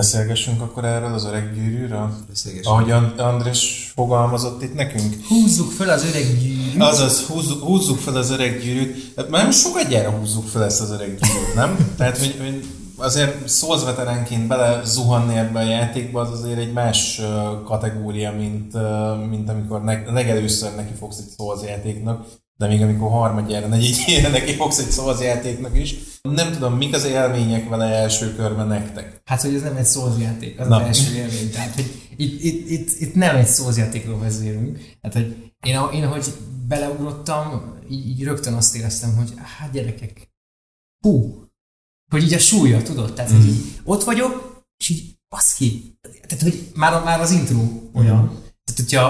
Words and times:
Beszélgessünk 0.00 0.60
akkor 0.60 0.84
erről 0.84 1.12
az 1.12 1.24
öreg 1.24 1.54
gyűrűről? 1.54 2.10
Beszélgessünk. 2.28 2.74
Ahogy 2.74 2.90
And- 2.90 3.18
Andrés 3.18 3.92
fogalmazott 3.94 4.62
itt 4.62 4.74
nekünk. 4.74 5.14
Húzzuk 5.28 5.70
fel 5.70 5.88
az 5.88 6.04
öreg 6.04 6.38
gyűrűt. 6.38 6.82
Azaz, 6.82 7.26
húzzuk, 7.26 7.62
húzzuk 7.62 7.98
fel 7.98 8.16
az 8.16 8.30
öreg 8.30 8.60
gyűrűt. 8.62 9.12
Hát 9.16 9.28
már 9.28 9.52
sokat 9.52 9.94
húzzuk 9.94 10.46
fel 10.46 10.64
ezt 10.64 10.80
az 10.80 10.90
öreg 10.90 11.08
gyűrűt, 11.08 11.54
nem? 11.54 11.76
Tehát, 11.98 12.18
hogy, 12.18 12.36
hogy 12.40 12.64
azért 12.96 13.48
Souls 13.48 13.84
veteránként 13.84 14.46
bele 14.46 14.80
zuhanni 14.84 15.36
ebbe 15.36 15.58
a 15.58 15.62
játékba, 15.62 16.20
az 16.20 16.30
azért 16.30 16.58
egy 16.58 16.72
más 16.72 17.20
kategória, 17.64 18.32
mint, 18.32 18.72
mint 19.30 19.48
amikor 19.48 19.82
ne, 19.82 20.12
legelőször 20.12 20.74
neki 20.76 20.92
fogsz 20.98 21.18
egy 21.18 21.32
Souls 21.36 21.62
játéknak, 21.62 22.26
de 22.60 22.66
még 22.66 22.82
amikor 22.82 23.10
harmadjára, 23.10 23.66
negyedjére 23.66 24.28
neki 24.38 24.52
fogsz 24.52 24.78
egy 24.78 24.90
Souls 24.90 25.20
játéknak 25.20 25.78
is. 25.78 25.94
Nem 26.22 26.52
tudom, 26.52 26.76
mik 26.76 26.94
az 26.94 27.04
élmények 27.04 27.68
vele 27.68 27.84
első 27.84 28.34
körben 28.34 28.66
nektek. 28.66 29.20
Hát, 29.24 29.40
hogy 29.40 29.54
ez 29.54 29.62
nem 29.62 29.76
egy 29.76 29.84
szózjáték, 29.84 30.60
az 30.60 30.68
Na. 30.68 30.76
az 30.76 30.82
első 30.82 31.14
élmény. 31.14 31.50
Tehát, 31.50 31.74
hogy 31.74 32.10
itt, 32.16 32.42
itt, 32.42 32.68
itt, 32.68 33.00
itt 33.00 33.14
nem 33.14 33.36
egy 33.36 33.46
szózjátékról 33.46 34.18
beszélünk. 34.18 34.78
Tehát, 35.00 35.16
hogy 35.16 35.52
én, 35.60 35.80
én 35.92 36.04
ahogy 36.04 36.24
beleugrottam, 36.68 37.78
így, 37.90 38.08
így 38.08 38.22
rögtön 38.22 38.54
azt 38.54 38.76
éreztem, 38.76 39.16
hogy 39.16 39.32
hát 39.58 39.72
gyerekek, 39.72 40.30
hú, 41.06 41.44
hogy 42.10 42.22
így 42.22 42.34
a 42.34 42.38
súlya, 42.38 42.82
tudod? 42.82 43.14
Tehát, 43.14 43.30
hogy 43.30 43.46
így 43.46 43.80
ott 43.84 44.04
vagyok, 44.04 44.64
és 44.76 44.88
így 44.88 45.18
baszki. 45.28 45.98
Tehát, 46.26 46.42
hogy 46.42 46.70
már, 46.74 47.04
már 47.04 47.20
az 47.20 47.30
intro 47.30 47.60
olyan. 47.94 48.26
Tehát, 48.64 48.76
hogyha 48.76 49.08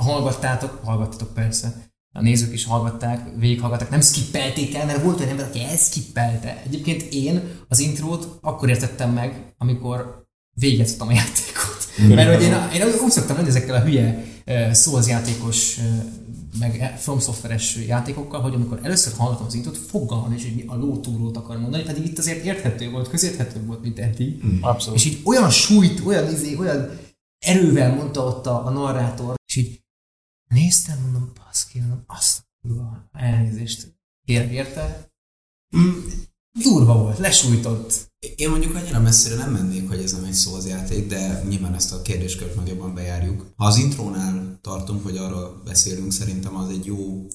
hallgattátok, 0.00 0.80
hallgattatok 0.84 1.34
persze, 1.34 1.87
a 2.12 2.22
nézők 2.22 2.52
is 2.52 2.64
hallgatták, 2.64 3.28
végighallgatták, 3.36 3.90
nem 3.90 4.00
skippelték 4.00 4.74
el, 4.74 4.86
mert 4.86 5.02
volt 5.02 5.18
olyan 5.18 5.30
ember, 5.30 5.46
aki 5.46 5.62
elskippelte. 5.62 6.62
Egyébként 6.66 7.02
én 7.02 7.42
az 7.68 7.78
intrót 7.78 8.38
akkor 8.40 8.68
értettem 8.68 9.12
meg, 9.12 9.54
amikor 9.58 10.26
végigjátszottam 10.60 11.08
a 11.08 11.12
játékot. 11.12 12.14
Mert 12.14 12.34
hogy 12.34 12.42
én, 12.42 12.82
én 12.82 12.94
úgy 13.04 13.10
szoktam 13.10 13.36
lenni 13.36 13.48
ezekkel 13.48 13.74
a 13.74 13.80
hülye 13.80 14.24
Souls 14.74 15.06
játékos, 15.06 15.78
meg 16.58 16.94
From 16.98 17.20
Software-es 17.20 17.76
játékokkal, 17.86 18.40
hogy 18.40 18.54
amikor 18.54 18.80
először 18.82 19.12
hallgatom 19.16 19.46
az 19.46 19.54
intrót, 19.54 19.76
fogalmam 19.76 20.32
is, 20.32 20.42
hogy 20.42 20.54
mi 20.54 20.64
a 20.66 20.76
lótúrót 20.76 21.36
akar 21.36 21.58
mondani, 21.58 21.82
pedig 21.82 22.04
itt 22.04 22.18
azért 22.18 22.44
érthető 22.44 22.90
volt, 22.90 23.08
közérthető 23.08 23.64
volt, 23.66 23.82
mint 23.82 23.98
eddig. 23.98 24.42
Abszolút. 24.60 24.98
És 24.98 25.04
így 25.04 25.20
olyan 25.24 25.50
súlyt, 25.50 26.00
olyan 26.06 26.32
izé, 26.32 26.56
olyan 26.56 26.98
erővel 27.38 27.94
mondta 27.94 28.24
ott 28.24 28.46
a, 28.46 28.66
a 28.66 28.70
narrátor, 28.70 29.34
és 29.46 29.56
így 29.56 29.80
néztem, 30.48 31.00
mondom, 31.00 31.32
baszki, 31.44 31.78
mondom, 31.78 32.02
azt 32.06 32.46
kurva 32.62 33.08
elnézést 33.12 33.96
kérek 34.24 34.50
érte. 34.50 35.12
Mm, 35.76 35.90
durva 36.62 36.98
volt, 36.98 37.18
lesújtott. 37.18 38.12
Én 38.36 38.50
mondjuk 38.50 38.74
annyira 38.74 39.00
messzire 39.00 39.34
nem 39.34 39.52
mennék, 39.52 39.88
hogy 39.88 40.02
ez 40.02 40.12
nem 40.12 40.24
egy 40.24 40.34
Souls 40.34 40.64
játék, 40.64 41.06
de 41.06 41.42
nyilván 41.48 41.74
ezt 41.74 41.92
a 41.92 42.02
kérdéskört 42.02 42.56
meg 42.56 42.68
jobban 42.68 42.94
bejárjuk. 42.94 43.52
Ha 43.56 43.64
az 43.64 43.76
intrónál 43.76 44.58
tartunk, 44.60 45.02
hogy 45.02 45.16
arról 45.16 45.62
beszélünk, 45.64 46.12
szerintem 46.12 46.56
az 46.56 46.70
egy 46.70 46.84
jó, 46.84 47.26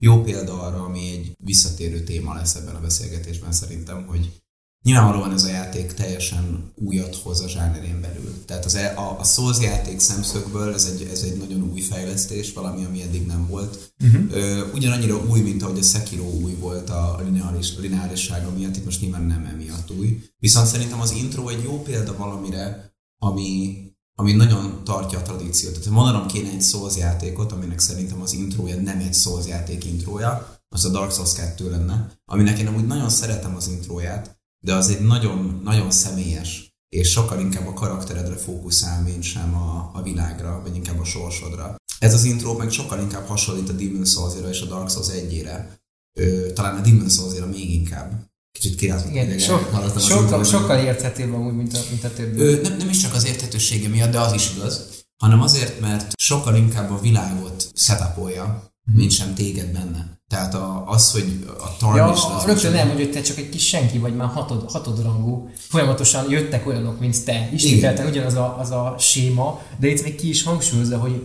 jó 0.00 0.22
példa 0.22 0.62
arra, 0.62 0.84
ami 0.84 1.10
egy 1.10 1.34
visszatérő 1.44 2.02
téma 2.02 2.34
lesz 2.34 2.54
ebben 2.54 2.74
a 2.74 2.80
beszélgetésben 2.80 3.52
szerintem, 3.52 4.06
hogy 4.06 4.42
nyilvánvalóan 4.86 5.32
ez 5.32 5.44
a 5.44 5.48
játék 5.48 5.92
teljesen 5.92 6.72
újat 6.74 7.16
hoz 7.16 7.40
a 7.40 7.48
zsánerén 7.48 8.00
belül. 8.00 8.44
Tehát 8.44 8.64
az, 8.64 8.74
e- 8.74 8.94
a, 8.96 9.16
a 9.20 9.24
Souls 9.24 9.60
játék 9.60 9.98
szemszögből 10.00 10.74
ez 10.74 10.84
egy, 10.84 11.08
ez 11.12 11.22
egy 11.22 11.36
nagyon 11.36 11.70
új 11.72 11.80
fejlesztés, 11.80 12.52
valami, 12.52 12.84
ami 12.84 13.02
eddig 13.02 13.26
nem 13.26 13.46
volt. 13.48 13.92
Uh-huh. 14.04 14.24
Ö, 14.32 14.70
ugyanannyira 14.74 15.24
új, 15.28 15.40
mint 15.40 15.62
ahogy 15.62 15.78
a 15.78 15.82
Sekiro 15.82 16.24
új 16.24 16.54
volt 16.54 16.90
a 16.90 17.20
lineáris, 17.24 17.76
lineárissága 17.78 18.50
miatt, 18.50 18.76
itt 18.76 18.84
most 18.84 19.00
nyilván 19.00 19.22
nem 19.22 19.44
emiatt 19.44 19.90
új. 19.90 20.22
Viszont 20.38 20.66
szerintem 20.66 21.00
az 21.00 21.12
intro 21.12 21.48
egy 21.48 21.62
jó 21.62 21.82
példa 21.82 22.16
valamire, 22.16 22.94
ami, 23.18 23.78
ami 24.18 24.32
nagyon 24.32 24.80
tartja 24.84 25.18
a 25.18 25.22
tradíciót. 25.22 25.72
Tehát 25.72 25.90
mondanom 25.90 26.26
kéne 26.26 26.50
egy 26.50 26.62
Souls 26.62 26.96
játékot, 26.96 27.52
aminek 27.52 27.78
szerintem 27.78 28.20
az 28.20 28.32
intrója 28.32 28.76
nem 28.76 28.98
egy 28.98 29.14
Souls 29.14 29.46
játék 29.46 29.84
intrója, 29.84 30.54
az 30.68 30.84
a 30.84 30.88
Dark 30.88 31.12
Souls 31.12 31.32
2 31.32 31.70
lenne, 31.70 32.10
aminek 32.24 32.58
én 32.58 32.66
amúgy 32.66 32.86
nagyon 32.86 33.10
szeretem 33.10 33.56
az 33.56 33.68
intróját, 33.68 34.35
de 34.66 34.74
az 34.74 34.88
egy 34.88 35.00
nagyon, 35.00 35.60
nagyon 35.64 35.90
személyes, 35.90 36.74
és 36.88 37.10
sokkal 37.10 37.40
inkább 37.40 37.66
a 37.66 37.72
karakteredre 37.72 38.36
fókuszál, 38.36 39.02
mint 39.02 39.22
sem 39.22 39.54
a, 39.54 39.90
a 39.94 40.02
világra, 40.02 40.60
vagy 40.62 40.76
inkább 40.76 40.98
a 41.00 41.04
sorsodra. 41.04 41.76
Ez 41.98 42.14
az 42.14 42.24
intro 42.24 42.56
meg 42.56 42.70
sokkal 42.70 43.00
inkább 43.00 43.26
hasonlít 43.26 43.68
a 43.68 43.72
Demon 43.72 44.04
souls 44.04 44.34
és 44.50 44.60
a 44.60 44.66
Dark 44.66 44.90
Souls 44.90 45.08
1-ére. 45.08 45.64
Ö, 46.18 46.52
talán 46.52 46.76
a 46.76 46.80
Demon 46.80 47.08
souls 47.08 47.34
még 47.52 47.72
inkább. 47.72 48.24
Kicsit 48.58 48.74
kirázott 48.74 49.10
Igen, 49.10 49.38
sok, 49.38 49.70
sokkal, 49.98 50.44
sokkal 50.44 50.78
érthetőbb 50.78 51.34
amúgy, 51.34 51.54
mint 51.54 51.74
a, 51.74 51.80
mint 51.90 52.04
a 52.04 52.12
többi. 52.12 52.40
Ö, 52.40 52.60
nem, 52.60 52.76
nem 52.76 52.88
is 52.88 52.98
csak 52.98 53.14
az 53.14 53.26
érthetősége 53.26 53.88
miatt, 53.88 54.12
de 54.12 54.20
az 54.20 54.32
is 54.32 54.54
igaz, 54.56 55.04
hanem 55.22 55.42
azért, 55.42 55.80
mert 55.80 56.12
sokkal 56.20 56.56
inkább 56.56 56.90
a 56.90 57.00
világot 57.00 57.70
setupolja, 57.74 58.72
mint 58.92 59.10
sem 59.10 59.34
téged 59.34 59.72
benne. 59.72 60.15
Tehát 60.28 60.54
a, 60.54 60.84
az, 60.86 61.12
hogy 61.12 61.46
a 61.58 61.76
tarnish 61.78 62.28
Ja, 62.28 62.42
rögtön 62.46 62.74
elmondja, 62.74 63.04
hogy 63.04 63.14
te 63.14 63.20
csak 63.20 63.36
egy 63.36 63.48
kis 63.48 63.66
senki 63.66 63.98
vagy, 63.98 64.16
már 64.16 64.28
hatod, 64.28 64.70
hatodrangú. 64.70 65.50
Folyamatosan 65.56 66.30
jöttek 66.30 66.66
olyanok, 66.66 67.00
mint 67.00 67.24
te. 67.24 67.48
Ismételten 67.52 68.06
ugyanaz 68.06 68.34
a, 68.34 68.58
az 68.58 68.70
a 68.70 68.94
séma, 68.98 69.60
de 69.78 69.88
itt 69.88 70.02
még 70.02 70.14
ki 70.14 70.28
is 70.28 70.42
hangsúlyozza, 70.42 70.98
hogy 70.98 71.22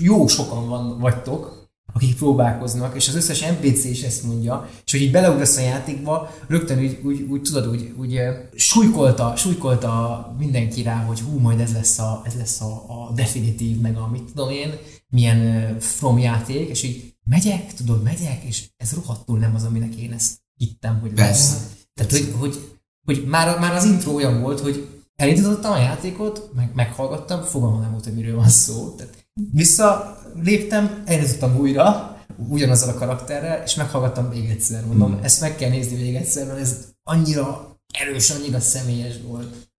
jó 0.00 0.26
sokan 0.26 0.68
van, 0.68 0.98
vagytok, 0.98 1.64
akik 1.94 2.16
próbálkoznak, 2.16 2.96
és 2.96 3.08
az 3.08 3.14
összes 3.14 3.40
NPC 3.40 3.84
is 3.84 4.02
ezt 4.02 4.22
mondja, 4.22 4.68
és 4.84 4.92
hogy 4.92 5.00
így 5.00 5.10
beleugrasz 5.10 5.56
a 5.56 5.60
játékba, 5.60 6.30
rögtön 6.48 6.78
úgy, 6.78 7.00
úgy, 7.04 7.26
úgy 7.30 7.42
tudod, 7.42 7.66
úgy, 7.66 7.92
úgy 7.96 8.20
súlykolta, 8.54 9.36
súlykolta 9.36 10.34
mindenki 10.38 10.82
rá, 10.82 11.04
hogy 11.04 11.20
hú, 11.20 11.38
majd 11.38 11.60
ez 11.60 11.72
lesz 11.72 11.98
a, 11.98 12.22
ez 12.24 12.34
lesz 12.34 12.60
a, 12.60 12.84
a 12.88 13.12
definitív, 13.14 13.80
meg 13.80 13.96
a 13.96 14.08
mit 14.08 14.22
tudom 14.34 14.50
én, 14.50 14.74
milyen 15.08 15.76
from 15.78 16.18
játék, 16.18 16.68
és 16.68 16.82
így 16.82 17.13
megyek, 17.24 17.74
tudod, 17.74 18.02
megyek, 18.02 18.42
és 18.42 18.68
ez 18.76 18.92
rohadtul 18.92 19.38
nem 19.38 19.54
az, 19.54 19.64
aminek 19.64 19.94
én 19.94 20.12
ezt 20.12 20.38
hittem, 20.54 21.00
hogy 21.00 21.12
Persze. 21.12 21.52
lesz. 21.52 21.62
Tehát, 21.94 22.12
hogy, 22.12 22.34
hogy, 22.38 22.78
hogy 23.06 23.26
már, 23.26 23.58
már 23.58 23.74
az 23.74 23.84
intro 23.84 24.12
olyan 24.12 24.40
volt, 24.40 24.60
hogy 24.60 24.88
elindítottam 25.16 25.72
a 25.72 25.78
játékot, 25.78 26.50
meg, 26.54 26.70
meghallgattam, 26.74 27.42
fogalmam 27.42 27.80
nem 27.80 27.90
volt, 27.90 28.04
hogy 28.04 28.14
miről 28.14 28.36
van 28.36 28.48
szó. 28.48 28.94
Tehát 28.96 29.26
visszaléptem, 29.52 31.02
elindítottam 31.04 31.56
újra, 31.56 32.18
ugyanazzal 32.36 32.88
a 32.88 32.98
karakterrel, 32.98 33.62
és 33.62 33.74
meghallgattam 33.74 34.26
még 34.26 34.48
egyszer, 34.48 34.86
mondom, 34.86 35.12
hmm. 35.12 35.22
ezt 35.22 35.40
meg 35.40 35.56
kell 35.56 35.70
nézni 35.70 35.96
még 35.96 36.14
egyszer, 36.14 36.46
mert 36.46 36.58
ez 36.58 36.88
annyira 37.02 37.78
erős, 37.98 38.30
annyira 38.30 38.60
személyes 38.60 39.14
volt. 39.26 39.72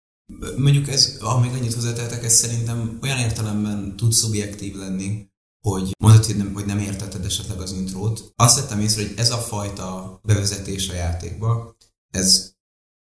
Mondjuk 0.58 0.88
ez, 0.88 1.18
ha 1.20 1.40
még 1.40 1.52
annyit 1.54 1.74
hozzátehetek, 1.74 2.24
ez 2.24 2.34
szerintem 2.34 2.98
olyan 3.02 3.18
értelemben 3.18 3.96
tud 3.96 4.12
szubjektív 4.12 4.76
lenni, 4.76 5.28
hogy 5.70 5.92
mondod, 5.98 6.26
hogy 6.26 6.38
nem, 6.38 6.54
hogy 6.54 6.66
nem 6.66 6.80
értetted 6.80 7.26
esetleg 7.26 7.60
az 7.60 7.72
intrót. 7.72 8.32
Azt 8.36 8.60
vettem 8.60 8.80
észre, 8.80 9.02
hogy 9.02 9.14
ez 9.18 9.32
a 9.32 9.38
fajta 9.38 10.20
bevezetés 10.24 10.90
a 10.90 10.94
játékba, 10.94 11.76
ez 12.14 12.54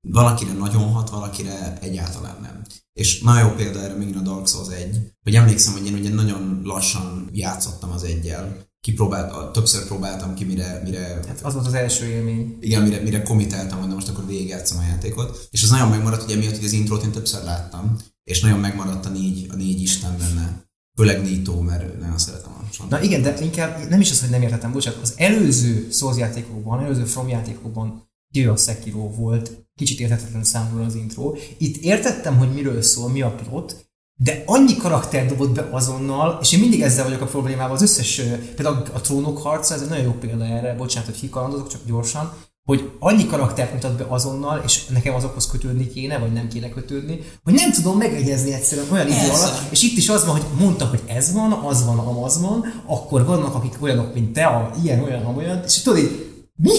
valakire 0.08 0.52
nagyon 0.52 0.92
hat, 0.92 1.10
valakire 1.10 1.78
egyáltalán 1.80 2.38
nem. 2.40 2.62
És 2.92 3.20
nagyon 3.20 3.48
jó 3.48 3.54
példa 3.54 3.80
erre 3.80 3.94
megint 3.94 4.16
a 4.16 4.20
Dark 4.20 4.48
Souls 4.48 4.68
1, 4.68 5.12
hogy 5.22 5.34
emlékszem, 5.34 5.72
hogy 5.72 5.86
én 5.86 5.94
ugye 5.94 6.14
nagyon 6.14 6.60
lassan 6.64 7.28
játszottam 7.32 7.90
az 7.90 8.02
egyel, 8.02 8.68
kipróbált, 8.80 9.52
többször 9.52 9.86
próbáltam 9.86 10.34
ki, 10.34 10.44
mire, 10.44 10.80
mire 10.84 11.20
Hát 11.26 11.40
az 11.42 11.54
volt 11.54 11.66
az 11.66 11.74
első 11.74 12.06
élmény. 12.06 12.56
igen, 12.60 12.82
mire, 12.82 13.00
mire 13.00 13.22
komitáltam, 13.22 13.78
hogy 13.78 13.88
na 13.88 13.94
most 13.94 14.08
akkor 14.08 14.26
végigjátszom 14.26 14.78
a 14.78 14.82
játékot. 14.88 15.48
És 15.50 15.62
az 15.62 15.70
nagyon 15.70 15.88
megmaradt, 15.88 16.22
ugye 16.22 16.36
miatt, 16.36 16.56
hogy 16.56 16.64
az 16.64 16.72
intrót 16.72 17.02
én 17.02 17.12
többször 17.12 17.42
láttam, 17.44 17.96
és 18.24 18.40
nagyon 18.40 18.58
megmaradt 18.58 19.06
a 19.06 19.08
négy, 19.08 19.46
a 19.50 19.54
négy 19.54 19.82
isten 19.82 20.18
benne. 20.18 20.69
Főleg 21.00 21.22
Nito, 21.22 21.60
mert 21.60 22.00
nagyon 22.00 22.18
szeretem 22.18 22.52
a. 22.52 22.84
Na 22.88 23.02
igen, 23.02 23.22
de 23.22 23.36
inkább 23.42 23.88
nem 23.88 24.00
is 24.00 24.10
az, 24.10 24.20
hogy 24.20 24.30
nem 24.30 24.42
értettem, 24.42 24.72
bocsánat, 24.72 25.02
az 25.02 25.14
előző 25.16 25.88
Souls 25.90 26.16
játékokban, 26.16 26.80
előző 26.80 27.04
From 27.04 27.28
játékokban 27.28 28.08
a 28.48 28.56
Sekiro 28.56 29.10
volt, 29.10 29.66
kicsit 29.76 30.00
érthetetlen 30.00 30.44
számomra 30.44 30.84
az 30.84 30.94
intro. 30.94 31.34
Itt 31.58 31.76
értettem, 31.76 32.36
hogy 32.36 32.52
miről 32.52 32.82
szól, 32.82 33.08
mi 33.08 33.22
a 33.22 33.34
plot, 33.34 33.90
de 34.14 34.42
annyi 34.46 34.76
karakter 34.76 35.26
dobott 35.26 35.54
be 35.54 35.68
azonnal, 35.70 36.38
és 36.42 36.52
én 36.52 36.60
mindig 36.60 36.80
ezzel 36.80 37.04
vagyok 37.04 37.20
a 37.20 37.26
problémával, 37.26 37.74
az 37.74 37.82
összes, 37.82 38.20
például 38.54 38.82
a 38.92 39.00
trónok 39.00 39.38
harca, 39.38 39.74
ez 39.74 39.82
egy 39.82 39.88
nagyon 39.88 40.04
jó 40.04 40.12
példa 40.12 40.44
erre, 40.44 40.74
bocsánat, 40.74 41.08
hogy 41.08 41.18
hikalandozok, 41.18 41.68
csak 41.68 41.80
gyorsan, 41.86 42.32
hogy 42.70 42.90
annyi 42.98 43.26
karaktert 43.26 43.72
mutat 43.72 43.96
be 43.96 44.04
azonnal, 44.08 44.62
és 44.64 44.86
nekem 44.86 45.14
azokhoz 45.14 45.46
kötődni 45.46 45.88
kéne, 45.88 46.18
vagy 46.18 46.32
nem 46.32 46.48
kéne 46.48 46.68
kötődni, 46.68 47.20
hogy 47.44 47.54
nem 47.54 47.72
tudom 47.72 47.98
megegyezni 47.98 48.52
egyszerűen 48.52 48.86
olyan 48.92 49.06
idő 49.06 49.30
alatt, 49.32 49.70
és 49.70 49.82
itt 49.82 49.96
is 49.96 50.08
az 50.08 50.24
van, 50.24 50.34
hogy 50.34 50.46
mondta, 50.58 50.86
hogy 50.86 51.02
ez 51.06 51.32
van, 51.32 51.52
az 51.52 51.84
van, 51.84 51.98
amaz 51.98 52.40
van, 52.40 52.82
akkor 52.86 53.24
vannak, 53.24 53.54
akik 53.54 53.76
olyanok, 53.80 54.14
mint 54.14 54.32
te, 54.32 54.44
a, 54.44 54.70
ilyen, 54.82 55.02
olyan, 55.02 55.24
amolyan, 55.24 55.62
és 55.66 55.82
tudod 55.82 55.98
így, 55.98 56.42
mi? 56.56 56.70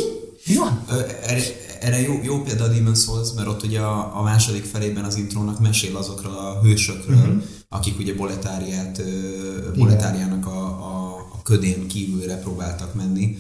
Mi 0.48 0.56
van? 0.56 0.84
Ö, 0.90 1.00
Erre, 1.28 1.42
erre 1.80 2.02
jó, 2.02 2.14
jó 2.24 2.42
példa 2.42 2.64
a 2.64 2.70
Demon's 2.70 3.04
Souls, 3.04 3.30
mert 3.36 3.48
ott 3.48 3.64
ugye 3.64 3.80
a, 3.80 4.20
a 4.20 4.22
második 4.22 4.64
felében 4.64 5.04
az 5.04 5.16
intrónak 5.16 5.60
mesél 5.60 5.96
azokról 5.98 6.34
a 6.34 6.60
hősökről, 6.62 7.18
uh-huh. 7.18 7.44
akik 7.70 8.00
ugye 8.00 8.16
Boletáriát, 8.16 9.02
Boletáriának 9.78 10.46
a, 10.46 10.66
a, 10.66 11.16
a 11.34 11.42
ködén 11.44 11.88
kívülre 11.88 12.36
próbáltak 12.36 12.94
menni, 12.94 13.38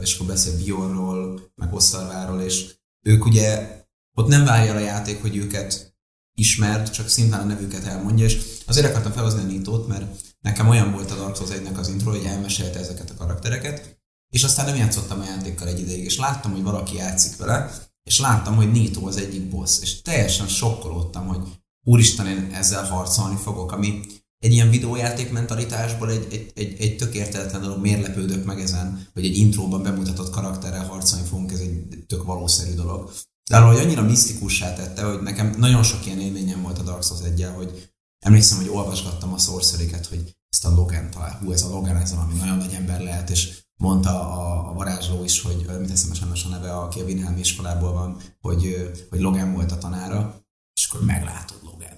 és 0.00 0.14
akkor 0.14 0.26
beszél 0.26 0.56
Bjornról, 0.56 1.50
meg 1.54 1.74
Osztarváról, 1.74 2.40
és 2.40 2.74
ők 3.06 3.24
ugye 3.24 3.78
ott 4.14 4.28
nem 4.28 4.44
várja 4.44 4.74
a 4.74 4.78
játék, 4.78 5.20
hogy 5.20 5.36
őket 5.36 5.96
ismert, 6.38 6.92
csak 6.92 7.08
szintén 7.08 7.38
a 7.38 7.44
nevüket 7.44 7.84
elmondja, 7.84 8.24
és 8.24 8.40
azért 8.66 8.86
akartam 8.86 9.12
felhozni 9.12 9.42
a 9.42 9.46
Nitót, 9.46 9.88
mert 9.88 10.20
nekem 10.40 10.68
olyan 10.68 10.92
volt 10.92 11.10
a 11.10 11.14
Dark 11.16 11.36
Souls 11.36 11.50
1 11.50 11.68
az 11.76 11.88
intro, 11.88 12.10
hogy 12.10 12.24
elmesélte 12.24 12.78
ezeket 12.78 13.10
a 13.10 13.14
karaktereket, 13.14 14.00
és 14.34 14.44
aztán 14.44 14.66
nem 14.66 14.76
játszottam 14.76 15.20
a 15.20 15.24
játékkal 15.24 15.68
egy 15.68 15.80
ideig, 15.80 16.04
és 16.04 16.18
láttam, 16.18 16.52
hogy 16.52 16.62
valaki 16.62 16.96
játszik 16.96 17.36
vele, 17.36 17.86
és 18.02 18.20
láttam, 18.20 18.56
hogy 18.56 18.70
Nito 18.70 19.06
az 19.06 19.16
egyik 19.16 19.48
boss, 19.48 19.80
és 19.80 20.02
teljesen 20.02 20.48
sokkolódtam, 20.48 21.26
hogy 21.26 21.40
úristen, 21.86 22.26
én 22.26 22.50
ezzel 22.52 22.84
harcolni 22.84 23.36
fogok, 23.36 23.72
ami 23.72 24.04
egy 24.38 24.52
ilyen 24.52 24.70
videójáték 24.70 25.32
mentalitásból 25.32 26.10
egy, 26.10 26.26
egy, 26.30 26.52
egy, 26.54 26.80
egy 26.80 26.96
tök 26.96 27.14
érteletlen 27.14 27.62
dolog, 27.62 27.80
miért 27.80 28.02
lepődök 28.02 28.44
meg 28.44 28.60
ezen, 28.60 29.06
hogy 29.14 29.24
egy 29.24 29.36
intróban 29.36 29.82
bemutatott 29.82 30.30
karakterrel 30.30 30.86
harcolni 30.86 31.26
fogunk, 31.26 31.52
ez 31.52 31.60
egy 31.60 32.04
tök 32.06 32.22
valószerű 32.22 32.74
dolog. 32.74 33.12
De 33.50 33.58
hogy 33.58 33.78
annyira 33.78 34.02
misztikussá 34.02 34.74
tette, 34.74 35.02
hogy 35.02 35.22
nekem 35.22 35.54
nagyon 35.58 35.82
sok 35.82 36.06
ilyen 36.06 36.20
élményem 36.20 36.62
volt 36.62 36.78
a 36.78 36.82
Dark 36.82 37.02
Souls 37.02 37.22
1 37.22 37.46
hogy 37.54 37.90
emlékszem, 38.18 38.58
hogy 38.58 38.68
olvasgattam 38.68 39.32
a 39.32 39.38
sorcery 39.38 39.90
hogy 40.08 40.36
ezt 40.50 40.64
a 40.64 40.74
Logan 40.74 41.10
talál, 41.10 41.38
hú, 41.38 41.52
ez 41.52 41.62
a 41.62 41.68
Logan, 41.68 41.96
ez 41.96 42.14
valami 42.14 42.34
nagyon 42.34 42.56
nagy 42.56 42.72
ember 42.72 43.00
lehet, 43.00 43.30
és 43.30 43.64
mondta 43.76 44.32
a, 44.32 44.70
a 44.70 44.72
varázsló 44.72 45.24
is, 45.24 45.42
hogy 45.42 45.66
mit 45.78 45.88
teszem 45.88 46.30
a 46.44 46.48
neve, 46.48 46.76
aki 46.76 47.00
a 47.00 47.04
Wilhelm 47.04 47.36
iskolából 47.36 47.92
van, 47.92 48.20
hogy, 48.40 48.90
hogy 49.10 49.20
Logan 49.20 49.52
volt 49.52 49.72
a 49.72 49.78
tanára, 49.78 50.46
és 50.74 50.88
akkor 50.88 51.04
meglátod 51.04 51.58
Logan, 51.62 51.97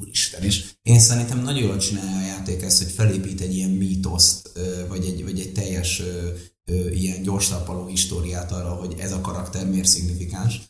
úristen, 0.00 0.42
és 0.42 0.64
én 0.82 1.00
szerintem 1.00 1.42
nagyon 1.42 1.62
jól 1.62 1.76
csinálja 1.76 2.16
a 2.16 2.26
játék 2.26 2.62
ezt, 2.62 2.82
hogy 2.82 2.92
felépít 2.92 3.40
egy 3.40 3.54
ilyen 3.54 3.70
mítoszt, 3.70 4.50
vagy 4.88 5.04
egy, 5.04 5.24
vagy 5.24 5.40
egy 5.40 5.52
teljes 5.52 6.02
ilyen 6.90 7.22
gyors 7.22 7.50
históriát 7.88 8.52
arra, 8.52 8.74
hogy 8.74 8.94
ez 8.98 9.12
a 9.12 9.20
karakter 9.20 9.68
miért 9.68 9.86
szignifikáns. 9.86 10.60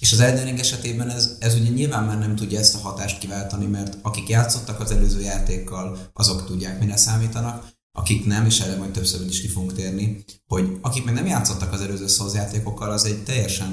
És 0.00 0.12
az 0.12 0.20
Elden 0.20 0.44
Ring 0.44 0.58
esetében 0.58 1.10
ez, 1.10 1.36
ez 1.40 1.54
ugye 1.54 1.70
nyilván 1.70 2.04
már 2.04 2.18
nem 2.18 2.36
tudja 2.36 2.58
ezt 2.58 2.74
a 2.74 2.78
hatást 2.78 3.18
kiváltani, 3.18 3.66
mert 3.66 3.98
akik 4.02 4.28
játszottak 4.28 4.80
az 4.80 4.90
előző 4.90 5.20
játékkal, 5.20 6.10
azok 6.12 6.46
tudják, 6.46 6.80
mire 6.80 6.96
számítanak, 6.96 7.76
akik 7.92 8.26
nem, 8.26 8.46
és 8.46 8.60
erre 8.60 8.76
majd 8.76 8.90
többször 8.90 9.26
is 9.26 9.40
ki 9.40 9.48
fogunk 9.48 9.72
térni, 9.72 10.24
hogy 10.46 10.78
akik 10.80 11.04
még 11.04 11.14
nem 11.14 11.26
játszottak 11.26 11.72
az 11.72 11.80
előző 11.80 12.06
Souls 12.06 12.34
az 12.78 13.04
egy 13.04 13.24
teljesen 13.24 13.72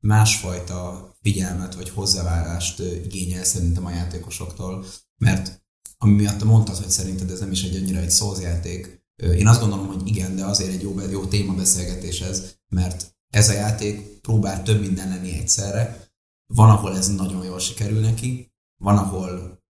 másfajta 0.00 1.12
figyelmet 1.22 1.74
vagy 1.74 1.88
hozzávárást 1.88 2.82
igényel 3.04 3.44
szerintem 3.44 3.86
a 3.86 3.90
játékosoktól, 3.90 4.84
mert 5.16 5.66
ami 5.98 6.12
miatt 6.12 6.44
mondtad, 6.44 6.76
hogy 6.76 6.90
szerinted 6.90 7.30
ez 7.30 7.40
nem 7.40 7.52
is 7.52 7.62
egy 7.62 7.76
annyira 7.76 7.98
egy 7.98 8.10
Souls 8.10 8.38
én 9.16 9.46
azt 9.46 9.60
gondolom, 9.60 9.86
hogy 9.86 10.08
igen, 10.08 10.36
de 10.36 10.44
azért 10.44 10.72
egy 10.72 10.82
jó, 10.82 11.00
jó 11.10 11.26
témabeszélgetés 11.26 12.20
ez, 12.20 12.54
mert 12.68 13.16
ez 13.28 13.48
a 13.48 13.52
játék 13.52 14.20
próbál 14.20 14.62
több 14.62 14.80
minden 14.80 15.08
lenni 15.08 15.32
egyszerre. 15.32 16.12
Van, 16.54 16.70
ahol 16.70 16.96
ez 16.96 17.14
nagyon 17.14 17.44
jól 17.44 17.58
sikerül 17.58 18.00
neki, 18.00 18.52
van, 18.80 18.98
ahol 18.98 19.62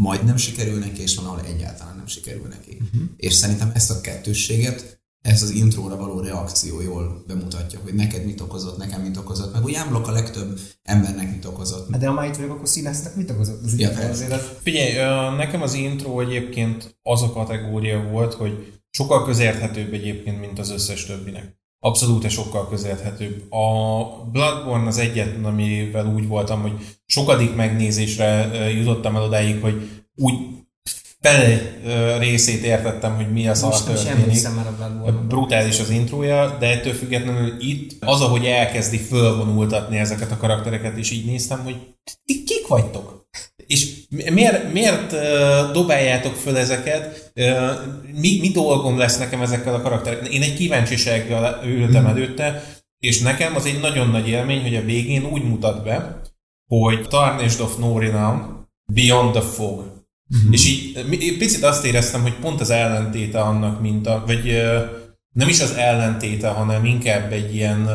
majdnem 0.00 0.36
sikerül 0.36 0.78
neki, 0.78 1.02
és 1.02 1.14
van, 1.14 1.24
ahol 1.24 1.40
egyáltalán 1.40 1.96
nem 1.96 2.06
sikerül 2.06 2.46
neki. 2.48 2.70
Uh-huh. 2.70 3.08
És 3.16 3.34
szerintem 3.34 3.70
ezt 3.74 3.90
a 3.90 4.00
kettősséget, 4.00 5.02
ez 5.20 5.42
az 5.42 5.50
intróra 5.50 5.96
való 5.96 6.20
reakció 6.20 6.80
jól 6.80 7.24
bemutatja, 7.26 7.80
hogy 7.82 7.94
neked 7.94 8.24
mit 8.24 8.40
okozott, 8.40 8.76
nekem 8.76 9.00
mit 9.00 9.16
okozott, 9.16 9.52
meg 9.52 9.64
úgy 9.64 9.74
ámblok 9.74 10.08
a 10.08 10.12
legtöbb 10.12 10.60
embernek 10.82 11.30
mit 11.30 11.44
okozott. 11.44 11.90
Hát 11.90 12.00
de 12.00 12.06
ha 12.06 12.12
már 12.12 12.28
itt 12.28 12.36
vagyok, 12.36 12.50
akkor 12.50 12.68
színeztek 12.68 13.16
mit 13.16 13.30
okozott? 13.30 13.64
Az 13.64 13.78
ja, 13.78 14.08
azért 14.08 14.32
az... 14.32 14.48
Figyelj, 14.62 14.92
nekem 15.36 15.62
az 15.62 15.74
intro 15.74 16.20
egyébként 16.20 16.98
az 17.02 17.22
a 17.22 17.32
kategória 17.32 18.02
volt, 18.02 18.34
hogy 18.34 18.72
sokkal 18.90 19.24
közérthetőbb 19.24 19.92
egyébként, 19.92 20.40
mint 20.40 20.58
az 20.58 20.70
összes 20.70 21.06
többinek 21.06 21.56
abszolút 21.84 22.30
sokkal 22.30 22.68
közelhetőbb. 22.68 23.52
A 23.52 24.04
Bloodborne 24.32 24.86
az 24.86 24.98
egyetlen, 24.98 25.44
amivel 25.44 26.06
úgy 26.06 26.26
voltam, 26.26 26.60
hogy 26.60 26.72
sokadik 27.06 27.54
megnézésre 27.54 28.50
jutottam 28.70 29.16
el 29.16 29.22
odáig, 29.22 29.60
hogy 29.62 29.90
úgy 30.16 30.34
fele 31.20 32.18
részét 32.18 32.62
értettem, 32.62 33.16
hogy 33.16 33.32
mi 33.32 33.48
a 33.48 33.54
szar 33.54 33.82
történik. 33.82 34.48
Brutális 35.28 35.80
az 35.80 35.90
intrója, 35.90 36.56
de 36.58 36.66
ettől 36.66 36.92
függetlenül 36.92 37.54
itt 37.60 38.04
az, 38.04 38.20
ahogy 38.20 38.44
elkezdi 38.44 38.98
fölvonultatni 38.98 39.96
ezeket 39.96 40.30
a 40.30 40.36
karaktereket, 40.36 40.96
és 40.96 41.10
így 41.10 41.26
néztem, 41.26 41.60
hogy 41.64 41.76
ti 42.24 42.44
kik 42.44 42.66
vagytok? 42.66 43.23
És 43.66 43.92
miért, 44.08 44.72
miért 44.72 45.10
dobáljátok 45.72 46.34
föl 46.34 46.56
ezeket? 46.56 47.32
Mi, 48.20 48.38
mi 48.40 48.48
dolgom 48.48 48.98
lesz 48.98 49.18
nekem 49.18 49.40
ezekkel 49.40 49.74
a 49.74 49.82
karakterekkel? 49.82 50.26
Én 50.26 50.42
egy 50.42 50.54
kíváncsisággal 50.54 51.60
ültem 51.64 52.04
hmm. 52.04 52.16
előtte, 52.16 52.64
és 52.98 53.20
nekem 53.20 53.54
az 53.54 53.66
egy 53.66 53.80
nagyon 53.80 54.08
nagy 54.08 54.28
élmény, 54.28 54.62
hogy 54.62 54.76
a 54.76 54.84
végén 54.84 55.24
úgy 55.24 55.42
mutat 55.42 55.84
be, 55.84 56.20
hogy 56.66 57.08
Tarnished 57.08 57.60
of 57.60 57.76
No 57.78 57.98
Renown, 57.98 58.68
Beyond 58.92 59.32
the 59.32 59.40
Fog. 59.40 59.92
Mm-hmm. 60.36 60.52
És 60.52 60.66
így 60.66 61.38
picit 61.38 61.62
azt 61.62 61.84
éreztem, 61.84 62.22
hogy 62.22 62.34
pont 62.34 62.60
az 62.60 62.70
ellentéte 62.70 63.40
annak, 63.40 63.80
mint 63.80 64.06
a, 64.06 64.22
vagy 64.26 64.62
nem 65.32 65.48
is 65.48 65.60
az 65.60 65.72
ellentéte, 65.72 66.48
hanem 66.48 66.84
inkább 66.84 67.32
egy 67.32 67.54
ilyen 67.54 67.88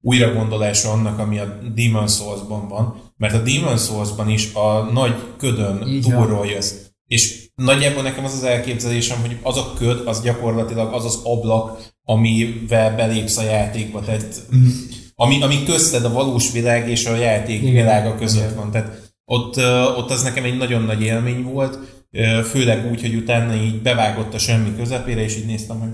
újragondolása 0.00 0.90
annak, 0.90 1.18
ami 1.18 1.38
a 1.38 1.58
Demon 1.74 2.08
Souls-ban 2.08 2.68
van, 2.68 3.05
mert 3.16 3.34
a 3.34 3.42
Demon 3.42 3.78
Souls-ban 3.78 4.30
is 4.30 4.54
a 4.54 4.90
nagy 4.92 5.14
ködön 5.36 6.00
túlról 6.00 6.46
jössz. 6.46 6.72
És 7.06 7.50
nagyjából 7.54 8.02
nekem 8.02 8.24
az 8.24 8.32
az 8.32 8.44
elképzelésem, 8.44 9.20
hogy 9.20 9.36
az 9.42 9.56
a 9.56 9.72
köd, 9.78 10.06
az 10.06 10.22
gyakorlatilag 10.22 10.92
az 10.92 11.04
az 11.04 11.20
ablak, 11.24 11.94
amivel 12.04 12.96
belépsz 12.96 13.36
a 13.36 13.42
játékba. 13.42 14.00
Tehát, 14.00 14.42
mm. 14.56 14.66
ami, 15.14 15.42
ami 15.42 15.64
közted 15.64 16.04
a 16.04 16.12
valós 16.12 16.52
világ 16.52 16.88
és 16.88 17.06
a 17.06 17.16
játék 17.16 17.62
Igen. 17.62 17.72
világa 17.72 18.14
között 18.14 18.42
Igen. 18.44 18.56
van. 18.56 18.70
Tehát 18.70 19.14
ott, 19.24 19.56
ott 19.96 20.10
az 20.10 20.22
nekem 20.22 20.44
egy 20.44 20.56
nagyon 20.56 20.82
nagy 20.82 21.02
élmény 21.02 21.42
volt, 21.42 21.78
főleg 22.44 22.90
úgy, 22.90 23.00
hogy 23.00 23.14
utána 23.14 23.54
így 23.54 23.82
bevágott 23.82 24.34
a 24.34 24.38
semmi 24.38 24.76
közepére, 24.76 25.22
és 25.22 25.36
így 25.36 25.46
néztem, 25.46 25.78
hogy 25.80 25.90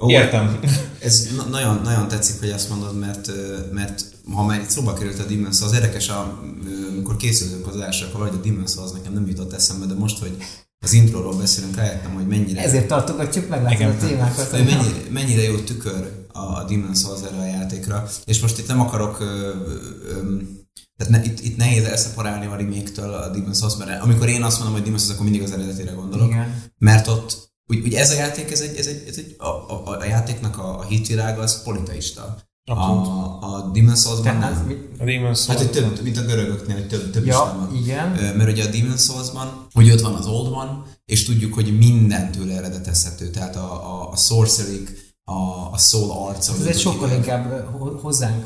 Ó, 0.00 0.10
Értem. 0.10 0.58
Ez 1.00 1.28
nagyon, 1.50 1.80
nagyon 1.84 2.08
tetszik, 2.08 2.38
hogy 2.40 2.50
azt 2.50 2.68
mondod, 2.68 2.98
mert, 2.98 3.30
mert 3.72 4.04
ha 4.34 4.44
már 4.44 4.60
itt 4.60 4.68
szóba 4.68 4.92
került 4.92 5.18
a 5.18 5.26
Demon's 5.26 5.62
az 5.62 5.72
érdekes, 5.72 6.08
amikor 6.08 7.16
készültünk 7.16 7.66
az 7.66 7.76
első, 7.76 8.04
akkor 8.04 8.20
valahogy 8.20 8.40
a 8.42 8.48
Demon's 8.48 8.82
az 8.82 8.92
nekem 8.92 9.12
nem 9.12 9.26
jutott 9.26 9.52
eszembe, 9.52 9.86
de 9.86 9.94
most, 9.94 10.18
hogy 10.18 10.36
az 10.78 10.92
introról 10.92 11.36
beszélünk, 11.36 11.76
rájöttem, 11.76 12.14
hogy 12.14 12.26
mennyire... 12.26 12.62
Ezért 12.62 12.86
tartogatjuk 12.86 13.48
meg 13.48 13.62
látni 13.62 13.84
a 13.84 13.96
témákat. 13.96 14.48
Hogy 14.48 14.64
mennyire, 14.64 15.10
mennyire 15.10 15.42
jó 15.42 15.56
tükör 15.56 16.26
a 16.32 16.64
Demon's 16.64 17.00
Souls 17.00 17.20
erre 17.22 17.40
a 17.40 17.46
játékra. 17.46 18.08
És 18.24 18.40
most 18.40 18.58
itt 18.58 18.68
nem 18.68 18.80
akarok... 18.80 19.20
Ö, 19.20 19.52
ö, 20.08 20.36
tehát 20.96 21.12
ne, 21.12 21.24
itt, 21.24 21.40
itt 21.40 21.56
nehéz 21.56 21.84
elszeparálni 21.84 22.46
a 22.46 22.56
remake-től 22.56 23.12
a 23.12 23.30
Demon's 23.30 23.58
Souls, 23.58 23.76
mert 23.76 24.02
amikor 24.02 24.28
én 24.28 24.42
azt 24.42 24.58
mondom, 24.58 24.80
hogy 24.80 24.90
Demon's 24.90 24.98
Souls, 24.98 25.12
akkor 25.12 25.24
mindig 25.24 25.42
az 25.42 25.52
eredetére 25.52 25.92
gondolok. 25.92 26.28
Igen. 26.28 26.62
Mert 26.78 27.06
ott 27.06 27.54
úgy, 27.66 27.80
úgy 27.84 27.94
ez 27.94 28.10
a 28.10 28.14
játék, 28.14 28.50
ez 28.50 28.60
egy, 28.60 28.76
ez 28.76 28.86
egy, 28.86 29.04
ez 29.08 29.16
egy 29.16 29.34
a, 29.38 29.46
a, 29.46 29.82
a, 29.84 30.04
játéknak 30.04 30.58
a, 30.58 30.78
a 30.78 30.82
hitvilága 30.82 31.42
az 31.42 31.62
politeista. 31.62 32.36
A, 32.64 32.72
a 32.74 33.70
Demon's 33.72 34.02
Souls-ban 34.02 34.36
nem. 34.36 34.88
A 34.98 35.02
Demon's 35.02 35.20
Souls 35.20 35.46
hát, 35.46 35.58
hogy 35.58 35.70
több, 35.70 36.02
mint 36.02 36.16
a 36.16 36.22
görögöknél, 36.22 36.76
hogy 36.76 36.88
több, 36.88 37.10
több 37.10 37.26
ja, 37.26 37.42
Isten 37.42 37.58
van. 37.58 37.76
igen. 37.76 38.34
Mert 38.36 38.50
ugye 38.50 38.64
a 38.64 38.70
Demon's 38.70 39.04
Souls-ban, 39.04 39.66
hogy 39.72 39.90
ott 39.90 40.00
van 40.00 40.14
az 40.14 40.26
Old 40.26 40.52
One, 40.52 40.82
és 41.04 41.24
tudjuk, 41.24 41.54
hogy 41.54 41.78
mindentől 41.78 42.52
eredetezhető. 42.52 43.30
Tehát 43.30 43.56
a, 43.56 43.92
a, 43.92 44.10
a 44.10 44.16
sorcery 44.16 44.84
a, 45.24 45.72
a 45.72 45.78
soul 45.78 46.10
arca. 46.10 46.52
Ez 46.52 46.66
egy 46.66 46.78
sokkal 46.78 47.10
inkább 47.10 47.70
hozzánk 48.00 48.44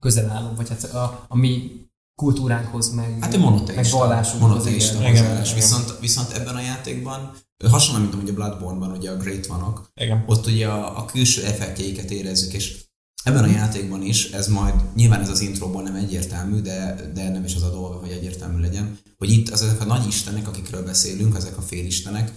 közel 0.00 0.30
álló, 0.30 0.52
vagy 0.56 0.68
hát 0.68 0.84
a, 0.84 1.24
a 1.28 1.36
mi 1.36 1.70
kultúránkhoz, 2.14 2.94
meg, 2.94 3.16
hát 3.20 3.34
a 3.34 3.50
meg 3.66 3.86
vallásunkhoz. 3.90 4.50
Monoteista 4.50 5.08
hozzáállás. 5.08 5.54
Viszont, 5.54 5.98
viszont 6.00 6.32
ebben 6.32 6.54
a 6.54 6.60
játékban 6.60 7.32
hasonló, 7.66 8.00
mint 8.00 8.14
amúgy 8.14 8.28
a 8.28 8.32
Bloodborne-ban 8.32 8.96
ugye 8.96 9.10
a 9.10 9.16
Great 9.16 9.46
vanok, 9.46 9.90
Igen. 10.00 10.24
ott 10.26 10.46
ugye 10.46 10.68
a, 10.68 10.98
a 10.98 11.04
külső 11.04 11.44
effektjeiket 11.44 12.10
érezzük, 12.10 12.52
és 12.52 12.84
ebben 13.22 13.44
a 13.44 13.50
játékban 13.50 14.02
is, 14.02 14.30
ez 14.30 14.48
majd, 14.48 14.74
nyilván 14.94 15.20
ez 15.20 15.28
az 15.28 15.40
intróból 15.40 15.82
nem 15.82 15.94
egyértelmű, 15.94 16.60
de, 16.60 17.10
de 17.14 17.28
nem 17.28 17.44
is 17.44 17.54
az 17.54 17.62
a 17.62 17.70
dolga, 17.70 17.96
hogy 17.96 18.10
egyértelmű 18.10 18.60
legyen, 18.60 18.98
hogy 19.16 19.30
itt 19.30 19.48
az, 19.48 19.62
ezek 19.62 19.80
a 19.80 19.84
nagy 19.84 20.06
istenek, 20.06 20.48
akikről 20.48 20.84
beszélünk, 20.84 21.36
ezek 21.36 21.56
a 21.56 21.62
félistenek, 21.62 22.32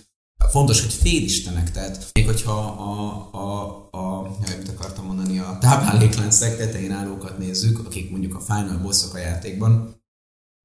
fontos, 0.49 0.81
hogy 0.81 0.93
félistenek, 0.93 1.71
tehát 1.71 2.09
még 2.13 2.25
hogyha 2.25 2.59
a, 2.59 3.29
a, 3.31 3.77
a 3.91 4.37
ja, 4.47 4.57
mit 4.57 4.69
akartam 4.69 5.05
mondani, 5.05 5.39
a 5.39 5.57
táplálékláncek 5.59 6.57
tetején 6.57 6.91
állókat 6.91 7.37
nézzük, 7.37 7.79
akik 7.79 8.11
mondjuk 8.11 8.35
a 8.35 8.39
final 8.39 8.77
bosszok 8.77 9.13
a 9.13 9.17
játékban, 9.17 9.95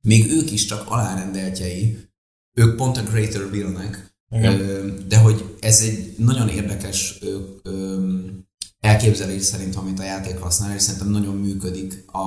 még 0.02 0.30
ők 0.30 0.50
is 0.50 0.64
csak 0.64 0.90
alárendeltjei, 0.90 1.98
ők 2.52 2.76
pont 2.76 2.96
a 2.96 3.02
Greater 3.02 3.42
Will-nek, 3.42 4.15
de 5.08 5.18
hogy 5.18 5.56
ez 5.60 5.80
egy 5.80 6.14
nagyon 6.18 6.48
érdekes 6.48 7.18
elképzelés 8.80 9.42
szerintem, 9.42 9.82
amit 9.82 9.98
a 9.98 10.04
játék 10.04 10.38
használ, 10.38 10.74
és 10.74 10.82
szerintem 10.82 11.10
nagyon 11.10 11.36
működik 11.36 12.04
a, 12.06 12.18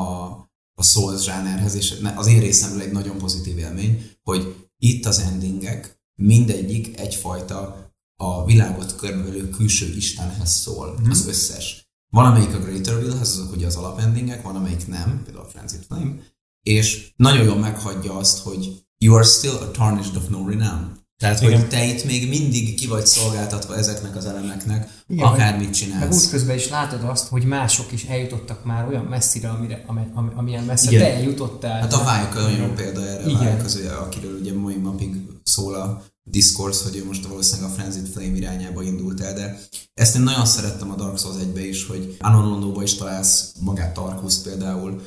a 0.74 0.84
Souls 0.84 1.24
zsánerhez, 1.24 1.75
és 1.75 1.94
az 2.15 2.27
én 2.27 2.39
részemről 2.39 2.82
egy 2.82 2.91
nagyon 2.91 3.18
pozitív 3.18 3.58
élmény, 3.58 4.12
hogy 4.24 4.70
itt 4.77 5.06
az 5.06 5.20
endingek 5.20 6.01
mindegyik 6.15 7.00
egyfajta 7.00 7.88
a 8.22 8.46
világot 8.46 8.96
körbevelő 8.96 9.50
külső 9.50 9.96
Istenhez 9.96 10.51
szól, 10.51 11.00
mm. 11.01 11.10
az 11.10 11.27
összes. 11.27 11.88
Valamelyik 12.12 12.53
a 12.53 12.60
Greater 12.60 12.96
Will-hez, 12.96 13.38
azok 13.38 13.51
ugye 13.51 13.65
az 13.65 13.75
alapendingek, 13.75 14.41
van 14.41 14.56
amelyik 14.56 14.88
nem, 14.88 15.22
például 15.24 15.46
a 15.46 15.50
Frenzied 15.50 15.84
Flame, 15.84 16.15
és 16.62 17.13
nagyon 17.15 17.46
jól 17.46 17.58
meghagyja 17.58 18.13
azt, 18.18 18.39
hogy 18.39 18.86
you 18.98 19.15
are 19.15 19.24
still 19.24 19.56
a 19.56 19.72
tarnished 19.72 20.15
of 20.15 20.27
no 20.27 20.48
renown. 20.48 21.08
Tehát, 21.20 21.42
Igen. 21.42 21.60
hogy 21.60 21.70
te 21.70 21.86
itt 21.86 22.06
még 22.06 22.30
mindig 22.30 22.76
ki 22.76 22.88
vagy 22.88 23.06
szolgáltatva 23.06 23.78
ezeknek 23.78 24.16
az 24.16 24.26
elemeknek, 24.26 24.90
Igen, 25.08 25.26
akármit 25.26 25.66
Meg 25.66 25.76
csinálsz. 25.76 26.24
útközben 26.24 26.56
is 26.56 26.70
látod 26.70 27.04
azt, 27.04 27.28
hogy 27.28 27.44
mások 27.44 27.92
is 27.92 28.04
eljutottak 28.04 28.66
már 28.66 28.88
olyan 28.88 29.04
messzire, 29.04 29.50
amire, 29.50 29.84
ami, 29.88 30.02
ami, 30.14 30.30
amilyen 30.36 30.64
messze 30.64 30.92
Igen. 30.92 31.02
te 31.02 31.14
eljutottál. 31.14 31.80
Hát 31.80 31.94
a 31.94 32.04
Vályok 32.04 32.34
nagyon 32.34 32.52
jó 32.52 32.74
példa 32.74 33.08
erre, 33.08 33.24
Igen. 33.30 33.38
Vályok 33.38 33.64
az, 33.64 33.80
akiről 34.00 34.40
ugye 34.40 34.54
mai 34.54 34.76
napig 34.76 35.16
szól 35.44 35.76
a 35.76 36.04
discourse, 36.24 36.84
hogy 36.84 36.96
ő 36.96 37.06
most 37.06 37.26
valószínűleg 37.26 37.72
a 37.72 37.74
Frenzied 37.74 38.08
Flame 38.08 38.36
irányába 38.36 38.84
indult 38.84 39.22
el, 39.22 39.34
de 39.34 39.60
ezt 39.94 40.16
én 40.16 40.22
nagyon 40.22 40.46
szerettem 40.46 40.92
a 40.92 40.96
Dark 40.96 41.18
Souls 41.18 41.42
1 41.56 41.66
is, 41.66 41.86
hogy 41.86 42.16
Anon 42.20 42.84
is 42.84 42.96
találsz 42.96 43.52
magát 43.60 43.94
Tarkus 43.94 44.36
például, 44.36 45.02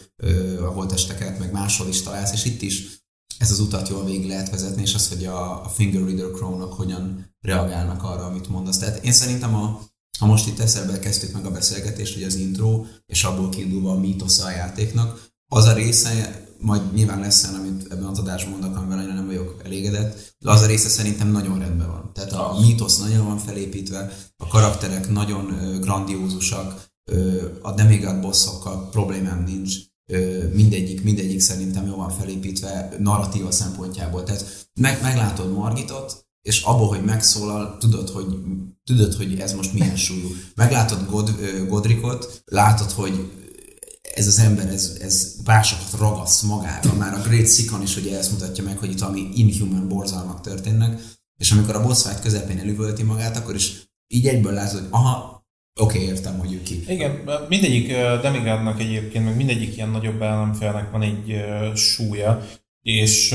a 0.61 0.64
holtesteket, 0.64 1.38
meg 1.38 1.52
máshol 1.52 1.88
is 1.88 2.02
találsz, 2.02 2.33
és 2.33 2.45
itt 2.45 2.62
is 2.62 3.01
ez 3.42 3.50
az 3.50 3.61
utat 3.61 3.88
jól 3.88 4.04
végig 4.04 4.26
lehet 4.26 4.50
vezetni, 4.50 4.82
és 4.82 4.94
az, 4.94 5.08
hogy 5.08 5.25
a, 5.25 5.64
a 5.64 5.68
Finger 5.68 6.02
Reader 6.02 6.30
Crown-ok 6.30 6.72
hogyan 6.72 7.34
reagálnak 7.40 8.02
arra, 8.02 8.25
amit 8.25 8.49
mondasz. 8.49 8.78
Tehát 8.78 9.04
én 9.04 9.12
szerintem 9.12 9.54
a, 9.54 9.80
ha 10.18 10.26
most 10.26 10.46
itt 10.46 10.58
eszelbe 10.58 10.99
kezdtük 10.99 11.32
meg 11.32 11.46
a 11.46 11.50
beszélgetést, 11.50 12.14
hogy 12.14 12.22
az 12.22 12.34
intro, 12.34 12.84
és 13.06 13.25
abból 13.25 13.49
kiindulva 13.49 13.90
a 13.90 13.99
mítosza 13.99 14.44
a 14.44 14.50
játéknak, 14.50 15.30
az 15.52 15.64
a 15.64 15.72
része, 15.72 16.44
majd 16.58 16.94
nyilván 16.94 17.20
lesz 17.20 17.44
olyan, 17.44 17.61
amit 17.61 17.92
ebben 17.92 18.04
az 18.04 18.18
adásban 18.18 18.58
mondok, 18.58 18.76
amivel 18.76 18.99
annyira 18.99 19.14
nem 19.14 19.26
vagyok 19.26 19.61
elégedett, 19.64 20.34
de 20.38 20.50
az 20.50 20.62
a 20.62 20.66
része 20.66 20.88
szerintem 20.88 21.30
nagyon 21.30 21.58
rendben 21.58 21.88
van. 21.88 22.11
Tehát 22.14 22.32
a 22.32 22.56
mítosz 22.61 22.99
nagyon 22.99 23.26
van 23.26 23.38
felépítve, 23.38 24.12
a 24.37 24.46
karakterek 24.46 25.11
nagyon 25.11 25.78
grandiózusak, 25.80 26.90
a 27.62 27.72
demigod 27.72 28.20
bossokkal 28.20 28.88
problémám 28.90 29.44
nincs, 29.44 29.76
mindegyik, 30.52 31.02
mindegyik 31.02 31.40
szerintem 31.40 31.87
jól 31.87 31.97
van 31.97 32.11
felépítve 32.11 32.97
narratíva 32.99 33.50
szempontjából. 33.50 34.23
Tehát 34.23 34.68
meg, 34.80 35.02
meglátod 35.02 35.52
Margitot, 35.52 36.26
és 36.42 36.62
abból, 36.62 36.88
hogy 36.88 37.04
megszólal, 37.04 37.76
tudod, 37.78 38.09
hogy, 38.09 38.26
tudod, 38.85 39.14
hogy 39.14 39.40
ez 39.40 39.52
most 39.52 39.73
milyen 39.73 39.97
súlyú. 39.97 40.28
Meglátod 40.54 41.06
God, 41.11 41.30
Godrikot, 41.68 42.42
látod, 42.44 42.90
hogy 42.90 43.30
ez 44.14 44.26
az 44.26 44.38
ember, 44.38 44.68
ez, 44.68 44.97
ez 45.00 45.35
másokat 45.44 45.99
ragaszt 45.99 46.42
magára. 46.42 46.94
Már 46.94 47.14
a 47.14 47.21
Great 47.21 47.54
Sikon 47.54 47.82
is 47.82 47.97
ugye 47.97 48.18
ezt 48.18 48.30
mutatja 48.30 48.64
meg, 48.64 48.78
hogy 48.78 48.90
itt 48.90 48.99
valami 48.99 49.28
inhuman 49.35 49.88
borzalmak 49.88 50.40
történnek, 50.40 51.00
és 51.37 51.50
amikor 51.50 51.75
a 51.75 51.82
boss 51.82 52.02
fight 52.02 52.21
közepén 52.21 52.59
elüvölti 52.59 53.02
magát, 53.02 53.37
akkor 53.37 53.54
is 53.54 53.90
így 54.09 54.26
egyből 54.26 54.52
látod, 54.52 54.80
hogy 54.80 54.88
aha, 54.90 55.31
oké, 55.80 55.98
okay, 55.98 56.08
értem, 56.08 56.38
hogy 56.38 56.52
ő 56.52 56.62
ki. 56.62 56.84
Igen, 56.88 57.30
mindegyik 57.48 57.90
ö, 57.90 58.18
demigodnak 58.22 58.80
egyébként, 58.80 59.24
meg 59.24 59.36
mindegyik 59.36 59.76
ilyen 59.76 59.88
nagyobb 59.88 60.22
ellenfélnek 60.22 60.90
van 60.90 61.02
egy 61.02 61.44
súlya, 61.74 62.42
és 62.82 63.34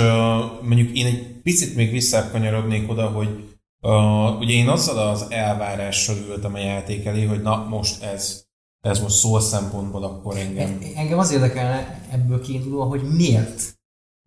mondjuk 0.61 0.97
én 0.97 1.05
egy 1.05 1.41
picit 1.43 1.75
még 1.75 1.91
visszakanyarodnék 1.91 2.89
oda, 2.89 3.07
hogy 3.07 3.27
uh, 3.81 4.39
ugye 4.39 4.53
én 4.53 4.67
azzal 4.67 5.09
az 5.09 5.25
elvárással 5.29 6.15
ültem 6.17 6.53
a 6.53 6.57
játék 6.57 7.05
elé, 7.05 7.25
hogy 7.25 7.41
na 7.41 7.67
most 7.69 8.03
ez, 8.03 8.43
ez 8.81 8.99
most 8.99 9.15
szó 9.15 9.39
szempontból 9.39 10.03
akkor 10.03 10.37
engem 10.37 10.79
Engem 10.95 11.19
az 11.19 11.31
érdekelne 11.31 12.07
ebből 12.11 12.41
kiindulva, 12.41 12.83
hogy 12.83 13.01
miért? 13.03 13.76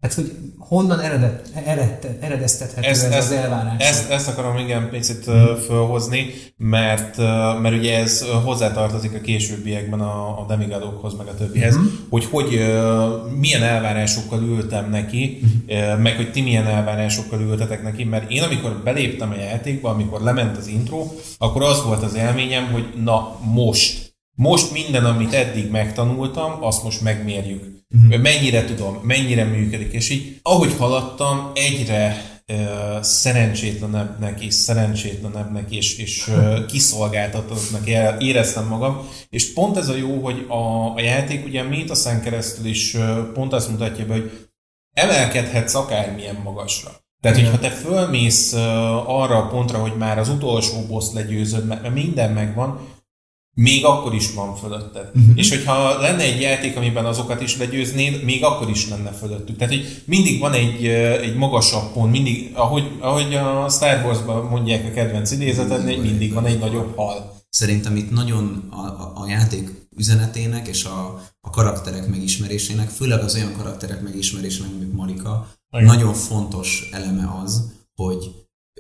Hát, 0.01 0.15
hogy 0.15 0.33
honnan 0.59 1.01
eredet, 1.01 1.49
eredet, 1.67 2.09
eredeztethető 2.21 2.89
ez, 2.89 3.03
ez, 3.03 3.25
az 3.25 3.31
elvárás? 3.31 3.89
Ezt, 3.89 4.11
ezt 4.11 4.29
akarom 4.29 4.57
igen 4.57 4.89
picit 4.91 5.27
uh, 5.27 5.35
fölhozni, 5.57 6.27
mert, 6.57 7.17
mert 7.61 7.75
ugye 7.75 7.99
ez 7.99 8.25
hozzátartozik 8.45 9.15
a 9.15 9.21
későbbiekben 9.21 10.01
a, 10.01 10.41
a 10.41 10.45
demigadokhoz, 10.49 11.17
meg 11.17 11.27
a 11.27 11.35
többihez, 11.35 11.75
uh-huh. 11.75 11.91
hogy, 12.11 12.25
hogy 12.25 12.49
milyen 13.39 13.63
elvárásokkal 13.63 14.43
ültem 14.43 14.91
neki, 14.91 15.41
uh, 15.69 15.99
meg 15.99 16.17
hogy 16.17 16.31
ti 16.31 16.41
milyen 16.41 16.67
elvárásokkal 16.67 17.41
ültetek 17.41 17.83
neki, 17.83 18.05
mert 18.05 18.31
én 18.31 18.43
amikor 18.43 18.81
beléptem 18.85 19.31
a 19.31 19.41
játékba, 19.41 19.91
amikor 19.91 20.21
lement 20.21 20.57
az 20.57 20.67
intro, 20.67 21.07
akkor 21.39 21.63
az 21.63 21.85
volt 21.85 22.03
az 22.03 22.15
élményem, 22.15 22.73
hogy 22.73 22.85
na 23.05 23.39
most, 23.55 24.15
most 24.35 24.73
minden, 24.73 25.05
amit 25.05 25.33
eddig 25.33 25.71
megtanultam, 25.71 26.53
azt 26.61 26.85
most 26.85 27.01
megmérjük. 27.01 27.80
Uh-huh. 27.95 28.23
Mennyire 28.23 28.65
tudom, 28.65 29.01
mennyire 29.03 29.45
működik, 29.45 29.93
és 29.93 30.11
így 30.11 30.39
ahogy 30.43 30.75
haladtam, 30.79 31.51
egyre 31.55 32.25
uh, 32.49 33.03
szerencsétlenebbnek 33.03 34.41
és 34.45 34.55
szerencsétlenebbnek 34.55 35.71
és, 35.71 35.99
és 35.99 36.29
uh, 36.29 36.67
kiszolgáltatottnak 36.67 37.89
ére- 37.89 38.21
éreztem 38.23 38.67
magam, 38.67 39.09
és 39.29 39.53
pont 39.53 39.77
ez 39.77 39.89
a 39.89 39.97
jó, 39.97 40.23
hogy 40.23 40.47
a, 40.49 40.95
a 40.95 41.01
játék 41.01 41.45
ugye 41.45 41.63
Mythoszen 41.63 42.23
keresztül 42.23 42.67
is 42.67 42.95
uh, 42.95 43.19
pont 43.33 43.53
azt 43.53 43.71
mutatja 43.71 44.07
be, 44.07 44.13
hogy 44.13 44.49
emelkedhetsz 44.93 45.75
akármilyen 45.75 46.41
magasra. 46.45 46.91
Tehát, 47.21 47.39
hogyha 47.39 47.59
te 47.59 47.71
fölmész 47.71 48.53
arra 49.07 49.37
a 49.37 49.47
pontra, 49.47 49.79
hogy 49.79 49.97
már 49.97 50.19
az 50.19 50.29
utolsó 50.29 50.87
boss 50.89 51.13
legyőzöd, 51.13 51.67
mert 51.67 51.95
minden 51.95 52.33
megvan, 52.33 52.81
még 53.55 53.85
akkor 53.85 54.15
is 54.15 54.33
van 54.35 54.57
fölötted. 54.57 55.11
Uh-huh. 55.15 55.33
És 55.35 55.49
hogyha 55.49 56.01
lenne 56.01 56.23
egy 56.23 56.41
játék, 56.41 56.77
amiben 56.77 57.05
azokat 57.05 57.41
is 57.41 57.57
legyőznéd, 57.57 58.25
még 58.25 58.45
akkor 58.45 58.71
is 58.71 58.89
lenne 58.89 59.11
fölöttük. 59.11 59.57
Tehát, 59.57 59.75
hogy 59.75 60.03
mindig 60.05 60.41
van 60.41 60.53
egy, 60.53 60.87
egy 61.23 61.37
magasabb 61.37 61.93
pont, 61.93 62.11
mindig, 62.11 62.51
ahogy, 62.55 62.91
ahogy 63.01 63.35
a 63.35 63.69
Star 63.69 64.05
Wars-ban 64.05 64.45
mondják 64.45 64.87
a 64.87 64.93
kedvenc 64.93 65.31
idézetednél, 65.31 66.01
mindig 66.01 66.33
van 66.33 66.47
egy 66.47 66.59
nagyobb 66.59 66.97
hal. 66.97 67.39
Szerintem 67.49 67.97
itt 67.97 68.11
nagyon 68.11 68.69
a, 68.71 68.81
a, 68.81 69.13
a 69.15 69.29
játék 69.29 69.71
üzenetének 69.97 70.69
és 70.69 70.85
a, 70.85 71.23
a 71.41 71.51
karakterek 71.51 72.09
megismerésének, 72.09 72.89
főleg 72.89 73.23
az 73.23 73.35
olyan 73.35 73.53
karakterek 73.57 74.03
megismerésének, 74.03 74.79
mint 74.79 74.93
Marika, 74.93 75.49
Igen. 75.73 75.85
nagyon 75.85 76.15
fontos 76.15 76.89
eleme 76.93 77.39
az, 77.43 77.73
hogy 77.95 78.31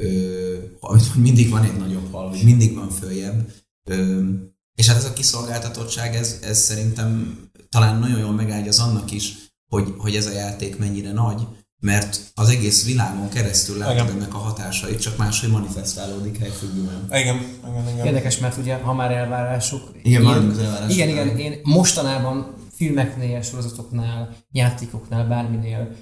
ö, 0.00 0.54
amit 0.80 1.14
mindig 1.14 1.50
van 1.50 1.62
egy 1.62 1.76
nagyobb 1.76 2.12
hal, 2.12 2.28
hogy 2.28 2.40
mindig 2.44 2.74
van 2.74 2.88
följebb. 2.88 3.52
Ö, 3.90 4.22
és 4.74 4.86
hát 4.86 4.96
ez 4.96 5.04
a 5.04 5.12
kiszolgáltatottság, 5.12 6.14
ez, 6.14 6.38
ez 6.42 6.58
szerintem 6.58 7.38
talán 7.68 7.98
nagyon 7.98 8.18
jól 8.18 8.32
megáldja 8.32 8.70
az 8.70 8.78
annak 8.78 9.10
is, 9.10 9.34
hogy, 9.66 9.94
hogy 9.98 10.14
ez 10.16 10.26
a 10.26 10.32
játék 10.32 10.78
mennyire 10.78 11.12
nagy, 11.12 11.46
mert 11.80 12.20
az 12.34 12.48
egész 12.48 12.84
világon 12.84 13.28
keresztül 13.28 13.78
látod 13.78 13.94
Igen. 13.94 14.16
ennek 14.16 14.34
a 14.34 14.38
hatásait, 14.38 15.00
csak 15.00 15.16
máshogy 15.16 15.50
manifestálódik 15.50 16.38
helyfüggően. 16.38 17.06
Igen, 17.10 17.36
igen, 17.68 17.88
igen. 17.92 18.06
Érdekes, 18.06 18.38
mert 18.38 18.56
ugye, 18.56 18.74
ha 18.74 18.94
már 18.94 19.10
elvárások... 19.10 19.90
Igen, 20.02 20.22
maradjunk 20.22 20.52
az 20.52 20.58
elvárásoknál. 20.58 21.08
Igen, 21.08 21.08
igen, 21.08 21.38
én 21.38 21.60
mostanában 21.62 22.54
filmeknél, 22.72 23.42
sorozatoknál, 23.42 24.36
játékoknál, 24.50 25.28
bárminél 25.28 25.96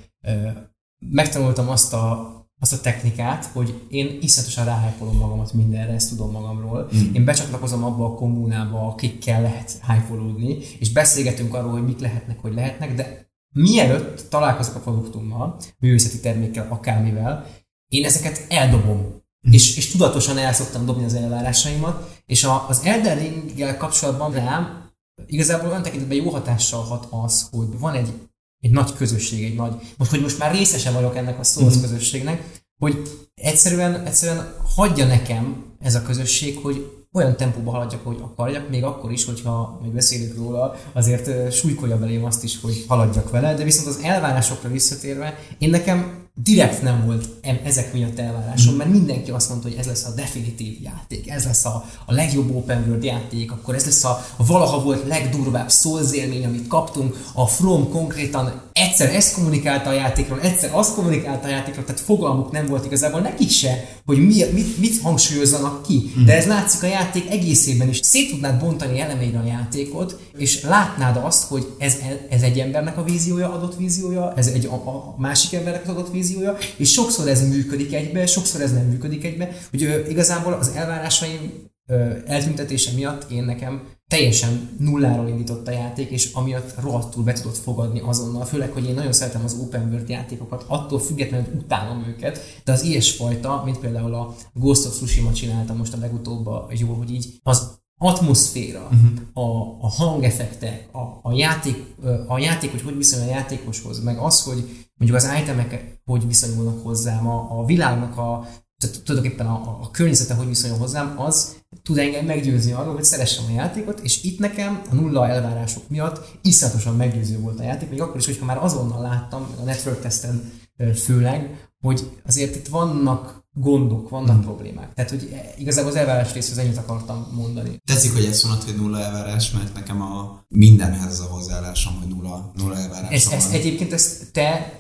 megtanultam 0.99 1.69
azt 1.69 1.93
a, 1.93 2.37
azt 2.61 2.73
a 2.73 2.81
technikát, 2.81 3.45
hogy 3.45 3.83
én 3.89 4.19
iszonyatosan 4.21 4.65
ráhájpolom 4.65 5.17
magamat 5.17 5.53
mindenre, 5.53 5.93
ezt 5.93 6.09
tudom 6.09 6.31
magamról. 6.31 6.89
Mm. 6.97 7.15
Én 7.15 7.25
becsatlakozom 7.25 7.85
abba 7.85 8.05
a 8.05 8.15
kommunába, 8.15 8.87
akikkel 8.87 9.43
lehet 9.43 9.79
hájpolódni, 9.81 10.59
és 10.79 10.93
beszélgetünk 10.93 11.55
arról, 11.55 11.71
hogy 11.71 11.85
mik 11.85 11.99
lehetnek, 11.99 12.41
hogy 12.41 12.55
lehetnek, 12.55 12.95
de 12.95 13.31
mielőtt 13.53 14.27
találkozok 14.31 14.75
a 14.75 14.81
produktummal, 14.81 15.61
művészeti 15.79 16.21
termékkel, 16.21 16.67
akármivel, 16.71 17.47
én 17.89 18.05
ezeket 18.05 18.47
eldobom. 18.49 19.17
És, 19.51 19.77
és 19.77 19.91
tudatosan 19.91 20.39
el 20.39 20.53
szoktam 20.53 20.87
dobni 20.87 21.05
az 21.05 21.15
elvárásaimat, 21.15 22.23
és 22.27 22.45
a, 22.45 22.69
az 22.69 22.81
Elden 22.85 23.19
Ring-gel 23.19 23.77
kapcsolatban 23.77 24.33
rám 24.33 24.91
igazából 25.27 25.69
olyan 25.69 25.83
tekintetben 25.83 26.17
jó 26.17 26.31
hatással 26.31 26.83
hat 26.83 27.07
az, 27.11 27.49
hogy 27.51 27.79
van 27.79 27.95
egy, 27.95 28.13
egy 28.61 28.71
nagy 28.71 28.93
közösség, 28.95 29.45
egy 29.45 29.55
nagy, 29.55 29.75
most, 29.97 30.11
hogy 30.11 30.21
most 30.21 30.39
már 30.39 30.53
részese 30.53 30.91
vagyok 30.91 31.17
ennek 31.17 31.39
a 31.39 31.45
Souls 31.45 31.77
mm. 31.77 31.81
közösségnek, 31.81 32.61
hogy 32.79 33.03
egyszerűen, 33.35 34.07
egyszerűen 34.07 34.55
hagyja 34.75 35.07
nekem 35.07 35.65
ez 35.81 35.95
a 35.95 36.03
közösség, 36.03 36.59
hogy 36.63 36.99
olyan 37.13 37.37
tempóba 37.37 37.71
haladjak, 37.71 38.05
hogy 38.05 38.19
akarjak, 38.23 38.69
még 38.69 38.85
akkor 38.85 39.13
is, 39.13 39.25
hogyha 39.25 39.79
még 39.83 39.93
beszélünk 39.93 40.37
róla, 40.37 40.75
azért 40.93 41.53
súlykolja 41.53 41.99
belém 41.99 42.25
azt 42.25 42.45
is, 42.45 42.61
hogy 42.61 42.85
haladjak 42.89 43.31
vele, 43.31 43.55
de 43.55 43.65
viszont 43.65 43.87
az 43.87 44.01
elvárásokra 44.03 44.69
visszatérve, 44.69 45.39
én 45.59 45.71
nekem 45.71 46.28
direkt 46.43 46.83
nem 46.83 47.05
volt 47.07 47.29
ezek 47.65 47.93
miatt 47.93 48.19
elvárásom, 48.19 48.75
mert 48.75 48.91
mindenki 48.91 49.31
azt 49.31 49.49
mondta, 49.49 49.69
hogy 49.69 49.77
ez 49.79 49.87
lesz 49.87 50.05
a 50.05 50.15
definitív 50.15 50.77
játék, 50.83 51.31
ez 51.31 51.45
lesz 51.45 51.65
a, 51.65 51.85
a 52.07 52.13
legjobb 52.13 52.55
open 52.55 52.85
world 52.87 53.05
játék, 53.05 53.53
akkor 53.53 53.75
ez 53.75 53.85
lesz 53.85 54.05
a, 54.05 54.25
a 54.37 54.47
valaha 54.47 54.83
volt 54.83 55.07
legdurvább 55.07 55.71
Souls 55.71 56.13
élmény, 56.13 56.45
amit 56.45 56.67
kaptunk, 56.67 57.17
a 57.35 57.47
From 57.47 57.91
konkrétan 57.91 58.63
egyszer 58.73 59.15
ezt 59.15 59.35
kommunikálta 59.35 59.91
a 59.91 59.93
játékról, 59.93 60.41
egyszer 60.41 60.71
azt 60.73 60.95
kommunikálta 60.95 61.47
a 61.47 61.51
játékról, 61.51 61.85
tehát 61.85 62.01
fogalmuk 62.01 62.51
nem 62.51 62.67
volt 62.67 62.85
igazából 62.85 63.21
nekik 63.21 63.51
se, 63.51 63.89
hogy 64.07 64.19
mi, 64.27 64.45
mit, 64.53 64.79
mit 64.79 65.01
hangsúlyozzanak 65.03 65.83
ki. 65.83 66.13
De 66.25 66.37
ez 66.37 66.47
látszik 66.47 66.83
a 66.83 66.87
játék 66.87 67.31
egészében 67.31 67.89
is. 67.89 68.01
Szét 68.03 68.31
tudnád 68.31 68.61
bontani 68.61 69.01
elemeire 69.01 69.39
a 69.39 69.47
játékot, 69.47 70.21
és 70.37 70.63
látnád 70.63 71.17
azt, 71.25 71.45
hogy 71.45 71.75
ez, 71.79 71.97
ez 72.31 72.43
egy 72.43 72.59
embernek 72.59 72.99
a 72.99 73.05
víziója, 73.05 73.53
adott 73.53 73.77
víziója, 73.77 74.33
ez 74.37 74.47
egy 74.47 74.67
a, 74.67 74.75
a 74.75 75.15
másik 75.19 75.53
embernek 75.53 75.83
az 75.83 75.89
adott 75.89 76.11
víziója, 76.11 76.28
és 76.77 76.93
sokszor 76.93 77.29
ez 77.29 77.49
működik 77.49 77.95
egybe, 77.95 78.27
sokszor 78.27 78.61
ez 78.61 78.73
nem 78.73 78.87
működik 78.87 79.25
egybe, 79.25 79.57
hogy 79.71 79.83
ö, 79.83 80.09
igazából 80.09 80.53
az 80.53 80.69
elvárásaim 80.69 81.53
ö, 81.87 82.13
eltüntetése 82.27 82.93
miatt 82.93 83.31
én 83.31 83.45
nekem 83.45 83.83
teljesen 84.09 84.71
nulláról 84.79 85.29
indított 85.29 85.69
a 85.69 85.71
játék, 85.71 86.11
és 86.11 86.33
amiatt 86.33 86.75
rohadtul 86.81 87.25
be 87.25 87.33
tudott 87.33 87.57
fogadni 87.57 88.01
azonnal, 88.01 88.45
főleg, 88.45 88.73
hogy 88.73 88.85
én 88.85 88.95
nagyon 88.95 89.13
szeretem 89.13 89.45
az 89.45 89.57
open 89.61 89.89
world 89.89 90.09
játékokat, 90.09 90.65
attól 90.67 91.01
függetlenül 91.01 91.47
utálom 91.59 92.05
őket, 92.09 92.61
de 92.65 92.73
az 92.73 92.83
ilyesfajta, 92.83 93.63
mint 93.65 93.79
például 93.79 94.15
a 94.15 94.35
Ghost 94.53 94.87
of 94.87 94.97
Tsushima 94.97 95.33
csinálta 95.33 95.75
most 95.75 95.93
a 95.93 95.99
legutóbb 96.01 96.49
jó, 96.71 96.93
hogy 96.93 97.11
így 97.11 97.41
az 97.43 97.77
atmoszféra, 97.99 98.89
uh-huh. 98.93 99.49
a, 99.49 99.79
a 99.81 99.89
hangeffektek, 99.89 100.89
a, 100.93 101.29
a, 101.29 101.33
játék, 101.33 101.85
a 102.27 102.39
játék, 102.39 102.71
hogy 102.71 102.83
hogy 102.83 102.97
viszonyul 102.97 103.29
a 103.29 103.31
játékoshoz, 103.31 104.03
meg 104.03 104.19
az, 104.19 104.43
hogy 104.43 104.88
mondjuk 104.99 105.21
az 105.21 105.29
itemek 105.43 106.01
hogy 106.05 106.27
viszonyulnak 106.27 106.83
hozzám, 106.83 107.29
a, 107.29 107.61
a 107.61 107.65
világnak 107.65 108.19
a 108.19 108.49
tehát 108.79 109.03
tulajdonképpen 109.05 109.47
a, 109.47 109.79
a 109.83 109.91
környezete 109.91 110.35
hogy 110.35 110.47
viszonyul 110.47 110.79
hozzám, 110.79 111.15
az 111.21 111.57
tud 111.83 111.99
engem 111.99 112.25
meggyőzni 112.25 112.73
arról, 112.73 112.95
hogy 112.95 113.05
szeressem 113.05 113.45
a 113.49 113.53
játékot, 113.53 114.01
és 114.01 114.23
itt 114.23 114.39
nekem 114.39 114.83
a 114.91 114.95
nulla 114.95 115.29
elvárások 115.29 115.89
miatt 115.89 116.39
iszonyatosan 116.43 116.97
meggyőző 116.97 117.39
volt 117.41 117.61
a 117.61 117.63
játék, 117.63 117.91
még 117.91 118.01
akkor 118.01 118.17
is, 118.17 118.27
hogyha 118.27 118.45
már 118.45 118.59
azonnal 118.59 119.03
láttam, 119.03 119.47
a 119.61 119.65
network 119.65 120.01
testen 120.01 120.53
főleg, 120.95 121.69
hogy 121.81 122.11
azért 122.27 122.57
itt 122.57 122.69
vannak 122.69 123.47
gondok, 123.53 124.09
vannak 124.09 124.35
hmm. 124.35 124.45
problémák. 124.45 124.95
Tehát, 124.95 125.11
hogy 125.11 125.35
igazából 125.59 125.91
az 125.91 125.97
elvárás 125.97 126.33
részhez 126.33 126.59
ennyit 126.59 126.77
akartam 126.77 127.29
mondani. 127.35 127.81
Tetszik, 127.85 128.13
hogy 128.13 128.25
ezt 128.25 128.45
mondod, 128.45 128.65
hogy 128.65 128.77
nulla 128.77 129.01
elvárás, 129.01 129.51
mert 129.51 129.75
nekem 129.75 130.03
a 130.03 130.45
mindenhez 130.49 131.07
az 131.07 131.21
a 131.21 131.25
hozzáállásom, 131.25 131.95
hogy 131.95 132.09
nulla, 132.09 132.51
nulla 132.55 132.77
elvárás. 132.77 133.11
Ez, 133.13 133.33
ez, 133.33 133.49
egyébként 133.53 133.93
ezt 133.93 134.33
te, 134.33 134.73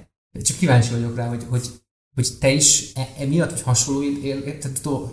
csak 0.42 0.56
kíváncsi 0.56 0.90
vagyok 0.90 1.16
rá, 1.16 1.28
hogy, 1.28 1.44
hogy 1.48 1.70
hogy 2.18 2.38
te 2.40 2.50
is 2.50 2.92
e, 2.94 3.08
emiatt, 3.18 3.50
vagy 3.50 3.62
hasonló 3.62 4.02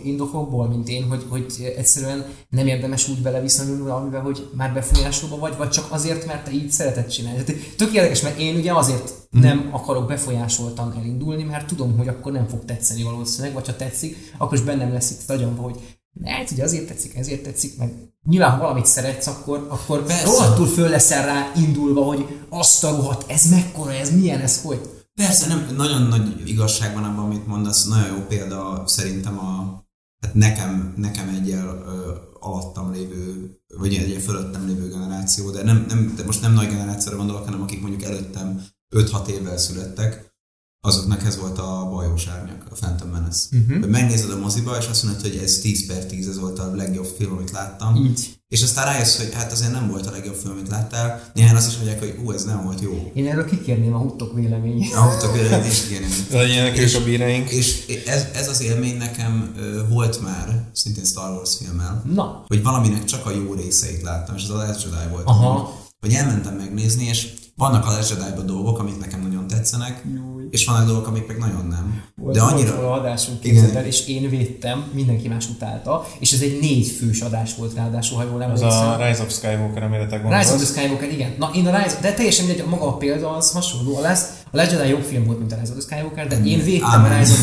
indokokból, 0.02 0.68
mint 0.68 0.88
én, 0.88 1.04
hogy, 1.04 1.24
hogy 1.28 1.72
egyszerűen 1.76 2.26
nem 2.48 2.66
érdemes 2.66 3.08
úgy 3.08 3.22
beleviszonyulni 3.22 3.82
valamivel, 3.82 4.20
hogy 4.20 4.48
már 4.56 4.72
befolyásolva 4.72 5.36
vagy, 5.36 5.56
vagy 5.56 5.68
csak 5.68 5.92
azért, 5.92 6.26
mert 6.26 6.44
te 6.44 6.50
így 6.50 6.70
szereted 6.70 7.06
csinálni. 7.06 7.44
Tehát 7.44 7.62
tök 7.76 7.92
érdekes, 7.92 8.20
mert 8.20 8.38
én 8.38 8.56
ugye 8.56 8.72
azért 8.72 9.12
mm. 9.36 9.40
nem 9.40 9.68
akarok 9.72 10.06
befolyásoltan 10.06 10.94
elindulni, 10.98 11.42
mert 11.42 11.66
tudom, 11.66 11.96
hogy 11.96 12.08
akkor 12.08 12.32
nem 12.32 12.46
fog 12.48 12.64
tetszeni 12.64 13.02
valószínűleg, 13.02 13.54
vagy 13.54 13.66
ha 13.66 13.76
tetszik, 13.76 14.32
akkor 14.38 14.58
is 14.58 14.64
bennem 14.64 14.92
lesz 14.92 15.10
itt 15.10 15.30
agyamba, 15.30 15.62
hogy 15.62 15.98
lehet, 16.20 16.48
hogy 16.48 16.60
azért 16.60 16.86
tetszik, 16.86 17.16
ezért 17.16 17.42
tetszik, 17.42 17.78
meg 17.78 17.92
nyilván, 18.28 18.50
ha 18.50 18.58
valamit 18.58 18.86
szeretsz, 18.86 19.26
akkor, 19.26 19.66
akkor 19.68 20.04
rohadtul 20.24 20.66
föl 20.66 20.88
leszel 20.88 21.26
rá 21.26 21.52
indulva, 21.56 22.04
hogy 22.04 22.26
azt 22.48 22.84
a 22.84 22.90
rohadt, 22.90 23.30
ez 23.30 23.50
mekkora, 23.50 23.92
ez 23.92 24.14
milyen, 24.14 24.40
ez 24.40 24.62
hogy. 24.62 24.95
Persze, 25.20 25.46
nem, 25.46 25.74
nagyon 25.76 26.02
nagy 26.02 26.48
igazság 26.48 26.94
van 26.94 27.04
abban, 27.04 27.24
amit 27.24 27.46
mondasz. 27.46 27.84
Nagyon 27.84 28.16
jó 28.16 28.26
példa 28.26 28.82
szerintem 28.86 29.38
a, 29.38 29.82
hát 30.20 30.34
nekem, 30.34 30.94
nekem 30.96 31.28
egyel 31.28 31.66
ö, 31.66 32.14
alattam 32.40 32.92
lévő, 32.92 33.50
vagy 33.76 33.94
egyel 33.94 34.20
fölöttem 34.20 34.66
lévő 34.66 34.88
generáció, 34.88 35.50
de, 35.50 35.62
nem, 35.62 35.84
nem, 35.88 36.12
de 36.16 36.24
most 36.24 36.40
nem 36.40 36.52
nagy 36.52 36.68
generációra 36.68 37.16
gondolok, 37.16 37.44
hanem 37.44 37.62
akik 37.62 37.80
mondjuk 37.80 38.02
előttem 38.02 38.64
5-6 38.96 39.26
évvel 39.26 39.56
születtek, 39.56 40.34
azoknak 40.80 41.22
ez 41.22 41.38
volt 41.38 41.58
a 41.58 41.88
bajós 41.90 42.26
árnyak, 42.26 42.66
a 42.70 42.74
Phantom 42.74 43.08
Menace. 43.08 43.56
Uh-huh. 43.56 43.86
Megnézed 43.86 44.30
a 44.30 44.38
moziba, 44.38 44.76
és 44.76 44.86
azt 44.86 45.02
mondod, 45.02 45.22
hogy 45.22 45.36
ez 45.36 45.58
10 45.58 45.86
per 45.86 46.06
10, 46.06 46.28
ez 46.28 46.38
volt 46.38 46.58
a 46.58 46.74
legjobb 46.74 47.06
film, 47.16 47.32
amit 47.32 47.50
láttam. 47.50 47.96
Így. 47.96 48.35
És 48.48 48.62
aztán 48.62 48.84
rájössz, 48.84 49.16
hogy 49.16 49.34
hát 49.34 49.52
azért 49.52 49.72
nem 49.72 49.88
volt 49.88 50.06
a 50.06 50.10
legjobb 50.10 50.34
film, 50.34 50.52
amit 50.52 50.68
láttál. 50.68 51.30
Néhány 51.34 51.56
azt 51.56 51.68
is 51.68 51.76
mondják, 51.76 51.98
hogy 51.98 52.18
ú, 52.24 52.32
ez 52.32 52.44
nem 52.44 52.64
volt 52.64 52.80
jó. 52.80 53.10
Én 53.14 53.26
erről 53.26 53.44
kikérném 53.44 53.94
a 53.94 53.98
huttok 53.98 54.34
véleményét. 54.34 54.94
A 54.94 55.00
huttok 55.00 55.32
véleményét 55.32 55.72
is 55.72 55.82
kikérném. 55.82 56.10
Legyenek 56.30 56.76
és 56.76 56.94
a 56.94 57.04
bíreink. 57.04 57.50
És 57.50 57.86
ez, 58.06 58.26
ez 58.34 58.48
az 58.48 58.60
élmény 58.60 58.96
nekem 58.96 59.54
volt 59.88 60.22
már, 60.22 60.68
szintén 60.72 61.04
Star 61.04 61.30
Wars 61.30 61.56
filmmel. 61.56 62.02
Na. 62.14 62.44
Hogy 62.46 62.62
valaminek 62.62 63.04
csak 63.04 63.26
a 63.26 63.30
jó 63.30 63.54
részeit 63.54 64.02
láttam, 64.02 64.36
és 64.36 64.42
az 64.42 64.50
a 64.50 64.54
Last 64.54 64.82
Jedi 64.82 65.10
volt. 65.10 65.26
Aha. 65.26 65.80
Hogy 66.00 66.12
elmentem 66.12 66.54
megnézni, 66.54 67.04
és 67.04 67.32
vannak 67.56 67.86
a 67.86 67.90
Last 67.90 68.44
dolgok, 68.44 68.78
amik 68.78 68.98
nekem 68.98 69.20
nagyon 69.20 69.46
tetszenek, 69.46 70.04
Júj. 70.14 70.35
És 70.56 70.66
vannak 70.66 70.86
dolgok, 70.86 71.06
amik 71.06 71.26
meg 71.26 71.38
nagyon 71.38 71.66
nem. 71.66 72.02
Volt, 72.14 72.34
De 72.34 72.42
annyira... 72.42 72.80
Volt 72.80 72.98
adásunk 72.98 73.40
képzeld 73.40 73.86
és 73.86 74.06
én 74.06 74.30
védtem, 74.30 74.84
mindenki 74.92 75.28
más 75.28 75.48
utálta, 75.48 76.06
és 76.18 76.32
ez 76.32 76.40
egy 76.40 76.58
négy 76.60 76.86
fős 76.86 77.20
adás 77.20 77.54
volt 77.54 77.74
ráadásul, 77.74 78.18
ha 78.18 78.24
jól 78.24 78.42
emlékszem. 78.42 78.68
Az 78.68 78.74
a 78.74 79.06
Rise 79.06 79.22
of 79.22 79.32
Skywalker, 79.32 79.82
amire 79.82 80.06
te 80.06 80.16
gondolsz. 80.16 80.42
Rise 80.42 80.54
of 80.54 80.62
the 80.62 80.80
Skywalker, 80.80 81.12
igen. 81.12 81.34
Na, 81.38 81.50
én 81.54 81.66
a 81.66 81.82
Rise, 81.82 81.98
de 82.00 82.12
teljesen 82.12 82.46
mindegy, 82.46 82.66
maga 82.66 82.86
a 82.86 82.96
példa 82.96 83.36
az 83.36 83.52
hasonló 83.52 84.00
lesz. 84.00 84.44
A 84.50 84.56
Jedi 84.60 84.88
jobb 84.88 85.02
film 85.02 85.24
volt, 85.24 85.38
mint 85.38 85.52
a 85.52 85.56
Rise 85.60 85.72
of 85.72 85.84
the 85.84 85.94
Skywalker, 85.94 86.26
de 86.26 86.44
én 86.44 86.64
védtem 86.64 87.04
a 87.04 87.18
Rise 87.18 87.32
of 87.32 87.40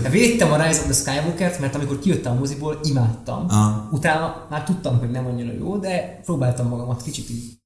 the, 0.00 0.08
védtem 0.18 0.52
a 0.52 0.66
Rise 0.66 0.80
of 0.80 0.84
the 0.84 0.94
Skywalker-t, 0.94 1.60
mert 1.60 1.74
amikor 1.74 1.98
kijöttem 1.98 2.32
a 2.32 2.38
moziból, 2.38 2.80
imádtam. 2.82 3.44
Ah. 3.48 3.92
Utána 3.92 4.46
már 4.50 4.64
tudtam, 4.64 4.98
hogy 4.98 5.10
nem 5.10 5.26
annyira 5.26 5.52
jó, 5.58 5.76
de 5.76 6.20
próbáltam 6.24 6.68
magamat 6.68 7.02
kicsit 7.02 7.30
így 7.30 7.62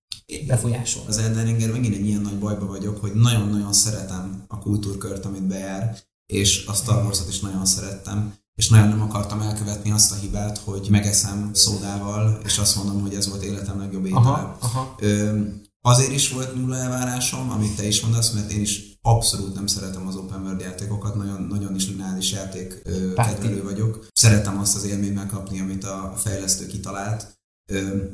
befolyásol. 0.46 1.02
Az 1.06 1.18
Elden 1.18 1.44
Ringer 1.44 1.70
megint 1.70 1.94
egy 1.94 2.06
ilyen 2.06 2.20
nagy 2.20 2.38
bajba 2.38 2.66
vagyok, 2.66 3.00
hogy 3.00 3.12
nagyon-nagyon 3.14 3.72
szeretem 3.72 4.44
a 4.48 4.58
kultúrkört, 4.58 5.24
amit 5.24 5.46
bejár, 5.46 5.98
és 6.26 6.66
a 6.66 6.72
Star 6.72 7.04
Wars-ot 7.04 7.28
is 7.28 7.40
nagyon 7.40 7.66
szerettem, 7.66 8.34
és 8.54 8.68
nagyon 8.68 8.88
nem 8.88 9.02
akartam 9.02 9.40
elkövetni 9.40 9.90
azt 9.90 10.12
a 10.12 10.14
hibát, 10.14 10.58
hogy 10.58 10.86
megeszem 10.90 11.50
szódával, 11.52 12.40
és 12.44 12.58
azt 12.58 12.76
mondom, 12.76 13.00
hogy 13.00 13.14
ez 13.14 13.28
volt 13.28 13.42
életem 13.42 13.78
legjobb 13.78 14.04
étel. 14.04 14.18
Aha, 14.18 14.56
aha. 14.60 14.94
Ö, 14.98 15.40
azért 15.80 16.12
is 16.12 16.30
volt 16.30 16.54
nulla 16.54 16.76
elvárásom, 16.76 17.50
amit 17.50 17.76
te 17.76 17.86
is 17.86 18.00
mondasz, 18.00 18.30
mert 18.30 18.52
én 18.52 18.60
is 18.60 18.98
abszolút 19.02 19.54
nem 19.54 19.66
szeretem 19.66 20.06
az 20.06 20.16
open 20.16 20.42
world 20.42 20.60
játékokat, 20.60 21.14
nagyon, 21.14 21.42
nagyon 21.42 21.74
is 21.74 21.88
lineáris 21.88 22.32
játék 22.32 22.82
kedvelő 23.14 23.62
vagyok. 23.62 24.06
Szeretem 24.12 24.58
azt 24.58 24.76
az 24.76 24.84
élményt 24.84 25.14
megkapni, 25.14 25.60
amit 25.60 25.84
a 25.84 26.14
fejlesztő 26.16 26.66
kitalált, 26.66 27.37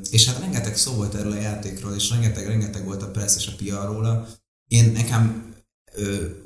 és 0.09 0.27
hát 0.27 0.39
rengeteg 0.39 0.77
szó 0.77 0.93
volt 0.93 1.15
erről 1.15 1.31
a 1.31 1.39
játékról, 1.39 1.93
és 1.95 2.09
rengeteg, 2.09 2.47
rengeteg 2.47 2.85
volt 2.85 3.01
a 3.01 3.11
press 3.11 3.35
és 3.35 3.47
a 3.47 3.55
PR 3.55 3.85
róla. 3.85 4.27
Én 4.67 4.91
nekem 4.91 5.53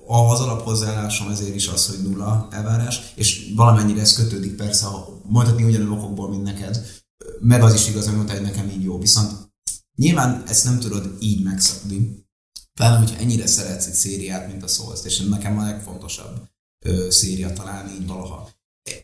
az 0.07 0.39
alaphozzáállásom 0.39 1.29
ezért 1.29 1.55
is 1.55 1.67
az, 1.67 1.87
hogy 1.87 2.03
nulla 2.03 2.47
elvárás, 2.51 3.13
és 3.15 3.51
valamennyire 3.55 4.01
ez 4.01 4.15
kötődik 4.15 4.55
persze, 4.55 4.85
ha 4.85 5.21
mondhatni 5.23 5.63
ugyanolyan 5.63 5.97
okokból, 5.97 6.29
mint 6.29 6.43
neked, 6.43 7.01
meg 7.39 7.63
az 7.63 7.73
is 7.73 7.87
igaz, 7.87 8.05
hogy 8.05 8.15
mondta, 8.15 8.33
hogy 8.33 8.41
nekem 8.41 8.69
így 8.69 8.83
jó. 8.83 8.99
Viszont 8.99 9.31
nyilván 9.95 10.43
ezt 10.47 10.63
nem 10.63 10.79
tudod 10.79 11.15
így 11.19 11.43
megszabni, 11.43 12.27
pláne, 12.73 12.97
hogyha 12.97 13.19
ennyire 13.19 13.47
szeretsz 13.47 13.85
egy 13.87 13.93
szériát, 13.93 14.47
mint 14.47 14.63
a 14.63 14.67
souls 14.67 14.99
és 15.03 15.19
nekem 15.19 15.57
a 15.57 15.63
legfontosabb 15.63 16.49
ö, 16.85 17.09
széria 17.09 17.53
talán 17.53 17.89
így 17.89 18.07
valaha. 18.07 18.49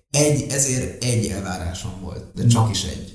Egy, 0.09 0.41
ezért 0.41 1.03
egy 1.03 1.27
elvárásom 1.27 2.01
volt, 2.01 2.33
de 2.33 2.47
csak 2.47 2.63
Na. 2.63 2.69
is 2.71 2.83
egy. 2.83 3.14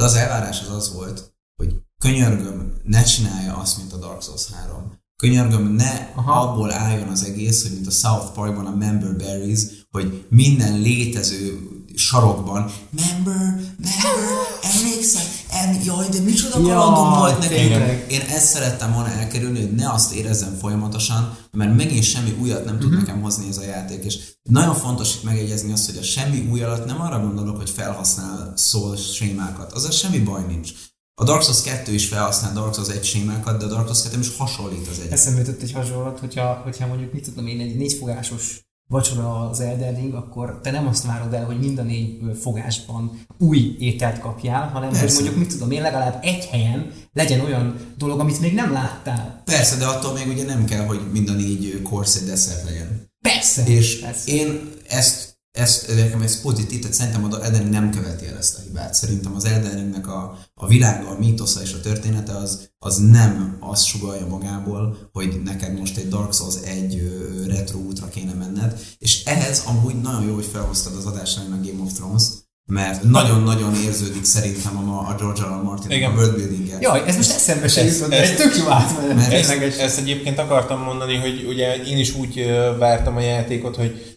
De 0.00 0.06
az 0.06 0.14
elvárás 0.14 0.60
az 0.60 0.76
az 0.76 0.92
volt, 0.92 1.34
hogy 1.56 1.74
könyörgöm, 1.98 2.72
ne 2.84 3.02
csinálja 3.02 3.56
azt, 3.56 3.78
mint 3.78 3.92
a 3.92 3.96
Dark 3.96 4.22
Souls 4.22 4.50
3. 4.50 4.98
Könyörgöm, 5.16 5.72
ne 5.72 6.12
Aha. 6.14 6.32
abból 6.40 6.72
álljon 6.72 7.08
az 7.08 7.24
egész, 7.24 7.62
hogy 7.62 7.72
mint 7.72 7.86
a 7.86 7.90
South 7.90 8.32
Parkban 8.34 8.66
a 8.66 8.76
Member 8.76 9.16
Berries, 9.16 9.60
hogy 9.90 10.26
minden 10.30 10.80
létező 10.80 11.69
sarokban 12.00 12.72
member, 12.90 13.34
member, 13.76 14.38
emlékszel, 14.62 15.22
em, 15.50 15.80
jaj, 15.84 16.08
de 16.08 16.20
micsoda 16.20 16.60
kalandom 16.62 17.18
volt 17.18 17.38
nekünk. 17.38 18.10
Én 18.10 18.20
ezt 18.20 18.46
szerettem 18.46 18.92
volna 18.92 19.08
elkerülni, 19.08 19.60
hogy 19.60 19.74
ne 19.74 19.90
azt 19.92 20.14
érezzem 20.14 20.56
folyamatosan, 20.60 21.36
mert 21.52 21.76
megint 21.76 22.04
semmi 22.04 22.36
újat 22.40 22.64
nem 22.64 22.78
tud 22.78 22.88
uh-huh. 22.88 23.06
nekem 23.06 23.22
hozni 23.22 23.48
ez 23.48 23.56
a 23.56 23.64
játék. 23.64 24.04
És 24.04 24.18
nagyon 24.42 24.74
fontos 24.74 25.14
itt 25.14 25.22
megjegyezni 25.22 25.72
azt, 25.72 25.86
hogy 25.86 25.98
a 25.98 26.02
semmi 26.02 26.48
új 26.50 26.62
alatt 26.62 26.86
nem 26.86 27.00
arra 27.00 27.20
gondolok, 27.20 27.56
hogy 27.56 27.70
felhasznál 27.70 28.52
szól 28.56 28.96
sémákat. 28.96 29.72
Az 29.72 29.84
a 29.84 29.90
semmi 29.90 30.18
baj 30.18 30.44
nincs. 30.48 30.70
A 31.14 31.24
Dark 31.24 31.42
Souls 31.42 31.62
2 31.62 31.92
is 31.92 32.06
felhasznál 32.08 32.52
Dark 32.52 32.74
Souls 32.74 32.88
1 32.88 33.04
sémákat, 33.04 33.58
de 33.58 33.64
a 33.64 33.68
Dark 33.68 33.84
Souls 33.84 34.02
2 34.02 34.18
is 34.18 34.36
hasonlít 34.36 34.88
az 34.88 34.98
egy. 34.98 35.12
Eszembe 35.12 35.38
jutott 35.40 35.62
egy 35.62 35.72
hasonlat, 35.72 36.18
hogyha, 36.18 36.60
hogyha 36.64 36.86
mondjuk 36.86 37.12
mit 37.12 37.24
tudom 37.24 37.46
én, 37.46 37.60
egy 37.60 37.76
négyfogásos 37.76 38.69
vacsora 38.90 39.48
az 39.48 39.60
Elden 39.60 39.94
Ring, 39.94 40.14
akkor 40.14 40.60
te 40.62 40.70
nem 40.70 40.86
azt 40.86 41.06
várod 41.06 41.32
el, 41.32 41.44
hogy 41.44 41.58
mind 41.58 41.78
a 41.78 41.82
négy 41.82 42.20
fogásban 42.40 43.20
új 43.38 43.76
ételt 43.78 44.18
kapjál, 44.18 44.68
hanem 44.68 44.90
Persze. 44.90 45.04
hogy 45.04 45.14
mondjuk, 45.14 45.36
mit 45.36 45.52
tudom 45.52 45.70
én, 45.70 45.82
legalább 45.82 46.18
egy 46.22 46.44
helyen 46.44 46.90
legyen 47.12 47.40
olyan 47.40 47.76
dolog, 47.96 48.20
amit 48.20 48.40
még 48.40 48.54
nem 48.54 48.72
láttál. 48.72 49.42
Persze, 49.44 49.76
de 49.76 49.86
attól 49.86 50.12
még 50.12 50.28
ugye 50.28 50.44
nem 50.44 50.64
kell, 50.64 50.84
hogy 50.86 51.00
mind 51.12 51.28
a 51.28 51.32
négy 51.32 51.82
korsz 51.82 52.16
egy 52.16 52.26
desszert 52.26 52.64
legyen. 52.64 53.08
Persze. 53.20 53.64
És 53.66 54.00
Persze. 54.00 54.32
én 54.32 54.60
ezt 54.88 55.29
ezt, 55.52 55.94
nekem 55.94 56.22
ez 56.22 56.40
pozitív, 56.40 56.80
tehát 56.80 56.96
szerintem 56.96 57.24
az 57.24 57.38
Elden 57.38 57.66
nem 57.66 57.90
követi 57.90 58.26
el 58.26 58.36
ezt 58.36 58.58
a 58.58 58.62
hibát. 58.62 58.94
Szerintem 58.94 59.34
az 59.34 59.44
Elden 59.44 59.94
a, 59.94 60.38
a 60.54 60.66
világa, 60.66 61.08
a 61.08 61.18
mítosza 61.18 61.62
és 61.62 61.72
a 61.72 61.80
története 61.80 62.36
az, 62.36 62.70
az 62.78 62.96
nem 62.96 63.56
azt 63.60 63.84
sugalja 63.84 64.26
magából, 64.26 65.10
hogy 65.12 65.40
neked 65.44 65.78
most 65.78 65.96
egy 65.96 66.08
Dark 66.08 66.32
Souls 66.32 66.54
egy 66.64 67.12
retro 67.46 67.78
útra 67.78 68.08
kéne 68.08 68.32
menned, 68.32 68.80
és 68.98 69.24
ehhez 69.24 69.62
amúgy 69.66 70.00
nagyon 70.00 70.22
jó, 70.22 70.34
hogy 70.34 70.48
felhoztad 70.52 70.96
az 70.96 71.06
adásán 71.06 71.52
a 71.52 71.66
Game 71.66 71.82
of 71.82 71.92
Thrones, 71.92 72.22
mert 72.66 73.02
nagyon-nagyon 73.02 73.74
érződik 73.74 74.24
szerintem 74.24 74.88
a, 74.88 75.08
a 75.08 75.14
George 75.18 75.42
R. 75.42 75.46
R. 75.46 75.62
Martin 75.62 75.90
Igen. 75.90 76.10
a 76.10 76.14
worldbuilding. 76.14 76.76
Jaj, 76.80 77.02
ez 77.06 77.16
most 77.16 77.30
eszembe 77.30 77.68
se 77.68 77.84
jutott, 77.84 78.12
ez 78.12 78.30
tök 78.30 78.56
jó 78.56 78.68
átmenet. 78.68 79.32
Ezt, 79.32 79.78
ezt 79.80 79.98
egyébként 79.98 80.38
akartam 80.38 80.82
mondani, 80.82 81.16
hogy 81.16 81.44
ugye 81.48 81.76
én 81.76 81.98
is 81.98 82.14
úgy 82.14 82.46
vártam 82.78 83.16
a 83.16 83.20
játékot, 83.20 83.76
hogy 83.76 84.09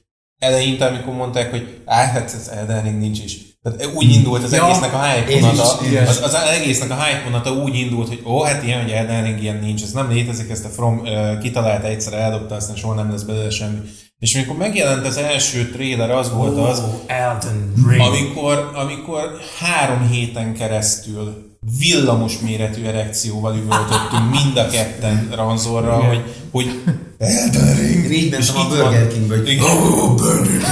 eleinte, 0.43 0.85
amikor 0.85 1.13
mondták, 1.13 1.49
hogy 1.49 1.81
á, 1.85 2.05
hát 2.05 2.33
ez 2.33 2.51
Elden 2.57 2.83
Ring 2.83 2.99
nincs 2.99 3.23
is. 3.23 3.37
Tehát 3.63 3.95
úgy 3.95 4.11
indult 4.11 4.43
az 4.43 4.51
Ja, 4.51 4.65
egésznek 4.65 4.93
a 4.93 5.03
hype 5.03 5.39
vonata, 5.39 5.79
is, 5.91 5.99
az, 6.07 6.21
az 6.23 6.33
egésznek 6.33 6.89
a 6.89 7.03
hype 7.03 7.21
vonata 7.23 7.51
úgy 7.51 7.75
indult, 7.75 8.07
hogy 8.07 8.21
ó, 8.25 8.41
hát 8.41 8.63
ilyen, 8.63 8.81
hogy 8.81 8.91
Elden 8.91 9.23
Ring 9.23 9.41
ilyen 9.41 9.59
nincs, 9.61 9.83
ez 9.83 9.91
nem 9.91 10.09
létezik, 10.09 10.49
ezt 10.49 10.65
a 10.65 10.69
From 10.69 10.97
uh, 10.99 11.39
kitalálta 11.39 11.87
egyszer, 11.87 12.13
eldobta, 12.13 12.55
aztán 12.55 12.75
soha 12.75 12.93
nem 12.93 13.11
lesz 13.11 13.21
belőle 13.21 13.49
semmi. 13.49 13.77
És 14.19 14.35
amikor 14.35 14.57
megjelent 14.57 15.05
az 15.05 15.17
első 15.17 15.69
trailer, 15.69 16.11
az 16.11 16.31
volt 16.31 16.57
az, 16.57 16.83
Elden 17.05 17.73
Ring. 17.87 18.01
amikor, 18.01 18.71
amikor 18.73 19.37
három 19.59 20.07
héten 20.09 20.53
keresztül 20.53 21.51
villamos 21.79 22.39
méretű 22.39 22.83
erekcióval 22.83 23.55
üvöltöttünk 23.55 24.29
mind 24.29 24.57
a 24.57 24.67
ketten 24.67 25.29
Ranzorra, 25.35 25.93
hogy, 25.93 26.23
hogy 26.51 26.83
Elden 27.17 27.75
Ring! 27.75 28.11
Így 28.11 28.33
És 28.33 28.51
mentem 28.51 28.55
a 28.55 28.67
Burger 28.67 29.07
Igen. 29.45 29.63
oh, 29.63 30.15
Burger 30.15 30.47
King. 30.47 30.63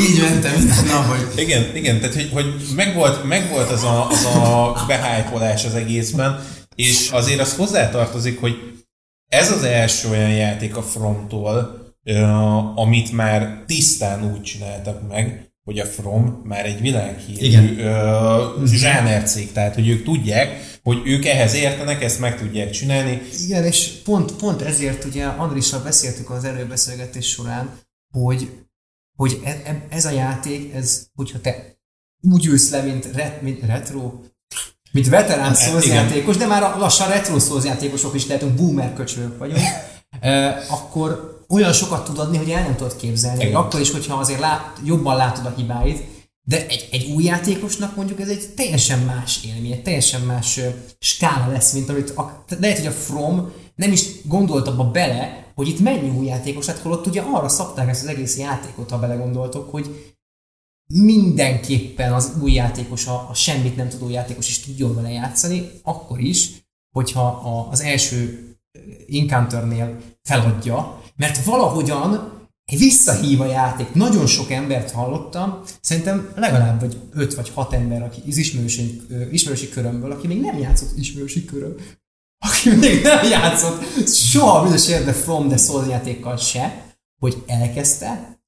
Így 0.08 0.20
mentem 0.20 0.52
minden 0.54 0.84
nap, 0.84 1.04
hogy 1.04 1.42
Igen, 1.44 1.76
igen, 1.76 2.00
tehát 2.00 2.14
hogy, 2.14 2.30
hogy 2.32 2.46
megvolt, 2.76 3.24
megvolt 3.24 3.70
az 3.70 3.82
a, 3.82 4.08
az 4.08 4.24
a 4.24 4.84
behájpolás 4.86 5.64
az 5.64 5.74
egészben, 5.74 6.44
és 6.74 7.10
azért 7.10 7.40
az 7.40 7.56
hozzátartozik, 7.56 8.40
hogy 8.40 8.56
ez 9.28 9.50
az 9.50 9.62
első 9.62 10.08
olyan 10.08 10.30
játék 10.30 10.76
a 10.76 10.82
Fromtól, 10.82 11.86
amit 12.74 13.12
már 13.12 13.62
tisztán 13.66 14.32
úgy 14.32 14.42
csináltak 14.42 15.08
meg, 15.08 15.50
hogy 15.64 15.78
a 15.78 15.84
From 15.84 16.40
már 16.44 16.66
egy 16.66 16.80
világhírű 16.80 17.46
Igen. 17.46 17.78
ö, 17.78 18.44
zsánercég, 18.64 19.52
tehát 19.52 19.74
hogy 19.74 19.88
ők 19.88 20.04
tudják, 20.04 20.77
hogy 20.88 21.02
ők 21.04 21.24
ehhez 21.24 21.54
értenek, 21.54 22.02
ezt 22.02 22.20
meg 22.20 22.38
tudják 22.38 22.70
csinálni. 22.70 23.22
Igen, 23.42 23.64
és 23.64 23.88
pont, 24.04 24.32
pont 24.32 24.62
ezért 24.62 25.04
ugye 25.04 25.24
Andrissal 25.24 25.80
beszéltük 25.80 26.30
az 26.30 26.44
előbeszélgetés 26.44 27.28
során, 27.28 27.80
hogy, 28.12 28.50
hogy 29.16 29.40
e, 29.44 29.48
e, 29.64 29.86
ez 29.90 30.04
a 30.04 30.10
játék, 30.10 30.74
ez, 30.74 31.06
hogyha 31.14 31.40
te 31.40 31.76
úgy 32.20 32.46
ülsz 32.46 32.70
le, 32.70 32.82
mint, 32.82 33.08
re, 33.14 33.38
mint 33.42 33.66
retro, 33.66 34.12
mint 34.92 35.08
veterán 35.08 35.44
Hát, 35.44 35.56
Souls 35.56 35.84
igen. 35.84 36.04
játékos, 36.04 36.36
de 36.36 36.46
már 36.46 36.76
lassan 36.78 37.08
retro 37.08 37.38
Souls 37.38 37.64
játékosok 37.64 38.14
is 38.14 38.26
lehetünk, 38.26 38.54
boomer 38.54 38.94
köcsögök 38.94 39.38
vagyunk, 39.38 39.60
e, 40.20 40.64
akkor 40.70 41.38
olyan 41.48 41.72
sokat 41.72 42.04
tud 42.04 42.18
adni, 42.18 42.36
hogy 42.36 42.50
el 42.50 42.62
nem 42.62 42.76
tudod 42.76 42.96
képzelni. 42.96 43.44
Igen. 43.44 43.54
Akkor 43.54 43.80
is, 43.80 43.90
hogyha 43.90 44.18
azért 44.18 44.40
lát, 44.40 44.80
jobban 44.84 45.16
látod 45.16 45.46
a 45.46 45.54
hibáit, 45.56 46.17
de 46.48 46.66
egy, 46.66 46.88
egy 46.90 47.10
új 47.10 47.24
játékosnak 47.24 47.96
mondjuk 47.96 48.20
ez 48.20 48.28
egy 48.28 48.48
teljesen 48.56 48.98
más 48.98 49.44
élmény, 49.44 49.72
egy 49.72 49.82
teljesen 49.82 50.20
más 50.20 50.60
skála 50.98 51.52
lesz, 51.52 51.72
mint 51.72 51.88
amit 51.88 52.10
a, 52.10 52.44
lehet, 52.60 52.78
hogy 52.78 52.86
a 52.86 52.90
From 52.90 53.52
nem 53.74 53.92
is 53.92 54.22
gondolt 54.24 54.68
abba 54.68 54.90
bele, 54.90 55.52
hogy 55.54 55.68
itt 55.68 55.80
mennyi 55.80 56.08
új 56.08 56.26
játékos 56.26 56.66
lett, 56.66 56.78
holott 56.78 57.06
ugye 57.06 57.20
arra 57.20 57.48
szabták 57.48 57.88
ezt 57.88 58.02
az 58.02 58.08
egész 58.08 58.38
játékot, 58.38 58.90
ha 58.90 58.98
belegondoltok, 58.98 59.70
hogy 59.70 60.14
mindenképpen 60.94 62.12
az 62.12 62.32
új 62.42 62.52
játékos, 62.52 63.06
a, 63.06 63.28
a 63.30 63.34
semmit 63.34 63.76
nem 63.76 63.88
tudó 63.88 64.10
játékos 64.10 64.48
is 64.48 64.60
tudjon 64.60 64.94
vele 64.94 65.10
játszani, 65.10 65.70
akkor 65.82 66.20
is, 66.20 66.50
hogyha 66.94 67.26
a, 67.26 67.68
az 67.70 67.80
első 67.80 68.42
Encounternél 69.08 69.96
feladja, 70.22 71.02
mert 71.16 71.44
valahogyan 71.44 72.37
visszahív 72.76 73.40
a 73.40 73.46
játék. 73.46 73.94
Nagyon 73.94 74.26
sok 74.26 74.50
embert 74.50 74.90
hallottam, 74.90 75.62
szerintem 75.80 76.32
legalább 76.34 76.80
vagy 76.80 76.96
5 77.12 77.34
vagy 77.34 77.50
6 77.54 77.72
ember, 77.72 78.02
aki 78.02 78.22
az 78.28 78.36
ismerősi, 78.36 79.00
ismerősi 79.30 79.68
körömből, 79.68 80.12
aki 80.12 80.26
még 80.26 80.40
nem 80.40 80.58
játszott 80.58 80.98
ismerősi 80.98 81.44
köröm, 81.44 81.74
aki 82.38 82.70
még 82.70 83.02
nem 83.02 83.24
játszott 83.24 84.08
soha 84.08 84.62
büdös 84.62 84.88
érde 84.88 85.12
From 85.12 85.48
the 85.48 85.56
Soul 85.56 85.86
játékkal 85.88 86.36
se, 86.36 86.94
hogy 87.20 87.42
elkezdte 87.46 88.38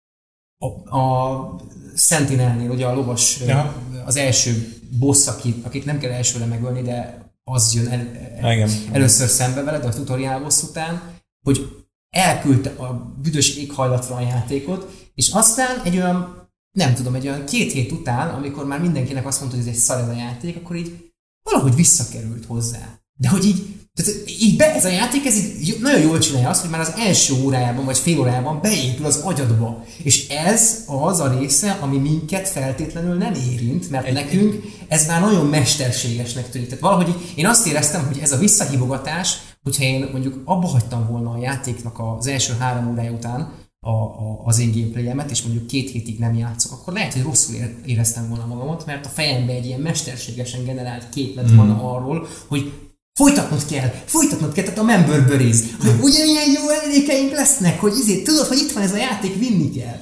a, 0.59 0.99
a 0.99 1.57
Sentinelnél, 1.97 2.71
ugye 2.71 2.87
a 2.87 2.95
lovas, 2.95 3.41
Ja. 3.47 3.75
az 4.05 4.17
első 4.17 4.73
boss, 4.99 5.27
akit, 5.27 5.67
akit 5.67 5.85
nem 5.85 5.99
kell 5.99 6.11
elsőre 6.11 6.45
megölni, 6.45 6.83
de 6.83 7.25
az 7.45 7.75
jön 7.75 7.89
el, 7.89 8.53
Igen. 8.53 8.71
először 8.93 9.29
szembe 9.29 9.63
veled 9.63 9.85
a 9.85 9.89
tutoriál 9.89 10.41
boss 10.41 10.63
után, 10.63 11.03
hogy 11.45 11.80
elküldte 12.11 12.71
a 12.71 13.15
büdös 13.23 13.57
éghajlatra 13.57 14.15
a 14.15 14.21
játékot, 14.21 15.11
és 15.15 15.29
aztán 15.29 15.81
egy 15.85 15.97
olyan, 15.97 16.49
nem 16.79 16.95
tudom, 16.95 17.15
egy 17.15 17.27
olyan 17.27 17.45
két 17.45 17.73
hét 17.73 17.93
után, 17.93 18.29
amikor 18.29 18.67
már 18.67 18.81
mindenkinek 18.81 19.27
azt 19.27 19.41
mondta, 19.41 19.59
hogy 19.59 19.67
ez 19.67 19.75
egy 19.75 19.81
szar 19.81 20.01
ez 20.01 20.09
a 20.09 20.19
játék, 20.19 20.57
akkor 20.57 20.77
így 20.77 21.13
valahogy 21.43 21.75
visszakerült 21.75 22.47
hozzá. 22.47 22.99
De 23.19 23.29
hogy 23.29 23.45
így, 23.45 23.77
tehát 23.95 24.13
így 24.27 24.57
be, 24.57 24.75
ez 24.75 24.85
a 24.85 24.89
játék, 24.89 25.27
ez 25.27 25.37
így 25.37 25.77
nagyon 25.81 26.01
jól 26.01 26.19
csinálja 26.19 26.49
azt, 26.49 26.61
hogy 26.61 26.71
már 26.71 26.81
az 26.81 26.93
első 26.99 27.35
órájában, 27.43 27.85
vagy 27.85 27.99
fél 27.99 28.21
órájában 28.21 28.61
beépül 28.61 29.07
az 29.07 29.17
agyadba. 29.17 29.85
És 30.03 30.29
ez 30.29 30.85
az 30.87 31.21
a 31.21 31.39
része, 31.39 31.79
ami 31.81 31.99
minket 31.99 32.49
feltétlenül 32.49 33.15
nem 33.15 33.35
érint, 33.35 33.91
mert 33.91 34.13
nekünk 34.13 34.65
ez 34.89 35.07
már 35.07 35.21
nagyon 35.21 35.47
mesterségesnek 35.47 36.51
tűnik. 36.51 36.69
Tehát 36.69 36.83
valahogy 36.83 37.33
én 37.35 37.47
azt 37.47 37.67
éreztem, 37.67 38.07
hogy 38.07 38.19
ez 38.19 38.33
a 38.33 38.39
visszahívogatás, 38.39 39.37
hogyha 39.63 39.85
én 39.85 40.09
mondjuk 40.13 40.41
abba 40.45 40.67
hagytam 40.67 41.07
volna 41.11 41.31
a 41.31 41.39
játéknak 41.41 41.99
az 42.19 42.27
első 42.27 42.53
három 42.59 42.91
órája 42.91 43.13
után, 43.13 43.53
a, 43.87 43.91
a, 43.91 44.41
az 44.45 44.59
én 44.59 44.73
gameplayemet, 44.73 45.31
és 45.31 45.43
mondjuk 45.43 45.67
két 45.67 45.91
hétig 45.91 46.19
nem 46.19 46.35
játszok, 46.35 46.73
akkor 46.73 46.93
lehet, 46.93 47.13
hogy 47.13 47.23
rosszul 47.23 47.55
ér- 47.55 47.77
éreztem 47.87 48.29
volna 48.29 48.47
magamat, 48.47 48.87
mert 48.87 49.07
a 49.07 49.09
fejembe 49.09 49.53
egy 49.53 49.67
ilyen 49.67 49.81
mesterségesen 49.81 50.65
generált 50.65 51.09
kép 51.09 51.37
lett 51.37 51.51
volna 51.51 51.93
arról, 51.95 52.27
hogy 52.47 52.73
folytatnod 53.15 53.67
kell, 53.67 53.89
folytatnod 54.05 54.53
kell, 54.53 54.65
tehát 54.65 54.79
a 54.79 54.83
member 54.83 55.27
berries, 55.27 55.57
hogy 55.81 55.95
ugyanilyen 56.03 56.51
jó 56.51 56.69
emlékeink 56.83 57.33
lesznek, 57.33 57.81
hogy 57.81 57.93
izé, 57.99 58.23
tudod, 58.23 58.47
hogy 58.47 58.59
itt 58.59 58.73
van 58.73 58.83
ez 58.83 58.93
a 58.93 58.97
játék, 58.97 59.39
vinni 59.39 59.71
kell. 59.71 59.97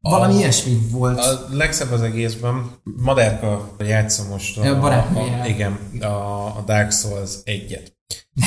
Valami 0.00 0.34
A- 0.34 0.36
ilyesmi 0.38 0.78
volt. 0.90 1.18
A 1.18 1.46
legszebb 1.50 1.90
az 1.90 2.02
egészben, 2.02 2.70
Madárka 2.96 3.74
játsza 3.78 4.22
most 4.30 4.58
a, 4.58 4.66
a 4.76 4.80
barátnője. 4.80 5.48
igen, 5.48 5.78
a, 6.00 6.06
a 6.46 6.62
Dark 6.66 6.92
Souls 6.92 7.30
egyet. 7.44 7.96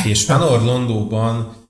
És 0.03 0.27
Anor 0.27 0.61
Londóban 0.61 1.63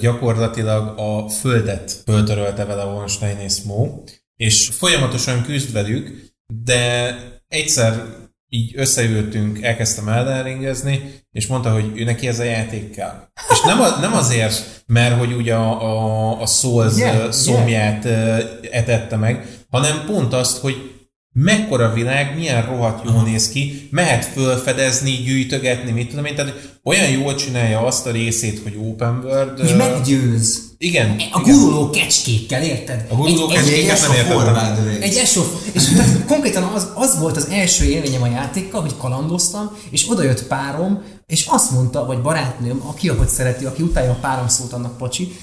gyakorlatilag 0.00 0.98
a 0.98 1.28
földet 1.28 2.02
föltörölte 2.04 2.64
vele 2.64 2.84
Wolfenstein 2.84 3.38
és 3.38 3.52
Smo, 3.52 4.02
és 4.36 4.68
folyamatosan 4.68 5.42
küzd 5.42 5.72
velük, 5.72 6.34
de 6.64 7.16
egyszer 7.48 8.04
így 8.48 8.72
összeültünk, 8.76 9.62
elkezdtem 9.62 10.08
eldenringezni, 10.08 11.22
és 11.32 11.46
mondta, 11.46 11.72
hogy 11.72 11.90
ő 11.94 12.04
neki 12.04 12.28
ez 12.28 12.38
a 12.38 12.42
játék 12.42 12.90
kell. 12.90 13.28
És 13.50 13.60
nem, 13.60 13.80
a, 13.80 13.98
nem 14.00 14.12
azért, 14.14 14.84
mert 14.86 15.18
hogy 15.18 15.32
ugye 15.32 15.54
a, 15.54 15.82
a, 15.82 16.40
a 16.40 16.46
Souls 16.46 16.96
yeah, 16.96 17.30
szomját 17.30 18.04
yeah. 18.04 18.42
etette 18.70 19.16
meg, 19.16 19.46
hanem 19.70 20.04
pont 20.06 20.32
azt, 20.32 20.58
hogy 20.58 20.95
mekkora 21.38 21.92
világ, 21.92 22.34
milyen 22.36 22.66
rohadt 22.66 23.04
jól 23.10 23.22
néz 23.22 23.48
ki, 23.48 23.88
mehet 23.90 24.24
fölfedezni, 24.24 25.10
gyűjtögetni, 25.10 25.90
mit 25.90 26.08
tudom 26.08 26.24
én, 26.24 26.34
tehát 26.34 26.78
olyan 26.84 27.10
jól 27.10 27.34
csinálja 27.34 27.80
azt 27.80 28.06
a 28.06 28.10
részét, 28.10 28.60
hogy 28.62 28.76
open 28.88 29.20
world. 29.24 29.60
És 29.64 29.72
meggyőz. 29.72 30.62
Igen. 30.78 31.16
A 31.30 31.40
guruló 31.40 31.90
kecskékkel, 31.90 32.62
érted? 32.62 33.06
A 33.10 33.14
guruló 33.14 33.46
kecskéket 33.46 34.00
nem 34.00 34.12
értettem. 34.12 34.96
Egy 35.00 35.16
eső, 35.16 35.40
és 35.72 35.82
konkrétan 36.26 36.62
az, 36.62 36.88
az 36.94 37.18
volt 37.18 37.36
az 37.36 37.48
első 37.50 37.84
élményem 37.84 38.22
a 38.22 38.26
játékkal, 38.26 38.80
hogy 38.80 38.96
kalandoztam, 38.96 39.76
és 39.90 40.10
oda 40.10 40.22
jött 40.22 40.46
párom, 40.46 41.02
és 41.26 41.46
azt 41.46 41.70
mondta, 41.70 42.06
vagy 42.06 42.20
barátnőm, 42.20 42.82
aki 42.86 43.08
ahogy 43.08 43.28
szereti, 43.28 43.64
aki 43.64 43.82
utálja 43.82 44.10
a 44.10 44.18
párom 44.20 44.48
szót, 44.48 44.72
annak 44.72 44.96
pacsi, 44.98 45.36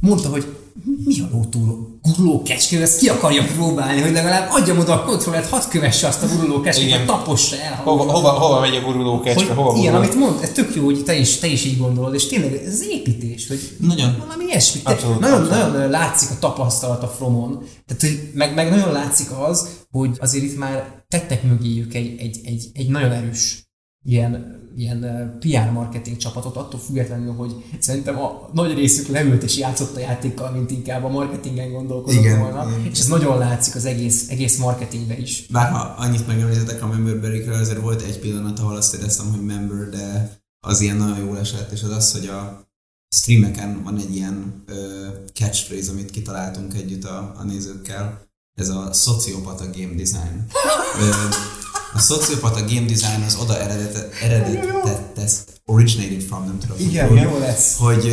mondta, 0.00 0.28
hogy 0.28 0.44
mi 1.04 1.20
a 1.20 1.28
lótúró 1.32 1.90
guruló 2.02 2.42
kecske, 2.42 2.80
ezt 2.80 2.98
ki 2.98 3.08
akarja 3.08 3.44
próbálni, 3.56 4.00
hogy 4.00 4.12
legalább 4.12 4.48
adjam 4.50 4.78
oda 4.78 4.92
a 4.92 5.04
kontrollert, 5.04 5.48
hadd 5.48 5.62
kövesse 5.70 6.06
azt 6.06 6.22
a 6.22 6.26
guruló 6.26 6.60
kecskét, 6.60 7.06
tapossa 7.06 7.56
el. 7.56 7.80
Hova, 7.84 8.12
hova, 8.12 8.28
hova 8.28 8.60
megy 8.60 8.76
a 8.76 8.80
guruló 8.80 9.20
kecske? 9.20 9.54
Hova 9.54 9.78
ilyen, 9.78 9.92
gurul? 9.92 10.06
amit 10.06 10.18
mond, 10.18 10.42
ez 10.42 10.50
tök 10.50 10.74
jó, 10.74 10.84
hogy 10.84 11.04
te 11.04 11.14
is, 11.14 11.38
te 11.38 11.46
is 11.46 11.64
így 11.64 11.78
gondolod, 11.78 12.14
és 12.14 12.26
tényleg 12.26 12.54
ez 12.54 12.82
építés, 12.82 13.48
hogy 13.48 13.76
Nagyon. 13.80 14.16
valami 14.26 14.44
ilyesmi. 14.44 14.80
Abszolút, 14.84 15.20
nagyon, 15.20 15.40
abszolút. 15.40 15.72
nagyon 15.72 15.90
látszik 15.90 16.30
a 16.30 16.38
tapasztalat 16.38 17.02
a 17.02 17.08
Fromon, 17.08 17.62
tehát 17.86 18.02
hogy 18.02 18.30
meg, 18.34 18.54
meg 18.54 18.70
nagyon 18.70 18.92
látszik 18.92 19.28
az, 19.48 19.68
hogy 19.90 20.16
azért 20.20 20.44
itt 20.44 20.58
már 20.58 21.04
tettek 21.08 21.42
mögéjük 21.42 21.94
egy, 21.94 22.20
egy, 22.20 22.40
egy, 22.44 22.64
egy 22.74 22.88
nagyon 22.88 23.12
erős 23.12 23.69
ilyen, 24.04 24.58
ilyen 24.76 25.00
PR 25.40 25.72
marketing 25.72 26.16
csapatot, 26.16 26.56
attól 26.56 26.80
függetlenül, 26.80 27.32
hogy 27.32 27.64
szerintem 27.78 28.18
a 28.18 28.50
nagy 28.52 28.74
részük 28.74 29.08
leült 29.08 29.42
és 29.42 29.58
játszott 29.58 29.96
a 29.96 30.00
játékkal, 30.00 30.50
mint 30.50 30.70
inkább 30.70 31.04
a 31.04 31.08
marketingen 31.08 31.72
gondolkodott 31.72 32.20
Igen, 32.20 32.38
volna, 32.38 32.70
igen. 32.70 32.90
és 32.90 32.98
ez 32.98 33.06
nagyon 33.06 33.38
látszik 33.38 33.74
az 33.74 33.84
egész, 33.84 34.28
egész 34.28 34.58
marketingbe 34.58 35.18
is. 35.18 35.46
Bár 35.46 35.70
ha 35.70 35.78
annyit 35.78 36.26
megemlítettek 36.26 36.82
a 36.82 36.86
memberberikről, 36.86 37.54
azért 37.54 37.80
volt 37.80 38.02
egy 38.02 38.18
pillanat, 38.18 38.58
ahol 38.58 38.76
azt 38.76 38.94
éreztem, 38.94 39.30
hogy 39.30 39.44
member, 39.44 39.88
de 39.88 40.38
az 40.66 40.80
ilyen 40.80 40.96
nagyon 40.96 41.18
jól 41.18 41.38
esett, 41.38 41.70
és 41.72 41.82
az 41.82 41.90
az, 41.90 42.12
hogy 42.12 42.26
a 42.26 42.68
streameken 43.14 43.82
van 43.82 43.98
egy 43.98 44.14
ilyen 44.14 44.62
ö, 44.66 45.06
catchphrase, 45.32 45.90
amit 45.90 46.10
kitaláltunk 46.10 46.74
együtt 46.74 47.04
a, 47.04 47.34
a 47.38 47.44
nézőkkel, 47.44 48.28
ez 48.54 48.68
a 48.68 48.92
szociopata 48.92 49.64
game 49.64 49.94
design. 49.94 50.46
Ö, 51.00 51.10
a 51.92 51.98
szociopata 51.98 52.60
game 52.60 52.86
design 52.86 53.22
az 53.26 53.36
oda 53.40 53.60
eredetet, 53.60 54.14
eredetet 54.22 55.62
originated 55.64 56.22
from, 56.22 56.44
nem 56.44 56.58
tudom. 56.58 56.76
hogy 56.76 56.92
jól- 56.92 57.18
jó 57.18 57.38
lesz. 57.38 57.76
hogy 57.76 58.04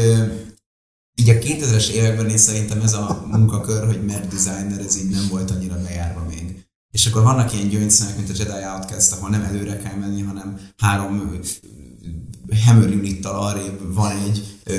így 1.15 1.29
a 1.29 1.33
2000-es 1.33 1.89
években 1.89 2.29
én 2.29 2.37
szerintem 2.37 2.81
ez 2.81 2.93
a 2.93 3.25
munkakör, 3.31 3.85
hogy 3.85 4.05
mert 4.05 4.27
designer, 4.27 4.79
ez 4.85 4.97
így 4.97 5.09
nem 5.09 5.27
volt 5.29 5.51
annyira 5.51 5.81
bejárva 5.81 6.25
még. 6.29 6.65
és 6.91 7.05
akkor 7.05 7.23
vannak 7.23 7.53
ilyen 7.53 7.67
gyöngyszemek, 7.69 8.15
mint 8.15 8.29
a 8.29 8.33
Jedi 8.37 8.65
Outcast, 8.65 9.11
ahol 9.11 9.29
nem 9.29 9.43
előre 9.43 9.77
kell 9.77 9.95
menni, 9.95 10.21
hanem 10.21 10.59
három 10.77 11.39
Hammer 12.65 12.89
unittal 12.89 13.35
arrébb 13.45 13.93
van 13.93 14.11
egy 14.11 14.57
ö, 14.63 14.73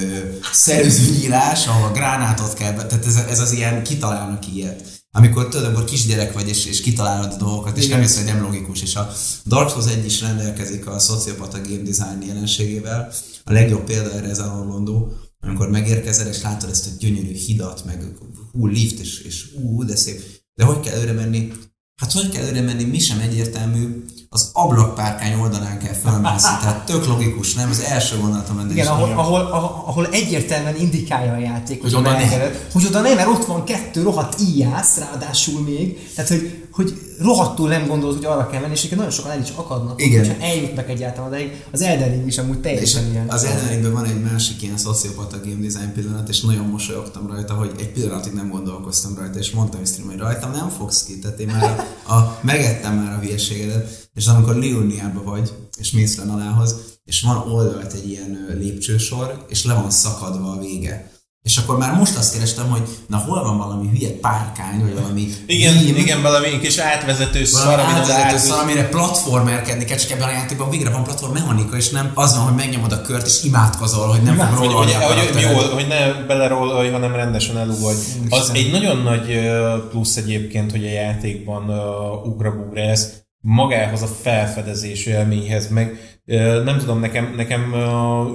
szerzőnyílás, 0.52 1.66
ahol 1.66 1.88
a 1.88 1.92
gránátot 1.92 2.54
kell, 2.54 2.72
be, 2.72 2.87
tehát 2.87 3.06
ez, 3.06 3.16
ez 3.16 3.40
az 3.40 3.52
ilyen, 3.52 3.82
kitalálnak 3.82 4.54
ilyet. 4.54 4.97
Amikor 5.18 5.48
tudod, 5.48 5.66
amikor 5.66 5.85
kisgyerek 5.85 6.33
vagy, 6.33 6.48
és, 6.48 6.64
és 6.64 6.81
kitalálod 6.81 7.33
a 7.33 7.37
dolgokat, 7.37 7.76
és 7.76 7.87
nem 7.87 8.00
hogy 8.00 8.24
nem 8.24 8.42
logikus. 8.42 8.83
És 8.83 8.96
a 8.96 9.12
Dark 9.46 9.70
Souls 9.70 9.87
1 9.87 10.04
is 10.04 10.20
rendelkezik 10.20 10.87
a 10.87 10.98
szociopata 10.98 11.61
game 11.61 11.83
design 11.83 12.22
jelenségével. 12.26 13.12
A 13.44 13.52
legjobb 13.52 13.85
példa 13.85 14.12
erre 14.12 14.28
ez 14.28 14.38
a 14.38 14.59
Orlando, 14.61 15.09
amikor 15.40 15.70
megérkezel, 15.70 16.26
és 16.26 16.42
látod 16.42 16.70
ezt 16.70 16.87
a 16.87 16.90
gyönyörű 16.98 17.33
hidat, 17.33 17.85
meg 17.85 18.04
hú, 18.52 18.66
lift, 18.66 18.98
és, 18.98 19.20
és 19.20 19.44
hú, 19.54 19.85
de 19.85 19.96
szép. 19.96 20.22
De 20.54 20.64
hogy 20.64 20.81
kell 20.81 20.94
előre 20.94 21.12
menni? 21.12 21.52
Hát 21.96 22.12
hogy 22.12 22.28
kell 22.28 22.42
előre 22.42 22.61
menni, 22.61 22.85
mi 22.85 22.98
sem 22.98 23.20
egyértelmű, 23.20 24.04
az 24.30 24.50
ablakpárkány 24.52 25.40
oldalán 25.40 25.78
kell 25.78 25.92
felmászni, 25.92 26.56
tehát 26.60 26.84
tök 26.84 27.06
logikus, 27.06 27.54
nem? 27.54 27.70
Az 27.70 27.80
első 27.80 28.18
gondolatom 28.18 28.56
lenne. 28.56 28.72
Igen, 28.72 28.86
ahol, 28.86 29.10
ahol, 29.10 29.40
ahol, 29.40 29.84
ahol, 29.86 30.06
egyértelműen 30.06 30.76
indikálja 30.76 31.32
a 31.32 31.38
játék, 31.38 31.80
hogy, 31.82 31.92
hogy 31.92 32.00
oda 32.00 32.10
nem. 32.10 32.28
Hogy 32.72 32.86
oda 32.86 33.00
nem, 33.00 33.16
mert 33.16 33.28
ott 33.28 33.44
van 33.44 33.64
kettő 33.64 34.02
rohadt 34.02 34.40
íjász, 34.40 34.98
ráadásul 34.98 35.62
még, 35.62 36.10
tehát 36.14 36.30
hogy, 36.30 36.66
hogy 36.72 37.08
rohadtul 37.20 37.68
nem 37.68 37.86
gondolod, 37.86 38.16
hogy 38.16 38.24
arra 38.24 38.46
kell 38.46 38.60
menni, 38.60 38.72
és 38.72 38.88
nagyon 38.88 39.10
sokan 39.10 39.30
el 39.30 39.40
is 39.40 39.50
akadnak, 39.54 40.02
Igen. 40.02 40.26
hogyha 40.26 40.44
eljutnak 40.44 40.88
egyáltalán 40.88 41.30
de 41.30 41.38
Az 41.70 41.82
Elden 41.82 42.10
Ring 42.10 42.26
is 42.26 42.38
amúgy 42.38 42.60
teljesen 42.60 43.04
és 43.04 43.10
ilyen. 43.10 43.28
Az 43.28 43.44
Elden 43.44 43.68
Ringben 43.68 43.92
van 43.92 44.04
egy 44.04 44.22
másik 44.22 44.62
ilyen 44.62 44.76
szociopata 44.76 45.36
game 45.44 45.66
design 45.66 45.92
pillanat, 45.92 46.28
és 46.28 46.40
nagyon 46.40 46.66
mosolyogtam 46.66 47.26
rajta, 47.26 47.54
hogy 47.54 47.70
egy 47.78 47.92
pillanatig 47.92 48.32
nem 48.32 48.50
gondolkoztam 48.50 49.14
rajta, 49.16 49.38
és 49.38 49.50
mondtam 49.50 49.82
is 49.82 49.90
hogy 50.06 50.18
rajtam 50.18 50.50
nem 50.50 50.68
fogsz 50.68 51.04
ki, 51.04 51.18
tehát 51.18 51.38
én 51.38 51.46
már 51.46 51.86
a, 52.06 52.12
a 52.14 52.38
megettem 52.42 52.94
már 52.94 53.12
a 53.12 53.18
hülyeségedet, 53.18 54.08
és 54.18 54.26
amikor 54.26 54.57
Liurniába 54.57 55.22
vagy, 55.22 55.52
és 55.78 55.90
mész 55.90 56.16
le 56.16 56.33
alához, 56.33 56.74
és 57.04 57.20
van 57.20 57.37
oldalt 57.37 57.92
egy 57.92 58.09
ilyen 58.09 58.57
lépcsősor, 58.59 59.44
és 59.48 59.64
le 59.64 59.74
van 59.74 59.90
szakadva 59.90 60.50
a 60.50 60.59
vége. 60.59 61.11
És 61.42 61.57
akkor 61.57 61.78
már 61.78 61.94
most 61.94 62.16
azt 62.16 62.33
kerestem, 62.33 62.70
hogy 62.70 62.83
na 63.07 63.16
hol 63.16 63.42
van 63.42 63.57
valami 63.57 63.88
hülye 63.88 64.11
párkány, 64.11 64.81
vagy 64.81 64.94
valami 64.94 65.28
Igen, 65.46 65.74
hím, 65.74 65.96
igen 65.96 66.22
valami 66.22 66.59
kis 66.61 66.78
átvezető 66.78 67.44
szar, 67.44 67.81
átvezető 67.81 68.37
szar, 68.37 68.62
amire 68.62 68.88
platformerkedni 68.88 69.85
kell, 69.85 69.96
csak 69.96 70.11
ebben 70.11 70.28
a 70.28 70.33
játékban 70.33 70.70
végre 70.70 70.90
van 70.90 71.04
platform 71.04 71.33
mechanika, 71.33 71.76
és 71.76 71.90
nem 71.90 72.11
az 72.14 72.37
van, 72.37 72.44
hogy 72.44 72.54
megnyomod 72.54 72.92
a 72.92 73.02
kört, 73.02 73.26
és 73.26 73.44
imádkozol, 73.44 74.07
hogy 74.07 74.22
nem 74.22 74.37
fog 74.37 74.59
róla 74.59 74.76
hogy, 74.76 74.92
hogy, 74.92 75.31
hogy, 75.33 75.42
jól, 75.42 75.68
hogy 75.68 75.87
ne 75.87 76.12
belerólolj, 76.26 76.90
hanem 76.90 77.14
rendesen 77.14 77.59
elugolj. 77.59 77.96
Az 78.28 78.50
egy 78.54 78.70
nagyon 78.70 78.96
nagy 78.96 79.40
plusz 79.90 80.16
egyébként, 80.16 80.70
hogy 80.70 80.85
a 80.85 80.90
játékban 80.90 81.68
uh, 81.68 82.26
ugrabugra 82.26 82.81
ez 82.81 83.26
magához 83.40 84.03
a 84.03 84.07
felfedezés 84.07 85.07
élményhez, 85.07 85.68
meg 85.68 86.18
nem 86.64 86.79
tudom, 86.79 87.01
nekem, 87.01 87.35
nekem 87.37 87.74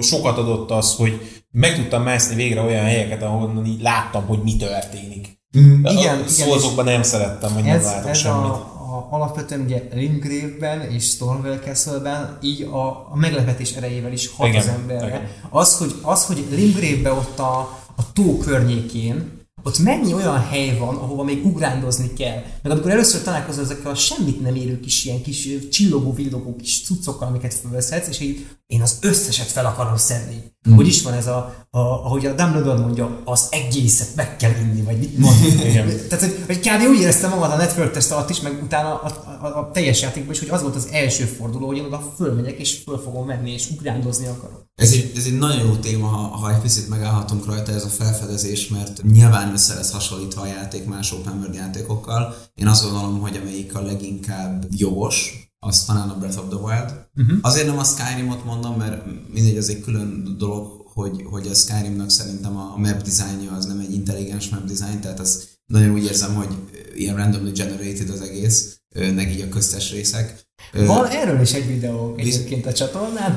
sokat 0.00 0.38
adott 0.38 0.70
az, 0.70 0.94
hogy 0.94 1.42
meg 1.50 1.74
tudtam 1.74 2.02
mászni 2.02 2.34
végre 2.34 2.60
olyan 2.60 2.84
helyeket, 2.84 3.22
ahol 3.22 3.62
így 3.66 3.82
láttam, 3.82 4.26
hogy 4.26 4.42
mi 4.42 4.56
történik. 4.56 5.38
Mm, 5.58 5.84
igen, 5.84 6.20
a 6.20 6.28
szózokban 6.28 6.84
nem 6.84 7.02
szerettem, 7.02 7.52
hogy 7.52 7.66
ez, 7.66 7.84
nem 7.84 7.92
látok 7.92 8.10
ez 8.10 8.18
semmit. 8.18 8.50
A, 8.50 8.54
a, 8.54 9.08
alapvetően 9.10 9.60
ugye 9.60 9.82
Limgrave-ben 9.92 10.80
és 10.80 11.04
Stormwell 11.04 11.58
Castle-ben 11.58 12.38
így 12.40 12.62
a, 12.62 12.86
a 12.86 13.12
meglepetés 13.14 13.72
erejével 13.72 14.12
is 14.12 14.30
hat 14.36 14.46
igen, 14.46 14.60
az 14.60 14.68
emberre. 14.68 15.06
Igen. 15.06 15.28
Az, 15.50 15.76
hogy, 15.78 15.94
az, 16.02 16.26
hogy 16.26 16.44
Limgrave-ben 16.50 17.12
ott 17.12 17.38
a, 17.38 17.58
a 17.96 18.12
tó 18.12 18.38
környékén 18.38 19.33
ott 19.64 19.78
mennyi 19.78 20.14
olyan 20.14 20.40
hely 20.40 20.78
van, 20.78 20.96
ahova 20.96 21.22
még 21.22 21.46
ugrándozni 21.46 22.12
kell. 22.12 22.42
Meg 22.62 22.72
amikor 22.72 22.90
először 22.90 23.22
találkozol 23.22 23.64
ezekkel 23.64 23.90
a 23.90 23.94
semmit 23.94 24.40
nem 24.40 24.54
érő 24.54 24.80
kis 24.80 25.04
ilyen 25.04 25.22
kis 25.22 25.48
csillogó, 25.70 26.12
villogó 26.12 26.56
kis 26.56 26.82
cuccokkal, 26.82 27.28
amiket 27.28 27.54
felveszhetsz, 27.54 28.08
és 28.08 28.20
így 28.20 28.46
én 28.66 28.82
az 28.82 28.96
összeset 29.00 29.46
fel 29.46 29.66
akarom 29.66 29.96
szedni. 29.96 30.52
Mm. 30.68 30.74
Hogy 30.74 30.86
is 30.86 31.02
van 31.02 31.12
ez 31.12 31.26
a, 31.26 31.66
a, 31.70 31.78
ahogy 31.78 32.26
a 32.26 32.32
Dumbledore 32.32 32.78
mondja, 32.78 33.20
az 33.24 33.46
egészet 33.50 34.14
meg 34.14 34.36
kell 34.36 34.52
inni, 34.60 34.82
vagy 34.82 34.98
mit 34.98 35.18
mond. 35.18 35.36
Tehát, 36.08 36.24
hogy, 36.24 36.42
hogy 36.46 36.58
kb. 36.58 36.88
úgy 36.88 37.00
éreztem 37.00 37.30
magad 37.30 37.50
a 37.50 37.56
Network 37.56 37.92
test 37.92 38.10
alatt 38.10 38.30
is, 38.30 38.40
meg 38.40 38.62
utána 38.62 38.94
a, 38.94 39.06
a, 39.42 39.46
a, 39.46 39.70
teljes 39.72 40.02
játékban 40.02 40.32
is, 40.32 40.38
hogy 40.38 40.48
az 40.48 40.62
volt 40.62 40.76
az 40.76 40.88
első 40.92 41.24
forduló, 41.24 41.66
hogy 41.66 41.76
én 41.76 41.84
oda 41.84 42.12
fölmegyek, 42.16 42.58
és 42.58 42.82
föl 42.84 42.98
fogom 42.98 43.26
menni, 43.26 43.52
és 43.52 43.70
ugrándozni 43.70 44.26
akarok. 44.26 44.64
Ez 44.74 44.92
egy, 44.92 45.12
ez 45.16 45.24
egy 45.24 45.38
nagyon 45.38 45.66
jó 45.66 45.74
téma, 45.74 46.06
ha, 46.06 46.36
ha 46.36 46.54
egy 46.54 46.60
picit 46.60 46.88
megállhatunk 46.88 47.46
rajta 47.46 47.72
ez 47.72 47.84
a 47.84 47.88
felfedezés, 47.88 48.68
mert 48.68 49.02
nyilván 49.02 49.52
össze 49.52 49.74
lesz 49.74 49.92
hasonlítva 49.92 50.40
a 50.40 50.46
játék 50.46 50.86
más 50.86 51.12
open 51.12 51.36
world 51.38 51.54
játékokkal. 51.54 52.34
Én 52.54 52.66
azt 52.66 52.82
gondolom, 52.82 53.20
hogy 53.20 53.36
amelyik 53.36 53.74
a 53.74 53.80
leginkább 53.80 54.66
jogos, 54.70 55.43
az 55.66 55.84
talán 55.84 56.08
a 56.08 56.18
Breath 56.18 56.38
of 56.38 56.48
the 56.48 56.58
Wild. 56.58 57.06
Uh-huh. 57.16 57.38
Azért 57.40 57.66
nem 57.66 57.78
a 57.78 57.84
Skyrimot 57.84 58.44
mondom, 58.44 58.76
mert 58.76 59.04
mindegy, 59.32 59.56
az 59.56 59.68
egy 59.68 59.80
külön 59.80 60.36
dolog, 60.38 60.82
hogy, 60.84 61.22
hogy 61.30 61.46
a 61.46 61.54
Skyrimnak 61.54 62.10
szerintem 62.10 62.56
a 62.56 62.74
map 62.76 63.02
designja 63.02 63.52
az 63.52 63.64
nem 63.64 63.78
egy 63.78 63.92
intelligens 63.92 64.48
map 64.48 64.64
design, 64.64 65.00
tehát 65.00 65.20
az 65.20 65.48
nagyon 65.66 65.90
úgy 65.90 66.04
érzem, 66.04 66.34
hogy 66.34 66.48
ilyen 66.94 67.16
randomly 67.16 67.50
generated 67.50 68.10
az 68.10 68.20
egész, 68.20 68.80
meg 69.14 69.32
így 69.32 69.40
a 69.40 69.48
köztes 69.48 69.92
részek. 69.92 70.42
Van 70.72 71.06
erről 71.06 71.40
is 71.40 71.52
egy 71.52 71.66
videó 71.66 72.14
egyébként 72.16 72.66
a 72.66 72.72
csatornán, 72.72 73.36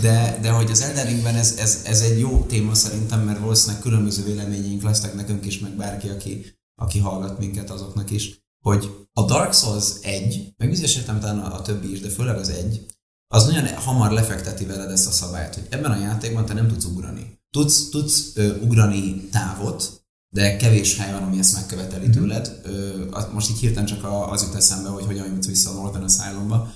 de, 0.00 0.38
de 0.42 0.50
hogy 0.50 0.70
az 0.70 0.80
Elden 0.80 1.06
Ringben 1.06 1.34
ez, 1.34 1.54
ez, 1.58 1.82
ez, 1.86 2.00
egy 2.00 2.18
jó 2.18 2.44
téma 2.48 2.74
szerintem, 2.74 3.20
mert 3.20 3.38
valószínűleg 3.38 3.82
különböző 3.82 4.24
véleményeink 4.24 4.82
lesznek 4.82 5.14
nekünk 5.14 5.46
is, 5.46 5.58
meg 5.58 5.76
bárki, 5.76 6.08
aki, 6.08 6.46
aki 6.82 6.98
hallgat 6.98 7.38
minket 7.38 7.70
azoknak 7.70 8.10
is, 8.10 8.40
hogy 8.60 9.08
a 9.12 9.24
Dark 9.24 9.52
Souls 9.52 9.86
1, 10.02 10.54
meg 10.56 10.68
bizonyos 10.68 10.96
értelemben 10.96 11.38
a, 11.38 11.62
többi 11.62 11.92
is, 11.92 12.00
de 12.00 12.08
főleg 12.08 12.36
az 12.36 12.48
egy, 12.48 12.86
az 13.34 13.46
nagyon 13.46 13.74
hamar 13.74 14.10
lefekteti 14.10 14.64
veled 14.64 14.90
ezt 14.90 15.06
a 15.06 15.10
szabályt, 15.10 15.54
hogy 15.54 15.66
ebben 15.68 15.90
a 15.90 16.00
játékban 16.00 16.46
te 16.46 16.54
nem 16.54 16.68
tudsz 16.68 16.84
ugrani. 16.84 17.38
Tudsz, 17.50 17.88
tudsz 17.88 18.30
ö, 18.34 18.56
ugrani 18.58 19.28
távot, 19.28 20.04
de 20.34 20.56
kevés 20.56 20.96
hely 20.96 21.12
van, 21.12 21.22
ami 21.22 21.38
ezt 21.38 21.54
megköveteli 21.54 22.02
mm-hmm. 22.02 22.12
tőled. 22.12 22.60
Ö, 22.64 23.04
most 23.32 23.50
így 23.50 23.58
hirtelen 23.58 23.86
csak 23.86 24.04
az 24.30 24.42
jut 24.42 24.54
eszembe, 24.54 24.88
hogy 24.88 25.04
hogyan 25.04 25.26
jutsz 25.26 25.46
vissza 25.46 25.70
a 25.70 25.72
Northern 25.72 26.04
Asylumba. 26.04 26.72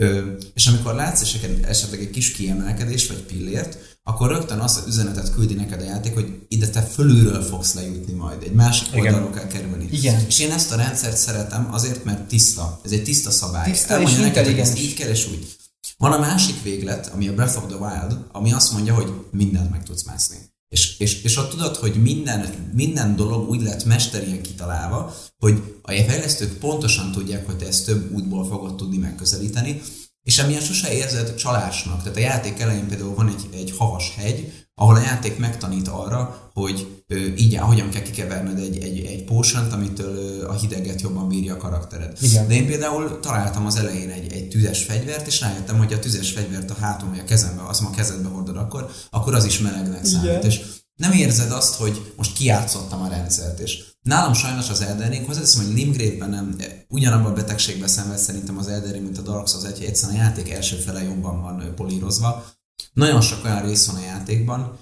Ö, 0.00 0.32
és 0.54 0.66
amikor 0.66 0.94
látsz 0.94 1.20
esetleg, 1.62 2.00
egy 2.00 2.10
kis 2.10 2.32
kiemelkedés 2.32 3.06
vagy 3.06 3.22
pillért, 3.22 3.95
akkor 4.08 4.30
rögtön 4.30 4.58
azt 4.58 4.78
az 4.78 4.86
üzenetet 4.86 5.34
küldi 5.34 5.54
neked 5.54 5.80
a 5.80 5.84
játék, 5.84 6.14
hogy 6.14 6.38
ide 6.48 6.68
te 6.68 6.82
fölülről 6.82 7.42
fogsz 7.42 7.74
lejutni 7.74 8.12
majd, 8.12 8.42
egy 8.42 8.52
másik 8.52 8.88
Igen. 8.88 9.00
oldalról 9.00 9.30
kell 9.30 9.46
kerülni. 9.46 9.88
Igen. 9.90 10.24
És 10.26 10.38
én 10.38 10.52
ezt 10.52 10.72
a 10.72 10.76
rendszert 10.76 11.16
szeretem 11.16 11.68
azért, 11.72 12.04
mert 12.04 12.28
tiszta. 12.28 12.80
Ez 12.84 12.90
egy 12.90 13.02
tiszta 13.02 13.30
szabály. 13.30 13.70
Tiszta 13.70 13.94
Elmondja 13.94 14.18
és 14.18 14.24
neked, 14.24 14.44
hogy 14.44 14.58
ezt 14.58 14.78
így 14.78 14.94
kell 14.94 15.08
és 15.08 15.28
úgy. 15.28 15.56
Van 15.98 16.12
a 16.12 16.18
másik 16.18 16.62
véglet, 16.62 17.10
ami 17.14 17.28
a 17.28 17.34
Breath 17.34 17.56
of 17.56 17.66
the 17.66 17.76
Wild, 17.76 18.18
ami 18.32 18.52
azt 18.52 18.72
mondja, 18.72 18.94
hogy 18.94 19.12
mindent 19.30 19.70
meg 19.70 19.82
tudsz 19.82 20.02
mászni. 20.02 20.36
És, 20.68 20.98
és, 20.98 21.22
és 21.22 21.36
ott 21.36 21.50
tudod, 21.50 21.76
hogy 21.76 22.02
minden, 22.02 22.70
minden 22.72 23.16
dolog 23.16 23.48
úgy 23.48 23.62
lett 23.62 23.84
mesterien 23.84 24.42
kitalálva, 24.42 25.14
hogy 25.38 25.78
a 25.82 25.90
fejlesztők 25.90 26.58
pontosan 26.58 27.12
tudják, 27.12 27.46
hogy 27.46 27.56
te 27.56 27.66
ezt 27.66 27.86
több 27.86 28.12
útból 28.12 28.46
fogod 28.46 28.76
tudni 28.76 28.96
megközelíteni, 28.96 29.82
és 30.26 30.38
amilyen 30.38 30.60
sose 30.60 30.92
érzed 30.92 31.34
csalásnak. 31.34 32.02
Tehát 32.02 32.16
a 32.16 32.20
játék 32.20 32.60
elején 32.60 32.86
például 32.88 33.14
van 33.14 33.28
egy, 33.28 33.48
egy 33.52 33.74
havas 33.78 34.14
hegy, 34.16 34.52
ahol 34.74 34.94
a 34.94 35.00
játék 35.00 35.38
megtanít 35.38 35.88
arra, 35.88 36.50
hogy 36.52 37.02
ö, 37.06 37.16
így 37.36 37.56
hogyan 37.56 37.90
kell 37.90 38.02
kikeverned 38.02 38.58
egy, 38.58 38.78
egy, 38.78 39.04
egy 39.04 39.24
potion 39.24 39.72
amitől 39.72 40.16
ö, 40.16 40.48
a 40.48 40.52
hideget 40.52 41.00
jobban 41.00 41.28
bírja 41.28 41.54
a 41.54 41.56
karaktered. 41.56 42.16
Igen. 42.20 42.48
De 42.48 42.54
én 42.54 42.66
például 42.66 43.20
találtam 43.20 43.66
az 43.66 43.76
elején 43.76 44.10
egy, 44.10 44.32
egy 44.32 44.48
tüzes 44.48 44.84
fegyvert, 44.84 45.26
és 45.26 45.40
rájöttem, 45.40 45.78
hogy 45.78 45.92
a 45.92 45.98
tüzes 45.98 46.32
fegyvert 46.32 46.70
a 46.70 46.76
hátom 46.80 47.08
vagy 47.08 47.18
a 47.18 47.24
kezembe, 47.24 47.62
az 47.68 47.80
ma 47.80 47.90
kezedbe 47.90 48.28
hordod 48.28 48.56
akkor, 48.56 48.90
akkor 49.10 49.34
az 49.34 49.44
is 49.44 49.58
melegnek 49.58 50.04
számít. 50.04 50.44
És 50.44 50.60
nem 50.96 51.12
érzed 51.12 51.50
azt, 51.50 51.74
hogy 51.74 52.12
most 52.16 52.32
kiátszottam 52.32 53.02
a 53.02 53.08
rendszert, 53.08 53.58
és 53.58 53.84
nálam 54.02 54.32
sajnos 54.32 54.70
az 54.70 54.80
Elden 54.80 55.10
Ring, 55.10 55.26
hozzáteszem, 55.26 55.64
hogy 55.64 55.74
Limgrave-ben 55.74 56.30
nem, 56.30 56.56
ugyanabban 56.88 57.30
a 57.30 57.34
betegségben 57.34 57.88
szenved 57.88 58.18
szerintem 58.18 58.58
az 58.58 58.68
Elden 58.68 58.92
Ring, 58.92 59.04
mint 59.04 59.18
a 59.18 59.22
Dark 59.22 59.48
Souls 59.48 59.64
1, 59.64 59.84
egyszerűen 59.84 60.18
a 60.18 60.22
játék 60.22 60.50
első 60.50 60.76
fele 60.76 61.02
jobban 61.02 61.40
van 61.40 61.74
polírozva. 61.74 62.44
Nagyon 62.92 63.20
sok 63.20 63.44
olyan 63.44 63.62
rész 63.62 63.86
van 63.86 63.96
a 63.96 64.04
játékban, 64.04 64.78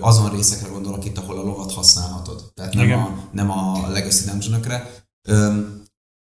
azon 0.00 0.30
részekre 0.30 0.68
gondolok 0.68 1.04
itt, 1.04 1.18
ahol 1.18 1.38
a 1.38 1.42
lovat 1.42 1.72
használhatod, 1.72 2.50
tehát 2.54 2.74
nem 2.74 2.92
a, 2.92 3.28
nem 3.32 3.50
a 3.50 3.88
Legacy 3.88 4.24
dungeon 4.24 4.60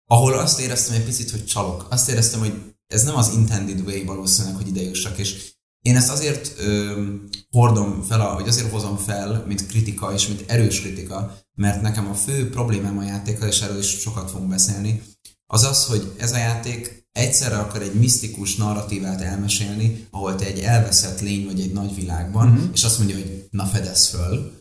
ahol 0.07 0.38
azt 0.38 0.61
éreztem 0.61 0.94
egy 0.94 1.05
picit, 1.05 1.31
hogy 1.31 1.44
csalok. 1.44 1.87
Azt 1.90 2.09
éreztem, 2.09 2.40
hogy 2.40 2.75
ez 2.87 3.03
nem 3.05 3.16
az 3.16 3.33
intended 3.33 3.81
way 3.87 4.05
valószínűleg, 4.05 4.57
hogy 4.57 4.68
ide 4.68 4.83
jussak, 4.83 5.18
és 5.18 5.53
én 5.85 5.97
ezt 5.97 6.11
azért 6.11 6.53
ö, 6.59 7.03
hordom 7.51 8.03
fel, 8.03 8.35
vagy 8.35 8.49
azért 8.49 8.70
hozom 8.70 8.97
fel, 8.97 9.44
mint 9.47 9.66
kritika, 9.66 10.12
és 10.12 10.27
mint 10.29 10.44
erős 10.47 10.81
kritika, 10.81 11.38
mert 11.55 11.83
nekem 11.83 12.09
a 12.09 12.14
fő 12.14 12.51
problémám 12.51 12.99
a 12.99 13.05
játékkal, 13.05 13.49
és 13.49 13.61
erről 13.61 13.79
is 13.79 13.87
sokat 13.87 14.31
fogunk 14.31 14.51
beszélni, 14.51 15.03
az 15.47 15.62
az, 15.62 15.85
hogy 15.87 16.14
ez 16.18 16.33
a 16.33 16.37
játék 16.37 17.09
egyszerre 17.12 17.59
akar 17.59 17.83
egy 17.83 17.94
misztikus 17.94 18.57
narratívát 18.57 19.20
elmesélni, 19.20 20.07
ahol 20.11 20.35
te 20.35 20.44
egy 20.44 20.59
elveszett 20.59 21.20
lény 21.20 21.44
vagy 21.44 21.61
egy 21.61 21.73
nagy 21.73 21.94
világban, 21.94 22.49
mm-hmm. 22.49 22.73
és 22.73 22.85
azt 22.85 22.99
mondja, 22.99 23.16
hogy 23.16 23.47
na 23.51 23.64
fedez 23.64 24.07
föl. 24.07 24.53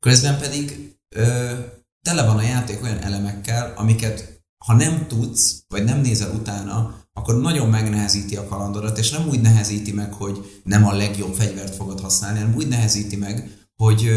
Közben 0.00 0.38
pedig 0.38 0.96
ö, 1.16 1.52
tele 2.02 2.26
van 2.26 2.36
a 2.36 2.42
játék 2.42 2.82
olyan 2.82 3.02
elemekkel, 3.02 3.72
amiket 3.76 4.42
ha 4.64 4.74
nem 4.74 5.06
tudsz, 5.06 5.64
vagy 5.68 5.84
nem 5.84 6.00
nézel 6.00 6.30
utána, 6.30 7.03
akkor 7.16 7.40
nagyon 7.40 7.68
megnehezíti 7.68 8.36
a 8.36 8.48
kalandodat, 8.48 8.98
és 8.98 9.10
nem 9.10 9.28
úgy 9.28 9.40
nehezíti 9.40 9.92
meg, 9.92 10.12
hogy 10.12 10.60
nem 10.64 10.86
a 10.86 10.92
legjobb 10.92 11.34
fegyvert 11.34 11.74
fogod 11.74 12.00
használni, 12.00 12.38
hanem 12.38 12.54
úgy 12.54 12.68
nehezíti 12.68 13.16
meg, 13.16 13.66
hogy 13.76 14.10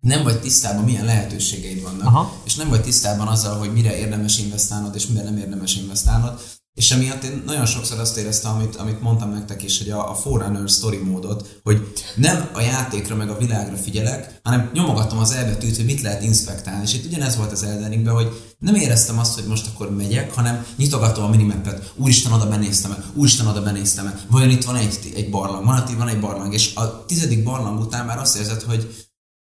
nem 0.00 0.22
vagy 0.22 0.40
tisztában, 0.40 0.84
milyen 0.84 1.04
lehetőségeid 1.04 1.82
vannak, 1.82 2.06
Aha. 2.06 2.32
és 2.44 2.54
nem 2.54 2.68
vagy 2.68 2.82
tisztában 2.82 3.28
azzal, 3.28 3.58
hogy 3.58 3.72
mire 3.72 3.98
érdemes 3.98 4.38
investálnod, 4.38 4.94
és 4.94 5.06
mire 5.06 5.22
nem 5.22 5.36
érdemes 5.36 5.76
investálnod, 5.76 6.40
és 6.78 6.90
emiatt 6.90 7.22
én 7.22 7.42
nagyon 7.46 7.66
sokszor 7.66 7.98
azt 7.98 8.16
éreztem, 8.16 8.54
amit, 8.54 8.76
amit 8.76 9.00
mondtam 9.00 9.30
nektek 9.30 9.62
is, 9.62 9.78
hogy 9.78 9.90
a, 9.90 10.10
a 10.10 10.14
Forerunner 10.14 10.68
story 10.68 10.96
módot, 10.96 11.60
hogy 11.62 11.92
nem 12.14 12.48
a 12.52 12.60
játékra 12.60 13.16
meg 13.16 13.28
a 13.28 13.36
világra 13.36 13.76
figyelek, 13.76 14.40
hanem 14.42 14.70
nyomogatom 14.72 15.18
az 15.18 15.30
elbetűt, 15.32 15.76
hogy 15.76 15.84
mit 15.84 16.00
lehet 16.00 16.22
inspektálni. 16.22 16.82
És 16.82 16.94
itt 16.94 17.04
ugyanez 17.04 17.36
volt 17.36 17.52
az 17.52 17.62
Elden 17.62 17.90
Ringben, 17.90 18.14
hogy 18.14 18.54
nem 18.58 18.74
éreztem 18.74 19.18
azt, 19.18 19.34
hogy 19.34 19.44
most 19.44 19.66
akkor 19.66 19.96
megyek, 19.96 20.34
hanem 20.34 20.66
nyitogatom 20.76 21.24
a 21.24 21.28
minimapet, 21.28 21.92
úristen 21.96 22.32
oda 22.32 22.48
benéztem 22.48 22.90
-e, 22.90 23.04
úristen 23.14 23.46
oda 23.46 23.62
benéztem 23.62 24.06
-e. 24.06 24.20
vajon 24.30 24.50
itt 24.50 24.64
van 24.64 24.76
egy, 24.76 25.12
egy 25.14 25.30
barlang, 25.30 25.64
van 25.64 25.84
itt 25.88 25.96
van 25.96 26.08
egy 26.08 26.20
barlang, 26.20 26.54
és 26.54 26.74
a 26.74 27.04
tizedik 27.06 27.42
barlang 27.42 27.80
után 27.80 28.06
már 28.06 28.18
azt 28.18 28.36
érzed, 28.36 28.62
hogy 28.62 29.07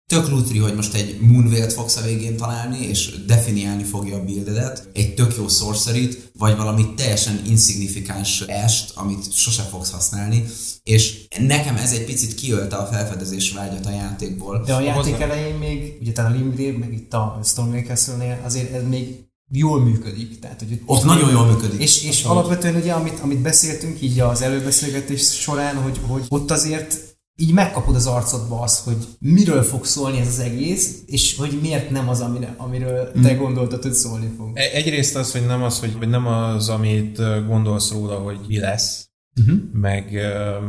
tök 0.08 0.28
lutri, 0.28 0.58
hogy 0.58 0.74
most 0.74 0.94
egy 0.94 1.20
Moonveil-t 1.20 1.72
fogsz 1.72 1.96
a 1.96 2.00
végén 2.00 2.36
találni, 2.36 2.78
és 2.78 3.24
definiálni 3.26 3.82
fogja 3.82 4.16
a 4.16 4.24
buildedet, 4.24 4.88
egy 4.92 5.14
tök 5.14 5.34
jó 5.36 5.48
sorcery 5.48 6.08
vagy 6.38 6.56
valami 6.56 6.94
teljesen 6.94 7.42
insignifikáns 7.46 8.40
est, 8.40 8.90
amit 8.94 9.32
sose 9.32 9.62
fogsz 9.62 9.90
használni, 9.90 10.44
és 10.82 11.26
nekem 11.38 11.76
ez 11.76 11.92
egy 11.92 12.04
picit 12.04 12.34
kiölte 12.34 12.76
a 12.76 12.86
felfedezés 12.86 13.52
vágyat 13.52 13.86
a 13.86 13.90
játékból. 13.90 14.62
De 14.66 14.74
a 14.74 14.80
játék 14.80 15.20
elején 15.20 15.54
még, 15.54 15.98
ugye 16.00 16.12
talán 16.12 16.32
a 16.32 16.34
Limgrave, 16.34 16.78
meg 16.78 16.92
itt 16.92 17.14
a 17.14 17.40
Stormway 17.44 17.82
Castle-nél 17.82 18.40
azért 18.44 18.72
ez 18.72 18.82
még 18.88 19.26
jól 19.50 19.80
működik. 19.80 20.38
Tehát, 20.38 20.58
hogy 20.58 20.80
Ott 20.86 21.04
nagyon 21.04 21.30
jól 21.30 21.46
működik. 21.46 21.80
És, 21.80 22.02
és 22.02 22.24
alapvetően 22.24 22.74
ugye, 22.74 22.92
amit, 22.92 23.20
amit 23.20 23.38
beszéltünk 23.38 24.02
így 24.02 24.20
az 24.20 24.42
előbeszélgetés 24.42 25.40
során, 25.40 25.76
hogy, 25.76 26.00
hogy 26.06 26.24
ott 26.28 26.50
azért 26.50 27.07
így 27.40 27.52
megkapod 27.52 27.94
az 27.94 28.06
arcodba 28.06 28.60
azt, 28.60 28.84
hogy 28.84 28.96
miről 29.18 29.62
fog 29.62 29.84
szólni 29.84 30.18
ez 30.18 30.26
az 30.26 30.38
egész, 30.38 31.02
és 31.06 31.36
hogy 31.36 31.58
miért 31.62 31.90
nem 31.90 32.08
az, 32.08 32.20
amire, 32.20 32.54
amiről 32.56 33.12
te 33.22 33.34
gondoltad, 33.34 33.82
hogy 33.82 33.92
szólni 33.92 34.30
fog. 34.36 34.50
E- 34.54 34.70
Egyrészt 34.72 35.16
az, 35.16 35.32
hogy 35.32 35.46
nem 35.46 35.62
az, 35.62 35.80
hogy 35.80 35.94
hogy 35.98 36.08
nem 36.08 36.26
az, 36.26 36.68
amit 36.68 37.46
gondolsz 37.46 37.92
róla, 37.92 38.14
hogy 38.14 38.38
mi 38.48 38.58
lesz, 38.58 39.08
uh-huh. 39.40 39.58
meg, 39.72 40.12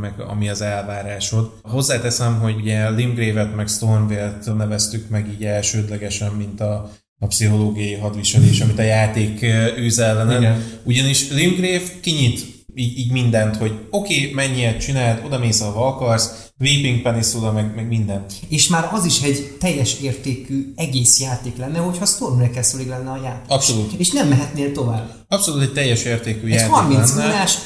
meg 0.02 0.14
ami 0.20 0.50
az 0.50 0.62
elvárásod. 0.62 1.52
Hozzáteszem, 1.62 2.40
hogy 2.40 2.56
ugye 2.56 2.90
Limgrave-et 2.90 3.56
meg 3.56 3.68
Stormvale-t 3.68 4.58
neveztük 4.58 5.10
meg 5.10 5.28
így 5.34 5.46
elsődlegesen, 5.46 6.32
mint 6.32 6.62
a, 6.62 6.92
a 7.20 7.28
pszichológiai 7.28 7.94
hadviselés, 7.94 8.62
amit 8.62 8.80
a 8.80 8.82
játék 8.82 9.42
űz 9.80 10.00
ellenen. 10.00 10.42
Igen. 10.42 10.64
Ugyanis 10.84 11.32
Limgrave 11.32 12.00
kinyit 12.02 12.58
így, 12.76 12.98
így 12.98 13.12
mindent, 13.12 13.56
hogy 13.56 13.72
oké, 13.90 14.22
okay, 14.22 14.34
mennyiet 14.34 14.80
csináld, 14.80 15.22
oda 15.26 15.40
mész, 15.40 15.62
ahova 15.62 15.88
akarsz, 15.88 16.49
Weeping 16.60 17.02
Peninsula, 17.02 17.52
meg, 17.52 17.76
meg 17.76 17.88
minden. 17.88 18.26
És 18.48 18.68
már 18.68 18.90
az 18.94 19.06
is 19.06 19.22
egy 19.22 19.56
teljes 19.60 20.00
értékű 20.00 20.74
egész 20.76 21.20
játék 21.20 21.58
lenne, 21.58 21.78
hogyha 21.80 22.06
Stormway 22.06 22.50
castle 22.54 22.86
lenne 22.86 23.10
a 23.10 23.20
játék. 23.24 23.50
Abszolút. 23.52 23.94
És 23.98 24.12
nem 24.12 24.28
mehetnél 24.28 24.72
tovább. 24.72 25.10
Abszolút 25.28 25.62
egy 25.62 25.74
teljes 25.74 26.04
értékű 26.04 26.48
Ez 26.52 26.60
játék 26.60 26.74
30 26.74 27.16
lenne. 27.16 27.28
órás, 27.28 27.58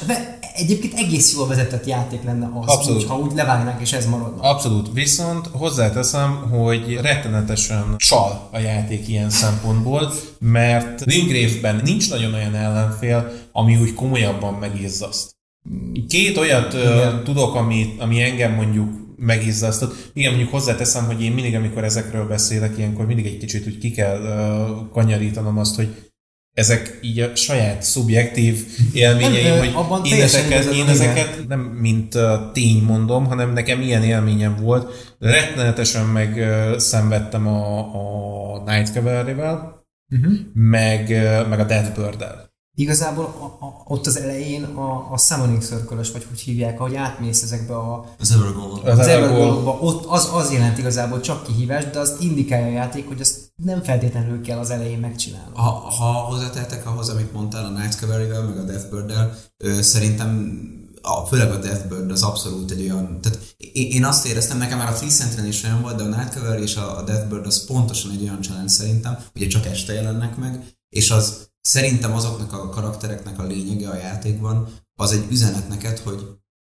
egyébként 0.54 0.94
egész 0.94 1.34
jól 1.34 1.46
vezetett 1.46 1.86
játék 1.86 2.22
lenne 2.24 2.50
az, 2.60 2.66
Abszolút. 2.76 3.02
úgy, 3.02 3.08
ha 3.08 3.18
úgy 3.18 3.32
levágnánk 3.34 3.80
és 3.80 3.92
ez 3.92 4.06
maradna. 4.06 4.42
Abszolút, 4.42 4.88
viszont 4.92 5.46
hozzáteszem, 5.52 6.50
hogy 6.50 6.98
rettenetesen 7.02 7.94
csal 7.96 8.48
a 8.52 8.58
játék 8.58 9.08
ilyen 9.08 9.30
szempontból, 9.30 10.12
mert 10.38 11.04
Limgrave-ben 11.04 11.80
nincs 11.84 12.10
nagyon 12.10 12.34
olyan 12.34 12.54
ellenfél, 12.54 13.32
ami 13.52 13.76
úgy 13.76 13.94
komolyabban 13.94 14.54
megizzaszt. 14.54 15.32
Két 16.08 16.36
olyat 16.36 16.74
ö, 16.74 17.08
tudok, 17.24 17.54
ami, 17.54 17.94
ami 17.98 18.22
engem 18.22 18.52
mondjuk 18.52 18.92
megizzasztott. 19.16 20.10
Igen, 20.12 20.30
mondjuk 20.30 20.52
hozzáteszem, 20.52 21.04
hogy 21.04 21.22
én 21.22 21.32
mindig, 21.32 21.54
amikor 21.54 21.84
ezekről 21.84 22.26
beszélek, 22.26 22.78
ilyenkor 22.78 23.06
mindig 23.06 23.26
egy 23.26 23.38
kicsit 23.38 23.66
úgy 23.66 23.78
ki 23.78 23.90
kell 23.90 24.20
kanyarítanom 24.92 25.58
azt, 25.58 25.76
hogy 25.76 26.12
ezek 26.52 26.98
így 27.02 27.20
a 27.20 27.36
saját 27.36 27.82
szubjektív 27.82 28.66
élményeim, 28.92 29.44
Nem, 29.44 29.74
hogy 29.84 30.06
én 30.06 30.22
ezeket, 30.22 30.64
én 30.64 30.72
igen. 30.72 30.88
ezeket 30.88 31.48
nem 31.48 31.60
mint 31.60 32.18
tény 32.52 32.82
mondom, 32.82 33.24
hanem 33.26 33.52
nekem 33.52 33.80
ilyen 33.80 34.02
élményem 34.02 34.56
volt. 34.56 35.14
Rettenetesen 35.18 36.06
meg 36.06 36.48
szenvedtem 36.78 37.46
a, 37.46 37.78
a 37.78 38.62
Night 38.66 38.92
Cavalry-vel, 38.92 39.82
Uh-huh. 40.12 40.32
meg, 40.52 41.08
meg 41.48 41.60
a 41.60 41.64
Deathbird-el. 41.64 42.53
Igazából 42.76 43.24
a, 43.24 43.64
a, 43.64 43.82
ott 43.86 44.06
az 44.06 44.16
elején 44.16 44.64
a, 44.64 45.12
a 45.12 45.18
Summoning 45.18 45.62
circle 45.62 45.96
vagy 45.96 46.26
hogy 46.28 46.40
hívják, 46.40 46.80
ahogy 46.80 46.94
átmész 46.94 47.42
ezekbe 47.42 47.76
a 47.76 48.14
Az 48.18 48.30
Evergold. 48.30 48.86
Az 48.86 48.98
az 48.98 49.08
ott 49.80 50.04
az, 50.04 50.30
az 50.32 50.52
jelent 50.52 50.78
igazából 50.78 51.20
csak 51.20 51.46
kihívást, 51.46 51.90
de 51.90 51.98
azt 51.98 52.22
indikálja 52.22 52.66
a 52.66 52.70
játék, 52.70 53.06
hogy 53.08 53.20
azt 53.20 53.52
nem 53.62 53.82
feltétlenül 53.82 54.42
kell 54.42 54.58
az 54.58 54.70
elején 54.70 54.98
megcsinálni. 54.98 55.50
Ha, 55.54 55.70
ha 55.70 56.04
hozzátehetek 56.04 56.86
ahhoz, 56.86 57.08
amit 57.08 57.32
mondtál 57.32 57.64
a 57.64 57.78
Night 57.78 57.98
Cavalry-vel, 57.98 58.42
meg 58.42 58.58
a 58.58 58.62
Deathbird-del, 58.62 59.36
ö, 59.56 59.82
szerintem 59.82 60.58
a, 61.02 61.26
főleg 61.26 61.50
a 61.50 61.58
Deathbird 61.58 62.10
az 62.10 62.22
abszolút 62.22 62.70
egy 62.70 62.82
olyan, 62.82 63.20
tehát 63.20 63.38
én, 63.56 63.90
én 63.90 64.04
azt 64.04 64.26
éreztem, 64.26 64.58
nekem 64.58 64.78
már 64.78 64.88
a 64.88 64.94
Free 64.94 65.10
Sentinel 65.10 65.46
is 65.46 65.64
olyan 65.64 65.82
volt, 65.82 65.96
de 65.96 66.02
a 66.02 66.06
Night 66.06 66.32
Cavalry 66.32 66.62
és 66.62 66.76
a, 66.76 66.98
a 66.98 67.02
Deathbird 67.02 67.46
az 67.46 67.64
pontosan 67.64 68.10
egy 68.10 68.22
olyan 68.22 68.42
challenge 68.42 68.70
szerintem, 68.70 69.18
ugye 69.34 69.46
csak 69.46 69.66
este 69.66 69.92
jelennek 69.92 70.36
meg, 70.36 70.64
és 70.88 71.10
az 71.10 71.52
szerintem 71.68 72.12
azoknak 72.12 72.52
a 72.52 72.68
karaktereknek 72.68 73.38
a 73.38 73.42
lényege 73.42 73.88
a 73.88 73.96
játékban, 73.96 74.78
az 74.98 75.12
egy 75.12 75.30
üzenet 75.30 75.68
neked, 75.68 75.98
hogy 75.98 76.26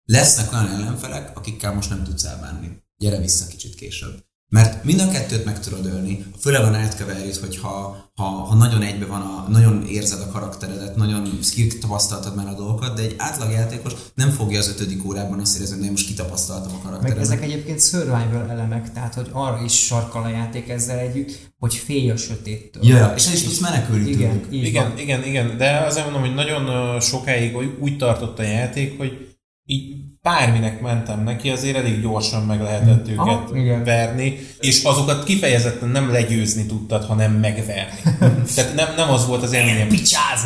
lesznek 0.03 0.51
olyan 0.51 0.67
ellenfelek, 0.67 1.37
akikkel 1.37 1.73
most 1.73 1.89
nem 1.89 2.03
tudsz 2.03 2.23
elbánni. 2.23 2.83
Gyere 2.97 3.19
vissza 3.19 3.47
kicsit 3.47 3.75
később. 3.75 4.26
Mert 4.49 4.83
mind 4.83 4.99
a 4.99 5.09
kettőt 5.09 5.45
meg 5.45 5.59
tudod 5.59 5.85
ölni, 5.85 6.25
főleg 6.39 6.61
a 6.61 6.87
cavalry 6.87 7.31
hogyha 7.41 8.05
ha, 8.15 8.23
ha 8.23 8.55
nagyon 8.55 8.81
egybe 8.81 9.05
van, 9.05 9.21
a, 9.21 9.45
nagyon 9.49 9.85
érzed 9.87 10.21
a 10.21 10.31
karakteredet, 10.31 10.95
nagyon 10.95 11.39
skill 11.41 11.67
tapasztaltad 11.79 12.35
már 12.35 12.47
a 12.47 12.53
dolgokat, 12.53 12.95
de 12.95 13.01
egy 13.01 13.15
átlagjátékos 13.17 13.93
nem 14.15 14.29
fogja 14.29 14.59
az 14.59 14.67
ötödik 14.67 15.05
órában 15.05 15.39
azt 15.39 15.55
érezni, 15.55 15.75
hogy 15.75 15.85
én 15.85 15.91
most 15.91 16.07
kitapasztaltam 16.07 16.71
a 16.71 16.73
Meg 16.73 16.83
karakteremet. 16.83 17.23
ezek 17.23 17.43
egyébként 17.43 17.81
survival 17.81 18.49
elemek, 18.49 18.93
tehát 18.93 19.13
hogy 19.13 19.29
arra 19.31 19.63
is 19.63 19.85
sarkal 19.85 20.23
a 20.23 20.29
játék 20.29 20.69
ezzel 20.69 20.97
együtt, 20.97 21.53
hogy 21.57 21.73
félj 21.75 22.09
a 22.09 22.17
sötéttől. 22.17 22.85
Ja, 22.85 23.13
és 23.15 23.27
el 23.27 23.33
is 23.33 23.43
tudsz 23.43 23.59
menekülni 23.59 24.09
Igen, 24.09 24.41
tőlük. 24.41 24.65
Igen, 24.65 24.89
van. 24.89 24.97
igen, 24.97 25.23
igen, 25.23 25.57
de 25.57 25.77
azért 25.77 26.03
mondom, 26.03 26.21
hogy 26.21 26.33
nagyon 26.33 26.99
sokáig 26.99 27.55
úgy 27.79 27.97
tartott 27.97 28.39
a 28.39 28.43
játék, 28.43 28.97
hogy 28.97 29.37
így 29.65 29.95
bárminek 30.27 30.81
mentem 30.81 31.23
neki, 31.23 31.49
azért 31.49 31.77
elég 31.77 32.01
gyorsan 32.01 32.43
meg 32.43 32.61
lehetett 32.61 33.07
őket 33.07 33.19
Aha, 33.19 33.49
igen. 33.53 33.83
verni, 33.83 34.39
és 34.59 34.83
azokat 34.83 35.23
kifejezetten 35.23 35.89
nem 35.89 36.11
legyőzni 36.11 36.65
tudtad, 36.65 37.05
hanem 37.05 37.31
megverni. 37.31 38.01
Tehát 38.55 38.75
nem, 38.75 38.87
nem 38.95 39.09
az 39.09 39.27
volt 39.27 39.43
az 39.43 39.53
élményem. 39.53 39.87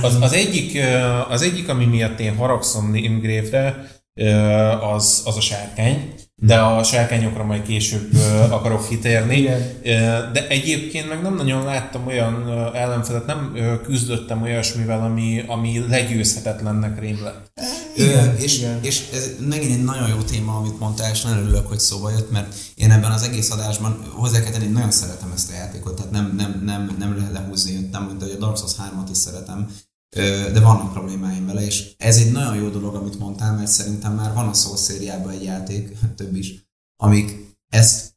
Az, 0.01 0.17
az, 0.21 0.33
egyik, 0.33 0.79
az 1.29 1.41
egyik, 1.41 1.69
ami 1.69 1.85
miatt 1.85 2.19
én 2.19 2.35
haragszom 2.35 2.95
Imgrave-re, 2.95 3.85
ö, 4.13 4.29
az, 4.93 5.21
az 5.25 5.37
a 5.37 5.41
sárkány, 5.41 6.13
de 6.43 6.59
a 6.59 6.83
sárkányokra 6.83 7.43
majd 7.43 7.61
később 7.61 8.09
akarok 8.49 8.87
kitérni. 8.87 9.37
Igen. 9.37 9.61
De 10.33 10.47
egyébként 10.47 11.09
meg 11.09 11.21
nem 11.21 11.35
nagyon 11.35 11.63
láttam 11.63 12.07
olyan 12.07 12.49
ellenfelet, 12.73 13.25
nem 13.25 13.57
küzdöttem 13.83 14.41
olyasmivel, 14.41 15.01
ami, 15.01 15.43
ami 15.47 15.85
legyőzhetetlennek 15.89 16.99
rém 16.99 17.23
lett. 17.23 17.51
Igen, 17.95 18.35
és, 18.37 18.57
igen. 18.57 18.79
és 18.81 19.01
ez 19.13 19.29
megint 19.49 19.71
egy 19.71 19.83
nagyon 19.83 20.09
jó 20.09 20.17
téma, 20.17 20.55
amit 20.55 20.79
mondtál, 20.79 21.11
és 21.11 21.21
nagyon 21.21 21.43
örülök, 21.43 21.67
hogy 21.67 21.79
szóba 21.79 22.09
jött, 22.09 22.31
mert 22.31 22.55
én 22.75 22.91
ebben 22.91 23.11
az 23.11 23.23
egész 23.23 23.51
adásban 23.51 24.03
hozzá 24.13 24.39
kell 24.39 24.51
tenni, 24.51 24.65
nagyon 24.67 24.91
szeretem 24.91 25.31
ezt 25.35 25.51
a 25.51 25.53
játékot, 25.53 25.95
tehát 25.95 26.11
nem, 26.11 26.33
nem, 26.37 26.61
nem, 26.65 26.95
nem 26.99 27.17
lehet 27.17 27.31
lehúzni, 27.31 27.89
nem 27.91 28.03
mint 28.03 28.21
hogy 28.21 28.31
a 28.31 28.37
Dark 28.37 28.57
Souls 28.57 28.73
3-at 28.73 29.09
is 29.11 29.17
szeretem, 29.17 29.69
de 30.15 30.59
vannak 30.59 30.91
problémáim 30.91 31.45
vele, 31.45 31.65
és 31.65 31.93
ez 31.97 32.17
egy 32.17 32.31
nagyon 32.31 32.55
jó 32.55 32.69
dolog, 32.69 32.95
amit 32.95 33.19
mondtál, 33.19 33.55
mert 33.55 33.71
szerintem 33.71 34.13
már 34.13 34.33
van 34.33 34.47
a 34.47 34.53
Souls 34.53 34.79
szériában 34.79 35.31
egy 35.31 35.43
játék, 35.43 35.97
több 36.17 36.35
is, 36.35 36.65
amik 37.03 37.55
ezt 37.69 38.13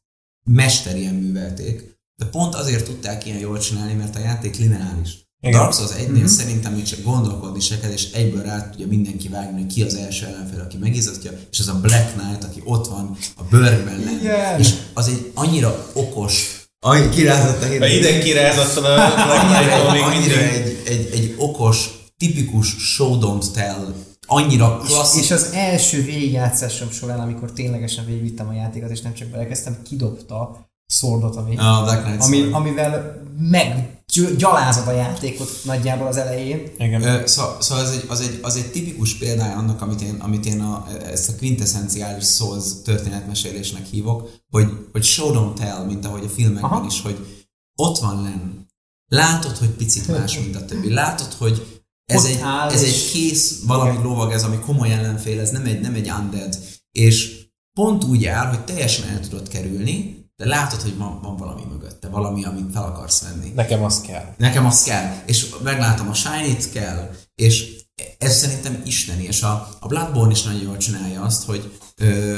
mesterien 0.49 1.15
művelték, 1.15 1.99
de 2.15 2.25
pont 2.25 2.55
azért 2.55 2.85
tudták 2.85 3.25
ilyen 3.25 3.39
jól 3.39 3.59
csinálni, 3.59 3.93
mert 3.93 4.15
a 4.15 4.19
játék 4.19 4.57
lineáris. 4.57 5.23
Igen. 5.41 5.59
Dark 5.59 5.73
Souls 5.73 5.91
1-nél 5.91 6.09
mm-hmm. 6.09 6.25
szerintem 6.25 6.73
még 6.73 6.83
csak 6.83 7.03
gondolkodni 7.03 7.59
se 7.59 7.79
kell, 7.79 7.91
és 7.91 8.11
egyből 8.11 8.43
rá 8.43 8.69
tudja 8.69 8.87
mindenki 8.87 9.27
vágni, 9.27 9.61
hogy 9.61 9.73
ki 9.73 9.83
az 9.83 9.95
első 9.95 10.25
ellenfél, 10.25 10.59
aki 10.59 10.77
megizatja, 10.77 11.31
és 11.51 11.59
az 11.59 11.67
a 11.67 11.79
Black 11.79 12.17
Knight, 12.17 12.43
aki 12.43 12.61
ott 12.63 12.87
van 12.87 13.17
a 13.35 13.43
bőrben 13.43 13.99
lenni. 13.99 14.59
És 14.59 14.73
az 14.93 15.07
egy 15.07 15.31
annyira 15.33 15.91
okos, 15.93 16.64
Annyi 16.87 17.09
kirázott 17.09 17.63
a 17.63 17.67
Ha 17.67 17.87
ide 17.87 18.19
kirázott 18.19 18.83
a 18.83 18.89
annyira, 19.29 19.91
még 19.91 20.01
annyira 20.01 20.39
egy, 20.39 20.81
egy, 20.85 21.09
egy 21.13 21.35
okos, 21.37 21.89
tipikus 22.17 22.67
show 22.67 23.19
don't 23.19 23.51
tell, 23.53 23.93
annyira 24.25 24.77
klasszikus. 24.77 25.25
És 25.25 25.31
az 25.31 25.49
első 25.53 26.03
végigjátszásom 26.03 26.91
során, 26.91 27.19
amikor 27.19 27.51
ténylegesen 27.51 28.05
végigvittem 28.05 28.47
a 28.47 28.53
játékot, 28.53 28.89
és 28.89 29.01
nem 29.01 29.13
csak 29.13 29.27
belekezdtem, 29.27 29.81
kidobta 29.83 30.64
Swordot, 30.87 31.35
ami, 31.35 31.57
A 31.57 31.81
Black 31.83 32.03
Knight 32.03 32.21
ami, 32.23 32.37
Sword. 32.37 32.53
amivel 32.53 33.23
meggyalázod 33.37 34.87
a 34.87 34.91
játékot 34.91 35.49
nagyjából 35.63 36.07
az 36.07 36.17
elején. 36.17 36.71
Igen. 36.77 37.01
Ö, 37.03 37.27
Szóval, 37.27 37.61
szóval 37.61 37.83
az, 37.83 37.91
egy, 37.91 38.05
az, 38.07 38.19
egy, 38.21 38.39
az 38.41 38.55
egy 38.55 38.71
tipikus 38.71 39.17
példája 39.17 39.57
annak, 39.57 39.81
amit 39.81 40.01
én, 40.01 40.15
amit 40.19 40.45
én 40.45 40.61
a, 40.61 40.87
ezt 41.03 41.29
a 41.29 41.35
quintessenciális 41.37 42.25
Souls 42.25 42.63
történetmesélésnek 42.83 43.85
hívok, 43.85 44.29
hogy, 44.49 44.67
hogy 44.91 45.03
show 45.03 45.31
don't 45.33 45.53
tell, 45.53 45.85
mint 45.85 46.05
ahogy 46.05 46.23
a 46.23 46.29
filmekben 46.29 46.71
Aha. 46.71 46.85
is, 46.87 47.01
hogy 47.01 47.43
ott 47.75 47.97
van 47.97 48.21
lenn. 48.23 48.63
Látod, 49.07 49.57
hogy 49.57 49.69
picit 49.69 50.07
más, 50.07 50.37
mint 50.39 50.55
a 50.55 50.65
többi. 50.65 50.93
Látod, 50.93 51.33
hogy 51.33 51.81
ez, 52.05 52.23
Ott 52.23 52.29
egy, 52.29 52.39
áll, 52.41 52.69
ez 52.69 52.81
és- 52.83 52.89
egy 53.05 53.11
kész 53.11 53.59
valami 53.65 53.91
Igen. 53.91 54.03
lovag, 54.03 54.31
ez 54.31 54.43
ami 54.43 54.59
komoly 54.59 54.91
ellenfél, 54.91 55.39
ez 55.39 55.49
nem 55.49 55.65
egy, 55.65 55.79
nem 55.81 55.93
egy 55.93 56.09
undead. 56.19 56.57
És 56.91 57.43
pont 57.77 58.03
úgy 58.03 58.25
áll, 58.25 58.47
hogy 58.49 58.65
teljesen 58.65 59.07
el 59.09 59.19
tudod 59.19 59.47
kerülni, 59.47 60.23
de 60.35 60.45
látod, 60.45 60.81
hogy 60.81 60.97
van, 60.97 61.21
van 61.21 61.35
valami 61.35 61.63
mögötte, 61.69 62.09
valami, 62.09 62.45
amit 62.45 62.71
fel 62.71 62.83
akarsz 62.83 63.21
venni. 63.21 63.49
Nekem 63.49 63.83
az 63.83 64.01
kell. 64.01 64.33
Nekem 64.37 64.65
az 64.65 64.83
kell, 64.83 65.15
és 65.25 65.55
meglátom 65.63 66.09
a 66.09 66.13
shiny 66.13 66.71
kell, 66.73 67.09
és 67.35 67.83
ez 68.17 68.37
szerintem 68.37 68.81
isteni, 68.85 69.23
és 69.23 69.41
a, 69.41 69.67
a 69.79 69.87
Bloodborne 69.87 70.31
is 70.31 70.43
nagyon 70.43 70.61
jól 70.61 70.77
csinálja 70.77 71.21
azt, 71.21 71.45
hogy 71.45 71.79
ö, 71.95 72.37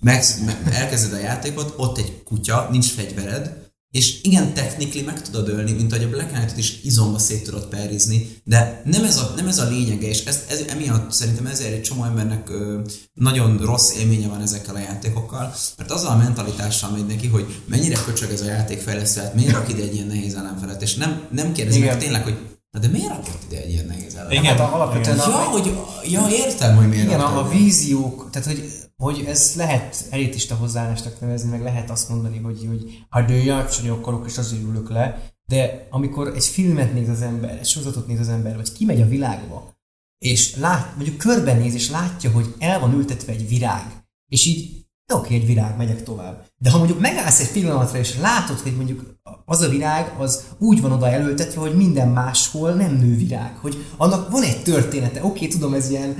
meg, 0.00 0.24
meg, 0.44 0.74
elkezded 0.74 1.12
a 1.12 1.22
játékot, 1.22 1.74
ott 1.76 1.98
egy 1.98 2.22
kutya, 2.22 2.68
nincs 2.70 2.92
fegyvered, 2.92 3.59
és 3.90 4.22
igen, 4.22 4.54
technikli 4.54 5.02
meg 5.02 5.22
tudod 5.22 5.48
ölni, 5.48 5.72
mint 5.72 5.92
ahogy 5.92 6.04
a 6.04 6.08
Black 6.08 6.32
Knight-ot 6.32 6.58
is 6.58 6.80
izomba 6.82 7.18
szét 7.18 7.44
tudod 7.44 7.66
perizni, 7.66 8.36
de 8.44 8.82
nem 8.84 9.04
ez 9.04 9.16
a, 9.16 9.32
nem 9.36 9.48
ez 9.48 9.58
a 9.58 9.68
lényege, 9.68 10.06
és 10.06 10.24
ez, 10.24 10.44
ez, 10.48 10.64
emiatt 10.68 11.12
szerintem 11.12 11.46
ezért 11.46 11.72
egy 11.72 11.82
csomó 11.82 12.04
embernek 12.04 12.50
ö, 12.50 12.80
nagyon 13.14 13.58
rossz 13.58 13.94
élménye 13.94 14.28
van 14.28 14.40
ezekkel 14.40 14.74
a 14.74 14.78
játékokkal, 14.78 15.54
mert 15.76 15.90
azzal 15.90 16.10
a 16.10 16.16
mentalitással 16.16 16.90
megy 16.90 17.06
neki, 17.06 17.26
hogy 17.26 17.62
mennyire 17.64 18.02
köcsög 18.04 18.30
ez 18.30 18.40
a 18.40 18.46
játékfejlesztő, 18.46 19.20
hát 19.20 19.34
miért 19.34 19.52
rak 19.52 19.68
ide 19.68 19.82
egy 19.82 19.94
ilyen 19.94 20.06
nehéz 20.06 20.34
ellenfelet, 20.34 20.82
és 20.82 20.94
nem, 20.94 21.22
nem 21.30 21.52
kérdezi 21.52 21.78
Igen. 21.78 21.90
meg 21.90 22.02
tényleg, 22.02 22.22
hogy 22.22 22.38
na 22.70 22.80
de 22.80 22.88
miért 22.88 23.08
rakott 23.08 23.42
ide 23.48 23.62
egy 23.62 23.70
ilyen 23.70 23.86
nehéz 23.86 24.14
ellenfelet? 24.14 24.42
Igen. 24.42 24.56
Hát 24.56 24.72
alapvetően 24.72 25.16
Ja, 25.16 25.24
a, 25.24 25.28
hogy, 25.28 25.78
ja, 26.10 26.26
értem, 26.30 26.76
hogy 26.76 26.88
miért 26.88 27.04
igen, 27.04 27.20
a, 27.20 27.38
a 27.38 27.48
víziók, 27.48 28.28
tehát 28.30 28.48
hogy, 28.48 28.72
hogy 29.00 29.24
ez 29.26 29.52
lehet 29.56 30.06
elitista 30.10 30.54
hozzáállásnak 30.54 31.20
nevezni, 31.20 31.50
meg 31.50 31.62
lehet 31.62 31.90
azt 31.90 32.08
mondani, 32.08 32.38
hogy, 32.38 32.66
hogy 32.68 33.04
hát 33.10 33.30
én 33.30 33.90
akarok, 33.90 34.26
és 34.26 34.38
azért 34.38 34.62
ülök 34.62 34.90
le, 34.90 35.32
de 35.46 35.86
amikor 35.90 36.26
egy 36.34 36.44
filmet 36.44 36.94
néz 36.94 37.08
az 37.08 37.22
ember, 37.22 37.58
egy 37.58 37.66
sorozatot 37.66 38.06
néz 38.06 38.20
az 38.20 38.28
ember, 38.28 38.56
vagy 38.56 38.72
kimegy 38.72 39.00
a 39.00 39.08
világba, 39.08 39.78
és 40.18 40.56
lát, 40.56 40.96
mondjuk 40.96 41.16
körbenéz, 41.16 41.74
és 41.74 41.90
látja, 41.90 42.30
hogy 42.30 42.54
el 42.58 42.80
van 42.80 42.92
ültetve 42.92 43.32
egy 43.32 43.48
virág, 43.48 44.04
és 44.28 44.46
így 44.46 44.86
oké, 45.12 45.34
egy 45.34 45.46
virág, 45.46 45.76
megyek 45.76 46.02
tovább. 46.02 46.46
De 46.56 46.70
ha 46.70 46.78
mondjuk 46.78 47.00
megállsz 47.00 47.40
egy 47.40 47.52
pillanatra, 47.52 47.98
és 47.98 48.16
látod, 48.16 48.58
hogy 48.58 48.76
mondjuk 48.76 49.18
az 49.44 49.60
a 49.60 49.68
virág, 49.68 50.14
az 50.18 50.44
úgy 50.58 50.80
van 50.80 50.92
oda 50.92 51.08
elültetve, 51.08 51.60
hogy 51.60 51.76
minden 51.76 52.08
máshol 52.08 52.72
nem 52.72 52.94
nő 52.94 53.16
virág. 53.16 53.56
Hogy 53.56 53.84
annak 53.96 54.30
van 54.30 54.42
egy 54.42 54.62
története. 54.62 55.24
Oké, 55.24 55.48
tudom, 55.48 55.74
ez 55.74 55.90
ilyen 55.90 56.16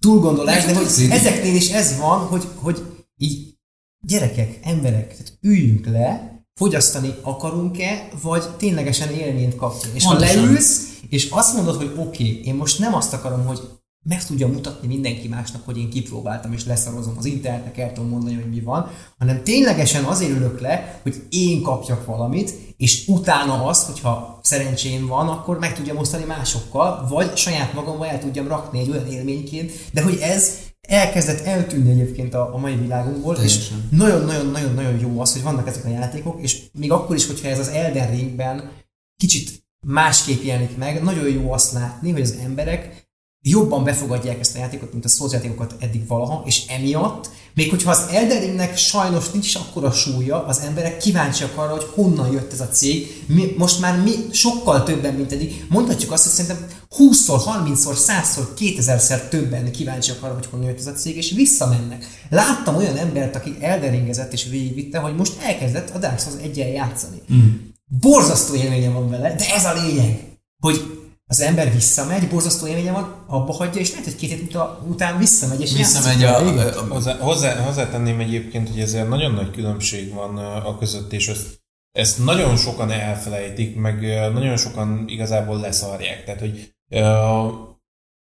túlgondolás, 0.00 0.64
de 0.64 0.74
hogy 0.74 0.86
ezeknél 1.10 1.54
is 1.54 1.68
ez 1.68 1.98
van, 1.98 2.18
hogy, 2.18 2.48
hogy 2.54 2.82
így 3.16 3.58
gyerekek, 4.06 4.58
emberek, 4.62 5.08
tehát 5.08 5.38
üljünk 5.40 5.86
le, 5.86 6.38
fogyasztani 6.54 7.14
akarunk-e, 7.22 8.08
vagy 8.22 8.56
ténylegesen 8.56 9.10
élményt 9.10 9.56
kapni. 9.56 9.90
És 9.92 10.04
Pontosan. 10.04 10.36
ha 10.36 10.44
leülsz, 10.44 10.98
és 11.08 11.30
azt 11.30 11.54
mondod, 11.54 11.76
hogy 11.76 11.92
oké, 11.96 12.00
okay, 12.00 12.44
én 12.44 12.54
most 12.54 12.78
nem 12.78 12.94
azt 12.94 13.12
akarom, 13.12 13.46
hogy 13.46 13.60
meg 14.02 14.24
tudjam 14.24 14.52
mutatni 14.52 14.86
mindenki 14.86 15.28
másnak, 15.28 15.64
hogy 15.64 15.78
én 15.78 15.90
kipróbáltam, 15.90 16.52
és 16.52 16.64
leszarozom 16.64 17.14
az 17.18 17.24
internetnek, 17.24 17.78
el 17.78 17.92
tudom 17.92 18.10
mondani, 18.10 18.34
hogy 18.34 18.48
mi 18.50 18.60
van, 18.60 18.90
hanem 19.18 19.42
ténylegesen 19.42 20.04
azért 20.04 20.36
ülök 20.36 20.60
le, 20.60 21.00
hogy 21.02 21.22
én 21.28 21.62
kapjak 21.62 22.06
valamit, 22.06 22.52
és 22.76 23.08
utána 23.08 23.64
azt, 23.64 23.86
hogyha 23.86 24.38
szerencsém 24.42 25.06
van, 25.06 25.28
akkor 25.28 25.58
meg 25.58 25.74
tudjam 25.74 25.96
osztani 25.96 26.24
másokkal, 26.24 27.06
vagy 27.08 27.36
saját 27.36 27.74
magammal 27.74 28.06
el 28.06 28.20
tudjam 28.20 28.48
rakni 28.48 28.78
egy 28.78 28.90
olyan 28.90 29.06
élményként, 29.06 29.72
de 29.92 30.02
hogy 30.02 30.18
ez 30.20 30.58
elkezdett 30.80 31.46
eltűnni 31.46 31.90
egyébként 31.90 32.34
a, 32.34 32.54
a 32.54 32.58
mai 32.58 32.76
világunkból, 32.76 33.34
és 33.34 33.40
Teljesen. 33.40 33.88
nagyon-nagyon-nagyon-nagyon 33.90 34.98
jó 34.98 35.20
az, 35.20 35.32
hogy 35.32 35.42
vannak 35.42 35.68
ezek 35.68 35.84
a 35.84 35.88
játékok, 35.88 36.42
és 36.42 36.62
még 36.72 36.92
akkor 36.92 37.16
is, 37.16 37.26
hogyha 37.26 37.48
ez 37.48 37.58
az 37.58 37.68
Elden 37.68 38.10
Ringben 38.10 38.70
kicsit 39.16 39.64
másképp 39.86 40.42
jelenik 40.42 40.76
meg, 40.76 41.02
nagyon 41.02 41.28
jó 41.28 41.52
azt 41.52 41.72
látni, 41.72 42.10
hogy 42.10 42.20
az 42.20 42.36
emberek 42.42 43.09
jobban 43.42 43.84
befogadják 43.84 44.40
ezt 44.40 44.56
a 44.56 44.58
játékot, 44.58 44.92
mint 44.92 45.04
a 45.04 45.08
Souls 45.08 45.32
játékokat 45.32 45.74
eddig 45.78 46.06
valaha, 46.06 46.42
és 46.46 46.66
emiatt, 46.66 47.30
még 47.54 47.70
hogyha 47.70 47.90
az 47.90 48.06
Elden 48.10 48.40
Ringnek 48.40 48.76
sajnos 48.76 49.30
nincs 49.30 49.46
is 49.46 49.54
akkora 49.54 49.92
súlya, 49.92 50.46
az 50.46 50.58
emberek 50.58 50.96
kíváncsiak 50.96 51.58
arra, 51.58 51.70
hogy 51.70 51.86
honnan 51.94 52.32
jött 52.32 52.52
ez 52.52 52.60
a 52.60 52.68
cég. 52.68 53.22
Mi, 53.26 53.54
most 53.58 53.80
már 53.80 54.02
mi 54.02 54.12
sokkal 54.32 54.82
többen, 54.82 55.14
mint 55.14 55.32
eddig. 55.32 55.64
Mondhatjuk 55.68 56.12
azt, 56.12 56.22
hogy 56.22 56.32
szerintem 56.32 56.66
20-szor, 56.96 57.40
30-szor, 57.66 57.98
100-szor, 58.06 58.46
2000-szer 58.58 59.28
többen 59.28 59.72
kíváncsiak 59.72 60.22
arra, 60.22 60.34
hogy 60.34 60.46
honnan 60.50 60.66
jött 60.66 60.78
ez 60.78 60.86
a 60.86 60.92
cég, 60.92 61.16
és 61.16 61.30
visszamennek. 61.30 62.06
Láttam 62.28 62.76
olyan 62.76 62.96
embert, 62.96 63.36
aki 63.36 63.56
Elden 63.60 63.90
Ringezett 63.90 64.32
és 64.32 64.48
végigvitte, 64.48 64.98
hogy 64.98 65.16
most 65.16 65.32
elkezdett 65.42 65.90
a 65.90 65.98
Dark 65.98 66.20
Souls 66.20 66.42
egyen 66.42 66.68
játszani. 66.68 67.22
Mm. 67.32 67.48
Borzasztó 67.84 68.54
élménye 68.54 68.90
van 68.90 69.10
vele, 69.10 69.34
de 69.34 69.54
ez 69.54 69.64
a 69.64 69.82
lényeg, 69.82 70.38
hogy 70.60 70.99
az 71.30 71.40
ember 71.40 71.72
visszamegy, 71.72 72.28
borzasztó 72.28 72.66
élménye 72.66 72.92
van, 72.92 73.24
abba 73.26 73.52
hagyja, 73.52 73.80
és 73.80 73.90
lehet, 73.90 74.04
hogy 74.04 74.16
két 74.16 74.30
hét 74.30 74.42
uta- 74.42 74.80
után 74.88 75.18
visszamegy, 75.18 75.60
és 75.60 75.72
Visszamegy 75.72 76.20
játszik 76.20 76.46
a, 76.46 76.54
vele. 76.54 76.70
a, 76.70 76.82
a, 76.82 76.94
Hozzá, 76.94 77.16
hozzá, 77.16 77.64
hozzátenném 77.64 78.20
egyébként, 78.20 78.68
hogy 78.68 78.80
ezért 78.80 79.08
nagyon 79.08 79.32
nagy 79.32 79.50
különbség 79.50 80.14
van 80.14 80.38
a 80.38 80.78
között, 80.78 81.12
és 81.12 81.28
ezt, 81.28 81.62
ezt 81.92 82.24
nagyon 82.24 82.56
sokan 82.56 82.90
elfelejtik, 82.90 83.76
meg 83.76 84.00
nagyon 84.32 84.56
sokan 84.56 85.04
igazából 85.06 85.60
leszarják. 85.60 86.24
Tehát, 86.24 86.40
hogy 86.40 86.74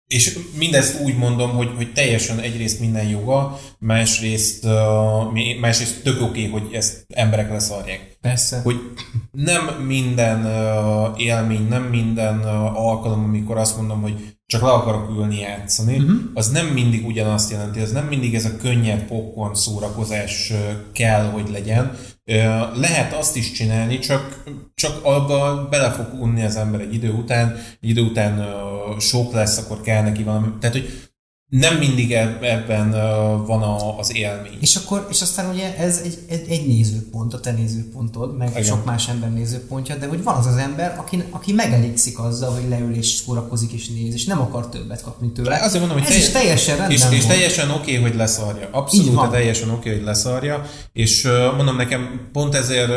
és 0.07 0.38
mindezt 0.59 1.00
úgy 1.00 1.16
mondom, 1.16 1.50
hogy, 1.50 1.70
hogy 1.76 1.92
teljesen 1.92 2.38
egyrészt 2.38 2.80
minden 2.80 3.09
joga, 3.09 3.59
másrészt, 3.78 4.66
másrészt 5.61 6.02
tök 6.02 6.20
oké, 6.20 6.46
hogy 6.46 6.68
ezt 6.72 7.04
emberek 7.14 7.50
leszarják 7.50 8.15
Persze. 8.27 8.61
hogy 8.62 8.77
nem 9.31 9.64
minden 9.87 10.47
élmény, 11.16 11.68
nem 11.68 11.83
minden 11.83 12.39
alkalom, 12.74 13.24
amikor 13.24 13.57
azt 13.57 13.77
mondom, 13.77 14.03
hogy 14.03 14.37
csak 14.47 14.62
le 14.62 14.70
akarok 14.70 15.11
ülni 15.11 15.39
játszani, 15.39 15.97
uh-huh. 15.97 16.16
az 16.35 16.51
nem 16.51 16.66
mindig 16.66 17.07
ugyanazt 17.07 17.51
jelenti, 17.51 17.81
ez 17.81 17.93
nem 17.93 18.07
mindig 18.07 18.35
ez 18.35 18.45
a 18.45 18.57
könnyed 18.57 19.03
popcorn 19.03 19.55
szórakozás 19.55 20.53
kell, 20.93 21.24
hogy 21.24 21.51
legyen. 21.51 21.97
Lehet 22.74 23.12
azt 23.12 23.37
is 23.37 23.53
csinálni, 23.53 23.99
csak, 23.99 24.43
csak 24.74 25.05
abba 25.05 25.68
bele 25.70 25.91
fog 25.91 26.20
unni 26.20 26.43
az 26.43 26.57
ember 26.57 26.81
egy 26.81 26.95
idő 26.95 27.11
után, 27.11 27.57
egy 27.81 27.89
idő 27.89 28.03
után 28.03 28.45
sok 28.99 29.33
lesz, 29.33 29.59
akkor 29.59 29.81
kell 29.81 30.03
neki 30.03 30.22
valami. 30.22 30.47
Tehát, 30.61 30.77
hogy 30.77 31.09
nem 31.49 31.76
mindig 31.76 32.12
eb- 32.12 32.42
ebben 32.42 32.90
van 33.47 33.62
a, 33.62 33.99
az 33.99 34.16
élmény. 34.16 34.59
És 34.61 34.76
akkor, 34.76 35.07
és 35.11 35.22
aztán 35.22 35.53
ugye 35.53 35.76
ez 35.76 36.01
egy, 36.05 36.18
egy, 36.28 36.51
egy 36.51 36.66
nézőpont, 36.66 37.34
a 37.34 37.40
te 37.40 37.53
nézőpontod, 37.53 38.36
meg 38.36 38.51
Igen. 38.51 38.62
Sok 38.62 38.84
más 38.84 39.09
ember 39.09 39.32
nézőpontja, 39.32 39.97
de 39.97 40.07
hogy 40.07 40.22
van 40.22 40.36
az 40.36 40.47
az 40.47 40.57
ember, 40.57 40.94
aki, 40.99 41.24
aki 41.30 41.53
megelégszik 41.53 42.18
azzal, 42.18 42.53
hogy 42.53 42.68
leül 42.68 42.94
és 42.94 43.07
szórakozik 43.07 43.72
és 43.72 43.88
néz, 43.88 44.14
és 44.14 44.24
nem 44.24 44.40
akar 44.40 44.68
többet 44.68 45.03
kapni 45.03 45.32
tőle. 45.32 45.59
Azért 45.62 45.86
mondom, 45.86 46.03
hogy 46.03 46.12
ez 46.12 46.16
is 46.16 46.28
teljesen 46.28 46.76
rendben 46.76 47.12
és, 47.12 47.18
és 47.18 47.24
teljesen 47.24 47.70
oké, 47.70 47.94
hogy 47.94 48.14
leszarja. 48.14 48.68
Abszolút 48.72 49.30
teljesen 49.30 49.70
oké, 49.70 49.90
hogy 49.90 50.05
leszarja. 50.05 50.64
És 50.92 51.28
mondom 51.57 51.76
nekem, 51.76 52.28
pont 52.32 52.55
ezért 52.55 52.92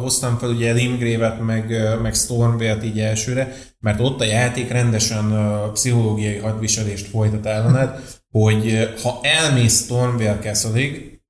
hoztam 0.00 0.38
fel 0.38 0.48
ugye 0.48 0.72
Limgrave-et, 0.72 1.40
meg, 1.40 1.76
meg 2.02 2.14
Stormvale-t 2.14 2.84
így 2.84 2.98
elsőre, 3.00 3.56
mert 3.82 4.00
ott 4.00 4.20
a 4.20 4.24
játék 4.24 4.70
rendesen 4.70 5.32
pszichológiai 5.72 6.38
hadviselést 6.38 7.06
folytat 7.06 7.46
ellened, 7.46 8.00
hogy 8.30 8.88
ha 9.02 9.20
elmész 9.22 9.82
Stormvale 9.82 10.38
Castle-ig, 10.38 11.20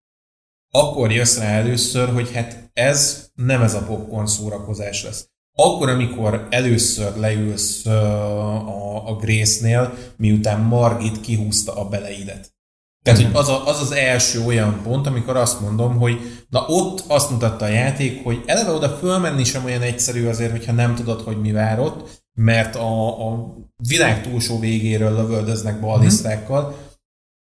akkor 0.70 1.12
jössz 1.12 1.38
rá 1.38 1.48
először, 1.48 2.12
hogy 2.12 2.32
hát 2.32 2.70
ez 2.72 3.28
nem 3.34 3.62
ez 3.62 3.74
a 3.74 3.82
popcorn 3.82 4.26
szórakozás 4.26 5.04
lesz. 5.04 5.28
Akkor, 5.54 5.88
amikor 5.88 6.46
először 6.50 7.16
leülsz 7.16 7.86
a, 7.86 9.08
a 9.08 9.16
Grace-nél, 9.16 9.94
miután 10.16 10.60
Margit 10.60 11.20
kihúzta 11.20 11.74
a 11.74 11.88
beleidet. 11.88 12.54
Tehát, 13.02 13.20
hogy 13.20 13.30
az, 13.32 13.48
a, 13.48 13.66
az 13.66 13.80
az 13.80 13.92
első 13.92 14.44
olyan 14.44 14.80
pont, 14.82 15.06
amikor 15.06 15.36
azt 15.36 15.60
mondom, 15.60 15.98
hogy 15.98 16.20
na 16.48 16.66
ott 16.66 17.04
azt 17.06 17.30
mutatta 17.30 17.64
a 17.64 17.68
játék, 17.68 18.24
hogy 18.24 18.42
eleve 18.46 18.70
oda 18.70 18.88
fölmenni 18.88 19.44
sem 19.44 19.64
olyan 19.64 19.82
egyszerű 19.82 20.26
azért, 20.26 20.50
hogyha 20.50 20.72
nem 20.72 20.94
tudod, 20.94 21.20
hogy 21.20 21.40
mi 21.40 21.52
vár 21.52 21.80
ott, 21.80 22.21
mert 22.34 22.76
a, 22.76 23.28
a 23.28 23.54
világ 23.88 24.22
túlsó 24.22 24.58
végéről 24.58 25.14
lövöldöznek 25.14 25.80
ballisztákkal, 25.80 26.76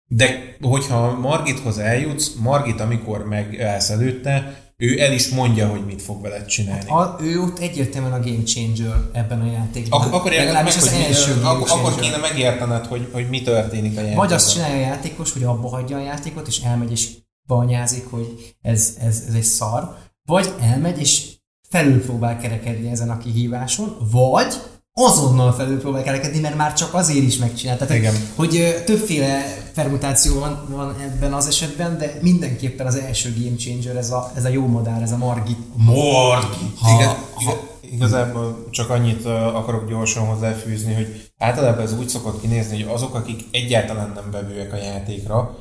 de 0.09 0.57
hogyha 0.61 1.18
Margithoz 1.18 1.79
eljutsz, 1.79 2.35
Margit, 2.35 2.81
amikor 2.81 3.25
megállsz 3.27 3.91
előtte, 3.91 4.62
ő 4.77 5.01
el 5.01 5.12
is 5.12 5.29
mondja, 5.29 5.68
hogy 5.68 5.85
mit 5.87 6.03
fog 6.03 6.22
veled 6.22 6.47
csinálni. 6.47 6.91
A, 6.91 7.16
ő 7.20 7.41
ott 7.41 7.59
egyértelműen 7.59 8.12
a 8.12 8.20
game 8.20 8.43
changer 8.43 9.09
ebben 9.12 9.41
a 9.41 9.51
játékban. 9.53 10.01
Ak- 10.01 10.12
akkor 10.12 10.31
meg, 10.31 10.39
Legalábbis 10.39 10.75
hogy 10.75 10.83
az 10.83 10.93
mi, 10.95 11.05
első 11.05 11.35
game 11.35 11.49
akkor, 11.49 11.95
kéne 11.95 12.16
megértened, 12.16 12.87
hogy, 12.87 13.09
hogy 13.12 13.29
mi 13.29 13.43
történik 13.43 13.93
a 13.97 14.01
játékban. 14.01 14.25
Vagy 14.25 14.35
azt 14.35 14.53
csinálja 14.53 14.77
a 14.77 14.89
játékos, 14.89 15.33
hogy 15.33 15.43
abba 15.43 15.68
hagyja 15.68 15.97
a 15.97 16.03
játékot, 16.03 16.47
és 16.47 16.59
elmegy 16.61 16.91
és 16.91 17.09
banyázik, 17.47 18.07
hogy 18.11 18.55
ez, 18.61 18.97
ez, 19.01 19.25
ez 19.29 19.35
egy 19.35 19.43
szar, 19.43 19.97
vagy 20.27 20.53
elmegy 20.61 21.01
és 21.01 21.34
felül 21.75 22.03
próbál 22.03 22.39
kerekedni 22.39 22.91
ezen 22.91 23.11
a 23.11 23.18
kihíváson, 23.18 23.97
vagy 24.11 24.55
azonnal 24.93 25.53
felül 25.53 25.81
próbál 25.81 26.03
kerekedni, 26.03 26.41
mert 26.41 26.57
már 26.57 26.72
csak 26.72 26.95
azért 26.95 27.25
is 27.27 27.37
megcsinál. 27.37 27.77
Tehát, 27.77 27.95
Igen. 27.95 28.14
hogy, 28.35 28.57
ö, 28.57 28.85
többféle 28.85 29.43
permutáció 29.75 30.39
van, 30.41 30.66
van 30.68 30.95
ebben 31.01 31.33
az 31.33 31.47
esetben, 31.47 31.99
de 31.99 32.18
mindenképpen 32.20 32.87
az 32.87 32.97
első 32.97 33.35
game 33.39 33.57
changer, 33.57 33.97
ez 33.97 34.11
a, 34.11 34.31
ez 34.35 34.45
a 34.45 34.49
jó 34.49 34.66
madár, 34.66 35.03
ez 35.03 35.12
a 35.12 35.16
Margit. 35.16 35.59
Morgi! 35.77 36.72
Ha- 36.81 37.01
Igaz, 37.01 37.07
ha- 37.07 37.43
igaz, 37.43 37.57
igazából 37.93 38.66
csak 38.70 38.91
annyit 38.91 39.25
akarok 39.27 39.89
gyorsan 39.89 40.27
hozzáfűzni, 40.27 40.95
hogy 40.95 41.31
általában 41.39 41.85
ez 41.85 41.99
úgy 41.99 42.09
szokott 42.09 42.41
kinézni, 42.41 42.83
hogy 42.83 42.93
azok, 42.95 43.14
akik 43.14 43.45
egyáltalán 43.51 44.12
nem 44.14 44.31
bevőek 44.31 44.72
a 44.72 44.77
játékra, 44.77 45.57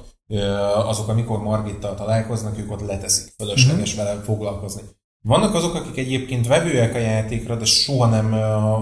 azok, 0.88 1.08
amikor 1.08 1.42
Margittal 1.42 1.96
találkoznak, 1.96 2.58
ők 2.60 2.72
ott 2.72 2.86
leteszik, 2.88 3.34
fölösleges 3.38 3.96
vele 3.96 4.22
foglalkozni. 4.26 4.82
Vannak 5.26 5.54
azok, 5.54 5.76
akik 5.76 5.98
egyébként 5.98 6.48
vevőek 6.48 6.96
a 6.96 6.98
játékra, 6.98 7.56
de 7.56 7.66
soha 7.66 8.06
nem 8.06 8.36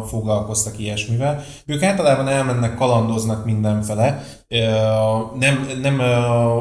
foglalkoztak 0.07 0.79
ilyesmivel. 0.79 1.43
Ők 1.65 1.83
általában 1.83 2.27
elmennek, 2.27 2.75
kalandoznak 2.75 3.45
mindenfele. 3.45 4.23
Nem 5.39 5.67
nem 5.81 5.99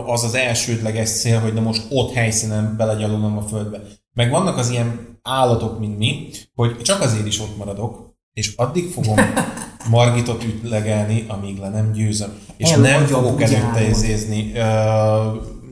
az 0.07 0.25
az 0.25 0.35
elsődleges 0.35 1.11
cél, 1.11 1.41
hogy 1.41 1.55
na 1.55 1.61
most 1.61 1.87
ott 1.91 2.13
helyszínen 2.13 2.75
belegyalulom 2.77 3.37
a 3.37 3.43
földbe. 3.43 3.81
Meg 4.13 4.31
vannak 4.31 4.57
az 4.57 4.71
ilyen 4.71 5.19
állatok, 5.23 5.79
mint 5.79 5.99
mi, 5.99 6.29
hogy 6.55 6.77
csak 6.83 7.01
azért 7.01 7.27
is 7.27 7.41
ott 7.41 7.57
maradok, 7.57 8.15
és 8.33 8.55
addig 8.57 8.91
fogom 8.91 9.17
Margitot 9.91 10.45
ütlegelni, 10.45 11.25
amíg 11.29 11.59
le 11.59 11.69
nem 11.69 11.93
győzöm. 11.93 12.39
És 12.57 12.71
nem 12.71 12.85
Elhagyod, 12.85 13.09
fogok 13.09 13.43
előtte 13.43 13.89
izézni, 13.89 14.53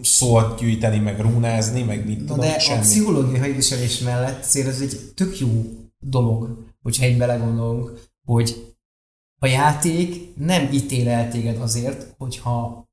szót 0.02 0.58
gyűjteni, 0.58 0.98
meg 0.98 1.20
rúnázni, 1.20 1.82
meg 1.82 2.06
mit 2.06 2.18
Na 2.18 2.26
tudom, 2.26 2.38
de 2.38 2.54
a 2.54 2.58
semmi. 2.58 2.80
pszichológiai 2.80 3.38
helyviselés 3.38 3.98
mellett 3.98 4.44
azért 4.44 4.66
ez 4.66 4.80
egy 4.80 5.12
tök 5.14 5.38
jó 5.38 5.48
dolog, 5.98 6.66
hogyha 6.82 7.06
így 7.06 7.18
belegondolunk, 7.18 8.10
hogy 8.26 8.74
a 9.40 9.46
játék 9.46 10.36
nem 10.36 10.68
ítél 10.72 11.08
el 11.08 11.30
téged 11.30 11.60
azért, 11.60 12.14
hogyha 12.18 12.86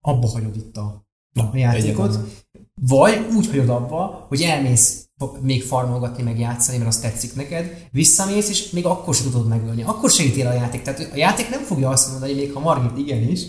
abba 0.00 0.28
hagyod 0.28 0.56
itt 0.56 0.76
a, 0.76 1.06
a 1.34 1.56
játékot, 1.56 2.08
egyetlen. 2.08 2.30
vagy 2.80 3.26
úgy 3.36 3.46
hagyod 3.46 3.68
abba, 3.68 4.26
hogy 4.28 4.42
elmész 4.42 5.08
még 5.40 5.62
farmolgatni, 5.62 6.22
meg 6.22 6.38
játszani, 6.38 6.76
mert 6.76 6.88
az 6.88 7.00
tetszik 7.00 7.34
neked, 7.34 7.88
visszamész, 7.92 8.48
és 8.48 8.70
még 8.70 8.86
akkor 8.86 9.14
sem 9.14 9.30
tudod 9.30 9.48
megölni. 9.48 9.82
Akkor 9.82 10.10
se 10.10 10.24
ítél 10.24 10.46
a 10.46 10.52
játék. 10.52 10.82
Tehát 10.82 11.12
a 11.12 11.16
játék 11.16 11.50
nem 11.50 11.62
fogja 11.62 11.88
azt 11.88 12.10
mondani, 12.10 12.32
még 12.32 12.52
ha 12.52 12.60
Margit 12.60 12.98
igenis, 12.98 13.40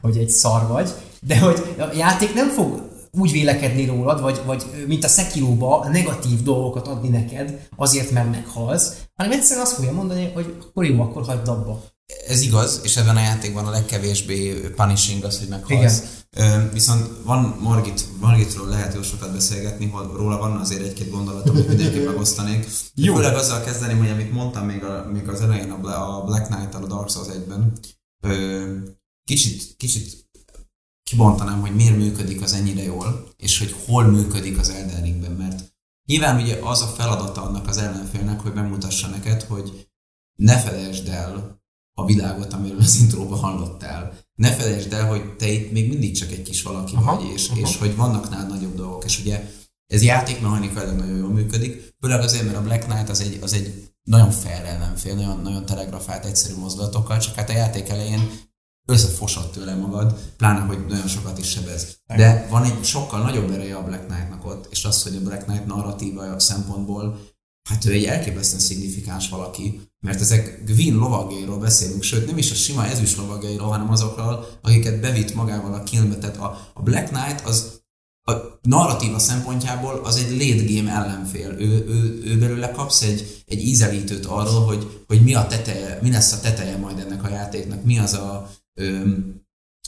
hogy 0.00 0.16
egy 0.16 0.28
szar 0.28 0.66
vagy, 0.66 0.90
de 1.20 1.38
hogy 1.38 1.74
a 1.78 1.94
játék 1.96 2.34
nem 2.34 2.48
fog 2.48 2.88
úgy 3.12 3.32
vélekedni 3.32 3.84
rólad, 3.84 4.20
vagy, 4.20 4.40
vagy 4.46 4.84
mint 4.86 5.04
a 5.04 5.08
Sekiroba 5.08 5.88
negatív 5.92 6.42
dolgokat 6.42 6.88
adni 6.88 7.08
neked, 7.08 7.68
azért, 7.76 8.10
mert 8.10 8.30
meghalsz, 8.30 8.92
hanem 9.14 9.32
egyszerűen 9.32 9.66
azt 9.66 9.74
fogja 9.74 9.92
mondani, 9.92 10.30
hogy 10.34 10.56
akkor 10.60 10.84
jó, 10.84 11.00
akkor 11.00 11.24
hagyd 11.24 11.48
abba. 11.48 11.84
Ez 12.26 12.40
igaz, 12.40 12.80
és 12.82 12.96
ebben 12.96 13.16
a 13.16 13.20
játékban 13.20 13.66
a 13.66 13.70
legkevésbé 13.70 14.52
punishing 14.76 15.24
az, 15.24 15.38
hogy 15.38 15.48
meghalsz. 15.48 16.02
Igen. 16.30 16.70
Viszont 16.72 17.08
van 17.24 17.56
Margit, 17.60 18.04
Margitról 18.20 18.68
lehet 18.68 18.94
jó 18.94 19.02
sokat 19.02 19.32
beszélgetni, 19.32 19.86
hol 19.86 20.12
róla 20.16 20.38
van 20.38 20.56
azért 20.56 20.82
egy-két 20.82 21.10
gondolatom, 21.10 21.54
amit 21.54 21.68
mindenképp 21.68 22.06
megosztanék. 22.06 22.66
Jó. 22.94 23.14
Főleg 23.14 23.34
azzal 23.34 23.60
kezdeném, 23.60 23.98
hogy 23.98 24.10
amit 24.10 24.32
mondtam 24.32 24.66
még, 24.66 24.84
a, 24.84 25.08
még 25.12 25.28
az 25.28 25.40
elején 25.40 25.70
a, 25.70 25.78
Bla- 25.78 25.96
a 25.96 26.22
Black 26.26 26.46
Knight-tal 26.46 26.82
a 26.82 26.86
Dark 26.86 27.10
Souls 27.10 27.28
1-ben, 27.28 27.72
ö, 28.20 28.62
kicsit, 29.28 29.76
kicsit 29.76 30.30
kibontanám, 31.02 31.60
hogy 31.60 31.74
miért 31.74 31.96
működik 31.96 32.42
az 32.42 32.52
ennyire 32.52 32.82
jól, 32.82 33.32
és 33.36 33.58
hogy 33.58 33.74
hol 33.86 34.04
működik 34.04 34.58
az 34.58 34.68
Elden 34.68 35.02
Ringben, 35.02 35.32
mert 35.32 35.76
nyilván 36.08 36.40
ugye 36.42 36.58
az 36.62 36.82
a 36.82 36.86
feladata 36.86 37.42
annak 37.42 37.68
az 37.68 37.76
ellenfélnek, 37.76 38.40
hogy 38.40 38.52
megmutassa 38.52 39.08
neked, 39.08 39.42
hogy 39.42 39.88
ne 40.42 40.58
felejtsd 40.58 41.08
el 41.08 41.60
a 41.94 42.04
világot, 42.04 42.52
amiről 42.52 42.78
az 42.78 42.96
intróban 42.96 43.38
hallottál. 43.38 44.18
Ne 44.34 44.52
felejtsd 44.52 44.92
el, 44.92 45.08
hogy 45.08 45.36
te 45.36 45.48
itt 45.48 45.72
még 45.72 45.88
mindig 45.88 46.16
csak 46.16 46.30
egy 46.30 46.42
kis 46.42 46.62
valaki 46.62 46.94
Aha, 46.94 47.10
aha, 47.10 47.20
vagy, 47.20 47.32
és, 47.32 47.48
aha. 47.48 47.60
és 47.60 47.76
hogy 47.76 47.96
vannak 47.96 48.30
nálad 48.30 48.48
nagyobb 48.48 48.74
dolgok, 48.74 49.04
és 49.04 49.20
ugye 49.20 49.50
ez 49.86 50.02
játékmechanikailag 50.02 50.96
nagyon 50.96 51.16
jól 51.16 51.32
működik, 51.32 51.94
főleg 52.00 52.20
azért, 52.20 52.44
mert 52.44 52.56
a 52.56 52.62
Black 52.62 52.84
Knight 52.84 53.08
az 53.08 53.20
egy, 53.20 53.38
az 53.42 53.52
egy 53.52 53.92
nagyon 54.02 54.30
fair 54.30 54.64
ellenfél, 54.64 55.14
nagyon, 55.14 55.40
nagyon 55.40 55.66
telegrafált, 55.66 56.24
egyszerű 56.24 56.54
mozdulatokkal, 56.54 57.18
csak 57.18 57.34
hát 57.34 57.50
a 57.50 57.52
játék 57.52 57.88
elején 57.88 58.47
összefosott 58.88 59.52
tőle 59.52 59.74
magad, 59.74 60.18
pláne, 60.36 60.60
hogy 60.60 60.86
nagyon 60.88 61.06
sokat 61.06 61.38
is 61.38 61.50
sebez. 61.50 61.98
De 62.06 62.46
van 62.50 62.64
egy 62.64 62.84
sokkal 62.84 63.22
nagyobb 63.22 63.50
ereje 63.50 63.76
a 63.76 63.84
Black 63.84 64.06
Knight-nak 64.06 64.44
ott, 64.44 64.66
és 64.70 64.84
az, 64.84 65.02
hogy 65.02 65.16
a 65.16 65.20
Black 65.20 65.44
Knight 65.44 65.66
narratíva 65.66 66.38
szempontból, 66.38 67.20
hát 67.68 67.84
ő 67.84 67.92
egy 67.92 68.04
elképesztően 68.04 68.60
szignifikáns 68.60 69.28
valaki, 69.28 69.80
mert 70.00 70.20
ezek 70.20 70.62
Gwyn 70.66 70.96
lovagjairól 70.96 71.58
beszélünk, 71.58 72.02
sőt 72.02 72.26
nem 72.26 72.38
is 72.38 72.50
a 72.50 72.54
sima 72.54 72.86
ezüst 72.86 73.16
lovagjairól, 73.16 73.68
hanem 73.68 73.90
azokról, 73.90 74.46
akiket 74.62 75.00
bevitt 75.00 75.34
magával 75.34 75.74
a 75.74 75.82
kilnbe. 75.82 76.16
Tehát 76.16 76.36
a, 76.36 76.70
a 76.74 76.82
Black 76.82 77.08
Knight 77.08 77.46
az 77.46 77.76
a 78.28 78.58
narratíva 78.62 79.18
szempontjából 79.18 80.00
az 80.04 80.16
egy 80.16 80.30
late 80.30 80.72
game 80.74 80.92
ellenfél. 80.92 81.50
Ő, 81.50 81.84
ő, 81.88 82.20
ő 82.24 82.38
belőle 82.38 82.70
kapsz 82.70 83.02
egy, 83.02 83.42
egy 83.46 83.62
ízelítőt 83.62 84.26
arról, 84.26 84.64
hogy, 84.64 85.04
hogy 85.06 85.22
mi 85.22 85.34
a 85.34 85.46
teteje, 85.46 85.98
mi 86.02 86.10
lesz 86.10 86.32
a 86.32 86.40
teteje 86.40 86.76
majd 86.76 86.98
ennek 86.98 87.24
a 87.24 87.28
játéknak, 87.28 87.84
mi 87.84 87.98
az 87.98 88.12
a 88.12 88.50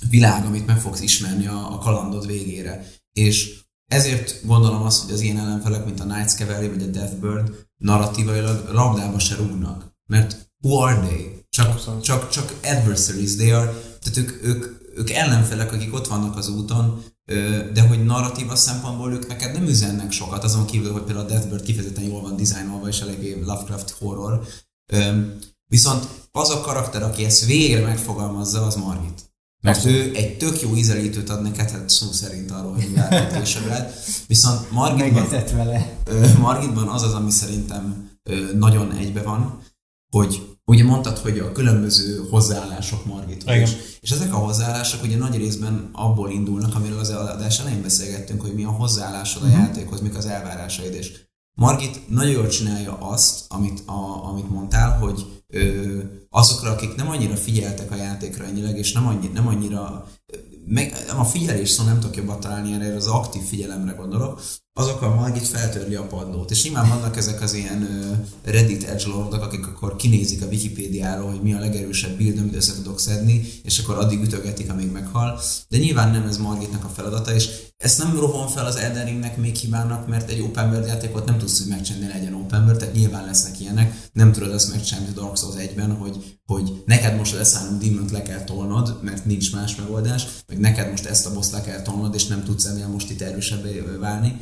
világ, 0.09 0.45
amit 0.45 0.67
meg 0.67 0.81
fogsz 0.81 1.01
ismerni 1.01 1.47
a, 1.47 1.73
a 1.73 1.79
kalandod 1.79 2.27
végére. 2.27 2.93
És 3.13 3.59
ezért 3.87 4.47
gondolom 4.47 4.83
azt, 4.83 5.05
hogy 5.05 5.13
az 5.13 5.21
ilyen 5.21 5.39
ellenfelek, 5.39 5.85
mint 5.85 6.01
a 6.01 6.05
Knights 6.05 6.33
Cavalry 6.33 6.69
vagy 6.69 6.83
a 6.83 6.87
Deathbird 6.87 7.67
narratívailag 7.77 8.69
labdába 8.73 9.19
se 9.19 9.35
rúgnak. 9.37 9.95
Mert 10.07 10.53
who 10.63 10.77
are 10.77 11.01
they? 11.01 11.45
Csak, 11.49 12.01
csak, 12.01 12.29
csak 12.29 12.55
adversaries, 12.63 13.37
they 13.37 13.51
are, 13.51 13.73
tehát 14.01 14.17
ők, 14.17 14.45
ők, 14.45 14.67
ők 14.95 15.11
ellenfelek, 15.11 15.73
akik 15.73 15.95
ott 15.95 16.07
vannak 16.07 16.37
az 16.37 16.49
úton, 16.49 17.03
de 17.73 17.81
hogy 17.89 18.05
narratíva 18.05 18.57
szempontból 18.57 19.13
ők 19.13 19.27
neked 19.27 19.53
nem 19.53 19.67
üzennek 19.67 20.13
sokat, 20.13 20.45
azon 20.45 20.67
kívül, 20.67 20.93
hogy 20.93 21.03
például 21.03 21.27
a 21.27 21.29
Deathbird 21.29 21.63
kifejezetten 21.63 22.05
jól 22.05 22.21
van 22.21 22.37
dizájnolva, 22.37 22.89
és 22.89 23.01
eléggé 23.01 23.41
Lovecraft 23.41 23.91
horror. 23.91 24.47
Viszont 25.71 26.09
az 26.33 26.51
a 26.51 26.61
karakter, 26.61 27.03
aki 27.03 27.25
ezt 27.25 27.45
végre 27.45 27.83
megfogalmazza, 27.83 28.67
az 28.67 28.75
Margit. 28.75 29.33
Mert 29.63 29.85
ő 29.85 30.11
egy 30.15 30.37
tök 30.37 30.61
jó 30.61 30.77
ízelítőt 30.77 31.31
ad 31.31 31.43
neked, 31.43 31.71
hát 31.71 31.89
szó 31.89 32.13
szerint 32.13 32.51
arról, 32.51 32.73
hogy 32.73 32.91
lehet 32.95 33.39
később 33.39 33.67
lehet. 33.67 34.05
Viszont 34.27 34.71
Margitban, 34.71 35.29
vele. 35.57 35.97
Margitban 36.39 36.89
az 36.89 37.03
az, 37.03 37.13
ami 37.13 37.31
szerintem 37.31 38.11
nagyon 38.55 38.93
egybe 38.93 39.23
van, 39.23 39.63
hogy 40.13 40.59
ugye 40.65 40.85
mondtad, 40.85 41.19
hogy 41.19 41.39
a 41.39 41.53
különböző 41.53 42.27
hozzáállások 42.31 43.07
Margithoz 43.07 43.57
is. 43.57 43.71
És 44.01 44.11
ezek 44.11 44.35
a 44.35 44.39
hozzáállások 44.39 45.03
ugye 45.03 45.17
nagy 45.17 45.37
részben 45.37 45.89
abból 45.93 46.31
indulnak, 46.31 46.75
amiről 46.75 46.99
az 46.99 47.11
adás 47.11 47.59
elején 47.59 47.83
beszélgettünk, 47.83 48.41
hogy 48.41 48.55
mi 48.55 48.65
a 48.65 48.71
hozzáállásod 48.71 49.43
a 49.43 49.49
játékhoz, 49.49 50.01
mik 50.01 50.17
az 50.17 50.27
elvárásaid, 50.27 50.95
és 50.95 51.29
Margit 51.61 52.09
nagyon 52.09 52.31
jól 52.31 52.47
csinálja 52.47 52.99
azt, 52.99 53.45
amit, 53.49 53.83
a, 53.87 54.29
amit 54.29 54.51
mondtál, 54.51 54.99
hogy 54.99 55.43
ö, 55.47 55.99
azokra, 56.29 56.71
akik 56.71 56.95
nem 56.95 57.09
annyira 57.09 57.37
figyeltek 57.37 57.91
a 57.91 57.97
játékra 57.97 58.45
ennyileg, 58.45 58.79
és 58.79 58.93
nem, 58.93 59.07
annyi, 59.07 59.27
nem 59.27 59.47
annyira 59.47 60.07
meg, 60.67 60.95
a 61.19 61.25
figyelés 61.25 61.69
szó 61.69 61.85
nem 61.85 62.01
tudok 62.01 62.17
jobbat 62.17 62.41
találni 62.41 62.73
erre, 62.73 62.95
az 62.95 63.07
aktív 63.07 63.43
figyelemre 63.43 63.93
gondolok, 63.93 64.41
azokkal 64.73 65.15
Margit 65.15 65.47
feltörli 65.47 65.95
a 65.95 66.07
padlót. 66.07 66.51
És 66.51 66.65
nyilván 66.65 66.89
vannak 66.89 67.17
ezek 67.17 67.43
az 67.43 67.53
ilyen 67.55 67.89
Reddit 68.45 68.85
edgelordok, 68.85 69.43
akik 69.43 69.67
akkor 69.67 69.97
kinézik 69.97 70.43
a 70.43 70.47
Wikipédiáról, 70.47 71.31
hogy 71.31 71.43
mi 71.43 71.53
a 71.53 71.59
legerősebb 71.59 72.17
build, 72.17 72.39
amit 72.39 72.55
össze 72.55 72.75
tudok 72.75 73.01
szedni, 73.01 73.53
és 73.63 73.79
akkor 73.79 73.99
addig 73.99 74.23
ütögetik, 74.23 74.71
amíg 74.71 74.91
meghal. 74.91 75.41
De 75.69 75.79
nyilván 75.79 76.11
nem 76.11 76.27
ez 76.27 76.39
Margitnak 76.39 76.85
a 76.85 76.89
feladata, 76.89 77.35
és 77.35 77.49
ezt 77.77 77.99
nem 77.99 78.19
rohom 78.19 78.47
fel 78.47 78.67
az 78.67 78.77
Elden 78.77 79.05
Ringnek 79.05 79.37
még 79.37 79.55
hibának, 79.55 80.07
mert 80.07 80.31
egy 80.31 80.41
open 80.41 80.69
world 80.69 80.87
játékot 80.87 81.25
nem 81.25 81.39
tudsz 81.39 81.61
úgy 81.61 81.69
megcsinálni, 81.69 82.07
legyen 82.07 82.35
open 82.35 82.63
world, 82.63 82.79
tehát 82.79 82.95
nyilván 82.95 83.25
lesznek 83.25 83.61
ilyenek. 83.61 84.09
Nem 84.13 84.33
tudod 84.33 84.53
azt 84.53 84.71
megcsinálni 84.73 85.09
a 85.11 85.21
Dark 85.21 85.37
Souls 85.37 85.55
1-ben, 85.59 85.97
hogy, 85.97 86.39
hogy 86.47 86.83
neked 86.87 87.17
most 87.17 87.35
az 87.35 87.55
Asylum 87.55 87.79
demon 87.79 88.09
le 88.13 88.23
kell 88.23 88.45
tolnod, 88.45 88.99
mert 89.03 89.25
nincs 89.25 89.53
más 89.53 89.77
megoldás, 89.77 90.27
meg 90.47 90.59
neked 90.59 90.91
most 90.91 91.05
ezt 91.05 91.27
a 91.27 91.33
boss 91.33 91.51
le 91.51 91.61
kell 91.61 91.83
tolnod, 91.83 92.15
és 92.15 92.27
nem 92.27 92.45
tudsz 92.45 92.65
ennél 92.65 92.89
most 92.89 93.11
itt 93.11 93.21
erősebbé 93.21 93.83
válni. 94.01 94.41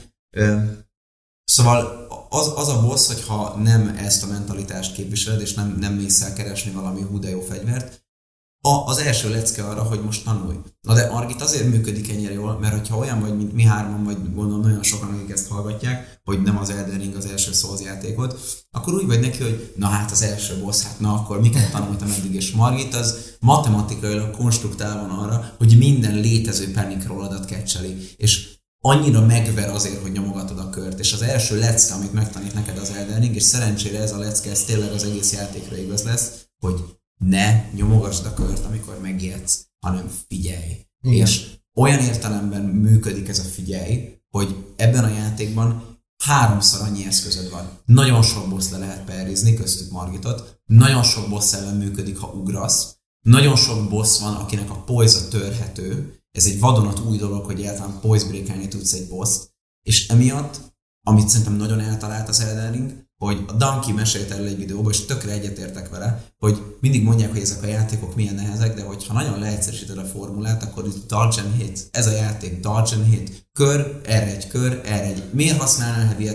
Szóval 1.45 2.07
az, 2.29 2.53
az 2.57 2.69
a 2.69 2.83
boss, 2.87 3.07
hogyha 3.07 3.57
nem 3.57 3.89
ezt 3.89 4.23
a 4.23 4.27
mentalitást 4.27 4.95
képviseled, 4.95 5.41
és 5.41 5.55
nem, 5.55 5.77
nem 5.81 5.95
mész 5.95 6.23
el 6.23 6.33
keresni 6.33 6.71
valami 6.71 7.01
hú 7.03 7.19
de 7.19 7.29
jó 7.29 7.41
fegyvert, 7.41 8.07
a, 8.61 8.87
az 8.87 8.99
első 8.99 9.31
lecke 9.31 9.65
arra, 9.65 9.83
hogy 9.83 10.03
most 10.05 10.25
tanulj. 10.25 10.57
Na 10.81 10.95
de 10.95 11.01
Argit 11.01 11.41
azért 11.41 11.69
működik 11.69 12.11
ennyire 12.11 12.33
jól, 12.33 12.59
mert 12.59 12.73
hogyha 12.73 12.97
olyan 12.97 13.21
vagy, 13.21 13.37
mint 13.37 13.53
mi 13.53 13.63
hárman, 13.63 14.05
vagy 14.05 14.35
gondolom 14.35 14.61
nagyon 14.61 14.83
sokan, 14.83 15.09
akik 15.09 15.31
ezt 15.31 15.49
hallgatják, 15.49 16.21
hogy 16.25 16.43
nem 16.43 16.59
az 16.59 16.71
Elden 16.71 16.99
Ring 16.99 17.15
az 17.15 17.27
első 17.27 17.53
Souls 17.53 17.81
játékot, 17.81 18.41
akkor 18.71 18.95
úgy 18.95 19.07
vagy 19.07 19.21
neki, 19.21 19.43
hogy 19.43 19.73
na 19.77 19.87
hát 19.87 20.11
az 20.11 20.23
első 20.23 20.61
boss, 20.61 20.83
hát 20.83 21.01
na 21.01 21.13
akkor 21.15 21.41
miket 21.41 21.71
tanultam 21.71 22.11
eddig, 22.11 22.35
és 22.35 22.53
Margit 22.53 22.95
az 22.95 23.37
matematikailag 23.41 24.37
konstruktál 24.37 25.07
van 25.07 25.19
arra, 25.19 25.55
hogy 25.59 25.79
minden 25.79 26.15
létező 26.15 26.73
panic 26.73 27.07
rolladat 27.07 27.45
kecseli. 27.45 28.09
És 28.17 28.58
annyira 28.81 29.27
megver 29.27 29.69
azért, 29.69 30.03
hogy 30.03 30.13
nyomogatod 30.13 30.59
a 30.59 30.71
kört, 30.71 30.99
és 30.99 31.13
az 31.13 31.23
első 31.23 31.59
lecke, 31.59 31.95
amit 31.95 32.13
megtanít 32.13 32.55
neked 32.55 32.79
az 32.79 32.91
Elden 32.91 33.21
Ring, 33.21 33.35
és 33.35 33.43
szerencsére 33.43 33.99
ez 33.99 34.13
a 34.13 34.19
lecke, 34.19 34.51
ez 34.51 34.65
tényleg 34.65 34.93
az 34.93 35.05
egész 35.05 35.33
játékra 35.33 35.77
igaz 35.77 36.03
lesz, 36.03 36.31
hogy 36.61 36.85
ne 37.19 37.71
nyomogasd 37.75 38.27
a 38.27 38.35
kört, 38.35 38.65
amikor 38.65 38.99
megijedsz, 39.01 39.67
hanem 39.81 40.11
figyelj. 40.29 40.87
Igen. 41.01 41.27
És 41.27 41.47
olyan 41.75 41.99
értelemben 41.99 42.63
működik 42.63 43.29
ez 43.29 43.39
a 43.39 43.43
figyelj, 43.43 44.17
hogy 44.31 44.65
ebben 44.77 45.05
a 45.05 45.15
játékban 45.15 45.97
háromszor 46.25 46.81
annyi 46.81 47.07
eszközöd 47.07 47.51
van. 47.51 47.71
Nagyon 47.85 48.23
sok 48.23 48.49
boss 48.49 48.71
le 48.71 48.79
lehet 48.79 49.05
perrizni, 49.05 49.55
köztük 49.55 49.91
Margitot. 49.91 50.61
Nagyon 50.65 51.03
sok 51.03 51.29
boss 51.29 51.53
ellen 51.53 51.77
működik, 51.77 52.19
ha 52.19 52.27
ugrasz. 52.27 52.97
Nagyon 53.21 53.57
sok 53.57 53.89
boss 53.89 54.21
van, 54.21 54.35
akinek 54.35 54.71
a 54.71 54.83
poise 54.83 55.29
törhető. 55.29 56.18
Ez 56.39 56.47
egy 56.47 56.61
vadonat 56.61 57.01
új 57.01 57.17
dolog, 57.17 57.45
hogy 57.45 57.59
egyáltalán 57.59 58.01
poise 58.01 58.27
breakelni 58.27 58.69
tudsz 58.69 58.93
egy 58.93 59.09
boss 59.09 59.37
És 59.83 60.09
emiatt, 60.09 60.61
amit 61.07 61.29
szerintem 61.29 61.55
nagyon 61.55 61.81
eltalált 61.81 62.29
az 62.29 62.41
Elden 62.41 62.73
Ring, 62.73 63.07
hogy 63.17 63.45
a 63.49 63.53
Danki 63.53 63.93
mesélt 63.93 64.31
erről 64.31 64.47
egy 64.47 64.57
videóban, 64.57 64.93
és 64.93 65.05
tökre 65.05 65.33
egyetértek 65.33 65.89
vele, 65.89 66.25
hogy 66.39 66.77
mindig 66.81 67.03
mondják, 67.03 67.31
hogy 67.31 67.41
ezek 67.41 67.63
a 67.63 67.67
játékok 67.67 68.15
milyen 68.15 68.35
nehezek, 68.35 68.75
de 68.75 68.83
hogyha 68.83 69.13
nagyon 69.13 69.39
leegyszerűsíted 69.39 69.99
a 69.99 70.05
formulát, 70.05 70.63
akkor 70.63 70.87
itt 70.87 71.07
dodge 71.07 71.43
and 71.43 71.55
hit, 71.55 71.89
ez 71.91 72.07
a 72.07 72.11
játék 72.11 72.61
dodge 72.61 72.97
and 72.97 73.07
hit, 73.07 73.49
kör, 73.53 74.01
erre 74.05 74.37
egy 74.37 74.49
kör, 74.49 74.81
erre 74.85 75.05
egy. 75.05 75.23
Miért 75.33 75.61
használnál 75.61 76.07
heavy 76.07 76.31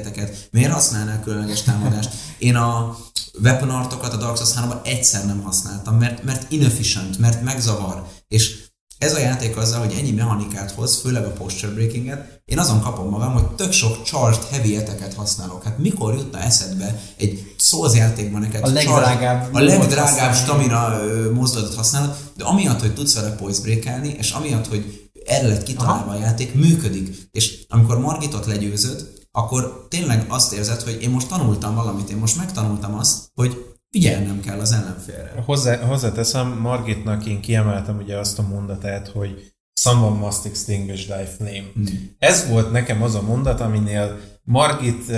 Miért 0.52 0.72
használnál 0.72 1.22
különleges 1.22 1.62
támadást? 1.62 2.14
Én 2.38 2.56
a 2.56 2.98
weapon 3.42 3.70
artokat 3.70 4.14
a 4.14 4.18
Dark 4.18 4.38
Souls 4.38 4.54
3-ban 4.54 4.86
egyszer 4.88 5.26
nem 5.26 5.42
használtam, 5.42 5.98
mert, 5.98 6.24
mert 6.24 6.52
inefficient, 6.52 7.18
mert 7.18 7.44
megzavar, 7.44 8.08
és 8.28 8.72
ez 9.04 9.14
a 9.14 9.20
játék 9.20 9.58
azzal, 9.58 9.80
hogy 9.80 9.96
ennyi 10.00 10.12
mechanikát 10.12 10.72
hoz, 10.72 11.00
főleg 11.02 11.26
a 11.26 11.32
posture 11.32 11.74
breakinget, 11.74 12.42
én 12.46 12.60
azon 12.60 12.82
kapom 12.82 13.10
magam, 13.10 13.34
hogy 13.34 13.46
tök 13.46 13.72
sok 13.72 14.04
charged 14.04 14.44
heavy 14.52 14.76
eteket 14.76 15.14
használok. 15.14 15.64
Hát 15.64 15.78
mikor 15.78 16.14
jutna 16.14 16.40
eszedbe 16.40 17.02
egy 17.18 17.54
Souls 17.58 17.96
játékban 17.96 18.42
neked 18.42 18.64
A 18.64 18.68
legdrágább 18.68 19.42
charged, 19.42 19.56
a 19.56 19.60
legdrágább 19.60 20.36
stamina 20.36 21.00
mozdulatot 21.34 21.76
használod, 21.76 22.16
de 22.38 22.44
amiatt, 22.44 22.80
hogy 22.80 22.94
tudsz 22.94 23.16
vele 23.16 23.36
poise 23.36 23.62
breakelni, 23.62 24.16
és 24.18 24.32
amiatt, 24.32 24.68
hogy 24.68 25.10
erre 25.26 25.48
lett 25.48 25.64
kitalálva 25.64 26.12
a 26.12 26.18
játék, 26.18 26.54
működik. 26.54 27.28
És 27.32 27.66
amikor 27.70 28.00
Margitot 28.00 28.46
legyőzöd, 28.46 29.12
akkor 29.32 29.88
tényleg 29.90 30.26
azt 30.30 30.54
érzed, 30.54 30.82
hogy 30.82 31.02
én 31.02 31.10
most 31.10 31.28
tanultam 31.28 31.76
valamit, 31.76 32.10
én 32.10 32.18
most 32.18 32.38
megtanultam 32.38 32.96
azt, 32.96 33.32
hogy 33.36 33.73
figyelnem 33.94 34.40
kell 34.40 34.60
az 34.60 34.72
ellenfélre. 34.72 35.34
Hozzá, 35.46 35.78
hozzáteszem, 35.78 36.48
Margitnak 36.48 37.26
én 37.26 37.42
kiemeltem 37.42 37.98
ugye 37.98 38.18
azt 38.18 38.40
a 38.40 38.48
mondatát, 38.48 39.08
hogy 39.08 39.52
Someone 39.74 40.20
must 40.20 40.46
extinguish 40.46 41.08
thy 41.08 41.26
flame. 41.38 41.72
Hmm. 41.74 42.16
Ez 42.20 42.48
volt 42.50 42.72
nekem 42.72 43.04
az 43.04 43.16
a 43.16 43.22
mondat, 43.22 43.62
aminél 43.62 44.20
Margit 44.44 45.04
uh, 45.10 45.18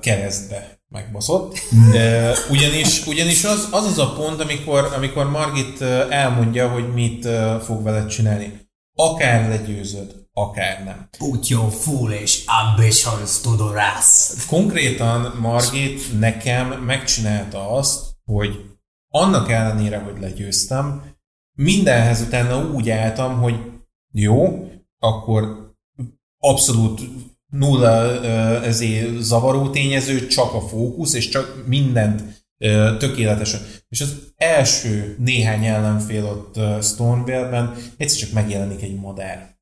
keresztbe 0.00 0.78
megbaszott. 0.88 1.58
Uh, 1.72 2.50
ugyanis 2.50 3.06
ugyanis 3.06 3.44
az, 3.44 3.68
az 3.70 3.84
az 3.84 3.98
a 3.98 4.12
pont, 4.12 4.40
amikor, 4.40 4.92
amikor 4.96 5.30
Margit 5.30 5.80
elmondja, 6.10 6.68
hogy 6.68 6.92
mit 6.94 7.24
uh, 7.24 7.60
fog 7.60 7.82
veled 7.82 8.06
csinálni. 8.06 8.60
Akár 8.94 9.48
legyőzöd, 9.48 10.25
akár 10.38 10.84
nem. 10.84 11.08
Put 11.18 11.48
your 11.48 11.72
foolish 11.72 12.44
ambitions 12.46 13.40
to 13.40 13.54
the 13.54 13.84
rest. 13.84 14.46
Konkrétan 14.46 15.36
Margit 15.40 16.18
nekem 16.18 16.68
megcsinálta 16.68 17.70
azt, 17.70 18.14
hogy 18.24 18.70
annak 19.08 19.50
ellenére, 19.50 19.98
hogy 19.98 20.20
legyőztem, 20.20 21.14
mindenhez 21.58 22.20
utána 22.20 22.70
úgy 22.70 22.90
álltam, 22.90 23.40
hogy 23.40 23.54
jó, 24.12 24.68
akkor 24.98 25.74
abszolút 26.38 27.00
nulla 27.52 28.24
ezért 28.64 29.20
zavaró 29.20 29.70
tényező, 29.70 30.26
csak 30.26 30.54
a 30.54 30.60
fókusz, 30.60 31.14
és 31.14 31.28
csak 31.28 31.66
mindent 31.66 32.44
tökéletesen. 32.98 33.60
És 33.88 34.00
az 34.00 34.32
első 34.36 35.16
néhány 35.18 35.64
ellenfél 35.64 36.24
ott 36.24 36.56
ö, 36.56 36.78
Stormvale-ben 36.82 37.74
egyszer 37.96 38.18
csak 38.18 38.32
megjelenik 38.32 38.82
egy 38.82 38.94
madár. 38.94 39.55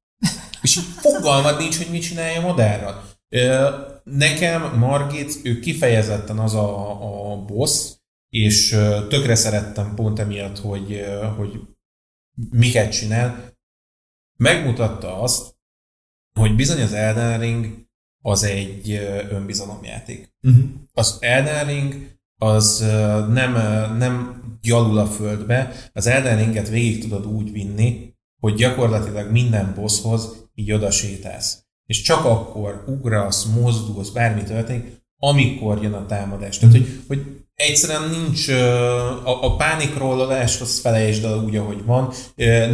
És 0.62 0.78
fogalmad 0.96 1.58
nincs, 1.58 1.76
hogy 1.76 1.90
mit 1.90 2.02
csinálja. 2.02 3.04
Ö, 3.28 3.68
Nekem 4.04 4.78
Margit, 4.78 5.40
ő 5.42 5.60
kifejezetten 5.60 6.38
az 6.38 6.54
a, 6.54 7.32
a 7.32 7.44
boss, 7.44 7.92
és 8.28 8.70
tökre 9.08 9.34
szerettem 9.34 9.94
pont 9.94 10.18
emiatt, 10.18 10.58
hogy, 10.58 11.04
hogy 11.36 11.60
miket 12.50 12.92
csinál. 12.92 13.52
Megmutatta 14.36 15.20
azt, 15.20 15.56
hogy 16.38 16.54
bizony 16.54 16.82
az 16.82 16.92
Elden 16.92 17.38
Ring 17.38 17.86
az 18.22 18.42
egy 18.42 18.90
önbizalomjáték. 19.30 20.32
Uh-huh. 20.42 20.64
Az 20.92 21.16
Elden 21.20 21.66
Ring 21.66 22.18
az 22.36 22.78
nem, 23.28 23.52
nem 23.96 24.42
gyalul 24.60 24.98
a 24.98 25.06
földbe, 25.06 25.72
az 25.92 26.06
Elden 26.06 26.38
Ringet 26.38 26.68
végig 26.68 27.02
tudod 27.02 27.26
úgy 27.26 27.52
vinni, 27.52 28.13
hogy 28.44 28.54
gyakorlatilag 28.54 29.30
minden 29.30 29.72
bosshoz 29.76 30.48
így 30.54 30.72
oda 30.72 30.90
sétálsz. 30.90 31.58
És 31.86 32.02
csak 32.02 32.24
akkor 32.24 32.84
ugrasz, 32.86 33.44
mozdulsz, 33.44 34.08
bármi 34.08 34.42
történik, 34.42 35.02
amikor 35.18 35.82
jön 35.82 35.92
a 35.92 36.06
támadás. 36.06 36.58
Tehát, 36.58 36.74
hogy, 36.74 37.00
hogy 37.08 37.22
egyszerűen 37.54 38.10
nincs 38.10 38.48
a, 38.48 39.44
a 39.44 39.56
pánikrólolás, 39.56 40.60
azt 40.60 40.80
felejtsd 40.80 41.24
el 41.24 41.44
úgy, 41.44 41.56
ahogy 41.56 41.84
van. 41.84 42.12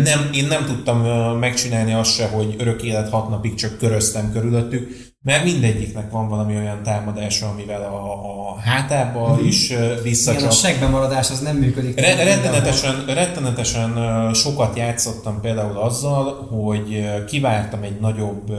Nem, 0.02 0.30
én 0.32 0.46
nem 0.46 0.64
tudtam 0.64 0.98
megcsinálni 1.38 1.92
azt 1.92 2.14
se, 2.14 2.28
hogy 2.28 2.54
örök 2.58 2.82
élet 2.82 3.10
hat 3.10 3.28
napig 3.28 3.54
csak 3.54 3.78
köröztem 3.78 4.32
körülöttük, 4.32 5.09
mert 5.24 5.44
mindegyiknek 5.44 6.10
van 6.10 6.28
valami 6.28 6.56
olyan 6.56 6.82
támadása, 6.82 7.48
amivel 7.48 7.82
a, 7.82 8.12
a 8.48 8.58
hátába 8.58 9.38
is 9.42 9.70
ö, 9.70 9.84
Igen, 9.84 9.98
a 9.98 10.02
visszacsap. 10.02 10.52
segben 10.52 10.90
maradás 10.90 11.30
az 11.30 11.40
nem 11.40 11.56
működik. 11.56 12.00
Re- 12.00 12.24
rettenetesen, 12.24 13.04
rettenetesen 13.06 13.94
sokat 14.34 14.76
játszottam 14.76 15.40
például 15.40 15.78
azzal, 15.78 16.46
hogy 16.46 17.10
kivártam 17.26 17.82
egy 17.82 18.00
nagyobb 18.00 18.52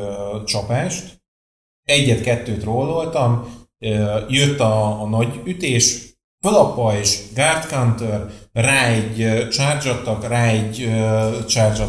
csapást, 0.45 1.22
egyet-kettőt 1.84 2.64
rolloltam, 2.64 3.59
jött 4.28 4.59
a, 4.59 5.01
a 5.01 5.07
nagy 5.07 5.41
ütés, 5.45 6.16
fölappa 6.45 6.97
és 6.99 7.20
guard 7.36 7.68
counter, 7.68 8.30
rá 8.53 8.88
egy 8.88 9.47
charge 9.51 9.95
rá 10.28 10.45
egy 10.47 10.89
charge. 11.47 11.86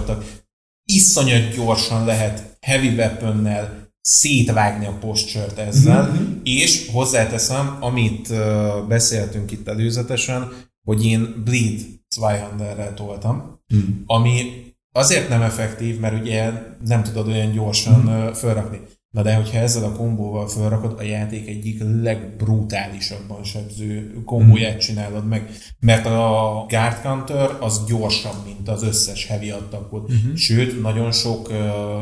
Iszonyat 0.84 1.54
gyorsan 1.54 2.04
lehet 2.04 2.58
heavy 2.60 2.88
weaponnel 2.88 3.81
szétvágni 4.02 4.86
a 4.86 4.98
posture 5.00 5.46
ezzel, 5.56 6.02
mm-hmm. 6.02 6.40
és 6.42 6.88
hozzáteszem, 6.92 7.76
amit 7.80 8.30
ö, 8.30 8.68
beszéltünk 8.88 9.50
itt 9.50 9.68
előzetesen, 9.68 10.52
hogy 10.84 11.04
én 11.04 11.42
Bleed 11.44 11.80
Zweihanderrel 12.08 12.94
toltam, 12.94 13.60
Mm. 13.74 14.02
ami 14.06 14.64
azért 14.92 15.28
nem 15.28 15.42
effektív, 15.42 15.98
mert 16.00 16.20
ugye 16.20 16.52
nem 16.84 17.02
tudod 17.02 17.28
olyan 17.28 17.52
gyorsan 17.52 18.00
mm. 18.00 18.32
fölrakni. 18.32 18.80
Na 19.12 19.22
de 19.22 19.34
hogyha 19.34 19.58
ezzel 19.58 19.84
a 19.84 19.92
kombóval 19.92 20.48
fölrakod, 20.48 20.94
a 20.98 21.02
játék 21.02 21.48
egyik 21.48 21.82
legbrutálisabban 22.02 23.44
sebző 23.44 24.22
kombóját 24.24 24.80
csinálod 24.80 25.28
meg, 25.28 25.50
mert 25.80 26.06
a 26.06 26.66
guard 26.68 27.00
counter 27.02 27.50
az 27.60 27.84
gyorsabb, 27.86 28.36
mint 28.44 28.68
az 28.68 28.82
összes 28.82 29.26
heavy 29.26 29.50
attackod. 29.50 30.02
Uh-huh. 30.02 30.36
Sőt, 30.36 30.82
nagyon 30.82 31.12
sok 31.12 31.48
uh, 31.48 31.56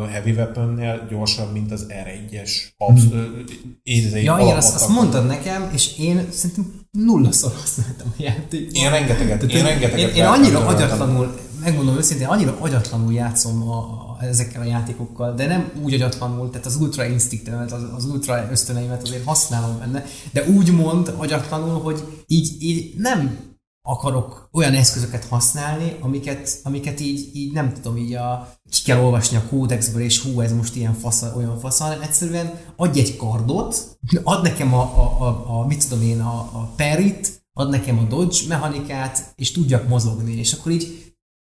heavy 0.08 0.30
weaponnél 0.30 1.06
gyorsabb, 1.11 1.52
mint 1.52 1.72
az 1.72 1.86
R1-es 1.88 2.50
absz- 2.76 3.04
uh-huh. 3.04 4.22
Ja, 4.22 4.38
igen, 4.40 4.56
azt, 4.56 4.74
azt 4.74 4.88
mondtad 4.88 5.26
nekem, 5.26 5.70
és 5.74 5.98
én 5.98 6.26
szerintem 6.30 6.72
nullaszor 6.90 7.52
használtam 7.61 8.06
a 8.18 8.22
játékot. 8.22 8.74
Én 8.74 8.90
rengeteget, 8.90 9.42
én, 9.42 9.48
én, 9.48 9.62
rengeteget 9.62 10.11
én, 10.11 10.16
én 10.16 10.24
annyira 10.24 10.66
agyatlanul, 10.66 11.34
megmondom 11.61 11.96
őszintén, 11.96 12.26
annyira 12.26 12.56
agyatlanul 12.61 13.12
játszom 13.12 13.68
a, 13.70 13.99
ezekkel 14.20 14.60
a 14.60 14.64
játékokkal, 14.64 15.34
de 15.34 15.46
nem 15.46 15.72
úgy 15.82 15.94
agyatlanul, 15.94 16.50
tehát 16.50 16.66
az 16.66 16.76
ultra 16.76 17.04
instinktemet, 17.04 17.72
az, 17.72 17.82
az 17.96 18.04
ultra 18.04 18.48
ösztöneimet 18.50 19.02
azért 19.02 19.24
használom 19.24 19.78
benne, 19.78 20.04
de 20.32 20.48
úgy 20.48 20.72
mond 20.72 21.14
agyatlanul, 21.16 21.80
hogy 21.80 22.24
így, 22.26 22.56
így 22.62 22.94
nem 22.96 23.48
akarok 23.82 24.48
olyan 24.52 24.74
eszközöket 24.74 25.24
használni, 25.24 25.96
amiket, 26.00 26.60
amiket 26.62 27.00
így, 27.00 27.30
így 27.34 27.52
nem 27.52 27.72
tudom, 27.72 27.96
így 27.96 28.14
a, 28.14 28.56
ki 28.70 28.82
kell 28.82 29.00
olvasni 29.00 29.36
a 29.36 29.46
kódexből, 29.48 30.02
és 30.02 30.22
hú, 30.22 30.40
ez 30.40 30.52
most 30.52 30.76
ilyen 30.76 30.94
fasz, 30.94 31.24
olyan 31.36 31.58
fasz, 31.58 31.78
hanem 31.78 32.00
egyszerűen 32.00 32.58
adj 32.76 33.00
egy 33.00 33.16
kardot, 33.16 33.98
ad 34.22 34.42
nekem 34.42 34.74
a, 34.74 34.82
a, 34.82 35.26
a, 35.26 35.58
a 35.60 35.66
mit 35.66 35.88
tudom 35.88 36.04
én, 36.04 36.20
a, 36.20 36.38
a 36.38 36.72
perit, 36.76 37.42
ad 37.52 37.70
nekem 37.70 37.98
a 37.98 38.02
dodge 38.02 38.38
mechanikát, 38.48 39.32
és 39.36 39.52
tudjak 39.52 39.88
mozogni, 39.88 40.36
és 40.36 40.52
akkor 40.52 40.72
így 40.72 41.09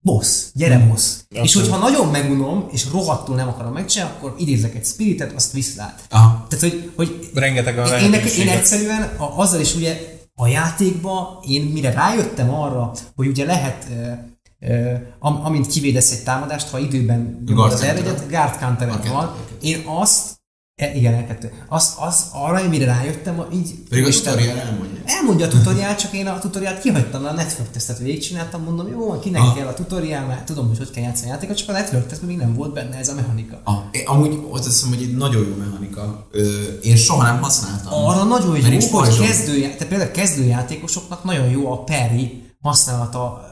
boss, 0.03 0.47
gyere 0.55 0.79
boss. 0.79 1.17
És 1.29 1.55
hogyha 1.55 1.77
nagyon 1.77 2.09
megunom, 2.09 2.69
és 2.73 2.91
rohadtul 2.91 3.35
nem 3.37 3.49
akarom 3.49 3.73
megcsinálni, 3.73 4.15
akkor 4.17 4.35
idézek 4.39 4.75
egy 4.75 4.85
spiritet, 4.85 5.33
azt 5.33 5.53
viszlát. 5.53 6.01
Aha. 6.11 6.47
Tehát, 6.49 6.65
hogy, 6.65 6.91
hogy 6.97 7.31
Rengeteg 7.35 7.79
a 7.79 7.99
én, 7.99 8.13
én, 8.13 8.49
egyszerűen 8.49 9.03
a, 9.03 9.41
azzal 9.41 9.61
is 9.61 9.75
ugye 9.75 10.21
a 10.35 10.47
játékba 10.47 11.43
én 11.49 11.63
mire 11.63 11.93
rájöttem 11.93 12.55
arra, 12.55 12.93
hogy 13.15 13.27
ugye 13.27 13.45
lehet, 13.45 13.87
eh, 13.91 14.19
ö, 14.61 14.95
am, 15.19 15.45
amint 15.45 15.67
kivédesz 15.67 16.13
egy 16.13 16.23
támadást, 16.23 16.69
ha 16.69 16.79
időben 16.79 17.43
nyomod 17.47 17.73
az 17.73 17.83
erőgyet, 17.83 18.29
guard 18.29 18.59
countered 18.59 19.07
A 19.07 19.13
van. 19.13 19.35
Én 19.61 19.83
azt, 19.87 20.41
e, 20.77 20.95
igen, 20.95 21.15
elkettő. 21.15 21.53
Azt, 21.69 21.99
az, 21.99 22.27
arra, 22.33 22.59
amire 22.59 22.85
rájöttem, 22.85 23.45
így... 23.53 23.75
Pedig 23.89 24.05
a 24.05 24.11
tutorial 24.11 24.59
elmondja. 24.59 25.01
Elmondja 25.05 25.47
a 25.47 25.49
tutoriát, 25.49 25.99
csak 25.99 26.13
én 26.13 26.27
a 26.27 26.39
tutoriát 26.39 26.81
kihagytam, 26.81 27.25
a 27.25 27.33
network 27.33 27.71
tesztet 27.71 27.99
végigcsináltam, 27.99 28.63
mondom, 28.63 28.89
jó, 28.89 29.19
kinek 29.19 29.41
Ah. 29.43 29.57
kell 29.57 29.67
a 29.67 29.75
tutoriál, 29.75 30.27
mert 30.27 30.45
tudom, 30.45 30.69
hogy 30.69 30.79
hogy 30.79 30.91
kell 30.91 31.03
játszani 31.03 31.31
a 31.31 31.33
játékot, 31.35 31.57
csak 31.57 31.69
a 31.69 31.73
network 31.73 32.07
test 32.07 32.23
még 32.23 32.37
nem 32.37 32.55
volt 32.55 32.73
benne 32.73 32.97
ez 32.97 33.09
a 33.09 33.15
mechanika. 33.15 33.61
Ah, 33.65 33.75
én 33.91 34.07
amúgy 34.07 34.45
azt 34.51 34.65
hiszem, 34.65 34.89
hogy 34.89 35.03
egy 35.03 35.17
nagyon 35.17 35.47
jó 35.49 35.55
mechanika. 35.55 36.27
Ö, 36.31 36.63
én 36.83 36.97
soha 36.97 37.23
nem 37.23 37.43
használtam. 37.43 37.93
Arra 37.93 38.25
nagyon 38.25 38.57
jó, 38.57 38.69
nincs 38.69 38.83
hogy 38.83 38.91
pajzsom. 39.01 39.27
kezdő, 39.27 39.61
tehát 39.61 39.87
például 39.87 40.11
kezdőjátékosoknak 40.11 41.25
nagyon 41.25 41.49
jó 41.49 41.73
a 41.73 41.85
peri 41.85 42.43
használata, 42.61 43.51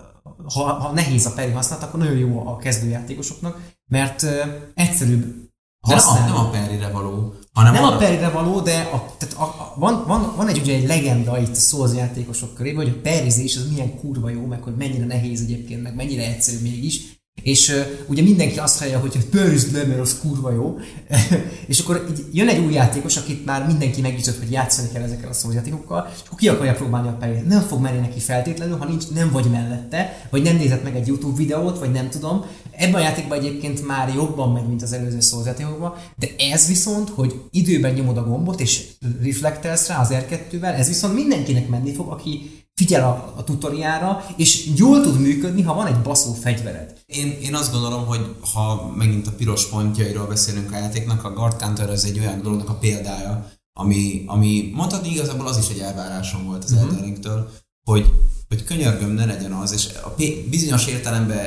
ha, 0.54 0.62
ha 0.62 0.92
nehéz 0.92 1.26
a 1.26 1.32
peri 1.32 1.50
használata, 1.50 1.86
akkor 1.86 2.00
nagyon 2.00 2.16
jó 2.16 2.46
a 2.46 2.56
kezdőjátékosoknak, 2.56 3.58
mert 3.88 4.26
egyszerűbb 4.74 5.39
De 5.88 5.94
nem 5.94 6.08
a, 6.08 6.18
nem 6.26 6.36
a 6.36 6.50
perire 6.50 6.88
való, 6.88 7.34
hanem 7.52 7.72
Nem 7.72 7.84
arra, 7.84 7.94
a 7.94 7.98
perire 7.98 8.28
való, 8.28 8.60
de 8.60 8.80
a, 8.80 9.14
tehát 9.18 9.34
a, 9.34 9.42
a, 9.42 9.74
van, 9.76 10.04
van, 10.06 10.32
van, 10.36 10.48
egy 10.48 10.58
ugye 10.58 10.74
egy 10.74 10.86
legenda 10.86 11.38
itt 11.38 11.56
a 11.56 11.60
Souls 11.60 11.94
játékosok 11.94 12.54
körében, 12.54 12.84
hogy 12.84 12.94
a 12.96 13.00
perizés 13.00 13.56
az 13.56 13.68
milyen 13.70 13.98
kurva 13.98 14.28
jó, 14.28 14.46
meg 14.46 14.62
hogy 14.62 14.76
mennyire 14.76 15.04
nehéz 15.04 15.40
egyébként, 15.40 15.82
meg 15.82 15.94
mennyire 15.94 16.26
egyszerű 16.26 16.58
mégis. 16.62 17.19
És 17.42 17.84
ugye 18.06 18.22
mindenki 18.22 18.58
azt 18.58 18.78
hallja, 18.78 18.98
hogy 18.98 19.26
perizd 19.30 19.72
le, 19.72 19.84
mert 19.84 20.00
az 20.00 20.18
kurva 20.18 20.52
jó. 20.52 20.78
és 21.66 21.78
akkor 21.78 22.06
így 22.10 22.24
jön 22.32 22.48
egy 22.48 22.64
új 22.64 22.72
játékos, 22.72 23.16
akit 23.16 23.44
már 23.44 23.66
mindenki 23.66 24.00
meggyőzött, 24.00 24.38
hogy 24.38 24.50
játszani 24.50 24.88
kell 24.92 25.02
ezekkel 25.02 25.28
a 25.28 25.32
Souls 25.32 25.54
játékokkal, 25.54 26.10
és 26.14 26.20
akkor 26.26 26.38
ki 26.38 26.48
akarja 26.48 26.74
próbálni 26.74 27.08
a 27.08 27.16
perizést. 27.20 27.46
Nem 27.46 27.60
fog 27.60 27.80
menni 27.80 27.98
neki 27.98 28.20
feltétlenül, 28.20 28.76
ha 28.76 28.84
nincs, 28.84 29.08
nem 29.08 29.30
vagy 29.30 29.50
mellette, 29.50 30.26
vagy 30.30 30.42
nem 30.42 30.56
nézett 30.56 30.82
meg 30.82 30.96
egy 30.96 31.06
YouTube 31.06 31.36
videót, 31.36 31.78
vagy 31.78 31.92
nem 31.92 32.10
tudom. 32.10 32.44
Ebben 32.70 32.94
a 32.94 33.04
játékban 33.04 33.38
egyébként 33.38 33.86
már 33.86 34.14
jobban 34.14 34.52
megy, 34.52 34.68
mint 34.68 34.82
az 34.82 34.92
előző 34.92 35.20
Souls 35.20 35.46
játékokban, 35.46 35.94
de 36.16 36.26
ez 36.38 36.66
viszont, 36.66 37.08
hogy 37.08 37.34
időben 37.50 37.92
nyomod 37.92 38.16
a 38.16 38.24
gombot, 38.24 38.60
és 38.60 38.86
reflektelsz 39.22 39.88
rá 39.88 40.00
az 40.00 40.08
R2-vel, 40.12 40.78
ez 40.78 40.88
viszont 40.88 41.14
mindenkinek 41.14 41.68
menni 41.68 41.92
fog, 41.92 42.10
aki 42.10 42.50
figyel 42.80 43.04
a, 43.04 43.34
a 43.36 43.44
tutoriára, 43.44 44.24
és 44.36 44.70
jól 44.76 45.00
tud 45.00 45.20
működni, 45.20 45.62
ha 45.62 45.74
van 45.74 45.86
egy 45.86 46.00
baszó 46.00 46.32
fegyvered. 46.32 46.98
Én, 47.06 47.38
én 47.42 47.54
azt 47.54 47.72
gondolom, 47.72 48.06
hogy 48.06 48.34
ha 48.52 48.92
megint 48.96 49.26
a 49.26 49.32
piros 49.32 49.68
pontjairól 49.68 50.26
beszélünk 50.26 50.72
a 50.72 50.76
játéknak, 50.76 51.24
a 51.24 51.32
Guard 51.32 51.62
Counter 51.62 51.90
az 51.90 52.04
egy 52.04 52.18
olyan 52.18 52.42
dolognak 52.42 52.68
a 52.68 52.74
példája, 52.74 53.50
ami, 53.72 54.24
ami 54.26 54.70
mondhatni 54.74 55.10
igazából 55.10 55.46
az 55.46 55.58
is 55.58 55.68
egy 55.68 55.78
elvárásom 55.78 56.44
volt 56.46 56.64
az 56.64 56.72
uh-huh. 56.72 56.88
Elden 56.90 57.48
hogy, 57.84 58.12
hogy 58.48 58.64
könyörgöm 58.64 59.10
ne 59.10 59.24
legyen 59.24 59.52
az, 59.52 59.72
és 59.72 59.88
a 60.02 60.08
p- 60.08 60.48
bizonyos 60.50 60.86
értelemben 60.86 61.46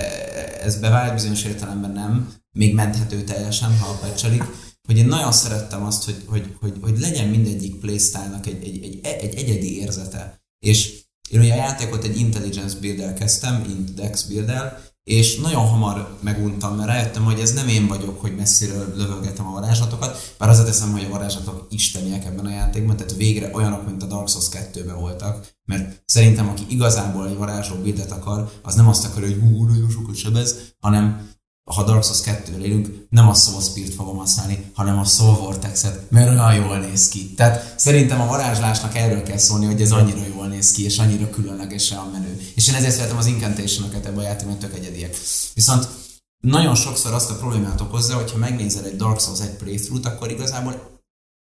ez 0.64 0.80
bevált, 0.80 1.14
bizonyos 1.14 1.44
értelemben 1.44 1.92
nem, 1.92 2.34
még 2.58 2.74
menthető 2.74 3.24
teljesen, 3.24 3.78
ha 3.78 3.98
patchelik, 4.02 4.44
hogy 4.88 4.98
én 4.98 5.06
nagyon 5.06 5.32
szerettem 5.32 5.84
azt, 5.86 6.04
hogy, 6.06 6.24
hogy, 6.26 6.56
hogy, 6.60 6.74
hogy 6.82 7.00
legyen 7.00 7.28
mindegyik 7.28 7.76
playstyle-nak 7.76 8.46
egy, 8.46 8.64
egy, 8.64 9.00
egy, 9.04 9.24
egy 9.24 9.36
egyedi 9.36 9.80
érzete. 9.80 10.42
És 10.66 11.03
én 11.34 11.40
ugye 11.40 11.54
a 11.54 11.56
játékot 11.56 12.04
egy 12.04 12.18
intelligence 12.18 12.78
build 12.80 13.14
kezdtem, 13.14 13.66
int 13.70 13.94
dex 13.94 14.24
build 14.24 14.52
és 15.04 15.38
nagyon 15.38 15.68
hamar 15.68 16.18
meguntam, 16.22 16.76
mert 16.76 16.90
rájöttem, 16.90 17.24
hogy 17.24 17.40
ez 17.40 17.54
nem 17.54 17.68
én 17.68 17.88
vagyok, 17.88 18.22
hogy 18.22 18.36
messziről 18.36 18.94
lövölgetem 18.96 19.48
a 19.48 19.52
varázslatokat, 19.52 20.34
bár 20.38 20.50
azért 20.50 20.68
teszem, 20.68 20.92
hogy 20.92 21.04
a 21.04 21.10
varázslatok 21.10 21.68
isteniek 21.70 22.26
ebben 22.26 22.46
a 22.46 22.50
játékban, 22.50 22.96
tehát 22.98 23.16
végre 23.16 23.50
olyanok, 23.54 23.86
mint 23.86 24.04
a 24.04 24.06
Dark 24.06 24.28
Souls 24.28 24.48
2-ben 24.52 25.00
voltak, 25.00 25.48
mert 25.66 26.04
szerintem 26.06 26.50
aki 26.50 26.64
igazából 26.68 27.28
egy 27.28 27.38
varázsló 27.38 27.76
buildet 27.76 28.12
akar, 28.12 28.52
az 28.62 28.76
nem 28.76 28.88
azt 28.88 29.06
akarja, 29.06 29.28
hogy 29.28 29.40
hú, 29.40 29.66
nagyon 29.66 29.90
sokat 29.90 30.16
sebez, 30.16 30.56
hanem 30.80 31.30
ha 31.66 31.84
Dark 31.84 32.04
Souls 32.04 32.22
2 32.22 32.60
élünk, 32.62 33.06
nem 33.10 33.30
a 33.30 33.34
Soul 33.34 33.62
Spirit 33.62 33.94
fogom 33.94 34.18
használni, 34.18 34.72
hanem 34.74 35.00
a 35.00 35.04
Soul 35.04 35.36
Vortex-et, 35.36 36.12
mert 36.12 36.30
olyan 36.30 36.56
jól 36.56 36.78
néz 36.78 37.08
ki. 37.08 37.34
Tehát 37.34 37.74
szerintem 37.78 38.22
a 38.22 38.26
varázslásnak 38.26 38.96
erről 38.96 39.24
kell 39.24 39.38
szólni, 39.38 39.66
hogy 39.66 39.82
ez 39.82 39.92
annyira 39.92 40.26
jól 40.36 40.48
néz 40.48 40.72
ki, 40.72 40.84
és 40.84 40.98
annyira 40.98 41.30
különlegesen 41.30 41.98
a 41.98 42.10
menő. 42.12 42.42
És 42.56 42.68
én 42.68 42.76
ezért 42.76 42.94
szeretem 42.94 43.18
az 43.18 43.26
incantation-okat 43.26 44.06
ebben 44.06 44.18
a 44.18 44.22
játékban, 44.22 44.58
tök 44.58 44.76
egyediek. 44.76 45.18
Viszont 45.54 45.88
nagyon 46.40 46.76
sokszor 46.76 47.14
azt 47.14 47.30
a 47.30 47.36
problémát 47.36 47.82
okozza, 47.82 48.16
hogyha 48.16 48.38
megnézel 48.38 48.86
egy 48.86 48.96
Dark 48.96 49.20
Souls 49.20 49.40
1 49.40 49.50
playthrough-t, 49.50 50.06
akkor 50.06 50.32
igazából 50.32 50.93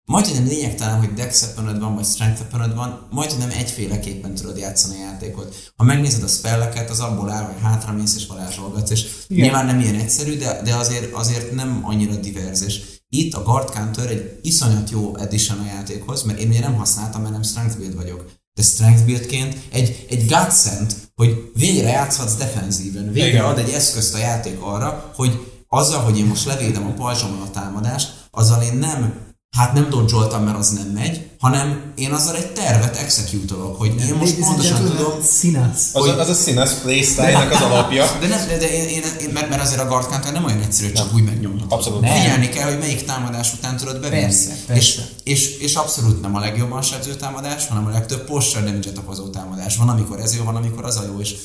majdnem 0.06 0.46
lényegtelen, 0.46 0.98
hogy 0.98 1.14
dex 1.14 1.54
van, 1.56 1.96
vagy 1.96 2.06
strength 2.06 2.76
van, 2.76 3.08
majdnem 3.12 3.50
egyféleképpen 3.50 4.36
tudod 4.36 4.58
játszani 4.58 4.96
a 4.96 5.04
játékot. 5.04 5.72
Ha 5.76 5.84
megnézed 5.84 6.24
a 6.24 6.28
spelleket, 6.28 6.90
az 6.90 7.00
abból 7.00 7.30
áll, 7.30 7.44
hogy 7.44 7.62
hátramész 7.62 8.16
és 8.16 8.28
varázsolgatsz, 8.28 8.92
és 8.92 9.06
Igen. 9.28 9.44
nyilván 9.44 9.66
nem 9.66 9.80
ilyen 9.80 9.96
egyszerű, 9.96 10.38
de, 10.38 10.62
de 10.62 10.76
azért, 10.76 11.14
azért 11.14 11.52
nem 11.52 11.80
annyira 11.84 12.16
divers. 12.16 12.62
És 12.62 12.82
itt 13.10 13.34
a 13.34 13.44
Guard 13.44 13.72
Counter 13.72 14.10
egy 14.10 14.40
iszonyat 14.42 14.90
jó 14.90 15.16
addition 15.16 15.60
a 15.60 15.66
játékhoz, 15.66 16.24
mert 16.24 16.40
én 16.40 16.50
ugye 16.50 16.60
nem 16.60 16.76
használtam, 16.76 17.22
mert 17.22 17.34
nem 17.34 17.44
strength 17.44 17.78
build 17.78 17.96
vagyok. 17.96 18.26
De 18.54 18.64
strength 18.64 19.06
buildként 19.06 19.58
egy, 19.72 20.06
egy 20.10 20.28
godsend, 20.28 20.96
hogy 21.16 21.52
végre 21.54 21.90
játszhatsz 21.90 22.36
defenzíven, 22.36 23.12
végre 23.12 23.28
Igen. 23.28 23.46
ad 23.46 23.58
egy 23.58 23.70
eszközt 23.70 24.14
a 24.14 24.18
játék 24.18 24.62
arra, 24.62 25.12
hogy 25.16 25.54
azzal, 25.68 26.02
hogy 26.02 26.18
én 26.18 26.26
most 26.26 26.46
levédem 26.46 26.86
a 26.86 26.94
pajzsomon 26.94 27.42
a 27.42 27.52
támadást, 27.52 28.28
azzal 28.32 28.62
én 28.62 28.74
nem 28.74 29.33
hát 29.54 29.74
nem 29.74 29.90
dodge 29.90 30.38
mert 30.38 30.58
az 30.58 30.70
nem 30.70 30.88
megy, 30.88 31.30
hanem 31.40 31.94
én 31.96 32.12
azzal 32.12 32.36
egy 32.36 32.52
tervet 32.52 32.98
executolok, 32.98 33.78
hogy 33.78 33.96
én 34.08 34.16
most 34.16 34.36
pontosan 34.36 34.86
tudom, 34.86 35.22
Színász. 35.22 35.90
Az, 35.94 36.08
a, 36.08 36.20
az 36.20 36.30
a 36.30 36.34
színes 36.34 36.72
playstyle-nek 36.72 37.52
az 37.52 37.62
alapja. 37.62 38.06
de, 38.20 38.28
nem, 38.28 38.48
de, 38.48 38.58
de 38.58 38.72
én, 38.72 38.88
én, 38.88 39.04
én, 39.22 39.30
mert, 39.34 39.50
mert 39.50 39.62
azért 39.62 39.80
a 39.80 39.88
guard 39.88 40.32
nem 40.34 40.46
olyan 40.46 40.62
egyszerű, 40.62 40.88
hogy 40.88 40.96
csak 40.96 41.14
úgy 41.14 41.24
megnyomhatod. 41.24 41.72
Abszolút. 41.72 42.02
Nem. 42.02 42.16
Figyelni 42.16 42.50
kell, 42.50 42.70
hogy 42.70 42.80
melyik 42.80 43.06
támadás 43.06 43.54
után 43.54 43.78
tudod 43.78 44.00
bevinni. 44.00 44.22
Persze, 44.22 44.56
persze. 44.66 44.82
És, 44.82 45.02
és, 45.24 45.58
és 45.58 45.76
abszolút 45.76 46.22
nem 46.22 46.36
a 46.36 46.40
legjobban 46.40 46.82
sebző 46.82 47.16
támadás, 47.16 47.68
hanem 47.68 47.86
a 47.86 47.90
legtöbb 47.90 48.26
posture 48.26 48.66
damage 48.66 48.90
okozó 48.98 49.30
támadás. 49.30 49.78
Van, 49.78 49.90
amikor 49.90 50.20
ez 50.20 50.36
jó, 50.36 50.44
van, 50.44 50.56
amikor 50.56 50.86
az 50.86 50.98
a 50.98 51.04
jó, 51.06 51.20
és 51.20 51.36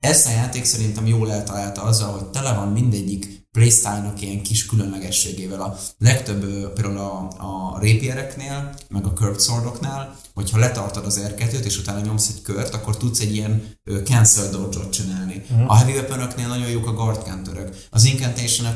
ezt 0.00 0.26
a 0.26 0.30
játék 0.30 0.64
szerintem 0.64 1.06
jól 1.06 1.32
eltalálta 1.32 1.82
azzal, 1.82 2.10
hogy 2.10 2.24
tele 2.24 2.52
van 2.52 2.68
mindegyik 2.68 3.37
playstyle-nak 3.52 4.22
ilyen 4.22 4.42
kis 4.42 4.66
különlegességével. 4.66 5.60
A 5.60 5.78
legtöbb 5.98 6.72
például 6.72 6.98
a, 6.98 7.32
a 7.38 7.72
rapiereknél, 7.74 8.74
meg 8.88 9.06
a 9.06 9.12
curved 9.12 9.40
swordoknál, 9.40 10.16
hogyha 10.34 10.58
letartod 10.58 11.04
az 11.04 11.20
R2-t, 11.26 11.64
és 11.64 11.78
utána 11.78 12.00
nyomsz 12.00 12.28
egy 12.28 12.42
kört, 12.42 12.74
akkor 12.74 12.96
tudsz 12.96 13.20
egy 13.20 13.34
ilyen 13.34 13.62
cancel 14.04 14.50
dodge-ot 14.50 14.92
csinálni. 14.92 15.42
Uh-huh. 15.50 15.70
A 15.70 15.76
heavy 15.76 15.92
weapon 15.92 16.28
nagyon 16.36 16.68
jók 16.68 16.86
a 16.86 16.92
guard 16.92 17.22
counterök. 17.22 17.76
Az 17.90 18.04
incantation 18.04 18.72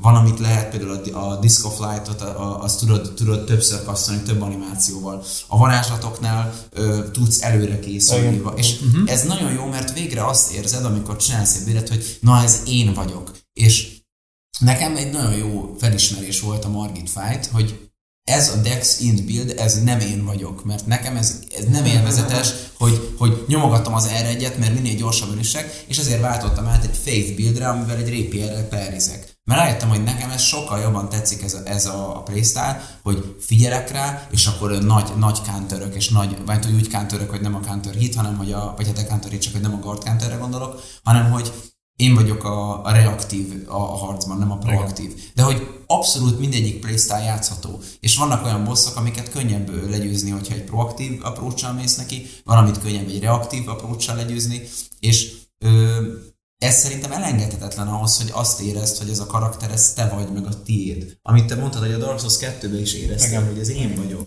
van, 0.00 0.14
amit 0.14 0.38
lehet, 0.38 0.70
például 0.70 1.00
a, 1.12 1.30
a 1.30 1.36
disco 1.36 1.68
flight-ot, 1.68 2.20
a, 2.20 2.40
a, 2.40 2.62
azt 2.62 2.78
tudod, 2.78 3.12
tudod 3.14 3.44
többször 3.44 3.84
kasszolni, 3.84 4.22
több 4.22 4.42
animációval. 4.42 5.24
A 5.48 5.58
varázslatoknál 5.58 6.54
ö, 6.70 7.10
tudsz 7.10 7.42
előre 7.42 7.78
készülni. 7.78 8.36
Igen. 8.36 8.52
És 8.56 8.80
uh-huh. 8.80 9.12
ez 9.12 9.22
nagyon 9.22 9.52
jó, 9.52 9.66
mert 9.66 9.92
végre 9.92 10.26
azt 10.26 10.52
érzed, 10.52 10.84
amikor 10.84 11.16
csinálsz 11.16 11.56
egy 11.56 11.64
billet, 11.64 11.88
hogy 11.88 12.18
na 12.20 12.42
ez 12.42 12.60
én 12.66 12.94
vagyok. 12.94 13.30
És 13.60 14.00
nekem 14.58 14.96
egy 14.96 15.10
nagyon 15.10 15.36
jó 15.36 15.74
felismerés 15.78 16.40
volt 16.40 16.64
a 16.64 16.68
Margit 16.68 17.10
Fight, 17.10 17.46
hogy 17.46 17.92
ez 18.24 18.48
a 18.48 18.56
Dex 18.56 19.00
Int 19.00 19.24
build, 19.24 19.54
ez 19.58 19.82
nem 19.82 20.00
én 20.00 20.24
vagyok, 20.24 20.64
mert 20.64 20.86
nekem 20.86 21.16
ez, 21.16 21.40
ez 21.58 21.64
nem 21.64 21.84
élvezetes, 21.84 22.52
hogy, 22.78 23.14
hogy 23.18 23.44
nyomogatom 23.46 23.94
az 23.94 24.06
r 24.06 24.42
et 24.44 24.58
mert 24.58 24.74
minél 24.74 24.94
gyorsabban 24.94 25.38
isek, 25.38 25.84
és 25.86 25.98
ezért 25.98 26.20
váltottam 26.20 26.66
át 26.66 26.84
egy 26.84 26.96
Faith 27.04 27.36
buildre, 27.36 27.68
amivel 27.68 27.96
egy 27.96 28.22
Rapierrel 28.22 28.68
perizek. 28.68 29.32
Mert 29.44 29.60
rájöttem, 29.60 29.88
hogy 29.88 30.02
nekem 30.02 30.30
ez 30.30 30.42
sokkal 30.42 30.80
jobban 30.80 31.08
tetszik 31.08 31.42
ez 31.42 31.54
a, 31.54 31.60
ez 31.64 31.86
a, 31.86 32.22
playstyle, 32.24 32.98
hogy 33.02 33.36
figyelek 33.40 33.90
rá, 33.90 34.26
és 34.30 34.46
akkor 34.46 34.82
nagy, 34.82 35.12
nagy 35.18 35.38
counterök, 35.50 35.94
és 35.94 36.08
nagy, 36.08 36.36
vagy 36.44 36.66
úgy 36.74 36.90
counterök, 36.90 37.30
hogy 37.30 37.40
nem 37.40 37.54
a 37.54 37.60
counter 37.60 37.94
hit, 37.94 38.14
hanem 38.14 38.36
hogy 38.36 38.52
a, 38.52 38.74
vagy 38.76 38.86
hát 38.86 38.98
a 38.98 39.06
counter 39.06 39.30
hit, 39.30 39.42
csak 39.42 39.52
hogy 39.52 39.62
nem 39.62 39.74
a 39.74 39.78
guard 39.78 40.04
counterre 40.04 40.36
gondolok, 40.36 40.82
hanem 41.02 41.30
hogy 41.30 41.52
én 41.96 42.14
vagyok 42.14 42.44
a, 42.44 42.84
a 42.84 42.92
reaktív 42.92 43.68
a, 43.68 43.74
a 43.74 43.96
harcban, 43.96 44.38
nem 44.38 44.50
a 44.50 44.58
proaktív. 44.58 45.14
De 45.34 45.42
hogy 45.42 45.82
abszolút 45.86 46.38
mindegyik 46.38 46.80
playstyle 46.80 47.22
játszható. 47.22 47.80
És 48.00 48.16
vannak 48.16 48.44
olyan 48.44 48.64
bosszok, 48.64 48.96
amiket 48.96 49.30
könnyebb 49.30 49.90
legyőzni, 49.90 50.30
hogyha 50.30 50.54
egy 50.54 50.64
proaktív 50.64 51.24
approach 51.24 51.74
mész 51.74 51.96
neki, 51.96 52.26
van, 52.44 52.58
amit 52.58 52.78
könnyebb 52.78 53.08
egy 53.08 53.20
reaktív 53.20 53.68
approach 53.68 54.14
legyőzni, 54.14 54.62
és 55.00 55.32
ö, 55.58 56.00
ez 56.58 56.78
szerintem 56.78 57.12
elengedhetetlen 57.12 57.88
ahhoz, 57.88 58.16
hogy 58.16 58.30
azt 58.32 58.60
érezd, 58.60 58.98
hogy 58.98 59.08
ez 59.08 59.18
a 59.18 59.26
karakter, 59.26 59.70
ez 59.70 59.92
te 59.92 60.08
vagy, 60.08 60.32
meg 60.32 60.46
a 60.46 60.62
tiéd. 60.62 61.18
Amit 61.22 61.46
te 61.46 61.54
mondtad, 61.54 61.82
hogy 61.82 61.92
a 61.92 61.98
Dark 61.98 62.18
Souls 62.18 62.36
2-ben 62.38 62.80
is 62.80 62.94
érezted, 62.94 63.30
Igen. 63.30 63.46
hogy 63.46 63.58
ez 63.58 63.68
én 63.68 63.94
vagyok. 63.94 64.26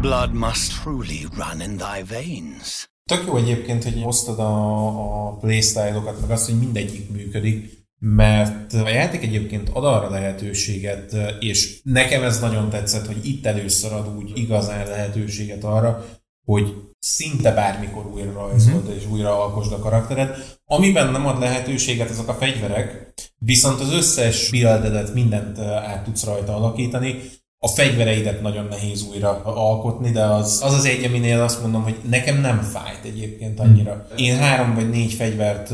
Blood 0.00 0.32
must 0.32 0.80
truly 0.82 1.26
run 1.36 1.60
in 1.60 1.76
thy 1.76 2.02
veins. 2.08 2.90
Tök 3.04 3.24
jó 3.26 3.36
egyébként, 3.36 3.84
hogy 3.84 4.02
hoztad 4.02 4.38
a, 4.38 4.86
a 5.26 5.36
playstyle-okat, 5.36 6.20
meg 6.20 6.30
azt, 6.30 6.46
hogy 6.46 6.58
mindegyik 6.58 7.10
működik, 7.10 7.86
mert 7.98 8.72
a 8.72 8.88
játék 8.88 9.22
egyébként 9.22 9.68
ad 9.68 9.84
arra 9.84 10.10
lehetőséget, 10.10 11.16
és 11.40 11.80
nekem 11.82 12.22
ez 12.22 12.40
nagyon 12.40 12.70
tetszett, 12.70 13.06
hogy 13.06 13.26
itt 13.26 13.46
először 13.46 13.92
ad 13.92 14.16
úgy 14.16 14.32
igazán 14.34 14.86
lehetőséget 14.86 15.64
arra, 15.64 16.04
hogy 16.44 16.74
szinte 16.98 17.54
bármikor 17.54 18.06
újra 18.06 18.32
rajzold 18.32 18.84
mm-hmm. 18.84 18.96
és 18.96 19.06
újra 19.10 19.42
alkosd 19.42 19.72
a 19.72 19.78
karaktered. 19.78 20.58
Amiben 20.64 21.10
nem 21.10 21.26
ad 21.26 21.38
lehetőséget 21.38 22.10
ezek 22.10 22.28
a 22.28 22.34
fegyverek, 22.34 23.12
viszont 23.38 23.80
az 23.80 23.92
összes 23.92 24.50
buildedet 24.50 25.14
mindent 25.14 25.58
át 25.58 26.04
tudsz 26.04 26.24
rajta 26.24 26.56
alakítani, 26.56 27.20
a 27.60 27.68
fegyvereidet 27.68 28.42
nagyon 28.42 28.64
nehéz 28.64 29.08
újra 29.08 29.42
alkotni, 29.44 30.10
de 30.10 30.24
az 30.24 30.60
az, 30.64 30.74
az 30.74 30.84
egy, 30.84 31.04
aminél 31.04 31.40
azt 31.40 31.62
mondom, 31.62 31.82
hogy 31.82 31.96
nekem 32.10 32.40
nem 32.40 32.60
fájt 32.60 33.04
egyébként 33.04 33.60
annyira. 33.60 34.06
Én 34.16 34.36
három 34.36 34.74
vagy 34.74 34.90
négy 34.90 35.12
fegyvert 35.12 35.68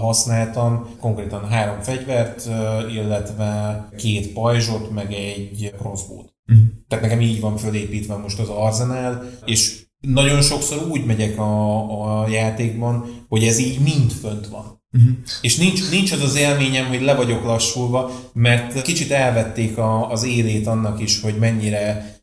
használtam, 0.00 0.88
konkrétan 1.00 1.48
három 1.48 1.80
fegyvert, 1.80 2.48
illetve 2.94 3.88
két 3.96 4.32
pajzsot, 4.32 4.90
meg 4.90 5.12
egy 5.12 5.74
crossbow-t. 5.78 6.34
Mm. 6.52 6.64
Tehát 6.88 7.04
nekem 7.04 7.20
így 7.20 7.40
van 7.40 7.56
fölépítve 7.56 8.16
most 8.16 8.38
az 8.38 8.48
arzenál, 8.48 9.30
és 9.44 9.84
nagyon 10.00 10.42
sokszor 10.42 10.86
úgy 10.90 11.04
megyek 11.04 11.38
a, 11.38 12.22
a 12.22 12.28
játékban, 12.28 13.24
hogy 13.28 13.44
ez 13.44 13.58
így 13.58 13.80
mind 13.80 14.10
fönt 14.10 14.46
van. 14.46 14.75
Uh-huh. 14.92 15.16
És 15.40 15.56
nincs, 15.56 15.90
nincs 15.90 16.12
az 16.12 16.22
az 16.22 16.36
élményem, 16.36 16.86
hogy 16.86 17.02
le 17.02 17.14
vagyok 17.14 17.44
lassulva, 17.44 18.10
mert 18.32 18.82
kicsit 18.82 19.10
elvették 19.10 19.78
a, 19.78 20.10
az 20.10 20.24
élét 20.24 20.66
annak 20.66 21.00
is, 21.00 21.20
hogy 21.20 21.38
mennyire 21.38 22.14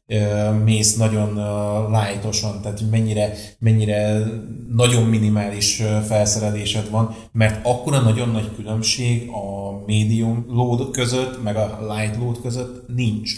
mész 0.64 0.95
nagyon 0.95 1.34
lightosan, 1.91 2.61
tehát 2.61 2.82
mennyire, 2.91 3.34
mennyire 3.59 4.24
nagyon 4.70 5.03
minimális 5.03 5.82
felszerelésed 6.07 6.89
van, 6.89 7.16
mert 7.32 7.66
akkora 7.66 7.99
nagyon 7.99 8.30
nagy 8.30 8.55
különbség 8.55 9.30
a 9.30 9.72
medium 9.86 10.45
load 10.47 10.91
között, 10.91 11.43
meg 11.43 11.55
a 11.55 11.80
light 11.93 12.18
load 12.18 12.41
között 12.41 12.88
nincs. 12.88 13.32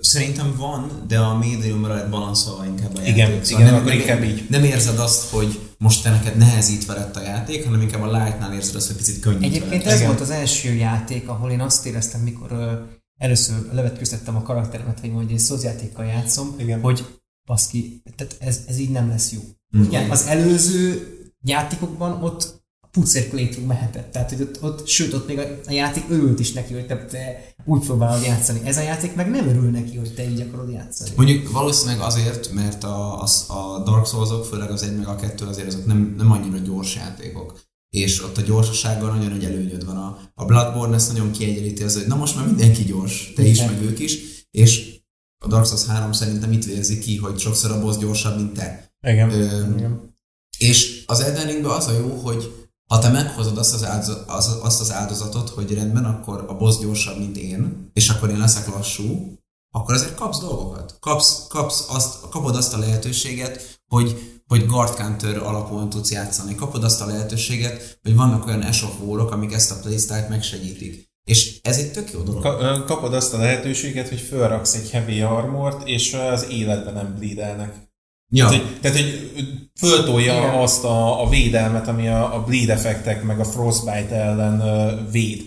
Szerintem 0.00 0.54
van, 0.56 1.04
de 1.08 1.18
a 1.18 1.38
médiumra 1.38 1.94
lett 1.94 2.10
balanszolva 2.10 2.66
inkább 2.66 2.96
a 2.96 3.00
igen, 3.02 3.16
játék. 3.30 3.44
Szóval 3.44 3.60
igen, 3.60 3.74
nem, 3.74 3.82
akkor 3.82 3.94
inkább 3.94 4.22
így. 4.24 4.46
Nem 4.50 4.64
érzed 4.64 4.98
azt, 4.98 5.30
hogy 5.30 5.60
most 5.78 6.02
te 6.02 6.10
neked 6.10 6.36
nehezítve 6.36 6.94
lett 6.94 7.16
a 7.16 7.22
játék, 7.22 7.64
hanem 7.64 7.80
inkább 7.80 8.02
a 8.02 8.18
Light-nál 8.18 8.52
érzed 8.54 8.74
azt, 8.74 8.86
hogy 8.86 8.96
picit 8.96 9.20
könnyítve 9.20 9.46
Egyébként 9.46 9.84
lett. 9.84 9.92
ez 9.92 9.98
Igen. 9.98 10.06
volt 10.06 10.20
az 10.20 10.30
első 10.30 10.72
játék, 10.72 11.28
ahol 11.28 11.50
én 11.50 11.60
azt 11.60 11.86
éreztem, 11.86 12.20
mikor 12.20 12.52
ö, 12.52 12.72
először 13.18 13.56
levetkőztettem 13.72 14.36
a 14.36 14.42
karakteremet, 14.42 15.00
hogy 15.00 15.10
majd 15.12 15.30
én 15.30 15.38
szózjátékkal 15.38 16.04
játszom, 16.04 16.54
Igen. 16.58 16.80
hogy 16.80 17.04
baszki, 17.44 18.02
tehát 18.16 18.36
ez, 18.40 18.60
ez 18.66 18.78
így 18.78 18.90
nem 18.90 19.08
lesz 19.08 19.32
jó. 19.32 19.40
Mm. 19.78 19.82
Igen, 19.82 20.10
az 20.10 20.26
előző 20.26 21.10
játékokban 21.44 22.22
ott 22.22 22.55
pucérkulétről 22.96 23.64
mehetett. 23.64 24.12
Tehát, 24.12 24.30
hogy 24.30 24.40
ott, 24.40 24.62
ott, 24.62 24.86
sőt, 24.86 25.12
ott 25.12 25.26
még 25.26 25.38
a, 25.38 25.42
a 25.66 25.72
játék 25.72 26.04
örült 26.08 26.40
is 26.40 26.52
neki, 26.52 26.74
hogy 26.74 26.86
te, 26.86 27.04
te 27.04 27.54
úgy 27.64 27.84
próbálod 27.84 28.24
játszani. 28.24 28.60
Ez 28.64 28.76
a 28.76 28.80
játék 28.80 29.14
meg 29.14 29.30
nem 29.30 29.48
örül 29.48 29.70
neki, 29.70 29.96
hogy 29.96 30.14
te 30.14 30.30
így 30.30 30.40
akarod 30.40 30.70
játszani. 30.70 31.10
Mondjuk 31.16 31.50
valószínűleg 31.50 32.00
azért, 32.00 32.52
mert 32.52 32.84
a, 32.84 33.22
a, 33.22 33.26
a 33.48 33.82
Dark 33.84 34.06
Souls-ok, 34.06 34.44
főleg 34.44 34.70
az 34.70 34.82
egy 34.82 34.96
meg 34.96 35.06
a 35.06 35.16
kettő 35.16 35.44
azért 35.44 35.66
azok 35.66 35.86
nem, 35.86 36.14
nem 36.16 36.30
annyira 36.32 36.58
gyors 36.58 36.94
játékok. 36.94 37.60
És 37.90 38.24
ott 38.24 38.36
a 38.36 38.42
gyorsasággal 38.42 39.14
nagyon 39.14 39.30
nagy 39.30 39.44
előnyöd 39.44 39.84
van. 39.84 39.96
A, 39.96 40.18
a 40.34 40.44
Bloodborne 40.44 40.94
ezt 40.94 41.12
nagyon 41.12 41.30
kiegyenlíti 41.30 41.82
az, 41.82 41.94
hogy 41.94 42.06
na 42.06 42.16
most 42.16 42.36
már 42.36 42.46
mindenki 42.46 42.84
gyors, 42.84 43.32
te 43.34 43.42
is, 43.42 43.56
Igen. 43.56 43.72
meg 43.72 43.82
ők 43.82 43.98
is, 43.98 44.18
és 44.50 45.00
a 45.44 45.48
Dark 45.48 45.66
Souls 45.66 45.86
3 45.86 46.12
szerintem 46.12 46.52
itt 46.52 46.64
vérzi 46.64 46.98
ki, 46.98 47.16
hogy 47.16 47.38
sokszor 47.38 47.70
a 47.70 47.80
boss 47.80 47.96
gyorsabb, 47.96 48.36
mint 48.36 48.52
te. 48.52 48.92
Igen. 49.06 49.30
Ö, 49.30 49.76
Igen. 49.76 50.14
És 50.58 51.02
az 51.06 51.20
Elden 51.20 51.46
Ringben 51.46 51.70
az 51.70 51.86
a 51.86 51.92
jó, 51.92 52.08
hogy 52.08 52.65
ha 52.86 52.98
te 52.98 53.08
meghozod 53.08 53.58
azt 53.58 53.74
az, 53.74 53.84
áldozat, 53.84 54.28
az, 54.28 54.58
azt 54.62 54.80
az 54.80 54.92
áldozatot, 54.92 55.48
hogy 55.48 55.74
rendben, 55.74 56.04
akkor 56.04 56.44
a 56.48 56.56
boss 56.56 56.78
gyorsabb, 56.78 57.18
mint 57.18 57.36
én, 57.36 57.90
és 57.92 58.08
akkor 58.08 58.30
én 58.30 58.38
leszek 58.38 58.68
lassú, 58.68 59.36
akkor 59.70 59.94
azért 59.94 60.14
kapsz 60.14 60.40
dolgokat. 60.40 60.96
Kapsz, 61.00 61.46
kapsz 61.48 61.86
azt, 61.88 62.28
kapod 62.30 62.56
azt 62.56 62.74
a 62.74 62.78
lehetőséget, 62.78 63.80
hogy, 63.86 64.40
hogy 64.46 64.66
guard 64.66 64.94
counter 64.94 65.36
alapon 65.36 65.88
tudsz 65.88 66.10
játszani. 66.10 66.54
Kapod 66.54 66.84
azt 66.84 67.00
a 67.00 67.06
lehetőséget, 67.06 67.98
hogy 68.02 68.14
vannak 68.14 68.46
olyan 68.46 68.62
Ash 68.62 69.02
amik 69.32 69.52
ezt 69.52 69.70
a 69.70 69.78
playstyle-t 69.82 70.28
megsegítik. 70.28 71.04
És 71.24 71.60
ez 71.62 71.78
egy 71.78 71.92
tök 71.92 72.10
jó 72.12 72.22
dolog. 72.22 72.84
Kapod 72.84 73.14
azt 73.14 73.34
a 73.34 73.38
lehetőséget, 73.38 74.08
hogy 74.08 74.20
felraksz 74.20 74.74
egy 74.74 74.90
heavy 74.90 75.20
armort, 75.20 75.88
és 75.88 76.14
az 76.14 76.48
életben 76.50 76.94
nem 76.94 77.14
bleedelnek. 77.18 77.85
Ja. 78.28 78.48
Tehát, 78.48 78.62
hogy, 78.62 78.78
tehát, 78.80 78.96
hogy 78.96 79.36
föltolja 79.78 80.38
Igen. 80.38 80.54
azt 80.54 80.84
a, 80.84 81.22
a 81.22 81.28
védelmet, 81.28 81.88
ami 81.88 82.08
a, 82.08 82.34
a 82.34 82.44
bleed 82.44 82.70
effektek 82.70 83.22
meg 83.22 83.40
a 83.40 83.44
frostbite 83.44 84.14
ellen 84.14 84.60
ö, 84.60 85.10
véd. 85.10 85.42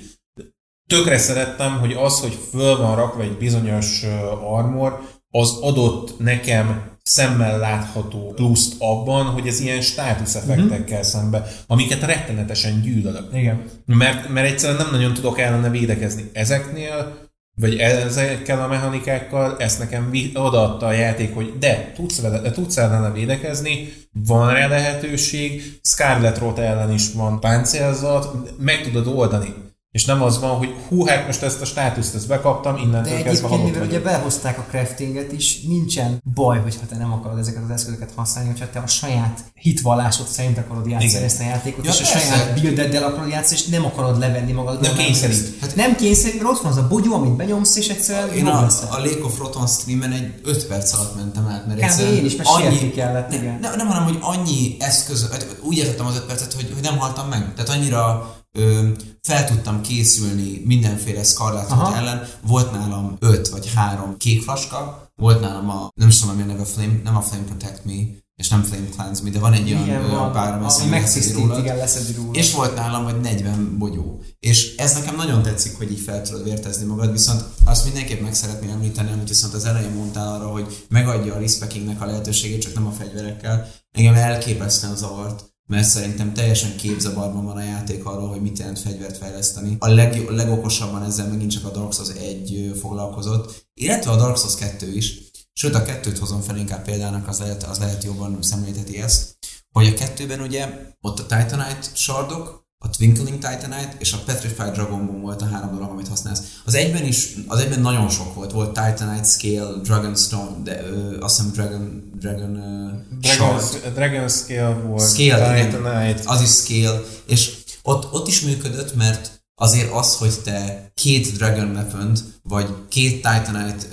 Tökre 0.88 1.18
szerettem, 1.18 1.80
hogy 1.80 1.94
az, 1.94 2.20
hogy 2.20 2.38
föl 2.52 2.78
van 2.78 2.96
rakva 2.96 3.22
egy 3.22 3.38
bizonyos 3.38 4.04
ö, 4.04 4.08
armor, 4.44 5.02
az 5.32 5.58
adott 5.62 6.20
nekem 6.20 6.98
szemmel 7.04 7.60
látható 7.60 8.34
pluszt 8.36 8.76
abban, 8.80 9.26
hogy 9.26 9.48
ez 9.48 9.60
ilyen 9.60 9.82
státusz 9.82 10.36
effektekkel 10.36 11.04
szembe, 11.04 11.48
amiket 11.68 12.02
rettenetesen 12.02 12.82
gyűlölök. 12.82 13.30
Igen. 13.34 13.64
Mert, 13.86 14.30
mert 14.30 14.48
egyszerűen 14.48 14.82
nem 14.82 14.92
nagyon 14.92 15.14
tudok 15.14 15.40
ellene 15.40 15.70
védekezni. 15.70 16.30
Ezeknél, 16.34 17.29
vagy 17.60 17.78
ezekkel 17.78 18.62
a 18.62 18.68
mechanikákkal, 18.68 19.56
ezt 19.58 19.80
nekem 19.80 20.12
odaadta 20.34 20.86
a 20.86 20.92
játék, 20.92 21.34
hogy 21.34 21.54
de, 21.60 21.92
tudsz, 21.96 22.22
vele, 22.22 22.52
tudsz 22.52 22.78
ellene 22.78 23.12
védekezni, 23.12 23.94
van 24.12 24.54
rá 24.54 24.68
lehetőség, 24.68 25.80
Scarlet 25.82 26.38
Rot 26.38 26.60
ellen 26.60 26.94
is 26.94 27.14
van 27.14 27.40
páncélzat, 27.40 28.58
meg 28.58 28.82
tudod 28.82 29.08
oldani. 29.08 29.54
És 29.92 30.06
nem 30.06 30.22
az 30.22 30.40
van, 30.40 30.58
hogy 30.58 30.76
hú, 30.88 31.06
hát 31.06 31.26
most 31.26 31.42
ezt 31.42 31.62
a 31.62 31.66
státuszt 31.66 32.16
ezt 32.16 32.28
bekaptam, 32.28 32.76
De 32.76 32.82
innentől 32.82 33.04
kezdve 33.04 33.30
egyébként, 33.30 33.50
halott 33.50 33.66
mivel 33.66 33.88
ugye 33.88 34.00
behozták 34.00 34.58
a 34.58 34.66
craftinget 34.70 35.32
is, 35.32 35.62
nincsen 35.62 36.22
baj, 36.34 36.60
hogyha 36.60 36.86
te 36.90 36.98
nem 36.98 37.14
akarod 37.14 37.38
ezeket 37.38 37.64
az 37.64 37.70
eszközöket 37.70 38.12
használni, 38.16 38.50
hogyha 38.50 38.70
te 38.70 38.80
a 38.80 38.88
saját 38.88 39.44
hitvallásod 39.54 40.28
szerint 40.28 40.58
akarod 40.58 40.88
játszani 40.88 41.12
Igen. 41.12 41.24
ezt 41.24 41.40
a 41.40 41.44
játékot, 41.44 41.86
Ja, 41.86 41.92
és 41.92 42.02
a 42.02 42.04
saját 42.04 42.54
buildeddel 42.54 43.04
akarod 43.04 43.30
játszani, 43.30 43.60
és 43.60 43.66
nem 43.66 43.86
akarod 43.86 44.20
levenni 44.20 44.52
magad. 44.52 44.82
Nem 44.82 44.96
kényszerít. 44.96 45.60
Hát 45.62 45.76
nem 45.76 45.96
kényszerít, 45.96 46.42
mert 46.42 46.56
ott 46.56 46.62
van 46.62 46.72
az 46.72 46.78
a 46.78 46.88
bogyó, 46.88 47.14
amit 47.14 47.36
benyomsz, 47.36 47.76
és 47.76 47.88
egyszerűen 47.88 48.36
Én 48.36 48.46
a, 48.46 48.62
leszel. 48.62 48.90
a 48.92 48.98
Lake 48.98 49.24
of 49.24 49.38
Roton 49.38 49.68
streamen 49.68 50.12
egy 50.12 50.34
5 50.44 50.68
perc 50.68 50.94
alatt 50.94 51.16
mentem 51.16 51.48
át, 51.48 51.68
mert 51.68 51.82
egyszerűen 51.82 52.16
én 52.16 52.26
is, 52.26 52.36
mert 52.36 52.50
sietni 52.58 52.92
kellett, 52.92 53.30
ne, 53.30 53.36
igen. 53.36 53.58
Nem, 53.62 53.76
nem, 53.76 53.88
hanem, 53.88 54.04
hogy 54.04 54.18
annyi 54.22 54.76
eszköz, 54.80 55.30
hát 55.32 55.58
úgy 55.62 55.78
értettem 55.78 56.06
az 56.06 56.16
5 56.16 56.26
percet, 56.26 56.54
hogy, 56.54 56.72
hogy 56.74 56.84
nem 56.84 56.98
haltam 56.98 57.28
meg. 57.28 57.54
Tehát 57.56 57.70
annyira 57.70 58.34
ö, 58.58 58.88
fel 59.22 59.46
tudtam 59.46 59.82
készülni 59.82 60.62
mindenféle. 60.66 61.18
Witch 61.20 61.98
ellen. 61.98 62.28
Volt 62.48 62.72
nálam 62.72 63.16
5 63.20 63.48
vagy 63.50 63.74
3 63.74 64.18
kék 64.18 64.42
flaska, 64.42 65.12
volt 65.16 65.42
nálam 65.42 65.70
a, 65.70 65.90
nem 65.96 66.08
is 66.08 66.20
tudom, 66.20 66.36
mi 66.36 66.42
a 66.42 66.46
neve, 66.46 66.64
Flame, 66.64 67.00
nem 67.04 67.16
a 67.16 67.22
Flame 67.22 67.44
Protect 67.44 67.86
Me, 67.86 67.94
és 68.36 68.48
nem 68.50 68.64
Flame 68.64 68.88
Cleanse 68.90 69.24
Me, 69.24 69.30
de 69.30 69.40
van 69.40 69.54
egy 69.54 69.72
olyan 69.72 69.84
Igen, 69.84 70.04
ö, 70.04 70.10
van, 70.10 70.32
párom, 70.32 70.64
ami 70.64 70.90
megtisztít, 70.90 71.36
rólad. 71.36 71.58
igen, 71.58 71.78
leszedi. 71.78 72.16
És 72.32 72.54
volt 72.54 72.76
nálam 72.76 73.04
vagy 73.04 73.20
40 73.22 73.78
bogyó. 73.78 74.22
És 74.40 74.76
ez 74.76 74.94
nekem 74.94 75.16
nagyon 75.16 75.42
tetszik, 75.42 75.78
hogy 75.78 75.92
így 75.92 76.00
fel 76.00 76.22
tudod 76.22 76.44
vértezni 76.44 76.86
magad, 76.86 77.12
viszont 77.12 77.44
azt 77.66 77.84
mindenképp 77.84 78.22
meg 78.22 78.34
szeretném 78.34 78.70
említeni, 78.70 79.12
amit 79.12 79.28
viszont 79.28 79.54
az 79.54 79.66
elején 79.66 79.92
mondtál 79.92 80.34
arra, 80.36 80.48
hogy 80.48 80.86
megadja 80.90 81.36
a 81.36 81.40
respeckingnek 81.40 82.02
a 82.02 82.06
lehetőségét, 82.06 82.62
csak 82.62 82.74
nem 82.74 82.88
a 82.88 82.92
fegyverekkel. 82.92 83.72
Engem 83.92 84.14
elképesztően 84.14 84.96
zavart, 84.96 85.44
mert 85.70 85.88
szerintem 85.88 86.34
teljesen 86.34 86.76
képzavarban 86.76 87.46
van 87.46 87.58
a 87.58 87.64
játék 87.64 88.06
arról, 88.06 88.28
hogy 88.28 88.42
mit 88.42 88.58
jelent 88.58 88.80
fegyvert 88.80 89.18
fejleszteni. 89.18 89.76
A, 89.80 89.88
leg, 89.88 90.30
legokosabban 90.30 91.04
ezzel 91.04 91.28
megint 91.28 91.52
csak 91.52 91.66
a 91.66 91.72
Dark 91.72 91.94
Souls 91.94 92.10
1 92.10 92.56
ö, 92.56 92.76
foglalkozott, 92.76 93.66
illetve 93.74 94.12
a 94.12 94.16
Dark 94.16 94.38
Souls 94.38 94.56
2 94.56 94.94
is. 94.94 95.18
Sőt, 95.54 95.76
a 95.76 95.84
kettőt 95.84 96.18
hozom 96.18 96.42
fel 96.42 96.58
inkább 96.58 96.84
példának, 96.84 97.28
az 97.28 97.40
lehet, 97.40 97.64
az 97.64 97.80
lehet 97.80 98.04
jobban 98.04 98.38
szemlélteti 98.42 99.02
ezt, 99.02 99.38
hogy 99.72 99.88
a 99.88 99.94
kettőben 99.94 100.42
ugye 100.42 100.70
ott 101.02 101.20
a 101.20 101.26
Titanite 101.26 101.88
sardok, 101.94 102.59
a 102.86 102.90
Twinkling 102.90 103.38
Titanite 103.38 103.96
és 103.98 104.14
a 104.14 104.18
Petrified 104.26 104.74
Dragon 104.74 105.06
Bone 105.06 105.20
volt 105.20 105.42
a 105.42 105.46
három 105.46 105.74
dolog, 105.74 105.90
amit 105.90 106.08
használsz. 106.08 106.42
Az 106.66 106.74
egyben 106.74 107.04
is, 107.04 107.34
az 107.48 107.60
egyben 107.60 107.80
nagyon 107.80 108.10
sok 108.10 108.36
volt. 108.36 108.52
Volt 108.52 108.68
Titanite, 108.68 109.24
Scale, 109.24 109.82
Dragonstone, 109.84 110.64
de 110.64 110.84
ö, 110.84 111.20
azt 111.20 111.38
hiszem 111.38 111.52
Dragon, 111.52 112.12
Dragon 112.20 112.56
uh, 112.56 113.20
Dragon, 113.22 113.60
Shard. 113.60 113.94
Dragon 113.94 114.30
Scale 114.30 114.74
volt, 114.74 115.10
Scale, 115.10 115.58
igen. 115.58 115.70
Titanite. 115.70 116.22
Az 116.26 116.42
is 116.42 116.50
Scale, 116.50 117.02
és 117.26 117.58
ott, 117.84 118.14
ott 118.14 118.28
is 118.28 118.42
működött, 118.42 118.96
mert 118.96 119.42
azért 119.56 119.94
az, 119.94 120.16
hogy 120.16 120.34
te 120.44 120.92
két 120.94 121.32
Dragon 121.38 121.72
weapon 121.72 122.18
vagy 122.50 122.70
két 122.88 123.16
Titanite, 123.16 123.86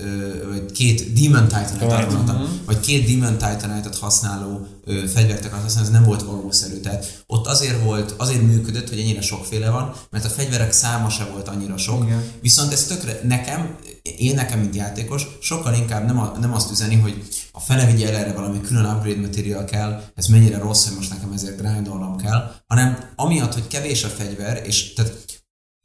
vagy 0.49 0.73
két 0.73 1.13
Demon 1.13 1.49
Titanite, 1.49 1.97
Right. 1.97 2.65
vagy 2.65 2.81
két 2.81 3.07
Demon 3.07 3.33
Titanite-ot 3.33 3.97
használó 3.99 4.67
fegyvert 4.87 5.45
akarsz 5.45 5.63
használni, 5.63 5.89
ez 5.89 5.95
nem 5.95 6.05
volt 6.05 6.23
valószerű. 6.23 6.81
Tehát 6.81 7.23
ott 7.27 7.47
azért 7.47 7.83
volt, 7.83 8.15
azért 8.17 8.43
működött, 8.43 8.89
hogy 8.89 8.99
ennyire 8.99 9.21
sokféle 9.21 9.71
van, 9.71 9.93
mert 10.11 10.25
a 10.25 10.29
fegyverek 10.29 10.73
száma 10.73 11.09
se 11.11 11.25
volt 11.25 11.49
annyira 11.49 11.77
sok. 11.77 12.05
Igen. 12.05 12.25
Viszont 12.41 12.73
ez 12.73 12.85
tökre, 12.85 13.21
nekem, 13.23 13.77
én 14.19 14.35
nekem, 14.35 14.59
mint 14.61 14.75
játékos, 14.77 15.27
sokkal 15.41 15.75
inkább 15.75 16.07
nem, 16.07 16.19
a, 16.19 16.33
nem 16.41 16.55
azt 16.55 16.71
üzeni, 16.71 16.95
hogy 16.95 17.23
a 17.53 17.61
fele 17.61 17.87
vigye 17.87 18.09
el 18.09 18.17
erre 18.17 18.33
valami 18.33 18.61
külön 18.61 18.85
upgrade 18.85 19.21
material 19.21 19.65
kell, 19.65 20.03
ez 20.15 20.27
mennyire 20.27 20.59
rossz, 20.59 20.87
hogy 20.87 20.97
most 20.97 21.11
nekem 21.11 21.33
ezért 21.33 21.61
grindolnom 21.61 22.17
kell, 22.17 22.51
hanem 22.67 22.99
amiatt, 23.17 23.53
hogy 23.53 23.67
kevés 23.67 24.05
a 24.05 24.09
fegyver, 24.09 24.63
és 24.67 24.93
tehát 24.93 25.25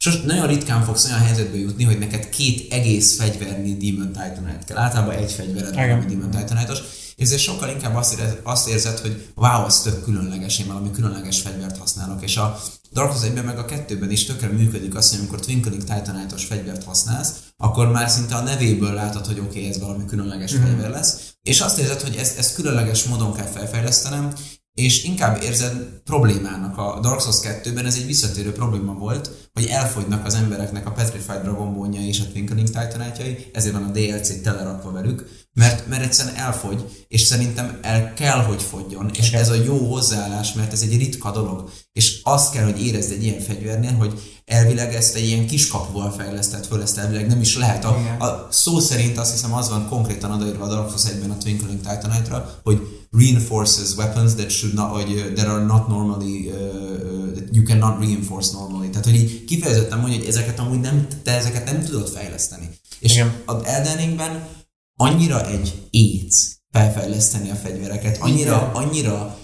Sos, 0.02 0.20
nagyon 0.20 0.46
ritkán 0.46 0.84
fogsz 0.84 1.04
olyan 1.04 1.18
helyzetbe 1.18 1.58
jutni, 1.58 1.84
hogy 1.84 1.98
neked 1.98 2.28
két 2.28 2.72
egész 2.72 3.16
fegyvernyi 3.16 3.76
Demon 3.76 4.06
Titanite 4.12 4.64
kell. 4.66 4.76
Általában 4.76 5.14
egy 5.14 5.32
fegyvered 5.32 5.74
van, 5.74 5.90
ami 5.90 6.04
Demon 6.04 6.30
Titanite-os. 6.30 6.78
Ezért 7.16 7.40
sokkal 7.40 7.68
inkább 7.68 7.94
azt 7.96 8.12
érzed, 8.12 8.40
azt 8.42 8.68
érzed, 8.68 8.98
hogy 8.98 9.26
wow, 9.34 9.66
ez 9.66 9.80
tök 9.80 10.04
különleges, 10.04 10.58
én 10.58 10.66
valami 10.66 10.90
különleges 10.90 11.40
fegyvert 11.40 11.78
használok. 11.78 12.22
És 12.22 12.36
a 12.36 12.60
Dark 12.92 13.12
Souls 13.12 13.26
1-ben 13.26 13.44
meg 13.44 13.58
a 13.58 13.64
kettőben 13.64 14.10
is 14.10 14.24
tökre 14.24 14.48
működik 14.48 14.94
az, 14.94 15.10
hogy 15.10 15.18
amikor 15.18 15.40
Twinkling 15.40 15.84
Titanite-os 15.84 16.44
fegyvert 16.44 16.84
használsz, 16.84 17.32
akkor 17.56 17.90
már 17.90 18.10
szinte 18.10 18.34
a 18.34 18.42
nevéből 18.42 18.92
látod, 18.92 19.26
hogy 19.26 19.38
oké, 19.38 19.58
okay, 19.58 19.68
ez 19.68 19.78
valami 19.78 20.04
különleges 20.04 20.54
mm. 20.54 20.62
fegyver 20.62 20.90
lesz. 20.90 21.34
És 21.42 21.60
azt 21.60 21.78
érzed, 21.78 22.00
hogy 22.00 22.16
ezt, 22.16 22.38
ezt 22.38 22.54
különleges 22.54 23.04
módon 23.04 23.34
kell 23.34 23.46
felfejlesztenem, 23.46 24.32
és 24.74 25.04
inkább 25.04 25.42
érzed 25.42 26.00
problémának. 26.04 26.78
A 26.78 26.98
Dark 27.02 27.20
Souls 27.20 27.38
2-ben 27.42 27.86
ez 27.86 27.96
egy 27.96 28.06
visszatérő 28.06 28.52
probléma 28.52 28.94
volt, 28.94 29.50
hogy 29.52 29.66
elfogynak 29.66 30.26
az 30.26 30.34
embereknek 30.34 30.86
a 30.86 30.92
Petrified 30.92 31.42
Dragon 31.42 31.74
Bone-jai 31.74 32.08
és 32.08 32.20
a 32.20 32.30
Twinkling 32.32 32.66
titanite 32.66 33.24
ezért 33.52 33.74
van 33.74 33.82
a 33.82 33.90
DLC 33.90 34.42
telerakva 34.42 34.92
velük, 34.92 35.28
mert, 35.54 35.86
mert 35.88 36.02
egyszerűen 36.02 36.34
elfogy, 36.34 37.04
és 37.08 37.20
szerintem 37.20 37.78
el 37.82 38.14
kell, 38.14 38.38
hogy 38.38 38.62
fogjon, 38.62 39.10
és 39.18 39.32
ez 39.32 39.48
a 39.48 39.54
jó 39.54 39.76
hozzáállás, 39.76 40.52
mert 40.52 40.72
ez 40.72 40.82
egy 40.82 40.96
ritka 40.96 41.30
dolog, 41.30 41.70
és 41.92 42.20
azt 42.22 42.52
kell, 42.52 42.64
hogy 42.64 42.86
érezd 42.86 43.12
egy 43.12 43.22
ilyen 43.22 43.40
fegyvernél, 43.40 43.92
hogy 43.92 44.40
elvileg 44.44 44.94
ezt 44.94 45.14
egy 45.14 45.26
ilyen 45.26 45.46
kiskapuval 45.46 46.10
fejlesztett 46.10 46.66
föl, 46.66 46.82
ezt 46.82 46.98
elvileg 46.98 47.26
nem 47.26 47.40
is 47.40 47.56
lehet. 47.56 47.84
A, 47.84 48.16
a 48.18 48.48
szó 48.50 48.78
szerint 48.78 49.18
azt 49.18 49.32
hiszem 49.32 49.54
az 49.54 49.68
van 49.68 49.88
konkrétan 49.88 50.32
odaírva 50.32 50.64
a 50.64 50.68
Dark 50.68 50.88
Souls 50.88 51.02
1-ben 51.02 51.30
a 51.30 51.38
Twinkling 51.38 51.80
Titanite-ra, 51.80 52.60
hogy 52.62 53.01
reinforces 53.16 53.94
weapons 53.96 54.34
that 54.34 54.50
should 54.50 54.74
not, 54.74 54.90
vagy, 54.90 55.10
uh, 55.10 55.32
that 55.32 55.46
are 55.46 55.64
not 55.64 55.88
normally, 55.88 56.48
uh, 56.48 56.54
uh, 56.54 57.32
that 57.34 57.48
you 57.52 57.64
cannot 57.64 57.98
reinforce 57.98 58.52
normally. 58.52 58.88
Tehát, 58.90 59.04
hogy 59.04 59.14
így 59.14 59.44
kifejezetten 59.44 59.98
mondja, 59.98 60.18
hogy 60.18 60.28
ezeket 60.28 60.58
amúgy 60.58 60.80
nem, 60.80 61.06
te 61.22 61.30
ezeket 61.32 61.64
nem 61.64 61.82
tudod 61.82 62.08
fejleszteni. 62.08 62.70
És 63.00 63.12
Igen. 63.12 63.32
az 63.46 63.64
Elden 63.64 63.96
Ringben 63.96 64.48
annyira 64.96 65.46
egy 65.46 65.88
éc 65.90 66.50
felfejleszteni 66.70 67.50
a 67.50 67.54
fegyvereket, 67.54 68.18
annyira, 68.20 68.56
Igen. 68.56 68.84
annyira 68.84 69.38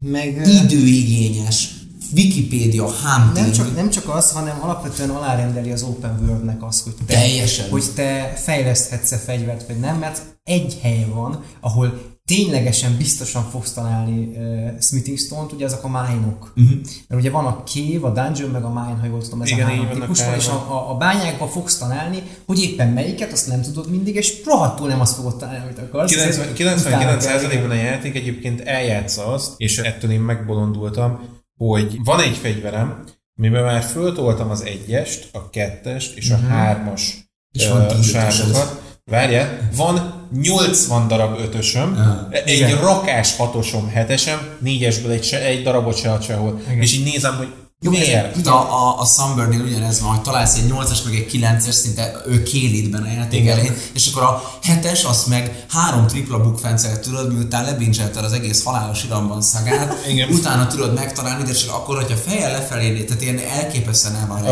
Meg, 0.00 0.46
időigényes, 0.64 1.68
Wikipédia 2.14 2.84
hunting. 2.84 3.44
nem 3.44 3.52
csak, 3.52 3.74
nem 3.74 3.90
csak 3.90 4.08
az, 4.08 4.30
hanem 4.30 4.62
alapvetően 4.62 5.10
alárendeli 5.10 5.70
az 5.70 5.82
open 5.82 6.18
world-nek 6.26 6.62
az, 6.62 6.82
hogy 6.82 6.94
te, 7.06 7.14
Teljesen. 7.14 7.68
hogy 7.70 7.84
te 7.94 8.32
fejleszthetsz-e 8.36 9.16
fegyvert, 9.16 9.66
vagy 9.66 9.78
nem, 9.80 9.98
mert 9.98 10.22
egy 10.44 10.78
hely 10.82 11.06
van, 11.14 11.44
ahol 11.60 12.00
ténylegesen 12.36 12.96
biztosan 12.96 13.42
fogsz 13.50 13.72
találni 13.72 14.36
uh, 14.36 14.80
Smithing 14.80 15.18
Stone-t, 15.18 15.52
ugye 15.52 15.64
ezek 15.64 15.84
a. 15.84 15.88
Mhm. 15.88 15.98
Uh-huh. 16.56 16.80
Mert 17.08 17.20
ugye 17.20 17.30
van 17.30 17.46
a 17.46 17.62
cave, 17.66 18.06
a 18.06 18.12
dungeon, 18.12 18.50
meg 18.50 18.64
a 18.64 18.68
mine, 18.68 18.98
ha 19.00 19.06
jól 19.06 19.22
tudom, 19.22 19.42
ez 19.42 19.48
Igen, 19.48 19.66
a 19.66 19.70
három 19.70 19.88
típus 19.90 20.24
van, 20.24 20.34
és 20.34 20.46
a, 20.46 20.52
a, 20.52 20.90
a 20.90 20.96
bányákban 20.96 21.48
fogsz 21.48 21.78
találni, 21.78 22.22
hogy 22.46 22.62
éppen 22.62 22.88
melyiket, 22.88 23.32
azt 23.32 23.46
nem 23.46 23.62
tudod 23.62 23.90
mindig, 23.90 24.14
és 24.14 24.44
rohadtul 24.44 24.88
nem 24.88 25.00
azt 25.00 25.14
fogod 25.14 25.36
találni, 25.36 25.64
amit 25.64 25.78
akarsz. 25.78 26.10
90, 26.12 26.48
Ezért 26.48 26.78
utána 26.80 27.16
kell- 27.16 27.40
99%-ban 27.40 27.70
a 27.70 27.74
játék 27.74 28.14
egyébként 28.14 28.60
eljátsza 28.60 29.26
azt, 29.26 29.52
és 29.56 29.78
ettől 29.78 30.10
én 30.10 30.20
megbolondultam, 30.20 31.20
hogy 31.56 31.98
van 32.04 32.20
egy 32.20 32.36
fegyverem, 32.36 33.04
amiben 33.38 33.62
már 33.62 33.82
föltoltam 33.82 34.50
az 34.50 34.62
egyest, 34.62 35.28
a 35.32 35.50
kettest 35.50 36.16
és 36.16 36.30
a 36.30 36.36
hármas 36.36 37.30
És 37.52 37.70
tíz 37.88 38.10
sárdokat. 38.10 38.82
Várjál, 39.04 39.68
van 39.76 40.19
80 40.32 41.08
darab 41.08 41.38
ötösöm, 41.38 41.96
Aha. 41.98 42.28
egy 42.30 42.56
Igen. 42.56 42.80
rakás 42.80 43.36
hatosom, 43.36 43.88
hetesem, 43.88 44.38
négyesből 44.60 45.10
egy, 45.10 45.24
se, 45.24 45.44
egy 45.44 45.62
darabot 45.62 45.96
se 45.96 46.12
ad 46.12 46.22
sehol. 46.22 46.60
Igen. 46.68 46.82
És 46.82 46.92
így 46.92 47.04
nézem, 47.04 47.36
hogy 47.36 47.48
Jó, 47.82 47.90
miért? 47.90 48.46
A, 48.46 48.50
a, 48.50 49.00
a 49.00 49.04
Sunburn-nél 49.04 49.60
ugyanez 49.60 50.00
van, 50.00 50.10
hogy 50.10 50.20
találsz 50.20 50.56
egy 50.56 50.72
8-as, 50.72 51.04
meg 51.04 51.14
egy 51.14 51.30
9-es, 51.32 51.70
szinte 51.70 52.12
ő 52.26 52.42
kélidben 52.42 53.02
a 53.02 53.12
játék 53.12 53.46
elején, 53.46 53.76
és 53.94 54.06
akkor 54.06 54.22
a 54.22 54.58
7-es, 54.62 55.06
azt 55.06 55.26
meg 55.26 55.64
három 55.68 56.06
tripla 56.06 56.40
bukfencet 56.40 57.00
tudod, 57.00 57.32
miután 57.32 57.64
lebincselted 57.64 58.24
az 58.24 58.32
egész 58.32 58.62
halálos 58.62 59.04
iramban 59.04 59.42
szagát, 59.42 60.06
Igen. 60.08 60.28
utána 60.28 60.66
tudod 60.66 60.94
megtalálni, 60.94 61.44
de 61.44 61.52
csak 61.52 61.74
akkor, 61.74 61.96
hogyha 61.96 62.16
fejjel 62.16 62.52
lefelé, 62.52 63.04
tehát 63.04 63.22
ilyen 63.22 63.38
elképesztően 63.38 64.14
el 64.14 64.26
van 64.26 64.42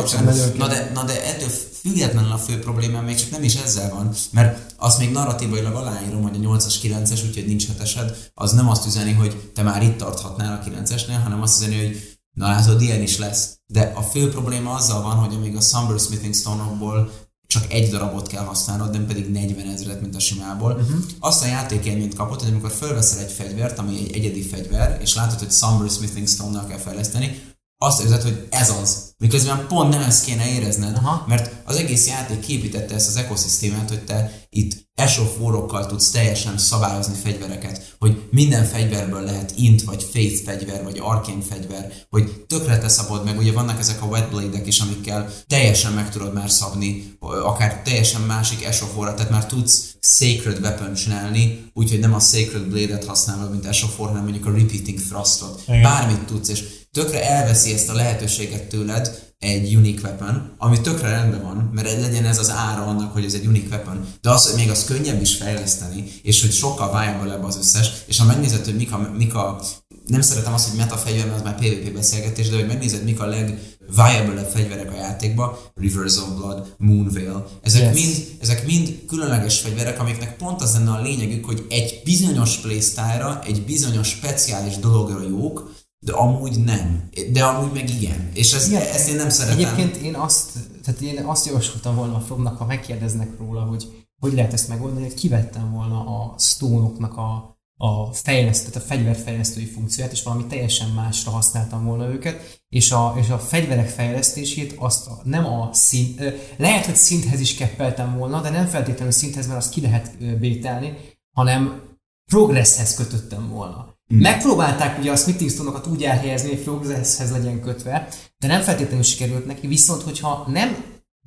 Na 0.57 0.66
de, 0.66 0.91
na 0.95 1.03
de 1.03 1.24
ettől 1.24 1.49
függetlenül 1.81 2.33
a 2.33 2.39
fő 2.39 2.59
problémám 2.59 3.05
még 3.05 3.16
csak 3.16 3.31
nem 3.31 3.43
is 3.43 3.55
ezzel 3.55 3.91
van, 3.91 4.14
mert 4.31 4.74
azt 4.76 4.99
még 4.99 5.11
narratívailag 5.11 5.74
aláírom, 5.74 6.22
hogy 6.22 6.37
a 6.37 6.49
8-as, 6.49 6.74
9-es, 6.83 7.26
úgyhogy 7.26 7.47
nincs 7.47 7.66
hetesed, 7.66 8.31
az 8.35 8.53
nem 8.53 8.68
azt 8.68 8.87
üzeni, 8.87 9.12
hogy 9.12 9.51
te 9.55 9.62
már 9.62 9.83
itt 9.83 9.97
tarthatnál 9.97 10.61
a 10.62 10.68
9-esnél, 10.68 11.22
hanem 11.22 11.43
azt 11.43 11.61
üzeni, 11.61 11.76
hogy 11.76 12.18
Na 12.39 12.47
látod, 12.49 12.81
ilyen 12.81 13.03
is 13.03 13.18
lesz. 13.18 13.59
De 13.66 13.93
a 13.97 14.03
fő 14.03 14.29
probléma 14.31 14.74
azzal 14.74 15.03
van, 15.03 15.16
hogy 15.16 15.35
amíg 15.35 15.57
a 15.57 15.61
Sumber 15.61 15.99
Smithing 15.99 16.35
Stone-okból 16.35 17.11
csak 17.47 17.72
egy 17.72 17.91
darabot 17.91 18.26
kell 18.26 18.45
használnod, 18.45 18.91
nem 18.91 19.07
pedig 19.07 19.31
40 19.31 19.68
ezeret, 19.68 20.01
mint 20.01 20.14
a 20.14 20.18
simából. 20.18 20.72
Uh-huh. 20.72 20.99
Azt 21.18 21.43
a 21.43 21.47
játékélményt 21.47 22.14
kapod, 22.14 22.41
hogy 22.41 22.51
amikor 22.51 22.70
felveszel 22.70 23.18
egy 23.18 23.31
fegyvert, 23.31 23.79
ami 23.79 23.99
egy 23.99 24.12
egyedi 24.12 24.43
fegyver, 24.43 24.99
és 25.01 25.14
látod, 25.14 25.39
hogy 25.39 25.51
Sumber 25.51 25.91
Smithing 25.91 26.29
Stone-nal 26.29 26.66
kell 26.66 26.79
fejleszteni, 26.79 27.43
azt 27.79 28.01
érzed, 28.01 28.22
hogy 28.22 28.47
ez 28.51 28.70
az. 28.83 29.14
Miközben 29.18 29.66
pont 29.68 29.91
nem 29.91 30.03
ezt 30.03 30.24
kéne 30.24 30.53
érezned, 30.53 30.97
Aha. 30.97 31.24
mert 31.29 31.53
az 31.64 31.76
egész 31.76 32.07
játék 32.07 32.41
képítette 32.41 32.95
ezt 32.95 33.09
az 33.09 33.16
ekoszisztémát, 33.16 33.89
hogy 33.89 34.05
te 34.05 34.47
itt 34.51 34.87
esofórokkal 34.95 35.87
tudsz 35.87 36.11
teljesen 36.11 36.59
szabályozni 36.59 37.14
fegyvereket, 37.22 37.97
hogy 37.99 38.22
minden 38.31 38.64
fegyverből 38.64 39.20
lehet 39.20 39.53
int, 39.57 39.83
vagy 39.83 40.03
faith 40.12 40.43
fegyver, 40.45 40.85
vagy 40.85 40.99
arcane 41.03 41.43
fegyver, 41.43 41.93
hogy 42.11 42.45
tökre 42.47 42.79
te 42.79 42.89
szabod 42.89 43.24
meg, 43.24 43.39
ugye 43.39 43.53
vannak 43.53 43.79
ezek 43.79 44.03
a 44.03 44.07
wet 44.07 44.31
blade-ek 44.31 44.66
is, 44.66 44.81
amikkel 44.81 45.33
teljesen 45.47 45.93
meg 45.93 46.11
tudod 46.11 46.33
már 46.33 46.51
szabni, 46.51 47.16
akár 47.20 47.83
teljesen 47.83 48.20
másik 48.20 48.64
esofóra, 48.64 49.14
tehát 49.14 49.31
már 49.31 49.47
tudsz 49.47 49.97
sacred 50.01 50.59
weapon 50.61 50.95
csinálni, 50.95 51.70
úgyhogy 51.74 52.01
nem 52.01 52.14
a 52.14 52.20
sacred 52.20 52.62
blade-et 52.62 53.05
használod, 53.05 53.51
mint 53.51 53.66
esofor, 53.66 54.09
hanem 54.09 54.22
mondjuk 54.22 54.47
a 54.47 54.51
repeating 54.51 55.01
thrustot. 55.01 55.62
Igen. 55.66 55.83
Bármit 55.83 56.24
tudsz, 56.24 56.49
és 56.49 56.64
tökre 56.93 57.30
elveszi 57.30 57.72
ezt 57.72 57.89
a 57.89 57.95
lehetőséget 57.95 58.68
tőled 58.68 59.26
egy 59.39 59.74
unique 59.74 60.09
weapon, 60.09 60.53
ami 60.59 60.80
tökre 60.80 61.09
rendben 61.11 61.43
van, 61.43 61.70
mert 61.74 62.01
legyen 62.01 62.24
ez 62.24 62.39
az 62.39 62.51
ára 62.51 62.86
annak, 62.86 63.12
hogy 63.12 63.24
ez 63.24 63.34
egy 63.34 63.47
unique 63.47 63.76
weapon, 63.76 64.07
de 64.20 64.30
az, 64.30 64.47
hogy 64.47 64.61
még 64.61 64.70
az 64.70 64.84
könnyebb 64.84 65.20
is 65.20 65.34
fejleszteni, 65.34 66.12
és 66.22 66.41
hogy 66.41 66.53
sokkal 66.53 66.91
viable 66.91 67.47
az 67.47 67.57
összes, 67.57 67.91
és 68.07 68.18
ha 68.18 68.24
megnézed, 68.24 68.64
hogy 68.64 68.76
mik 68.76 68.93
a, 68.93 69.11
mik 69.16 69.34
a 69.34 69.61
nem 70.07 70.20
szeretem 70.20 70.53
azt, 70.53 70.68
hogy 70.68 70.78
meta 70.78 70.97
fegyver, 70.97 71.26
mert 71.26 71.36
az 71.36 71.43
már 71.43 71.59
PvP 71.59 71.93
beszélgetés, 71.93 72.49
de 72.49 72.57
hogy 72.57 72.66
megnézed, 72.66 73.05
mik 73.05 73.20
a 73.20 73.26
legviable 73.26 74.45
fegyverek 74.45 74.93
a 74.93 74.97
játékba, 74.97 75.59
Rivers 75.74 76.16
of 76.16 76.28
Blood, 76.36 76.74
Moonveil, 76.78 77.49
ezek, 77.62 77.82
Yes. 77.82 77.95
mind, 77.95 78.26
ezek 78.41 78.66
mind 78.66 78.99
különleges 79.07 79.59
fegyverek, 79.59 80.01
amiknek 80.01 80.36
pont 80.36 80.62
az 80.62 80.72
lenne 80.72 80.91
a 80.91 81.03
lényegük, 81.03 81.45
hogy 81.45 81.66
egy 81.68 82.01
bizonyos 82.05 82.57
playstyle-ra, 82.57 83.41
egy 83.47 83.64
bizonyos 83.64 84.09
speciális 84.09 84.76
dologra 84.76 85.22
jók, 85.28 85.76
de 85.99 86.12
amúgy 86.12 86.64
nem. 86.64 87.09
De 87.32 87.44
amúgy 87.44 87.72
meg 87.72 87.90
igen. 87.90 88.30
És 88.34 88.53
ez, 88.53 88.68
Igen. 88.68 88.82
ezt 88.82 89.09
én 89.09 89.16
nem 89.16 89.28
szeretem. 89.28 89.59
Egyébként 89.59 89.96
én 89.96 90.14
azt, 90.14 90.53
tehát 90.84 91.01
én 91.01 91.24
azt 91.24 91.46
javasoltam 91.46 91.96
volna 91.96 92.14
a 92.14 92.20
Fromnak, 92.20 92.59
ha 92.59 92.64
megkérdeznek 92.64 93.38
róla, 93.38 93.61
hogy 93.61 94.07
hogy 94.18 94.32
lehet 94.32 94.53
ezt 94.53 94.68
megoldani, 94.68 95.07
hogy 95.07 95.14
kivettem 95.14 95.72
volna 95.72 96.01
a 96.01 96.38
stone 96.38 97.07
a, 97.07 97.59
a 97.76 98.12
fejlesztő, 98.12 98.70
tehát 98.70 98.88
a 98.88 98.94
fegyverfejlesztői 98.94 99.64
funkcióját, 99.64 100.12
és 100.12 100.22
valami 100.22 100.46
teljesen 100.46 100.90
másra 100.90 101.30
használtam 101.30 101.84
volna 101.84 102.09
őket, 102.09 102.62
és 102.68 102.92
a, 102.92 103.14
és 103.20 103.28
a 103.28 103.38
fegyverek 103.38 103.88
fejlesztését 103.88 104.74
azt 104.78 105.07
a, 105.07 105.20
nem 105.24 105.46
a 105.46 105.68
szint, 105.72 106.22
lehet, 106.57 106.84
hogy 106.84 106.96
szinthez 106.96 107.40
is 107.40 107.55
keppeltem 107.55 108.16
volna, 108.18 108.40
de 108.40 108.51
nem 108.51 108.66
feltétlenül 108.66 109.12
szinthez, 109.12 109.46
mert 109.46 109.59
azt 109.59 109.70
ki 109.70 109.80
lehet 109.80 110.38
bételni, 110.38 110.96
hanem 111.36 111.82
progresszhez 112.30 112.94
kötöttem 112.94 113.49
volna. 113.49 113.96
Mm. 114.14 114.18
Megpróbálták 114.18 114.98
ugye 114.98 115.11
a 115.11 115.16
smithing 115.16 115.50
stone 115.50 115.80
úgy 115.90 116.02
elhelyezni, 116.02 116.48
hogy 116.48 116.62
progresszhez 116.62 117.30
legyen 117.30 117.61
kötve, 117.61 118.09
de 118.38 118.46
nem 118.46 118.62
feltétlenül 118.62 119.02
sikerült 119.02 119.46
neki, 119.46 119.66
viszont 119.66 120.02
hogyha 120.02 120.44
nem 120.48 120.76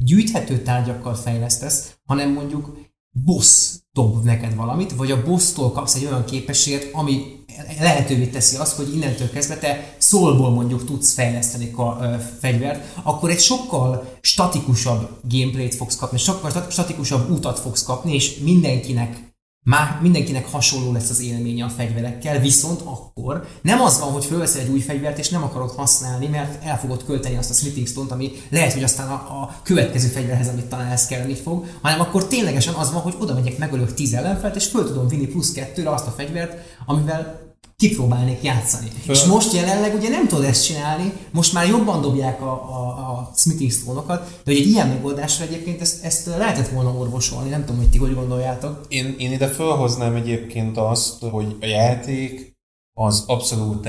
gyűjthető 0.04 0.62
tárgyakkal 0.62 1.16
fejlesztesz, 1.16 1.96
hanem 2.06 2.32
mondjuk 2.32 2.78
boss 3.12 3.70
dob 3.92 4.24
neked 4.24 4.56
valamit, 4.56 4.92
vagy 4.92 5.12
a 5.12 5.24
bossztól 5.24 5.72
kapsz 5.72 5.96
egy 5.96 6.06
olyan 6.06 6.26
képességet, 6.26 6.90
ami 6.92 7.40
lehetővé 7.80 8.28
teszi 8.28 8.58
azt, 8.58 8.76
hogy 8.76 8.96
innentől 8.96 9.30
kezdve 9.30 9.58
te 9.58 9.96
szólból 9.98 10.50
mondjuk 10.50 10.86
tudsz 10.86 11.14
fejleszteni 11.14 11.72
a 11.76 11.98
ö, 12.02 12.16
fegyvert, 12.40 13.00
akkor 13.04 13.30
egy 13.30 13.40
sokkal 13.40 14.18
statikusabb 14.22 15.10
gameplayt 15.30 15.76
fogsz 15.76 15.96
kapni, 15.96 16.18
sokkal 16.18 16.50
stat- 16.50 16.72
statikusabb 16.72 17.30
utat 17.30 17.60
fogsz 17.60 17.84
kapni, 17.84 18.14
és 18.14 18.40
mindenkinek 18.40 19.31
már 19.64 20.00
mindenkinek 20.02 20.52
hasonló 20.52 20.92
lesz 20.92 21.10
az 21.10 21.22
élménye 21.22 21.64
a 21.66 21.70
fegyverekkel, 21.70 22.40
viszont 22.40 22.82
akkor 22.82 23.48
nem 23.62 23.82
az 23.82 24.00
van, 24.00 24.12
hogy 24.12 24.26
fölveszel 24.26 24.62
egy 24.62 24.70
új 24.70 24.80
fegyvert, 24.80 25.18
és 25.18 25.30
nem 25.30 25.44
akarod 25.44 25.72
használni, 25.72 26.28
mert 26.28 26.64
el 26.64 26.80
fogod 26.80 27.06
költeni 27.06 27.36
azt 27.38 27.50
a 27.50 27.54
smithing 27.54 27.88
stone 27.88 28.14
ami 28.14 28.32
lehet, 28.50 28.74
hogy 28.74 28.84
aztán 28.84 29.10
a, 29.10 29.14
a 29.14 29.56
következő 29.64 30.08
fegyverhez, 30.08 30.48
amit 30.48 30.66
találsz 30.66 31.08
kelleni 31.08 31.36
fog, 31.36 31.66
hanem 31.82 32.00
akkor 32.00 32.28
ténylegesen 32.28 32.74
az 32.74 32.92
van, 32.92 33.02
hogy 33.02 33.16
oda 33.20 33.34
megyek, 33.34 33.58
megölök 33.58 33.94
10 33.94 34.14
ellenfelt, 34.14 34.56
és 34.56 34.66
föl 34.66 34.88
tudom 34.88 35.08
vinni 35.08 35.28
plusz 35.28 35.52
kettőre 35.52 35.90
azt 35.90 36.08
a 36.08 36.14
fegyvert, 36.18 36.58
amivel 36.86 37.41
kipróbálnék 37.82 38.44
játszani. 38.44 38.88
Föl. 39.06 39.16
És 39.16 39.24
most 39.24 39.54
jelenleg 39.54 39.96
ugye 39.96 40.10
nem 40.10 40.28
tudod 40.28 40.44
ezt 40.44 40.66
csinálni, 40.66 41.14
most 41.32 41.54
már 41.54 41.68
jobban 41.68 42.02
dobják 42.02 42.42
a, 42.42 42.52
a, 42.52 42.80
a 43.12 43.32
smithing 43.36 43.72
stone-okat, 43.72 44.24
de 44.24 44.52
hogy 44.52 44.56
egy 44.56 44.68
ilyen 44.68 44.88
megoldásra 44.88 45.46
egyébként 45.46 45.82
ezt, 45.82 46.04
ezt 46.04 46.26
lehetett 46.26 46.68
volna 46.68 46.94
orvosolni, 46.94 47.50
nem 47.50 47.66
tudom, 47.66 47.78
hogy 47.78 47.90
ti 47.90 47.98
hogy 47.98 48.14
gondoljátok. 48.14 48.86
Én, 48.90 49.16
én 49.18 49.32
ide 49.32 49.48
felhoznám 49.48 50.16
egyébként 50.16 50.78
azt, 50.78 51.24
hogy 51.32 51.56
a 51.62 51.66
játék 51.66 52.54
az 52.94 53.24
abszolút 53.28 53.88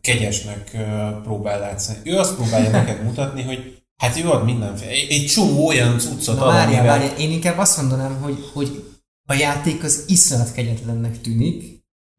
kegyesnek 0.00 0.70
ö, 0.74 1.08
próbál 1.22 1.58
látszani. 1.58 1.98
Ő 2.04 2.18
azt 2.18 2.34
próbálja 2.34 2.70
neked 2.80 3.04
mutatni, 3.04 3.42
hogy 3.42 3.82
hát 3.96 4.16
jó, 4.16 4.30
ad 4.30 4.44
mindenféle. 4.44 4.90
Egy, 4.90 5.26
csomó 5.26 5.66
olyan 5.66 5.98
cuccot 5.98 6.38
Na 6.38 6.44
várjál, 6.44 6.66
amivel- 6.66 6.86
várjál, 6.86 7.18
én 7.18 7.30
inkább 7.30 7.58
azt 7.58 7.76
mondanám, 7.76 8.20
hogy, 8.22 8.50
hogy 8.52 8.84
a 9.28 9.34
játék 9.34 9.84
az 9.84 10.04
iszonyat 10.06 10.52
kegyetlennek 10.52 11.20
tűnik, 11.20 11.73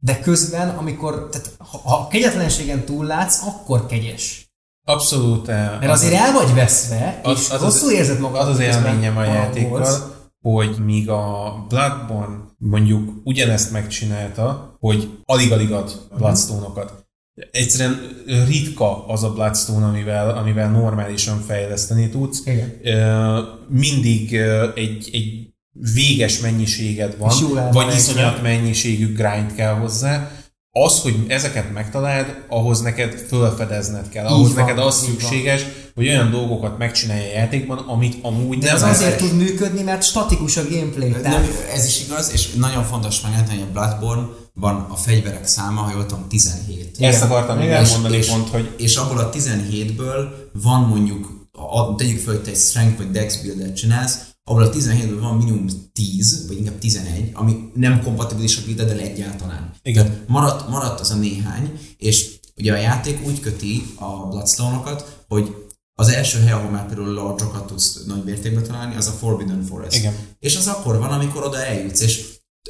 de 0.06 0.20
közben, 0.20 0.70
amikor, 0.70 1.30
tehát 1.32 1.52
ha, 1.58 1.78
ha 1.78 2.08
kegyetlenségen 2.08 2.86
túllátsz, 2.86 3.42
akkor 3.46 3.86
kegyes. 3.86 4.50
Abszolút. 4.88 5.48
Mert 5.48 5.86
azért 5.90 6.14
el 6.14 6.32
vagy 6.34 6.54
veszve, 6.54 7.20
Az- 7.24 7.40
és 7.40 7.50
az- 7.50 7.62
rosszul 7.62 7.92
érzed 7.92 8.20
magad. 8.20 8.42
Az 8.42 8.48
az 8.48 8.60
élményem 8.60 9.18
a 9.18 9.24
játékkal, 9.24 10.14
hogy 10.42 10.76
míg 10.86 11.10
a 11.10 11.54
Bloodborne 11.70 12.36
mondjuk 12.58 13.12
ugyanezt 13.24 13.72
megcsinálta, 13.72 14.76
hogy 14.80 15.10
alig-alig 15.24 15.72
ad 15.72 15.92
Bloodstone-okat. 16.18 17.04
Egyszerűen 17.52 18.00
ritka 18.48 19.06
az 19.08 19.24
a 19.24 19.34
Bloodstone, 19.34 19.86
amivel, 19.86 20.38
amivel 20.38 20.70
normálisan 20.72 21.40
fejleszteni 21.42 22.10
tudsz. 22.10 22.42
Igen. 22.46 22.80
Ö, 22.84 23.42
Mindig 23.70 24.34
ö, 24.40 24.70
egy, 24.76 25.10
egy 25.14 25.54
véges 25.94 26.40
mennyiséged 26.40 27.18
van, 27.18 27.72
vagy 27.72 27.94
iszonyat 27.96 28.42
mennyiségű 28.42 29.14
grind 29.14 29.54
kell 29.56 29.74
hozzá. 29.74 30.32
Az, 30.72 31.00
hogy 31.00 31.16
ezeket 31.28 31.74
megtaláld, 31.74 32.44
ahhoz 32.48 32.82
neked 32.82 33.14
felfedezned 33.28 34.10
kell. 34.10 34.26
Ahhoz 34.26 34.54
van, 34.54 34.64
neked 34.66 34.78
az 34.84 35.04
így 35.04 35.10
van. 35.10 35.20
szükséges, 35.20 35.66
hogy 35.96 36.08
olyan 36.08 36.32
dolgokat 36.32 36.78
megcsinálj 36.78 37.22
a 37.22 37.34
játékban, 37.34 37.78
amit 37.78 38.18
amúgy 38.22 38.58
De 38.58 38.74
nem 38.74 38.90
azért 38.90 39.00
lehet. 39.00 39.18
tud 39.18 39.38
működni, 39.38 39.82
mert 39.82 40.04
statikus 40.04 40.58
a 40.58 40.62
gameplay. 40.70 41.10
Nem, 41.10 41.22
Tehát 41.22 41.46
ez 41.74 41.86
is 41.86 42.02
igaz, 42.06 42.32
és 42.34 42.54
nagyon 42.54 42.84
fontos 42.84 43.22
megjelenteni, 43.22 43.60
hogy 43.60 43.68
a 43.68 43.72
Bloodborne-ban 43.72 44.88
a 44.90 44.96
fegyverek 44.96 45.48
száma, 45.48 45.82
ha 45.82 45.92
jól 45.92 46.06
tudom, 46.06 46.28
17. 46.30 46.88
Ezt 47.00 47.18
Igen. 47.18 47.22
akartam 47.22 47.58
még 47.58 47.70
elmondani 47.70 48.18
és, 48.18 48.28
pont, 48.28 48.50
hogy 48.50 48.74
és 48.78 48.96
abból 48.96 49.18
a 49.18 49.30
17-ből 49.30 50.28
van 50.54 50.82
mondjuk, 50.82 51.48
a, 51.52 51.96
tegyük 51.96 52.20
fel, 52.20 52.34
hogy 52.34 52.44
te 52.44 52.50
egy 52.50 52.58
strength 52.58 52.98
vagy 52.98 53.12
dex 53.12 53.36
buildet 53.42 53.76
csinálsz, 53.76 54.18
abból 54.48 54.64
a 54.64 54.70
17-ből 54.70 55.18
van 55.20 55.38
minimum 55.38 55.68
10, 55.94 56.48
vagy 56.48 56.58
inkább 56.58 56.78
11, 56.78 57.30
ami 57.34 57.72
nem 57.74 58.02
kompatibilis 58.02 58.58
a 58.58 58.62
buildeddel 58.66 59.00
egyáltalán. 59.00 59.74
Igen. 59.82 60.06
Tehát 60.06 60.28
maradt, 60.28 60.70
maradt 60.70 61.00
az 61.00 61.12
a 61.12 61.16
néhány, 61.16 61.80
és 61.98 62.40
ugye 62.56 62.74
a 62.74 62.78
játék 62.78 63.26
úgy 63.26 63.40
köti 63.40 63.86
a 63.96 64.28
Bloodstone-okat, 64.28 65.26
hogy 65.28 65.56
az 65.98 66.08
első 66.08 66.40
hely, 66.40 66.52
ahol 66.52 66.70
már 66.70 66.88
például 66.88 67.14
large 67.14 67.46
tudsz 67.68 68.04
nagy 68.06 68.24
mértékben 68.24 68.64
találni, 68.64 68.96
az 68.96 69.08
a 69.08 69.12
Forbidden 69.12 69.64
Forest. 69.64 69.98
Igen. 69.98 70.14
És 70.40 70.56
az 70.56 70.68
akkor 70.68 70.98
van, 70.98 71.12
amikor 71.12 71.44
oda 71.44 71.66
eljutsz, 71.66 72.02
és 72.02 72.26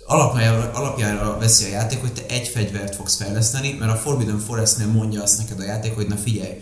alapjára, 0.05 0.71
alapjára 0.71 1.37
veszi 1.37 1.65
a 1.65 1.67
játék, 1.67 1.99
hogy 1.99 2.13
te 2.13 2.25
egy 2.25 2.47
fegyvert 2.47 2.95
fogsz 2.95 3.15
fejleszteni, 3.15 3.71
mert 3.79 3.91
a 3.91 3.95
Forbidden 3.95 4.39
Forestnél 4.39 4.87
mondja 4.87 5.21
azt 5.21 5.37
neked 5.37 5.59
a 5.59 5.63
játék, 5.63 5.93
hogy 5.93 6.07
na 6.07 6.15
figyelj, 6.15 6.53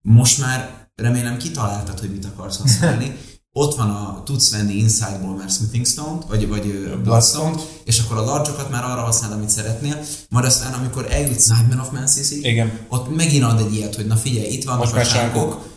most 0.00 0.40
már 0.40 0.88
remélem 0.94 1.38
kitaláltad, 1.38 2.00
hogy 2.00 2.10
mit 2.10 2.24
akarsz 2.24 2.58
használni, 2.58 3.16
ott 3.52 3.74
van 3.74 3.90
a, 3.90 4.22
tudsz 4.24 4.50
venni 4.50 4.74
Inside-ból 4.74 5.36
már 5.36 5.48
Smithing 5.50 5.86
Stone-t, 5.86 6.24
vagy, 6.28 6.48
vagy 6.48 6.66
ö, 6.66 6.96
Bloodstone-t, 7.02 7.80
és 7.84 7.98
akkor 7.98 8.16
a 8.16 8.24
large 8.24 8.50
már 8.70 8.84
arra 8.84 9.00
használod, 9.00 9.36
amit 9.36 9.50
szeretnél, 9.50 10.00
majd 10.28 10.44
aztán, 10.44 10.72
amikor 10.72 11.06
eljutsz 11.10 11.46
Nightmare 11.48 11.80
of 11.80 11.90
Mansis-ig, 11.90 12.44
Igen. 12.44 12.78
ott 12.88 13.16
megint 13.16 13.44
ad 13.44 13.60
egy 13.60 13.74
ilyet, 13.74 13.94
hogy 13.94 14.06
na 14.06 14.16
figyelj, 14.16 14.48
itt 14.52 14.64
vannak 14.64 14.80
Most 14.80 14.94
a 14.94 15.04
sánkok, 15.04 15.68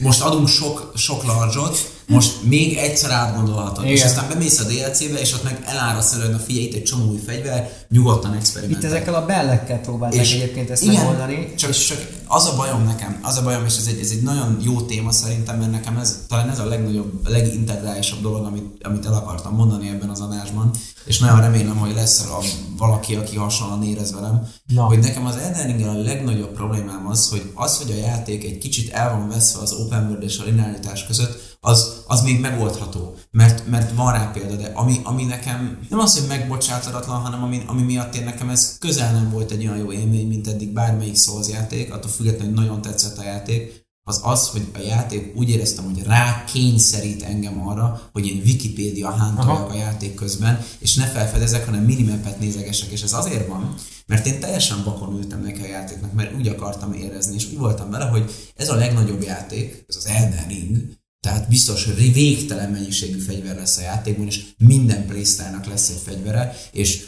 most 0.00 0.20
adunk 0.22 0.48
sok, 0.48 0.92
sok 0.96 1.24
large 1.24 1.58
most 2.06 2.32
még 2.42 2.76
egyszer 2.76 3.10
átgondolhatod. 3.10 3.84
És 3.84 3.90
Igen. 3.90 4.06
aztán 4.06 4.28
bemész 4.28 4.60
a 4.60 4.64
DLC-be, 4.64 5.20
és 5.20 5.32
ott 5.32 5.42
meg 5.42 5.64
elárasz 5.66 6.12
előtt, 6.12 6.30
na 6.30 6.38
figyelj, 6.38 6.64
itt 6.64 6.74
egy 6.74 6.82
csomó 6.82 7.10
új 7.10 7.18
fegyver, 7.26 7.72
nyugodtan 7.88 8.30
itt 8.34 8.38
experimentálj. 8.40 8.86
ezekkel 8.94 9.14
a 9.14 9.26
bellekkel 9.26 9.80
próbálták 9.80 10.20
És- 10.20 10.32
egyébként 10.32 10.70
ezt 10.70 10.82
igen, 10.82 10.94
megoldani. 10.94 11.54
Csak, 11.54 11.70
csak 11.70 11.98
az 12.34 12.46
a 12.46 12.56
bajom 12.56 12.84
nekem, 12.84 13.18
az 13.22 13.36
a 13.36 13.42
bajom, 13.42 13.64
és 13.64 13.76
ez 13.76 13.86
egy, 13.86 14.00
ez 14.00 14.10
egy 14.10 14.22
nagyon 14.22 14.56
jó 14.60 14.80
téma 14.80 15.10
szerintem, 15.10 15.58
mert 15.58 15.70
nekem 15.70 15.96
ez, 15.96 16.24
talán 16.28 16.50
ez 16.50 16.58
a 16.58 16.64
legnagyobb, 16.64 17.28
legintegrálisabb 17.28 18.20
dolog, 18.20 18.44
amit, 18.44 18.84
amit 18.84 19.06
el 19.06 19.14
akartam 19.14 19.54
mondani 19.54 19.88
ebben 19.88 20.08
az 20.08 20.20
adásban, 20.20 20.70
és 21.04 21.18
nagyon 21.18 21.40
remélem, 21.40 21.76
hogy 21.76 21.94
lesz 21.94 22.20
a, 22.20 22.38
valaki, 22.76 23.14
aki 23.14 23.36
hasonlóan 23.36 23.82
érez 23.82 24.12
velem, 24.12 24.48
Na. 24.66 24.82
hogy 24.82 24.98
nekem 24.98 25.26
az 25.26 25.36
Elden 25.36 25.88
a 25.88 26.02
legnagyobb 26.02 26.52
problémám 26.52 27.06
az, 27.06 27.28
hogy 27.28 27.50
az, 27.54 27.78
hogy 27.78 27.90
a 27.90 28.06
játék 28.06 28.44
egy 28.44 28.58
kicsit 28.58 28.92
el 28.92 29.10
van 29.10 29.28
veszve 29.28 29.60
az 29.60 29.72
open 29.72 30.06
world 30.06 30.22
és 30.22 30.38
a 30.38 30.44
linearitás 30.44 31.06
között, 31.06 31.51
az, 31.64 32.02
az 32.06 32.22
még 32.22 32.40
megoldható, 32.40 33.16
mert, 33.30 33.66
mert 33.66 33.94
van 33.94 34.12
rá 34.12 34.30
példa, 34.30 34.54
de 34.54 34.72
ami, 34.74 35.00
ami 35.02 35.24
nekem 35.24 35.86
nem 35.88 35.98
az, 35.98 36.18
hogy 36.18 36.28
megbocsátatlan, 36.28 37.20
hanem 37.20 37.42
ami, 37.42 37.62
ami 37.66 37.82
miatt 37.82 38.14
én 38.14 38.24
nekem 38.24 38.48
ez 38.48 38.76
közel 38.78 39.12
nem 39.12 39.30
volt 39.30 39.50
egy 39.50 39.66
olyan 39.66 39.76
jó 39.76 39.92
élmény, 39.92 40.28
mint 40.28 40.46
eddig 40.46 40.72
bármelyik 40.72 41.16
Souls 41.16 41.48
játék, 41.48 41.92
attól 41.92 42.10
függetlenül, 42.10 42.54
hogy 42.54 42.64
nagyon 42.64 42.82
tetszett 42.82 43.18
a 43.18 43.22
játék, 43.22 43.80
az 44.04 44.20
az, 44.22 44.48
hogy 44.48 44.70
a 44.74 44.78
játék 44.78 45.36
úgy 45.36 45.50
éreztem, 45.50 45.84
hogy 45.84 46.02
rá 46.02 46.44
kényszerít 46.44 47.22
engem 47.22 47.68
arra, 47.68 48.10
hogy 48.12 48.26
én 48.26 48.42
Wikipédia 48.44 49.10
hántoljak 49.10 49.70
a 49.70 49.74
játék 49.74 50.14
közben, 50.14 50.64
és 50.78 50.94
ne 50.94 51.04
felfedezek, 51.04 51.64
hanem 51.64 51.84
minimapet 51.84 52.40
nézegesek, 52.40 52.90
és 52.90 53.02
ez 53.02 53.12
azért 53.12 53.48
van, 53.48 53.74
mert 54.06 54.26
én 54.26 54.40
teljesen 54.40 54.84
bakon 54.84 55.16
ültem 55.16 55.42
neki 55.42 55.62
a 55.62 55.66
játéknak, 55.66 56.12
mert 56.12 56.34
úgy 56.34 56.48
akartam 56.48 56.92
érezni, 56.92 57.34
és 57.34 57.46
úgy 57.46 57.58
voltam 57.58 57.90
vele, 57.90 58.04
hogy 58.04 58.30
ez 58.56 58.68
a 58.68 58.74
legnagyobb 58.74 59.22
játék, 59.22 59.84
ez 59.88 59.96
az 59.96 60.06
Elden 60.06 60.46
Ring, 60.48 61.00
tehát 61.26 61.48
biztos, 61.48 61.84
hogy 61.84 62.12
végtelen 62.12 62.70
mennyiségű 62.70 63.18
fegyver 63.18 63.56
lesz 63.56 63.76
a 63.76 63.80
játékban, 63.80 64.26
és 64.26 64.44
minden 64.58 65.06
playstyle 65.06 65.60
lesz 65.68 65.88
egy 65.88 66.00
fegyvere, 66.04 66.56
és 66.72 67.06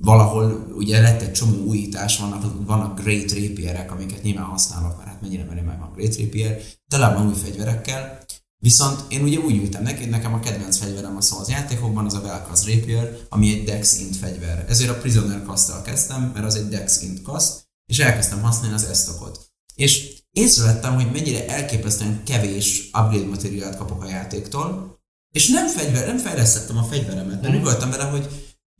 valahol 0.00 0.72
ugye 0.76 1.00
lett 1.00 1.20
egy 1.20 1.32
csomó 1.32 1.64
újítás, 1.64 2.18
vannak, 2.18 2.66
vannak 2.66 3.00
Great 3.00 3.32
Rapierek, 3.32 3.92
amiket 3.92 4.22
nyilván 4.22 4.44
használok, 4.44 4.96
mert 4.96 5.08
hát 5.08 5.20
mennyire 5.20 5.44
menő 5.44 5.62
meg 5.62 5.78
van 5.78 5.92
Great 5.94 6.16
Rapier, 6.16 6.60
tele 6.88 7.14
van 7.14 7.26
új 7.26 7.34
fegyverekkel, 7.34 8.24
Viszont 8.62 9.04
én 9.08 9.22
ugye 9.22 9.38
úgy 9.38 9.56
ültem 9.56 9.82
neki, 9.82 10.04
nekem 10.04 10.34
a 10.34 10.40
kedvenc 10.40 10.76
fegyverem 10.76 11.16
a 11.16 11.20
Souls 11.20 11.48
játékokban 11.48 12.04
az 12.04 12.14
a 12.14 12.20
Velkaz 12.20 12.66
Rapier, 12.68 13.16
ami 13.28 13.52
egy 13.52 13.64
Dex 13.64 13.98
int 13.98 14.16
fegyver. 14.16 14.64
Ezért 14.68 14.90
a 14.90 14.98
Prisoner 14.98 15.42
cast 15.46 15.82
kezdtem, 15.82 16.30
mert 16.34 16.46
az 16.46 16.54
egy 16.54 16.68
Dex 16.68 17.02
int 17.02 17.22
cast, 17.22 17.68
és 17.86 17.98
elkezdtem 17.98 18.42
használni 18.42 18.74
az 18.74 18.84
esztokot. 18.84 19.50
És 19.74 20.19
észrevettem, 20.30 20.94
hogy 20.94 21.10
mennyire 21.12 21.46
elképesztően 21.46 22.22
kevés 22.24 22.82
upgrade 22.84 23.26
materiált 23.26 23.76
kapok 23.76 24.02
a 24.04 24.08
játéktól, 24.08 24.98
és 25.34 25.48
nem, 25.48 25.68
fegyver, 25.68 26.06
nem 26.06 26.18
fejlesztettem 26.18 26.78
a 26.78 26.82
fegyveremet, 26.82 27.42
mert 27.42 27.54
úgy 27.54 27.62
voltam 27.62 27.90
vele, 27.90 28.04
hogy 28.04 28.28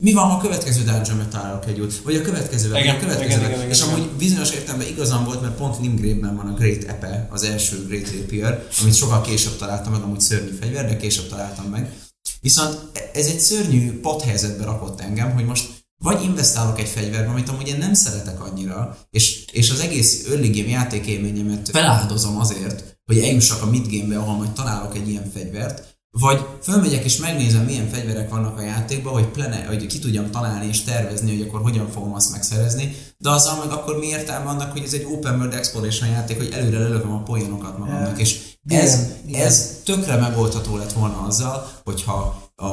mi 0.02 0.12
van, 0.12 0.28
ha 0.28 0.36
a 0.36 0.40
következő 0.40 0.82
dungeonbe 0.82 1.26
találok 1.26 1.66
egy 1.66 1.80
út, 1.80 1.96
vagy 2.02 2.16
a 2.16 2.22
következővel, 2.22 2.78
vagy 2.78 2.88
a 2.88 2.94
Igen, 2.94 3.00
következővel. 3.00 3.48
igen, 3.48 3.58
igen, 3.58 3.70
és 3.70 3.80
igen, 3.82 3.94
amúgy 3.94 4.08
bizonyos 4.10 4.50
értelemben 4.50 4.88
igazam 4.88 5.24
volt, 5.24 5.40
mert 5.40 5.56
pont 5.56 5.80
Limgrave-ben 5.80 6.36
van 6.36 6.46
a 6.46 6.54
Great 6.54 6.84
Epe, 6.84 7.28
az 7.30 7.42
első 7.42 7.86
Great 7.86 8.12
Rapier, 8.12 8.66
amit 8.80 8.94
sokkal 8.94 9.20
később 9.20 9.56
találtam 9.56 9.92
meg, 9.92 10.02
amúgy 10.02 10.20
szörnyű 10.20 10.50
fegyver, 10.60 10.86
de 10.86 10.96
később 10.96 11.28
találtam 11.28 11.64
meg. 11.64 11.92
Viszont 12.40 12.78
ez 13.12 13.26
egy 13.26 13.40
szörnyű 13.40 14.00
pothelyzetbe 14.00 14.64
rakott 14.64 15.00
engem, 15.00 15.32
hogy 15.32 15.44
most 15.44 15.68
vagy 16.02 16.22
investálok 16.22 16.78
egy 16.78 16.88
fegyverbe, 16.88 17.30
amit 17.30 17.48
amúgy 17.48 17.68
én 17.68 17.78
nem 17.78 17.94
szeretek 17.94 18.44
annyira, 18.44 18.98
és, 19.10 19.44
és 19.52 19.70
az 19.70 19.80
egész 19.80 20.26
early 20.30 20.48
game 20.48 20.68
játékélményemet 20.68 21.68
feláldozom 21.68 22.38
azért, 22.38 22.98
hogy 23.04 23.18
eljussak 23.18 23.62
a 23.62 23.70
midgame-be, 23.70 24.18
ahol 24.18 24.36
majd 24.36 24.50
találok 24.50 24.96
egy 24.96 25.08
ilyen 25.08 25.30
fegyvert, 25.34 25.98
vagy 26.18 26.46
fölmegyek 26.62 27.04
és 27.04 27.16
megnézem, 27.16 27.64
milyen 27.64 27.88
fegyverek 27.88 28.30
vannak 28.30 28.58
a 28.58 28.62
játékban, 28.62 29.12
hogy, 29.12 29.26
plene, 29.26 29.64
hogy 29.64 29.86
ki 29.86 29.98
tudjam 29.98 30.30
találni 30.30 30.66
és 30.66 30.82
tervezni, 30.82 31.36
hogy 31.36 31.46
akkor 31.46 31.60
hogyan 31.60 31.90
fogom 31.90 32.14
azt 32.14 32.30
megszerezni, 32.32 32.96
de 33.18 33.30
azzal 33.30 33.58
meg 33.64 33.72
akkor 33.72 33.98
mi 33.98 34.06
értelme 34.06 34.50
annak, 34.50 34.72
hogy 34.72 34.82
ez 34.82 34.92
egy 34.92 35.06
open 35.10 35.38
world 35.38 35.54
exploration 35.54 36.08
játék, 36.08 36.36
hogy 36.36 36.52
előre 36.52 36.78
lelövöm 36.78 37.12
a 37.12 37.22
poénokat 37.22 37.78
magamnak, 37.78 38.20
és 38.20 38.40
ez, 38.68 38.94
Igen, 38.94 39.12
igen. 39.26 39.46
ez 39.46 39.80
tökre 39.84 40.16
megoldható 40.16 40.76
lett 40.76 40.92
volna 40.92 41.20
azzal, 41.26 41.70
hogyha 41.84 42.50
a, 42.56 42.68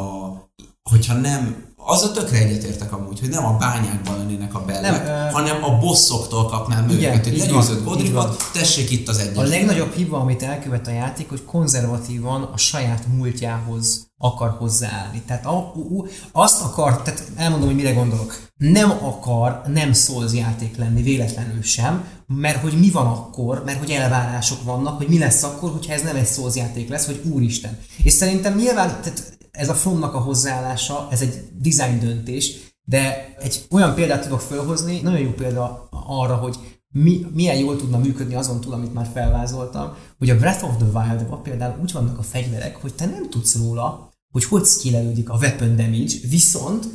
hogyha 0.89 1.13
nem 1.13 1.65
az 1.79 2.03
a 2.03 2.11
tökre 2.11 2.37
egyetértek 2.37 2.93
amúgy, 2.93 3.19
hogy 3.19 3.29
nem 3.29 3.45
a 3.45 3.57
bányákban 3.57 4.17
lennének 4.17 4.55
a 4.55 4.65
bellek, 4.65 5.03
Nem, 5.05 5.31
hanem 5.31 5.63
a 5.63 5.77
bosszoktól 5.77 6.45
kapnál 6.45 6.81
meg 6.81 6.95
Igen, 6.95 7.11
őket, 7.13 7.23
hogy 7.27 7.37
legyőzött 7.37 7.77
így 7.77 7.83
Godricot, 7.83 8.43
tessék 8.53 8.91
itt 8.91 9.07
az 9.07 9.17
egyes. 9.17 9.37
A 9.37 9.43
legnagyobb 9.43 9.93
hiba, 9.93 10.19
amit 10.19 10.43
elkövet 10.43 10.87
a 10.87 10.91
játék, 10.91 11.29
hogy 11.29 11.43
konzervatívan 11.45 12.43
a 12.43 12.57
saját 12.57 13.07
múltjához 13.07 14.07
akar 14.17 14.55
hozzáállni. 14.57 15.21
Tehát 15.27 15.45
a, 15.45 15.71
u, 15.75 16.05
azt 16.31 16.61
akar, 16.61 17.01
tehát 17.01 17.23
elmondom, 17.35 17.67
hogy 17.67 17.77
mire 17.77 17.93
gondolok. 17.93 18.39
Nem 18.57 18.91
akar 18.91 19.61
nem 19.67 19.93
Souls 19.93 20.33
játék 20.33 20.77
lenni 20.77 21.01
véletlenül 21.01 21.61
sem, 21.61 22.03
mert 22.27 22.61
hogy 22.61 22.79
mi 22.79 22.89
van 22.89 23.05
akkor, 23.05 23.63
mert 23.65 23.79
hogy 23.79 23.89
elvárások 23.89 24.63
vannak, 24.63 24.97
hogy 24.97 25.07
mi 25.07 25.17
lesz 25.17 25.43
akkor, 25.43 25.71
hogyha 25.71 25.93
ez 25.93 26.01
nem 26.01 26.15
egy 26.15 26.27
Souls 26.27 26.55
játék 26.55 26.89
lesz, 26.89 27.05
hogy 27.05 27.21
úristen. 27.31 27.77
És 28.03 28.13
szerintem 28.13 28.55
nyilván, 28.55 28.87
tehát 28.87 29.36
ez 29.57 29.69
a 29.69 29.73
Fromnak 29.73 30.13
a 30.13 30.19
hozzáállása, 30.19 31.07
ez 31.11 31.21
egy 31.21 31.43
design 31.61 31.99
döntés, 31.99 32.55
de 32.84 33.35
egy 33.39 33.65
olyan 33.71 33.95
példát 33.95 34.23
tudok 34.23 34.41
felhozni, 34.41 34.99
nagyon 34.99 35.19
jó 35.19 35.31
példa 35.31 35.89
arra, 36.07 36.35
hogy 36.35 36.57
mi, 36.93 37.25
milyen 37.34 37.57
jól 37.57 37.75
tudna 37.75 37.97
működni 37.97 38.35
azon 38.35 38.61
túl, 38.61 38.73
amit 38.73 38.93
már 38.93 39.09
felvázoltam, 39.13 39.95
hogy 40.17 40.29
a 40.29 40.38
Breath 40.38 40.63
of 40.63 40.77
the 40.77 40.85
Wild-ban 40.85 41.43
például 41.43 41.79
úgy 41.81 41.91
vannak 41.91 42.17
a 42.17 42.21
fegyverek, 42.21 42.75
hogy 42.75 42.93
te 42.93 43.05
nem 43.05 43.29
tudsz 43.29 43.57
róla, 43.57 44.11
hogy 44.31 44.43
hogy 44.43 44.65
skillelődik 44.65 45.29
a 45.29 45.38
weapon 45.38 45.75
damage, 45.75 46.13
viszont 46.29 46.88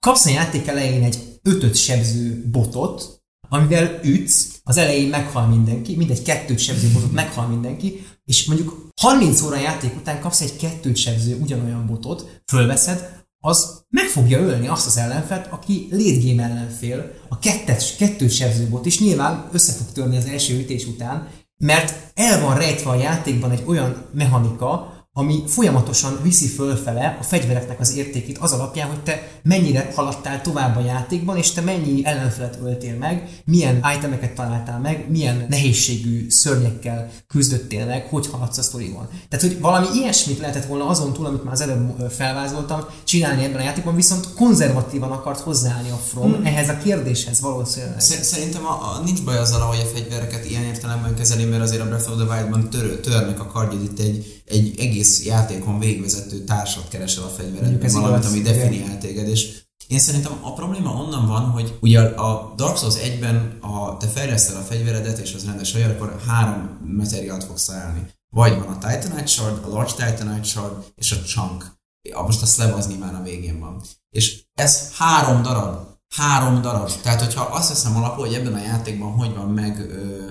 kapsz 0.00 0.26
a 0.26 0.30
játék 0.30 0.66
elején 0.66 1.02
egy 1.02 1.40
ötöt 1.42 1.74
sebző 1.74 2.48
botot, 2.50 3.15
amivel 3.48 4.00
ütsz, 4.02 4.60
az 4.64 4.76
elején 4.76 5.08
meghal 5.08 5.46
mindenki, 5.46 5.96
mindegy 5.96 6.22
kettőt 6.22 6.58
sebző 6.58 6.88
botot 6.92 7.12
meghal 7.12 7.46
mindenki, 7.46 8.06
és 8.24 8.46
mondjuk 8.46 8.88
30 9.00 9.42
óra 9.42 9.56
játék 9.56 9.96
után 9.96 10.20
kapsz 10.20 10.40
egy 10.40 10.56
kettőt 10.56 10.96
sebző 10.96 11.38
ugyanolyan 11.42 11.86
botot, 11.86 12.40
fölveszed, 12.46 13.24
az 13.40 13.84
meg 13.88 14.04
fogja 14.04 14.38
ölni 14.38 14.68
azt 14.68 14.86
az 14.86 14.96
ellenfelt, 14.96 15.46
aki 15.52 15.88
late 15.90 16.28
game 16.28 16.42
ellenfél, 16.42 17.12
a 17.28 17.38
kettet, 17.38 17.96
kettőt 17.96 18.32
sebző 18.32 18.68
bot 18.68 18.86
is 18.86 19.00
nyilván 19.00 19.48
össze 19.52 19.72
fog 19.72 19.92
törni 19.92 20.16
az 20.16 20.26
első 20.26 20.58
ütés 20.58 20.86
után, 20.86 21.28
mert 21.56 21.94
el 22.14 22.40
van 22.40 22.56
rejtve 22.56 22.90
a 22.90 22.94
játékban 22.94 23.50
egy 23.50 23.62
olyan 23.66 24.06
mechanika, 24.12 24.95
ami 25.18 25.42
folyamatosan 25.46 26.18
viszi 26.22 26.46
fölfele 26.46 27.16
a 27.20 27.22
fegyvereknek 27.22 27.80
az 27.80 27.96
értékét 27.96 28.38
az 28.38 28.52
alapján, 28.52 28.88
hogy 28.88 29.02
te 29.02 29.28
mennyire 29.42 29.92
haladtál 29.94 30.40
tovább 30.40 30.76
a 30.76 30.84
játékban, 30.84 31.36
és 31.36 31.50
te 31.50 31.60
mennyi 31.60 32.04
ellenfelet 32.04 32.58
öltél 32.62 32.96
meg, 32.96 33.28
milyen 33.44 33.84
itemeket 33.96 34.34
találtál 34.34 34.80
meg, 34.80 35.06
milyen 35.10 35.46
nehézségű 35.48 36.30
szörnyekkel 36.30 37.10
küzdöttél 37.26 37.86
meg, 37.86 38.06
hogy 38.06 38.26
haladsz 38.26 38.58
a 38.58 38.62
sztoriban. 38.62 39.08
Tehát, 39.28 39.46
hogy 39.46 39.60
valami 39.60 39.86
ilyesmit 39.94 40.38
lehetett 40.38 40.66
volna 40.66 40.86
azon 40.86 41.12
túl, 41.12 41.26
amit 41.26 41.44
már 41.44 41.52
az 41.52 41.60
előbb 41.60 42.10
felvázoltam, 42.10 42.84
csinálni 43.04 43.44
ebben 43.44 43.60
a 43.60 43.64
játékban, 43.64 43.94
viszont 43.94 44.34
konzervatívan 44.34 45.10
akart 45.10 45.40
hozzáállni 45.40 45.90
a 45.90 45.96
From 45.96 46.32
hmm. 46.32 46.46
ehhez 46.46 46.68
a 46.68 46.78
kérdéshez 46.78 47.40
valószínűleg. 47.40 48.00
Szer- 48.00 48.24
Szerintem 48.24 48.66
a, 48.66 48.70
a, 48.70 49.02
nincs 49.04 49.24
baj 49.24 49.38
azzal, 49.38 49.60
hogy 49.60 49.80
a 49.80 49.96
fegyvereket 49.96 50.50
ilyen 50.50 50.62
értelemben 50.62 51.14
kezeli, 51.14 51.44
mert 51.44 51.62
azért 51.62 51.82
a 51.82 51.86
Breath 51.86 52.10
of 52.10 52.16
the 52.16 52.36
Wild-ban 52.36 52.70
tör, 52.70 53.00
törnek 53.00 53.40
a 53.40 53.46
kardjad, 53.46 53.82
itt 53.82 53.98
egy, 53.98 54.35
egy 54.46 54.74
egész 54.80 55.24
játékon 55.24 55.78
végvezető 55.78 56.44
társat 56.44 56.88
keresel 56.88 57.22
a 57.24 57.28
fegyveredben, 57.28 57.78
valamit, 57.92 58.24
ami 58.24 58.40
definiál 58.40 58.98
téged, 58.98 59.28
és 59.28 59.64
én 59.88 59.98
szerintem 59.98 60.32
a 60.42 60.52
probléma 60.52 60.90
onnan 60.90 61.26
van, 61.26 61.42
hogy 61.50 61.78
ugye 61.80 62.00
a 62.00 62.52
Dark 62.56 62.76
Souls 62.76 62.94
1-ben, 62.94 63.56
ha 63.60 63.96
te 64.00 64.06
fejleszted 64.06 64.56
a 64.56 64.60
fegyveredet, 64.60 65.18
és 65.18 65.34
az 65.34 65.44
rendes 65.44 65.74
olyan, 65.74 65.90
akkor 65.90 66.20
három 66.26 66.78
materiált 66.96 67.44
fogsz 67.44 67.64
találni. 67.64 68.06
Vagy 68.34 68.58
van 68.58 68.68
a 68.68 68.78
Titanite 68.78 69.26
Shard, 69.26 69.64
a 69.64 69.68
Large 69.68 69.92
Titanite 69.92 70.42
Shard, 70.42 70.84
és 70.94 71.12
a 71.12 71.16
Chunk. 71.16 71.66
A- 72.14 72.22
Most 72.22 72.42
a 72.42 72.46
Slab 72.46 72.72
az 72.74 72.86
nyilván 72.88 73.14
a 73.14 73.22
végén 73.22 73.60
van. 73.60 73.82
És 74.10 74.42
ez 74.54 74.92
három 74.96 75.42
darab. 75.42 75.78
Három 76.16 76.62
darab. 76.62 76.90
Tehát, 77.02 77.20
hogyha 77.20 77.42
azt 77.42 77.68
veszem 77.68 77.96
alapul, 77.96 78.24
hogy 78.26 78.34
ebben 78.34 78.54
a 78.54 78.62
játékban 78.62 79.12
hogy 79.12 79.34
van 79.34 79.48
meg 79.50 79.80
ö, 79.90 80.26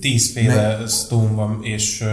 Tízféle 0.00 0.86
stone 0.88 1.30
van, 1.30 1.64
és 1.64 2.04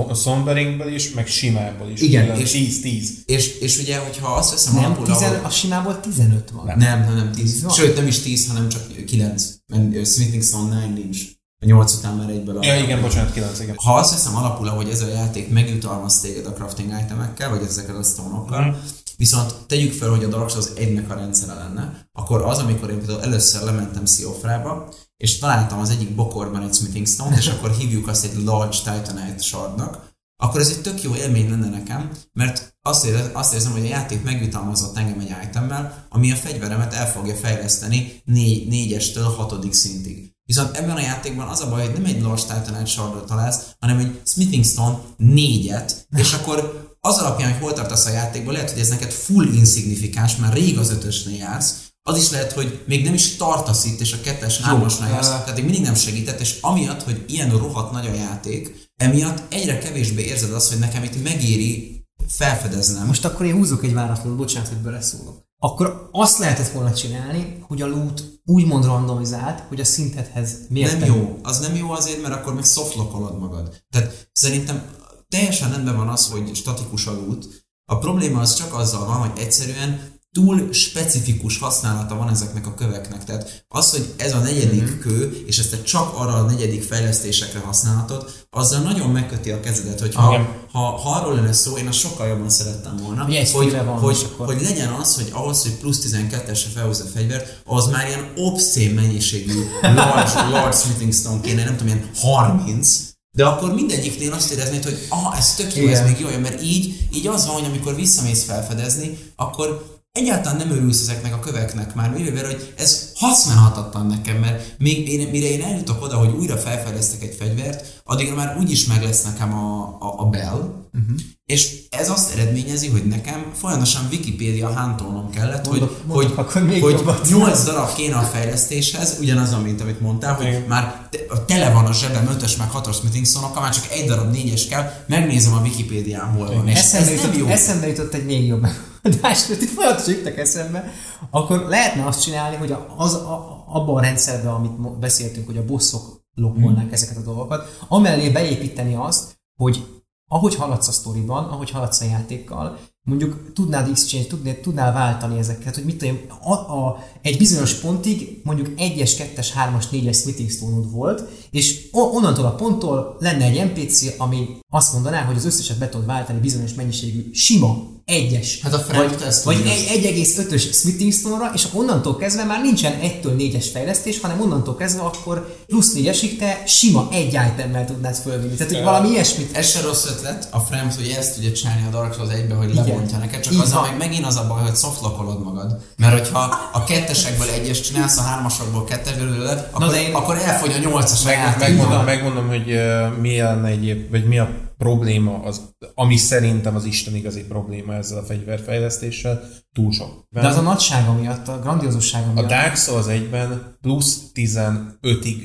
uh, 0.00 0.14
somberingből 0.14 0.94
is, 0.94 1.12
meg 1.12 1.26
simából 1.26 1.88
is. 1.88 2.00
Igen, 2.00 2.36
és 2.36 2.40
és- 2.40 2.50
tíz, 2.50 2.80
tíz. 2.80 3.22
és, 3.26 3.58
és 3.58 3.78
ugye, 3.78 3.98
hogyha 3.98 4.26
azt 4.34 4.50
veszem 4.50 4.74
Nem, 4.74 4.84
alapul, 4.84 5.06
tizen, 5.06 5.30
ahol- 5.32 5.44
a 5.44 5.50
simából 5.50 6.00
15 6.00 6.50
van. 6.50 6.66
Nem, 6.76 7.00
nem, 7.00 7.14
nem 7.14 7.32
10. 7.32 7.62
van? 7.62 7.72
Sőt, 7.72 7.96
nem 7.96 8.06
is 8.06 8.18
10, 8.18 8.46
hanem 8.48 8.68
csak 8.68 9.04
9. 9.04 9.44
Mert 9.66 9.94
ö, 9.94 10.04
Smithing 10.04 10.42
Stone 10.42 10.68
9 10.80 10.98
nincs. 10.98 11.18
A 11.62 11.64
8 11.64 11.92
után 11.94 12.16
már 12.16 12.30
egyből 12.30 12.58
a... 12.58 12.64
Ja, 12.64 12.76
igen, 12.78 13.00
bocsánat, 13.00 13.32
kilenc, 13.32 13.60
igen. 13.60 13.74
Ha 13.78 13.94
azt 13.94 14.10
veszem 14.12 14.36
alapul, 14.36 14.66
hogy 14.68 14.88
ez 14.88 15.00
a 15.02 15.08
játék 15.08 15.48
megjutalmaz 15.50 16.20
téged 16.20 16.46
a 16.46 16.52
crafting 16.52 16.88
itemekkel, 17.04 17.50
vagy 17.50 17.62
ezekkel 17.68 17.96
a 17.96 18.02
stone 18.02 18.60
Mhm. 18.60 18.74
viszont 19.16 19.54
tegyük 19.66 19.92
fel, 19.92 20.08
hogy 20.08 20.24
a 20.24 20.28
Dark 20.28 20.50
Souls 20.50 20.66
egynek 20.76 21.10
a 21.10 21.14
rendszere 21.14 21.54
lenne, 21.54 22.08
akkor 22.12 22.42
az, 22.42 22.58
amikor 22.58 22.90
én 22.90 22.98
például 22.98 23.22
először 23.22 23.62
lementem 23.62 24.06
Siofrába, 24.06 24.92
és 25.20 25.38
találtam 25.38 25.78
az 25.78 25.90
egyik 25.90 26.14
bokorban 26.14 26.62
egy 26.62 26.74
Smithing 26.74 27.06
Stone, 27.06 27.36
és 27.36 27.46
akkor 27.46 27.70
hívjuk 27.70 28.08
azt 28.08 28.24
egy 28.24 28.42
Large 28.44 28.76
Titanite 28.76 29.38
shardnak, 29.38 30.08
akkor 30.42 30.60
ez 30.60 30.68
egy 30.68 30.80
tök 30.80 31.02
jó 31.02 31.14
élmény 31.14 31.50
lenne 31.50 31.68
nekem, 31.68 32.10
mert 32.32 32.76
azt, 32.82 33.04
érez, 33.04 33.30
azt 33.32 33.54
érzem, 33.54 33.72
hogy 33.72 33.84
a 33.84 33.88
játék 33.88 34.22
megjutalmazott 34.22 34.96
engem 34.96 35.18
egy 35.18 35.34
itemmel, 35.44 36.06
ami 36.08 36.32
a 36.32 36.36
fegyveremet 36.36 36.94
el 36.94 37.10
fogja 37.10 37.34
fejleszteni 37.34 38.22
4-estől 38.26 39.32
6. 39.36 39.72
szintig. 39.72 40.32
Viszont 40.44 40.76
ebben 40.76 40.96
a 40.96 41.00
játékban 41.00 41.48
az 41.48 41.60
a 41.60 41.68
baj, 41.68 41.84
hogy 41.84 41.94
nem 41.94 42.04
egy 42.04 42.22
Large 42.22 42.42
Titanite 42.42 42.84
shardot 42.84 43.26
találsz, 43.26 43.60
hanem 43.78 43.98
egy 43.98 44.20
Smithing 44.24 44.64
Stone 44.64 44.98
4-et, 45.18 45.92
és 46.16 46.32
akkor 46.32 46.88
az 47.00 47.18
alapján, 47.18 47.52
hogy 47.52 47.62
hol 47.62 47.72
tartasz 47.72 48.06
a 48.06 48.10
játékban, 48.10 48.52
lehet, 48.52 48.70
hogy 48.70 48.80
ez 48.80 48.88
neked 48.88 49.10
full 49.10 49.46
insignifikáns, 49.46 50.36
már 50.36 50.52
rég 50.52 50.78
az 50.78 50.90
ötösnél 50.90 51.36
jársz, 51.36 51.89
az 52.02 52.16
is 52.16 52.30
lehet, 52.30 52.52
hogy 52.52 52.82
még 52.86 53.04
nem 53.04 53.14
is 53.14 53.36
tartasz 53.36 53.84
itt, 53.84 54.00
és 54.00 54.12
a 54.12 54.20
kettes, 54.20 54.60
hármasnál 54.60 55.10
jársz, 55.10 55.28
tehát 55.28 55.54
még 55.54 55.64
mindig 55.64 55.82
nem 55.82 55.94
segített, 55.94 56.40
és 56.40 56.58
amiatt, 56.60 57.02
hogy 57.02 57.24
ilyen 57.28 57.50
rohadt 57.50 57.92
nagy 57.92 58.06
a 58.06 58.14
játék, 58.14 58.88
emiatt 58.96 59.52
egyre 59.52 59.78
kevésbé 59.78 60.22
érzed 60.22 60.52
azt, 60.52 60.68
hogy 60.68 60.78
nekem 60.78 61.02
itt 61.02 61.22
megéri 61.22 62.04
felfedeznem. 62.28 63.06
Most 63.06 63.24
akkor 63.24 63.46
én 63.46 63.54
húzok 63.54 63.84
egy 63.84 63.94
váratlanul, 63.94 64.36
bocsánat, 64.36 64.68
hogy 64.68 64.78
beleszólok. 64.78 65.48
Akkor 65.58 66.08
azt 66.12 66.38
lehetett 66.38 66.68
volna 66.68 66.94
csinálni, 66.94 67.64
hogy 67.68 67.82
a 67.82 67.86
loot 67.86 68.40
úgymond 68.44 68.84
randomizált, 68.84 69.62
hogy 69.68 69.80
a 69.80 69.84
szintethez 69.84 70.56
mérten. 70.68 70.98
nem 70.98 71.08
jó. 71.08 71.38
Az 71.42 71.58
nem 71.58 71.76
jó 71.76 71.90
azért, 71.90 72.22
mert 72.22 72.34
akkor 72.34 72.54
meg 72.54 72.64
softlokolod 72.64 73.38
magad. 73.38 73.82
Tehát 73.90 74.30
szerintem 74.32 74.82
teljesen 75.28 75.70
rendben 75.70 75.96
van 75.96 76.08
az, 76.08 76.28
hogy 76.28 76.54
statikus 76.54 77.06
a 77.06 77.12
loot. 77.12 77.46
A 77.84 77.98
probléma 77.98 78.40
az 78.40 78.54
csak 78.54 78.74
azzal 78.74 79.06
van, 79.06 79.16
hogy 79.16 79.38
egyszerűen 79.38 80.19
túl 80.32 80.72
specifikus 80.72 81.58
használata 81.58 82.16
van 82.16 82.28
ezeknek 82.28 82.66
a 82.66 82.74
köveknek. 82.74 83.24
Tehát 83.24 83.64
az, 83.68 83.90
hogy 83.90 84.14
ez 84.16 84.34
a 84.34 84.38
negyedik 84.38 84.82
mm-hmm. 84.82 84.98
kő, 84.98 85.42
és 85.46 85.58
ezt 85.58 85.70
te 85.70 85.82
csak 85.82 86.14
arra 86.14 86.34
a 86.34 86.42
negyedik 86.42 86.82
fejlesztésekre 86.82 87.58
használhatod, 87.58 88.30
azzal 88.50 88.80
nagyon 88.80 89.10
megköti 89.10 89.50
a 89.50 89.60
kezedet, 89.60 90.00
hogy 90.00 90.14
ha, 90.14 90.46
ha, 90.72 90.78
ha 90.78 91.10
arról 91.10 91.34
lenne 91.34 91.52
szó, 91.52 91.76
én 91.76 91.86
azt 91.86 91.98
sokkal 91.98 92.26
jobban 92.26 92.48
szerettem 92.48 92.96
volna, 92.96 93.24
Hogy 93.24 93.34
egy 93.34 93.52
hogy, 93.52 93.72
van, 93.72 93.86
hogy, 93.86 94.26
akkor- 94.32 94.46
hogy 94.46 94.62
legyen 94.62 94.88
az, 94.88 95.14
hogy 95.14 95.28
ahhoz, 95.32 95.62
hogy 95.62 95.72
plusz 95.72 96.06
12-esre 96.06 96.68
felhúzza 96.74 97.04
a 97.04 97.08
fegyvert, 97.14 97.62
az 97.64 97.86
már 97.86 98.06
ilyen 98.06 98.32
obszén 98.36 98.94
mennyiségű 98.94 99.64
large, 99.82 100.48
large 100.52 100.76
smithing 100.76 101.12
stone 101.12 101.40
kéne, 101.40 101.64
nem 101.64 101.76
tudom, 101.76 101.86
ilyen 101.86 102.10
30, 102.14 103.08
de 103.36 103.44
akkor 103.44 103.74
mindegyiknél 103.74 104.32
azt 104.32 104.50
éreznéd, 104.50 104.84
hogy 104.84 105.06
aha, 105.08 105.36
ez 105.36 105.54
tök 105.54 105.76
jó, 105.76 105.86
ez 105.86 105.98
Igen. 105.98 106.10
még 106.10 106.20
jó, 106.20 106.38
mert 106.38 106.62
így, 106.62 107.08
így 107.12 107.26
az 107.26 107.46
van, 107.46 107.54
hogy 107.54 107.64
amikor 107.64 107.94
visszamész 107.94 108.44
felfedezni, 108.44 109.18
akkor 109.36 109.99
egyáltalán 110.12 110.58
nem 110.58 110.70
örülsz 110.70 111.00
ezeknek 111.00 111.34
a 111.34 111.38
köveknek 111.38 111.94
már, 111.94 112.10
mivel 112.10 112.44
hogy 112.44 112.74
ez 112.76 113.12
használhatatlan 113.14 114.06
nekem, 114.06 114.36
mert 114.36 114.74
még 114.78 115.08
én, 115.08 115.28
mire 115.28 115.46
én 115.46 115.62
eljutok 115.62 116.02
oda, 116.02 116.16
hogy 116.16 116.34
újra 116.38 116.56
felfedeztek 116.56 117.22
egy 117.22 117.34
fegyvert, 117.34 118.02
addigra 118.04 118.34
már 118.34 118.56
úgyis 118.58 118.86
meg 118.86 119.02
lesz 119.02 119.24
nekem 119.24 119.54
a, 119.54 119.96
a, 120.00 120.14
a 120.20 120.24
bell, 120.24 120.79
uh-huh. 120.94 121.18
és 121.44 121.76
ez 121.90 122.10
azt 122.10 122.32
eredményezi, 122.38 122.88
hogy 122.88 123.04
nekem 123.04 123.50
folyamatosan 123.54 124.06
Wikipédia 124.10 124.72
hántolnom 124.72 125.30
kellett, 125.30 125.66
Mondok- 125.68 125.88
hogy, 125.88 126.06
mondok 126.06 126.28
hogy, 126.36 126.44
akkor 126.44 126.62
még 126.62 126.82
hogy 126.82 126.92
jobbat. 126.92 127.28
8 127.28 127.64
darab 127.64 127.92
kéne 127.94 128.16
a 128.16 128.22
fejlesztéshez, 128.22 129.16
ugyanaz, 129.20 129.56
mint 129.62 129.80
amit 129.80 130.00
mondtál, 130.00 130.34
hogy 130.34 130.46
Igen. 130.46 130.62
már 130.62 131.08
te- 131.10 131.18
tele 131.46 131.70
van 131.70 131.86
a 131.86 131.92
zsebem 131.92 132.36
5-ös 132.38 132.58
meg 132.58 132.68
6-os 132.74 132.94
smithing 132.96 133.26
stone 133.26 133.60
már 133.60 133.74
csak 133.74 133.90
egy 133.90 134.06
darab 134.06 134.34
4-es 134.36 134.62
kell, 134.68 134.92
megnézem 135.06 135.52
a 135.52 135.60
Wikipédián 135.60 136.26
hol 136.26 136.54
van, 136.54 136.68
és 136.68 136.78
Eszembe 136.78 137.10
ez 137.12 137.20
jutott, 137.22 137.36
jó. 137.36 137.46
eszembe 137.46 137.86
jutott 137.86 138.14
egy 138.14 138.24
még 138.24 138.46
jobb 138.46 138.60
megoldás, 138.60 139.46
mert 139.48 139.62
itt 139.62 139.70
folyamatosan 139.70 140.14
jöttek 140.14 140.38
eszembe, 140.38 140.92
akkor 141.30 141.66
lehetne 141.68 142.06
azt 142.06 142.22
csinálni, 142.22 142.56
hogy 142.56 142.74
az, 142.96 143.14
a, 143.14 143.64
abban 143.68 143.96
a 143.96 144.00
rendszerben, 144.00 144.52
amit 144.52 144.98
beszéltünk, 144.98 145.46
hogy 145.46 145.56
a 145.56 145.64
bosszok 145.64 146.18
lokkolnák 146.34 146.82
Hmm. 146.84 146.92
ezeket 146.92 147.16
a 147.16 147.20
dolgokat, 147.22 147.78
amellé 147.88 148.28
beépíteni 148.28 148.94
azt, 148.94 149.38
hogy 149.56 149.84
ahogy 150.32 150.54
haladsz 150.54 150.88
a 150.88 150.92
sztoriban, 150.92 151.44
ahogy 151.44 151.70
haladsz 151.70 152.00
a 152.00 152.04
játékkal, 152.04 152.78
mondjuk 153.02 153.52
tudnád 153.52 153.88
exchange, 153.88 154.26
tudnád, 154.26 154.56
tudnál 154.56 154.92
váltani 154.92 155.38
ezeket, 155.38 155.74
hogy 155.74 155.84
mit 155.84 155.96
tudom, 155.96 156.18
a, 156.40 156.52
a, 156.52 156.98
egy 157.22 157.38
bizonyos 157.38 157.74
pontig 157.74 158.40
mondjuk 158.44 158.68
1-es, 158.76 159.12
2-es, 159.18 159.48
3-as, 159.66 159.84
4-es 159.92 160.20
smithing 160.20 160.50
stone 160.50 160.86
volt, 160.86 161.22
és 161.50 161.88
onnantól 161.92 162.44
a 162.44 162.54
ponttól 162.54 163.16
lenne 163.18 163.44
egy 163.44 163.64
NPC, 163.64 164.14
ami 164.18 164.58
azt 164.68 164.92
mondaná, 164.92 165.24
hogy 165.24 165.36
az 165.36 165.44
összeset 165.44 165.78
be 165.78 165.88
tudod 165.88 166.06
váltani 166.06 166.40
bizonyos 166.40 166.74
mennyiségű 166.74 167.32
sima 167.32 167.88
egyes. 168.10 168.60
Hát 168.62 168.74
a 168.74 168.78
Frank 168.78 169.18
vagy, 169.18 169.34
vagy 169.44 169.62
egy 169.66 170.04
1,5-ös 170.04 170.72
Smithing 170.72 171.12
Stone-ra, 171.12 171.50
és 171.54 171.64
akkor 171.64 171.80
onnantól 171.80 172.16
kezdve 172.16 172.44
már 172.44 172.62
nincsen 172.62 172.98
1-től 173.02 173.34
4-es 173.38 173.66
fejlesztés, 173.72 174.20
hanem 174.20 174.40
onnantól 174.40 174.76
kezdve 174.76 175.02
akkor 175.02 175.56
plusz 175.66 175.92
4-esig 175.96 176.36
te 176.38 176.62
sima 176.66 177.08
egy 177.12 177.38
itemmel 177.54 177.84
tudnád 177.86 178.16
fölvinni. 178.16 178.54
Tehát, 178.54 178.72
hogy 178.72 178.82
valami 178.82 179.08
ilyesmit 179.08 179.56
Ez 179.56 179.70
se 179.70 179.80
rossz 179.80 180.06
ötlet, 180.06 180.48
a 180.50 180.58
Frames 180.58 180.96
ugye 180.96 181.18
ezt 181.18 181.34
tudja 181.34 181.52
csinálni 181.52 181.86
a 181.86 181.90
Dark 181.90 182.14
Souls 182.14 182.32
egybe, 182.32 182.54
hogy 182.54 182.70
Igen. 182.70 182.84
lebontja 182.84 183.18
neked, 183.18 183.40
csak 183.40 183.60
azzal 183.60 183.80
van. 183.80 183.88
meg 183.88 183.98
megint 183.98 184.26
az 184.26 184.36
a 184.36 184.46
baj, 184.48 184.62
hogy 184.62 184.76
softlockolod 184.76 185.44
magad. 185.44 185.78
Mert 185.96 186.12
hogyha 186.18 186.70
a 186.72 186.84
kettesekből 186.84 187.48
egyes 187.48 187.80
csinálsz, 187.80 188.18
a 188.18 188.22
hármasokból 188.22 188.84
kettes 188.84 189.14
belőle, 189.16 189.68
akkor, 189.70 189.90
de 189.90 190.02
én- 190.02 190.14
akkor 190.14 190.36
elfogy 190.36 190.72
a 190.72 190.78
nyolcas 190.88 191.22
Meg, 191.22 191.34
játék. 191.34 191.68
megmondom, 191.68 192.04
megmondom, 192.04 192.48
hogy 192.48 192.72
uh, 192.72 193.18
mi 193.20 193.36
lenne 193.40 193.68
egyéb, 193.68 194.10
vagy 194.10 194.24
mi 194.24 194.38
a 194.38 194.50
probléma, 194.80 195.42
az, 195.42 195.74
ami 195.94 196.16
szerintem 196.16 196.74
az 196.74 196.84
Isten 196.84 197.14
igazi 197.14 197.44
probléma 197.44 197.94
ezzel 197.94 198.18
a 198.18 198.22
fegyverfejlesztéssel, 198.22 199.42
túl 199.72 199.92
sok. 199.92 200.26
De 200.30 200.46
az 200.46 200.56
a 200.56 200.60
nagysága 200.60 201.12
miatt, 201.12 201.48
a 201.48 201.58
grandiózussága 201.58 202.30
A 202.30 202.32
miatt. 202.32 202.48
Dark 202.48 202.76
Souls 202.76 203.06
1-ben 203.08 203.76
plusz 203.80 204.22
15-ig 204.34 205.36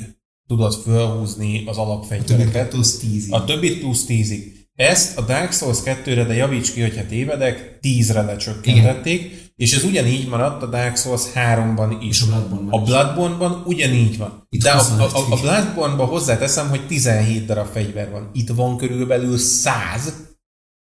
tudod 0.48 0.74
fölhúzni 0.74 1.64
az 1.66 1.78
alapfegyvereket. 1.78 2.70
Plusz 2.70 2.98
10 2.98 3.28
A 3.32 3.44
többit 3.44 3.80
plusz 3.80 4.06
10-ig. 4.08 4.44
Ezt 4.76 5.18
a 5.18 5.22
Dark 5.22 5.54
Souls 5.54 5.78
2-re, 5.86 6.24
de 6.24 6.34
javíts 6.34 6.72
ki, 6.74 6.82
hogyha 6.82 7.06
tévedek, 7.06 7.80
10-re 7.82 8.22
lecsökkentették, 8.22 9.45
és 9.56 9.76
ez 9.76 9.84
ugyanígy 9.84 10.28
maradt 10.28 10.64
a 10.64 10.66
Dark 10.66 10.98
Souls 10.98 11.24
3-ban 11.36 11.98
is. 12.02 12.10
És 12.10 12.22
a 12.22 12.26
Bloodborne-ban 12.26 12.80
A. 12.80 12.84
Bloodborne-ban 12.84 13.64
ugyanígy 13.66 14.18
van. 14.18 14.48
Itt 14.50 14.62
de 14.62 14.72
a, 14.72 14.78
25 14.78 15.12
a, 15.12 15.18
a, 15.18 15.34
a 15.34 15.40
Bloodborne-ban 15.42 16.08
hozzáteszem, 16.08 16.70
hogy 16.70 16.88
17 16.88 17.46
darab 17.46 17.68
fegyver 17.68 18.12
van. 18.12 18.30
Itt 18.34 18.50
van 18.50 18.78
körülbelül 18.78 19.38
100, 19.38 20.14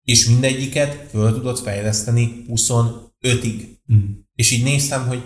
és 0.05 0.27
mindegyiket 0.27 1.09
föl 1.11 1.33
tudod 1.33 1.59
fejleszteni 1.59 2.45
25-ig. 2.49 3.65
Hmm. 3.87 4.27
És 4.35 4.51
így 4.51 4.63
néztem, 4.63 5.07
hogy 5.07 5.23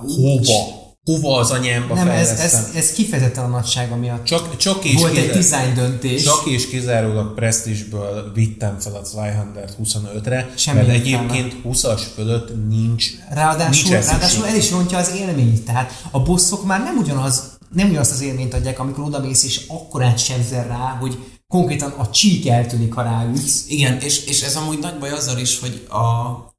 hova? 0.00 0.85
Hova 1.06 1.38
az 1.38 1.50
anyámba 1.50 1.94
Nem, 1.94 2.08
ez, 2.08 2.28
fejlesztem? 2.28 2.60
ez, 2.60 2.76
ez 2.76 2.92
kifejezetten 2.92 3.44
a 3.44 3.48
nagysága 3.48 3.96
miatt. 3.96 4.24
Csak, 4.24 4.56
csak 4.56 4.84
és 4.84 5.00
Volt 5.00 5.16
egy 5.16 5.30
design 5.30 5.74
döntés. 5.74 6.22
csak 6.22 6.46
és 6.46 6.68
kizárólag 6.68 7.34
Prestige-ből 7.34 8.32
vittem 8.34 8.78
fel 8.78 8.94
a 8.94 9.04
Zweihander 9.04 9.70
25-re, 9.82 10.50
Semmi 10.56 10.76
mert 10.76 10.88
egyébként 10.88 11.54
20-as 11.64 12.00
fölött 12.14 12.68
nincs 12.68 13.06
Ráadásul, 13.30 13.90
nincs 13.90 14.06
ráadásul 14.06 14.46
el 14.46 14.56
is 14.56 14.70
rontja 14.70 14.98
az 14.98 15.12
élményt. 15.16 15.64
Tehát 15.64 15.92
a 16.10 16.20
bosszok 16.22 16.64
már 16.64 16.82
nem 16.82 16.96
ugyanaz, 16.96 17.42
nem 17.74 17.88
ugyanazt 17.88 18.12
az 18.12 18.20
élményt 18.20 18.54
adják, 18.54 18.78
amikor 18.78 19.04
odamész 19.04 19.44
és 19.44 19.60
akkorát 19.68 20.18
sebzel 20.18 20.66
rá, 20.66 20.96
hogy 21.00 21.18
konkrétan 21.48 21.90
a 21.90 22.10
csík 22.10 22.48
eltűnik, 22.48 22.92
ha 22.92 23.02
ráütsz. 23.02 23.64
Igen, 23.68 23.98
és, 24.00 24.24
és 24.24 24.42
ez 24.42 24.56
amúgy 24.56 24.78
nagy 24.78 24.98
baj 24.98 25.10
azzal 25.10 25.38
is, 25.38 25.60
hogy 25.60 25.86
a, 25.88 26.04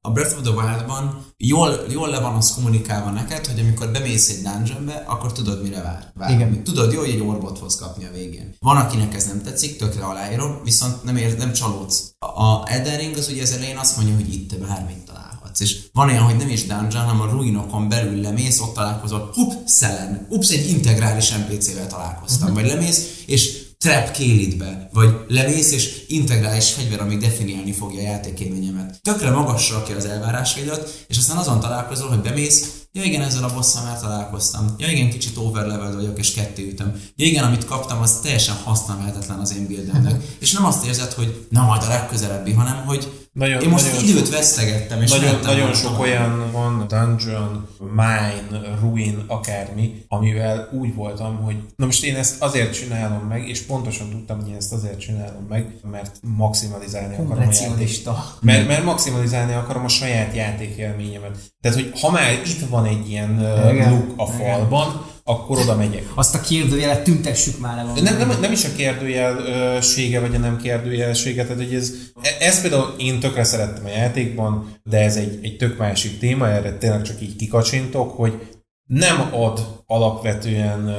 a 0.08 0.12
Breath 0.12 0.38
of 0.38 0.42
the 0.42 0.52
Wild-ban 0.52 1.26
jól, 1.38 1.86
jól 1.90 2.10
le 2.10 2.20
van 2.20 2.36
az 2.36 2.54
kommunikálva 2.54 3.10
neked, 3.10 3.46
hogy 3.46 3.60
amikor 3.60 3.92
bemész 3.92 4.30
egy 4.30 4.42
dungeonbe, 4.42 5.04
akkor 5.08 5.32
tudod, 5.32 5.64
mire 5.64 5.82
vár. 5.82 6.12
vár. 6.16 6.32
Igen. 6.32 6.64
Tudod, 6.64 6.94
jó, 6.94 7.00
hogy 7.00 7.10
egy 7.10 7.22
orbot 7.22 7.58
fogsz 7.58 7.76
kapni 7.76 8.06
a 8.06 8.12
végén. 8.14 8.56
Van, 8.60 8.78
akinek 8.78 9.16
ez 9.16 9.26
nem 9.26 9.42
tetszik, 9.44 9.78
tökre 9.78 10.04
aláírom, 10.04 10.60
viszont 10.64 11.04
nem, 11.04 11.16
ér, 11.16 11.38
nem 11.38 11.54
csalódsz. 11.54 12.12
A 12.20 12.72
Elden 12.72 12.98
Ring 12.98 13.18
az 13.18 13.30
ugye 13.30 13.42
az 13.42 13.52
elején 13.52 13.78
azt 13.78 13.96
mondja, 13.96 14.16
hogy 14.16 14.34
itt 14.34 14.58
bármit 14.58 15.06
találhatsz. 15.06 15.60
És 15.60 15.80
van 15.94 16.10
olyan, 16.10 16.24
hogy 16.24 16.38
nem 16.38 16.50
is 16.50 16.66
dungeon, 16.66 17.06
hanem 17.06 17.22
a 17.22 17.30
ruinokon 17.30 17.90
belül 17.90 18.22
lemész, 18.22 18.60
ott 18.60 18.74
találkozol, 18.74 19.30
hup, 19.34 19.54
szelen, 19.66 20.28
ups, 20.30 20.50
egy 20.50 20.70
integrális 20.70 21.32
NPC-vel 21.32 21.88
találkoztam. 21.88 22.54
Vagy 22.54 22.66
lemész, 22.66 23.24
és 23.26 23.67
trap 23.78 24.12
kélidbe, 24.12 24.90
vagy 24.94 25.16
levész 25.28 25.72
és 25.72 26.06
integrális 26.08 26.72
fegyver, 26.72 27.02
ami 27.02 27.18
definiálni 27.18 27.72
fogja 27.72 28.00
a 28.00 28.04
játékélményemet. 28.04 29.00
Tökre 29.02 29.30
magasra 29.30 29.78
rakja 29.78 29.96
az 29.96 30.06
elvárásaidat, 30.06 31.06
és 31.08 31.18
aztán 31.18 31.38
azon 31.38 31.60
találkozol, 31.60 32.08
hogy 32.08 32.22
bemész, 32.22 32.86
ja 32.92 33.04
igen, 33.04 33.22
ezzel 33.22 33.44
a 33.44 33.54
bosszal 33.54 33.84
már 33.84 34.00
találkoztam, 34.00 34.76
ja 34.78 34.88
igen, 34.88 35.10
kicsit 35.10 35.38
overleveled 35.38 35.96
vagyok, 35.96 36.20
és 36.20 36.34
kettő 36.34 36.68
ütöm. 36.68 37.02
Ja 37.16 37.26
igen, 37.26 37.44
amit 37.44 37.66
kaptam, 37.66 38.02
az 38.02 38.20
teljesen 38.20 38.56
használhatatlan 38.56 39.40
az 39.40 39.56
én 39.56 39.68
buildemnek. 39.68 40.24
és 40.40 40.52
nem 40.52 40.66
azt 40.66 40.86
érzed, 40.86 41.12
hogy 41.12 41.48
na 41.50 41.66
majd 41.66 41.84
a 41.84 41.88
legközelebbi, 41.88 42.52
hanem 42.52 42.86
hogy 42.86 43.27
Nagyon- 43.38 43.62
én 43.62 43.70
most 43.70 43.86
nagyon 43.92 44.04
időt 44.10 44.26
sok- 44.26 44.30
vesztegettem, 44.36 45.02
és 45.02 45.12
Nagyon, 45.12 45.40
nagyon 45.44 45.74
sok 45.74 45.84
tovább. 45.92 46.00
olyan 46.00 46.52
van, 46.52 46.86
dungeon, 46.88 47.68
mine, 47.80 48.78
ruin, 48.82 49.24
akármi, 49.28 50.06
amivel 50.08 50.70
úgy 50.72 50.96
voltam, 50.96 51.36
hogy 51.38 51.56
na 51.76 51.86
most 51.86 52.04
én 52.04 52.16
ezt 52.16 52.42
azért 52.42 52.74
csinálom 52.74 53.28
meg, 53.28 53.48
és 53.48 53.62
pontosan 53.62 54.10
tudtam, 54.10 54.40
hogy 54.40 54.50
én 54.50 54.56
ezt 54.56 54.74
azért 54.74 55.00
csinálom 55.00 55.46
meg, 55.50 55.66
mert 55.92 56.20
maximalizálni 56.22 57.14
akarom 57.16 57.48
a 57.48 57.52
játékot. 57.54 58.16
Mert, 58.42 58.68
mert 58.68 58.84
maximalizálni 58.84 59.54
akarom 59.54 59.84
a 59.84 59.88
saját 59.88 60.36
játékélményemet. 60.36 61.38
Tehát, 61.62 61.78
hogy 61.78 61.92
ha 62.02 62.12
már 62.12 62.32
itt 62.46 62.68
van 62.70 62.86
egy 62.86 63.10
ilyen 63.10 63.40
Igen. 63.72 63.90
luk 63.92 64.14
a 64.16 64.26
falban, 64.26 65.06
akkor 65.30 65.60
oda 65.60 65.76
megyek. 65.76 66.04
Azt 66.16 66.36
a 66.36 66.42
kérdőjelet 66.42 67.04
tüntessük 67.04 67.60
már 67.60 67.76
valami. 67.76 68.02
nem, 68.02 68.18
nem, 68.18 68.40
nem 68.42 68.52
is 68.52 68.66
a 68.66 68.74
kérdőjelsége, 68.76 70.20
vagy 70.20 70.36
a 70.36 70.38
nem 70.38 70.58
kérdőjelsége, 70.58 71.44
tehát 71.44 71.64
hogy 71.64 71.74
ez, 71.74 71.94
ez 72.40 72.62
például 72.62 72.94
én 72.98 73.20
tökre 73.20 73.44
szerettem 73.44 73.86
a 73.86 73.90
játékban, 73.90 74.80
de 74.84 74.98
ez 74.98 75.16
egy, 75.16 75.40
egy 75.42 75.58
tök 75.58 75.78
másik 75.78 76.20
téma, 76.20 76.50
erre 76.50 76.78
tényleg 76.78 77.02
csak 77.02 77.22
így 77.22 77.36
kikacsintok, 77.36 78.12
hogy 78.12 78.48
nem 78.86 79.34
ad 79.34 79.84
alapvetően 79.86 80.96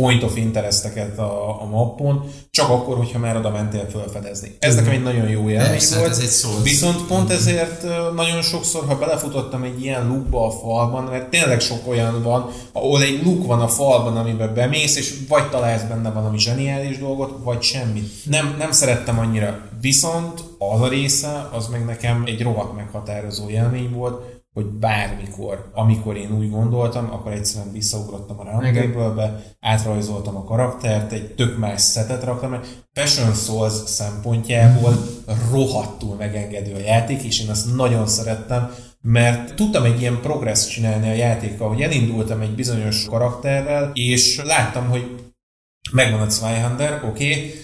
point 0.00 0.22
of 0.22 0.36
interesteket 0.36 1.18
a, 1.18 1.62
a 1.62 1.64
mappon, 1.64 2.24
csak 2.50 2.68
akkor, 2.68 2.96
hogyha 2.96 3.18
már 3.18 3.36
oda 3.36 3.50
mentél 3.50 3.86
felfedezni. 3.92 4.56
Ez 4.58 4.74
nekem 4.74 4.92
egy 4.92 5.02
nagyon 5.02 5.28
jó 5.28 5.48
élmény 5.48 5.68
Persze, 5.68 5.94
hát 5.94 6.04
volt. 6.04 6.22
ez 6.22 6.46
egy. 6.56 6.62
Viszont 6.62 7.06
pont 7.06 7.30
ezért 7.30 7.84
ö, 7.84 8.12
nagyon 8.14 8.42
sokszor, 8.42 8.84
ha 8.86 8.98
belefutottam 8.98 9.62
egy 9.62 9.82
ilyen 9.82 10.06
lukba 10.08 10.46
a 10.46 10.50
falban, 10.50 11.04
mert 11.04 11.30
tényleg 11.30 11.60
sok 11.60 11.88
olyan 11.88 12.22
van, 12.22 12.50
ahol 12.72 13.02
egy 13.02 13.22
luk 13.24 13.46
van 13.46 13.60
a 13.60 13.68
falban, 13.68 14.16
amiben 14.16 14.54
bemész, 14.54 14.96
és 14.96 15.14
vagy 15.28 15.48
találsz 15.48 15.82
benne 15.82 16.10
valami 16.10 16.38
zseniális 16.38 16.98
dolgot, 16.98 17.38
vagy 17.44 17.62
semmit. 17.62 18.10
Nem, 18.24 18.54
nem 18.58 18.72
szerettem 18.72 19.18
annyira. 19.18 19.58
Viszont 19.80 20.42
az 20.58 20.80
a 20.80 20.88
része, 20.88 21.48
az 21.52 21.66
meg 21.66 21.84
nekem 21.84 22.22
egy 22.26 22.42
rohadt 22.42 22.76
meghatározó 22.76 23.48
élmény 23.48 23.90
volt, 23.92 24.39
hogy 24.54 24.66
bármikor, 24.66 25.70
amikor 25.74 26.16
én 26.16 26.32
úgy 26.32 26.50
gondoltam, 26.50 27.12
akkor 27.12 27.32
egyszerűen 27.32 27.72
visszaugrottam 27.72 28.40
a 28.40 28.44
roundtable-be, 28.44 29.42
átrajzoltam 29.60 30.36
a 30.36 30.44
karaktert, 30.44 31.12
egy 31.12 31.34
tök 31.34 31.58
más 31.58 31.80
szetet 31.80 32.24
raktam, 32.24 32.50
mert 32.50 32.88
Passion 32.92 33.34
Souls 33.34 33.72
szempontjából 33.72 34.92
rohadtul 35.50 36.16
megengedő 36.16 36.74
a 36.74 36.78
játék, 36.78 37.22
és 37.22 37.40
én 37.40 37.48
azt 37.48 37.74
nagyon 37.74 38.06
szerettem, 38.06 38.74
mert 39.00 39.54
tudtam 39.54 39.84
egy 39.84 40.00
ilyen 40.00 40.20
progress 40.20 40.66
csinálni 40.66 41.08
a 41.08 41.14
játékkal, 41.14 41.68
hogy 41.68 41.82
elindultam 41.82 42.40
egy 42.40 42.54
bizonyos 42.54 43.04
karakterrel, 43.04 43.90
és 43.94 44.40
láttam, 44.44 44.88
hogy 44.88 45.32
megvan 45.92 46.20
a 46.20 46.28
Zweihander, 46.28 47.04
oké, 47.04 47.34
okay, 47.34 47.54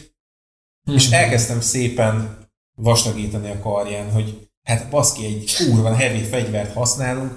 és 0.96 1.10
elkezdtem 1.10 1.60
szépen 1.60 2.38
vastagítani 2.74 3.50
a 3.50 3.58
karján, 3.60 4.10
hogy 4.10 4.45
hát 4.66 4.90
baszki, 4.90 5.24
egy 5.24 5.54
kurva 5.56 5.94
heavy 5.94 6.22
fegyvert 6.22 6.72
használunk, 6.72 7.32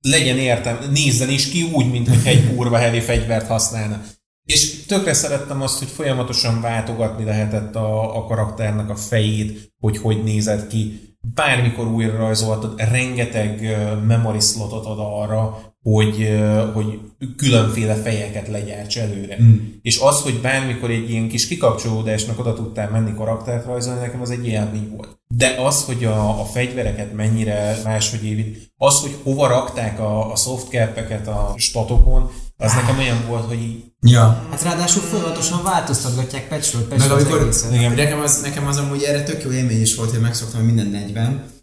legyen 0.00 0.38
értem, 0.38 0.78
nézzen 0.92 1.28
is 1.28 1.48
ki 1.48 1.62
úgy, 1.62 1.90
mint 1.90 2.08
hogy 2.08 2.20
egy 2.24 2.54
kurva 2.54 2.76
heavy 2.76 3.00
fegyvert 3.00 3.46
használna. 3.46 4.02
És 4.44 4.84
tökre 4.84 5.12
szerettem 5.12 5.62
azt, 5.62 5.78
hogy 5.78 5.88
folyamatosan 5.88 6.60
váltogatni 6.60 7.24
lehetett 7.24 7.76
a, 7.76 8.16
a 8.16 8.24
karakternek 8.24 8.90
a 8.90 8.96
fejét, 8.96 9.72
hogy 9.80 9.98
hogy 9.98 10.22
nézett 10.22 10.68
ki. 10.68 11.14
Bármikor 11.34 11.86
újra 11.86 12.16
rajzoltad, 12.16 12.80
rengeteg 12.80 13.62
ö, 13.62 13.94
memory 13.94 14.40
slotot 14.40 14.86
ad 14.86 14.98
arra, 14.98 15.74
hogy, 15.92 16.38
hogy 16.74 16.98
különféle 17.36 17.94
fejeket 17.94 18.48
legyárts 18.48 18.98
előre. 18.98 19.36
Mm. 19.42 19.56
És 19.82 19.98
az, 19.98 20.20
hogy 20.20 20.40
bármikor 20.40 20.90
egy 20.90 21.10
ilyen 21.10 21.28
kis 21.28 21.46
kikapcsolódásnak 21.48 22.38
oda 22.38 22.54
tudtál 22.54 22.90
menni 22.90 23.14
karaktert 23.14 23.66
rajzolni, 23.66 24.00
nekem 24.00 24.20
az 24.20 24.30
egy 24.30 24.46
élmény 24.46 24.90
volt. 24.96 25.18
De 25.28 25.54
az, 25.64 25.84
hogy 25.84 26.04
a, 26.04 26.40
a 26.40 26.44
fegyvereket 26.44 27.14
mennyire 27.14 27.80
máshogy 27.84 28.24
évít, 28.24 28.72
az, 28.76 29.00
hogy 29.00 29.16
hova 29.22 29.46
rakták 29.46 30.00
a, 30.00 30.32
a 30.32 30.36
softcap-eket 30.36 31.28
a 31.28 31.54
statokon, 31.56 32.30
az 32.56 32.74
nekem 32.74 32.98
olyan 32.98 33.24
volt, 33.28 33.44
hogy 33.44 33.62
így 33.62 33.84
Ja. 34.00 34.46
Hát 34.50 34.62
ráadásul 34.62 35.02
folyamatosan 35.02 35.62
változtatgatják 35.62 36.48
patchről 36.48 36.86
Meg 36.88 36.98
patchről 36.98 37.16
az 37.16 37.22
amikor, 37.22 37.40
egészet. 37.40 37.74
igen, 37.74 37.92
nekem, 37.92 38.20
az, 38.20 38.40
nekem 38.40 38.66
az 38.66 38.76
amúgy 38.76 39.02
erre 39.02 39.22
tök 39.22 39.42
jó 39.42 39.50
élmény 39.50 39.80
is 39.80 39.94
volt, 39.94 40.10
hogy 40.10 40.20
megszoktam, 40.20 40.58
hogy 40.58 40.74
minden 40.74 40.86
40. 40.86 41.10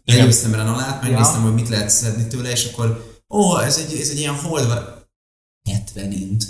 Igen. 0.04 0.18
Lenyűztem 0.18 0.50
bele 0.50 0.62
alát, 0.62 1.02
megnéztem, 1.02 1.40
Ja. 1.40 1.46
hogy 1.46 1.54
mit 1.54 1.68
lehet 1.68 1.90
szedni 1.90 2.26
tőle, 2.26 2.50
és 2.50 2.68
akkor, 2.72 3.13
ó, 3.28 3.58
ez 3.58 3.76
egy, 3.76 4.00
ez 4.00 4.08
egy 4.08 4.18
ilyen 4.18 4.34
hold 4.34 4.66
van. 4.66 5.08
70 5.70 6.12
int. 6.12 6.44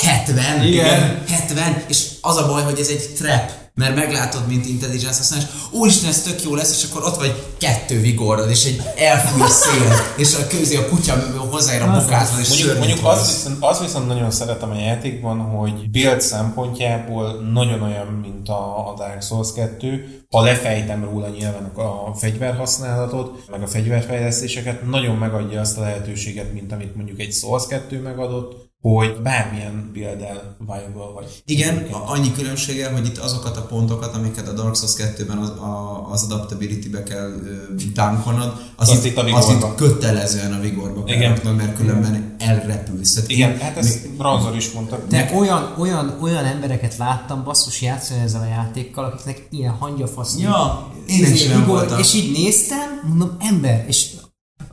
70? 0.00 0.66
Igen. 0.66 1.24
70? 1.26 1.84
És 1.88 2.10
az 2.20 2.36
a 2.36 2.46
baj, 2.46 2.62
hogy 2.62 2.78
ez 2.78 2.88
egy 2.88 3.14
trap. 3.14 3.61
Mert 3.74 3.94
meglátod, 3.94 4.46
mint 4.48 4.66
intelligens 4.66 5.16
használás, 5.16 5.46
úristen, 5.70 6.08
ez 6.08 6.22
tök 6.22 6.42
jó 6.42 6.54
lesz, 6.54 6.82
és 6.82 6.90
akkor 6.90 7.04
ott 7.04 7.16
vagy 7.16 7.44
kettő 7.58 8.00
vigorod, 8.00 8.50
és 8.50 8.64
egy 8.64 8.82
elfúj 8.96 9.48
szél, 9.48 9.92
és 10.16 10.34
a 10.34 10.46
közé 10.46 10.76
a 10.76 10.88
kutya 10.88 11.14
hozzáér 11.50 11.82
a 11.82 12.00
bokázva, 12.00 12.40
és 12.40 12.48
Mondjuk, 12.48 12.78
mondjuk 12.78 12.98
hoz. 12.98 13.26
viszont, 13.26 13.56
azt 13.60 13.80
viszont 13.80 14.06
nagyon 14.06 14.30
szeretem 14.30 14.70
a 14.70 14.78
játékban, 14.78 15.38
hogy 15.40 15.90
build 15.90 16.20
szempontjából 16.20 17.32
nagyon 17.52 17.82
olyan, 17.82 18.06
mint 18.06 18.48
a, 18.48 18.88
a 18.88 18.94
Dark 18.96 19.22
Souls 19.22 19.52
2. 19.52 20.24
Ha 20.30 20.42
lefejtem 20.42 21.04
róla 21.04 21.28
nyilván 21.28 21.64
a 21.74 22.14
fegyverhasználatot, 22.14 23.50
meg 23.50 23.62
a 23.62 23.66
fegyverfejlesztéseket, 23.66 24.86
nagyon 24.90 25.16
megadja 25.16 25.60
azt 25.60 25.78
a 25.78 25.80
lehetőséget, 25.80 26.52
mint 26.52 26.72
amit 26.72 26.96
mondjuk 26.96 27.20
egy 27.20 27.32
Souls 27.32 27.66
2 27.66 28.00
megadott, 28.00 28.71
hogy 28.82 29.16
bármilyen 29.22 29.90
build-el 29.92 30.56
viable 30.58 31.12
vagy. 31.14 31.42
Igen, 31.46 31.86
a- 31.90 32.10
annyi 32.10 32.32
különbséggel, 32.32 32.92
hogy 32.92 33.06
itt 33.06 33.18
azokat 33.18 33.56
a 33.56 33.62
pontokat, 33.62 34.14
amiket 34.14 34.48
a 34.48 34.52
Dark 34.52 34.76
Souls 34.76 34.92
2-ben 34.96 35.36
az, 35.38 35.48
a, 35.48 36.06
az 36.10 36.22
adaptability-be 36.22 37.02
kell 37.02 37.30
dunkonod, 37.94 38.52
az, 38.76 38.88
Azt 38.88 39.04
itt, 39.04 39.16
a 39.16 39.24
az 39.36 39.48
itt 39.50 39.74
kötelezően 39.74 40.52
a 40.52 40.60
vigorba 40.60 41.04
kell 41.04 41.16
Igen. 41.16 41.34
raknod, 41.34 41.56
mert 41.56 41.76
különben 41.76 42.34
elrepülsz. 42.38 43.14
Tehát 43.14 43.30
Igen, 43.30 43.50
én- 43.50 43.58
hát 43.58 43.76
ezt 43.76 44.10
Bronzor 44.10 44.56
is 44.56 44.70
mondta. 44.72 44.98
De 45.08 45.30
olyan, 45.36 45.74
olyan, 45.78 46.16
olyan 46.20 46.44
embereket 46.44 46.96
láttam 46.96 47.44
basszus 47.44 47.82
játszani 47.82 48.20
ezzel 48.20 48.40
a 48.40 48.46
játékkal, 48.46 49.04
akiknek 49.04 49.46
ilyen 49.50 49.72
hangyafasz. 49.72 50.36
Ja, 50.38 50.88
én 51.06 51.32
is 51.32 51.46
olyan 51.48 51.66
voltam. 51.66 51.98
És 51.98 52.14
így 52.14 52.32
néztem, 52.32 53.00
mondom, 53.08 53.36
ember, 53.40 53.84
és 53.88 54.10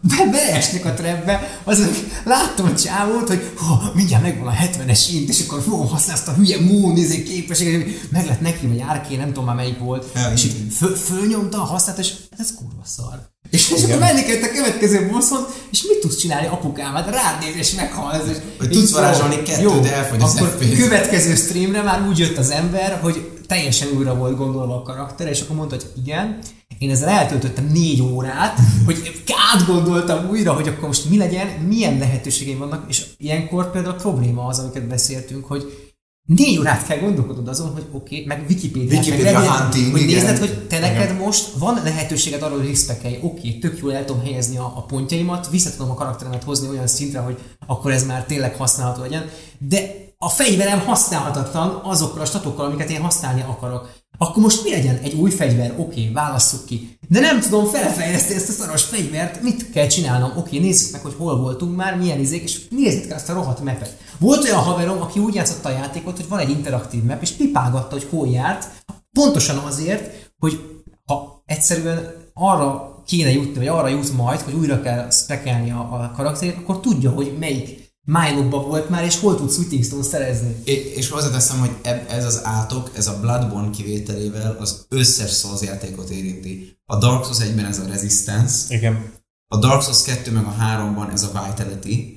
be, 0.01 0.30
beesnek 0.31 0.85
a 0.85 0.93
trepbe, 0.93 1.61
azok 1.63 1.95
láttam 2.26 2.65
a 2.65 2.76
csávót, 2.76 3.27
hogy 3.27 3.51
ha, 3.55 3.91
mindjárt 3.95 4.23
megvan 4.23 4.47
a 4.47 4.53
70-es 4.53 5.07
int, 5.13 5.30
és 5.30 5.43
akkor 5.47 5.61
fogom 5.61 5.88
használni 5.88 6.21
azt 6.21 6.27
a 6.27 6.34
hülye 6.34 6.59
moon 6.61 6.97
izé 6.97 7.23
képességet, 7.23 7.88
meg 8.11 8.26
lett 8.26 8.41
neki, 8.41 8.67
vagy 8.67 8.80
árké, 8.80 9.15
nem 9.15 9.27
tudom 9.27 9.45
már 9.45 9.55
melyik 9.55 9.80
volt, 9.80 10.05
Ja, 10.15 10.31
és 10.34 10.43
így 10.43 10.55
föl, 10.71 10.95
fölnyomta, 10.95 11.57
használta, 11.57 12.01
és 12.01 12.13
hát 12.31 12.39
ez 12.39 12.53
kurva 12.55 12.84
szar. 12.85 13.30
És, 13.49 13.71
és 13.71 13.84
akkor 13.84 13.99
menni 13.99 14.23
kellett 14.23 14.49
a 14.49 14.51
következő 14.53 15.09
bosszon, 15.11 15.45
és 15.71 15.84
mit 15.88 15.99
tudsz 15.99 16.17
csinálni 16.17 16.47
apukám? 16.47 16.93
Hát 16.93 17.09
rád 17.09 17.39
néz, 17.39 17.55
és 17.55 17.76
meghalsz. 17.76 18.27
És 18.30 18.38
Vagy 18.57 18.69
tudsz 18.69 18.91
varázsolni 18.91 19.35
jó, 19.35 19.41
kettőt, 19.41 19.63
jó, 19.63 19.80
de 19.80 19.93
elfogy 19.93 20.21
az 20.21 20.35
akkor 20.35 20.47
FPS. 20.47 20.80
következő 20.80 21.35
streamre 21.35 21.81
már 21.81 22.07
úgy 22.07 22.17
jött 22.17 22.38
az 22.38 22.49
ember, 22.49 22.99
hogy 23.01 23.30
teljesen 23.47 23.88
újra 23.97 24.15
volt 24.15 24.38
gondolva 24.38 24.76
a 24.76 24.81
karakter, 24.81 25.27
és 25.27 25.41
akkor 25.41 25.55
mondta, 25.55 25.76
hogy 25.76 25.85
igen, 26.05 26.39
én 26.80 26.89
ezzel 26.89 27.10
eltöltöttem 27.10 27.65
négy 27.65 28.01
órát, 28.01 28.60
hogy 28.85 29.23
átgondoltam 29.53 30.30
újra, 30.30 30.53
hogy 30.53 30.68
akkor 30.68 30.88
most 30.88 31.10
mi 31.10 31.18
legyen, 31.18 31.47
milyen 31.47 31.97
lehetőségeim 31.97 32.57
vannak, 32.57 32.85
és 32.88 33.06
ilyenkor 33.18 33.72
például 33.72 33.93
a 33.93 33.97
probléma 33.97 34.45
az, 34.45 34.60
amiket 34.60 34.88
beszéltünk, 34.88 35.45
hogy 35.45 35.91
négy 36.26 36.57
órát 36.57 36.88
kell 36.88 36.99
gondolkodnod 36.99 37.47
azon, 37.47 37.72
hogy 37.72 37.85
oké, 37.91 38.15
okay, 38.15 38.26
meg 38.27 38.45
Wikipedia, 38.49 38.97
Wikipedia 38.97 39.39
meg 39.39 39.49
hunting, 39.49 39.91
hogy 39.91 40.01
igen. 40.01 40.15
nézed, 40.15 40.38
hogy 40.38 40.68
te 40.68 40.80
neked 40.80 41.18
most 41.18 41.51
van 41.57 41.80
lehetőséged 41.84 42.41
arra, 42.41 42.56
hogy 42.56 42.68
respectelj, 42.68 43.19
oké, 43.22 43.47
okay, 43.47 43.60
tök 43.60 43.77
jól 43.77 43.93
el 43.93 44.06
tudom 44.06 44.22
helyezni 44.22 44.57
a, 44.57 44.73
a 44.76 44.81
pontjaimat, 44.81 45.49
vissza 45.49 45.72
tudom 45.72 45.91
a 45.91 45.93
karakteremet 45.93 46.43
hozni 46.43 46.68
olyan 46.68 46.88
szintre, 46.88 47.19
hogy 47.19 47.38
akkor 47.68 47.91
ez 47.91 48.06
már 48.06 48.26
tényleg 48.26 48.56
használható 48.56 49.01
legyen, 49.01 49.30
de 49.57 50.07
a 50.18 50.30
fegyverem 50.30 50.80
használhatatlan 50.80 51.80
azokkal 51.84 52.22
a 52.22 52.26
statokkal, 52.26 52.65
amiket 52.65 52.89
én 52.89 53.01
használni 53.01 53.41
akarok. 53.41 53.89
Akkor 54.22 54.44
most 54.44 54.64
mi 54.64 54.72
legyen? 54.72 54.98
Egy 54.98 55.14
új 55.14 55.32
fegyver? 55.32 55.72
Oké, 55.72 55.82
okay, 55.82 56.12
válasszuk 56.14 56.66
ki. 56.66 56.98
De 57.08 57.20
nem 57.20 57.40
tudom 57.40 57.66
felfejleszteni 57.66 58.36
ezt 58.36 58.50
a 58.50 58.52
szaros 58.52 58.84
fegyvert, 58.84 59.41
mit 59.41 59.72
kell 59.72 59.88
csinálnom? 59.88 60.30
Oké, 60.30 60.40
okay, 60.40 60.60
nézzük 60.60 60.91
meg, 60.91 61.02
hogy 61.02 61.16
hol 61.18 61.38
voltunk 61.38 61.76
már, 61.76 61.98
milyen 61.98 62.20
izék, 62.20 62.44
és 62.44 62.68
nézzük 62.70 63.08
kell 63.08 63.16
azt 63.16 63.30
a 63.30 63.34
rohadt 63.34 63.64
mapet. 63.64 63.98
Volt 64.18 64.44
olyan 64.44 64.64
haverom, 64.64 65.02
aki 65.02 65.20
úgy 65.20 65.34
játszotta 65.34 65.70
a 65.70 65.72
játékot, 65.72 66.16
hogy 66.16 66.28
van 66.28 66.40
egy 66.40 66.50
interaktív 66.50 67.04
map, 67.04 67.22
és 67.22 67.32
pipálgatta, 67.32 67.96
hogy 67.96 68.08
hol 68.10 68.28
járt, 68.28 68.68
pontosan 69.12 69.58
azért, 69.58 70.32
hogy 70.40 70.84
ha 71.06 71.44
egyszerűen 71.46 72.14
arra 72.34 73.02
kéne 73.06 73.32
jutni, 73.32 73.58
vagy 73.58 73.68
arra 73.68 73.88
jut 73.88 74.18
majd, 74.18 74.40
hogy 74.40 74.54
újra 74.54 74.82
kell 74.82 75.10
spekelni 75.12 75.72
a, 75.72 75.80
a 75.80 76.12
karakterét, 76.16 76.58
akkor 76.58 76.80
tudja, 76.80 77.10
hogy 77.10 77.36
melyik 77.40 77.89
mine 78.05 78.41
volt 78.49 78.89
már, 78.89 79.03
és 79.03 79.19
hol 79.19 79.35
tudsz 79.35 79.57
Witting 79.57 79.84
Stone 79.84 80.03
szerezni. 80.03 80.55
É- 80.63 80.95
És 80.95 81.09
hozzáteszem, 81.09 81.59
hogy 81.59 81.71
ez 82.09 82.26
az 82.26 82.39
átok, 82.43 82.91
ez 82.95 83.07
a 83.07 83.19
Bloodborne 83.19 83.69
kivételével 83.69 84.57
az 84.59 84.85
összes 84.89 85.38
Souls 85.39 85.61
játékot 85.61 86.09
érinti. 86.09 86.77
A 86.85 86.97
Dark 86.97 87.23
Souls 87.23 87.38
1-ben 87.38 87.65
ez 87.65 87.80
a 87.80 87.85
Resistance, 87.85 88.76
Igen. 88.76 89.11
a 89.47 89.57
Dark 89.57 89.81
Souls 89.81 90.03
2 90.03 90.31
meg 90.31 90.45
a 90.45 90.55
3-ban 90.61 91.11
ez 91.13 91.23
a 91.23 91.45
Vitality, 91.45 92.15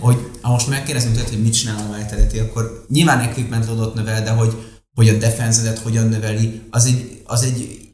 hogy 0.00 0.30
ha 0.40 0.50
most 0.50 0.68
megkérdezünk 0.68 1.14
tőled, 1.14 1.28
hogy 1.28 1.42
mit 1.42 1.52
csinál 1.52 1.90
a 1.90 1.96
Vitality, 1.96 2.38
akkor 2.38 2.84
nyilván 2.88 3.20
equipment 3.20 3.66
loadot 3.66 3.94
növel, 3.94 4.22
de 4.22 4.30
hogy, 4.30 4.56
hogy 4.94 5.08
a 5.08 5.18
defensedet 5.18 5.78
hogyan 5.78 6.08
növeli, 6.08 6.62
az 6.70 6.84
egy, 6.84 7.22
az 7.24 7.42
egy 7.42 7.90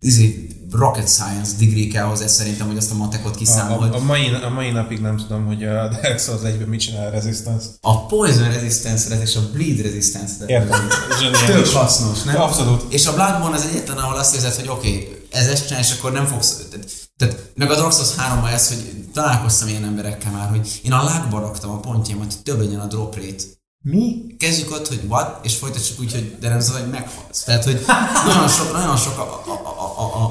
izé, 0.00 0.48
rocket 0.72 1.08
science 1.08 1.52
degree 1.58 1.86
kell 1.86 2.04
hozzá 2.04 2.26
szerintem, 2.26 2.66
hogy 2.66 2.76
azt 2.76 2.90
a 2.90 2.94
matekot 2.94 3.34
A, 3.34 3.38
kiszámold. 3.38 3.94
a, 3.94 3.96
a, 3.96 4.00
mai, 4.00 4.32
a 4.44 4.48
mai 4.48 4.70
napig 4.70 5.00
nem 5.00 5.16
tudom, 5.16 5.46
hogy 5.46 5.64
a 5.64 5.88
Dark 5.88 6.18
Souls 6.18 6.40
1-ben 6.40 6.68
mit 6.68 6.80
csinál 6.80 7.06
a 7.06 7.10
Resistance. 7.10 7.66
A 7.80 8.06
Poison 8.06 8.52
Resistance-re 8.52 9.20
és 9.20 9.36
a 9.36 9.40
Bleed 9.52 9.80
Resistance-re. 9.80 10.46
Értem. 10.46 10.88
Tök 11.46 11.66
hasznos, 11.66 12.22
nem? 12.22 12.40
Abszolút. 12.40 12.92
És 12.92 13.06
a 13.06 13.14
Bloodborne 13.14 13.56
az 13.56 13.66
egyetlen, 13.70 13.96
ahol 13.96 14.16
azt 14.16 14.34
érzed, 14.34 14.54
hogy 14.54 14.68
oké, 14.68 14.88
okay, 14.88 15.26
ez 15.30 15.46
ezt 15.46 15.66
csinál, 15.66 15.82
és 15.82 15.92
akkor 15.98 16.12
nem 16.12 16.26
fogsz... 16.26 16.56
Tehát, 16.70 16.86
tehát 17.16 17.52
meg 17.54 17.70
a 17.70 17.74
Dark 17.74 17.92
Souls 17.92 18.14
3 18.16 18.44
ez, 18.44 18.68
hogy 18.68 19.04
találkoztam 19.12 19.68
ilyen 19.68 19.84
emberekkel 19.84 20.32
már, 20.32 20.48
hogy 20.48 20.80
én 20.82 20.92
a 20.92 21.04
lágba 21.04 21.40
raktam 21.40 21.70
a 21.70 21.80
pontjaimat, 21.80 22.32
hogy 22.32 22.42
több 22.42 22.60
legyen 22.60 22.80
a 22.80 22.86
drop 22.86 23.14
rate. 23.14 23.42
Mi? 23.84 24.26
Kezdjük 24.38 24.70
ott, 24.70 24.88
hogy 24.88 25.00
what, 25.08 25.44
és 25.44 25.56
folytassuk 25.56 26.00
úgy, 26.00 26.12
hogy 26.12 26.36
de 26.40 26.48
nem 26.48 26.56
az, 26.56 26.70
hogy 26.70 26.90
meghalsz. 26.90 27.42
Tehát, 27.42 27.64
hogy 27.64 27.84
nagyon 28.26 28.48
sok, 28.48 28.72
nagyon 28.72 28.96
sok 28.96 29.18
a, 29.18 29.22
a, 29.22 29.52
a, 29.52 29.81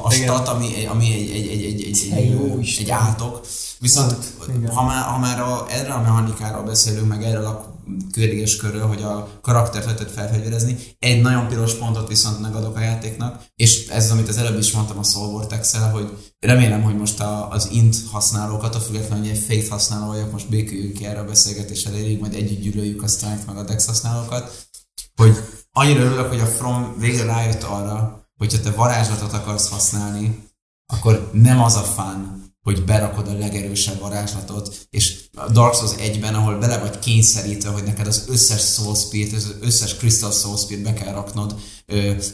a, 0.03 0.11
stat, 0.11 0.47
ami, 0.47 0.85
ami 0.85 1.13
egy, 1.13 1.29
egy, 1.29 1.47
egy, 1.47 1.63
egy, 1.63 1.81
egy, 1.81 2.11
egy, 2.11 2.31
jó 2.31 2.57
egy, 2.59 2.77
egy 2.79 2.89
átok. 2.89 3.41
Viszont 3.79 4.33
Igen. 4.57 4.71
ha 4.71 4.83
már, 4.83 5.03
ha 5.03 5.17
már 5.17 5.41
a, 5.41 5.65
erre 5.69 5.93
a 5.93 6.01
mechanikáról 6.01 6.63
beszélünk, 6.63 7.07
meg 7.07 7.23
erről 7.23 7.45
a 7.45 7.71
kérdés 8.11 8.55
körről, 8.55 8.87
hogy 8.87 9.01
a 9.01 9.39
karaktert 9.41 9.85
lehetett 9.85 10.11
felfegyverezni, 10.11 10.77
egy 10.99 11.21
nagyon 11.21 11.47
piros 11.47 11.73
pontot 11.73 12.07
viszont 12.07 12.41
megadok 12.41 12.75
a 12.75 12.79
játéknak, 12.79 13.43
és 13.55 13.87
ez 13.87 14.03
az, 14.03 14.11
amit 14.11 14.27
az 14.27 14.37
előbb 14.37 14.59
is 14.59 14.71
mondtam 14.71 14.97
a 14.97 15.03
Soul 15.03 15.31
vortex 15.31 15.75
hogy 15.91 16.33
remélem, 16.39 16.81
hogy 16.81 16.97
most 16.97 17.19
a, 17.19 17.49
az 17.49 17.69
int 17.71 17.95
használókat, 18.11 18.75
a 18.75 18.79
függetlenül, 18.79 19.23
hogy 19.23 19.33
egy 19.33 19.43
faith 19.43 19.69
használó 19.69 20.07
vagyok, 20.07 20.31
most 20.31 20.49
béküljünk 20.49 20.93
ki 20.93 21.05
erre 21.05 21.19
a 21.19 21.25
beszélgetésre 21.25 21.91
elég, 21.91 22.19
majd 22.19 22.33
együtt 22.33 22.61
gyűlöljük 22.61 23.03
a 23.03 23.07
strength 23.07 23.47
meg 23.47 23.57
a 23.57 23.63
dex 23.63 23.85
használókat, 23.85 24.67
hogy 25.15 25.37
annyira 25.71 26.01
örülök, 26.01 26.29
hogy 26.29 26.39
a 26.39 26.45
From 26.45 26.95
végre 26.99 27.23
rájött 27.23 27.63
arra, 27.63 28.20
hogyha 28.41 28.59
te 28.59 28.71
varázslatot 28.71 29.33
akarsz 29.33 29.69
használni, 29.69 30.49
akkor 30.93 31.29
nem 31.33 31.61
az 31.61 31.75
a 31.75 31.81
fán, 31.81 32.43
hogy 32.61 32.83
berakod 32.83 33.27
a 33.27 33.37
legerősebb 33.37 33.99
varázslatot, 33.99 34.87
és 34.89 35.23
a 35.33 35.51
Dark 35.51 35.73
Souls 35.73 35.91
1-ben, 35.97 36.35
ahol 36.35 36.57
bele 36.57 36.77
vagy 36.77 36.99
kényszerítve, 36.99 37.69
hogy 37.69 37.83
neked 37.83 38.07
az 38.07 38.25
összes 38.27 38.61
Soul 38.61 38.95
Spirit, 38.95 39.33
az 39.33 39.55
összes 39.61 39.95
Crystal 39.95 40.31
Soul 40.31 40.57
Spirit 40.57 40.83
be 40.83 40.93
kell 40.93 41.13
raknod, 41.13 41.55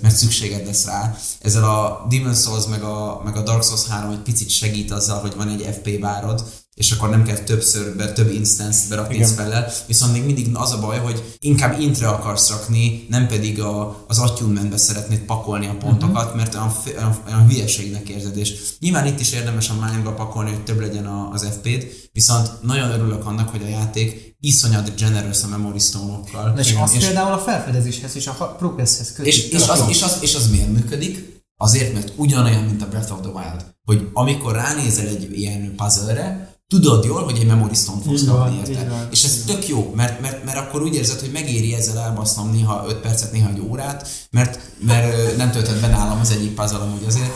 mert 0.02 0.16
szükséged 0.16 0.66
lesz 0.66 0.86
rá. 0.86 1.18
Ezzel 1.42 1.64
a 1.64 2.06
Demon 2.10 2.36
Souls 2.36 2.66
meg 2.66 2.84
a, 2.84 3.22
meg 3.24 3.36
a 3.36 3.44
Dark 3.44 3.64
Souls 3.64 3.86
3 3.86 4.12
egy 4.12 4.22
picit 4.22 4.50
segít 4.50 4.92
azzal, 4.92 5.20
hogy 5.20 5.36
van 5.36 5.50
egy 5.50 5.76
FP 5.76 6.00
bárod, 6.00 6.44
és 6.78 6.92
akkor 6.92 7.10
nem 7.10 7.24
kell 7.24 7.38
többször, 7.38 7.96
be, 7.96 8.12
több 8.12 8.32
instance 8.32 8.80
berakni 8.90 9.26
spellel, 9.26 9.72
viszont 9.88 10.14
még 10.14 10.26
mindig 10.26 10.50
az 10.54 10.72
a 10.72 10.80
baj, 10.80 10.98
hogy 10.98 11.36
inkább 11.40 11.80
intre 11.80 12.08
akarsz 12.08 12.50
rakni, 12.50 13.06
nem 13.10 13.28
pedig 13.28 13.62
a, 13.62 14.04
az 14.08 14.20
attunementbe 14.20 14.78
szeretnéd 14.78 15.20
pakolni 15.20 15.68
a 15.68 15.78
pontokat, 15.78 16.36
mert 16.36 16.56
olyan, 16.56 16.74
olyan, 16.98 17.18
olyan 17.28 17.48
hülyeségnek 17.48 18.10
érzed, 18.10 18.38
és 18.38 18.54
nyilván 18.80 19.06
itt 19.06 19.20
is 19.20 19.32
érdemes 19.32 19.70
a 19.70 19.90
mindba 19.92 20.14
pakolni, 20.14 20.50
hogy 20.50 20.64
több 20.64 20.80
legyen 20.80 21.06
a, 21.06 21.30
az 21.32 21.48
FP-t, 21.52 22.10
viszont 22.14 22.62
nagyon 22.62 22.92
örülök 22.92 23.26
annak, 23.26 23.50
hogy 23.50 23.64
a 23.64 23.68
játék 23.68 24.36
iszonyat 24.40 24.96
generous 25.00 25.44
a 25.44 25.48
memory 25.48 25.80
stone-okkal. 25.80 26.58
És 26.58 26.70
Igen. 26.70 26.82
az 26.82 26.94
és, 26.94 27.06
például 27.06 27.34
a 27.34 27.40
felfedezéshez 27.40 28.16
és 28.16 28.28
a 28.28 28.56
progresshez 28.58 29.14
kötjük. 29.14 29.36
és, 29.36 29.50
és, 29.50 29.68
az, 29.68 29.84
és, 29.90 30.02
az, 30.02 30.18
és 30.22 30.36
az 30.36 30.50
miért 30.50 30.74
működik? 30.74 31.36
Azért, 31.60 31.94
mert 31.94 32.12
ugyanolyan, 32.16 32.64
mint 32.64 32.82
a 32.82 32.88
Breath 32.88 33.12
of 33.12 33.20
the 33.22 33.30
Wild. 33.30 33.66
Hogy 33.86 34.10
amikor 34.14 34.54
ránézel 34.54 35.08
egy 35.08 35.40
ilyen 35.40 35.76
puzzle-re, 35.76 36.47
tudod 36.68 37.06
jól, 37.06 37.24
hogy 37.24 37.38
egy 37.38 37.46
memory 37.46 37.76
stone 37.76 38.02
fogsz 38.02 38.22
Így 38.22 38.28
kapni 38.28 38.58
érte. 38.58 38.90
van, 38.90 39.08
És 39.12 39.24
ez 39.24 39.44
tök 39.46 39.68
jó, 39.68 39.92
mert, 39.96 40.22
mert, 40.22 40.44
mert 40.46 40.58
akkor 40.58 40.82
úgy 40.82 40.96
érzed, 40.96 41.20
hogy 41.20 41.32
megéri 41.32 41.74
ezzel 41.74 42.00
elbasznom 42.00 42.52
néha 42.52 42.86
5 42.88 42.96
percet, 42.96 43.32
néha 43.32 43.50
egy 43.50 43.60
órát, 43.60 44.10
mert, 44.32 44.60
mert 44.86 45.38
nem 45.38 45.52
töltött 45.52 45.82
be 45.82 45.88
nálam 45.88 46.20
az 46.20 46.32
egyik 46.32 46.54
puzzle 46.54 46.78
amúgy 46.78 47.04
azért. 47.08 47.32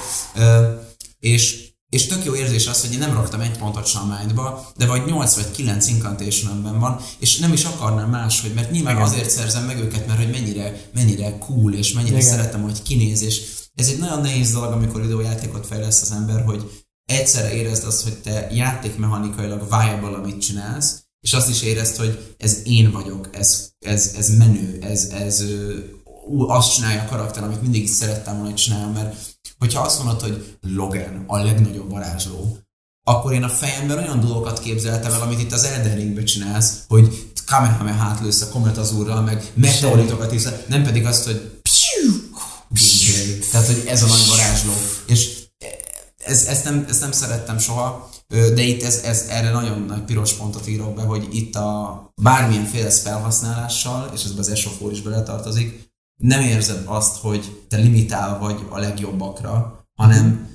És, 1.19 1.69
és 1.89 2.05
tök 2.05 2.25
jó 2.25 2.35
érzés 2.35 2.67
az, 2.67 2.81
hogy 2.81 2.93
én 2.93 2.99
nem 2.99 3.13
raktam 3.13 3.41
egy 3.41 3.57
pontot 3.57 3.85
sem 3.85 4.01
a 4.01 4.17
mindba, 4.23 4.71
de 4.77 4.85
vagy 4.85 5.05
8 5.05 5.35
vagy 5.35 5.51
9 5.51 5.87
incantation 5.87 6.79
van, 6.79 6.99
és 7.19 7.37
nem 7.37 7.53
is 7.53 7.63
akarnám 7.63 8.09
máshogy, 8.09 8.53
mert 8.53 8.71
nyilván 8.71 8.95
Igen. 8.95 9.07
azért 9.07 9.29
szerzem 9.29 9.65
meg 9.65 9.79
őket, 9.79 10.07
mert 10.07 10.19
hogy 10.19 10.31
mennyire, 10.31 10.81
mennyire 10.93 11.37
cool, 11.37 11.73
és 11.73 11.93
mennyire 11.93 12.17
Igen. 12.17 12.29
szeretem, 12.29 12.61
hogy 12.61 12.81
kinéz, 12.81 13.21
és 13.21 13.41
ez 13.75 13.87
egy 13.87 13.99
nagyon 13.99 14.21
nehéz 14.21 14.51
dolog, 14.51 14.71
amikor 14.71 15.01
videójátékot 15.01 15.65
fejleszt 15.65 16.01
az 16.01 16.11
ember, 16.11 16.43
hogy 16.45 16.80
egyszerre 17.05 17.53
érezd 17.53 17.83
azt, 17.83 18.03
hogy 18.03 18.17
te 18.17 18.47
játékmechanikailag 18.51 19.67
viable, 19.69 20.17
amit 20.17 20.41
csinálsz, 20.41 21.03
és 21.19 21.33
azt 21.33 21.49
is 21.49 21.61
érezd, 21.61 21.95
hogy 21.95 22.35
ez 22.37 22.59
én 22.63 22.91
vagyok, 22.91 23.29
ez, 23.31 23.69
ez, 23.79 24.13
ez 24.17 24.37
menő, 24.37 24.79
ez, 24.81 25.03
ez 25.03 25.43
ú, 26.27 26.49
azt 26.49 26.73
csinálja 26.73 27.01
a 27.01 27.05
karakter, 27.05 27.43
amit 27.43 27.61
mindig 27.61 27.83
is 27.83 27.89
szerettem 27.89 28.33
volna, 28.33 28.49
hogy 28.49 28.59
csinálja, 28.59 28.87
mert 28.87 29.15
hogyha 29.59 29.81
azt 29.81 30.03
mondod, 30.03 30.21
hogy 30.21 30.57
Logan 30.61 31.23
a 31.27 31.37
legnagyobb 31.37 31.89
varázsló, 31.89 32.57
akkor 33.03 33.33
én 33.33 33.43
a 33.43 33.49
fejemben 33.49 33.97
olyan 33.97 34.19
dolgokat 34.19 34.59
képzeltem 34.59 35.11
el, 35.11 35.21
amit 35.21 35.39
itt 35.39 35.51
az 35.51 35.63
Elden 35.63 35.95
Ringben 35.95 36.25
csinálsz, 36.25 36.83
hogy 36.87 37.31
Kamehameha-t 37.45 38.19
lősz 38.19 38.41
a 38.41 38.49
Comet 38.49 38.77
az 38.77 38.93
úrral, 38.93 39.21
meg 39.21 39.51
meteoritokat 39.53 40.31
is, 40.31 40.43
nem 40.67 40.83
pedig 40.83 41.05
azt, 41.05 41.25
hogy 41.25 41.61
tehát, 43.51 43.67
hogy 43.67 43.83
ez 43.87 44.03
a 44.03 44.07
nagy 44.07 44.27
varázsló. 44.27 44.71
Ez, 46.31 46.45
ezt, 46.45 46.63
nem, 46.63 46.85
ezt 46.89 47.01
nem 47.01 47.11
szerettem 47.11 47.57
soha, 47.57 48.09
de 48.27 48.61
itt 48.61 48.83
ez, 48.83 49.01
ez, 49.03 49.25
erre 49.29 49.51
nagyon 49.51 49.81
nagy 49.81 50.03
piros 50.03 50.33
pontot 50.33 50.67
írok 50.67 50.93
be, 50.93 51.01
hogy 51.01 51.27
itt 51.31 51.55
a 51.55 52.13
bármilyen 52.21 52.65
féle 52.65 52.89
felhasználással, 52.89 54.09
és 54.13 54.23
ez 54.23 54.33
az 54.37 54.49
esofor 54.49 54.91
is 54.91 55.01
beletartozik, 55.01 55.89
nem 56.21 56.41
érzed 56.41 56.83
azt, 56.85 57.17
hogy 57.17 57.65
te 57.69 57.77
limitál 57.77 58.39
vagy 58.39 58.65
a 58.69 58.79
legjobbakra, 58.79 59.85
hanem 59.99 60.49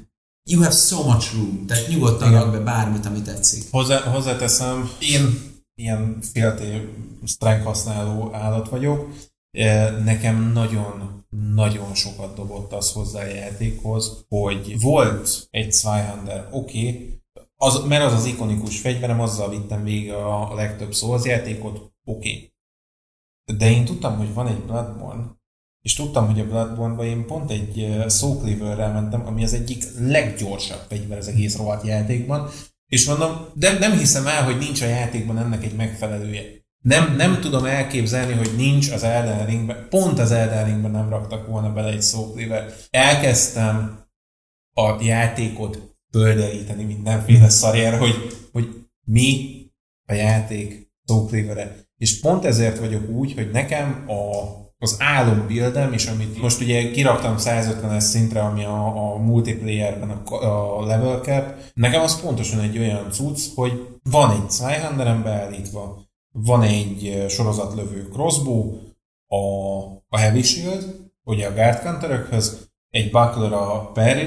you 0.51 0.63
have 0.63 0.75
so 0.75 1.03
much 1.03 1.35
room, 1.35 1.67
tehát 1.67 1.89
nyugodtan 1.89 2.33
rak 2.33 2.51
be 2.51 2.59
bármit, 2.59 3.07
amit 3.07 3.25
tetszik. 3.25 3.65
Hozzá, 3.71 4.01
hozzáteszem, 4.01 4.91
én 4.99 5.55
ilyen 5.75 6.19
félté 6.33 6.89
strength 7.25 7.65
használó 7.65 8.35
állat 8.35 8.69
vagyok, 8.69 9.09
nekem 10.05 10.53
nagyon-nagyon 11.37 11.95
sokat 11.95 12.35
dobott 12.35 12.73
az 12.73 12.93
hozzá 12.93 13.23
a 13.23 13.27
játékhoz, 13.27 14.25
hogy 14.29 14.81
volt 14.81 15.49
egy 15.51 15.73
Zweihander, 15.73 16.49
oké, 16.53 16.79
okay, 16.79 17.21
az, 17.57 17.85
mert 17.89 18.05
az 18.05 18.13
az 18.13 18.25
ikonikus 18.25 18.81
fegyverem, 18.81 19.21
azzal 19.21 19.51
vittem 19.51 19.85
végig 19.85 20.13
a, 20.13 20.51
a 20.51 20.55
legtöbb 20.55 20.95
Souls 20.95 21.25
játékot, 21.25 21.77
oké. 21.77 21.93
Okay. 22.05 22.53
De 23.57 23.71
én 23.71 23.85
tudtam, 23.85 24.17
hogy 24.17 24.35
van 24.35 24.47
egy 24.47 24.61
Bloodborne, 24.61 25.37
és 25.87 25.95
tudtam, 25.95 26.27
hogy 26.27 26.41
a 26.41 26.47
bloodborne 26.47 27.03
én 27.03 27.27
pont 27.27 27.51
egy 27.51 27.97
Soul 28.09 28.39
Cleaver-rel 28.39 28.93
mentem, 28.93 29.27
ami 29.27 29.43
az 29.43 29.53
egyik 29.53 29.85
leggyorsabb 29.99 30.81
fegyver 30.89 31.19
az 31.19 31.29
egész 31.29 31.57
rohadt 31.57 31.87
játékban, 31.87 32.49
és 32.87 33.07
mondom, 33.07 33.47
de 33.55 33.79
nem 33.79 33.99
hiszem 33.99 34.27
el, 34.27 34.45
hogy 34.45 34.59
nincs 34.59 34.83
a 34.83 34.87
játékban 34.87 35.39
ennek 35.39 35.65
egy 35.65 35.75
megfelelője. 35.75 36.56
Nem, 36.87 37.17
nem 37.17 37.41
tudom 37.41 37.65
elképzelni, 37.65 38.33
hogy 38.33 38.51
nincs 38.57 38.91
az 38.91 39.03
Elden 39.03 39.47
Ringben, 39.47 39.87
pont 39.89 40.19
az 40.19 40.31
Elden 40.31 40.65
Ringben 40.65 40.91
nem 40.91 41.09
raktak 41.09 41.47
volna 41.47 41.73
bele 41.73 41.89
egy 41.89 42.05
Cleaver. 42.33 42.75
Elkezdtem 42.91 44.05
a 44.73 45.03
játékot 45.03 45.97
földeríteni 46.13 46.85
mindenféle 46.85 47.49
szarjára, 47.49 47.99
hogy, 47.99 48.15
hogy 48.53 48.69
mi 49.05 49.61
a 50.09 50.13
játék 50.13 50.91
Soul 51.07 51.27
Cleaver-e. 51.27 51.77
És 51.97 52.21
pont 52.21 52.45
ezért 52.45 52.79
vagyok 52.79 53.09
úgy, 53.09 53.35
hogy 53.35 53.51
nekem 53.51 54.05
a 54.09 54.55
az 54.79 54.99
buildem, 55.47 55.93
és 55.93 56.07
amit 56.07 56.41
most 56.43 56.61
ugye 56.61 56.91
kiraktam 56.91 57.35
150-es 57.39 58.01
szintre, 58.01 58.41
ami 58.41 58.65
a, 58.65 59.13
a 59.13 59.17
multiplayerben 59.17 60.11
a, 60.11 60.35
a 60.79 60.85
level 60.85 61.21
cap, 61.21 61.55
nekem 61.75 62.03
az 62.03 62.21
pontosan 62.21 62.61
egy 62.61 62.79
olyan 62.79 63.11
cucc, 63.11 63.41
hogy 63.55 63.99
van 64.03 64.31
egy 64.31 64.51
Zweihanderem 64.51 65.23
beállítva, 65.23 66.06
van 66.45 66.63
egy 66.63 67.25
sorozatlövő 67.29 68.09
crossbow, 68.13 68.79
a, 69.27 69.37
a 70.09 70.19
Heavy 70.19 70.43
Shield, 70.43 71.11
ugye 71.25 71.47
a 71.47 71.55
guard 71.55 71.81
counterökhöz, 71.81 72.69
egy 72.91 73.11
buckler 73.11 73.53
a 73.53 73.91
parry 73.95 74.27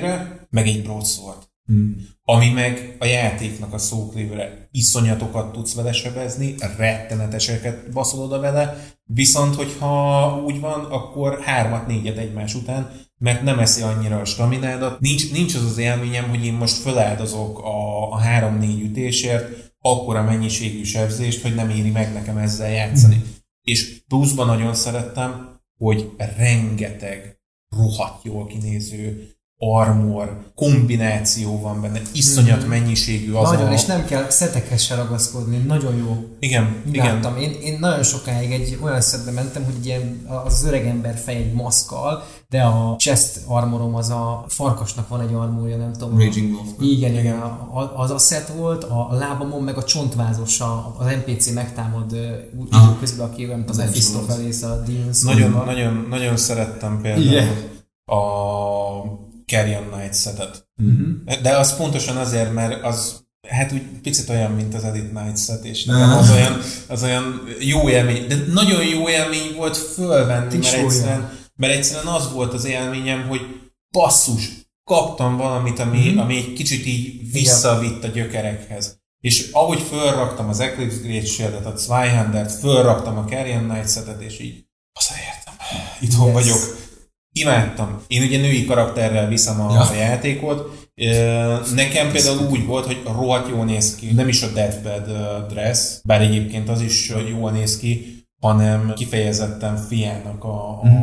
meg 0.49 0.67
egy 0.67 0.83
broadsword. 0.83 1.47
Hmm. 1.65 2.07
Ami 2.23 2.49
meg 2.49 2.95
a 2.99 3.05
játéknak 3.05 3.73
a 3.73 3.77
szóklévre 3.77 4.67
iszonyatokat 4.71 5.51
tudsz 5.51 5.75
vele 5.75 5.91
sebezni, 5.91 6.55
retteneteseket 6.77 7.91
baszol 7.91 8.23
oda 8.23 8.39
vele, 8.39 8.77
viszont 9.03 9.55
hogyha 9.55 10.35
úgy 10.45 10.59
van, 10.59 10.85
akkor 10.85 11.41
hármat, 11.41 11.87
négyet 11.87 12.17
egymás 12.17 12.55
után, 12.55 12.91
mert 13.17 13.43
nem 13.43 13.59
eszi 13.59 13.81
annyira 13.81 14.19
a 14.19 14.25
staminádat. 14.25 14.99
Nincs, 14.99 15.31
nincs 15.31 15.55
az 15.55 15.63
az 15.63 15.77
élményem, 15.77 16.29
hogy 16.29 16.45
én 16.45 16.53
most 16.53 16.77
feláldozok 16.77 17.59
a, 17.59 18.11
a 18.11 18.17
három-négy 18.17 18.81
ütésért, 18.81 19.68
akkora 19.81 20.23
mennyiségű 20.23 20.83
sebzést, 20.83 21.41
hogy 21.41 21.55
nem 21.55 21.69
éri 21.69 21.89
meg 21.89 22.13
nekem 22.13 22.37
ezzel 22.37 22.69
játszani. 22.69 23.15
Mm. 23.15 23.21
És 23.61 24.03
pluszban 24.07 24.47
nagyon 24.47 24.73
szerettem, 24.73 25.59
hogy 25.77 26.11
rengeteg 26.17 27.39
rohadt 27.75 28.23
jól 28.23 28.47
kinéző 28.47 29.33
armor, 29.61 30.37
kombináció 30.55 31.61
van 31.61 31.81
benne, 31.81 32.01
iszonyat 32.13 32.59
hmm. 32.59 32.69
mennyiségű 32.69 33.33
az 33.33 33.49
Nagyon, 33.49 33.67
a... 33.67 33.73
és 33.73 33.85
nem 33.85 34.05
kell 34.05 34.29
szetekhez 34.29 34.81
se 34.81 34.95
ragaszkodni, 34.95 35.57
nagyon 35.57 35.95
jó. 35.95 36.25
Igen, 36.39 36.83
Láttam. 36.93 37.37
igen. 37.37 37.51
Én, 37.51 37.61
én 37.61 37.79
nagyon 37.79 38.03
sokáig 38.03 38.51
egy 38.51 38.77
olyan 38.81 39.01
szedbe 39.01 39.31
mentem, 39.31 39.63
hogy 39.63 39.85
ilyen 39.85 40.25
az 40.45 40.63
öreg 40.63 40.87
ember 40.87 41.17
fej 41.17 41.35
egy 41.35 41.53
maszkal, 41.53 42.23
de 42.49 42.61
a 42.61 42.95
chest 42.97 43.41
armorom 43.47 43.95
az 43.95 44.09
a 44.09 44.45
farkasnak 44.47 45.07
van 45.07 45.21
egy 45.21 45.33
armorja, 45.33 45.77
nem 45.77 45.93
tudom. 45.93 46.19
Raging 46.19 46.53
Wolf. 46.53 46.67
Igen, 46.79 47.17
igen. 47.17 47.41
Az 47.95 48.11
asset 48.11 48.47
volt, 48.57 48.83
a 48.83 49.07
lábamon 49.11 49.63
meg 49.63 49.77
a 49.77 49.83
csontvázos, 49.83 50.59
az 50.97 51.05
NPC 51.05 51.49
megtámad 51.49 52.11
időközben, 52.71 53.27
aki 53.27 53.45
olyan, 53.45 53.63
az 53.67 53.77
Mephistopheles, 53.77 54.61
a 54.61 54.83
Demon's 54.87 55.23
nagyon, 55.23 55.63
nagyon, 55.65 56.05
nagyon 56.09 56.37
szerettem 56.37 57.01
például 57.01 57.23
igen. 57.25 57.47
a 58.05 59.18
Carrion 59.49 59.89
Knight 59.91 60.21
setet. 60.21 60.67
Uh-huh. 60.77 61.41
De 61.41 61.57
az 61.57 61.77
pontosan 61.77 62.17
azért, 62.17 62.53
mert 62.53 62.83
az 62.83 63.27
hát 63.47 63.71
úgy 63.71 63.81
picit 63.81 64.29
olyan, 64.29 64.51
mint 64.51 64.73
az 64.73 64.83
Edit 64.83 65.13
Night 65.13 65.37
set, 65.37 65.65
és 65.65 65.83
nekem 65.83 66.17
az 66.17 66.31
olyan, 66.31 66.61
az 66.87 67.03
olyan 67.03 67.47
jó 67.59 67.89
élmény, 67.89 68.27
de 68.27 68.35
nagyon 68.53 68.83
jó 68.83 69.09
élmény 69.09 69.55
volt 69.55 69.77
fölvenni, 69.77 70.57
mert 70.57 70.73
egyszerűen, 70.73 71.31
mert 71.55 71.73
egyszerűen 71.73 72.13
az 72.13 72.31
volt 72.31 72.53
az 72.53 72.65
élményem, 72.65 73.27
hogy 73.27 73.41
basszus, 73.91 74.49
kaptam 74.83 75.37
valamit, 75.37 75.79
ami, 75.79 76.07
uh-huh. 76.07 76.21
ami 76.21 76.37
egy 76.37 76.53
kicsit 76.53 76.85
így 76.85 77.31
visszavitt 77.31 78.03
a 78.03 78.07
gyökerekhez. 78.07 78.97
És 79.21 79.49
ahogy 79.51 79.81
fölraktam 79.81 80.49
az 80.49 80.59
Eclipse 80.59 80.97
Great 81.03 81.27
Shield-et, 81.27 81.65
a 81.65 81.77
Zweihander-t, 81.77 82.51
fölraktam 82.51 83.17
a 83.17 83.23
Carrion 83.23 83.69
Knight 83.69 83.91
setet, 83.91 84.21
és 84.21 84.39
így 84.39 84.65
hazaértem. 84.93 85.53
Itthon 85.99 86.31
yes. 86.31 86.33
vagyok 86.33 86.88
imádtam. 87.31 88.01
Én 88.07 88.23
ugye 88.23 88.37
női 88.37 88.65
karakterrel 88.65 89.27
viszem 89.27 89.61
a, 89.61 89.73
ja. 89.73 89.81
a 89.81 89.93
játékot. 89.93 90.87
Nekem 91.75 92.11
például 92.11 92.47
úgy 92.49 92.65
volt, 92.65 92.85
hogy 92.85 93.01
rohadt 93.05 93.49
jól 93.49 93.65
néz 93.65 93.95
ki. 93.95 94.13
Nem 94.13 94.27
is 94.27 94.41
a 94.41 94.47
Deathbed 94.53 95.07
dress, 95.49 95.97
bár 96.03 96.21
egyébként 96.21 96.69
az 96.69 96.81
is 96.81 97.11
jól 97.29 97.51
néz 97.51 97.77
ki, 97.77 98.23
hanem 98.41 98.93
kifejezetten 98.95 99.77
fiának 99.77 100.43
a, 100.43 100.69
a, 100.69 100.81
mhm. 100.83 100.95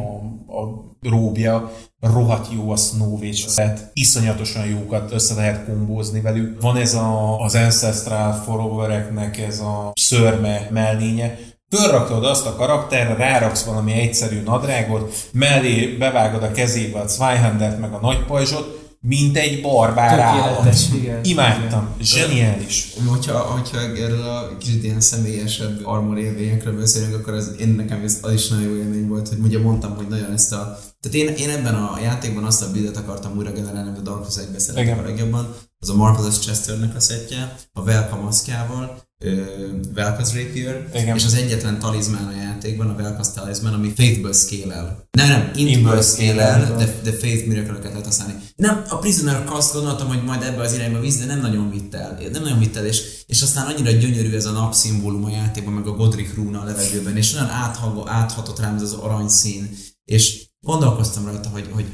a 0.48 0.85
róbja, 1.01 1.73
rohadt 2.01 2.53
jó 2.53 2.70
a 2.70 2.77
Snow 2.77 3.19
Witch 3.19 3.48
set, 3.48 3.90
iszonyatosan 3.93 4.66
jókat 4.66 5.12
össze 5.12 5.35
lehet 5.35 5.65
kombózni 5.65 6.20
velük. 6.20 6.61
Van 6.61 6.77
ez 6.77 6.94
a, 6.94 7.40
az 7.40 7.55
Ancestral 7.55 8.32
Followereknek 8.32 9.39
ez 9.39 9.61
a 9.61 9.93
szörme 9.94 10.69
mellénye, 10.70 11.39
Fölrakod 11.71 12.25
azt 12.25 12.47
a 12.47 12.55
karakterre, 12.55 13.15
ráraksz 13.15 13.65
valami 13.65 13.93
egyszerű 13.93 14.43
nadrágot, 14.43 15.15
mellé 15.33 15.97
bevágod 15.97 16.43
a 16.43 16.53
kezébe 16.53 17.01
a 17.01 17.07
Zweihandert 17.07 17.81
meg 17.81 17.93
a 17.93 17.99
nagypajzsot, 18.01 18.77
mint 19.01 19.37
egy 19.37 19.63
barbár 19.63 20.19
állat. 20.19 20.77
Igen. 20.95 21.25
Imádtam. 21.25 21.89
Igen. 21.99 22.07
Zseniális. 22.07 22.93
Hogyha, 23.09 23.39
hogyha 23.39 23.79
erről 23.79 24.23
a 24.23 24.57
kicsit 24.59 24.85
ilyen 24.85 25.01
személyesebb 25.01 25.81
armor 25.85 26.19
élményekről 26.19 26.79
beszélünk, 26.79 27.15
akkor 27.15 27.33
az, 27.33 27.55
én 27.59 27.69
nekem 27.69 28.03
ez, 28.05 28.19
az 28.23 28.33
is 28.33 28.49
nagyon 28.49 28.69
jó 28.69 28.77
élmény 28.77 29.09
volt, 29.09 29.29
hogy 29.29 29.39
ugye 29.39 29.59
mondtam, 29.59 29.97
hogy 29.97 30.09
nagyon 30.09 30.33
ezt 30.33 30.53
a... 30.53 30.79
Tehát 31.01 31.17
én, 31.17 31.35
én 31.35 31.57
ebben 31.57 31.75
a 31.75 31.99
játékban 32.03 32.45
azt 32.45 32.63
a 32.63 32.71
bildet 32.71 32.97
akartam 32.97 33.37
újra 33.37 33.53
generálni, 33.53 33.89
amit 33.89 34.01
a 34.01 34.03
Dark 34.03 34.31
Souls 34.31 34.49
1 34.49 34.61
szeretem 34.61 34.99
a 34.99 35.03
legjobban. 35.03 35.55
Az 35.79 35.89
a 35.89 35.95
Marvelous 35.95 36.39
Chesternek 36.39 36.97
a 36.97 37.01
szettje, 37.01 37.57
a 37.73 37.83
Velka 37.83 38.21
maszkjával, 38.21 39.06
Velka's 39.19 40.35
Rapier, 40.35 40.89
Igen. 40.95 41.17
és 41.17 41.25
az 41.25 41.35
egyetlen 41.35 41.79
talizmán 41.79 42.27
a 42.27 42.37
játékban, 42.37 42.89
a 42.89 42.97
Velka's 43.03 43.33
talizmán, 43.35 43.73
ami 43.73 43.93
Faithből 43.97 44.33
scale-el. 44.33 45.09
Nem, 45.11 45.29
nem, 45.29 45.51
Intből 45.55 46.03
scale-el, 46.03 46.77
de, 46.77 47.01
de 47.03 47.13
Faith 47.13 47.47
miracle 47.47 47.79
lehet 47.79 48.05
használni. 48.05 48.35
Nem, 48.57 48.85
a 48.89 48.99
Prisoner 48.99 49.45
Cast 49.45 49.73
gondoltam, 49.73 50.09
hogy 50.09 50.25
majd 50.25 50.43
ebbe 50.43 50.63
az 50.63 50.73
irányba 50.73 51.01
víz, 51.01 51.19
de 51.19 51.25
nem 51.25 51.41
nagyon 51.41 51.71
vitt 51.71 51.95
el. 51.95 52.19
Nem 52.33 52.43
nagyon 52.43 52.59
vitt 52.59 52.77
el, 52.77 52.87
és, 52.87 53.03
és 53.27 53.43
aztán 53.43 53.67
annyira 53.67 53.91
gyönyörű 53.91 54.35
ez 54.35 54.47
a 54.47 54.51
napszimbólum 54.51 55.25
a 55.25 55.31
játékban, 55.31 55.73
meg 55.73 55.87
a 55.87 55.97
Godric 55.97 56.35
rúna 56.35 56.61
a 56.61 56.65
levegőben, 56.65 57.17
és 57.17 57.35
olyan 57.35 57.49
áthago, 57.49 58.09
áthatott 58.09 58.61
rám 58.61 58.75
ez 58.75 58.83
az 58.83 58.93
aranyszín, 58.93 59.77
és 60.05 60.49
gondolkoztam 60.61 61.25
rajta, 61.25 61.49
hogy, 61.49 61.69
hogy 61.73 61.87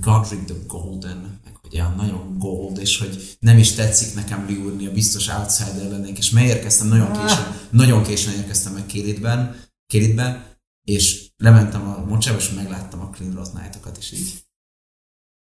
Godric 0.00 0.44
the 0.44 0.54
Golden, 0.66 1.40
hogy 1.62 1.74
olyan 1.74 1.94
nagyon 1.96 2.38
gold, 2.38 2.78
és 2.78 2.98
hogy 2.98 3.36
nem 3.40 3.58
is 3.58 3.72
tetszik 3.72 4.14
nekem 4.14 4.46
liúrni, 4.46 4.86
a 4.86 4.92
biztos 4.92 5.28
outsider 5.28 5.90
lennék, 5.90 6.18
és 6.18 6.30
megérkeztem 6.30 6.88
nagyon 6.88 7.10
ah. 7.10 7.26
későn, 7.26 7.44
nagyon 7.70 8.02
későn 8.02 8.32
érkeztem 8.32 8.72
meg 8.72 8.86
Kéritben, 8.86 9.56
Kéritbe, 9.86 10.56
és 10.84 11.30
lementem 11.36 11.88
a 11.88 12.04
mocsába, 12.08 12.38
és 12.38 12.50
megláttam 12.50 13.00
a 13.00 13.10
Clean 13.10 13.34
Rot 13.34 13.52
Night-okat, 13.52 13.96
és 13.96 14.12
így 14.12 14.46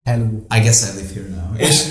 Hello. 0.07 0.25
I 0.49 0.59
guess 0.59 0.83
I 0.83 0.95
live 0.95 1.13
here 1.13 1.27
now. 1.29 1.55
És 1.57 1.83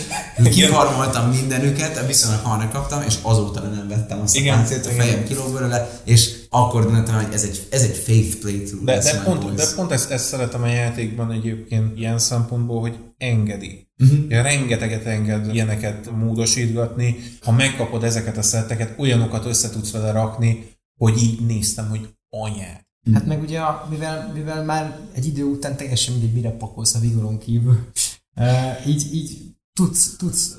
kifarmoltam 0.55 1.31
mindenüket, 1.31 2.07
viszonylag 2.07 2.41
hamar 2.41 2.69
kaptam, 2.69 3.03
és 3.03 3.15
azóta 3.23 3.61
nem 3.61 3.89
vettem 3.89 4.21
azt 4.21 4.37
a 4.37 4.43
páncélt, 4.43 4.87
a 4.87 4.91
fejem 4.91 5.25
kilóg 5.25 5.53
belőle, 5.53 6.01
és 6.05 6.36
akkor 6.61 6.91
döntem, 6.91 7.15
hogy 7.25 7.33
ez 7.33 7.43
egy, 7.43 7.67
ez 7.71 7.83
egy 7.83 7.97
faith 7.97 8.37
playthrough. 8.39 8.85
De, 8.85 8.99
de, 8.99 9.23
pont, 9.25 9.43
boys. 9.43 9.55
de 9.55 9.75
pont 9.75 9.91
ezt, 9.91 10.11
ezt 10.11 10.27
szeretem 10.27 10.63
a 10.63 10.67
játékban 10.67 11.33
egyébként 11.33 11.99
ilyen 11.99 12.19
szempontból, 12.19 12.81
hogy 12.81 12.99
engedi. 13.19 13.89
Mhm. 13.97 14.31
Ja, 14.31 14.43
rengeteget 14.43 15.05
enged 15.05 15.55
ilyeneket 15.55 16.11
módosítgatni. 16.11 17.17
Ha 17.43 17.53
megkapod 17.53 18.05
ezeket 18.05 18.37
a 18.37 18.43
szetteket, 18.43 18.99
olyanokat 18.99 19.47
össze 19.47 19.71
tudsz 19.71 19.91
vele 19.91 20.13
rakni, 20.13 20.69
hogy 20.99 21.23
így 21.23 21.47
néztem, 21.47 21.89
hogy 21.89 22.09
anyát. 22.31 22.87
Hát 23.13 23.27
meg 23.27 23.43
ugye, 23.43 23.61
mivel, 23.91 24.31
mivel 24.35 24.65
már 24.65 24.99
egy 25.13 25.27
idő 25.27 25.45
után 25.45 25.77
teljesen 25.77 26.15
mindegy, 26.15 26.35
mire 26.35 26.51
pakolsz 26.51 26.95
a 26.95 26.99
vigoron 26.99 27.39
kívül, 27.39 27.79
e, 28.35 28.81
így, 28.87 29.15
így 29.15 29.39
tudsz, 29.73 30.17
tudsz 30.17 30.57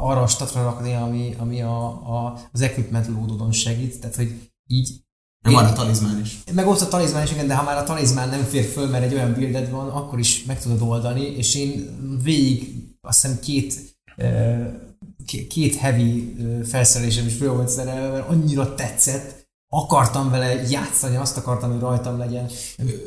arra 0.00 0.22
a 0.22 0.26
statra 0.26 0.62
rakni, 0.62 0.94
ami, 0.94 1.34
ami 1.38 1.62
a, 1.62 1.86
a, 1.86 2.40
az 2.52 2.60
equipment 2.60 3.06
loadodon 3.06 3.52
segít, 3.52 4.00
tehát 4.00 4.16
hogy 4.16 4.50
így 4.66 5.06
Meg 5.42 5.52
van 5.54 5.64
a 5.64 5.72
talizmán 5.72 6.20
is. 6.20 6.38
meg 6.52 6.66
ott 6.68 6.80
a 6.80 6.88
talizmán 6.88 7.22
is, 7.22 7.30
igen, 7.32 7.46
de 7.46 7.54
ha 7.54 7.62
már 7.64 7.76
a 7.76 7.82
talizmán 7.84 8.28
nem 8.28 8.42
fér 8.42 8.64
föl, 8.64 8.86
mert 8.88 9.04
egy 9.04 9.14
olyan 9.14 9.32
builded 9.34 9.70
van, 9.70 9.88
akkor 9.88 10.18
is 10.18 10.44
meg 10.44 10.60
tudod 10.60 10.82
oldani, 10.82 11.20
és 11.22 11.54
én 11.54 11.98
végig 12.22 12.74
azt 13.00 13.22
hiszem 13.22 13.38
két 13.40 13.96
két 15.48 15.76
heavy 15.76 16.36
felszerelésem 16.68 17.26
is 17.26 17.34
föl 17.36 17.52
volt 17.54 17.68
szerelve, 17.68 18.08
mert 18.08 18.28
annyira 18.28 18.74
tetszett, 18.74 19.46
akartam 19.70 20.30
vele 20.30 20.68
játszani, 20.68 21.16
azt 21.16 21.36
akartam, 21.36 21.70
hogy 21.70 21.80
rajtam 21.80 22.18
legyen. 22.18 22.46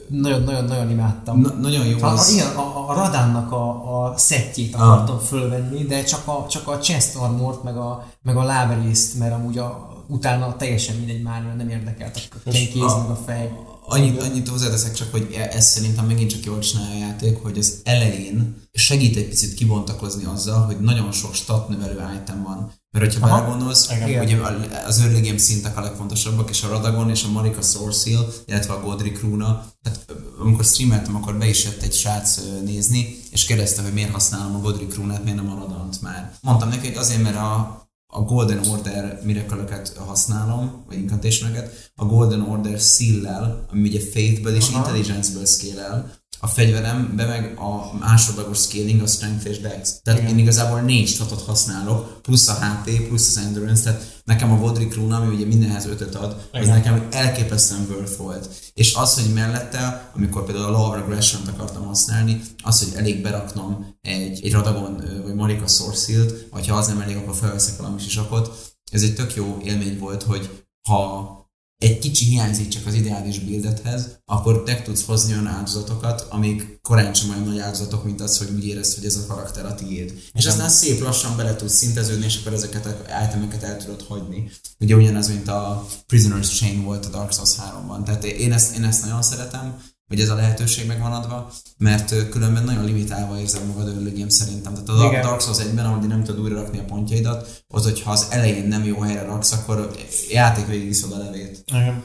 Nagyon-nagyon-nagyon 0.08 0.90
imádtam. 0.90 1.40
Na, 1.42 1.50
nagyon 1.54 1.86
jó 1.86 1.98
A, 2.02 2.06
a, 2.06 2.12
az. 2.12 2.30
igen, 2.34 2.48
a, 2.56 2.90
a 2.90 2.94
Radánnak 2.94 3.52
a, 3.52 4.04
a 4.04 4.18
szettjét 4.18 4.76
Ah. 4.76 4.82
akartam 4.92 5.18
fölvenni, 5.20 5.84
de 5.84 6.04
csak 6.04 6.28
a, 6.28 6.46
csak 6.50 6.68
a 6.68 6.78
chest 6.80 7.16
armort, 7.16 7.64
meg 7.64 7.78
a, 7.78 8.06
meg 8.22 8.36
a 8.38 8.44
láberészt, 8.44 9.18
mert 9.20 9.34
amúgy 9.34 9.58
a, 9.58 9.91
utána 10.12 10.56
teljesen 10.56 10.96
mindegy 10.96 11.22
már, 11.22 11.42
mert 11.44 11.58
nem 11.58 11.70
érdekelt 11.70 12.30
a 12.46 12.50
kéz, 12.50 12.82
a- 12.82 13.02
meg 13.02 13.10
a 13.10 13.22
fej. 13.26 13.52
Annyit, 13.86 14.22
annyit 14.22 14.48
hozzáteszek 14.48 14.94
csak, 14.94 15.12
hogy 15.12 15.34
e- 15.38 15.50
ez 15.56 15.66
szerintem 15.66 16.06
megint 16.06 16.30
csak 16.30 16.44
jól 16.44 16.60
csinálja 16.60 16.96
a 16.96 17.08
játék, 17.08 17.38
hogy 17.38 17.58
az 17.58 17.82
elején 17.84 18.62
segít 18.72 19.16
egy 19.18 19.28
picit 19.28 19.54
kibontakozni 19.54 20.24
azzal, 20.26 20.66
hogy 20.66 20.80
nagyon 20.80 21.12
sok 21.12 21.34
stat 21.34 21.70
növelő 21.70 22.20
item 22.24 22.44
van. 22.44 22.72
Mert 22.92 23.06
hogyha 23.06 23.26
Aha. 23.28 23.36
belegondolsz, 23.38 23.90
ugye 24.22 24.38
az 24.86 25.00
early 25.00 25.20
game 25.22 25.38
szintek 25.38 25.78
a 25.78 25.82
legfontosabbak, 25.82 26.50
és 26.50 26.64
a 26.64 26.68
Radagon 26.68 27.10
és 27.10 27.24
a 27.24 27.32
Marika 27.32 27.62
Sourceal, 27.62 28.34
illetve 28.46 28.74
a 28.74 28.82
Godric 28.82 29.22
Runa, 29.22 29.66
tehát 29.82 30.06
amikor 30.40 30.66
streameltem, 30.66 31.16
akkor 31.16 31.38
be 31.38 31.48
is 31.48 31.64
jött 31.64 31.82
egy 31.82 31.94
srác 31.94 32.40
nézni, 32.66 33.18
és 33.32 33.46
kérdezte, 33.46 33.82
hogy 33.82 33.94
miért 33.94 34.12
használom 34.12 34.56
a 34.56 34.60
Godric 34.60 34.96
Runát, 34.96 35.24
miért 35.24 35.38
nem 35.42 35.52
a 35.52 35.60
Radant 35.60 36.02
már. 36.02 36.34
Mondtam 36.42 36.70
neki, 36.70 36.88
hogy 36.88 36.98
azért, 36.98 37.22
mert 37.22 37.36
a, 37.36 37.81
a 38.14 38.22
Golden 38.22 38.60
Order 38.72 39.20
miracle 39.24 39.84
használom, 40.06 40.84
vagy 40.88 40.98
incantation 40.98 41.52
a 41.96 42.06
Golden 42.06 42.42
Order 42.42 42.80
seal 42.80 43.66
ami 43.72 43.88
ugye 43.88 44.00
faithből 44.00 44.56
és 44.56 44.70
Aha. 44.70 44.78
intelligence-ből 44.78 45.46
scale 45.46 46.21
a 46.40 46.48
fegyverembe 46.48 47.26
meg 47.26 47.58
a 47.60 47.98
másodlagos 48.00 48.58
scaling 48.58 49.02
a 49.02 49.08
strength 49.08 49.48
és 49.48 49.60
dex. 49.60 50.00
Tehát 50.04 50.30
én 50.30 50.38
igazából 50.38 50.80
négy 50.80 51.08
statot 51.08 51.42
használok, 51.42 52.22
plusz 52.22 52.48
a 52.48 52.54
HP, 52.54 53.08
plusz 53.08 53.28
az 53.28 53.44
endurance, 53.44 53.84
tehát 53.84 54.22
nekem 54.24 54.52
a 54.52 54.58
Godric 54.58 54.96
Rune, 54.96 55.16
ami 55.16 55.36
ugye 55.36 55.46
mindenhez 55.46 55.86
ötöt 55.86 56.16
ad, 56.16 56.50
az 56.52 56.62
Igen. 56.62 56.76
nekem 56.76 57.08
elképesztően 57.12 57.86
worth 57.90 58.18
volt. 58.18 58.50
És 58.74 58.94
az, 58.94 59.14
hogy 59.14 59.34
mellette, 59.34 60.12
amikor 60.16 60.46
például 60.46 60.66
a 60.66 60.72
Law 60.72 60.88
of 60.88 60.96
Regression-t 60.96 61.48
akartam 61.48 61.86
használni, 61.86 62.42
az, 62.64 62.84
hogy 62.84 62.94
elég 62.96 63.22
beraknom 63.22 63.96
egy, 64.02 64.44
egy 64.44 64.52
Radagon 64.52 65.04
vagy 65.24 65.34
Marika 65.34 65.68
Source 65.68 66.14
vagy 66.52 66.68
ha 66.68 66.76
az 66.76 66.88
nem 66.88 67.02
elég, 67.02 67.16
akkor 67.16 67.36
felveszek 67.36 67.78
valami 67.78 68.00
sisakot. 68.00 68.74
Ez 68.92 69.02
egy 69.02 69.16
tök 69.16 69.36
jó 69.36 69.58
élmény 69.64 70.00
volt, 70.00 70.24
hogy 70.24 70.66
ha 70.90 71.41
egy 71.82 72.00
kicsi 72.00 72.26
hiányzik 72.26 72.68
csak 72.68 72.86
az 72.86 72.94
ideális 72.94 73.40
buildethez, 73.40 74.20
akkor 74.26 74.64
te 74.64 74.82
tudsz 74.82 75.06
hozni 75.06 75.34
olyan 75.34 75.48
áldozatokat, 75.48 76.26
amik 76.30 76.80
korán 76.82 77.14
sem 77.14 77.30
olyan 77.30 77.44
nagy 77.44 77.60
áldozatok, 77.60 78.04
mint 78.04 78.22
az, 78.22 78.38
hogy 78.38 78.50
úgy 78.56 78.68
érezd, 78.68 78.96
hogy 78.96 79.06
ez 79.06 79.16
a 79.16 79.26
karakter 79.28 79.66
a 79.66 79.76
tiéd. 79.76 80.22
És 80.34 80.46
aztán 80.46 80.70
szép 80.70 81.02
lassan 81.02 81.36
bele 81.38 81.56
tudsz 81.56 81.74
szinteződni, 81.74 82.26
és 82.26 82.40
akkor 82.40 82.54
ezeket 82.54 82.86
a 82.86 82.96
itemeket 83.28 83.64
el 83.64 83.78
tudod 83.78 84.06
hagyni. 84.08 84.52
Ugye 84.80 84.96
ugyanaz, 84.96 85.28
mint 85.28 85.48
a 85.48 85.88
Prisoner's 86.08 86.58
Chain 86.58 86.84
volt 86.84 87.06
a 87.06 87.10
Dark 87.10 87.34
Souls 87.34 87.56
3-ban. 87.56 88.04
Tehát 88.04 88.24
én 88.24 88.54
ezt, 88.54 88.76
én 88.76 88.84
ezt 88.84 89.04
nagyon 89.04 89.22
szeretem, 89.22 89.82
hogy 90.12 90.20
ez 90.20 90.30
a 90.30 90.36
lehetőség 90.36 90.88
meg 90.88 91.00
van 91.00 91.12
adva, 91.12 91.52
mert 91.78 92.30
különben 92.30 92.64
nagyon 92.64 92.86
limitálva 92.86 93.40
érzed 93.40 93.68
magad 93.68 94.14
game 94.18 94.30
szerintem. 94.30 94.74
Tehát 94.74 94.90
a 94.90 95.08
Igen. 95.08 95.22
Dark 95.22 95.42
Souls 95.42 95.58
1-ben, 95.58 95.86
ahogy 95.86 96.08
nem 96.08 96.24
tudod 96.24 96.42
újra 96.42 96.56
rakni 96.56 96.80
a 96.80 96.84
pontjaidat, 96.84 97.64
az, 97.68 97.84
hogyha 97.84 98.12
az 98.12 98.28
elején 98.30 98.68
nem 98.68 98.84
jó 98.84 99.00
helyre 99.00 99.24
raksz, 99.24 99.52
akkor 99.52 99.92
játék 100.30 100.66
végig 100.66 100.88
iszod 100.88 101.12
a 101.12 101.18
levét. 101.18 101.64
Igen. 101.68 102.04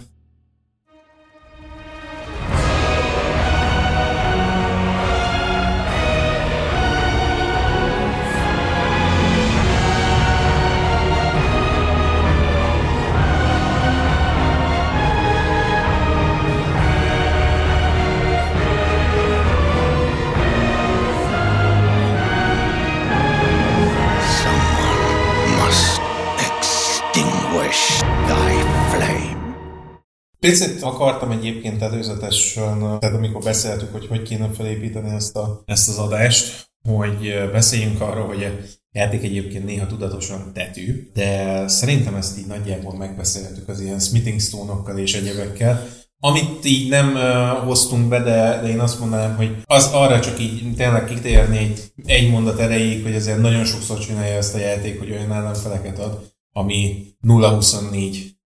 Picit 30.46 30.82
akartam 30.82 31.30
egyébként 31.30 31.82
előzetesen, 31.82 32.78
tehát 32.78 33.16
amikor 33.16 33.42
beszéltük, 33.42 33.92
hogy 33.92 34.06
hogy 34.06 34.22
kéne 34.22 34.50
felépíteni 34.56 35.14
ezt, 35.14 35.36
a, 35.36 35.62
ezt 35.64 35.88
az 35.88 35.98
adást, 35.98 36.70
hogy 36.88 37.50
beszéljünk 37.52 38.00
arról, 38.00 38.26
hogy 38.26 38.44
a 38.44 38.50
játék 38.92 39.22
egyébként 39.22 39.64
néha 39.64 39.86
tudatosan 39.86 40.52
tetű, 40.54 41.10
de 41.14 41.62
szerintem 41.68 42.14
ezt 42.14 42.38
így 42.38 42.46
nagyjából 42.46 42.96
megbeszéltük 42.96 43.68
az 43.68 43.80
ilyen 43.80 43.98
smithing 43.98 44.40
stone 44.40 45.00
és 45.00 45.14
egyebekkel, 45.14 45.88
amit 46.20 46.64
így 46.64 46.88
nem 46.88 47.14
uh, 47.14 47.64
hoztunk 47.64 48.08
be, 48.08 48.22
de, 48.22 48.60
de 48.62 48.68
én 48.68 48.80
azt 48.80 49.00
mondanám, 49.00 49.36
hogy 49.36 49.56
az 49.64 49.90
arra 49.92 50.20
csak 50.20 50.40
így 50.40 50.74
tényleg 50.76 51.04
kitérni 51.04 51.58
egy, 51.58 51.92
egy 52.04 52.30
mondat 52.30 52.58
erejéig, 52.58 53.02
hogy 53.02 53.14
azért 53.14 53.40
nagyon 53.40 53.64
sokszor 53.64 53.98
csinálja 53.98 54.36
ezt 54.36 54.54
a 54.54 54.58
játék, 54.58 54.98
hogy 54.98 55.10
olyan 55.10 55.32
ellenfeleket 55.32 55.98
ad, 55.98 56.34
ami 56.52 57.06
0-24 57.26 58.16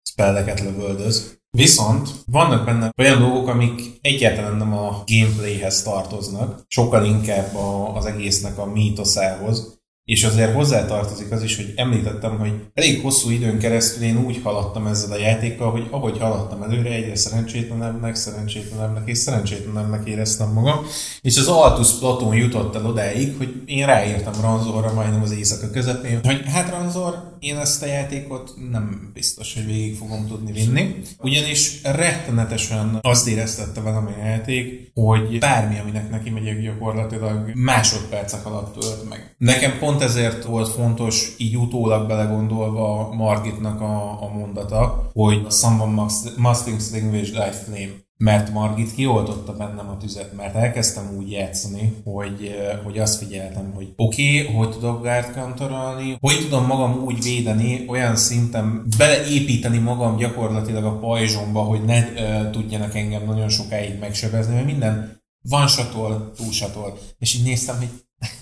spelleket 0.09 0.59
lövöldöz. 0.59 1.36
Viszont 1.49 2.09
vannak 2.25 2.65
benne 2.65 2.91
olyan 2.97 3.19
dolgok, 3.19 3.47
amik 3.47 3.81
egyáltalán 4.01 4.55
nem 4.55 4.73
a 4.73 5.03
gameplayhez 5.05 5.83
tartoznak, 5.83 6.63
sokkal 6.67 7.05
inkább 7.05 7.55
a, 7.55 7.95
az 7.95 8.05
egésznek 8.05 8.57
a 8.57 8.65
mítoszához, 8.65 9.76
és 10.07 10.23
azért 10.23 10.53
hozzátartozik 10.53 11.31
az 11.31 11.43
is, 11.43 11.55
hogy 11.55 11.73
említettem, 11.75 12.37
hogy 12.39 12.51
elég 12.73 13.01
hosszú 13.01 13.29
időn 13.29 13.59
keresztül 13.59 14.03
én 14.03 14.25
úgy 14.25 14.39
haladtam 14.43 14.87
ezzel 14.87 15.11
a 15.11 15.19
játékkal, 15.19 15.71
hogy 15.71 15.87
ahogy 15.91 16.17
haladtam 16.17 16.63
előre, 16.63 16.89
egyre 16.89 17.15
szerencsétlenebbnek, 17.15 18.15
szerencsétlenebbnek 18.15 19.03
és 19.05 19.17
szerencsétlenebbnek 19.17 20.07
éreztem 20.07 20.51
magam, 20.53 20.85
és 21.21 21.37
az 21.37 21.47
Altus 21.47 21.91
Platon 21.99 22.35
jutott 22.35 22.75
el 22.75 22.85
odáig, 22.85 23.37
hogy 23.37 23.61
én 23.65 23.85
ráírtam 23.85 24.41
Ranzorra 24.41 24.93
majdnem 24.93 25.21
az 25.21 25.31
éjszaka 25.31 25.69
közepén, 25.69 26.19
hogy 26.23 26.41
hát 26.45 26.69
Ranzor, 26.69 27.35
én 27.39 27.57
ezt 27.57 27.83
a 27.83 27.85
játékot 27.85 28.53
nem 28.71 29.11
biztos, 29.13 29.53
hogy 29.53 29.65
végig 29.65 29.95
fogom 29.95 30.27
tudni 30.27 30.51
vinni, 30.51 30.95
ugyanis 31.19 31.81
rettenetesen 31.83 32.99
azt 33.01 33.27
éreztette 33.27 33.81
velem 33.81 34.07
a 34.07 34.25
játék, 34.25 34.91
hogy 34.93 35.39
bármi, 35.39 35.79
aminek 35.79 36.09
neki 36.09 36.29
megyek 36.29 36.61
gyakorlatilag 36.61 37.51
másodpercek 37.53 38.45
alatt 38.45 38.79
tölt 38.79 39.09
meg. 39.09 39.35
Nekem 39.37 39.77
pont 39.79 39.96
ezért 40.01 40.43
volt 40.43 40.67
fontos, 40.67 41.35
így 41.37 41.57
utólag 41.57 42.07
belegondolva 42.07 43.13
Margitnak 43.13 43.81
a, 43.81 44.23
a 44.23 44.31
mondata, 44.37 45.09
hogy 45.13 45.51
someone 45.51 46.01
must, 46.01 46.37
must 46.37 46.67
extinguish 46.67 47.31
thy 47.31 47.51
flame 47.51 48.05
mert 48.17 48.53
Margit 48.53 48.93
kioltotta 48.93 49.53
bennem 49.53 49.89
a 49.89 49.97
tüzet, 49.97 50.35
mert 50.35 50.55
elkezdtem 50.55 51.15
úgy 51.17 51.31
játszani, 51.31 51.93
hogy, 52.03 52.55
hogy 52.83 52.99
azt 52.99 53.17
figyeltem, 53.17 53.71
hogy 53.75 53.93
oké, 53.95 54.41
okay, 54.41 54.55
hogy 54.55 54.69
tudok 54.69 55.01
guard 55.01 55.33
counterolni, 55.33 56.17
hogy 56.19 56.39
tudom 56.41 56.65
magam 56.65 57.03
úgy 57.03 57.23
védeni, 57.23 57.85
olyan 57.87 58.15
szinten 58.15 58.83
beleépíteni 58.97 59.77
magam 59.77 60.17
gyakorlatilag 60.17 60.83
a 60.83 60.97
pajzsomba, 60.97 61.59
hogy 61.59 61.85
ne 61.85 61.99
uh, 61.99 62.49
tudjanak 62.49 62.95
engem 62.95 63.25
nagyon 63.25 63.49
sokáig 63.49 63.99
megsebezni, 63.99 64.53
mert 64.53 64.65
minden 64.65 65.21
van 65.41 65.67
satol, 65.67 66.31
túl 66.35 66.51
satol. 66.51 66.97
És 67.19 67.35
így 67.35 67.43
néztem, 67.43 67.77
hogy 67.77 67.89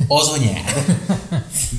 az 0.08 0.28
anyád. 0.28 0.86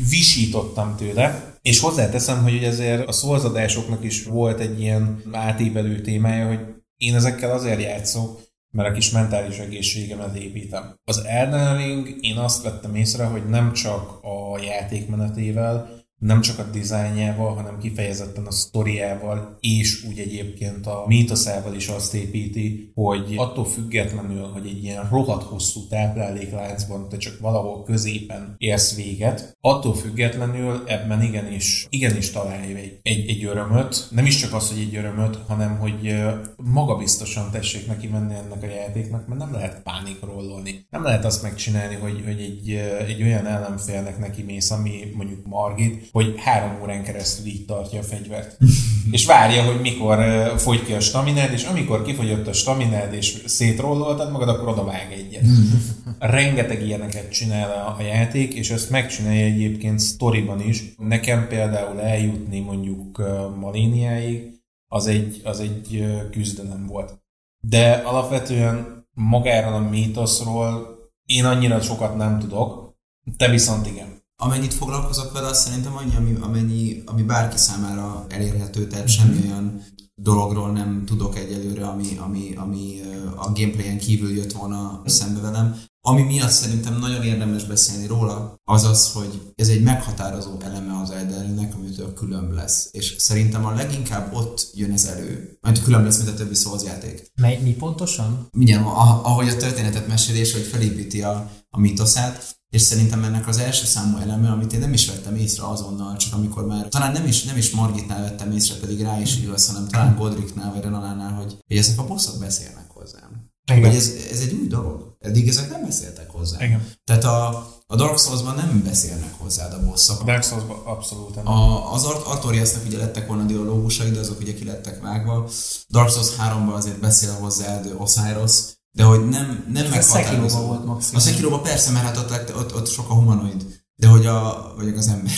Visítottam 0.09 0.97
tőle, 0.97 1.55
és 1.63 1.81
hozzáteszem, 1.81 2.43
hogy 2.43 2.65
ezért 2.65 3.09
a 3.09 3.13
szózadásoknak 3.13 4.05
is 4.05 4.25
volt 4.25 4.61
egy 4.61 4.81
ilyen 4.81 5.23
átívelő 5.33 6.01
témája, 6.01 6.47
hogy 6.47 6.61
én 6.97 7.15
ezekkel 7.15 7.51
azért 7.51 7.83
játszok, 7.83 8.41
mert 8.71 8.89
a 8.89 8.93
kis 8.93 9.11
mentális 9.11 9.59
egészségemet 9.59 10.37
építem. 10.37 10.95
Az 11.05 11.25
Elden 11.25 11.77
Ring, 11.77 12.17
én 12.21 12.37
azt 12.37 12.63
vettem 12.63 12.95
észre, 12.95 13.25
hogy 13.25 13.49
nem 13.49 13.73
csak 13.73 14.19
a 14.23 14.63
játékmenetével, 14.63 16.05
nem 16.19 16.41
csak 16.41 16.59
a 16.59 16.71
dizájnjával, 16.71 17.55
hanem 17.55 17.79
kifejezetten 17.79 18.47
a 18.47 18.51
sztoriával, 18.51 19.57
és 19.61 20.05
úgy 20.09 20.19
egyébként 20.19 20.87
a 20.87 21.05
mítoszával 21.07 21.75
is 21.75 21.89
azt 21.89 22.15
építi, 22.15 22.91
hogy 22.95 23.35
attól 23.37 23.65
függetlenül, 23.65 24.43
hogy 24.43 24.67
egy 24.67 24.85
ilyen 24.85 25.09
rohadt 25.11 25.43
hosszú 25.43 25.87
táplálékláncban 25.87 27.09
te 27.09 27.17
csak 27.17 27.39
valahol 27.41 27.83
középen 27.83 28.55
érsz 28.59 28.95
véget, 28.95 29.57
attól 29.61 29.95
függetlenül 29.95 30.83
ebben 30.87 31.23
igenis, 31.23 31.87
igenis 31.91 32.31
találja 32.31 32.77
egy, 32.77 32.99
egy, 33.03 33.29
egy 33.29 33.45
örömöt, 33.45 34.07
nem 34.11 34.27
is 34.27 34.37
csak 34.37 34.53
az, 34.53 34.69
hogy 34.69 34.81
egy 34.81 34.97
örömöt, 34.97 35.37
hanem 35.47 35.79
hogy 35.79 36.15
magabiztosan 36.57 37.51
tessék 37.51 37.87
neki 37.87 38.07
menni 38.07 38.35
ennek 38.35 38.63
a 38.63 38.67
játéknak, 38.67 39.27
mert 39.27 39.41
nem 39.41 39.53
lehet 39.53 39.83
pánikrollolni. 39.83 40.87
Nem 40.91 41.03
lehet 41.03 41.25
azt 41.25 41.43
megcsinálni, 41.43 41.95
hogy, 41.95 42.23
hogy 42.25 42.41
egy, 42.41 42.71
egy 43.07 43.23
olyan 43.23 43.47
ellenfélnek 43.47 44.19
neki 44.19 44.43
mész, 44.43 44.71
ami 44.71 45.13
mondjuk 45.15 45.47
Margit, 45.47 46.06
hogy 46.13 46.35
három 46.37 46.83
órán 46.83 47.03
keresztül 47.03 47.47
így 47.47 47.65
tartja 47.65 47.99
a 47.99 48.03
fegyvert. 48.03 48.57
és 49.11 49.27
várja, 49.27 49.65
hogy 49.65 49.81
mikor 49.81 50.19
fogy 50.57 50.85
ki 50.85 50.93
a 50.93 51.01
staminád, 51.01 51.53
és 51.53 51.65
amikor 51.65 52.03
kifogyott 52.03 52.47
a 52.47 52.53
staminád, 52.53 53.13
és 53.13 53.43
szétrolloltad 53.47 54.33
magad, 54.33 54.49
akkor 54.49 54.69
oda 54.69 54.85
vág 54.85 55.13
egyet. 55.13 55.45
Rengeteg 56.19 56.83
ilyeneket 56.83 57.33
csinál 57.33 57.71
a, 57.71 57.97
a 57.99 58.03
játék, 58.03 58.55
és 58.55 58.71
ezt 58.71 58.91
megcsinálja 58.91 59.45
egyébként 59.45 59.99
sztoriban 59.99 60.61
is. 60.61 60.95
Nekem 60.99 61.49
például 61.49 62.01
eljutni 62.01 62.61
mondjuk 62.61 63.23
Maléniáig, 63.61 64.55
az 64.89 65.07
egy, 65.07 65.41
az 65.45 65.61
egy 65.61 66.05
küzdelem 66.31 66.87
volt. 66.87 67.19
De 67.61 67.91
alapvetően 67.93 69.05
magáról 69.15 69.73
a 69.73 69.89
mítoszról 69.89 70.95
én 71.25 71.45
annyira 71.45 71.81
sokat 71.81 72.17
nem 72.17 72.39
tudok, 72.39 72.95
te 73.37 73.49
viszont 73.51 73.87
igen 73.87 74.16
amennyit 74.37 74.75
foglalkozok 74.75 75.33
vele, 75.33 75.49
azt 75.49 75.67
szerintem 75.67 75.97
annyi, 75.97 76.17
ami, 76.17 76.37
amennyi, 76.41 77.03
ami 77.07 77.23
bárki 77.23 77.57
számára 77.57 78.27
elérhető, 78.29 78.87
tehát 78.87 79.09
semmi 79.09 79.43
olyan 79.45 79.85
dologról 80.15 80.73
nem 80.73 81.05
tudok 81.07 81.37
egyelőre, 81.39 81.87
ami, 81.87 82.17
ami, 82.19 82.55
ami 82.57 83.01
a 83.37 83.53
gameplayen 83.53 83.99
kívül 83.99 84.37
jött 84.37 84.53
volna 84.53 85.03
szembe 85.05 85.41
velem. 85.41 85.81
Ami 86.01 86.23
miatt 86.23 86.51
szerintem 86.51 86.99
nagyon 86.99 87.23
érdemes 87.23 87.65
beszélni 87.65 88.07
róla, 88.07 88.61
az 88.65 88.85
az, 88.85 89.13
hogy 89.13 89.53
ez 89.55 89.69
egy 89.69 89.83
meghatározó 89.83 90.61
eleme 90.61 91.01
az 91.01 91.11
Elden 91.11 91.75
amitől 91.75 92.15
különb 92.15 92.53
lesz. 92.53 92.89
És 92.93 93.15
szerintem 93.19 93.65
a 93.67 93.75
leginkább 93.75 94.35
ott 94.35 94.71
jön 94.75 94.93
ez 94.93 95.05
elő, 95.05 95.59
mert 95.61 95.83
különb 95.83 96.05
lesz, 96.05 96.17
mint 96.17 96.29
a 96.29 96.35
többi 96.35 96.55
Souls 96.55 96.83
játék. 96.83 97.31
Mely, 97.41 97.61
mi 97.63 97.71
pontosan? 97.71 98.49
Mindjárt, 98.51 98.85
ahogy 99.23 99.49
a 99.49 99.57
történetet 99.57 100.09
mesélés, 100.09 100.53
hogy 100.53 100.63
felépíti 100.63 101.23
a, 101.23 101.51
a 101.71 101.81
mitoszát, 101.81 102.57
és 102.77 102.83
szerintem 102.83 103.25
ennek 103.25 103.49
az 103.49 103.59
első 103.59 103.85
számú 103.85 104.17
eleme, 104.17 104.51
amit 104.51 104.73
én 104.73 104.81
nem 104.81 104.93
is 104.93 105.07
vettem 105.07 105.37
észre 105.37 105.69
azonnal, 105.69 106.17
csak 106.17 106.33
amikor 106.33 106.67
már, 106.67 106.89
talán 106.89 107.13
nem 107.13 107.27
is, 107.27 107.45
nem 107.45 107.57
is 107.57 107.71
Margitnál 107.71 108.23
vettem 108.23 108.51
észre, 108.53 108.75
pedig 108.75 109.01
rá 109.01 109.21
is 109.21 109.39
igaz, 109.39 109.67
hanem 109.67 109.89
talán 109.89 110.17
Godriknál 110.17 110.73
vagy 110.73 110.83
Renalánál, 110.83 111.33
hogy, 111.33 111.57
hogy 111.67 111.77
ezek 111.77 111.99
a 111.99 112.07
bosszok 112.07 112.39
beszélnek 112.39 112.87
hozzám. 112.89 113.51
Igen. 113.73 113.85
Hogy 113.85 113.97
ez, 113.97 114.13
ez 114.31 114.41
egy 114.41 114.53
új 114.53 114.67
dolog. 114.67 115.17
Eddig 115.21 115.49
ezek 115.49 115.71
nem 115.71 115.83
beszéltek 115.83 116.31
hozzá. 116.31 116.65
Igen. 116.65 116.89
Tehát 117.05 117.25
a, 117.25 117.47
a 117.87 117.97
Dark 117.97 118.19
Souls-ban 118.19 118.55
nem 118.55 118.83
beszélnek 118.85 119.35
hozzád 119.39 119.73
a 119.73 119.85
bosszok. 119.85 120.21
A 120.21 120.25
Dark 120.25 120.45
Souls-ban 120.45 120.77
abszolút 120.85 121.35
nem. 121.35 121.49
A, 121.49 121.93
az 121.93 122.05
Art 122.05 122.27
Artoriasnak 122.27 122.85
ugye 122.87 122.99
lettek 122.99 123.27
volna 123.27 123.45
dialógusai, 123.45 124.11
de 124.11 124.19
azok 124.19 124.41
ugye 124.41 124.55
ki 124.55 124.65
lettek 124.65 125.01
vágva. 125.03 125.49
Dark 125.89 126.11
Souls 126.11 126.29
3-ban 126.39 126.75
azért 126.75 127.01
beszél 127.01 127.33
hozzád 127.33 127.95
Osiris, 127.99 128.53
de 128.97 129.05
hogy 129.05 129.29
nem, 129.29 129.67
nem 129.73 129.87
meghatározó. 129.87 130.59
A 130.59 130.67
volt 130.67 130.85
maximum. 130.85 131.21
A 131.21 131.25
Sekiroba 131.25 131.61
persze, 131.61 131.91
mert 131.91 132.05
hát 132.05 132.17
ott, 132.17 132.57
ott, 132.57 132.75
ott 132.75 132.89
sok 132.89 133.11
a 133.11 133.15
humanoid, 133.15 133.67
de 133.95 134.07
hogy 134.07 134.27
a, 134.27 134.73
vagy 134.77 134.89
az 134.89 135.09
ember. 135.09 135.33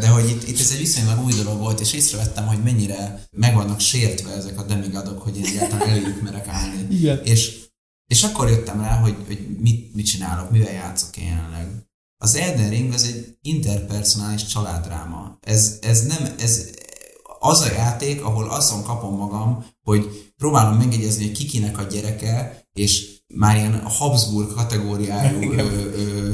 De 0.00 0.08
hogy 0.08 0.28
itt, 0.28 0.48
itt 0.48 0.60
ez 0.60 0.70
egy 0.70 0.78
viszonylag 0.78 1.24
új 1.24 1.32
dolog 1.32 1.58
volt, 1.58 1.80
és 1.80 1.92
észrevettem, 1.92 2.46
hogy 2.46 2.62
mennyire 2.62 3.26
meg 3.30 3.54
vannak 3.54 3.80
sértve 3.80 4.30
ezek 4.30 4.58
a 4.58 4.62
demigadok, 4.62 5.22
hogy 5.22 5.36
én 5.36 5.44
egyáltalán 5.44 5.88
eléjük 5.88 6.22
merek 6.22 6.48
állni. 6.48 6.94
Igen. 6.94 7.20
És, 7.24 7.60
és 8.06 8.22
akkor 8.22 8.48
jöttem 8.48 8.80
rá, 8.80 8.96
hogy, 8.96 9.16
hogy 9.26 9.56
mit, 9.58 9.94
mit 9.94 10.06
csinálok, 10.06 10.50
mivel 10.50 10.72
játszok 10.72 11.16
én 11.16 11.24
jelenleg. 11.24 11.68
Az 12.16 12.34
Elden 12.34 12.70
Ring 12.70 12.92
az 12.92 13.04
egy 13.04 13.38
interpersonális 13.42 14.46
családráma. 14.46 15.38
Ez, 15.40 15.78
ez 15.80 16.06
nem, 16.06 16.34
ez 16.38 16.64
az 17.38 17.60
a 17.60 17.72
játék, 17.72 18.22
ahol 18.22 18.50
azon 18.50 18.82
kapom 18.82 19.16
magam, 19.16 19.66
hogy 19.82 20.23
próbálom 20.36 20.78
megjegyezni, 20.78 21.24
hogy 21.24 21.36
kikinek 21.36 21.78
a 21.78 21.82
gyereke, 21.82 22.66
és 22.72 23.22
már 23.34 23.56
ilyen 23.56 23.80
Habsburg 23.82 24.52
kategóriájú 24.54 25.52
ö, 25.52 25.62
ö, 25.94 26.30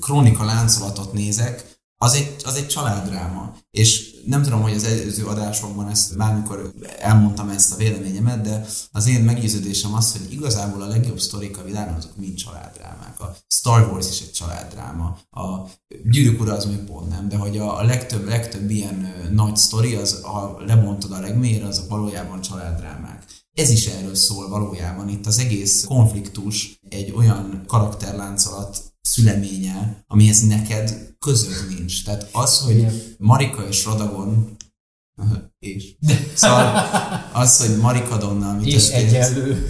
krónika 0.00 0.44
láncolatot 0.44 1.12
nézek, 1.12 1.74
az 1.96 2.14
egy, 2.14 2.36
az 2.44 2.54
egy 2.54 2.66
családráma. 2.66 3.56
És 3.70 4.14
nem 4.26 4.42
tudom, 4.42 4.62
hogy 4.62 4.72
az 4.72 4.84
előző 4.84 5.26
adásokban 5.26 5.88
ezt 5.88 6.16
bármikor 6.16 6.72
elmondtam 6.98 7.48
ezt 7.48 7.72
a 7.72 7.76
véleményemet, 7.76 8.40
de 8.40 8.66
az 8.92 9.06
én 9.06 9.20
meggyőződésem 9.20 9.94
az, 9.94 10.12
hogy 10.12 10.32
igazából 10.32 10.82
a 10.82 10.86
legjobb 10.86 11.20
sztorik 11.20 11.58
a 11.58 11.64
világon 11.64 11.94
azok 11.94 12.16
mind 12.16 12.34
családrámák. 12.34 13.20
A 13.20 13.36
Star 13.48 13.92
Wars 13.92 14.08
is 14.10 14.20
egy 14.20 14.32
családráma, 14.32 15.18
a 15.30 15.68
Gyűrűk 16.04 16.40
ura 16.40 16.52
az 16.52 16.64
még 16.64 16.78
pont 16.78 17.08
nem, 17.08 17.28
de 17.28 17.36
hogy 17.36 17.58
a, 17.58 17.78
a 17.78 17.82
legtöbb, 17.82 18.28
legtöbb 18.28 18.70
ilyen 18.70 19.14
nagy 19.32 19.56
sztori, 19.56 19.94
az, 19.94 20.20
ha 20.22 20.62
lebontod 20.66 21.12
a 21.12 21.20
legmélyre, 21.20 21.66
azok 21.66 21.88
valójában 21.88 22.40
családrámák. 22.40 23.24
Ez 23.54 23.70
is 23.70 23.86
erről 23.86 24.14
szól 24.14 24.48
valójában. 24.48 25.08
Itt 25.08 25.26
az 25.26 25.38
egész 25.38 25.84
konfliktus 25.84 26.78
egy 26.88 27.12
olyan 27.16 27.62
karakterláncolat 27.66 28.94
szüleménye, 29.00 30.04
amihez 30.06 30.46
neked 30.46 31.14
közöd 31.18 31.68
nincs. 31.68 32.04
Tehát 32.04 32.28
az, 32.32 32.60
hogy 32.60 32.86
Marika 33.18 33.68
és 33.68 33.84
Radagon 33.84 34.56
és. 35.58 35.96
Szóval 36.34 36.88
az, 37.32 37.66
hogy 37.66 37.76
Marika 37.76 38.16
Donna, 38.16 38.50
amit 38.50 38.66
és 38.66 38.88
egyenlő. 38.88 39.66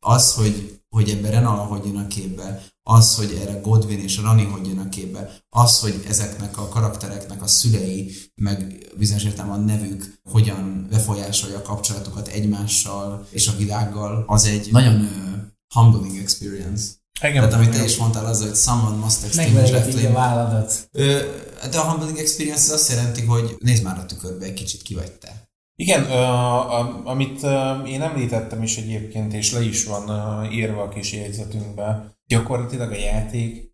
Az, 0.00 0.34
hogy, 0.34 0.80
hogy 0.88 1.10
ebben 1.10 1.30
Renala 1.30 1.62
hogy 1.62 1.84
jön 1.84 1.96
a 1.96 2.06
képbe, 2.06 2.62
az, 2.90 3.14
hogy 3.14 3.38
erre 3.40 3.60
Godwin 3.60 3.98
és 3.98 4.16
Rani 4.18 4.44
hogy 4.44 4.66
jön 4.66 4.78
a 4.78 4.88
képbe, 4.88 5.30
az, 5.48 5.80
hogy 5.80 6.04
ezeknek 6.08 6.58
a 6.58 6.68
karaktereknek 6.68 7.42
a 7.42 7.46
szülei, 7.46 8.14
meg 8.34 8.86
bizonyos 8.98 9.24
értelemben 9.24 9.60
a 9.60 9.64
nevük 9.64 10.20
hogyan 10.24 10.86
befolyásolja 10.90 11.56
a 11.56 11.62
kapcsolatokat 11.62 12.28
egymással 12.28 13.26
és 13.30 13.48
a 13.48 13.56
világgal, 13.56 14.24
az 14.26 14.44
egy 14.44 14.68
nagyon 14.70 14.94
uh, 14.94 15.08
humbling 15.74 16.18
experience. 16.18 16.84
Igen, 17.22 17.34
Tehát 17.34 17.52
amit 17.52 17.70
te 17.70 17.84
is 17.84 17.96
mondtál, 17.96 18.26
az, 18.26 18.42
hogy 18.42 18.54
someone 18.54 18.96
must 18.96 19.24
extinguish 19.24 20.06
a 20.08 20.12
válladat. 20.12 20.88
De 21.70 21.78
a 21.78 21.90
humbling 21.90 22.18
experience 22.18 22.62
az 22.62 22.80
azt 22.80 22.90
jelenti, 22.90 23.24
hogy 23.24 23.56
nézd 23.58 23.82
már 23.82 23.98
a 23.98 24.06
tükörbe, 24.06 24.44
egy 24.44 24.54
kicsit 24.54 24.82
ki 24.82 24.94
vagy 24.94 25.12
te. 25.12 25.49
Igen, 25.80 26.04
amit 27.04 27.42
én 27.86 28.02
említettem 28.02 28.62
is 28.62 28.76
egyébként, 28.76 29.32
és 29.32 29.52
le 29.52 29.62
is 29.62 29.84
van 29.84 30.44
írva 30.52 30.82
a 30.82 30.88
kis 30.88 31.12
jegyzetünkbe, 31.12 32.16
gyakorlatilag 32.26 32.90
a 32.90 32.96
játék 32.96 33.72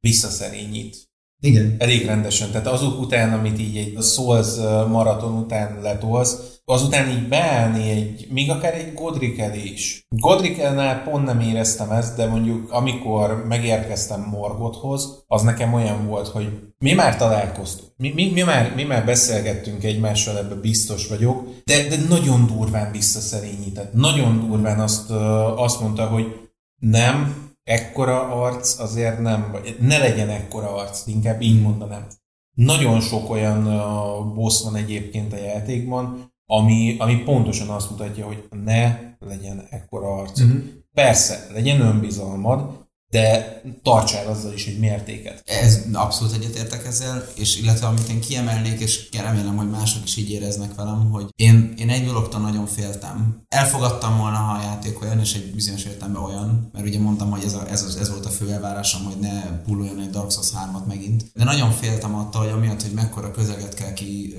visszaszerényít. 0.00 0.96
Igen. 1.42 1.76
Elég 1.78 2.06
rendesen. 2.06 2.50
Tehát 2.50 2.66
azok 2.66 3.00
után, 3.00 3.38
amit 3.38 3.58
így 3.58 3.76
egy 3.76 4.02
Souls 4.02 4.56
maraton 4.88 5.32
után 5.32 5.80
letolsz, 5.82 6.59
azután 6.70 7.08
így 7.08 7.28
beállni 7.28 7.90
egy, 7.90 8.26
még 8.30 8.50
akár 8.50 8.74
egy 8.74 8.94
Godrikel 8.94 9.54
is. 9.54 10.06
Godrikelnál 10.08 11.02
pont 11.02 11.24
nem 11.24 11.40
éreztem 11.40 11.90
ezt, 11.90 12.16
de 12.16 12.26
mondjuk 12.26 12.72
amikor 12.72 13.44
megérkeztem 13.48 14.20
Morgothoz, 14.20 15.24
az 15.26 15.42
nekem 15.42 15.74
olyan 15.74 16.06
volt, 16.06 16.28
hogy 16.28 16.72
mi 16.78 16.92
már 16.92 17.16
találkoztunk, 17.16 17.92
mi, 17.96 18.12
mi, 18.14 18.30
mi, 18.30 18.42
már, 18.42 18.74
mi 18.74 18.82
már 18.82 19.04
beszélgettünk 19.04 19.84
egymással, 19.84 20.38
ebbe 20.38 20.54
biztos 20.54 21.08
vagyok, 21.08 21.48
de, 21.64 21.88
de 21.88 21.96
nagyon 22.08 22.46
durván 22.46 22.92
visszaszerényített. 22.92 23.92
Nagyon 23.92 24.48
durván 24.48 24.80
azt, 24.80 25.10
azt 25.56 25.80
mondta, 25.80 26.06
hogy 26.06 26.50
nem, 26.78 27.48
ekkora 27.64 28.42
arc 28.42 28.78
azért 28.78 29.20
nem, 29.20 29.56
ne 29.80 29.98
legyen 29.98 30.28
ekkora 30.28 30.74
arc, 30.74 31.06
inkább 31.06 31.40
így 31.40 31.62
mondanám. 31.62 32.06
Nagyon 32.56 33.00
sok 33.00 33.30
olyan 33.30 33.64
boss 34.34 34.62
van 34.62 34.76
egyébként 34.76 35.32
a 35.32 35.36
játékban, 35.36 36.30
ami, 36.52 36.96
ami 36.98 37.16
pontosan 37.16 37.68
azt 37.68 37.90
mutatja, 37.90 38.26
hogy 38.26 38.44
ne 38.64 38.98
legyen 39.18 39.66
ekkora 39.70 40.14
arc. 40.14 40.40
Uh-huh. 40.40 40.60
Persze, 40.94 41.46
legyen 41.52 41.80
önbizalmad, 41.80 42.79
de 43.10 43.60
tartsál 43.82 44.26
azzal 44.26 44.52
is 44.52 44.66
egy 44.66 44.78
mértéket. 44.78 45.42
Ez 45.46 45.84
abszolút 45.92 46.34
egyetértek 46.34 46.86
ezzel, 46.86 47.26
és 47.34 47.60
illetve 47.60 47.86
amit 47.86 48.08
én 48.08 48.20
kiemelnék, 48.20 48.80
és 48.80 49.08
remélem, 49.12 49.56
hogy 49.56 49.70
mások 49.70 50.04
is 50.04 50.16
így 50.16 50.30
éreznek 50.30 50.74
velem, 50.74 51.10
hogy 51.10 51.26
én, 51.36 51.74
én 51.78 51.90
egy 51.90 52.04
dologtól 52.04 52.40
nagyon 52.40 52.66
féltem. 52.66 53.42
Elfogadtam 53.48 54.18
volna, 54.18 54.36
ha 54.36 54.52
a 54.52 54.62
játék 54.62 55.02
olyan, 55.02 55.20
és 55.20 55.34
egy 55.34 55.54
bizonyos 55.54 55.84
értelemben 55.84 56.22
olyan, 56.22 56.70
mert 56.72 56.86
ugye 56.86 56.98
mondtam, 56.98 57.30
hogy 57.30 57.44
ez, 57.44 57.54
a, 57.54 57.70
ez, 57.70 57.96
ez 58.00 58.10
volt 58.10 58.26
a 58.26 58.30
fő 58.30 58.50
elvárásom, 58.50 59.04
hogy 59.04 59.18
ne 59.20 59.42
pulluljon 59.42 60.00
egy 60.00 60.10
Dark 60.10 60.30
Souls 60.30 60.50
3-at 60.50 60.86
megint. 60.86 61.30
De 61.34 61.44
nagyon 61.44 61.70
féltem 61.70 62.14
attól, 62.14 62.42
hogy 62.42 62.52
amiatt, 62.52 62.82
hogy 62.82 62.92
mekkora 62.92 63.30
közeget 63.30 63.74
kell 63.74 63.92
ki, 63.92 64.36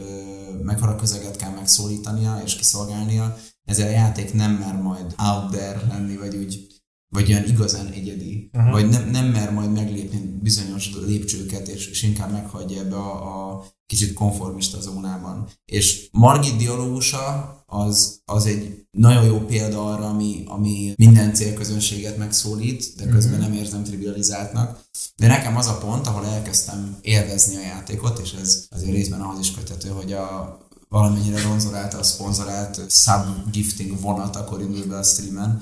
mekkora 0.64 0.95
közeget 0.95 1.35
kell 1.35 1.52
megszólítania 1.52 2.41
és 2.45 2.56
kiszolgálnia, 2.56 3.38
ezzel 3.65 3.88
a 3.88 3.91
játék 3.91 4.34
nem 4.34 4.52
mer 4.52 4.81
majd 4.81 5.15
out 5.18 5.52
there 5.52 5.81
lenni, 5.89 6.18
vagy 6.18 6.35
úgy 6.35 6.70
vagy 7.12 7.32
olyan 7.32 7.48
igazán 7.48 7.88
egyedi, 7.88 8.50
uh-huh. 8.54 8.72
vagy 8.72 8.90
nem, 8.90 9.10
nem 9.10 9.26
mer 9.26 9.52
majd 9.54 9.72
meglépni 9.72 10.40
bizonyos 10.42 10.92
lépcsőket, 11.06 11.68
és, 11.68 11.88
és 11.88 12.04
inkább 12.04 12.32
meghagyja 12.32 12.80
ebbe 12.80 12.96
a, 12.96 13.50
a 13.50 13.66
kicsit 13.86 14.14
konformista 14.14 14.82
zónában. 14.82 15.48
És 15.66 16.08
Margit 16.12 16.56
dialógusa 16.56 17.56
az, 17.66 18.22
az 18.26 18.46
egy 18.46 18.86
nagyon 18.92 19.26
jó 19.26 19.40
példa 19.40 19.86
arra, 19.86 20.10
ami, 20.10 20.44
ami 20.48 20.94
minden 20.98 21.34
célközönséget 21.34 22.18
megszólít, 22.18 22.94
de 22.98 23.08
közben 23.08 23.40
mm-hmm. 23.40 23.50
nem 23.50 23.58
érzem 23.58 23.84
trivializáltnak. 23.84 24.80
De 25.16 25.28
nekem 25.28 25.58
az 25.58 25.68
a 25.68 25.78
pont, 25.78 26.08
ahol 26.08 26.26
elkezdtem 26.26 26.98
élvezni 27.02 27.56
a 27.56 27.62
játékot, 27.62 28.20
és 28.20 28.34
ez 28.42 28.66
azért 28.70 28.96
részben 28.96 29.22
ahhoz 29.22 29.40
is 29.40 29.52
kötető, 29.52 29.90
hogy 29.90 30.14
a 30.14 30.58
valamennyire 30.90 31.42
ronzorált, 31.42 31.94
a 31.94 32.04
szponzorált 32.04 32.92
sub-gifting 32.92 34.00
vonat 34.00 34.36
akkor 34.36 34.62
indul 34.62 34.86
be 34.86 34.98
a 34.98 35.04
streamen, 35.04 35.62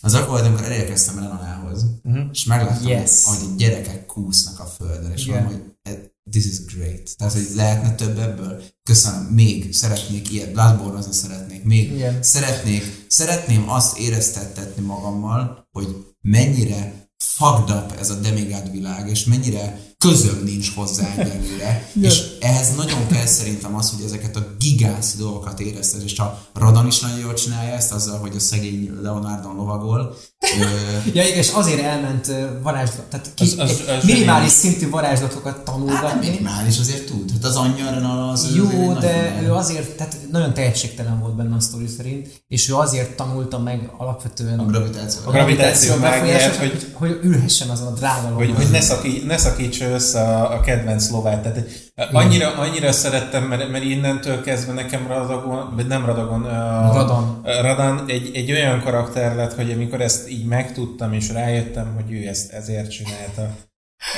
az 0.00 0.14
akkor 0.14 0.28
volt, 0.28 0.44
amikor 0.44 0.64
elérkeztem 0.64 1.18
Renalához, 1.18 1.86
uh-huh. 2.02 2.26
és 2.32 2.44
megláttam, 2.44 2.88
yes. 2.88 3.24
hogy 3.24 3.48
a 3.52 3.54
gyerekek 3.56 4.06
kúsznak 4.06 4.60
a 4.60 4.64
földön, 4.64 5.12
és 5.12 5.26
yeah. 5.26 5.42
mondom, 5.42 5.60
hogy 5.82 6.10
this 6.30 6.44
is 6.44 6.64
great. 6.64 7.16
Tehát, 7.16 7.32
hogy 7.32 7.46
lehetne 7.54 7.94
több 7.94 8.18
ebből. 8.18 8.62
Köszönöm, 8.82 9.22
még 9.22 9.74
szeretnék 9.74 10.30
ilyet, 10.30 10.52
bloodborne 10.52 11.02
szeretnék, 11.12 11.64
még 11.64 11.92
Igen. 11.92 12.22
szeretnék, 12.22 13.06
szeretném 13.08 13.68
azt 13.68 13.98
éreztettetni 13.98 14.82
magammal, 14.82 15.68
hogy 15.70 16.04
mennyire 16.20 17.08
fucked 17.24 17.76
up 17.76 17.92
ez 17.98 18.10
a 18.10 18.20
demigod 18.20 18.70
világ, 18.70 19.08
és 19.08 19.24
mennyire 19.24 19.87
közöm 19.98 20.42
nincs 20.44 20.74
hozzá 20.74 21.14
egyelőre, 21.16 21.90
és 22.08 22.22
ehhez 22.40 22.76
nagyon 22.76 23.06
kell 23.06 23.26
szerintem 23.26 23.74
az, 23.74 23.90
hogy 23.90 24.04
ezeket 24.04 24.36
a 24.36 24.46
gigász 24.58 25.16
dolgokat 25.16 25.60
érezted, 25.60 26.02
és 26.02 26.18
a 26.18 26.46
Radan 26.54 26.86
is 26.86 27.00
nagyon 27.00 27.18
jól 27.18 27.34
csinálja 27.34 27.74
ezt, 27.74 27.92
azzal, 27.92 28.18
hogy 28.18 28.36
a 28.36 28.40
szegény 28.40 28.98
Leonardon 29.02 29.56
lovagol. 29.56 30.16
ja, 31.14 31.22
és 31.22 31.50
azért 31.50 31.82
elment 31.82 32.32
varázslat, 32.62 33.06
tehát 33.06 33.30
ki, 33.34 33.44
az, 33.44 33.54
az, 33.58 33.82
az 33.88 34.04
minimális 34.04 34.50
szintű 34.50 34.88
varázslatokat 34.90 35.64
tanulgatni. 35.64 36.06
Hát, 36.06 36.20
minimális 36.20 36.78
azért 36.78 37.06
tud, 37.06 37.30
hát 37.32 37.44
az 37.44 37.56
anyja 37.56 38.28
az 38.30 38.54
Jó, 38.54 38.90
az 38.90 38.98
de 38.98 39.40
ő 39.42 39.52
azért, 39.52 39.96
tehát 39.96 40.16
nagyon 40.30 40.54
tehetségtelen 40.54 41.20
volt 41.20 41.36
benne 41.36 41.56
a 41.56 41.60
sztori 41.60 41.86
szerint, 41.86 42.42
és 42.48 42.68
ő 42.68 42.74
azért 42.74 43.16
tanulta 43.16 43.58
meg 43.58 43.90
alapvetően 43.96 44.58
a 44.58 44.64
gravitáció, 44.64 45.20
a 45.24 45.30
gravitáció, 45.30 45.94
gravitáció 45.96 46.58
hogy, 46.58 46.70
hogy, 46.70 46.92
hogy 46.92 47.20
ülhessen 47.22 47.70
azon 47.70 47.86
a 47.86 47.90
drága 47.90 48.28
Hogy, 48.28 48.54
hogy 48.54 48.70
ne, 48.70 48.80
szakí, 48.80 49.22
ne 49.26 49.36
szakíts 49.36 49.80
össze 49.80 50.20
a, 50.20 50.54
a 50.54 50.60
kedvenc 50.60 51.10
lovát. 51.10 51.42
Tehát 51.42 51.87
annyira, 52.12 52.54
annyira 52.54 52.92
szerettem, 52.92 53.44
mert, 53.44 53.70
mert 53.70 53.84
innentől 53.84 54.42
kezdve 54.42 54.72
nekem 54.72 55.06
Radagon, 55.06 55.74
vagy 55.74 55.86
nem 55.86 56.04
Radagon, 56.04 56.44
a, 56.44 56.92
Radan, 56.92 57.40
Radan 57.44 58.04
egy, 58.08 58.30
egy 58.34 58.50
olyan 58.50 58.82
karakter 58.82 59.34
lett, 59.36 59.54
hogy 59.54 59.70
amikor 59.70 60.00
ezt 60.00 60.28
így 60.28 60.44
megtudtam, 60.44 61.12
és 61.12 61.30
rájöttem, 61.30 61.94
hogy 61.94 62.12
ő 62.12 62.26
ezt 62.26 62.52
ezért 62.52 62.90
csinálta. 62.90 63.50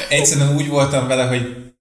Egyszerűen 0.09 0.55
úgy 0.55 0.69
voltam 0.69 1.07
vele, 1.07 1.27
hogy 1.27 1.73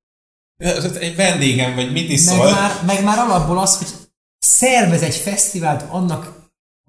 egy 1.00 1.16
vendégem, 1.16 1.76
vagy 1.76 1.92
mit 1.92 2.10
is 2.10 2.26
meg 2.26 2.36
szól. 2.36 2.52
Már, 2.52 2.72
meg 2.86 3.04
már 3.04 3.18
alapból 3.18 3.60
az, 3.60 3.78
hogy 3.78 3.88
szervez 4.40 5.02
egy 5.02 5.16
fesztivált 5.16 5.84
annak 5.90 6.39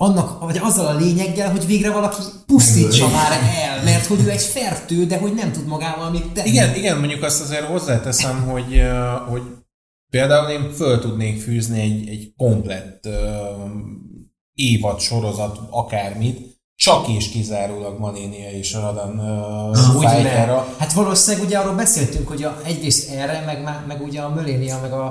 annak, 0.02 0.40
vagy 0.40 0.58
azzal 0.58 0.86
a 0.86 0.98
lényeggel, 0.98 1.50
hogy 1.50 1.66
végre 1.66 1.90
valaki 1.90 2.22
pusztítsa 2.46 3.08
már 3.08 3.32
el, 3.32 3.84
mert 3.84 4.06
hogy 4.06 4.20
ő 4.24 4.30
egy 4.30 4.42
fertő, 4.42 5.06
de 5.06 5.18
hogy 5.18 5.34
nem 5.34 5.52
tud 5.52 5.66
magával 5.66 6.10
mit 6.10 6.32
tenni. 6.32 6.48
Igen, 6.48 6.74
igen, 6.74 6.98
mondjuk 6.98 7.22
azt 7.22 7.40
azért 7.40 7.64
hozzáteszem, 7.64 8.42
hogy, 8.42 8.82
hogy 9.28 9.42
például 10.10 10.50
én 10.50 10.70
föl 10.72 10.98
tudnék 10.98 11.40
fűzni 11.40 11.80
egy, 11.80 12.08
egy 12.08 12.32
komplett 12.36 13.06
uh, 13.06 13.14
évad, 14.54 15.00
sorozat, 15.00 15.58
akármit, 15.70 16.49
csak 16.80 17.08
és 17.08 17.28
kizárólag 17.28 17.98
Manénia 17.98 18.50
és 18.50 18.72
Radan 18.72 19.18
uh, 19.18 20.02
fájtára. 20.02 20.74
Hát 20.78 20.92
valószínűleg 20.92 21.46
ugye 21.46 21.58
arról 21.58 21.74
beszéltünk, 21.74 22.28
hogy 22.28 22.42
a, 22.42 22.60
egyrészt 22.64 23.10
erre, 23.10 23.42
meg, 23.46 23.84
meg 23.86 24.02
ugye 24.02 24.20
a 24.20 24.28
Malénia, 24.28 24.80
meg 24.80 24.92
a, 24.92 25.04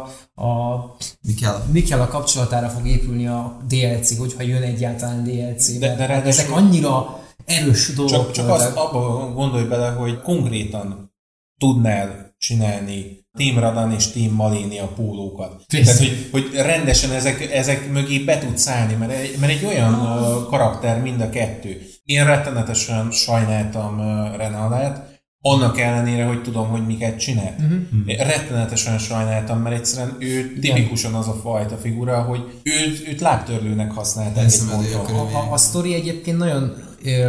a 0.43 0.77
Mikel. 1.21 1.65
Mikel 1.71 2.01
a 2.01 2.07
kapcsolatára 2.07 2.69
fog 2.69 2.87
épülni 2.87 3.27
a 3.27 3.57
DLC, 3.67 4.17
hogyha 4.17 4.43
jön 4.43 4.61
egyáltalán 4.61 5.23
DLC. 5.23 5.77
De, 5.77 5.95
de 5.95 6.07
hát 6.07 6.25
ezek 6.25 6.51
annyira 6.51 7.19
erős 7.45 7.93
dolgok. 7.93 8.15
Csak, 8.15 8.31
csak 8.31 8.49
azt 8.49 8.75
abba 8.75 9.31
gondolj 9.33 9.63
bele, 9.63 9.89
hogy 9.89 10.21
konkrétan 10.21 11.13
tudnál 11.57 12.35
csinálni 12.37 13.18
Team 13.37 13.59
Radan 13.59 13.91
és 13.91 14.07
Team 14.07 14.33
Malénia 14.33 14.87
pólókat. 14.87 15.63
Tehát, 15.67 15.97
hogy, 15.97 16.27
hogy 16.31 16.49
rendesen 16.53 17.11
ezek, 17.11 17.51
ezek 17.53 17.91
mögé 17.91 18.19
be 18.19 18.37
tudsz 18.37 18.67
állni, 18.67 18.93
mert 18.93 19.11
egy, 19.11 19.35
mert 19.39 19.51
egy 19.51 19.65
olyan 19.65 19.93
uh, 19.93 20.49
karakter 20.49 21.01
mind 21.01 21.21
a 21.21 21.29
kettő. 21.29 21.81
Én 22.03 22.25
rettenetesen 22.25 23.11
sajnáltam 23.11 23.99
uh, 23.99 24.37
Renalát, 24.37 25.21
annak 25.41 25.79
ellenére, 25.79 26.25
hogy 26.25 26.41
tudom, 26.41 26.67
hogy 26.67 26.85
miket 26.85 27.19
csinál. 27.19 27.55
Uh-huh. 27.59 28.27
Rettenetesen 28.27 28.97
sajnáltam, 28.97 29.59
mert 29.61 29.75
egyszerűen 29.75 30.15
ő 30.19 30.59
tipikusan 30.61 31.13
az 31.13 31.27
a 31.27 31.39
fajta 31.43 31.77
figura, 31.77 32.21
hogy 32.21 32.61
őt, 32.63 33.07
őt 33.07 33.21
lábtörlőnek 33.21 33.91
használták 33.91 34.45
egy 34.45 34.59
ponton. 34.69 35.15
A, 35.15 35.37
a, 35.37 35.51
a 35.51 35.57
sztori 35.57 35.93
egyébként 35.93 36.37
nagyon 36.37 36.75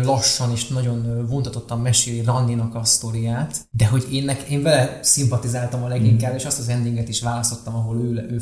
lassan 0.02 0.50
és 0.50 0.66
nagyon 0.66 1.26
vontatottan 1.28 1.80
meséli 1.80 2.22
Ranninak 2.22 2.74
a 2.74 2.84
sztoriát, 2.84 3.68
de 3.70 3.86
hogy 3.86 4.06
én, 4.12 4.24
nek, 4.24 4.40
én 4.40 4.62
vele 4.62 4.98
szimpatizáltam 5.02 5.82
a 5.82 5.88
leginkább, 5.88 6.32
mm. 6.32 6.36
és 6.36 6.44
azt 6.44 6.58
az 6.58 6.68
endinget 6.68 7.08
is 7.08 7.20
választottam, 7.20 7.74
ahol 7.74 7.96
ő, 7.96 8.26
ő 8.30 8.40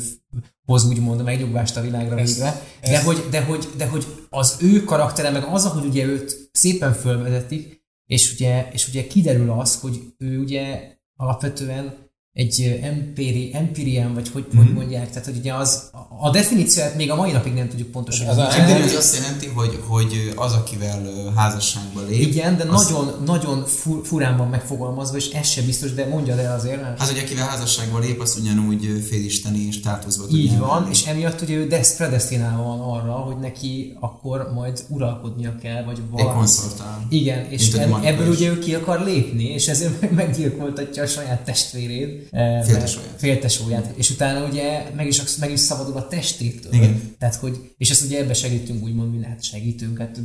hoz 0.65 0.85
úgymond 0.85 1.23
megnyugvást 1.23 1.77
a 1.77 1.81
világra 1.81 2.19
ezt, 2.19 2.35
végre. 2.35 2.61
De, 2.81 2.89
ezt. 2.89 3.05
Hogy, 3.05 3.27
de, 3.29 3.43
hogy, 3.43 3.67
de 3.77 3.87
hogy 3.87 4.05
az 4.29 4.57
ő 4.61 4.83
karaktere, 4.83 5.29
meg 5.29 5.43
az, 5.43 5.65
hogy 5.65 5.85
ugye 5.85 6.05
őt 6.05 6.49
szépen 6.51 6.93
fölvezetik, 6.93 7.83
és 8.05 8.33
ugye, 8.33 8.69
és 8.71 8.87
ugye 8.87 9.07
kiderül 9.07 9.51
az, 9.51 9.79
hogy 9.79 10.13
ő 10.17 10.39
ugye 10.39 10.93
alapvetően 11.15 12.08
egy 12.33 12.79
empiri, 12.81 13.51
empirian, 13.53 14.13
vagy 14.13 14.29
hogy, 14.29 14.45
mm-hmm. 14.47 14.65
hogy 14.65 14.73
mondják, 14.73 15.09
tehát 15.09 15.25
hogy 15.25 15.37
ugye 15.37 15.53
az, 15.53 15.89
a 16.19 16.29
definíciót 16.29 16.95
még 16.95 17.11
a 17.11 17.15
mai 17.15 17.31
napig 17.31 17.53
nem 17.53 17.67
tudjuk 17.69 17.91
pontosan. 17.91 18.27
Az, 18.27 18.37
az, 18.37 18.55
az 18.85 18.95
azt 18.95 19.15
jelenti, 19.15 19.47
hogy, 19.47 19.79
hogy 19.87 20.33
az, 20.35 20.53
akivel 20.53 21.01
házasságban 21.35 22.05
lép. 22.07 22.19
Igen, 22.19 22.57
de 22.57 22.63
az... 22.63 22.87
nagyon, 22.87 23.23
nagyon 23.25 23.65
furán 24.03 24.37
van 24.37 24.47
megfogalmazva, 24.47 25.17
és 25.17 25.29
ez 25.29 25.47
sem 25.47 25.65
biztos, 25.65 25.93
de 25.93 26.05
mondja 26.05 26.39
el 26.39 26.55
azért. 26.55 26.81
Mert... 26.81 26.99
Hát, 26.99 27.09
hogy 27.09 27.19
akivel 27.19 27.47
házasságban 27.47 28.01
lép, 28.01 28.21
az 28.21 28.37
ugyanúgy 28.41 29.03
félisteni 29.07 29.71
státuszba 29.71 30.23
Így 30.31 30.49
tudja 30.49 30.65
van, 30.65 30.87
és 30.89 31.05
emiatt 31.05 31.41
ugye 31.41 31.55
ő 31.55 31.67
predestinálva 31.97 32.63
van 32.63 32.79
arra, 32.79 33.11
hogy 33.11 33.37
neki 33.37 33.97
akkor 33.99 34.51
majd 34.53 34.85
uralkodnia 34.87 35.55
kell, 35.61 35.83
vagy 35.83 36.01
valami. 36.11 36.41
Egy 36.41 36.45
Igen, 37.09 37.45
és 37.45 37.73
ebből 38.03 38.29
ugye 38.29 38.49
ő 38.49 38.59
ki 38.59 38.75
akar 38.75 39.03
lépni, 39.03 39.43
és 39.43 39.67
ezért 39.67 40.11
meggyilkoltatja 40.11 41.03
a 41.03 41.07
saját 41.07 41.41
testvérét 41.41 42.18
Eh, 42.31 42.63
féltesóját. 42.63 43.13
féltesóját. 43.17 43.93
És 43.95 44.09
utána 44.09 44.45
ugye 44.45 44.83
meg 44.95 45.07
is, 45.07 45.21
meg 45.39 45.51
is 45.51 45.59
szabadul 45.59 45.97
a 45.97 46.07
testétől. 46.07 46.73
Igen. 46.73 47.15
Tehát, 47.19 47.35
hogy, 47.35 47.73
és 47.77 47.89
ezt 47.89 48.05
ugye 48.05 48.19
ebbe 48.19 48.33
segítünk, 48.33 48.83
úgymond, 48.83 49.17
mi 49.17 49.23
hát 49.25 49.43
segítünk, 49.43 49.97
hát 49.97 50.19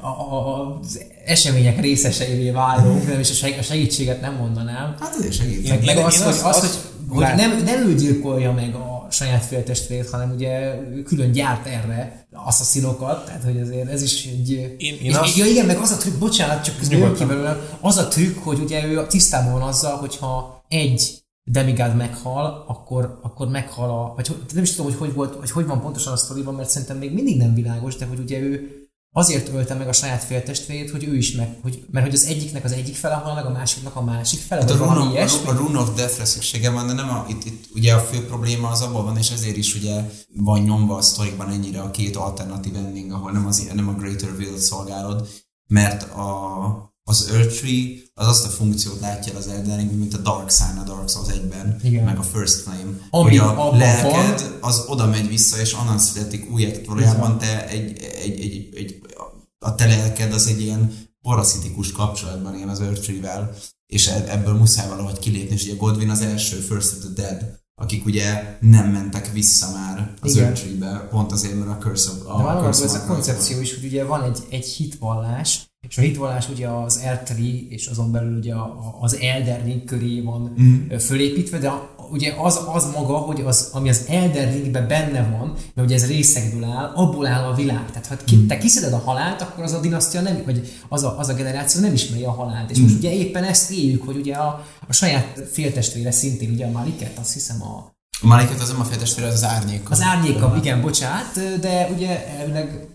a, 0.00 0.06
a, 0.06 0.78
az 0.80 1.00
események 1.24 1.80
részeseivé 1.80 2.50
válunk, 2.50 3.06
nem, 3.08 3.18
és 3.18 3.42
a 3.58 3.62
segítséget 3.62 4.20
nem 4.20 4.34
mondanám. 4.34 4.94
Hát 5.00 5.14
azért 5.18 5.32
segít. 5.32 5.68
Meg, 5.68 5.84
meg 5.84 5.96
az, 5.96 6.22
hogy, 6.22 6.34
az, 6.42 6.60
hogy, 6.60 6.78
hogy 7.08 7.36
nem, 7.36 7.62
nem 7.64 7.88
ő 7.88 7.94
gyilkolja 7.94 8.52
meg 8.52 8.74
a 8.74 9.06
saját 9.10 9.44
féltestvérét, 9.44 10.10
hanem 10.10 10.30
ugye 10.30 10.74
külön 11.04 11.32
gyárt 11.32 11.66
erre 11.66 12.26
asszaszinokat, 12.32 13.26
tehát 13.26 13.42
hogy 13.44 13.60
azért 13.60 13.88
ez 13.88 14.02
is 14.02 14.24
egy... 14.24 14.50
Én, 14.50 14.74
én 14.78 14.98
és, 15.00 15.14
azt... 15.14 15.36
Ja 15.36 15.44
igen, 15.44 15.66
meg 15.66 15.76
az 15.76 15.90
a 15.90 15.96
trükk, 15.96 16.18
bocsánat, 16.18 16.64
csak 16.64 16.78
közben 16.78 17.14
ki 17.14 17.24
belőle, 17.24 17.56
az 17.80 17.96
a 17.96 18.08
trükk, 18.08 18.38
hogy 18.38 18.58
ugye 18.58 18.84
ő 18.84 19.06
tisztában 19.06 19.52
van 19.52 19.62
azzal, 19.62 19.96
hogyha 19.96 20.61
egy 20.72 21.24
demigod 21.44 21.96
meghal, 21.96 22.64
akkor, 22.68 23.18
akkor 23.22 23.48
meghal 23.48 23.90
a... 23.90 24.14
Vagy 24.14 24.36
nem 24.54 24.62
is 24.62 24.70
tudom, 24.70 24.86
hogy 24.86 24.98
hogy, 25.00 25.14
volt, 25.14 25.36
vagy 25.36 25.50
hogy 25.50 25.66
van 25.66 25.80
pontosan 25.80 26.12
a 26.12 26.16
sztoriban, 26.16 26.54
mert 26.54 26.68
szerintem 26.68 26.98
még 26.98 27.12
mindig 27.12 27.36
nem 27.36 27.54
világos, 27.54 27.96
de 27.96 28.06
hogy 28.06 28.18
ugye 28.18 28.38
ő 28.38 28.82
azért 29.14 29.48
ölte 29.48 29.74
meg 29.74 29.88
a 29.88 29.92
saját 29.92 30.24
féltestvérét, 30.24 30.90
hogy 30.90 31.04
ő 31.04 31.16
is 31.16 31.32
meg, 31.32 31.56
hogy, 31.62 31.84
mert 31.90 32.06
hogy 32.06 32.14
az 32.14 32.24
egyiknek 32.24 32.64
az 32.64 32.72
egyik 32.72 32.94
fele 32.94 33.14
hal 33.14 33.34
meg, 33.34 33.44
a 33.44 33.50
másiknak 33.50 33.96
a 33.96 34.02
másik 34.02 34.40
fele. 34.40 34.60
Hát 34.60 34.70
a, 34.70 34.94
rune 34.94 35.22
of, 35.22 35.46
a, 35.46 35.50
a 35.50 35.56
Rune 35.56 35.78
of 35.78 35.94
Death-re 35.94 36.24
szüksége 36.24 36.70
van, 36.70 36.86
de 36.86 36.92
nem 36.92 37.08
a, 37.08 37.26
itt, 37.28 37.44
itt, 37.44 37.64
ugye 37.74 37.94
a 37.94 37.98
fő 37.98 38.26
probléma 38.26 38.68
az 38.68 38.80
abban 38.80 39.04
van, 39.04 39.16
és 39.16 39.30
ezért 39.30 39.56
is 39.56 39.74
ugye 39.74 40.10
van 40.36 40.60
nyomva 40.60 40.96
a 40.96 41.02
sztorikban 41.02 41.50
ennyire 41.50 41.80
a 41.80 41.90
két 41.90 42.16
alternatív 42.16 42.76
ending, 42.76 43.12
ahol 43.12 43.30
nem, 43.30 43.46
az, 43.46 43.70
nem 43.74 43.88
a 43.88 43.94
Greater 43.94 44.30
Will 44.38 44.58
szolgálod, 44.58 45.28
mert 45.66 46.02
a, 46.02 46.91
az 47.04 47.28
Earth 47.32 47.60
Tree 47.60 48.02
az 48.14 48.26
azt 48.26 48.44
a 48.44 48.48
funkciót 48.48 49.00
látja 49.00 49.36
az 49.36 49.46
Elden 49.46 49.76
Ring, 49.76 49.98
mint 49.98 50.14
a 50.14 50.18
Dark 50.18 50.50
Sign 50.50 50.78
a 50.78 50.82
Dark 50.82 51.08
Souls 51.08 51.28
egyben, 51.28 51.80
Igen. 51.82 52.04
meg 52.04 52.18
a 52.18 52.22
First 52.22 52.54
Flame. 52.54 52.98
Ami 53.10 53.36
hogy 53.36 53.56
a 53.56 53.76
lelked 53.76 54.40
van. 54.40 54.58
az 54.60 54.84
oda 54.86 55.06
megy 55.06 55.28
vissza, 55.28 55.60
és 55.60 55.74
onnan 55.74 55.98
születik 55.98 56.50
új, 56.50 56.64
tehát 56.64 56.86
valójában 56.86 57.38
te 57.38 57.68
egy, 57.68 58.02
egy, 58.22 58.40
egy, 58.40 58.68
egy, 58.74 59.00
a 59.58 59.74
te 59.74 59.86
lelked 59.86 60.32
az 60.32 60.46
egy 60.46 60.60
ilyen 60.60 61.10
paraszitikus 61.22 61.92
kapcsolatban 61.92 62.58
él 62.58 62.68
az 62.68 62.80
Earth 62.80 63.00
Tree-vel, 63.00 63.54
és 63.86 64.06
e- 64.06 64.24
ebből 64.28 64.54
muszáj 64.54 64.88
valahogy 64.88 65.18
kilépni, 65.18 65.54
és 65.54 65.64
ugye 65.64 65.74
Godwin 65.74 66.10
az 66.10 66.20
első 66.20 66.56
First 66.56 66.92
of 66.92 66.98
the 66.98 67.08
Dead, 67.14 67.60
akik 67.74 68.04
ugye 68.04 68.58
nem 68.60 68.90
mentek 68.90 69.32
vissza 69.32 69.70
már 69.70 70.14
az 70.20 70.36
Earth 70.36 70.66
be 70.66 71.08
pont 71.10 71.32
azért, 71.32 71.54
mert 71.54 71.70
a 71.70 71.78
Curse 71.78 72.10
of... 72.10 72.16
A 72.26 72.36
De 72.36 72.42
valóban 72.42 72.68
ez 72.68 72.94
a 72.94 73.06
koncepció 73.06 73.60
is, 73.60 73.74
hogy 73.74 73.84
ugye 73.84 74.04
van 74.04 74.22
egy, 74.22 74.38
egy 74.50 74.66
hitvallás, 74.66 75.71
és 75.92 75.98
a 75.98 76.00
hitvallás 76.00 76.48
ugye 76.48 76.68
az 76.68 76.98
Eltri, 76.98 77.66
és 77.70 77.86
azon 77.86 78.12
belül 78.12 78.36
ugye 78.36 78.54
az 79.00 79.16
Elden 79.20 79.64
Ring 79.64 79.84
köré 79.84 80.20
van 80.20 80.54
mm. 80.62 80.96
fölépítve, 80.96 81.58
de 81.58 81.72
ugye 82.10 82.34
az, 82.38 82.60
az 82.72 82.90
maga, 82.94 83.16
hogy 83.16 83.40
az, 83.40 83.68
ami 83.72 83.88
az 83.88 84.06
Ringben 84.52 84.88
benne 84.88 85.22
van, 85.22 85.54
mert 85.74 85.88
ugye 85.88 85.94
ez 85.94 86.06
részekből 86.06 86.64
áll, 86.64 86.92
abból 86.94 87.26
áll 87.26 87.44
a 87.44 87.54
világ. 87.54 87.90
Tehát 87.90 88.06
ha 88.06 88.16
ki, 88.24 88.46
te 88.46 88.58
kiszeded 88.58 88.92
a 88.92 88.98
halált, 88.98 89.40
akkor 89.40 89.64
az 89.64 89.72
a 89.72 89.80
dinasztia 89.80 90.20
nem, 90.20 90.42
vagy 90.44 90.72
az 90.88 91.02
a, 91.02 91.18
az 91.18 91.28
a 91.28 91.34
generáció 91.34 91.80
nem 91.80 91.92
ismeri 91.92 92.24
a 92.24 92.30
halált. 92.30 92.70
És 92.70 92.76
Mhm. 92.76 92.86
most 92.86 92.98
ugye 92.98 93.12
éppen 93.12 93.44
ezt 93.44 93.70
éljük, 93.70 94.02
hogy 94.02 94.16
ugye 94.16 94.34
a, 94.34 94.64
a 94.88 94.92
saját 94.92 95.40
féltestvére 95.52 96.10
szintén, 96.10 96.50
ugye 96.50 96.66
a 96.66 96.70
Maliket, 96.70 97.18
azt 97.18 97.32
hiszem 97.32 97.62
a, 97.62 97.94
A 98.22 98.26
Maliket 98.26 98.60
az 98.60 98.68
nem 98.68 98.80
a 98.80 98.84
féltestvére, 98.84 99.28
az 99.28 99.34
az 99.34 99.44
árnyék. 99.44 99.90
az 99.90 100.00
árnyéka, 100.00 100.54
igen, 100.58 100.80
bocsánat, 100.80 101.58
de 101.60 101.88
ugye 101.94 102.26
elvileg 102.38 102.86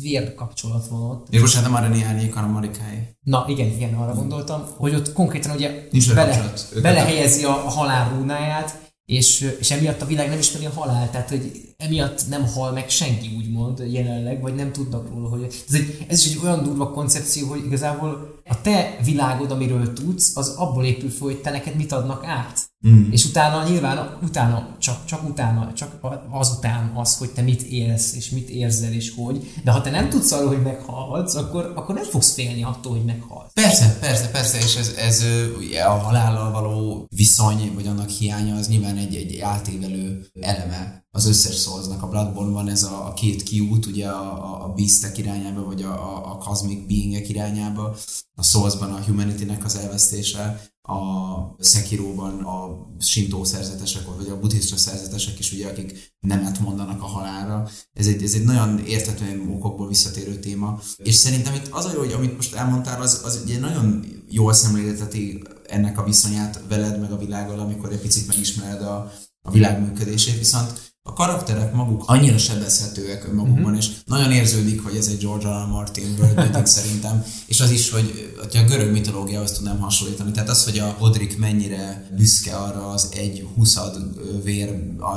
vérkapcsolat 0.00 0.88
van 0.88 1.10
ott. 1.10 1.26
És 1.30 1.40
bocsánat, 1.40 1.70
nem 1.70 1.78
Arani 1.78 2.02
árnyék, 2.02 2.34
hanem 2.34 2.50
Marikáé. 2.50 3.16
Na 3.22 3.44
igen, 3.48 3.66
igen, 3.66 3.94
arra 3.94 4.14
gondoltam, 4.14 4.66
hogy 4.76 4.94
ott 4.94 5.12
konkrétan 5.12 5.56
ugye 5.56 5.86
Nincs 5.90 6.14
bele, 6.14 6.36
kapcsolat. 6.36 6.82
Belehelyezi 6.82 7.44
a, 7.44 7.66
a 7.66 7.68
halál 7.68 8.10
rúnáját, 8.10 8.90
és, 9.10 9.54
és 9.58 9.70
emiatt 9.70 10.02
a 10.02 10.06
világ 10.06 10.28
nem 10.28 10.38
ismeri 10.38 10.66
a 10.66 10.70
halált, 10.70 11.10
tehát 11.10 11.28
hogy 11.28 11.74
emiatt 11.76 12.28
nem 12.28 12.46
hal 12.46 12.72
meg 12.72 12.88
senki 12.88 13.30
úgymond 13.36 13.92
jelenleg, 13.92 14.40
vagy 14.40 14.54
nem 14.54 14.72
tudnak 14.72 15.08
róla, 15.08 15.28
hogy 15.28 15.42
ez, 15.68 15.74
egy, 15.74 16.06
ez 16.08 16.26
is 16.26 16.32
egy 16.32 16.40
olyan 16.44 16.62
durva 16.62 16.90
koncepció, 16.90 17.48
hogy 17.48 17.64
igazából 17.64 18.39
a 18.50 18.60
te 18.60 18.96
világod, 19.04 19.50
amiről 19.50 19.92
tudsz, 19.92 20.36
az 20.36 20.48
abból 20.48 20.84
épül 20.84 21.10
fel, 21.10 21.26
hogy 21.26 21.40
te 21.40 21.50
neked 21.50 21.76
mit 21.76 21.92
adnak 21.92 22.24
át. 22.26 22.70
Mm. 22.88 23.10
És 23.10 23.24
utána 23.24 23.68
nyilván, 23.68 24.18
utána, 24.22 24.76
csak, 24.78 25.04
csak 25.04 25.28
utána, 25.28 25.72
csak 25.72 25.98
azután 26.30 26.92
az, 26.94 27.16
hogy 27.16 27.30
te 27.30 27.42
mit 27.42 27.62
élsz, 27.62 28.14
és 28.14 28.30
mit 28.30 28.48
érzel, 28.48 28.92
és 28.92 29.12
hogy. 29.16 29.52
De 29.64 29.70
ha 29.70 29.80
te 29.80 29.90
nem 29.90 30.08
tudsz 30.08 30.32
arról, 30.32 30.48
hogy 30.48 30.62
meghalhatsz, 30.62 31.34
akkor, 31.34 31.72
akkor 31.76 31.94
nem 31.94 32.04
fogsz 32.04 32.34
félni 32.34 32.62
attól, 32.62 32.92
hogy 32.92 33.04
meghalsz. 33.04 33.52
Persze, 33.52 33.96
persze, 34.00 34.28
persze, 34.28 34.58
és 34.58 34.76
ez, 34.76 34.94
ez 34.98 35.24
ugye 35.58 35.82
a 35.82 35.98
halállal 35.98 36.50
való 36.50 37.06
viszony, 37.16 37.72
vagy 37.74 37.86
annak 37.86 38.08
hiánya, 38.08 38.56
az 38.56 38.68
nyilván 38.68 38.96
egy, 38.96 39.14
egy 39.14 39.38
átévelő 39.38 40.26
eleme 40.40 41.08
az 41.10 41.26
összes 41.26 41.54
szóznak. 41.54 42.02
A 42.02 42.08
Bloodborne 42.08 42.52
van 42.52 42.68
ez 42.68 42.82
a, 42.82 43.06
a 43.06 43.12
két 43.12 43.42
kiút, 43.42 43.86
ugye 43.86 44.08
a, 44.08 44.44
a, 44.44 44.64
a 44.64 44.72
Beastek 44.72 45.18
irányába, 45.18 45.64
vagy 45.64 45.82
a, 45.82 45.92
a, 45.92 46.32
a 46.32 46.36
Cosmic 46.36 46.86
Beingek 46.86 47.28
irányába, 47.28 47.96
a 48.34 48.42
Soulsban 48.42 48.92
a 48.92 49.04
Humanity-nek 49.04 49.64
az 49.64 49.76
elvesztése, 49.76 50.70
a 50.82 51.62
Sekiroban 51.62 52.40
a 52.40 52.86
Shinto 52.98 53.44
szerzetesek, 53.44 54.02
vagy 54.16 54.28
a 54.28 54.38
buddhista 54.38 54.76
szerzetesek 54.76 55.38
is, 55.38 55.52
ugye, 55.52 55.68
akik 55.68 56.14
nemet 56.20 56.58
mondanak 56.58 57.02
a 57.02 57.06
halálra. 57.06 57.68
Ez 57.92 58.06
egy, 58.06 58.22
ez 58.22 58.32
egy 58.32 58.44
nagyon 58.44 58.78
értetően 58.78 59.50
okokból 59.50 59.88
visszatérő 59.88 60.38
téma. 60.38 60.80
És 60.96 61.14
szerintem 61.14 61.54
itt 61.54 61.68
az 61.70 61.84
a 61.84 61.92
jó, 61.92 61.98
hogy 61.98 62.12
amit 62.12 62.36
most 62.36 62.54
elmondtál, 62.54 63.02
az, 63.02 63.20
az 63.24 63.42
egy 63.46 63.60
nagyon 63.60 64.04
jól 64.28 64.52
szemlélteti 64.52 65.42
ennek 65.66 65.98
a 65.98 66.04
viszonyát 66.04 66.62
veled 66.68 67.00
meg 67.00 67.12
a 67.12 67.18
világgal, 67.18 67.58
amikor 67.58 67.92
egy 67.92 68.00
picit 68.00 68.26
megismered 68.26 68.82
a, 68.82 69.12
a 69.42 69.50
világ 69.50 69.80
működését, 69.80 70.38
viszont 70.38 70.89
a 71.02 71.12
karakterek 71.12 71.72
maguk 71.72 72.02
annyira 72.06 72.38
sebezhetőek 72.38 73.28
önmagukban, 73.28 73.62
mm-hmm. 73.62 73.74
és 73.74 73.90
nagyon 74.04 74.32
érződik, 74.32 74.82
hogy 74.82 74.96
ez 74.96 75.06
egy 75.06 75.18
George 75.18 75.48
R. 75.48 75.64
R. 75.64 75.68
Martin 75.68 76.14
worldbuilding 76.18 76.66
szerintem, 76.78 77.24
és 77.46 77.60
az 77.60 77.70
is, 77.70 77.90
hogy, 77.90 78.34
a 78.52 78.64
görög 78.66 78.92
mitológiához 78.92 79.52
tudnám 79.52 79.78
hasonlítani. 79.78 80.30
Tehát 80.30 80.48
az, 80.48 80.64
hogy 80.64 80.78
a 80.78 80.96
Godric 80.98 81.36
mennyire 81.36 82.08
büszke 82.16 82.56
arra 82.56 82.88
az 82.88 83.08
egy 83.12 83.48
huszad 83.54 83.96
vér 84.44 84.68
a 84.98 85.16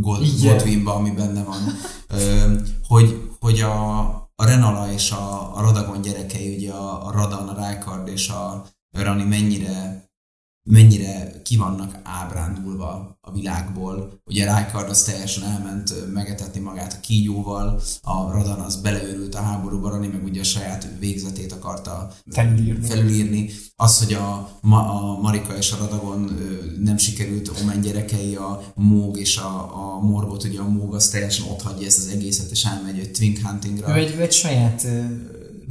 God, 0.00 0.22
Igen. 0.22 0.56
Godwinba, 0.56 0.94
ami 0.94 1.10
benne 1.10 1.42
van, 1.42 1.76
hogy, 2.88 3.30
hogy 3.40 3.60
a, 3.60 4.00
a 4.34 4.44
Renala 4.44 4.92
és 4.92 5.10
a, 5.10 5.56
a 5.56 5.60
Radagon 5.60 6.00
gyerekei, 6.00 6.56
ugye 6.56 6.72
a, 6.72 7.06
a 7.06 7.10
Radan, 7.10 7.48
a 7.48 7.66
Rijkaard 7.66 8.08
és 8.08 8.28
a 8.28 8.66
Rani 8.90 9.24
mennyire 9.24 10.08
mennyire 10.70 11.32
ki 11.42 11.56
vannak 11.56 11.98
ábrándulva 12.02 13.18
a 13.20 13.32
világból. 13.32 14.22
Ugye 14.26 14.54
Rijkaard 14.54 14.88
az 14.88 15.02
teljesen 15.02 15.44
elment 15.44 16.12
megetetni 16.12 16.60
magát 16.60 16.92
a 16.92 17.00
kígyóval, 17.00 17.80
a 18.02 18.30
Radan 18.30 18.60
az 18.60 18.76
beleőrült 18.76 19.34
a 19.34 19.40
háborúba, 19.40 19.90
Rani 19.90 20.06
meg 20.06 20.24
ugye 20.24 20.40
a 20.40 20.44
saját 20.44 20.88
végzetét 20.98 21.52
akarta 21.52 22.12
Felülírni. 22.30 22.86
felülírni. 22.86 23.50
Az, 23.76 23.98
hogy 23.98 24.12
a, 24.12 24.48
ma, 24.60 24.78
a 24.78 25.20
Marika 25.20 25.56
és 25.56 25.72
a 25.72 25.76
Radagon 25.76 26.38
nem 26.78 26.96
sikerült 26.96 27.52
Omen 27.62 27.80
gyerekei, 27.80 28.34
a 28.34 28.72
Móg 28.74 29.18
és 29.18 29.36
a, 29.36 29.76
a 29.94 30.00
Morbot, 30.00 30.44
ugye 30.44 30.60
a 30.60 30.68
Móg 30.68 30.94
az 30.94 31.08
teljesen 31.08 31.46
ott 31.48 31.62
hagyja 31.62 31.86
ezt 31.86 31.98
az 31.98 32.08
egészet, 32.08 32.50
és 32.50 32.64
elmegy 32.64 32.98
egy 32.98 33.10
Twink 33.10 33.38
Huntingra. 33.38 33.88
Ő 33.88 34.00
egy, 34.00 34.20
egy 34.20 34.32
saját 34.32 34.86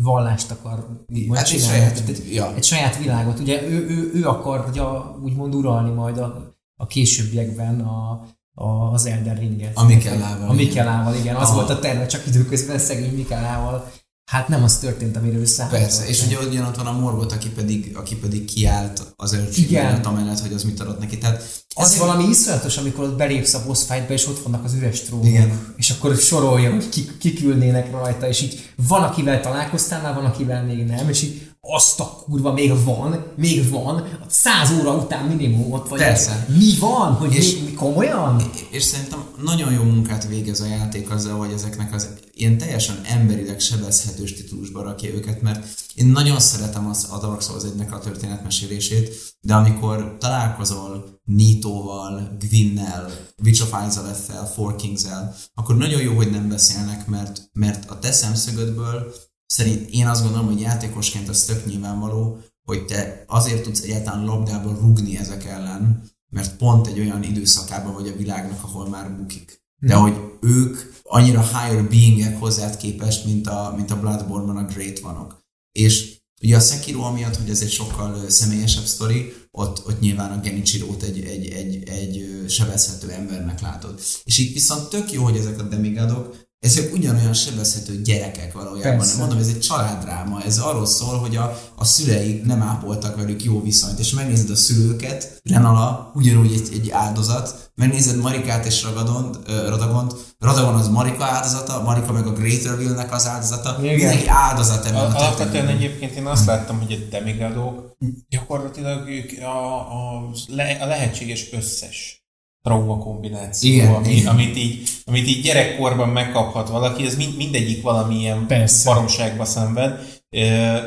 vallást 0.02 0.52
akar 0.52 0.88
majd 1.08 1.36
Hát 1.38 1.46
egy 1.48 1.52
csinálni. 1.52 1.78
saját- 1.78 1.94
Tehát 1.94 2.10
egy, 2.10 2.34
ja. 2.34 2.56
egy 2.56 2.64
saját 2.64 2.98
világot. 2.98 3.40
Ugye 3.40 3.64
ő, 3.64 3.88
ő, 3.88 4.12
ő 4.14 4.28
akarja 4.28 5.18
úgymond 5.24 5.56
uralni 5.56 5.92
majd 5.92 6.18
a, 6.18 6.54
a 6.76 6.86
későbbiekben 6.88 7.80
a, 7.82 8.26
a, 8.54 8.92
az 8.92 9.06
Elden 9.06 9.36
Ringet. 9.36 9.78
A 9.78 9.84
Mikelával, 9.84 10.50
A 10.50 10.54
igen. 10.54 10.66
Mikelával, 10.66 11.16
igen. 11.16 11.36
Az 11.36 11.48
Aha. 11.48 11.56
volt 11.56 11.70
a 11.70 11.80
terve, 11.80 12.06
csak 12.06 12.28
időközben 12.28 12.78
szegény 12.80 13.14
Mikelával. 13.16 13.92
Hát 14.26 14.48
nem 14.48 14.64
az 14.64 14.78
történt, 14.78 15.18
amiről 15.18 15.40
ő 15.42 15.46
számolt. 15.46 15.78
Persze, 15.82 16.08
és 16.08 16.24
ugye 16.26 16.38
ugyan 16.40 16.66
ott 16.66 16.76
van 16.76 16.86
a 16.88 16.92
Morbot, 17.00 17.32
aki 17.32 17.50
pedig, 17.50 17.92
aki 17.96 18.16
pedig 18.16 18.46
kiállt 18.46 19.14
az 19.16 19.34
őrség 19.34 19.72
mellett, 19.72 20.06
amellett, 20.06 20.40
hogy 20.40 20.54
az 20.54 20.64
mit 20.64 20.80
adott 20.80 21.00
neki. 21.00 21.18
Tehát 21.18 21.42
Az 21.76 21.86
azért- 21.86 22.00
valami 22.02 22.24
iszonyatos, 22.30 22.78
amikor 22.78 23.04
ott 23.04 23.18
belépsz 23.18 23.54
a 23.54 23.64
boss 23.66 23.84
fightba, 23.86 24.14
és 24.14 24.28
ott 24.28 24.44
vannak 24.44 24.64
az 24.64 24.74
üres 24.74 25.02
trónok. 25.02 25.26
Igen. 25.26 25.74
És 25.76 25.90
akkor 25.90 26.16
sorolja, 26.16 26.72
hogy 26.72 26.90
kik, 26.90 27.18
kik 27.18 27.42
ülnének 27.42 27.92
rajta, 27.92 28.28
és 28.28 28.42
így 28.42 28.70
van, 28.88 29.04
akivel 29.04 29.42
találkoztál 29.42 30.02
már, 30.02 30.14
van, 30.16 30.26
akivel 30.26 30.64
még 30.64 30.86
nem, 30.86 31.10
és 31.10 31.22
így 31.22 31.52
azt 31.68 32.00
a 32.00 32.24
kurva, 32.26 32.52
még 32.54 32.84
van, 32.84 33.26
még 33.36 33.70
van, 33.70 34.18
száz 34.30 34.72
óra 34.80 34.96
után 34.96 35.26
minimum 35.26 35.72
ott 35.72 35.88
vagy. 35.88 36.00
Persze. 36.00 36.46
Mi 36.58 36.78
van? 36.80 37.14
Hogy 37.14 37.34
És- 37.36 37.60
mi, 37.60 37.74
komolyan? 37.74 38.44
És 38.70 38.84
szerintem 38.84 39.24
nagyon 39.44 39.72
jó 39.74 39.84
munkát 39.84 40.28
végez 40.28 40.60
a 40.62 40.66
játék 40.66 41.12
azzal, 41.12 41.38
hogy 41.38 41.52
ezeknek 41.52 41.94
az 41.94 42.10
ilyen 42.34 42.58
teljesen 42.58 43.02
emberileg 43.04 43.60
sebezhetős 43.60 44.34
titulusba 44.34 44.82
rakja 44.84 45.14
őket, 45.14 45.42
mert 45.42 45.68
én 45.96 46.06
nagyon 46.06 46.40
szeretem 46.40 46.88
az, 46.90 47.08
a 47.12 47.20
Dark 47.20 47.42
Souls 47.42 47.64
1 47.64 47.72
a 47.92 48.00
történetmesélését, 48.00 49.36
de 49.42 49.54
amikor 49.54 50.18
találkozol 50.20 51.22
Nítóval, 51.26 52.38
Gwinnel, 52.50 53.12
Witch 53.44 53.62
of 53.62 53.88
Izaleth-fel, 53.88 54.46
Four 54.56 54.76
Kings-el, 54.76 55.36
akkor 55.54 55.78
nagyon 55.78 56.02
jó, 56.02 56.16
hogy 56.16 56.32
nem 56.32 56.50
beszélnek, 56.50 57.08
mert, 57.08 57.50
mert 57.54 57.90
a 57.90 58.00
te 58.00 58.12
szemszögödből 58.12 59.14
szerint 59.46 59.90
én 59.90 60.08
azt 60.08 60.24
gondolom, 60.24 60.48
hogy 60.48 60.60
játékosként 60.60 61.30
az 61.30 61.44
tök 61.44 61.66
nyilvánvaló, 61.66 62.40
hogy 62.64 62.86
te 62.86 63.24
azért 63.28 63.64
tudsz 63.64 63.82
egyáltalán 63.82 64.26
labdából 64.26 64.78
rugni 64.80 65.18
ezek 65.18 65.46
ellen, 65.46 66.12
mert 66.30 66.58
pont 66.58 66.88
egy 66.88 67.00
olyan 67.00 67.24
időszakában 67.24 67.94
vagy 67.94 68.08
a 68.08 68.16
világnak, 68.16 68.64
ahol 68.64 68.90
már 68.90 69.18
bukik. 69.18 69.62
De 69.82 69.96
hogy 69.96 70.16
ők 70.42 70.78
annyira 71.04 71.42
higher 71.42 71.90
beingek 71.90 72.40
hozzád 72.40 72.78
képest, 72.78 73.26
mint 73.26 73.48
a, 73.48 73.74
mint 73.76 73.92
a 73.92 74.00
Bloodborne-ban 74.00 74.58
a 74.58 74.66
Great 74.66 75.00
vanok. 75.00 75.42
És 75.72 76.22
ugye 76.42 76.56
a 76.56 76.60
Sekiro 76.60 77.02
amiatt, 77.02 77.36
hogy 77.36 77.50
ez 77.50 77.62
egy 77.62 77.72
sokkal 77.72 78.30
személyesebb 78.30 78.86
sztori, 78.86 79.34
ott, 79.52 79.88
ott 79.88 80.00
nyilván 80.00 80.32
a 80.32 80.42
Genichiro-t 80.42 81.04
egy, 81.04 81.24
egy, 81.24 81.48
egy, 81.48 81.84
egy 81.90 82.46
sebezhető 82.48 83.10
embernek 83.10 83.62
látod. 83.62 84.00
És 84.24 84.38
itt 84.38 84.54
viszont 84.54 84.90
tök 84.90 85.12
jó, 85.12 85.24
hogy 85.24 85.38
ezek 85.38 85.60
a 85.60 85.64
demigádok, 85.64 86.43
ezek 86.64 86.94
ugyanolyan 86.94 87.34
sebezhető 87.34 88.02
gyerekek 88.02 88.54
valójában. 88.54 88.98
Persze. 88.98 89.18
Mondom, 89.18 89.38
ez 89.38 89.48
egy 89.48 89.60
családdráma. 89.60 90.42
Ez 90.42 90.58
arról 90.58 90.86
szól, 90.86 91.18
hogy 91.18 91.36
a, 91.36 91.60
a 91.76 91.86
szüleik 91.86 92.46
nem 92.46 92.62
ápoltak 92.62 93.16
velük 93.16 93.44
jó 93.44 93.62
viszonyt, 93.62 94.00
és 94.00 94.14
megnézed 94.14 94.50
a 94.50 94.56
szülőket, 94.56 95.42
Renala 95.44 96.12
ugyanúgy 96.16 96.52
egy, 96.52 96.70
egy 96.74 96.90
áldozat, 96.90 97.72
megnézed 97.76 98.18
Marikát 98.18 98.66
és 98.66 98.84
Ragadont, 98.84 99.38
ö, 99.48 99.70
Radagont, 99.70 100.14
Radagon 100.40 100.76
az 100.76 100.88
Marika 100.88 101.24
áldozata, 101.24 101.82
Marika 101.82 102.12
meg 102.12 102.28
a 102.28 102.34
Greater 102.34 102.78
Will-nek 102.78 103.14
az 103.14 103.28
áldozata, 103.28 103.78
Igen. 103.82 103.96
mindenki 103.96 104.28
áldozat 104.28 104.86
ebben 104.86 105.00
a, 105.00 105.06
A- 105.06 105.18
Alapvetően 105.18 105.68
egyébként 105.68 106.16
én 106.16 106.26
azt 106.26 106.46
láttam, 106.46 106.80
hogy 106.80 106.92
a 106.94 107.10
demigadok 107.10 107.98
gyakorlatilag 108.30 109.08
ők 109.10 109.42
a, 109.42 109.76
a, 109.76 110.30
le, 110.48 110.78
a 110.82 110.86
lehetséges 110.86 111.54
összes 111.54 112.23
trauma 112.64 112.98
kombináció, 112.98 113.74
Igen, 113.74 113.94
ami, 113.94 114.10
igen. 114.10 114.28
Amit, 114.28 114.58
így, 114.58 114.90
amit 115.06 115.28
így 115.28 115.42
gyerekkorban 115.42 116.10
megkaphat 116.10 116.70
valaki, 116.70 117.06
ez 117.06 117.16
mind, 117.16 117.36
mindegyik 117.36 117.82
valamilyen 117.82 118.48
Persze. 118.48 118.90
baromságba 118.90 119.46
szenved. 119.46 120.22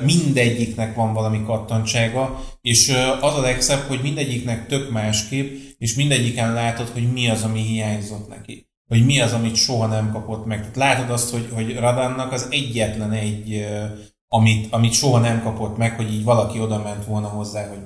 Mindegyiknek 0.04 0.94
van 0.94 1.12
valami 1.12 1.42
kattantsága, 1.44 2.44
és 2.60 2.92
az 3.20 3.34
a 3.34 3.40
legszebb, 3.40 3.80
hogy 3.80 4.00
mindegyiknek 4.02 4.66
tök 4.66 4.90
másképp, 4.90 5.56
és 5.78 5.94
mindegyiken 5.94 6.52
látod, 6.52 6.88
hogy 6.88 7.12
mi 7.12 7.28
az, 7.28 7.42
ami 7.42 7.60
hiányzott 7.60 8.28
neki. 8.28 8.68
Hogy 8.88 9.04
mi 9.04 9.20
az, 9.20 9.32
amit 9.32 9.56
soha 9.56 9.86
nem 9.86 10.12
kapott 10.12 10.46
meg. 10.46 10.58
Tehát 10.58 10.76
látod 10.76 11.10
azt, 11.10 11.30
hogy, 11.30 11.48
hogy 11.52 11.76
Radannak 11.76 12.32
az 12.32 12.46
egyetlen 12.50 13.12
egy, 13.12 13.66
amit, 14.28 14.72
amit 14.72 14.92
soha 14.92 15.18
nem 15.18 15.42
kapott 15.42 15.76
meg, 15.76 15.96
hogy 15.96 16.12
így 16.12 16.24
valaki 16.24 16.60
oda 16.60 16.82
ment 16.82 17.04
volna 17.04 17.28
hozzá, 17.28 17.68
hogy. 17.68 17.80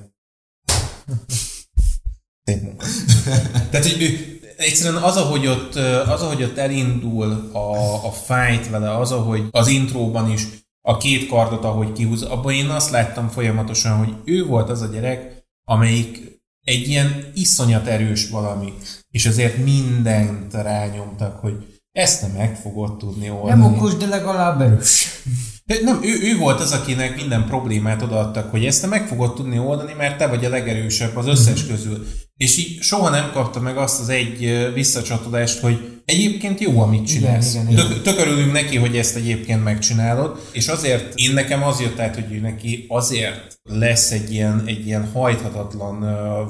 Tehát, 3.71 3.91
hogy 3.91 4.03
ő, 4.03 4.41
egyszerűen 4.57 5.03
az, 5.03 5.17
ahogy 5.17 5.47
ott, 5.47 5.75
az, 6.07 6.23
ahogy 6.23 6.43
ott 6.43 6.57
elindul 6.57 7.51
a, 7.53 8.07
a 8.07 8.13
fight 8.13 8.71
vele, 8.71 8.97
az, 8.97 9.13
ahogy 9.13 9.43
az 9.51 9.69
intróban 9.69 10.31
is, 10.31 10.47
a 10.83 10.97
két 10.97 11.29
kardot, 11.29 11.65
ahogy 11.65 11.93
kihúz, 11.93 12.23
abban 12.23 12.53
én 12.53 12.69
azt 12.69 12.91
láttam 12.91 13.29
folyamatosan, 13.29 13.97
hogy 13.97 14.15
ő 14.25 14.47
volt 14.47 14.71
az 14.71 14.81
a 14.81 14.87
gyerek, 14.87 15.45
amelyik 15.65 16.41
egy 16.65 16.89
ilyen 16.89 17.31
iszonyat 17.35 17.87
erős 17.87 18.29
valami, 18.29 18.73
és 19.11 19.27
azért 19.27 19.65
mindent 19.65 20.55
rányomtak, 20.55 21.41
hogy 21.41 21.81
ezt 21.93 22.23
nem 22.23 22.31
meg 22.31 22.57
fogod 22.57 22.97
tudni 22.97 23.31
oldani. 23.31 23.61
Nem 23.61 23.75
okos, 23.75 23.97
de 23.97 24.07
legalább 24.07 24.61
erős. 24.61 25.23
De 25.71 25.77
nem, 25.83 26.01
ő, 26.03 26.19
ő 26.23 26.37
volt 26.37 26.61
az, 26.61 26.73
akinek 26.73 27.17
minden 27.17 27.45
problémát 27.47 28.03
odaadtak, 28.03 28.51
hogy 28.51 28.65
ezt 28.65 28.81
te 28.81 28.87
meg 28.87 29.07
fogod 29.07 29.35
tudni 29.35 29.59
oldani, 29.59 29.93
mert 29.97 30.19
te 30.19 30.27
vagy 30.27 30.45
a 30.45 30.49
legerősebb 30.49 31.17
az 31.17 31.27
összes 31.27 31.67
közül. 31.67 32.07
És 32.37 32.59
így 32.59 32.83
soha 32.83 33.11
nem 33.11 33.31
kapta 33.33 33.61
meg 33.61 33.77
azt 33.77 34.01
az 34.01 34.09
egy 34.09 34.45
ö, 34.45 34.73
visszacsatolást, 34.73 35.59
hogy 35.59 36.01
egyébként 36.05 36.61
jó, 36.61 36.81
amit 36.81 37.07
csinálsz. 37.07 37.55
Igen, 37.55 37.71
igen, 37.71 37.89
Tök, 37.89 38.03
tök 38.03 38.19
örülünk 38.19 38.53
neki, 38.53 38.77
hogy 38.77 38.97
ezt 38.97 39.17
egyébként 39.17 39.65
megcsinálod, 39.65 40.49
és 40.53 40.69
azért 40.69 41.13
én 41.15 41.33
nekem 41.35 41.63
az 41.63 41.81
jött 41.81 41.99
át, 41.99 42.15
hogy 42.15 42.33
ő 42.33 42.41
neki 42.41 42.85
azért 42.89 43.61
lesz 43.63 44.11
egy 44.11 44.33
ilyen, 44.33 44.63
egy 44.67 44.87
ilyen 44.87 45.11
hajthatatlan 45.13 46.01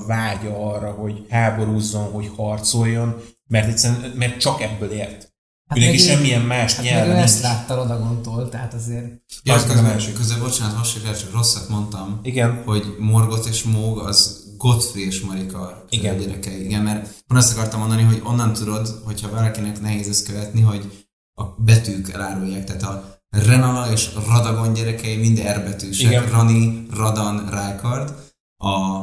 vágya 0.07 0.73
arra, 0.73 0.91
hogy 0.91 1.27
háborúzzon, 1.31 2.05
hogy 2.13 2.31
harcoljon, 2.37 3.23
mert 3.49 3.69
egyszerűen, 3.69 4.13
mert 4.17 4.41
csak 4.41 4.63
ebből 4.63 4.91
ért. 4.91 5.30
Hát 5.71 5.79
ő 5.79 5.85
neki 5.85 5.97
meg 5.97 6.07
semmilyen 6.07 6.41
más 6.41 6.75
Hát 6.75 6.85
nyelve 6.85 7.13
meg 7.13 7.23
ezt 7.23 7.33
nincs. 7.33 7.45
látta 7.47 7.75
Radagontól, 7.75 8.49
tehát 8.49 8.75
azért... 8.75 9.23
Ja, 9.43 9.55
Az 9.55 9.65
közben, 9.67 9.85
másik. 9.85 10.15
közben 10.15 10.41
bocsánat, 10.41 10.77
vasárkár, 10.77 11.19
csak 11.19 11.33
rosszat 11.33 11.69
mondtam, 11.69 12.21
Igen. 12.23 12.63
hogy 12.65 12.97
Morgot 12.99 13.47
és 13.47 13.63
Móg 13.63 13.99
az 13.99 14.45
Godfrey 14.57 15.07
és 15.07 15.21
Marika 15.21 15.85
Igen. 15.89 16.19
gyerekei. 16.19 16.65
Igen, 16.65 16.83
mert 16.83 17.09
pont 17.27 17.41
azt 17.41 17.53
akartam 17.57 17.81
mondani, 17.81 18.03
hogy 18.03 18.21
onnan 18.25 18.53
tudod, 18.53 19.01
hogyha 19.05 19.31
valakinek 19.31 19.81
nehéz 19.81 20.09
ezt 20.09 20.27
követni, 20.27 20.61
hogy 20.61 21.07
a 21.35 21.45
betűk 21.45 22.11
elárulják, 22.13 22.65
tehát 22.65 22.83
a 22.83 23.19
Renala 23.31 23.93
és 23.93 24.09
Radagon 24.29 24.73
gyerekei 24.73 25.17
mind 25.17 25.39
R 25.39 25.63
betűsek, 25.65 26.11
Igen. 26.11 26.31
Rani, 26.31 26.87
Radan, 26.97 27.49
Rijkaard, 27.51 28.15
a, 28.57 29.01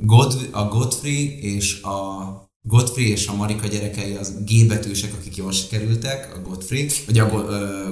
God, 0.00 0.48
a 0.52 0.64
Godfrey 0.64 1.38
és 1.54 1.82
a 1.82 2.24
Godfrey 2.62 3.10
és 3.10 3.26
a 3.26 3.34
Marika 3.34 3.66
gyerekei 3.66 4.14
az 4.14 4.44
G 4.44 4.66
betűsek, 4.68 5.14
akik 5.14 5.36
jól 5.36 5.52
sikerültek, 5.52 6.36
a 6.36 6.40
Godfrey, 6.40 6.90
vagy 7.06 7.18
a 7.18 7.28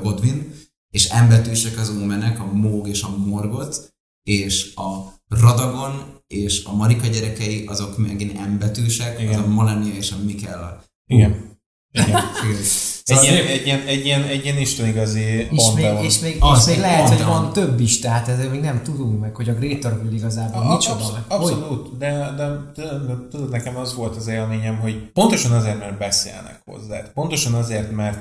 Godwin, 0.01 0.53
és 0.91 1.13
M 1.13 1.29
betűsek 1.29 1.79
az 1.79 1.91
Ómenek, 1.91 2.41
a 2.41 2.53
Móg 2.53 2.89
és 2.89 3.03
a 3.03 3.17
Morgot, 3.17 3.93
és 4.23 4.75
a 4.75 5.17
Radagon 5.29 6.23
és 6.27 6.65
a 6.65 6.75
Marika 6.75 7.07
gyerekei 7.07 7.67
azok 7.67 7.99
megint 7.99 8.47
M 8.49 8.59
betűsek, 8.59 9.21
Igen. 9.21 9.39
az 9.39 9.45
a 9.45 9.49
Malenia 9.49 9.95
és 9.95 10.13
a 10.13 10.17
Mikella. 10.25 10.85
Igen. 11.07 11.61
Igen. 11.93 12.23
Igen. 13.09 13.23
Egy 13.23 13.29
Szóval 13.29 13.35
ilyen, 13.35 13.47
egy, 13.47 13.67
ilyen, 13.67 13.81
egy, 13.87 14.05
ilyen, 14.05 14.23
egy 14.23 14.45
ilyen 14.45 14.59
isten 14.59 14.87
igazi 14.87 15.21
És 15.21 15.47
még, 15.49 15.57
Pantheon. 15.59 16.05
és 16.05 16.19
még, 16.19 16.37
Az, 16.41 16.69
és 16.69 16.75
még 16.75 16.81
lehet, 16.83 17.09
hogy 17.09 17.17
Pantheon. 17.17 17.43
van 17.43 17.53
több 17.53 17.81
is, 17.81 17.99
tehát 18.01 18.29
ezzel 18.29 18.49
még 18.51 18.61
nem 18.61 18.83
tudunk 18.83 19.21
meg, 19.21 19.35
hogy 19.35 19.49
a 19.49 19.55
Greater 19.55 19.93
Will 20.03 20.13
igazából 20.13 20.63
A- 20.63 20.73
micsoda. 20.73 20.95
absz- 20.95 21.13
meg 21.13 21.39
hogy- 21.39 21.53
Abszolút, 21.53 21.99
de, 21.99 22.11
de, 22.37 22.47
de, 22.75 22.83
de 23.07 23.15
tudod, 23.31 23.51
nekem 23.51 23.77
az 23.77 23.95
volt 23.95 24.17
az 24.17 24.27
élményem, 24.27 24.77
hogy 24.79 25.11
pontosan 25.13 25.53
azért, 25.53 25.79
mert 25.79 25.99
beszélnek 25.99 26.61
hozzád. 26.65 27.11
Pontosan 27.15 27.55
azért, 27.55 27.91
mert 27.91 28.19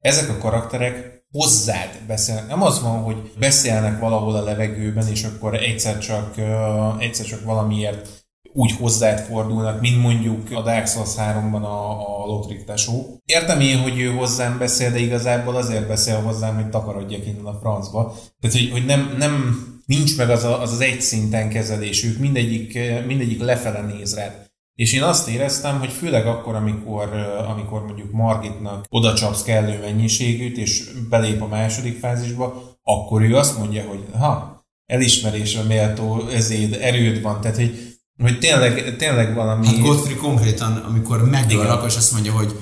ezek 0.00 0.28
a 0.28 0.38
karakterek 0.38 1.24
hozzád 1.32 1.88
beszélnek. 2.06 2.48
Nem 2.48 2.62
az 2.62 2.82
van, 2.82 3.02
hogy 3.02 3.32
beszélnek 3.38 4.00
valahol 4.00 4.34
a 4.36 4.42
levegőben, 4.42 5.06
és 5.08 5.24
akkor 5.24 5.54
egyszer 5.54 5.98
csak, 5.98 6.34
uh, 6.38 7.02
egyszer 7.02 7.26
csak 7.26 7.44
valamiért 7.44 8.25
úgy 8.56 8.72
hozzád 8.72 9.18
fordulnak, 9.18 9.80
mint 9.80 10.02
mondjuk 10.02 10.50
a 10.50 10.62
Dark 10.62 10.86
Souls 10.86 11.14
3-ban 11.16 11.62
a, 11.62 12.00
a 12.22 12.26
Lothric 12.26 12.64
tesó. 12.64 13.20
Értem 13.24 13.60
én, 13.60 13.78
hogy 13.78 13.98
ő 14.00 14.10
hozzám 14.10 14.58
beszél, 14.58 14.90
de 14.90 14.98
igazából 14.98 15.56
azért 15.56 15.88
beszél 15.88 16.20
hozzám, 16.20 16.54
hogy 16.54 16.68
takarodjak 16.68 17.26
innen 17.26 17.44
a 17.44 17.58
francba. 17.60 18.14
Tehát, 18.40 18.56
hogy, 18.56 18.70
hogy 18.70 18.84
nem, 18.84 19.14
nem, 19.18 19.64
nincs 19.86 20.16
meg 20.16 20.30
az, 20.30 20.44
a, 20.44 20.62
az 20.62 20.72
az 20.72 20.80
egy 20.80 21.00
szinten 21.00 21.48
kezelés, 21.48 22.04
ők 22.04 22.18
mindegyik, 22.18 22.78
mindegyik 23.06 23.40
lefele 23.40 23.80
néz 23.80 24.14
rád. 24.14 24.44
És 24.74 24.92
én 24.92 25.02
azt 25.02 25.28
éreztem, 25.28 25.78
hogy 25.78 25.90
főleg 25.90 26.26
akkor, 26.26 26.54
amikor, 26.54 27.08
amikor 27.48 27.84
mondjuk 27.84 28.12
Margitnak 28.12 28.84
oda 28.88 29.14
csapsz 29.14 29.42
kellő 29.42 29.80
mennyiségűt, 29.80 30.56
és 30.56 30.90
belép 31.08 31.42
a 31.42 31.46
második 31.46 31.98
fázisba, 31.98 32.62
akkor 32.82 33.22
ő 33.22 33.36
azt 33.36 33.58
mondja, 33.58 33.84
hogy 33.88 34.04
ha, 34.18 34.64
elismerésre 34.86 35.62
méltó 35.62 36.28
ezéd, 36.28 36.78
erőd 36.80 37.22
van, 37.22 37.40
tehát 37.40 37.56
hogy, 37.56 37.95
hogy 38.22 38.38
tényleg, 38.38 38.96
tényleg 38.96 39.34
valami... 39.34 39.66
Hát 39.66 39.78
Godfrey 39.78 40.16
konkrétan, 40.16 40.76
amikor 40.76 41.28
Igen. 41.48 41.66
akkor 41.66 41.88
és 41.88 41.96
azt 41.96 42.12
mondja, 42.12 42.32
hogy 42.32 42.56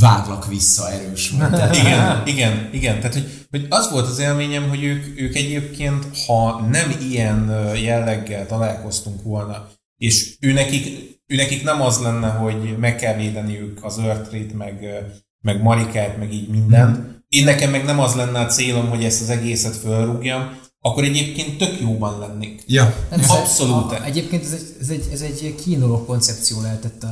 váglak 0.00 0.46
vissza, 0.46 0.90
erős. 0.90 1.32
Tehát 1.38 1.76
Igen, 1.76 2.22
igen, 2.26 2.68
igen. 2.72 2.96
Tehát, 2.96 3.12
hogy, 3.12 3.46
hogy 3.50 3.66
az 3.68 3.90
volt 3.90 4.06
az 4.06 4.18
élményem, 4.18 4.68
hogy 4.68 4.84
ők, 4.84 5.20
ők 5.20 5.36
egyébként, 5.36 6.06
ha 6.26 6.60
nem 6.60 6.96
ilyen 7.10 7.70
jelleggel 7.82 8.46
találkoztunk 8.46 9.22
volna, 9.22 9.68
és 9.96 10.36
ő 10.40 10.52
nekik, 10.52 10.86
ő 11.26 11.36
nekik 11.36 11.62
nem 11.62 11.80
az 11.82 11.98
lenne, 11.98 12.28
hogy 12.28 12.76
meg 12.78 12.96
kell 12.96 13.16
védeniük 13.16 13.84
az 13.84 13.98
Earth 13.98 14.54
meg, 14.54 15.04
meg 15.40 15.62
Marikát, 15.62 16.18
meg 16.18 16.32
így 16.32 16.48
mindent. 16.48 17.24
Én 17.28 17.44
nekem 17.44 17.70
meg 17.70 17.84
nem 17.84 18.00
az 18.00 18.14
lenne 18.14 18.38
a 18.38 18.46
célom, 18.46 18.88
hogy 18.88 19.04
ezt 19.04 19.20
az 19.20 19.30
egészet 19.30 19.76
fölrúgjam, 19.76 20.58
akkor 20.86 21.04
egyébként 21.04 21.58
tök 21.58 21.80
jóban 21.80 22.18
lennék. 22.18 22.62
Ja. 22.66 22.94
Ez 23.10 23.30
Abszolút. 23.30 23.92
A, 23.92 24.04
egyébként 24.04 24.44
ez 24.44 24.52
egy, 24.52 24.76
ez, 24.80 24.88
egy, 24.88 25.08
ez 25.12 25.20
egy 25.20 25.54
kínáló 25.64 26.04
koncepció 26.04 26.60
lehetett, 26.60 27.06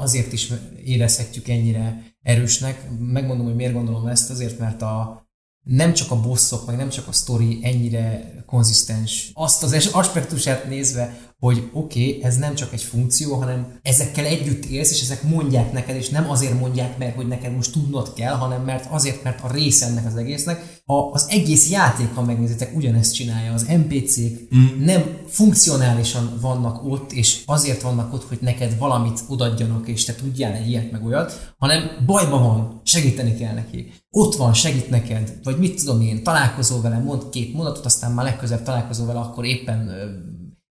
azért 0.00 0.32
is 0.32 0.52
érezhetjük 0.84 1.48
ennyire 1.48 2.14
erősnek. 2.22 2.88
Megmondom, 2.98 3.46
hogy 3.46 3.54
miért 3.54 3.72
gondolom 3.72 4.06
ezt, 4.06 4.30
azért, 4.30 4.58
mert 4.58 4.82
a, 4.82 5.26
nem 5.62 5.92
csak 5.92 6.10
a 6.10 6.20
bosszok, 6.20 6.66
meg 6.66 6.76
nem 6.76 6.88
csak 6.88 7.08
a 7.08 7.12
sztori 7.12 7.58
ennyire 7.62 8.34
konzisztens. 8.46 9.30
Azt 9.34 9.62
az 9.62 9.88
aspektusát 9.92 10.68
nézve, 10.68 11.29
hogy 11.40 11.70
oké, 11.72 12.08
okay, 12.08 12.22
ez 12.22 12.36
nem 12.36 12.54
csak 12.54 12.72
egy 12.72 12.82
funkció, 12.82 13.34
hanem 13.34 13.78
ezekkel 13.82 14.24
együtt 14.24 14.64
élsz, 14.64 14.90
és 14.90 15.00
ezek 15.00 15.22
mondják 15.22 15.72
neked, 15.72 15.96
és 15.96 16.08
nem 16.08 16.30
azért 16.30 16.60
mondják 16.60 16.98
meg, 16.98 17.14
hogy 17.14 17.28
neked 17.28 17.54
most 17.54 17.72
tudnod 17.72 18.12
kell, 18.12 18.34
hanem 18.34 18.62
mert 18.62 18.86
azért, 18.90 19.22
mert 19.22 19.44
a 19.44 19.52
része 19.52 19.86
ennek 19.86 20.06
az 20.06 20.16
egésznek. 20.16 20.80
A, 20.84 20.94
az 20.94 21.26
egész 21.28 21.70
játék, 21.70 22.14
ha 22.14 22.22
megnézitek, 22.22 22.76
ugyanezt 22.76 23.14
csinálja. 23.14 23.52
Az 23.52 23.62
NPC-k 23.62 24.54
mm. 24.56 24.84
nem 24.84 25.02
funkcionálisan 25.26 26.38
vannak 26.40 26.84
ott, 26.84 27.12
és 27.12 27.42
azért 27.46 27.82
vannak 27.82 28.12
ott, 28.12 28.28
hogy 28.28 28.38
neked 28.40 28.78
valamit 28.78 29.20
odadjanak, 29.28 29.88
és 29.88 30.04
te 30.04 30.14
tudjál 30.14 30.52
egy 30.52 30.68
ilyet 30.68 30.90
meg 30.92 31.04
olyat, 31.04 31.54
hanem 31.58 31.90
bajban 32.06 32.42
van, 32.42 32.80
segíteni 32.84 33.36
kell 33.36 33.54
neki. 33.54 33.92
Ott 34.10 34.34
van, 34.34 34.54
segít 34.54 34.90
neked, 34.90 35.38
vagy 35.42 35.58
mit 35.58 35.84
tudom 35.84 36.00
én, 36.00 36.22
találkozol 36.22 36.80
vele, 36.80 36.98
mond 36.98 37.28
két 37.28 37.54
mondatot, 37.54 37.84
aztán 37.84 38.12
már 38.12 38.24
legközelebb 38.24 38.64
találkozol 38.64 39.06
vele, 39.06 39.18
akkor 39.18 39.44
éppen 39.44 39.90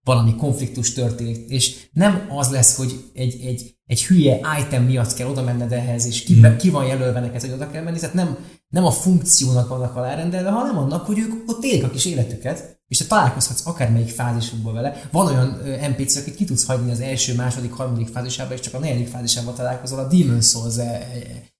valami 0.09 0.35
konfliktus 0.35 0.93
történik, 0.93 1.49
és 1.49 1.87
nem 1.93 2.27
az 2.29 2.49
lesz, 2.49 2.75
hogy 2.75 3.03
egy, 3.13 3.39
egy, 3.43 3.75
egy 3.85 4.05
hülye 4.05 4.39
item 4.59 4.83
miatt 4.83 5.13
kell 5.13 5.27
oda 5.27 5.43
menned 5.43 5.71
ehhez, 5.71 6.05
és 6.05 6.23
ki, 6.23 6.35
mm. 6.35 6.55
ki 6.57 6.69
van 6.69 6.85
jelölve 6.85 7.19
neked, 7.19 7.41
hogy 7.41 7.51
oda 7.51 7.69
kell 7.69 7.83
menni, 7.83 7.99
tehát 7.99 8.15
nem, 8.15 8.37
nem 8.67 8.85
a 8.85 8.91
funkciónak 8.91 9.67
vannak 9.67 9.95
alárendelve, 9.95 10.49
hanem 10.49 10.77
annak, 10.77 11.05
hogy 11.05 11.19
ők 11.19 11.49
ott 11.49 11.63
élik 11.63 11.83
a 11.83 11.89
kis 11.89 12.05
életüket, 12.05 12.79
és 12.87 12.97
te 12.97 13.05
találkozhatsz 13.05 13.67
akármelyik 13.67 14.09
fázisukban 14.09 14.73
vele. 14.73 15.01
Van 15.11 15.27
olyan 15.27 15.61
NPC, 15.89 16.15
akit 16.15 16.35
ki 16.35 16.45
tudsz 16.45 16.65
hagyni 16.65 16.91
az 16.91 16.99
első, 16.99 17.35
második, 17.35 17.71
harmadik 17.71 18.07
fázisában, 18.07 18.53
és 18.53 18.59
csak 18.59 18.73
a 18.73 18.79
negyedik 18.79 19.07
fázisában 19.07 19.55
találkozol. 19.55 19.99
A 19.99 20.07
Demon 20.07 20.41
Souls 20.41 20.77
e- 20.77 20.81
e- 20.81 21.07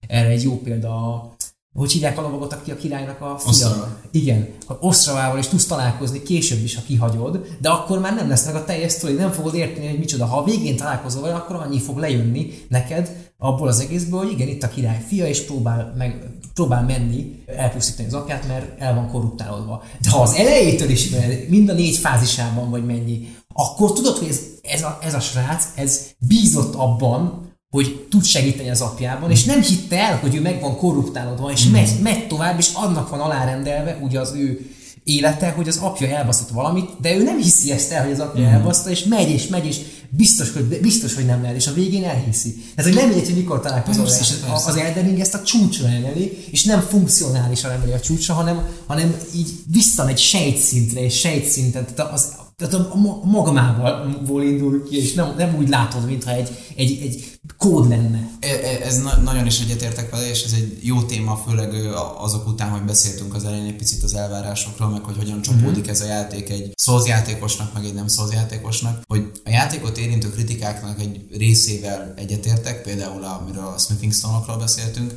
erre 0.08 0.30
egy 0.30 0.44
jó 0.44 0.58
példa. 0.58 0.90
A- 0.90 1.36
Hogy 1.74 1.92
hívják 1.92 2.18
a 2.18 2.22
lovagot, 2.22 2.54
aki 2.54 2.72
a 2.72 2.76
királynak 2.76 3.22
a 3.22 3.38
fia? 3.38 3.50
Osztrava. 3.50 3.98
Igen, 4.12 4.48
ha 4.66 4.78
Osztravával 4.82 5.38
is 5.38 5.48
tudsz 5.48 5.66
találkozni 5.66 6.24
később 6.24 6.64
is, 6.64 6.76
ha 6.76 6.82
kihagyod, 6.88 7.46
de 7.62 7.70
akkor 7.70 8.00
már 8.00 8.16
nem 8.16 8.30
lesz 8.30 8.46
meg 8.46 8.56
a 8.56 8.66
teljes 8.66 8.92
sztori, 8.92 9.14
nem 9.14 9.32
fogod 9.32 9.54
érteni, 9.54 9.88
hogy 9.88 10.00
micsoda. 10.00 10.26
Ha 10.26 10.38
a 10.38 10.44
végén 10.44 10.76
találkozol 10.76 11.22
vele, 11.22 11.36
akkor 11.36 11.56
annyi 11.56 11.80
fog 11.80 11.98
lejönni 11.98 12.54
neked 12.68 13.32
abból 13.38 13.68
az 13.68 13.80
egészből, 13.80 14.20
hogy 14.20 14.32
igen, 14.32 14.48
itt 14.48 14.64
a 14.64 14.70
király 14.70 15.04
fia, 15.08 15.28
és 15.28 15.42
próbál, 15.42 15.94
meg, 15.98 16.30
próbál 16.54 16.84
menni, 16.84 17.44
elpusztítani 17.46 18.08
az 18.08 18.14
apját, 18.14 18.48
mert 18.48 18.80
el 18.80 18.96
van 18.96 19.10
korruptálódva. 19.10 19.84
De 20.02 20.10
ha 20.10 20.22
az 20.22 20.34
elejétől 20.34 20.90
is, 20.90 21.10
mert 21.10 21.50
mind 21.50 21.70
a 21.70 21.74
négy 21.74 21.98
fázisában 21.98 22.70
vagy 22.70 22.86
mennyi, 22.86 23.28
akkor 23.54 23.94
tudod, 23.94 24.18
hogy 24.18 24.28
ez, 24.28 24.40
ez, 24.62 24.84
a, 24.84 24.98
ez 25.02 25.14
a 25.14 25.20
srác, 25.20 25.66
ez 25.76 26.06
bízott 26.18 26.76
abban, 26.76 27.49
hogy 27.70 28.06
tud 28.10 28.24
segíteni 28.24 28.70
az 28.70 28.82
apjában, 28.82 29.32
és 29.32 29.44
nem 29.44 29.62
hitte 29.62 29.98
el, 29.98 30.18
hogy 30.18 30.36
ő 30.36 30.42
meg 30.42 30.62
van 30.62 30.78
korruptálódva, 30.78 31.52
és 31.52 31.66
megy, 31.66 31.90
megy 32.02 32.28
tovább, 32.28 32.60
és 32.60 32.70
annak 32.74 33.10
van 33.10 33.20
alárendelve 33.20 34.00
ugye 34.02 34.20
az 34.20 34.34
ő 34.36 34.70
élete, 35.04 35.50
hogy 35.50 35.68
az 35.68 35.78
apja 35.78 36.08
elbaszott 36.08 36.50
valamit, 36.50 36.90
de 37.02 37.16
ő 37.16 37.24
nem 37.24 37.38
hiszi 37.38 37.72
ezt 37.72 37.92
el, 37.92 38.04
hogy 38.04 38.12
az 38.12 38.20
apja 38.20 38.48
elbaszta, 38.48 38.90
és 38.90 39.04
megy, 39.04 39.30
és 39.30 39.48
megy, 39.48 39.66
és 39.66 39.78
biztos, 40.10 40.52
hogy, 40.52 40.80
biztos, 40.82 41.16
hogy 41.16 41.26
nem 41.26 41.42
lehet, 41.42 41.58
és 41.58 41.68
a 41.68 41.74
végén 41.74 42.04
elhiszi. 42.04 42.54
Tehát, 42.76 42.92
hogy 42.92 43.02
nem 43.02 43.10
mindegy, 43.10 43.28
hogy 43.28 43.38
mikor 43.38 43.60
találkozol 43.60 44.04
Persze, 44.04 44.20
és 44.20 44.40
persze. 44.40 44.70
az 44.70 44.76
Elden 44.76 45.04
Ring 45.04 45.20
ezt 45.20 45.34
a 45.34 45.42
csúcsra 45.42 45.88
emeli, 45.88 46.38
és 46.52 46.64
nem 46.64 46.82
funkcionálisan 46.82 47.72
emeli 47.72 47.92
a 47.92 48.00
csúcsra, 48.00 48.34
hanem, 48.34 48.68
hanem 48.88 49.16
így 49.36 49.50
visszamegy 49.72 50.18
sejtszintre, 50.18 51.04
és 51.04 51.20
sejtszinten, 51.20 51.86
tehát 51.96 52.14
az, 52.14 52.34
tehát 52.60 52.74
a, 52.74 52.90
a 52.92 52.98
ma- 52.98 53.22
magmából 53.24 54.44
indul 54.44 54.84
ki, 54.84 54.98
és 54.98 55.14
nem, 55.14 55.34
nem 55.38 55.56
úgy 55.58 55.70
látod, 55.70 56.06
mintha 56.06 56.32
egy, 56.32 56.50
egy, 56.76 57.00
egy 57.02 57.39
kód 57.58 57.90
lenne. 57.90 58.30
E- 58.40 58.48
e- 58.48 58.86
Ez 58.86 59.02
na- 59.02 59.16
nagyon 59.16 59.46
is 59.46 59.60
egyetértek 59.60 60.10
vele, 60.10 60.30
és 60.30 60.44
ez 60.44 60.52
egy 60.52 60.80
jó 60.82 61.02
téma, 61.04 61.36
főleg 61.36 61.74
azok 62.18 62.48
után, 62.48 62.70
hogy 62.70 62.84
beszéltünk 62.84 63.34
az 63.34 63.46
elején 63.46 63.66
egy 63.66 63.76
picit 63.76 64.04
az 64.04 64.14
elvárásokról, 64.14 64.90
meg 64.90 65.04
hogy 65.04 65.18
hogyan 65.18 65.42
csapódik 65.42 65.88
ez 65.88 66.02
a 66.02 66.06
játék 66.06 66.50
egy 66.50 66.74
Souls 66.82 67.08
játékosnak, 67.08 67.74
meg 67.74 67.86
egy 67.86 67.94
nem 67.94 68.08
Souls 68.08 68.34
játékosnak, 68.34 69.04
hogy 69.08 69.32
a 69.46 69.50
játékot 69.50 69.98
érintő 69.98 70.30
kritikáknak 70.30 71.00
egy 71.00 71.26
részével 71.32 72.14
egyetértek, 72.16 72.82
például 72.82 73.24
amiről 73.24 73.66
a 73.66 73.78
Smithing 73.78 74.14
Stone-okról 74.14 74.58
beszéltünk, 74.58 75.14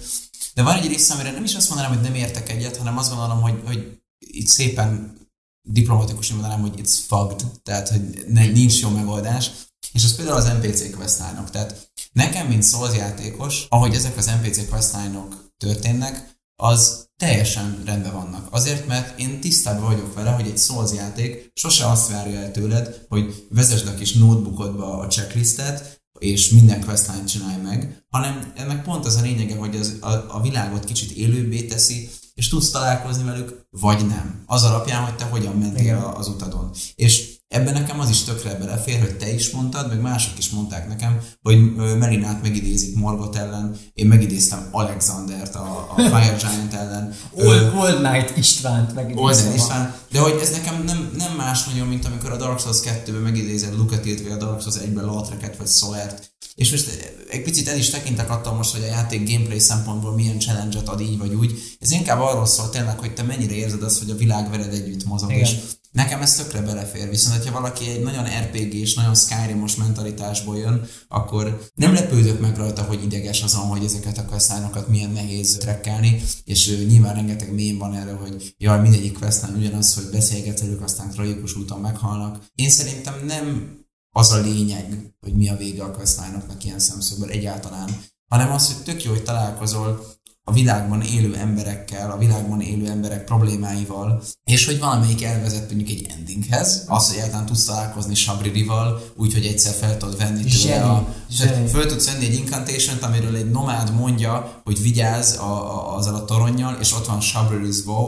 de 0.55 0.63
van 0.63 0.77
egy 0.77 0.87
része, 0.87 1.15
amire 1.15 1.31
nem 1.33 1.45
is 1.45 1.55
azt 1.55 1.69
mondanám, 1.69 1.93
hogy 1.93 2.03
nem 2.03 2.15
értek 2.15 2.51
egyet, 2.51 2.77
hanem 2.77 2.99
azt 2.99 3.11
gondolom, 3.11 3.41
hogy, 3.41 3.61
hogy 3.65 4.01
itt 4.19 4.47
szépen 4.47 5.21
diplomatikusan 5.69 6.37
mondanám, 6.37 6.61
hogy 6.61 6.81
it's 6.83 6.99
fucked, 7.07 7.47
tehát 7.63 7.89
hogy 7.89 8.25
ne, 8.29 8.47
nincs 8.47 8.81
jó 8.81 8.89
megoldás, 8.89 9.51
és 9.93 10.05
az 10.05 10.17
például 10.17 10.37
az 10.37 10.45
NPC 10.45 10.97
questline 10.97 11.45
Tehát 11.51 11.91
nekem, 12.13 12.47
mint 12.47 12.65
Souls 12.65 12.97
játékos, 12.97 13.67
ahogy 13.69 13.95
ezek 13.95 14.17
az 14.17 14.27
NPC 14.27 14.69
questline 14.69 15.23
történnek, 15.57 16.31
az 16.57 17.09
teljesen 17.17 17.83
rendben 17.85 18.13
vannak. 18.13 18.47
Azért, 18.51 18.87
mert 18.87 19.19
én 19.19 19.41
tisztában 19.41 19.85
vagyok 19.85 20.15
vele, 20.15 20.31
hogy 20.31 20.47
egy 20.47 20.59
Souls 20.59 20.93
játék 20.93 21.51
sose 21.55 21.91
azt 21.91 22.11
várja 22.11 22.39
el 22.39 22.51
tőled, 22.51 23.07
hogy 23.09 23.47
vezesd 23.51 23.87
a 23.87 23.95
kis 23.95 24.13
notebookodba 24.13 24.99
a 24.99 25.07
checklistet, 25.07 26.01
és 26.19 26.49
minden 26.49 26.85
questline 26.85 27.25
csinálj 27.25 27.63
meg, 27.63 28.05
hanem 28.11 28.53
ennek 28.57 28.83
pont 28.83 29.07
az 29.07 29.17
a 29.17 29.21
lényege, 29.21 29.57
hogy 29.57 29.77
az, 29.77 29.97
a, 30.01 30.11
a 30.11 30.41
világot 30.43 30.85
kicsit 30.85 31.11
élőbbé 31.11 31.63
teszi, 31.63 32.11
és 32.35 32.49
tudsz 32.49 32.71
találkozni 32.71 33.25
velük, 33.25 33.67
vagy 33.71 34.07
nem. 34.07 34.43
Az 34.47 34.63
alapján, 34.63 35.05
hogy 35.05 35.17
te 35.17 35.25
hogyan 35.25 35.57
mentél 35.57 35.83
Igen. 35.83 35.99
az 35.99 36.29
utadon. 36.29 36.71
És 36.95 37.32
ebben 37.53 37.73
nekem 37.73 38.01
az 38.01 38.09
is 38.09 38.23
tökre 38.23 38.55
belefér, 38.55 39.01
hogy 39.01 39.17
te 39.17 39.33
is 39.33 39.51
mondtad, 39.51 39.89
meg 39.89 40.01
mások 40.01 40.39
is 40.39 40.51
mondták 40.51 40.89
nekem, 40.89 41.21
hogy 41.43 41.75
Melinát 41.75 42.43
megidézik 42.43 42.97
Morgot 42.97 43.37
ellen, 43.37 43.77
én 43.95 44.07
megidéztem 44.07 44.69
Alexandert 44.71 45.55
a, 45.55 45.93
a 45.97 46.01
Fire 46.13 46.37
Giant 46.41 46.75
ellen. 46.75 47.15
Old, 47.31 47.73
Old 47.77 47.97
Knight 47.97 48.37
Istvánt 48.37 48.95
meg 48.95 49.17
Olden 49.17 49.55
István, 49.55 49.95
de 50.11 50.21
hogy 50.21 50.39
ez 50.41 50.51
nekem 50.51 50.83
nem, 50.87 51.11
nem 51.19 51.33
más 51.37 51.65
nagyon, 51.65 51.87
mint 51.87 52.05
amikor 52.05 52.31
a 52.31 52.37
Dark 52.37 52.61
Souls 52.61 52.81
2-ben 52.81 53.21
megidézed 53.21 53.77
Lucatit, 53.77 54.23
vagy 54.23 54.33
a 54.33 54.37
Dark 54.37 54.61
Souls 54.61 54.77
1-ben 54.77 55.05
Lautreket, 55.05 55.57
vagy 55.57 55.69
Solert. 55.69 56.31
És 56.55 56.71
most 56.71 57.15
egy 57.31 57.43
picit 57.43 57.69
el 57.69 57.79
is 57.79 57.91
tekintek 57.91 58.31
attól 58.31 58.55
most, 58.55 58.73
hogy 58.73 58.83
a 58.83 58.87
játék 58.87 59.31
gameplay 59.31 59.59
szempontból 59.59 60.15
milyen 60.15 60.39
challenge-et 60.39 60.89
ad 60.89 61.01
így 61.01 61.19
vagy 61.19 61.35
úgy. 61.35 61.77
Ez 61.81 61.91
inkább 61.91 62.21
arról 62.21 62.47
szól 62.47 62.71
tényleg, 62.71 62.99
hogy 62.99 63.15
te 63.15 63.23
mennyire 63.23 63.55
érzed 63.55 63.83
azt, 63.83 63.99
hogy 63.99 64.11
a 64.11 64.17
világ 64.17 64.51
veled 64.51 64.73
együtt 64.73 65.05
mozog. 65.05 65.31
Igen. 65.31 65.43
És 65.43 65.57
nekem 65.93 66.23
ez 66.23 66.35
tökre 66.35 66.61
belefér. 66.61 67.09
Viszont, 67.09 67.37
hogyha 67.37 67.53
valaki 67.53 67.89
egy 67.89 68.03
nagyon 68.03 68.25
RPG-s, 68.25 68.95
nagyon 68.95 69.15
Skyrim-os 69.15 69.77
mentalitásból 69.77 70.59
jön, 70.59 70.87
akkor 71.09 71.71
nem 71.75 71.95
lepődök 71.95 72.41
meg 72.41 72.57
rajta, 72.57 72.83
hogy 72.83 73.03
ideges 73.05 73.43
azon, 73.43 73.67
hogy 73.67 73.85
ezeket 73.85 74.19
a 74.19 74.25
questline 74.25 74.71
milyen 74.89 75.11
nehéz 75.11 75.57
trekkelni, 75.61 76.23
és 76.45 76.77
nyilván 76.89 77.15
rengeteg 77.15 77.55
mém 77.55 77.79
van 77.79 77.95
erre, 77.95 78.13
hogy 78.13 78.55
jaj, 78.59 78.81
mindegyik 78.81 79.19
questline 79.19 79.57
ugyanaz, 79.57 79.95
hogy 79.95 80.09
beszélgetsz 80.13 80.61
velük, 80.61 80.83
aztán 80.83 81.11
tragikus 81.11 81.57
úton 81.57 81.81
meghalnak. 81.81 82.45
Én 82.55 82.71
szerintem 82.71 83.15
nem 83.27 83.81
az 84.15 84.33
a 84.33 84.41
lényeg, 84.41 85.15
hogy 85.21 85.35
mi 85.35 85.49
a 85.49 85.57
vége 85.57 85.85
a 85.85 85.91
questline-oknak 85.91 86.65
ilyen 86.65 86.79
szemszögből 86.79 87.31
egyáltalán, 87.31 87.91
hanem 88.29 88.53
az, 88.53 88.75
hogy 88.75 88.85
tök 88.85 89.03
jó, 89.03 89.11
hogy 89.11 89.23
találkozol 89.23 90.07
a 90.45 90.53
világban 90.53 91.03
élő 91.03 91.35
emberekkel, 91.35 92.11
a 92.11 92.19
világban 92.19 92.61
élő 92.61 92.87
emberek 92.89 93.25
problémáival, 93.25 94.23
és 94.45 94.67
hogy 94.67 94.79
valamelyik 94.79 95.25
elvezet 95.25 95.73
mondjuk 95.73 95.89
egy 95.89 96.07
endinghez, 96.19 96.85
az, 96.87 97.09
hogy 97.09 97.17
egyáltalán 97.17 97.47
tudsz 97.47 97.65
találkozni 97.65 98.15
Sabririval, 98.15 99.03
úgyhogy 99.17 99.47
egyszer 99.47 99.73
fel 99.73 99.97
tudod 99.97 100.19
venni 100.19 100.43
tőle 100.43 100.49
Zseni, 100.49 100.83
a... 100.83 101.07
zseni. 101.31 101.67
Föl 101.67 101.87
tudsz 101.87 102.13
venni 102.13 102.25
egy 102.25 102.35
incantation 102.35 102.97
amiről 103.01 103.37
egy 103.37 103.51
nomád 103.51 103.95
mondja, 103.95 104.61
hogy 104.65 104.83
vigyázz 104.83 105.37
a, 105.37 105.77
a, 105.77 105.97
azzal 105.97 106.15
a 106.15 106.25
toronnyal, 106.25 106.77
és 106.81 106.93
ott 106.93 107.07
van 107.07 107.19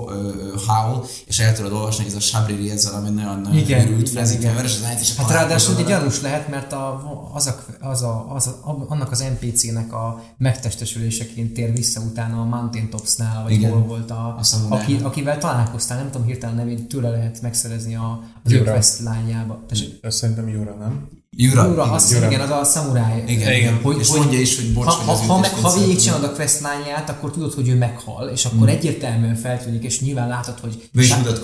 ö, 0.08 0.12
ö, 0.12 0.54
Howl, 0.66 1.04
és 1.26 1.38
el 1.38 1.54
tudod 1.54 1.72
olvasni, 1.72 2.04
hogy 2.04 2.12
ez 2.12 2.18
a 2.18 2.20
Shabriri 2.20 2.70
ezzel, 2.70 2.94
ami 2.94 3.08
nagyon 3.10 3.40
nagyon 3.40 3.58
Igen, 3.58 3.80
őrült, 3.80 4.00
igen, 4.00 4.12
frenzied 4.12 4.40
igen. 4.40 4.52
fever, 4.52 4.70
és 4.70 4.76
az 4.82 5.00
és 5.00 5.16
Hát 5.16 5.30
ráadásul 5.30 5.76
egy 5.76 5.84
gyanús 5.84 6.20
lehet, 6.20 6.48
mert 6.48 6.72
a, 6.72 7.02
az 7.34 7.46
a, 7.46 7.64
az 7.80 8.02
a, 8.02 8.26
az 8.34 8.46
a, 8.46 8.86
annak 8.88 9.10
az 9.10 9.24
NPC-nek 9.40 9.92
a 9.92 10.22
megtestesüléseként 10.38 11.52
tér 11.52 11.72
vissza 11.72 12.00
utána 12.24 12.40
a 12.40 12.44
Mountain 12.44 12.90
Topsnál, 12.90 13.42
vagy 13.42 13.52
Igen. 13.52 13.70
hol 13.70 13.80
volt 13.80 14.10
a, 14.10 14.36
A 14.40 14.74
aki, 14.74 14.98
akivel 15.02 15.38
találkoztál, 15.38 15.98
nem 15.98 16.10
tudom 16.10 16.26
hirtelen 16.26 16.56
nevét, 16.56 16.88
tőle 16.88 17.10
lehet 17.10 17.42
megszerezni 17.42 17.94
a, 17.96 18.22
Jura. 18.46 18.70
quest 18.72 18.98
lányába. 18.98 19.64
Tessék, 19.68 20.06
szerintem 20.08 20.48
jóra, 20.48 20.74
nem? 20.74 21.08
Jura, 21.36 21.66
Jura, 21.66 21.82
azt 21.82 22.12
Jura. 22.12 22.26
igen, 22.26 22.40
az 22.40 22.50
a 22.50 22.64
szamuráj. 22.64 23.24
igen, 23.26 23.52
Igen. 23.52 23.80
Hogy- 23.82 23.98
és 23.98 24.08
hogy- 24.08 24.18
mondja 24.20 24.40
is, 24.40 24.56
hogy 24.56 24.72
bocs, 24.72 24.84
Ha, 24.86 24.92
hogy 24.92 25.26
ha, 25.26 25.34
az 25.34 25.74
ha, 25.74 25.78
végigcsinálod 25.80 26.24
a 26.24 26.32
questlányát, 26.32 27.10
akkor 27.10 27.30
tudod, 27.30 27.52
hogy 27.54 27.68
ő 27.68 27.76
meghal, 27.76 28.28
és 28.28 28.44
akkor 28.44 28.68
egyértelműen 28.68 29.34
feltűnik, 29.34 29.82
és 29.82 30.00
nyilván 30.00 30.28
látod, 30.28 30.58
hogy 30.60 30.90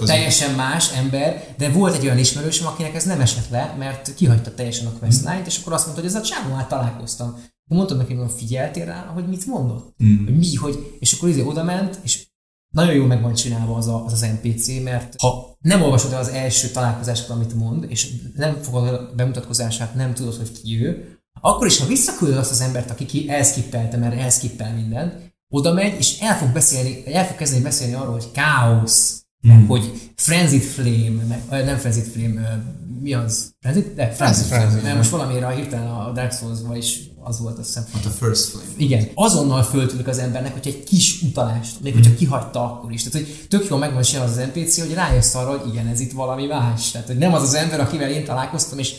teljesen 0.04 0.54
más 0.54 0.92
ember, 0.92 1.44
de 1.58 1.68
volt 1.70 1.94
egy 1.96 2.04
olyan 2.04 2.18
ismerősöm, 2.18 2.66
akinek 2.66 2.94
ez 2.94 3.04
nem 3.04 3.20
esett 3.20 3.48
le, 3.50 3.74
mert 3.78 4.14
kihagyta 4.14 4.54
teljesen 4.54 4.86
a 4.86 4.92
questline-t, 4.98 5.46
és 5.46 5.58
akkor 5.60 5.72
azt 5.72 5.84
mondta, 5.84 6.02
hogy 6.02 6.10
ez 6.10 6.16
a 6.16 6.22
csávó 6.22 6.54
már 6.54 6.66
találkoztam. 6.66 7.38
Mondtam 7.74 7.96
neki, 7.96 8.14
hogy 8.14 8.30
figyeltél 8.30 8.84
rá, 8.84 9.04
hogy 9.14 9.28
mit 9.28 9.46
mondott? 9.46 9.94
Mm. 10.04 10.24
Hogy 10.24 10.36
mi, 10.36 10.54
hogy, 10.54 10.96
és 10.98 11.12
akkor 11.12 11.28
izé 11.28 11.42
oda 11.42 11.64
ment, 11.64 11.98
és 12.02 12.26
nagyon 12.74 12.94
jól 12.94 13.06
meg 13.06 13.22
van 13.22 13.34
csinálva 13.34 13.76
az, 13.76 13.86
a, 13.86 14.04
az 14.04 14.12
az 14.12 14.20
NPC, 14.20 14.82
mert 14.82 15.14
ha 15.20 15.56
nem 15.60 15.82
olvasod 15.82 16.12
el 16.12 16.18
az 16.18 16.28
első 16.28 16.68
találkozásokat, 16.68 17.36
amit 17.36 17.54
mond, 17.54 17.86
és 17.88 18.10
nem 18.36 18.54
fogod 18.62 18.88
a 18.88 19.10
bemutatkozását, 19.16 19.94
nem 19.94 20.14
tudod, 20.14 20.36
hogy 20.36 20.52
ki 20.62 20.84
ő, 20.86 21.18
akkor 21.40 21.66
is, 21.66 21.78
ha 21.78 21.86
visszaküldöd 21.86 22.36
azt 22.36 22.50
az 22.50 22.60
embert, 22.60 22.90
aki 22.90 23.06
ki 23.06 23.30
elszkippelte, 23.30 23.96
mert 23.96 24.18
elskippel 24.18 24.74
mindent, 24.74 25.34
oda 25.48 25.72
megy, 25.72 25.94
és 25.98 26.18
el 26.20 26.38
fog, 26.38 26.48
beszélni, 26.52 27.14
el 27.14 27.26
fog 27.26 27.36
kezdeni 27.36 27.62
beszélni 27.62 27.94
arról, 27.94 28.12
hogy 28.12 28.30
káosz, 28.32 29.24
meg 29.42 29.66
hogy 29.66 30.10
Frenzied 30.14 30.62
Flame, 30.62 31.22
meg, 31.28 31.64
nem 31.64 31.76
Frenzied 31.76 32.06
Flame, 32.06 32.62
mi 33.00 33.14
az? 33.14 33.54
Frenzied? 33.60 33.94
De 33.94 34.10
Frenzied 34.10 34.46
Flame. 34.46 34.62
Frenzied, 34.62 34.84
Mert 34.84 34.96
most 34.96 35.10
valamire 35.10 35.50
hirtelen 35.50 35.86
a 35.86 36.12
Dark 36.12 36.32
Souls-ban 36.32 36.76
is 36.76 37.09
az 37.22 37.40
volt, 37.40 37.58
azt 37.58 37.66
hiszem. 37.66 37.84
Ott 37.94 38.04
a 38.04 38.08
First 38.08 38.44
Flame. 38.44 38.66
Igen, 38.76 39.08
azonnal 39.14 39.62
föltűnik 39.62 40.06
az 40.06 40.18
embernek, 40.18 40.52
hogy 40.52 40.66
egy 40.66 40.84
kis 40.84 41.22
utalást, 41.22 41.80
még 41.82 41.92
hogyha 41.92 42.14
kihagyta 42.14 42.64
akkor 42.64 42.92
is. 42.92 43.02
Tehát, 43.02 43.26
hogy 43.26 43.46
tök 43.48 43.68
jól 43.68 43.78
megvan 43.78 44.00
az 44.00 44.40
NPC, 44.54 44.80
hogy 44.80 44.94
rájössz 44.94 45.34
arra, 45.34 45.58
hogy 45.58 45.72
igen, 45.72 45.86
ez 45.86 46.00
itt 46.00 46.12
valami 46.12 46.46
más. 46.46 46.90
Tehát, 46.90 47.06
hogy 47.06 47.18
nem 47.18 47.34
az 47.34 47.42
az 47.42 47.54
ember, 47.54 47.80
akivel 47.80 48.10
én 48.10 48.24
találkoztam, 48.24 48.78
és 48.78 48.96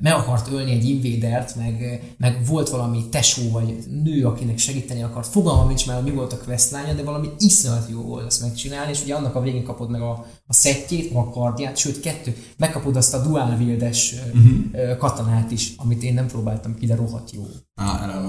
meg 0.00 0.12
akart 0.12 0.52
ölni 0.52 0.70
egy 0.70 0.84
invédert, 0.84 1.56
meg, 1.56 2.02
meg 2.18 2.46
volt 2.46 2.68
valami 2.68 3.08
tesó 3.08 3.50
vagy 3.50 3.84
nő, 4.04 4.26
akinek 4.26 4.58
segíteni 4.58 5.02
akart. 5.02 5.26
Fogalmam 5.26 5.66
nincs 5.66 5.86
már, 5.86 6.02
mi 6.02 6.10
volt 6.10 6.32
a 6.32 6.38
questlánya, 6.44 6.94
de 6.94 7.02
valami 7.02 7.28
iszonyat 7.38 7.88
jó 7.90 8.00
volt 8.00 8.26
ezt 8.26 8.40
megcsinálni, 8.40 8.90
és 8.90 9.02
ugye 9.02 9.14
annak 9.14 9.34
a 9.34 9.40
végén 9.40 9.64
kapod 9.64 9.90
meg 9.90 10.00
a, 10.00 10.26
a 10.46 10.52
szettjét, 10.52 11.12
meg 11.12 11.22
a 11.22 11.30
kardját, 11.30 11.76
sőt 11.76 12.00
kettő, 12.00 12.36
megkapod 12.56 12.96
azt 12.96 13.14
a 13.14 13.22
dual 13.22 13.56
wieldes 13.58 14.14
uh-huh. 14.34 14.96
katonát 14.96 15.50
is, 15.50 15.72
amit 15.76 16.02
én 16.02 16.14
nem 16.14 16.26
próbáltam 16.26 16.74
ki, 16.74 16.86
de 16.86 16.94
rohadt 16.94 17.30
jó. 17.32 17.42
Á, 17.82 18.02
erre 18.02 18.20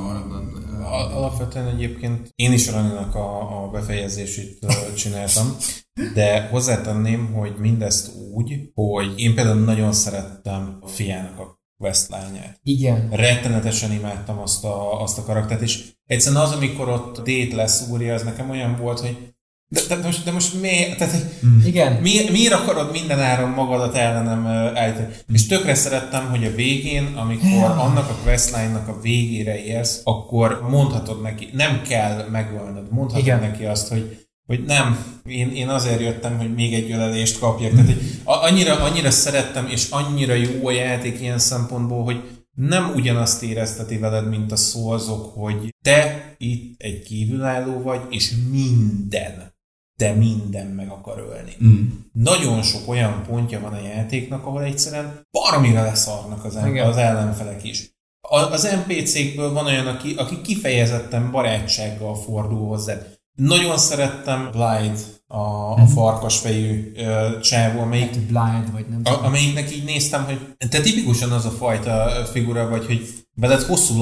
Alapvetően 1.14 1.68
egyébként 1.68 2.30
én 2.36 2.52
is 2.52 2.72
Raninak 2.72 3.16
a, 3.16 3.64
a 3.64 3.70
befejezését 3.70 4.66
csináltam, 4.96 5.56
de 6.14 6.48
hozzátenném, 6.48 7.34
hogy 7.34 7.56
mindezt 7.58 8.12
úgy, 8.34 8.72
hogy 8.74 9.20
én 9.20 9.36
például 9.36 9.60
nagyon 9.60 9.94
szerettem 9.94 10.78
a 10.82 10.88
fiának 10.88 11.40
a 11.40 11.62
questlányát. 11.78 12.60
Igen. 12.64 13.10
Rettenetesen 13.10 13.92
imádtam 13.92 14.40
azt 14.40 14.64
a, 14.64 15.02
azt 15.02 15.18
a 15.18 15.24
karaktert, 15.24 15.62
és 15.62 15.92
egyszerűen 16.06 16.42
az, 16.42 16.52
amikor 16.52 16.90
ott 16.90 17.24
Dét 17.24 17.54
leszúrja, 17.54 18.14
az 18.14 18.24
nekem 18.24 18.50
olyan 18.50 18.76
volt, 18.76 19.00
hogy 19.00 19.33
de, 19.74 19.96
de, 19.96 20.02
most, 20.04 20.24
de 20.24 20.32
most 20.32 20.62
miért? 20.62 20.98
Tehát, 20.98 21.14
hogy 21.14 21.66
Igen. 21.66 21.94
Mi, 22.02 22.30
miért 22.32 22.54
akarod 22.54 22.92
minden 22.92 23.20
áron 23.20 23.50
magadat 23.50 23.96
ellenem 23.96 24.46
állítani? 24.76 25.08
És 25.34 25.48
tökre 25.48 25.76
szerettem, 25.76 26.30
hogy 26.30 26.46
a 26.46 26.56
végén, 26.56 27.14
amikor 27.16 27.64
annak 27.64 28.10
a 28.10 28.18
questline-nak 28.24 28.88
a 28.88 29.00
végére 29.02 29.64
érsz, 29.64 30.02
akkor 30.04 30.68
mondhatod 30.70 31.22
neki, 31.22 31.50
nem 31.54 31.82
kell 31.88 32.28
megölnöd, 32.32 32.92
mondhatod 32.92 33.26
Igen. 33.26 33.40
neki 33.40 33.66
azt, 33.66 33.88
hogy 33.88 34.18
hogy 34.48 34.64
nem, 34.66 35.06
én, 35.26 35.52
én 35.52 35.70
azért 35.70 36.02
jöttem, 36.02 36.38
hogy 36.38 36.54
még 36.54 36.74
egy 36.74 36.92
ölelést 36.92 37.40
kapjak. 37.40 37.72
Tehát, 37.72 37.86
hogy 37.86 38.02
annyira, 38.24 38.80
annyira 38.80 39.12
szerettem, 39.12 39.68
és 39.68 39.90
annyira 39.90 40.34
jó 40.34 40.68
a 40.68 40.72
játék 40.72 41.20
ilyen 41.20 41.40
szempontból, 41.40 42.04
hogy 42.04 42.22
nem 42.56 42.92
ugyanazt 42.96 43.44
érezteti 43.44 43.98
veled, 43.98 44.30
mint 44.30 44.52
a 44.52 44.56
szózok, 44.56 45.34
hogy 45.34 45.76
te 45.84 46.36
itt 46.38 46.82
egy 46.82 47.04
kívülálló 47.04 47.82
vagy, 47.82 48.02
és 48.10 48.34
minden, 48.52 49.53
de 50.04 50.14
minden 50.14 50.68
meg 50.68 50.90
akar 50.90 51.20
ölni. 51.20 51.56
Mm. 51.64 51.88
Nagyon 52.12 52.62
sok 52.62 52.90
olyan 52.90 53.24
pontja 53.28 53.60
van 53.60 53.74
a 53.74 53.82
játéknak, 53.82 54.46
ahol 54.46 54.64
egyszerűen 54.64 55.22
baromira 55.32 55.82
leszarnak 55.82 56.46
az, 56.46 56.58
Igen. 56.66 56.88
az 56.88 56.98
ellenfelek 56.98 57.64
is. 57.64 57.92
A, 58.22 58.38
az 58.38 58.78
NPC-kből 58.86 59.54
van 59.54 59.66
olyan, 59.66 59.88
aki, 59.88 60.14
aki 60.18 60.42
kifejezetten 60.42 61.32
barátsággal 61.32 62.16
fordul 62.16 62.68
hozzá. 62.68 62.98
Nagyon 63.36 63.78
szerettem 63.78 64.50
Blythe, 64.52 65.04
a, 65.28 65.72
a 65.72 65.86
farkasfejű 65.86 66.92
ö, 66.96 67.40
csávó, 67.40 67.80
amelyik 67.80 68.12
Blind, 68.12 68.72
vagy 68.72 68.86
nem 68.90 69.02
a, 69.04 69.26
amelyiknek 69.26 69.76
így 69.76 69.84
néztem, 69.84 70.24
hogy 70.26 70.40
te 70.70 70.82
tipikusan 70.82 71.32
az 71.32 71.46
a 71.46 71.50
fajta 71.50 72.26
figura 72.32 72.70
vagy, 72.70 72.86
hogy 72.86 73.23
veled 73.36 73.62
hosszú 73.62 73.94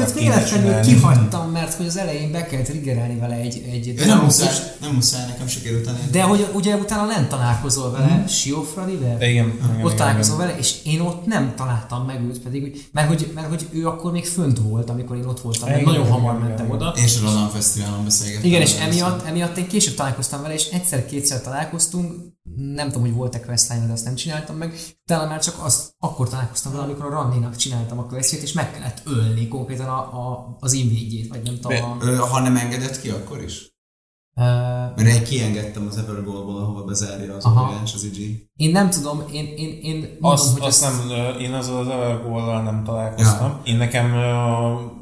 őt 0.00 0.14
kéne 0.14 0.44
csinálni. 0.44 0.86
kihagytam, 0.86 1.50
mert 1.50 1.74
hogy 1.74 1.86
az 1.86 1.96
elején 1.96 2.32
be 2.32 2.46
kell 2.46 2.62
triggerelni 2.62 3.18
vele 3.18 3.34
egy, 3.34 3.64
egy 3.72 3.86
nem 3.86 3.94
dialógust. 3.94 4.40
muszáj, 4.40 4.54
nem 4.80 4.94
muszáj, 4.94 5.26
nekem 5.26 5.46
sikerült 5.46 5.86
elérni. 5.86 6.10
De 6.10 6.22
hogy 6.22 6.48
ugye 6.54 6.74
utána 6.76 7.06
nem 7.06 7.28
találkozol 7.28 7.90
vele, 7.90 8.16
mm. 8.22 8.26
Siofradivel? 8.26 9.22
Igen, 9.22 9.30
igen, 9.30 9.70
ott 9.70 9.78
igen, 9.78 9.96
találkozol 9.96 10.34
igen. 10.34 10.46
vele, 10.46 10.58
és 10.58 10.74
én 10.84 11.00
ott 11.00 11.26
nem 11.26 11.52
találtam 11.56 12.04
meg 12.04 12.22
őt, 12.28 12.40
pedig, 12.40 12.88
mert 12.92 13.08
hogy, 13.08 13.32
mert 13.34 13.48
hogy 13.48 13.66
ő 13.70 13.86
akkor 13.86 14.12
még 14.12 14.26
fönt 14.26 14.58
volt, 14.58 14.90
amikor 14.90 15.16
én 15.16 15.24
ott 15.24 15.40
voltam, 15.40 15.68
mert 15.68 15.80
Igen, 15.80 15.92
nagyon 15.92 16.06
igen, 16.06 16.18
hamar 16.18 16.34
igen, 16.34 16.46
mentem 16.46 16.66
igen. 16.66 16.76
oda. 16.76 16.94
Én 16.98 17.04
is 17.04 17.16
a 17.16 17.20
Rodan 17.20 17.48
Fesztiválon 17.48 18.04
beszélgettem. 18.04 18.46
Igen, 18.46 18.60
és 18.60 18.74
emiatt, 18.74 19.26
emiatt 19.26 19.56
én 19.56 19.66
később 19.68 19.94
találkoztam 19.94 20.42
vele, 20.42 20.54
és 20.54 20.68
egyszer-kétszer 20.68 21.40
találkoztunk, 21.40 22.12
nem 22.56 22.86
tudom, 22.86 23.02
hogy 23.02 23.14
volt-e 23.14 23.40
questline, 23.40 23.86
de 23.86 23.92
azt 23.92 24.04
nem 24.04 24.14
csináltam 24.14 24.56
meg. 24.56 24.74
Utána 25.02 25.28
már 25.28 25.42
csak 25.42 25.54
azt, 25.64 25.92
akkor 25.98 26.28
találkoztam 26.28 26.72
vele, 26.72 26.84
amikor 26.84 27.04
a 27.04 27.08
Randinak 27.08 27.56
csináltam 27.56 27.98
a 27.98 28.06
questjét, 28.06 28.42
és 28.42 28.52
meg 28.52 28.72
kellett 28.72 29.02
ölni 29.04 29.48
konkrétan 29.48 29.88
a, 29.88 29.98
a, 29.98 30.56
az 30.60 30.72
invédjét, 30.72 31.28
vagy 31.28 31.42
nem 31.42 31.60
tudom. 31.60 31.82
A, 31.82 31.96
Ö, 32.00 32.16
Ha 32.16 32.40
nem 32.40 32.56
engedett 32.56 33.00
ki, 33.00 33.10
akkor 33.10 33.42
is? 33.42 33.76
Ö, 34.38 34.42
Mert 34.96 35.16
én 35.16 35.22
kiengedtem 35.24 35.86
az 35.90 35.96
Evergoalból, 35.96 36.56
ahova 36.56 36.84
bezárja 36.84 37.34
az 37.34 37.44
Aha. 37.44 37.66
óriás, 37.66 37.94
az 37.94 38.04
IG. 38.04 38.48
én 38.56 38.70
nem 38.70 38.90
tudom, 38.90 39.22
én, 39.32 39.46
én, 39.56 39.78
én 39.82 39.96
mondom, 39.96 40.16
Azt, 40.20 40.58
hogy 40.58 40.68
azt 40.68 40.84
ezt, 40.84 41.08
nem, 41.08 41.40
én 41.40 41.52
azzal 41.52 41.80
az 41.80 41.88
Evergoal-lal 41.88 42.62
nem 42.62 42.84
találkoztam. 42.84 43.48
Ja. 43.48 43.60
Én 43.64 43.76
nekem 43.76 44.14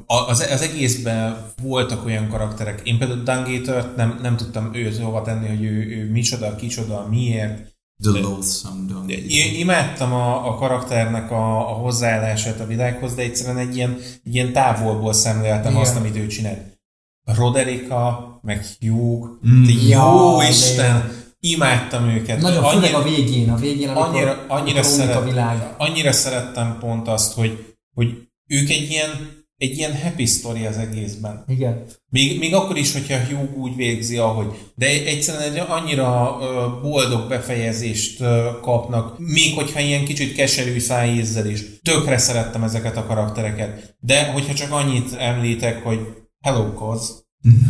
az, 0.05 0.47
az 0.51 0.61
egészben 0.61 1.37
voltak 1.61 2.05
olyan 2.05 2.27
karakterek. 2.27 2.81
Én 2.83 2.97
például 2.97 3.23
Dungator-t 3.23 3.95
nem, 3.95 4.19
nem 4.21 4.35
tudtam 4.37 4.69
őt 4.73 4.97
hova 4.97 5.21
tenni, 5.21 5.47
hogy 5.47 5.63
ő, 5.63 5.85
ő 5.85 6.11
micsoda, 6.11 6.55
kicsoda, 6.55 7.07
miért. 7.09 7.75
The 8.03 8.19
Loathsome. 8.19 9.13
Én 9.27 9.59
imádtam 9.59 10.13
a, 10.13 10.47
a 10.47 10.55
karakternek 10.55 11.31
a, 11.31 11.69
a 11.69 11.73
hozzáállását 11.73 12.59
a 12.59 12.65
világhoz, 12.65 13.15
de 13.15 13.21
egyszerűen 13.21 13.57
egy 13.57 13.75
ilyen, 13.75 13.97
egy 14.23 14.35
ilyen 14.35 14.53
távolból 14.53 15.13
szemléltem 15.13 15.71
Igen. 15.71 15.81
azt, 15.81 15.95
amit 15.95 16.15
ő 16.15 16.27
csinált. 16.27 16.76
Roderika, 17.35 18.39
meg 18.41 18.65
Hugh, 18.79 19.27
Mm. 19.47 19.63
de 19.63 19.71
jó 19.71 19.87
Jaj, 19.89 20.49
Isten, 20.49 21.11
imádtam 21.39 22.09
őket. 22.09 22.41
nagyon 22.41 22.63
Annyira- 22.63 22.87
főleg 22.87 23.01
a 23.01 23.03
végén, 23.09 23.49
a 23.49 23.55
végén, 23.55 23.87
amikor, 23.89 24.05
annyira, 24.07 24.31
annyira, 24.31 24.79
amikor 24.79 24.83
szeret, 24.83 25.15
a 25.15 25.23
világ. 25.23 25.73
annyira 25.77 26.11
szerettem 26.11 26.77
pont 26.79 27.07
azt, 27.07 27.33
hogy, 27.33 27.75
hogy 27.93 28.07
ők 28.47 28.69
egy 28.69 28.89
ilyen, 28.89 29.09
egy 29.57 29.77
ilyen 29.77 30.01
happy 30.01 30.25
story 30.25 30.65
az 30.65 30.77
egészben. 30.77 31.43
Igen. 31.47 31.85
Még, 32.09 32.39
még 32.39 32.53
akkor 32.53 32.77
is, 32.77 32.93
hogyha 32.93 33.17
Hugh 33.17 33.57
úgy 33.57 33.75
végzi, 33.75 34.17
ahogy. 34.17 34.47
De 34.75 34.85
egyszerűen 34.85 35.51
egy 35.53 35.63
annyira 35.67 36.37
boldog 36.81 37.27
befejezést 37.27 38.23
kapnak, 38.61 39.19
még 39.19 39.53
hogyha 39.53 39.79
ilyen 39.79 40.05
kicsit 40.05 40.35
keserű 40.35 40.79
szájízzel 40.79 41.45
is. 41.45 41.63
Tökre 41.83 42.17
szerettem 42.17 42.63
ezeket 42.63 42.97
a 42.97 43.05
karaktereket. 43.05 43.95
De 43.99 44.31
hogyha 44.31 44.53
csak 44.53 44.71
annyit 44.71 45.13
említek, 45.13 45.83
hogy 45.83 45.99
Hello 46.41 46.73
Cause, 46.73 47.13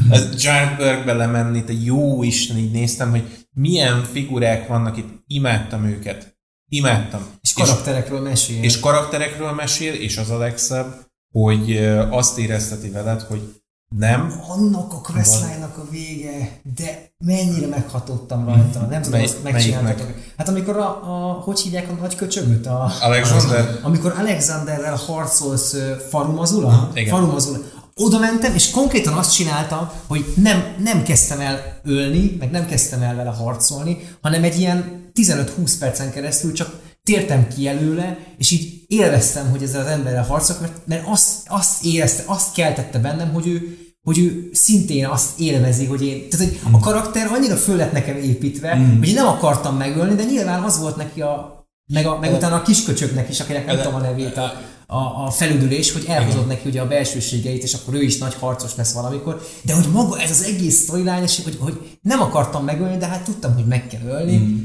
ez 0.10 0.44
Jarbergbe 0.44 1.14
lemenni, 1.14 1.64
te 1.64 1.74
jó 1.74 2.24
Isten, 2.24 2.58
így 2.58 2.72
néztem, 2.72 3.10
hogy 3.10 3.48
milyen 3.54 4.04
figurák 4.04 4.68
vannak 4.68 4.98
itt, 4.98 5.24
imádtam 5.28 5.86
őket. 5.86 6.38
Imádtam. 6.70 7.22
És 7.42 7.54
karakterekről 7.54 8.22
mesél. 8.22 8.64
és 8.64 8.80
karakterekről 8.80 9.52
mesél, 9.52 9.94
és 9.94 10.18
az 10.18 10.30
a 10.30 10.38
legszebb, 10.38 11.06
hogy 11.34 11.78
azt 12.10 12.38
érezteti 12.38 12.90
veled, 12.90 13.22
hogy 13.22 13.62
nem, 13.96 14.42
annak 14.48 14.94
a 14.94 15.02
questline-nak 15.02 15.78
a 15.78 15.90
vége, 15.90 16.62
de 16.76 17.12
mennyire 17.18 17.68
meghatottam 17.68 18.46
rajta. 18.46 18.80
Nem 18.80 19.02
tudom, 19.02 19.20
Mely- 19.20 19.30
azt 19.30 19.44
megcsináltatok. 19.44 20.14
Hát 20.38 20.48
amikor 20.48 20.78
a, 20.78 20.90
a, 21.04 21.32
hogy 21.32 21.60
hívják 21.60 21.90
a 21.90 21.94
nagy 21.94 22.16
köcsögöt? 22.16 22.66
A, 22.66 22.92
Alexander? 23.02 23.80
amikor 23.82 24.14
Alexanderrel 24.18 24.96
harcolsz 24.96 25.76
Farumazula? 26.10 26.92
Igen. 26.94 27.14
Farumazula. 27.14 27.58
Oda 27.98 28.20
mentem, 28.20 28.54
és 28.54 28.72
konkrétan 28.72 29.14
azt 29.14 29.34
csináltam, 29.34 29.90
hogy 30.08 30.26
nem, 30.36 30.76
nem 30.84 31.04
kezdtem 31.04 31.40
el 31.40 31.80
ölni, 31.84 32.36
meg 32.40 32.52
nem 32.52 32.66
kezdtem 32.66 33.02
el 33.02 33.16
vele 33.16 33.30
harcolni, 33.30 33.98
hanem 34.22 34.44
egy 34.44 34.60
ilyen 34.60 35.12
15-20 35.14 35.74
percen 35.80 36.12
keresztül 36.12 36.54
csak 36.54 36.80
tértem 37.04 37.48
ki 37.48 37.68
előle, 37.68 38.18
és 38.38 38.52
így 38.52 38.84
élveztem, 38.88 39.50
hogy 39.50 39.64
ezzel 39.64 39.82
az 39.82 39.88
emberrel 39.88 40.24
harcolok, 40.24 40.62
mert, 40.62 40.74
mert 40.86 41.08
azt, 41.08 41.32
azt 41.48 41.86
érezte, 41.86 42.24
azt 42.26 42.54
keltette 42.54 43.00
bennem, 43.00 43.34
hogy 43.34 43.48
ő, 43.48 43.78
hogy 44.04 44.20
ő 44.20 44.50
szintén 44.54 45.06
azt 45.06 45.40
élvezi, 45.40 45.86
hogy 45.86 46.06
én... 46.06 46.30
Tehát, 46.30 46.48
hogy 46.48 46.60
a 46.72 46.80
karakter 46.80 47.28
annyira 47.32 47.56
föl 47.56 47.76
lett 47.76 47.92
nekem 47.92 48.18
építve, 48.18 48.76
mm. 48.76 48.98
hogy 48.98 49.08
én 49.08 49.14
nem 49.14 49.28
akartam 49.28 49.78
megölni, 49.78 50.16
de 50.16 50.24
nyilván 50.24 50.64
az 50.64 50.80
volt 50.80 50.96
neki 50.96 51.22
a... 51.22 51.66
Meg, 51.94 52.06
a, 52.06 52.20
meg 52.20 52.34
utána 52.34 52.56
a 52.56 52.62
kisköcsöknek 52.62 53.30
is, 53.30 53.40
akinek 53.40 53.66
nem 53.66 53.78
tudom 53.78 53.96
a 53.96 54.00
nevét, 54.00 54.38
a, 54.38 54.62
a, 54.88 55.26
a 55.26 55.30
felüdülés, 55.32 55.92
hogy 55.92 56.04
elhozott 56.08 56.48
neki 56.48 56.70
ugye 56.70 56.82
a 56.82 56.88
belsőségeit, 56.88 57.64
és 57.64 57.74
akkor 57.74 57.94
ő 57.94 58.02
is 58.02 58.18
nagy 58.18 58.34
harcos 58.34 58.76
lesz 58.76 58.94
valamikor. 58.94 59.42
De 59.62 59.74
hogy 59.74 59.92
maga 59.92 60.20
ez 60.20 60.30
az 60.30 60.44
egész 60.44 60.84
storyline, 60.84 61.20
hogy, 61.44 61.58
hogy 61.60 61.98
nem 62.02 62.22
akartam 62.22 62.64
megölni, 62.64 62.98
de 62.98 63.06
hát 63.08 63.24
tudtam, 63.24 63.54
hogy 63.54 63.66
meg 63.66 63.88
kell 63.88 64.06
ölni. 64.06 64.38
Mm. 64.38 64.60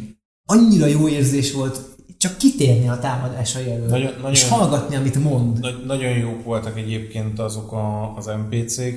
Annyira 0.44 0.86
jó 0.86 1.09
érzés 1.09 1.53
volt 1.53 1.81
csak 2.19 2.36
kitérni 2.36 2.89
a 2.89 2.99
támadásai 2.99 3.70
elől, 3.70 3.86
Nagyon- 3.89 4.12
nagyon- 4.15 4.31
és 4.31 4.49
hallgatni, 4.49 4.97
amit 4.97 5.23
mond. 5.23 5.59
Nagy, 5.61 5.85
nagyon 5.86 6.19
jók 6.19 6.44
voltak 6.44 6.78
egyébként 6.78 7.39
azok 7.39 7.73
a, 7.73 8.16
az 8.16 8.27
NPC-k, 8.27 8.94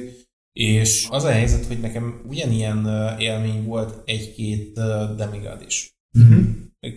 és 0.53 1.07
az 1.09 1.23
a 1.23 1.31
helyzet, 1.31 1.65
hogy 1.65 1.79
nekem 1.79 2.21
ugyanilyen 2.27 2.87
élmény 3.19 3.63
volt 3.65 4.01
egy-két 4.05 4.73
demigod 5.17 5.63
is. 5.67 5.95
Mhm. 6.11 6.39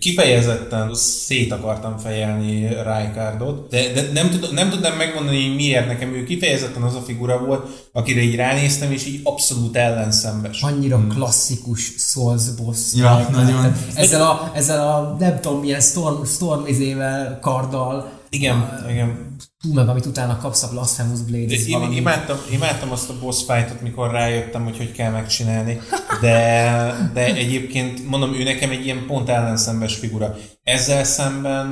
Kifejezetten 0.00 0.94
szét 0.94 1.52
akartam 1.52 1.98
fejelni 1.98 2.68
Rijkaardot, 2.68 3.68
de, 3.70 3.92
de 3.92 4.08
nem, 4.12 4.30
tud, 4.30 4.52
nem 4.52 4.70
tudnám 4.70 4.96
megmondani, 4.96 5.46
hogy 5.46 5.54
miért 5.54 5.86
nekem 5.86 6.14
ő 6.14 6.24
kifejezetten 6.24 6.82
az 6.82 6.94
a 6.94 7.00
figura 7.00 7.38
volt, 7.38 7.88
akire 7.92 8.20
így 8.20 8.34
ránéztem, 8.34 8.92
és 8.92 9.06
így 9.06 9.20
abszolút 9.24 9.76
ellenszembes. 9.76 10.62
Annyira 10.62 11.06
klasszikus 11.08 11.92
Souls 11.96 12.54
boss. 12.62 12.94
Ja, 12.94 13.28
nagyon. 13.32 13.74
Ezzel 13.94 14.22
a, 14.22 14.52
ezzel 14.54 14.88
a 14.88 15.16
nem 15.18 15.40
tudom 15.40 15.60
milyen 15.60 15.80
storm, 15.80 16.24
storm 16.24 16.66
izével, 16.66 17.38
karddal, 17.40 18.17
Igen, 18.30 18.84
igen. 18.90 19.36
Hú, 19.62 19.72
meg 19.72 19.88
amit 19.88 20.06
utána 20.06 20.36
kapsz 20.36 20.62
a 20.62 20.68
Blasphemous 20.68 21.20
Blade, 21.20 21.54
Én 21.54 21.64
valami... 21.70 21.96
imádtam, 21.96 22.36
imádtam 22.52 22.90
azt 22.92 23.10
a 23.10 23.18
boss 23.20 23.38
fightot, 23.38 23.80
mikor 23.80 24.10
rájöttem, 24.10 24.64
hogy 24.64 24.76
hogy 24.76 24.92
kell 24.92 25.10
megcsinálni, 25.10 25.80
de, 26.20 27.10
de 27.14 27.34
egyébként 27.34 28.08
mondom, 28.08 28.34
ő 28.34 28.42
nekem 28.42 28.70
egy 28.70 28.84
ilyen 28.84 29.06
pont 29.06 29.28
ellenszembes 29.28 29.94
figura. 29.94 30.36
Ezzel 30.62 31.04
szemben 31.04 31.66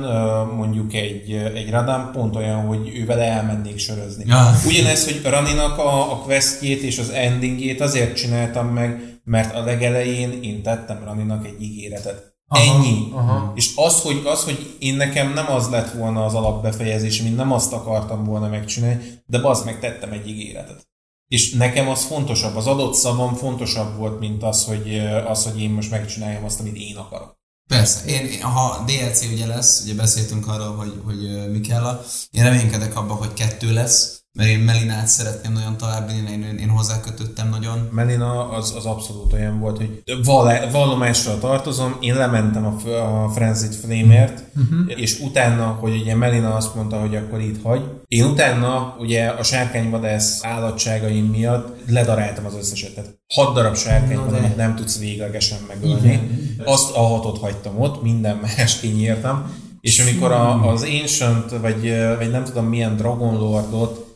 mondjuk 0.55 0.93
egy, 0.93 1.31
egy 1.31 1.69
Radan 1.69 2.11
pont 2.11 2.35
olyan, 2.35 2.65
hogy 2.65 2.91
ővel 2.95 3.19
elmennék 3.19 3.77
sörözni. 3.77 4.23
Ja. 4.27 4.51
Ugyanez, 4.65 5.05
hogy 5.05 5.21
Raninak 5.23 5.77
a, 5.77 6.11
a 6.11 6.17
questjét 6.17 6.81
és 6.81 6.97
az 6.99 7.09
endingét 7.09 7.81
azért 7.81 8.15
csináltam 8.15 8.67
meg, 8.67 9.16
mert 9.27 9.55
a 9.55 9.63
legelején 9.63 10.43
én 10.43 10.63
tettem 10.63 11.03
Raninak 11.03 11.45
egy 11.45 11.61
ígéretet. 11.61 12.35
Aha, 12.47 12.75
Ennyi. 12.75 13.09
aha. 13.11 13.51
És 13.55 13.71
az 13.75 14.01
hogy, 14.01 14.21
az, 14.25 14.43
hogy 14.43 14.75
én 14.79 14.95
nekem 14.95 15.33
nem 15.33 15.51
az 15.51 15.69
lett 15.69 15.91
volna 15.91 16.25
az 16.25 16.33
alapbefejezés, 16.33 17.21
én 17.21 17.33
nem 17.33 17.51
azt 17.51 17.73
akartam 17.73 18.23
volna 18.23 18.47
megcsinálni, 18.47 19.21
de 19.25 19.39
bazd 19.41 19.65
meg 19.65 19.79
tettem 19.79 20.11
egy 20.11 20.27
ígéretet. 20.27 20.87
És 21.27 21.53
nekem 21.53 21.89
az 21.89 22.03
fontosabb, 22.03 22.55
az 22.55 22.67
adott 22.67 22.93
szavam 22.93 23.33
fontosabb 23.35 23.97
volt, 23.97 24.19
mint 24.19 24.43
az, 24.43 24.65
hogy, 24.65 24.97
az, 25.27 25.43
hogy 25.43 25.61
én 25.61 25.69
most 25.69 25.91
megcsináljam 25.91 26.43
azt, 26.43 26.59
amit 26.59 26.77
én 26.77 26.95
akarok. 26.95 27.35
Persze, 27.69 28.05
én, 28.05 28.41
ha 28.41 28.83
DLC 28.85 29.25
ugye 29.31 29.45
lesz, 29.45 29.81
ugye 29.83 29.93
beszéltünk 29.93 30.47
arról, 30.47 30.75
hogy, 30.75 31.01
hogy 31.05 31.51
mi 31.51 31.59
kell 31.59 31.83
a, 31.83 32.01
én 32.31 32.43
reménykedek 32.43 32.97
abban, 32.97 33.17
hogy 33.17 33.33
kettő 33.33 33.73
lesz, 33.73 34.16
mert 34.33 34.49
én 34.49 34.59
Melinát 34.59 35.07
szeretném 35.07 35.51
nagyon 35.51 35.77
továbbvinni, 35.77 36.31
én, 36.31 36.43
én, 36.43 36.57
én 36.57 36.69
hozzákötöttem 36.69 37.49
nagyon. 37.49 37.89
Melina 37.91 38.49
az, 38.49 38.73
az 38.75 38.85
abszolút 38.85 39.33
olyan 39.33 39.59
volt, 39.59 39.77
hogy 39.77 40.03
val- 40.23 40.71
vallomással 40.71 41.39
tartozom, 41.39 41.97
én 41.99 42.15
lementem 42.15 42.65
a, 42.65 42.89
a 43.23 43.29
Frenzied 43.29 43.73
Flame-ért, 43.73 44.43
uh-huh. 44.55 44.99
és 44.99 45.19
utána, 45.19 45.65
hogy 45.65 46.01
ugye 46.01 46.15
Melina 46.15 46.55
azt 46.55 46.75
mondta, 46.75 46.99
hogy 46.99 47.15
akkor 47.15 47.41
itt 47.41 47.63
hagy, 47.63 47.81
én 48.07 48.23
utána 48.23 48.95
ugye 48.99 49.27
a 49.27 49.43
sárkányvadász 49.43 50.43
állatságaim 50.43 51.25
miatt 51.25 51.89
ledaráltam 51.89 52.45
az 52.45 52.55
összeset. 52.55 52.93
Tehát 52.93 53.19
hat 53.33 53.53
darab 53.53 53.75
sárkány 53.75 54.15
Na 54.15 54.23
van, 54.23 54.31
de. 54.31 54.37
amit 54.37 54.55
nem 54.55 54.75
tudsz 54.75 54.99
véglegesen 54.99 55.59
megölni. 55.67 56.29
Azt 56.65 56.95
a 56.95 56.99
hatot 57.01 57.37
hagytam 57.37 57.79
ott, 57.79 58.01
minden 58.01 58.35
más 58.35 58.79
kinyírtam. 58.79 59.51
És 59.81 59.99
amikor 59.99 60.31
a, 60.31 60.71
az 60.71 60.81
Ancient, 60.81 61.51
vagy, 61.61 61.93
vagy 62.17 62.31
nem 62.31 62.43
tudom 62.43 62.65
milyen 62.65 62.95
Dragon 62.95 63.37
Lordot 63.37 64.06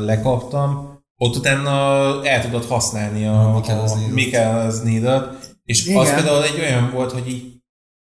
lekaptam, 0.00 0.98
ott 1.16 1.36
utána 1.36 1.70
el 2.26 2.42
tudod 2.42 2.64
használni 2.64 3.26
a, 3.26 3.54
A 3.54 3.60
Mikael's 3.60 3.90
a 3.90 3.98
Needle-t. 3.98 4.14
Mikael's 4.14 4.82
Needle-t, 4.82 5.56
és 5.64 5.86
Igen. 5.86 5.98
az 5.98 6.14
például 6.14 6.44
egy 6.44 6.60
olyan 6.60 6.90
volt, 6.94 7.12
hogy 7.12 7.28
így 7.28 7.58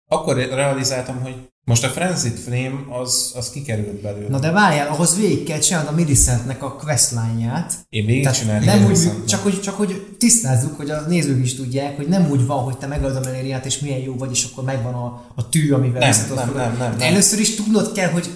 akkor 0.10 0.36
realizáltam, 0.36 1.22
hogy 1.22 1.36
most 1.64 1.84
a 1.84 1.88
Frenzied 1.88 2.38
Flame 2.38 3.00
az, 3.02 3.34
az 3.36 3.50
kikerült 3.50 4.02
belőle. 4.02 4.28
Na 4.30 4.40
de 4.40 4.52
várjál, 4.52 4.88
ahhoz 4.88 5.18
végig 5.18 5.44
kell 5.44 5.60
csinálni 5.60 5.88
a 5.88 5.92
Millicentnek 5.92 6.64
a 6.64 6.74
questline-ját. 6.76 7.74
Én 7.90 8.06
végigcsináltam. 8.06 8.66
nem 8.66 8.86
úgy, 8.86 9.26
csak, 9.26 9.44
hogy, 9.44 9.62
csak 9.62 9.76
hogy 9.76 10.16
tisztázzuk, 10.20 10.78
hogy 10.78 10.90
a 10.90 11.02
nézők 11.08 11.44
is 11.44 11.56
tudják, 11.56 11.96
hogy 11.96 12.08
nem 12.08 12.30
úgy 12.30 12.46
van, 12.46 12.64
hogy 12.64 12.78
te 12.78 12.88
megöld 12.88 13.16
a 13.16 13.20
Melériát, 13.20 13.66
és 13.66 13.80
milyen 13.80 14.00
jó 14.00 14.16
vagy, 14.16 14.32
és 14.32 14.48
akkor 14.52 14.64
megvan 14.64 14.94
a, 14.94 15.26
a 15.36 15.50
tű, 15.50 15.72
amivel 15.72 16.00
Nem, 16.00 16.36
nem, 16.36 16.54
nem, 16.56 16.78
nem, 16.78 16.96
nem. 16.98 17.08
Először 17.08 17.40
is 17.40 17.56
tudnod 17.56 17.92
kell, 17.92 18.10
hogy 18.10 18.30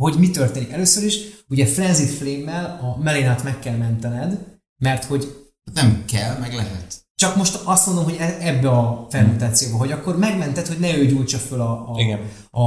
hogy 0.00 0.18
mi 0.18 0.30
történik. 0.30 0.70
Először 0.70 1.04
is, 1.04 1.18
ugye 1.48 1.66
Frenzied 1.66 2.08
Flame-mel 2.08 2.64
a 2.82 3.02
Melinát 3.02 3.42
meg 3.44 3.58
kell 3.58 3.76
mentened, 3.76 4.38
mert 4.78 5.04
hogy 5.04 5.34
Nem 5.74 6.04
kell, 6.06 6.38
meg 6.38 6.54
lehet. 6.54 6.94
csak 7.14 7.36
most 7.36 7.60
azt 7.64 7.86
mondom, 7.86 8.04
hogy 8.04 8.16
e- 8.18 8.36
ebbe 8.40 8.68
a 8.70 9.06
fermentációba, 9.10 9.76
hogy 9.76 9.92
akkor 9.92 10.18
megmented, 10.18 10.66
hogy 10.66 10.78
ne 10.78 10.96
ő 10.96 11.06
gyújtsa 11.06 11.38
föl 11.38 11.60
a, 11.60 11.70
a, 11.72 11.94
Igen. 12.00 12.18
a, 12.50 12.62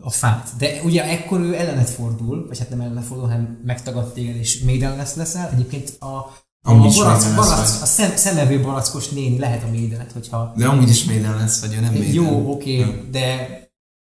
a 0.00 0.10
fát. 0.10 0.48
De 0.58 0.80
ugye 0.84 1.04
ekkor 1.04 1.40
ő 1.40 1.54
ellenet 1.56 1.90
fordul, 1.90 2.46
vagy 2.48 2.58
hát 2.58 2.70
nem 2.70 2.80
ellenet 2.80 3.04
fordul, 3.04 3.26
hanem 3.26 3.58
megtagad 3.64 4.12
téged, 4.12 4.36
és 4.36 4.60
Maiden 4.64 4.96
lesz 4.96 5.14
leszel. 5.14 5.50
Egyébként 5.52 5.96
a, 5.98 6.06
a, 6.06 6.30
Amúgy 6.62 6.86
is 6.86 6.96
barack, 6.96 7.34
barack, 7.34 7.82
a 7.82 7.86
szem, 7.86 8.16
szemevő 8.16 8.60
barackos 8.62 9.08
néni 9.08 9.38
lehet 9.38 9.62
a 9.62 9.68
Maidenet, 9.68 10.12
hogyha 10.12 10.52
De 10.56 10.66
amúgy 10.66 10.88
is 10.88 11.04
Maiden 11.04 11.36
lesz, 11.36 11.60
vagy 11.60 11.74
ő 11.74 11.80
nem 11.80 11.92
Maiden. 11.92 12.12
jó, 12.12 12.50
oké, 12.52 12.76
Ja. 12.78 12.86
de 13.10 13.46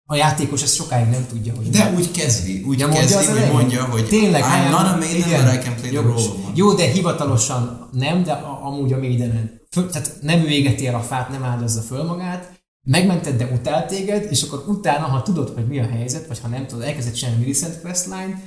a 0.09 0.15
játékos 0.15 0.63
ezt 0.63 0.75
sokáig 0.75 1.09
nem 1.09 1.27
tudja, 1.29 1.55
hogy 1.55 1.71
De 1.71 1.93
úgy 1.97 2.11
kezdi, 2.11 2.63
úgy 2.63 2.79
Ja, 2.79 2.87
mondja 2.87 3.17
kezdi, 3.17 3.33
az 3.33 3.39
hogy 3.39 3.53
mondja, 3.53 3.85
hogy 3.85 4.07
Tényleg, 4.07 4.43
I'm 4.43 4.71
not 4.71 4.87
a 4.87 4.97
Maiden, 4.97 5.17
igen. 5.17 5.45
but 5.45 5.55
I 5.55 5.59
can 5.59 5.75
play 5.75 5.91
the 5.91 6.01
role. 6.01 6.25
Jó, 6.55 6.73
de 6.73 6.91
hivatalosan 6.91 7.89
nem, 7.93 8.23
de 8.23 8.33
a, 8.33 8.67
amúgy 8.67 8.93
a 8.93 8.99
Maidenen. 8.99 9.61
Föl, 9.71 9.91
tehát 9.91 10.19
nem 10.23 10.41
ő 10.41 10.49
égeti 10.49 10.87
el 10.87 10.95
a 10.95 11.01
fát, 11.01 11.29
nem 11.29 11.45
áldozza 11.45 11.81
föl 11.81 12.05
magát, 12.05 12.61
megmented, 12.87 13.37
de 13.37 13.51
utál 13.55 13.87
téged, 13.87 14.27
és 14.31 14.43
akkor 14.43 14.65
utána, 14.67 15.05
ha 15.05 15.23
tudod, 15.23 15.53
hogy 15.55 15.67
mi 15.67 15.79
a 15.79 15.89
helyzet, 15.89 16.27
vagy 16.27 16.41
ha 16.41 16.49
nem 16.49 16.67
tudod, 16.67 16.85
elkezded 16.85 17.15
csinálni 17.15 17.41
Millicent 17.41 17.81
Questline, 17.81 18.41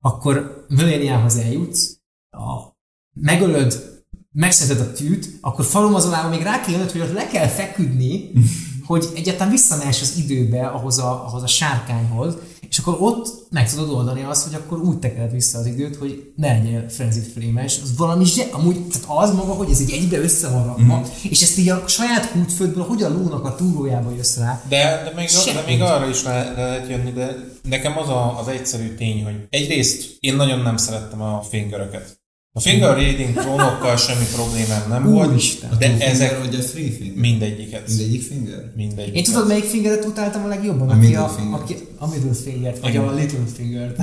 akkor 0.00 0.64
Millenniához 0.68 1.36
eljutsz, 1.36 1.98
a, 2.30 2.76
megölöd, 3.20 4.00
megszeded 4.32 4.80
a 4.80 4.92
tűt, 4.92 5.38
akkor 5.40 5.64
falumazolában 5.64 6.30
még 6.30 6.42
rá 6.42 6.60
kell 6.60 6.70
jönnöd, 6.70 6.90
hogy 6.90 7.00
ott 7.00 7.12
le 7.12 7.26
kell 7.26 7.46
feküdni, 7.46 8.30
hogy 8.86 9.06
egyáltalán 9.14 9.52
visszamehes 9.52 10.00
az 10.00 10.14
időbe 10.16 10.66
ahhoz 10.66 10.98
a, 10.98 11.24
ahhoz 11.26 11.42
a 11.42 11.46
sárkányhoz, 11.46 12.34
és 12.68 12.78
akkor 12.78 12.96
ott 13.00 13.46
meg 13.50 13.70
tudod 13.70 13.90
oldani 13.90 14.22
azt, 14.22 14.44
hogy 14.44 14.54
akkor 14.54 14.78
úgy 14.78 14.98
tekered 14.98 15.32
vissza 15.32 15.58
az 15.58 15.66
időt, 15.66 15.96
hogy 15.96 16.32
ne 16.36 16.48
legyél 16.48 16.88
frenzied 16.88 17.26
flame 17.26 17.64
az 17.64 17.96
valami 17.96 18.24
zse, 18.24 18.46
amúgy, 18.52 18.88
tehát 18.88 19.06
az 19.08 19.34
maga, 19.34 19.52
hogy 19.52 19.70
ez 19.70 19.80
így 19.80 19.90
egybe 19.90 20.18
össze 20.18 20.48
van 20.48 20.64
rakva, 20.64 21.02
és 21.22 21.42
ezt 21.42 21.58
így 21.58 21.68
a 21.68 21.88
saját 21.88 22.24
hútföldből, 22.24 22.84
hogy 22.84 23.02
a 23.02 23.08
lónak 23.08 23.44
a 23.44 23.54
túrójába 23.54 24.10
jössz 24.16 24.36
rá, 24.36 24.62
De, 24.68 25.02
de, 25.04 25.12
még, 25.16 25.26
de 25.26 25.32
Sehogy. 25.32 25.66
még 25.66 25.82
arra 25.82 26.08
is 26.08 26.22
le, 26.22 26.52
le 26.56 26.62
lehet 26.64 26.88
jönni, 26.88 27.12
de 27.12 27.36
nekem 27.62 27.98
az 27.98 28.08
a, 28.08 28.38
az 28.38 28.48
egyszerű 28.48 28.94
tény, 28.94 29.24
hogy 29.24 29.46
egyrészt 29.50 30.16
én 30.20 30.36
nagyon 30.36 30.58
nem 30.60 30.76
szerettem 30.76 31.22
a 31.22 31.42
fingeröket. 31.42 32.24
A 32.56 32.60
finger 32.60 32.94
reading 32.96 33.34
trónokkal 33.34 33.96
semmi 33.96 34.24
problémám 34.34 34.88
nem 34.88 35.12
volt, 35.12 35.28
Úristen. 35.28 35.70
de 35.78 35.88
Two 35.88 36.06
ezek 36.06 36.28
finger, 36.28 36.46
vagy 36.46 36.54
a 36.54 36.64
three 36.64 36.90
finger? 36.90 37.16
mindegyiket. 37.16 37.88
Mindegyik 37.88 38.22
finger? 38.22 38.72
Mindegyiket. 38.76 39.16
Én 39.16 39.24
tudod, 39.24 39.46
melyik 39.46 39.64
fingeret 39.64 40.04
utáltam 40.04 40.44
a 40.44 40.46
legjobban? 40.46 40.88
A 40.88 40.92
aki 40.92 41.00
middle 41.00 41.22
a, 41.22 41.28
finger. 41.28 41.60
Aki, 41.60 41.76
a 41.98 42.08
middle 42.08 42.32
finger 42.32 42.80
vagy 42.80 42.96
a 42.96 43.12
little 43.12 43.46
finger 43.54 43.94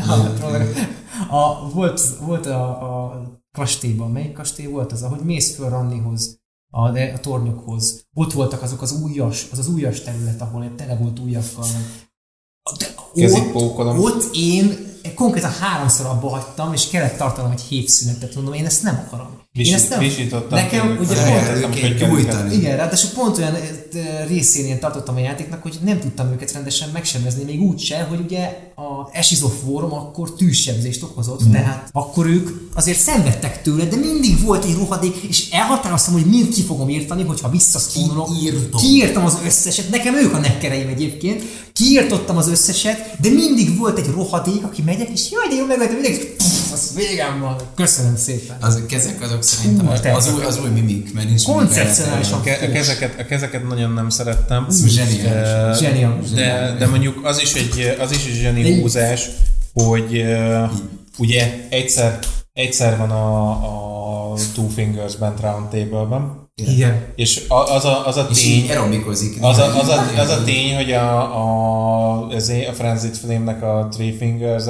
a, 1.29 1.69
volt, 1.73 2.01
volt 2.25 2.45
a, 2.45 2.65
a 2.69 3.21
kastélyban, 3.51 4.11
melyik 4.11 4.33
kastély 4.33 4.65
volt 4.65 4.91
az, 4.91 5.01
ahogy 5.01 5.19
mész 5.19 5.55
föl 5.55 5.69
Rannihoz, 5.69 6.39
a, 6.69 6.97
a 6.97 7.19
tornyokhoz. 7.19 8.05
Ott 8.13 8.33
voltak 8.33 8.61
azok 8.61 8.81
az 8.81 9.01
újas, 9.01 9.47
az 9.51 9.59
az 9.59 9.67
újas 9.67 10.01
terület, 10.01 10.41
ahol 10.41 10.71
tele 10.75 10.95
volt 10.95 11.19
újakkal. 11.19 11.67
De 13.15 13.25
ott, 13.25 13.97
ott 13.97 14.35
én 14.35 14.91
konkrétan 15.15 15.51
háromszor 15.59 16.05
abba 16.05 16.29
hagytam, 16.29 16.73
és 16.73 16.89
kellett 16.89 17.17
tartanom 17.17 17.51
egy 17.51 17.61
hétszünetet, 17.61 18.35
mondom, 18.35 18.53
én 18.53 18.65
ezt 18.65 18.83
nem 18.83 19.03
akarom. 19.07 19.41
Én 19.53 19.73
ezt 19.73 19.89
nem... 19.89 19.99
Nekem 20.49 20.97
ugye 20.99 21.15
Lehet, 21.15 21.61
pont, 21.61 21.79
hogy 21.79 21.95
gyújtani. 21.95 22.55
igen, 22.55 22.77
ráadásul 22.77 23.09
pont 23.09 23.37
olyan 23.37 23.55
részén 24.27 24.65
én 24.65 24.79
tartottam 24.79 25.15
a 25.15 25.19
játéknak, 25.19 25.61
hogy 25.61 25.77
nem 25.83 25.99
tudtam 25.99 26.31
őket 26.31 26.51
rendesen 26.51 26.89
megsebezni, 26.93 27.43
még 27.43 27.61
úgy 27.61 27.79
se, 27.79 28.03
hogy 28.03 28.19
ugye 28.19 28.71
a 28.75 29.21
War 29.65 29.83
akkor 29.83 30.33
tűzsebzést 30.33 31.03
okozott, 31.03 31.47
mm. 31.47 31.51
tehát 31.51 31.89
akkor 31.91 32.25
ők 32.25 32.49
azért 32.73 32.99
szenvedtek 32.99 33.61
tőle, 33.61 33.85
de 33.85 33.95
mindig 33.95 34.41
volt 34.41 34.65
egy 34.65 34.75
rohadék, 34.75 35.15
és 35.15 35.49
elhatároztam, 35.49 36.13
hogy 36.13 36.25
mind 36.25 36.53
ki 36.53 36.61
fogom 36.61 36.89
írtani, 36.89 37.23
hogyha 37.23 37.49
visszaszpónolok. 37.49 38.37
Kiírtad? 38.37 38.81
Kiírtam 38.81 39.25
az 39.25 39.37
összeset, 39.45 39.89
nekem 39.89 40.15
ők 40.15 40.33
a 40.33 40.39
nekkereim 40.39 40.87
egyébként, 40.87 41.43
kiírtottam 41.73 42.37
az 42.37 42.47
összeset, 42.47 43.21
de 43.21 43.29
mindig 43.29 43.77
volt 43.77 43.97
egy 43.97 44.07
rohadék, 44.07 44.63
aki 44.63 44.81
megyek, 44.81 45.09
és 45.09 45.31
jaj, 45.31 45.47
de 45.47 45.55
jó 45.55 45.65
megöltem 45.65 45.95
mindenkit, 45.95 46.35
Pff, 46.35 46.71
az 46.73 46.91
végem 46.95 47.39
van. 47.39 47.55
Köszönöm 47.75 48.15
szépen. 48.15 48.57
Az, 48.61 48.81
ezek 48.89 49.21
azok 49.21 49.43
szerintem 49.43 49.85
Hú, 49.85 49.91
az, 49.91 50.27
az, 50.27 50.33
új, 50.33 50.43
az 50.43 50.59
új 50.63 50.69
mimik, 50.69 51.13
mert 51.13 51.27
nincs 51.27 51.43
Koncepcionálisan. 51.43 52.39
A, 52.39 52.43
kezeket, 52.71 53.19
a 53.19 53.25
kezeket 53.25 53.67
nagyon 53.67 53.82
nem 53.91 54.09
szerettem. 54.09 54.67
Zseniális. 54.87 55.21
De- 55.21 55.73
Zseniális. 55.79 56.29
De, 56.29 56.75
de 56.79 56.87
mondjuk 56.87 57.25
az 57.25 57.41
is 57.41 57.53
egy, 57.53 57.95
az 57.99 58.11
is 58.11 58.25
egy 58.25 58.33
zseni 58.41 58.81
húzás, 58.81 59.29
hogy 59.73 60.17
uh, 60.21 60.71
ugye 61.17 61.53
egyszer, 61.69 62.19
egyszer 62.53 62.97
van 62.97 63.09
a, 63.11 63.49
a 64.31 64.33
Two 64.53 64.67
Fingers 64.67 65.15
bent 65.15 65.39
Round 65.39 65.67
Table-ben, 65.69 66.41
Igen. 66.55 67.05
és 67.15 67.41
a- 67.47 67.73
az 67.75 67.85
a, 67.85 68.07
az 68.07 68.17
a 68.17 68.27
És 68.31 68.41
tény, 68.41 68.51
így 68.51 68.69
aerobikozik. 68.69 69.37
az 69.41 69.57
a, 69.57 69.79
az, 69.79 69.87
a, 69.87 70.05
az 70.17 70.29
a 70.29 70.43
tény, 70.43 70.75
hogy 70.75 70.91
a, 70.91 71.21
a, 72.27 72.31
ezé, 72.33 72.65
a 72.65 72.73
Frenzied 72.73 73.15
Flame-nek 73.15 73.63
a 73.63 73.87
Three 73.91 74.13
fingers 74.17 74.63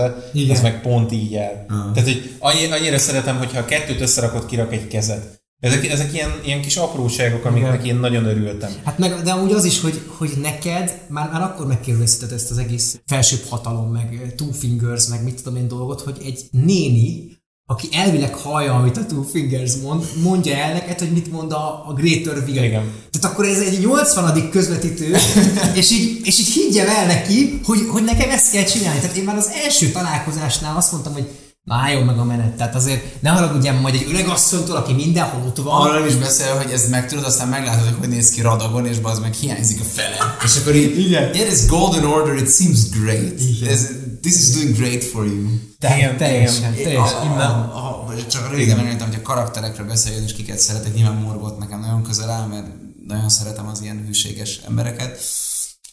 az 0.49 0.61
meg 0.61 0.81
pont 0.81 1.11
így 1.11 1.35
el. 1.35 1.65
Ah. 1.69 1.93
Tehát, 1.93 2.09
hogy 2.09 2.35
annyi, 2.39 2.71
annyira 2.71 2.97
szeretem, 2.97 3.37
hogyha 3.37 3.59
a 3.59 3.65
kettőt 3.65 4.01
összerakod, 4.01 4.45
kirak 4.45 4.73
egy 4.73 4.87
kezet. 4.87 5.41
Ezek, 5.63 5.89
ezek 5.89 6.13
ilyen, 6.13 6.31
ilyen 6.45 6.61
kis 6.61 6.75
apróságok, 6.75 7.45
amiknek 7.45 7.83
Igen. 7.83 7.95
én 7.95 8.01
nagyon 8.01 8.25
örültem. 8.25 8.71
Hát 8.83 8.97
meg, 8.97 9.21
de 9.21 9.31
amúgy 9.31 9.51
az 9.51 9.65
is, 9.65 9.81
hogy, 9.81 10.01
hogy 10.07 10.31
neked 10.41 11.01
már, 11.09 11.29
már 11.31 11.41
akkor 11.41 11.67
megkérdezted 11.67 12.31
ezt 12.31 12.51
az 12.51 12.57
egész 12.57 12.99
felsőbb 13.05 13.43
hatalom, 13.49 13.91
meg 13.91 14.33
Two 14.37 14.51
Fingers, 14.51 15.07
meg 15.07 15.23
mit 15.23 15.35
tudom 15.35 15.55
én 15.55 15.67
dolgot, 15.67 16.01
hogy 16.01 16.17
egy 16.25 16.41
néni, 16.51 17.37
aki 17.65 17.87
elvileg 17.91 18.35
hallja, 18.35 18.73
amit 18.73 18.97
a 18.97 19.05
Two 19.05 19.21
Fingers 19.21 19.75
mond, 19.75 20.05
mondja 20.23 20.55
el 20.55 20.73
neked, 20.73 20.99
hogy 20.99 21.11
mit 21.11 21.31
mond 21.31 21.51
a, 21.51 21.83
a 21.87 21.93
Greater 21.93 22.43
Will. 22.47 22.63
Igen. 22.63 22.91
Tehát 23.11 23.31
akkor 23.31 23.45
ez 23.45 23.61
egy 23.61 23.79
80. 23.79 24.49
közvetítő, 24.49 25.15
és 25.79 25.91
így, 25.91 26.19
és 26.23 26.39
így 26.39 26.49
higgyem 26.49 26.87
el 26.87 27.05
neki, 27.05 27.59
hogy, 27.63 27.79
hogy 27.91 28.03
nekem 28.03 28.29
ezt 28.29 28.51
kell 28.51 28.63
csinálni. 28.63 28.99
Tehát 28.99 29.15
én 29.15 29.23
már 29.23 29.37
az 29.37 29.51
első 29.63 29.91
találkozásnál 29.91 30.75
azt 30.75 30.91
mondtam, 30.91 31.13
hogy 31.13 31.27
álljon 31.67 32.03
meg 32.03 32.17
a 32.19 32.23
menet. 32.23 32.55
Tehát 32.55 32.75
azért 32.75 33.21
ne 33.21 33.29
haragudjam 33.29 33.75
majd 33.75 33.95
egy 33.95 34.05
öreg 34.09 34.27
asszonytól, 34.27 34.75
aki 34.75 34.93
mindenhol 34.93 35.47
ott 35.47 35.57
van. 35.57 35.81
Arról 35.89 36.07
is 36.07 36.15
beszél, 36.15 36.57
hogy 36.57 36.71
ezt 36.71 36.89
megtudod, 36.89 37.23
aztán 37.25 37.47
meglátod, 37.47 37.83
hogy 37.87 37.95
hogy 37.99 38.09
néz 38.09 38.29
ki 38.29 38.41
radagon, 38.41 38.85
és 38.85 38.97
az 39.01 39.19
meg 39.19 39.33
hiányzik 39.33 39.79
a 39.79 39.83
fele. 39.83 40.17
És 40.43 40.57
akkor 40.57 40.75
így, 40.75 40.99
Igen. 40.99 41.33
yeah, 41.33 41.47
this 41.47 41.65
golden 41.65 42.05
order, 42.05 42.35
it 42.35 42.51
seems 42.51 42.89
great. 42.89 43.39
Igen. 43.39 43.69
Ez, 43.69 43.87
this 44.21 44.35
is 44.35 44.49
doing 44.49 44.75
great 44.75 45.03
for 45.03 45.25
you. 45.25 45.45
Te, 45.79 45.97
Igen, 45.97 46.17
teljesen, 46.17 46.73
teljesen. 46.73 47.27
A- 47.37 47.91
Csak 48.27 48.49
röviden 48.51 48.75
megnéztem, 48.77 49.07
hogy 49.07 49.17
a 49.17 49.21
karakterekről 49.21 49.87
beszéljen, 49.87 50.23
és 50.23 50.33
kiket 50.33 50.59
szeretek. 50.59 50.93
Nyilván 50.95 51.15
Morgot 51.15 51.57
nekem 51.59 51.79
nagyon 51.79 52.03
közel 52.03 52.29
áll, 52.29 52.47
mert 52.47 52.67
nagyon 53.07 53.29
szeretem 53.29 53.67
az 53.67 53.81
ilyen 53.81 54.03
hűséges 54.05 54.59
embereket. 54.67 55.19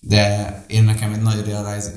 De 0.01 0.65
én 0.69 0.85
nekem 0.85 1.13
egy 1.13 1.21
nagy 1.23 1.45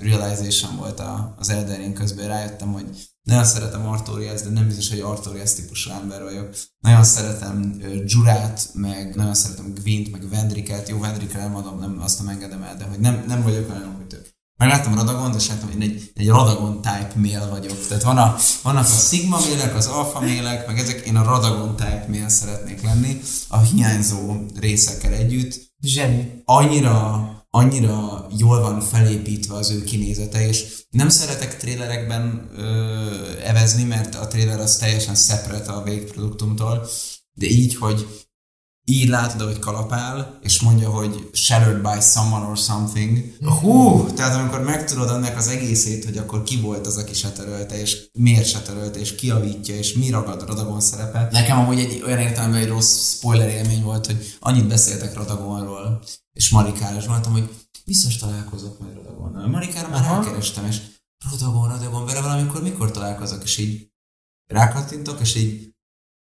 realization 0.01 0.75
volt 0.77 0.99
a, 0.99 1.35
az 1.39 1.49
Elden 1.49 1.93
közben, 1.93 2.27
rájöttem, 2.27 2.71
hogy 2.73 2.85
nagyon 3.23 3.43
szeretem 3.43 3.87
Artorias, 3.87 4.41
de 4.41 4.49
nem 4.49 4.67
biztos, 4.67 4.89
hogy 4.89 4.99
Artorias 4.99 5.53
típusú 5.53 5.91
ember 5.91 6.23
vagyok. 6.23 6.55
Nagyon 6.79 7.03
szeretem 7.03 7.81
Jurát, 8.05 8.69
meg 8.73 9.15
nagyon 9.15 9.33
szeretem 9.33 9.73
Gwent, 9.83 10.11
meg 10.11 10.29
Vendriket. 10.29 10.89
Jó, 10.89 10.99
Vendrikre 10.99 11.39
nem 11.39 11.55
adom, 11.55 11.79
nem, 11.79 11.97
azt 12.01 12.19
nem 12.19 12.27
engedem 12.27 12.63
el, 12.63 12.75
de 12.75 12.83
hogy 12.83 12.99
nem, 12.99 13.23
nem 13.27 13.43
vagyok 13.43 13.69
olyan, 13.69 13.95
hogy 13.95 14.13
ők. 14.13 14.27
Megláttam 14.57 14.95
Radagon, 14.95 15.35
és 15.35 15.47
láttam, 15.47 15.71
hogy 15.71 15.81
én 15.81 15.89
egy, 15.89 16.11
egy 16.13 16.27
Radagon 16.27 16.81
type 16.81 17.13
mail 17.15 17.49
vagyok. 17.49 17.87
Tehát 17.87 18.03
van 18.03 18.17
a, 18.17 18.35
vannak 18.63 18.83
a 18.83 18.87
Sigma 18.87 19.39
mailek, 19.39 19.75
az 19.75 19.87
Alpha 19.87 20.19
mailek, 20.19 20.67
meg 20.67 20.79
ezek, 20.79 21.05
én 21.05 21.15
a 21.15 21.23
Radagon 21.23 21.75
type 21.75 22.05
mail 22.09 22.29
szeretnék 22.29 22.81
lenni, 22.81 23.21
a 23.47 23.59
hiányzó 23.59 24.35
részekkel 24.59 25.13
együtt 25.13 25.71
Zseni. 25.81 26.41
annyira, 26.45 27.27
annyira 27.55 28.27
jól 28.37 28.61
van 28.61 28.81
felépítve 28.81 29.55
az 29.55 29.71
ő 29.71 29.83
kinézete, 29.83 30.47
és 30.47 30.85
nem 30.89 31.09
szeretek 31.09 31.57
trélerekben 31.57 32.49
ö, 32.55 33.39
evezni, 33.43 33.83
mert 33.83 34.15
a 34.15 34.27
tréler 34.27 34.59
az 34.59 34.77
teljesen 34.77 35.15
separate 35.15 35.71
a 35.71 35.83
végproduktumtól, 35.83 36.87
de 37.33 37.45
így, 37.45 37.75
hogy 37.75 38.22
így 38.85 39.07
látod, 39.07 39.41
hogy 39.41 39.59
kalapál, 39.59 40.39
és 40.41 40.61
mondja, 40.61 40.89
hogy 40.89 41.29
shattered 41.33 41.81
by 41.81 42.01
someone 42.01 42.45
or 42.45 42.57
something. 42.57 43.37
Hú, 43.61 44.05
tehát 44.13 44.39
amikor 44.39 44.61
megtudod 44.61 45.09
ennek 45.09 45.37
az 45.37 45.47
egészét, 45.47 46.05
hogy 46.05 46.17
akkor 46.17 46.43
ki 46.43 46.59
volt 46.59 46.87
az, 46.87 46.97
aki 46.97 47.13
setterölte, 47.13 47.79
és 47.79 48.09
miért 48.19 48.47
setterölte, 48.47 48.99
és 48.99 49.15
ki 49.15 49.27
javítja, 49.27 49.75
és 49.75 49.93
mi 49.93 50.09
ragad 50.09 50.47
Radagon 50.47 50.81
szerepe. 50.81 51.27
Nekem 51.31 51.59
amúgy 51.59 51.79
egy 51.79 52.03
olyan 52.05 52.19
értelemben 52.19 52.61
egy 52.61 52.67
rossz 52.67 53.15
spoiler 53.15 53.49
élmény 53.49 53.83
volt, 53.83 54.05
hogy 54.05 54.35
annyit 54.39 54.67
beszéltek 54.67 55.15
Radagonról, 55.15 56.03
és 56.33 56.49
Marikára, 56.49 56.97
és 56.97 57.05
mondtam, 57.05 57.31
hogy 57.31 57.49
biztos 57.85 58.17
találkozok 58.17 58.79
majd 58.79 58.93
Radagonnal. 58.93 59.47
Marikára 59.47 59.87
már 59.87 60.01
Aha. 60.01 60.15
elkerestem, 60.15 60.65
és 60.65 60.77
Radagon, 61.31 61.69
Radagon, 61.69 62.05
vele 62.05 62.21
valamikor 62.21 62.61
mikor 62.61 62.91
találkozok, 62.91 63.43
és 63.43 63.57
így 63.57 63.91
rákattintok, 64.45 65.19
és 65.19 65.35
így 65.35 65.72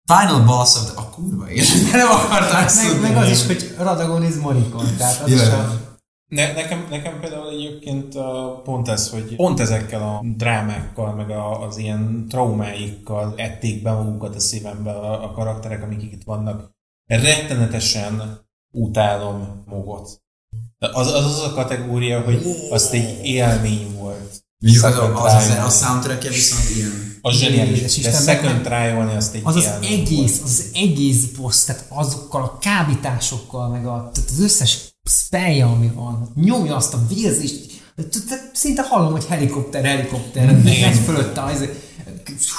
Final 0.06 0.46
boss 0.46 0.76
of 0.76 0.92
the... 0.92 1.02
A 1.02 1.10
kurva 1.10 1.50
élet, 1.50 1.68
nem 1.92 2.12
akartam 2.12 2.64
ezt 2.64 3.02
Meg, 3.02 3.02
meg 3.02 3.24
az 3.24 3.30
is, 3.30 3.46
hogy 3.46 3.76
Radagon 3.78 4.24
is 4.24 4.36
Morikon, 4.36 4.96
tehát 4.98 5.22
az 5.22 5.30
Ja. 5.30 5.36
is 5.36 5.48
a... 5.48 5.90
Ne, 6.28 6.54
nekem, 6.54 6.88
nekem 6.90 7.20
például 7.20 7.50
egyébként 7.50 8.18
pont 8.64 8.88
ez, 8.88 9.10
hogy 9.10 9.36
pont 9.36 9.60
ezekkel 9.60 10.02
a 10.02 10.22
drámákkal, 10.36 11.16
meg 11.16 11.30
a, 11.30 11.62
az 11.68 11.78
ilyen 11.78 12.26
traumáikkal 12.30 13.34
ették 13.38 13.82
be 13.82 13.92
magukat 13.92 14.36
a 14.36 14.40
szívembe 14.40 14.92
a, 14.92 15.24
a 15.24 15.32
karakterek, 15.32 15.84
amik 15.84 16.02
itt 16.02 16.24
vannak. 16.24 16.72
Rettenetesen 17.06 18.40
utálom 18.72 19.64
Mogot. 19.66 20.22
Az, 20.80 21.08
az 21.08 21.26
az 21.26 21.44
a 21.44 21.54
kategória, 21.54 22.22
hogy 22.22 22.46
azt 22.70 22.94
egy 22.94 23.26
élmény 23.26 23.96
volt. 23.98 24.44
Mondjuk 24.60 24.84
az, 24.86 25.34
az, 25.34 25.50
az, 25.50 25.66
a 25.66 25.70
soundtrackje 25.70 26.30
viszont 26.30 26.70
ilyen. 26.76 27.11
Az 27.22 27.36
zseniális, 27.36 27.82
És 27.82 27.98
de 27.98 28.12
Second 28.12 28.62
Trial-ni 28.62 29.16
azt 29.16 29.36
egy 29.36 29.42
Az 29.44 29.56
az 29.56 29.70
egész, 29.82 30.38
volt. 30.38 30.44
az 30.44 30.66
egész 30.74 31.26
boss, 31.26 31.64
tehát 31.64 31.86
azokkal 31.90 32.42
a 32.42 32.58
kábításokkal, 32.58 33.70
meg 33.70 33.86
a, 33.86 34.10
tehát 34.14 34.30
az 34.30 34.40
összes 34.40 34.78
spellje, 35.10 35.66
ami 35.66 35.88
van, 35.96 36.32
nyomja 36.36 36.76
azt 36.76 36.94
a 36.94 37.00
vérzést, 37.16 37.70
szinte 38.54 38.82
hallom, 38.90 39.12
hogy 39.12 39.26
helikopter, 39.26 39.84
helikopter, 39.86 40.46
megy 40.64 41.00
fölötte, 41.06 41.44
az, 41.44 41.68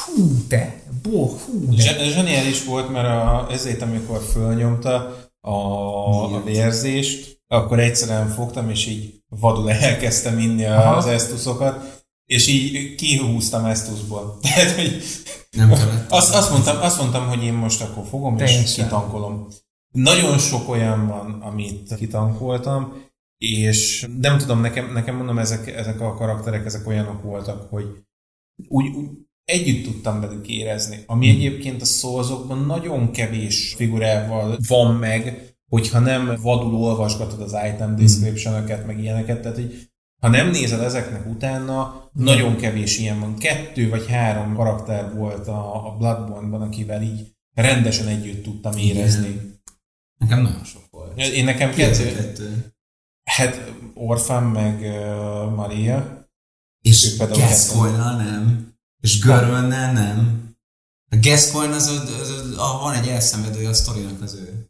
hú 0.05 0.45
te, 0.49 0.83
bo, 1.03 1.27
hú 1.27 1.75
de. 1.75 1.83
Zse- 1.83 2.13
Zseniális 2.13 2.65
volt, 2.65 2.91
mert 2.93 3.07
a, 3.07 3.47
ezért, 3.51 3.83
amikor 3.83 4.23
fölnyomta 4.33 5.17
a, 5.41 5.51
a 6.35 6.43
vérzést, 6.45 7.41
akkor 7.49 7.81
egyszerűen 7.81 8.29
fogtam, 8.29 8.71
és 8.71 8.87
így 8.87 9.15
vadul 9.29 9.71
elkezdtem 9.71 10.39
inni 10.39 10.65
az 10.65 11.07
esztuszokat, 11.07 12.02
és 12.33 12.47
így 12.47 12.95
kihúztam 12.95 13.65
esztuszból. 13.65 14.39
Tehát, 14.43 14.71
hogy 14.71 15.03
Nem 15.51 15.69
kellett. 15.69 16.11
azt, 16.11 16.35
azt, 16.35 16.51
mondtam, 16.51 16.77
azt 16.81 16.99
mondtam, 16.99 17.29
hogy 17.29 17.45
én 17.45 17.53
most 17.53 17.81
akkor 17.81 18.05
fogom, 18.07 18.39
és 18.39 18.51
Teljesen. 18.51 18.85
kitankolom. 18.85 19.49
Nagyon 19.93 20.39
sok 20.39 20.69
olyan 20.69 21.07
van, 21.07 21.41
amit 21.41 21.95
kitankoltam, 21.95 22.93
és 23.39 24.09
nem 24.21 24.39
tudom, 24.39 24.61
nekem, 24.61 24.93
nekem 24.93 25.17
mondom, 25.17 25.39
ezek, 25.39 25.67
ezek 25.67 26.01
a 26.01 26.15
karakterek, 26.15 26.65
ezek 26.67 26.87
olyanok 26.87 27.23
voltak, 27.23 27.71
hogy 27.71 27.85
úgy, 28.69 28.87
úgy 28.95 29.09
együtt 29.45 29.85
tudtam 29.85 30.21
velük 30.21 30.49
érezni. 30.49 31.03
Ami 31.07 31.29
egyébként 31.29 31.83
a 31.83 31.85
szózokban 31.85 32.59
nagyon 32.59 33.11
kevés 33.11 33.75
figurával 33.77 34.59
van 34.69 34.95
meg, 34.95 35.55
hogyha 35.69 35.99
nem 35.99 36.39
vadul 36.43 36.75
olvasgatod 36.75 37.41
az 37.41 37.57
item 37.75 37.97
description 37.97 38.63
meg 38.87 38.99
ilyeneket, 39.01 39.41
tehát 39.41 39.57
hogy 39.57 39.92
ha 40.23 40.29
nem 40.29 40.51
nézel 40.51 40.85
ezeknek 40.85 41.27
utána, 41.27 42.09
nagyon 42.13 42.57
kevés 42.57 42.99
ilyen 42.99 43.21
van. 43.21 43.39
Kettő 43.39 43.89
vagy 43.89 44.07
három 44.07 44.55
karakter 44.55 45.15
volt 45.15 45.49
a, 45.49 45.87
a 45.87 45.97
Bloodborne-ban, 45.97 46.63
akivel 46.63 47.03
így 47.03 47.35
rendesen 47.55 48.07
együtt 48.07 48.43
tudtam 48.43 48.77
érezni. 48.77 49.61
Nekem 50.19 50.43
nagyon 50.43 50.65
sok 50.65 50.83
volt. 50.91 51.19
Én 51.19 51.45
nekem 51.45 51.75
kettő, 51.75 52.15
Kettő. 52.15 52.75
hát 53.25 53.73
Orphan 53.95 54.43
meg 54.43 54.81
uh, 54.81 55.55
Maria, 55.55 56.29
És 56.81 57.17
Gascoigne-nal 57.17 58.17
nem. 58.17 58.75
És 59.01 59.21
Görönnel 59.21 59.93
nem. 59.93 60.51
A 61.11 61.17
Gascoigne 61.21 61.75
az, 61.75 61.87
az, 61.87 62.21
az, 62.21 62.31
az, 62.31 62.57
a, 62.59 62.79
van 62.83 62.95
egy 62.95 63.09
elszenvedője 63.09 63.69
a 63.69 63.75
sztorinak 63.75 64.23
az 64.23 64.35
ő. 64.35 64.62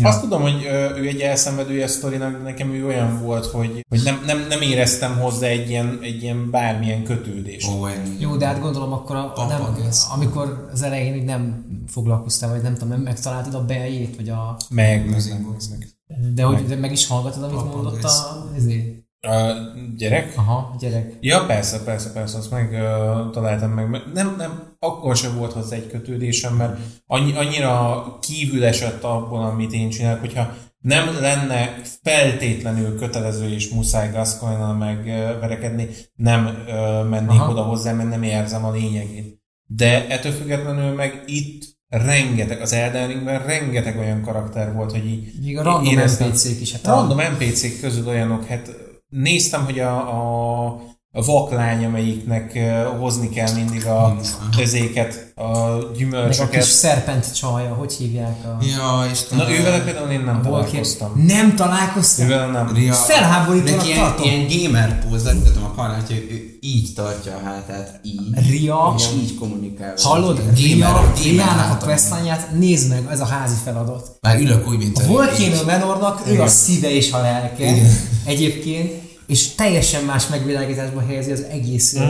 Ja. 0.00 0.08
Azt 0.08 0.20
tudom, 0.20 0.42
hogy 0.42 0.62
ő 0.96 1.06
egy 1.06 1.20
elszenvedője 1.20 1.84
a 1.84 1.88
sztorinak, 1.88 2.32
de 2.32 2.42
nekem 2.42 2.72
ő 2.72 2.86
olyan 2.86 3.22
volt, 3.22 3.46
hogy, 3.46 3.84
hogy 3.88 4.00
nem, 4.04 4.22
nem, 4.26 4.46
nem 4.48 4.60
éreztem 4.60 5.18
hozzá 5.18 5.46
egy 5.46 5.68
ilyen, 5.70 5.98
egy 6.02 6.22
ilyen 6.22 6.50
bármilyen 6.50 7.04
kötődést. 7.04 7.68
Owen. 7.68 8.16
Jó, 8.18 8.36
de 8.36 8.46
hát 8.46 8.60
gondolom 8.60 8.92
akkor, 8.92 9.16
a, 9.16 9.32
Papa 9.32 9.46
nem, 9.46 9.76
amikor 10.14 10.68
az 10.72 10.82
elején 10.82 11.14
így 11.14 11.24
nem 11.24 11.66
foglalkoztál, 11.88 12.50
vagy 12.50 12.62
nem 12.62 12.72
tudom, 12.72 12.88
nem 12.88 13.00
megtaláltad 13.00 13.54
a 13.54 13.64
beljét, 13.64 14.16
vagy 14.16 14.28
a... 14.28 14.56
Meg, 14.70 15.10
meg, 15.10 15.22
meg, 15.28 15.56
meg. 15.70 15.88
De 16.34 16.42
hogy 16.42 16.66
de 16.66 16.76
meg 16.76 16.92
is 16.92 17.06
hallgatod, 17.06 17.42
amit 17.42 17.54
Papa 17.54 17.74
mondott 17.74 18.02
a... 18.02 18.46
Ezért. 18.56 19.06
A 19.20 19.52
gyerek? 19.96 20.32
Aha, 20.36 20.76
gyerek. 20.78 21.12
Ja, 21.20 21.44
persze, 21.46 21.82
persze, 21.84 22.12
persze, 22.12 22.38
azt 22.38 22.50
meg 22.50 22.72
uh, 22.72 23.30
találtam 23.30 23.70
meg. 23.70 24.02
Nem, 24.14 24.34
nem, 24.38 24.76
akkor 24.78 25.16
sem 25.16 25.36
volt 25.36 25.52
hozzá 25.52 25.76
egy 25.76 25.88
kötődésem, 25.88 26.54
mert 26.54 26.78
annyi, 27.06 27.36
annyira 27.36 28.04
kívül 28.20 28.64
esett 28.64 29.02
abból, 29.02 29.42
amit 29.42 29.72
én 29.72 29.90
csinálok, 29.90 30.20
hogyha 30.20 30.54
nem 30.78 31.20
lenne 31.20 31.80
feltétlenül 32.02 32.98
kötelező 32.98 33.48
és 33.48 33.68
muszáj 33.68 34.10
Gascoignal 34.10 34.74
megverekedni, 34.74 35.88
nem 36.14 36.46
uh, 36.46 37.08
mennék 37.08 37.40
Aha. 37.40 37.50
oda 37.50 37.62
hozzá, 37.62 37.92
mert 37.92 38.08
nem 38.08 38.22
érzem 38.22 38.64
a 38.64 38.72
lényegét. 38.72 39.40
De 39.66 40.08
ettől 40.08 40.32
függetlenül 40.32 40.94
meg 40.94 41.22
itt 41.26 41.76
rengeteg, 41.88 42.60
az 42.60 42.72
Elden 42.72 43.08
Ringben 43.08 43.46
rengeteg 43.46 43.98
olyan 43.98 44.22
karakter 44.22 44.74
volt, 44.74 44.90
hogy 44.90 45.06
így 45.06 45.32
Még 45.42 45.58
a 45.58 45.62
random 45.62 45.94
NPC-k 45.94 46.60
is. 46.60 46.72
Hát 46.72 46.86
random 46.86 47.18
NPC-k 47.18 47.80
közül 47.80 48.08
olyanok, 48.08 48.44
hát 48.44 48.86
néztem, 49.08 49.64
hogy 49.64 49.78
a, 49.78 50.68
a, 50.68 50.80
a 51.12 51.24
vaklány, 51.24 51.84
amelyiknek 51.84 52.58
hozni 53.00 53.28
kell 53.28 53.52
mindig 53.54 53.86
a 53.86 54.16
özéket, 54.58 55.32
a 55.34 55.42
Meg 55.48 55.58
a 55.84 55.90
gyümölcsöket. 55.96 56.60
kis 56.62 56.70
szerpent 56.70 57.34
csaja, 57.34 57.74
hogy 57.74 57.92
hívják 57.92 58.36
a... 58.44 58.64
Ja, 58.64 59.10
Istenem. 59.10 59.46
Na 59.46 59.52
ővele 59.52 59.80
például 59.84 60.10
én 60.10 60.20
nem 60.20 60.42
találkoztam. 60.42 61.12
Nem 61.26 61.54
találkoztam? 61.56 62.26
Ővele 62.26 62.46
nem. 62.46 62.74
Ria, 62.74 62.92
Felháborítónak 62.92 63.76
neki 63.76 63.88
ilyen, 63.88 63.98
tartom. 64.00 64.24
ilyen 64.26 64.46
gamer 64.72 65.04
póz, 65.08 65.32
mutatom 65.34 65.64
a 65.64 65.74
kamerát, 65.74 66.06
hogy 66.06 66.26
ő 66.30 66.56
így 66.60 66.88
tartja 66.94 67.32
a 67.34 67.40
hátát, 67.48 68.00
így. 68.02 68.48
Ria, 68.50 68.94
És 68.96 69.04
így 69.22 69.34
kommunikál. 69.38 69.94
hallod? 70.02 70.36
Gamer- 70.38 70.58
Ria, 70.58 70.76
gamer 70.86 71.12
Riának 71.22 71.54
a 71.56 71.60
háta. 71.60 71.86
questline 71.86 72.48
nézd 72.58 72.88
meg, 72.88 73.06
ez 73.10 73.20
a 73.20 73.24
házi 73.26 73.56
feladat. 73.64 74.16
Már 74.20 74.40
ülök 74.40 74.68
úgy, 74.68 74.78
mint 74.78 74.98
A 74.98 75.06
Volcano 75.06 75.62
Manornak 75.66 76.22
ő 76.26 76.40
a 76.42 76.46
szíve 76.48 76.90
és 76.90 77.12
a 77.12 77.20
lelke 77.20 77.64
Igen. 77.70 77.90
egyébként, 78.24 79.06
és 79.28 79.54
teljesen 79.54 80.04
más 80.04 80.28
megvilágításba 80.28 81.00
helyezi 81.00 81.32
az 81.32 81.42
egész 81.42 81.98
mm. 81.98 82.02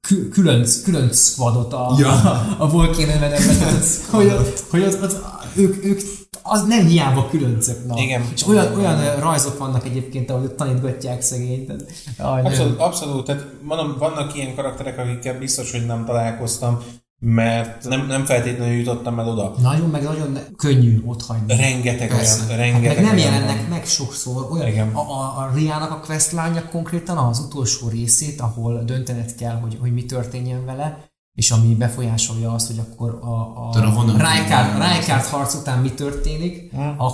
kü- 0.00 0.28
külön, 0.32 0.66
külön 0.84 1.12
squadot 1.12 1.72
a, 1.72 1.94
Ja. 1.98 2.10
a 2.58 2.68
Volcano 2.68 3.12
Manorban, 3.20 3.58
Tehát, 3.58 4.04
hogy, 4.10 4.26
ott, 4.26 4.64
hogy 4.70 4.82
ott, 4.82 5.02
ott, 5.02 5.16
ők, 5.54 5.84
ők 5.84 6.00
az 6.42 6.64
nem 6.66 6.86
hiába 6.86 7.28
különcök. 7.28 7.86
Na. 7.86 7.98
Igen. 7.98 8.22
És 8.34 8.46
olyan, 8.46 8.74
olyan 8.74 9.20
rajzok 9.20 9.58
vannak 9.58 9.84
egyébként, 9.84 10.30
ahol 10.30 10.54
tanítgatják 10.54 11.22
szegényt. 11.22 11.72
Abszolút, 12.18 12.78
abszolút, 12.78 13.24
tehát 13.24 13.46
mondom, 13.62 13.96
vannak 13.98 14.36
ilyen 14.36 14.54
karakterek, 14.54 14.98
akikkel 14.98 15.38
biztos, 15.38 15.70
hogy 15.70 15.86
nem 15.86 16.04
találkoztam, 16.04 16.82
mert 17.18 17.88
nem, 17.88 18.06
nem 18.06 18.24
feltétlenül 18.24 18.74
jutottam 18.74 19.18
el 19.18 19.28
oda. 19.28 19.54
Nagyon, 19.62 19.90
meg 19.90 20.02
nagyon 20.02 20.32
ne- 20.32 20.46
könnyű 20.56 21.02
ott 21.04 21.22
hagyni. 21.22 21.56
Rengeteg 21.56 22.08
Persze. 22.08 22.36
olyan, 22.36 22.48
Hát 22.48 22.58
rengeteg 22.58 22.96
Meg 22.96 23.04
nem 23.04 23.14
olyan 23.16 23.32
jelennek 23.32 23.56
van. 23.60 23.66
meg 23.70 23.84
sokszor. 23.86 24.50
Olyan, 24.50 24.66
Igen. 24.66 24.88
a, 24.94 25.00
a, 25.00 25.38
a 25.38 25.50
Riának 25.54 25.90
a 25.90 26.00
questline 26.00 26.62
konkrétan 26.70 27.16
az 27.18 27.38
utolsó 27.38 27.88
részét, 27.88 28.40
ahol 28.40 28.84
döntened 28.84 29.34
kell, 29.34 29.54
hogy, 29.54 29.76
hogy 29.80 29.92
mi 29.92 30.04
történjen 30.04 30.64
vele, 30.64 31.04
és 31.34 31.50
ami 31.50 31.74
befolyásolja 31.74 32.52
azt, 32.52 32.66
hogy 32.66 32.78
akkor 32.78 33.10
a, 33.22 33.68
a 33.70 33.80
Rijkaard, 34.10 35.24
harc 35.24 35.54
után 35.54 35.78
mi 35.78 35.90
történik, 35.90 36.70
Hmm. 36.70 37.00
a, 37.00 37.12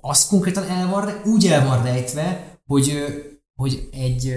az 0.00 0.26
konkrétan 0.26 0.64
el 0.68 0.88
van, 0.88 1.08
úgy 1.24 1.46
el 1.46 1.66
van 1.66 1.82
rejtve, 1.82 2.58
hogy, 2.66 3.04
hogy 3.54 3.88
egy, 3.92 4.34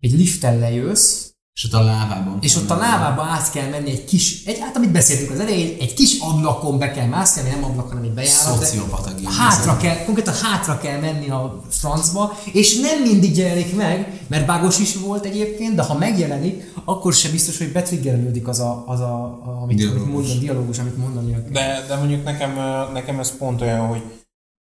egy 0.00 0.12
lifttel 0.12 0.58
lejössz, 0.58 1.29
És 1.62 1.66
ott 1.66 1.80
a 1.80 1.82
lávában. 1.82 2.38
és 2.40 2.56
ott 2.56 2.70
a 2.70 2.76
lávába 2.76 3.22
át 3.22 3.50
kell 3.50 3.68
menni 3.68 3.90
egy 3.90 4.04
kis, 4.04 4.44
egy, 4.44 4.58
hát 4.58 4.76
amit 4.76 4.90
beszéltünk 4.90 5.30
az 5.30 5.40
elején, 5.40 5.76
egy 5.80 5.94
kis 5.94 6.18
ablakon 6.18 6.78
be 6.78 6.90
kell 6.90 7.06
mászni, 7.06 7.40
ami 7.40 7.50
nem 7.50 7.64
ablak, 7.64 7.88
hanem 7.88 8.02
egy 8.02 8.12
bejárat. 8.12 8.64
Szociopata. 8.64 9.10
Hátra 9.38 9.76
kell, 9.76 10.04
konkrétan 10.04 10.34
hátra 10.34 10.78
kell 10.78 11.00
menni 11.00 11.30
a 11.30 11.62
francba, 11.68 12.38
és 12.52 12.78
nem 12.80 13.02
mindig 13.02 13.36
jelenik 13.36 13.76
meg, 13.76 14.20
mert 14.26 14.46
bágos 14.46 14.78
is 14.78 14.96
volt 14.96 15.24
egyébként, 15.24 15.74
de 15.74 15.82
ha 15.82 15.98
megjelenik, 15.98 16.72
akkor 16.84 17.12
sem 17.12 17.30
biztos, 17.30 17.58
hogy 17.58 17.72
betriggerelődik 17.72 18.48
az 18.48 18.60
a, 18.60 18.84
az 18.86 19.00
a, 19.00 19.24
a 19.24 19.58
amit, 19.62 19.76
Dialógus. 19.76 20.02
amit 20.02 20.14
mondani, 20.14 20.38
dialógus, 20.38 20.78
amit 20.78 20.96
mondani. 20.96 21.36
De, 21.52 21.84
de 21.88 21.96
mondjuk 21.96 22.24
nekem, 22.24 22.50
nekem 22.92 23.18
ez 23.18 23.36
pont 23.36 23.60
olyan, 23.60 23.86
hogy 23.86 24.02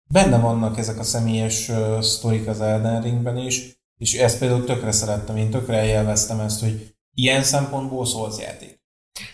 benne 0.08 0.38
vannak 0.38 0.78
ezek 0.78 0.98
a 0.98 1.04
személyes 1.04 1.70
sztorik 2.00 2.46
az 2.46 2.60
Elden 2.60 3.02
Ringben 3.02 3.38
is, 3.38 3.82
és 4.04 4.14
ezt 4.14 4.38
például 4.38 4.64
tökre 4.64 4.92
szerettem, 4.92 5.36
én 5.36 5.50
tökre 5.50 5.76
eljelveztem 5.76 6.40
ezt, 6.40 6.60
hogy 6.60 6.94
ilyen 7.14 7.42
szempontból 7.42 8.06
szólsz 8.06 8.38
játék. 8.38 8.82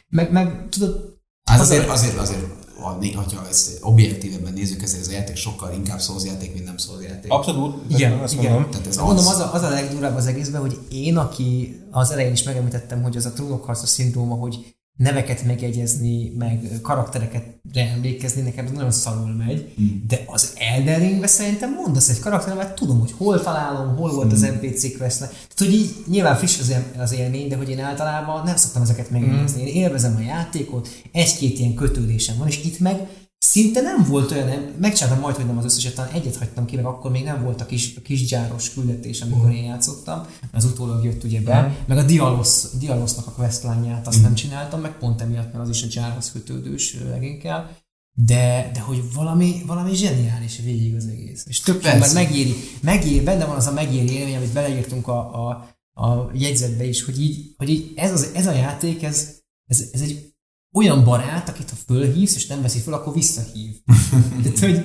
Meg, 0.08 0.32
meg 0.32 0.68
tudod, 0.68 1.18
Hát 1.44 1.60
azért, 1.60 1.88
azért, 1.88 2.16
azért, 2.18 2.46
adni, 2.80 3.12
hogyha 3.12 3.48
ezt 3.48 3.78
objektívebben 3.82 4.52
nézzük, 4.52 4.82
ezért 4.82 5.00
ez 5.00 5.08
a 5.08 5.12
játék 5.12 5.36
sokkal 5.36 5.72
inkább 5.72 6.00
szózjáték, 6.00 6.52
mint 6.52 6.64
nem 6.64 6.76
szózjáték. 6.76 7.30
Abszolút, 7.30 7.90
Igen, 7.90 8.22
ezt 8.22 8.32
igen. 8.32 8.52
mondom. 8.52 8.70
Tehát 8.70 8.86
ez 8.86 8.96
mondom, 8.96 9.26
az. 9.26 9.32
az 9.32 9.40
a, 9.40 9.52
az 9.54 9.62
a 9.62 9.68
legdurább 9.68 10.16
az 10.16 10.26
egészben, 10.26 10.60
hogy 10.60 10.78
én, 10.90 11.16
aki 11.16 11.80
az 11.90 12.10
elején 12.10 12.32
is 12.32 12.42
megemlítettem, 12.42 13.02
hogy 13.02 13.16
az 13.16 13.26
a 13.26 13.32
trónokharca 13.32 13.86
szindróma, 13.86 14.34
hogy 14.34 14.74
neveket 14.96 15.44
megjegyezni, 15.44 16.32
meg 16.38 16.68
karaktereket 16.82 17.44
emlékezni, 17.74 18.42
nekem 18.42 18.64
ez 18.66 18.72
nagyon 18.72 18.90
szarul 18.90 19.34
megy, 19.34 19.72
Hmm. 19.76 20.04
de 20.08 20.22
az 20.26 20.52
Elden 20.58 20.98
Ringben 21.00 21.28
szerintem 21.28 21.72
mondasz 21.74 22.08
egy 22.08 22.18
karakter, 22.18 22.56
mert 22.56 22.74
tudom, 22.74 22.98
hogy 23.00 23.12
hol 23.16 23.40
találom, 23.42 23.96
hol 23.96 24.10
volt 24.14 24.32
az 24.32 24.44
Hmm. 24.46 24.54
NPC 24.54 24.96
questnek. 24.96 25.28
Tehát, 25.30 25.54
hogy 25.56 25.72
így 25.72 25.94
nyilván 26.06 26.36
friss 26.36 26.58
az, 26.60 26.70
él- 26.70 26.94
az 26.98 27.12
élmény, 27.12 27.48
de 27.48 27.56
hogy 27.56 27.70
én 27.70 27.80
általában 27.80 28.44
nem 28.44 28.56
szoktam 28.56 28.82
ezeket 28.82 29.10
megjegyezni. 29.10 29.60
Én 29.62 29.74
élvezem 29.74 30.16
a 30.16 30.20
játékot, 30.20 30.88
egy-két 31.12 31.58
ilyen 31.58 31.74
kötődésem 31.74 32.36
van, 32.38 32.46
és 32.46 32.64
itt 32.64 32.78
meg 32.78 33.08
szinte 33.44 33.80
nem 33.80 34.04
volt 34.08 34.30
olyan, 34.30 34.74
megcsináltam 34.80 35.20
majd, 35.20 35.36
hogy 35.36 35.46
nem 35.46 35.58
az 35.58 35.64
összeset, 35.64 35.94
talán 35.94 36.10
egyet 36.12 36.36
hagytam 36.36 36.64
ki, 36.64 36.76
meg 36.76 36.84
akkor 36.84 37.10
még 37.10 37.24
nem 37.24 37.42
volt 37.42 37.60
a 37.60 37.66
kis, 37.66 37.94
a 37.96 38.00
kis 38.02 38.26
gyáros 38.26 38.72
küldetés, 38.72 39.20
amikor 39.20 39.50
én 39.50 39.64
játszottam, 39.64 40.26
az 40.52 40.64
utólag 40.64 41.04
jött 41.04 41.24
ugye 41.24 41.40
be, 41.40 41.60
Mhm. 41.60 41.72
meg 41.86 41.98
a 41.98 42.02
Dialos, 42.02 42.62
Dialosnak 42.78 43.26
a 43.26 43.30
questlányát 43.30 44.06
azt 44.06 44.22
nem 44.22 44.34
csináltam, 44.34 44.80
meg 44.80 44.98
pont 44.98 45.20
emiatt, 45.20 45.52
mert 45.52 45.64
az 45.64 45.68
is 45.68 45.82
a 45.82 45.86
gyárhoz 45.86 46.32
kötődős 46.32 46.96
leginkább, 47.10 47.70
de, 48.12 48.70
de 48.74 48.80
hogy 48.80 49.12
valami, 49.14 49.62
valami 49.66 49.94
zseniális 49.94 50.58
végig 50.64 50.94
az 50.94 51.06
egész. 51.06 51.44
És 51.48 51.60
tök 51.60 51.82
mert 51.82 52.12
megéri, 52.14 52.54
megéri, 52.82 53.20
benne 53.20 53.44
van 53.44 53.56
az 53.56 53.66
a 53.66 53.72
megéri 53.72 54.12
élmény, 54.12 54.36
amit 54.36 54.52
beleírtunk 54.52 55.08
a, 55.08 55.48
a, 55.48 55.68
a 56.02 56.30
jegyzetbe 56.34 56.84
is, 56.84 57.04
hogy 57.04 57.20
így, 57.20 57.54
hogy 57.56 57.68
így 57.68 57.92
ez, 57.96 58.12
az, 58.12 58.30
ez 58.34 58.46
a 58.46 58.52
játék, 58.52 59.02
ez, 59.02 59.38
ez, 59.66 59.84
ez 59.92 60.00
egy 60.00 60.29
olyan 60.72 61.04
barát, 61.04 61.48
akit 61.48 61.70
ha 61.70 61.76
fölhívsz, 61.86 62.34
és 62.34 62.46
nem 62.46 62.62
veszi 62.62 62.78
föl, 62.78 62.94
akkor 62.94 63.12
visszahív. 63.12 63.76
Tehát, 64.42 64.58
hogy, 64.58 64.84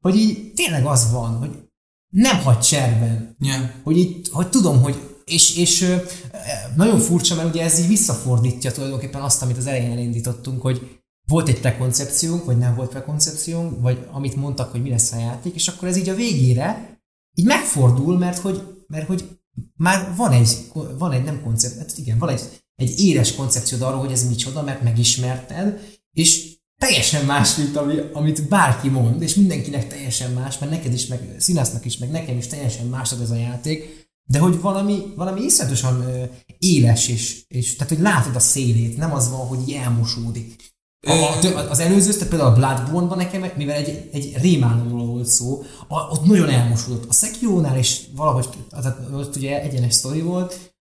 hogy 0.00 0.16
így 0.16 0.52
tényleg 0.54 0.86
az 0.86 1.10
van, 1.10 1.36
hogy 1.36 1.70
nem 2.08 2.38
hagy 2.42 2.60
cserben. 2.60 3.36
Yeah. 3.38 3.70
Hogy 3.82 3.96
így, 3.96 4.28
hogy 4.32 4.48
tudom, 4.48 4.82
hogy 4.82 5.10
és, 5.24 5.56
és 5.56 6.00
nagyon 6.76 6.98
furcsa, 6.98 7.34
mert 7.34 7.48
ugye 7.48 7.62
ez 7.62 7.78
így 7.78 7.86
visszafordítja 7.86 8.72
tulajdonképpen 8.72 9.22
azt, 9.22 9.42
amit 9.42 9.56
az 9.56 9.66
elején 9.66 9.90
elindítottunk, 9.90 10.62
hogy 10.62 11.00
volt 11.26 11.48
egy 11.48 11.60
prekoncepciónk, 11.60 12.44
vagy 12.44 12.58
nem 12.58 12.74
volt 12.74 12.90
prekoncepciónk, 12.90 13.80
vagy 13.80 14.06
amit 14.10 14.36
mondtak, 14.36 14.70
hogy 14.70 14.82
mi 14.82 14.90
lesz 14.90 15.12
a 15.12 15.18
játék, 15.18 15.54
és 15.54 15.68
akkor 15.68 15.88
ez 15.88 15.96
így 15.96 16.08
a 16.08 16.14
végére 16.14 17.00
így 17.34 17.46
megfordul, 17.46 18.18
mert 18.18 18.38
hogy, 18.38 18.84
mert 18.86 19.06
hogy 19.06 19.38
már 19.76 20.16
van 20.16 20.32
egy, 20.32 20.70
van 20.98 21.12
egy 21.12 21.24
nem 21.24 21.42
koncept, 21.42 21.76
hát 21.76 21.98
igen, 21.98 22.18
van 22.18 22.28
egy, 22.28 22.61
egy 22.82 23.00
éles 23.00 23.34
koncepciód 23.34 23.82
arról, 23.82 24.00
hogy 24.00 24.12
ez 24.12 24.28
micsoda, 24.28 24.62
mert 24.62 24.82
megismerted, 24.82 25.80
és 26.12 26.56
teljesen 26.82 27.24
más, 27.24 27.56
mint 27.56 27.76
ami, 27.76 27.94
amit 28.12 28.48
bárki 28.48 28.88
mond, 28.88 29.22
és 29.22 29.34
mindenkinek 29.34 29.88
teljesen 29.88 30.32
más, 30.32 30.58
mert 30.58 30.72
neked 30.72 30.92
is, 30.92 31.06
meg 31.06 31.34
színásznak 31.38 31.84
is, 31.84 31.98
meg 31.98 32.10
nekem 32.10 32.36
is 32.36 32.46
teljesen 32.46 32.86
más 32.86 33.12
ad 33.12 33.20
ez 33.20 33.30
a 33.30 33.34
játék, 33.34 34.08
de 34.24 34.38
hogy 34.38 34.60
valami, 34.60 35.12
valami 35.16 35.42
iszonyatosan 35.42 36.04
éles, 36.58 37.08
és, 37.08 37.44
és 37.48 37.76
tehát, 37.76 37.92
hogy 37.92 38.02
látod 38.02 38.36
a 38.36 38.40
szélét, 38.40 38.96
nem 38.96 39.12
az 39.12 39.30
van, 39.30 39.46
hogy 39.46 39.60
így 39.60 39.74
elmosódik. 39.74 40.70
A, 41.06 41.12
a, 41.12 41.70
az 41.70 41.78
előző, 41.78 42.12
tehát 42.12 42.28
például 42.28 42.50
a 42.50 42.54
Bloodborne-ban 42.54 43.16
nekem, 43.16 43.50
mivel 43.56 43.76
egy, 43.76 44.08
egy 44.12 44.36
rémálomról 44.40 45.06
volt 45.06 45.26
szó, 45.26 45.62
a, 45.88 46.00
ott 46.00 46.24
nagyon 46.24 46.48
elmosódott. 46.48 47.08
A 47.08 47.12
Sekiro-nál 47.12 47.78
is 47.78 48.00
valahogy, 48.16 48.48
tehát 48.70 48.98
ott 49.12 49.36
ugye 49.36 49.62
egyenes 49.62 49.94
sztori 49.94 50.20
volt, 50.20 50.74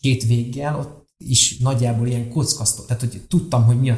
két 0.00 0.24
véggel, 0.24 0.78
ott 0.78 1.01
is 1.26 1.58
nagyjából 1.58 2.06
ilyen 2.06 2.28
kockasztó, 2.28 2.82
tehát 2.82 3.00
hogy 3.02 3.22
tudtam, 3.28 3.64
hogy 3.64 3.80
mi 3.80 3.90
a 3.90 3.96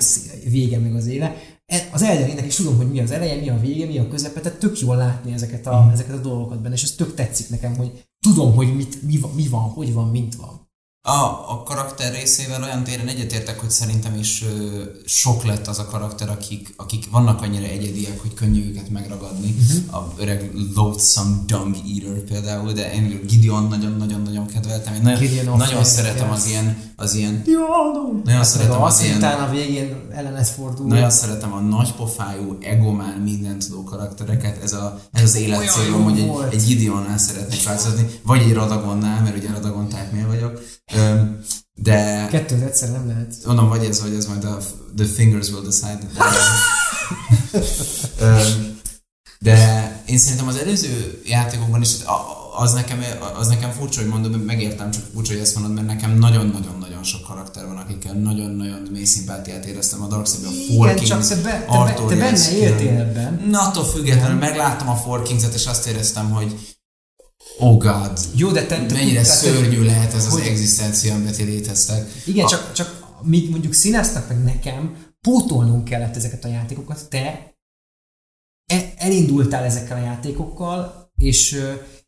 vége 0.50 0.78
meg 0.78 0.94
az 0.94 1.06
éle. 1.06 1.36
E- 1.66 1.88
Az 1.92 2.02
eldenének 2.02 2.46
is 2.46 2.54
tudom, 2.54 2.76
hogy 2.76 2.90
mi 2.90 3.00
az 3.00 3.10
eleje, 3.10 3.40
mi 3.40 3.48
a 3.48 3.60
vége, 3.60 3.86
mi 3.86 3.98
a 3.98 4.08
közepe, 4.08 4.40
tehát 4.40 4.58
tök 4.58 4.80
jól 4.80 4.96
látni 4.96 5.32
ezeket 5.32 5.66
a, 5.66 5.90
ezeket 5.92 6.14
a 6.14 6.20
dolgokat 6.20 6.60
benne, 6.62 6.74
és 6.74 6.82
ez 6.82 6.92
tök 6.92 7.14
tetszik 7.14 7.48
nekem, 7.48 7.76
hogy 7.76 8.04
tudom, 8.20 8.54
hogy 8.54 8.76
mit, 8.76 9.02
mi, 9.02 9.18
van, 9.18 9.30
mi 9.34 9.48
van, 9.48 9.62
hogy 9.62 9.92
van, 9.92 10.08
mint 10.08 10.34
van. 10.36 10.62
A, 11.06 11.50
a 11.52 11.62
karakter 11.64 12.12
részével 12.12 12.62
olyan 12.62 12.84
téren 12.84 13.08
egyetértek, 13.08 13.60
hogy 13.60 13.70
szerintem 13.70 14.18
is 14.18 14.42
ö, 14.42 14.82
sok 15.04 15.44
lett 15.44 15.66
az 15.66 15.78
a 15.78 15.86
karakter, 15.86 16.28
akik, 16.28 16.74
akik 16.76 17.10
vannak 17.10 17.42
annyira 17.42 17.64
egyediek, 17.64 18.20
hogy 18.20 18.34
könnyű 18.34 18.68
őket 18.68 18.90
megragadni. 18.90 19.54
Uh-huh. 19.60 19.96
A 19.96 20.14
öreg 20.18 20.50
Loathsome 20.74 21.36
Dung 21.46 21.76
Eater 21.76 22.22
például, 22.22 22.72
de 22.72 22.94
én 22.94 23.20
Gideon 23.26 23.68
nagyon-nagyon-nagyon 23.68 24.46
kedveltem. 24.46 24.94
Én 24.94 25.02
nagyon, 25.02 25.18
Gideon 25.18 25.56
nagyon 25.56 25.84
szeretem 25.84 26.30
az 26.30 26.46
ilyen, 26.46 26.92
az 26.96 27.14
ilyen 27.14 27.42
nagyon 28.24 28.44
szeretem 28.44 28.82
az, 28.82 28.94
az 28.94 29.02
ilyen 29.02 29.22
a 29.22 29.50
végén 29.50 29.96
ellenet 30.10 30.48
fordul. 30.48 30.86
nagyon 30.86 31.10
szeretem 31.10 31.52
a 31.52 31.60
nagypofájú, 31.60 32.56
egomán, 32.60 33.18
mindent 33.20 33.68
tudó 33.68 33.84
karaktereket. 33.84 34.62
Ez, 34.62 34.72
a, 34.72 35.00
ez 35.12 35.22
az 35.22 35.34
életcélom, 35.36 35.98
jó 35.98 36.04
hogy 36.04 36.18
egy, 36.18 36.26
volt. 36.26 36.52
egy 36.54 36.64
Gideonnál 36.64 37.18
szeretnék 37.18 37.62
változni, 37.62 38.06
vagy 38.22 38.40
egy 38.42 38.52
Radagonnál, 38.52 39.22
mert 39.22 39.36
ugye 39.36 39.50
Radagon 39.50 39.88
tápnél 39.88 40.26
vagyok. 40.26 40.60
Öm, 40.94 41.38
De 41.74 42.26
Kettőt 42.30 42.62
egyszer 42.62 42.90
nem 42.90 43.06
lehet. 43.06 43.34
mondom, 43.46 43.68
vagy 43.68 43.84
ez, 43.84 44.00
vagy 44.02 44.14
ez 44.14 44.26
majd 44.26 44.44
a 44.44 44.58
The 44.96 45.06
Fingers 45.06 45.50
will 45.50 45.62
decide. 45.62 45.98
De, 46.14 46.24
Öm, 48.20 48.78
de 49.40 49.56
én 50.06 50.18
szerintem 50.18 50.46
az 50.48 50.56
előző 50.56 51.20
játékokban 51.26 51.80
is 51.80 52.02
a- 52.04 52.42
az 52.56 52.72
nekem, 52.72 53.02
az 53.38 53.48
nekem 53.48 53.70
furcsa, 53.70 54.00
hogy 54.00 54.08
mondom, 54.10 54.40
megértem, 54.40 54.90
csak 54.90 55.02
furcsa, 55.12 55.32
hogy 55.32 55.40
ezt 55.40 55.54
mondod, 55.54 55.74
mert 55.74 55.86
nekem 55.86 56.18
nagyon-nagyon-nagyon 56.18 57.02
sok 57.02 57.22
karakter 57.22 57.66
van, 57.66 57.76
akikkel 57.76 58.14
nagyon-nagyon 58.14 58.88
mély 58.92 59.04
szimpátiát 59.04 59.64
éreztem 59.64 60.02
a 60.02 60.06
Dark 60.06 60.26
Side, 60.26 60.46
a 60.46 60.50
Four 60.50 60.86
Igen, 60.86 60.94
Kings, 60.96 61.08
csak 61.10 61.26
te, 61.28 61.34
be, 61.34 61.50
te, 61.50 61.58
be, 61.58 61.64
te 61.66 61.72
Artorias 61.78 62.18
benne 62.48 62.56
éltél 62.56 62.98
ebben. 63.00 63.42
Na, 63.50 63.60
attól 63.68 63.84
függetlenül 63.84 64.38
megláttam 64.38 64.88
a 64.88 64.94
Four 64.96 65.22
Kings-et, 65.22 65.54
és 65.54 65.66
azt 65.66 65.86
éreztem, 65.86 66.30
hogy 66.30 66.74
oh 67.58 67.78
god, 67.78 68.18
Jó, 68.34 68.50
de 68.50 68.66
te, 68.66 68.86
te 68.86 68.94
mennyire 68.94 69.18
hogy- 69.18 69.28
szörnyű 69.28 69.84
lehet 69.84 70.14
ez 70.14 70.26
az 70.26 70.32
hogy- 70.32 70.42
egzisztencia, 70.46 71.14
amit 71.14 71.36
léteztek. 71.36 72.08
Igen, 72.26 72.44
A- 72.44 72.48
csak, 72.48 72.72
csak 72.72 73.02
míg 73.22 73.50
mondjuk 73.50 73.72
színásznak 73.72 74.28
meg 74.28 74.42
nekem 74.42 74.96
pótolnunk 75.20 75.84
kellett 75.84 76.16
ezeket 76.16 76.44
a 76.44 76.48
játékokat, 76.48 77.08
te 77.08 77.54
e- 78.66 78.92
elindultál 78.96 79.64
ezekkel 79.64 79.96
a 79.96 80.04
játékokkal, 80.04 81.03
és, 81.24 81.60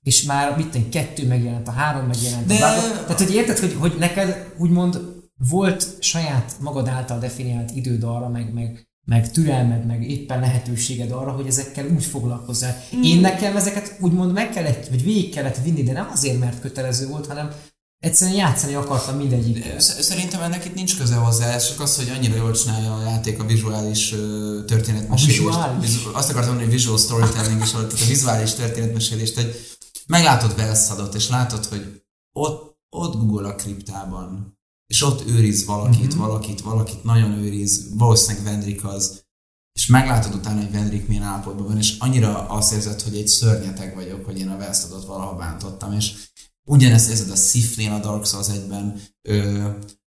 és 0.03 0.23
már 0.23 0.57
mit 0.57 0.69
tenni, 0.71 0.89
kettő 0.89 1.27
megjelent, 1.27 1.69
a 1.69 1.71
három 1.71 2.07
megjelent. 2.07 2.47
De- 2.47 2.55
A 2.67 2.81
Tehát, 3.05 3.19
hogy 3.19 3.35
érted, 3.35 3.59
hogy, 3.59 3.77
hogy 3.79 3.95
neked 3.99 4.53
úgymond 4.59 5.15
volt 5.51 5.97
saját 6.01 6.53
magad 6.61 6.89
által 6.89 7.19
definiált 7.19 7.71
időd 7.75 8.03
arra, 8.03 8.29
meg, 8.29 8.53
meg, 8.53 8.89
meg 9.05 9.31
türelmed, 9.31 9.87
meg 9.87 10.11
éppen 10.11 10.41
lehetőséged 10.41 11.11
arra, 11.11 11.31
hogy 11.31 11.47
ezekkel 11.47 11.87
úgy 11.87 12.05
foglalkozzál. 12.05 12.77
Mm. 12.97 13.03
Én 13.03 13.21
nekem 13.21 13.57
ezeket 13.57 13.97
úgymond 14.01 14.33
meg 14.33 14.51
kellett, 14.51 14.89
vagy 14.89 15.03
végig 15.05 15.35
kellett 15.35 15.63
vinni, 15.63 15.83
de 15.83 15.93
nem 15.93 16.09
azért, 16.13 16.39
mert 16.39 16.61
kötelező 16.61 17.07
volt, 17.07 17.27
hanem 17.27 17.51
egyszerűen 17.99 18.37
játszani 18.37 18.75
akartam 18.75 19.17
mindegyikkel. 19.17 19.79
Sz- 19.79 20.03
Szerintem 20.03 20.41
ennek 20.43 20.65
itt 20.65 20.75
nincs 20.75 20.97
köze 20.99 21.15
hozzá, 21.15 21.57
csak 21.59 21.81
az, 21.81 21.97
hogy 21.97 22.09
annyira 22.17 22.35
jól 22.37 22.53
csinálja 22.53 22.95
a 22.97 23.03
játék 23.03 23.41
a 23.41 23.45
vizuális 23.47 24.09
történetmesélést. 24.67 25.41
A 25.41 25.45
vizuális? 25.45 25.87
Vizu- 25.89 26.15
Azt 26.15 26.29
akartam 26.31 26.49
mondani, 26.55 26.71
hogy 26.71 26.79
visual 26.81 26.99
storytelling 26.99 27.63
is 27.63 27.73
volt, 27.73 27.89
tehát 27.89 28.05
a 28.05 28.09
vizuális 28.09 28.53
történetmesélést, 28.55 29.35
hogy 29.35 29.55
meglátod 30.07 30.57
Velszadot, 30.57 31.15
és 31.15 31.29
látod, 31.29 31.65
hogy 31.65 32.03
ott, 32.33 32.79
ott 32.97 33.15
Google 33.17 33.49
a 33.49 33.55
kriptában, 33.55 34.59
és 34.87 35.03
ott 35.03 35.29
őriz 35.29 35.65
valakit, 35.65 35.99
Mhm. 36.01 36.07
mm-hmm. 36.09 36.19
valakit, 36.19 36.61
valakit 36.61 37.05
nagyon 37.05 37.33
őriz, 37.33 37.87
valószínűleg 37.95 38.45
Vendrik 38.45 38.85
az, 38.85 39.25
és 39.73 39.87
meglátod 39.87 40.35
utána, 40.35 40.61
hogy 40.61 40.71
Vendrik 40.73 41.09
milyen 41.09 41.23
állapotban 41.23 41.67
van, 41.67 41.79
és 41.79 41.99
annyira 41.99 42.49
azt 42.49 42.73
érzed, 42.73 43.01
hogy 43.03 43.17
egy 43.17 43.29
szörnyeteg 43.29 43.95
vagyok, 43.95 44.25
hogy 44.25 44.39
én 44.39 44.49
a 44.49 44.57
Velszadot 44.57 45.05
valaha 45.07 45.35
bántottam, 45.35 45.93
és 45.93 46.13
ugyanezt 46.67 47.11
érzed 47.11 47.31
a 47.31 47.37
Sifnél, 47.37 47.93
a 47.93 47.99
Dark 47.99 48.27
Souls 48.27 48.47
1-ben, 48.47 49.01
ö, 49.29 49.69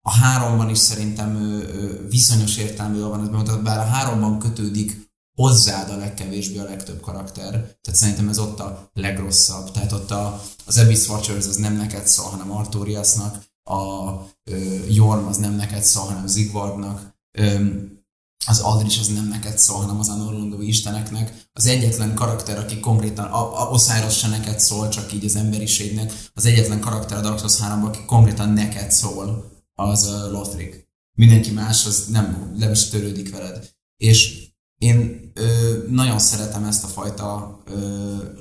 a 0.01 0.11
háromban 0.11 0.69
is 0.69 0.77
szerintem 0.77 1.61
viszonyos 2.09 2.57
értelmű 2.57 2.99
van 2.99 3.21
ez 3.21 3.29
bemutatva, 3.29 3.61
bár 3.61 3.77
a 3.77 3.89
háromban 3.89 4.39
kötődik 4.39 5.07
hozzád 5.35 5.89
a 5.89 5.97
legkevésbé 5.97 6.57
a 6.57 6.63
legtöbb 6.63 7.01
karakter. 7.01 7.51
Tehát 7.51 7.99
szerintem 7.99 8.29
ez 8.29 8.39
ott 8.39 8.59
a 8.59 8.89
legrosszabb. 8.93 9.71
Tehát 9.71 9.91
ott 9.91 10.11
a, 10.11 10.41
az 10.65 10.77
Abyss 10.77 11.07
Watchers 11.07 11.47
az 11.47 11.55
nem 11.55 11.75
neked 11.75 12.07
szól, 12.07 12.29
hanem 12.29 12.51
Artoriasnak, 12.51 13.47
a 13.63 14.11
ö, 14.51 14.85
Jorm 14.89 15.27
az 15.27 15.37
nem 15.37 15.53
neked 15.53 15.83
szól, 15.83 16.03
hanem 16.03 16.27
Zigvardnak, 16.27 17.13
ö, 17.37 17.65
az 18.45 18.59
Aldrich 18.59 18.99
az 18.99 19.07
nem 19.07 19.27
neked 19.27 19.57
szól, 19.57 19.77
hanem 19.77 19.99
az 19.99 20.09
Anorlundói 20.09 20.67
isteneknek. 20.67 21.48
Az 21.59 21.65
egyetlen 21.65 22.13
karakter, 22.15 22.57
aki 22.57 22.79
konkrétan, 22.79 23.25
a, 23.25 23.61
a 23.61 23.71
Osiris 23.71 24.17
se 24.17 24.27
neked 24.27 24.59
szól, 24.59 24.89
csak 24.89 25.13
így 25.13 25.25
az 25.25 25.35
emberiségnek, 25.35 26.13
az 26.33 26.45
egyetlen 26.45 26.79
karakter 26.79 27.17
a 27.17 27.21
Dark 27.21 27.37
Souls 27.37 27.59
3 27.59 27.85
aki 27.85 28.05
konkrétan 28.05 28.49
neked 28.49 28.91
szól, 28.91 29.51
az 29.73 30.05
uh, 30.05 30.31
Lothric. 30.31 30.75
Mindenki 31.17 31.51
más 31.51 31.85
az 31.85 32.05
nem, 32.11 32.53
nem 32.57 32.71
is 32.71 32.87
törődik 32.87 33.31
veled. 33.31 33.69
És 33.97 34.47
én 34.77 35.31
ö, 35.33 35.77
nagyon 35.89 36.19
szeretem 36.19 36.63
ezt 36.63 36.83
a 36.83 36.87
fajta 36.87 37.59
ö, 37.65 37.77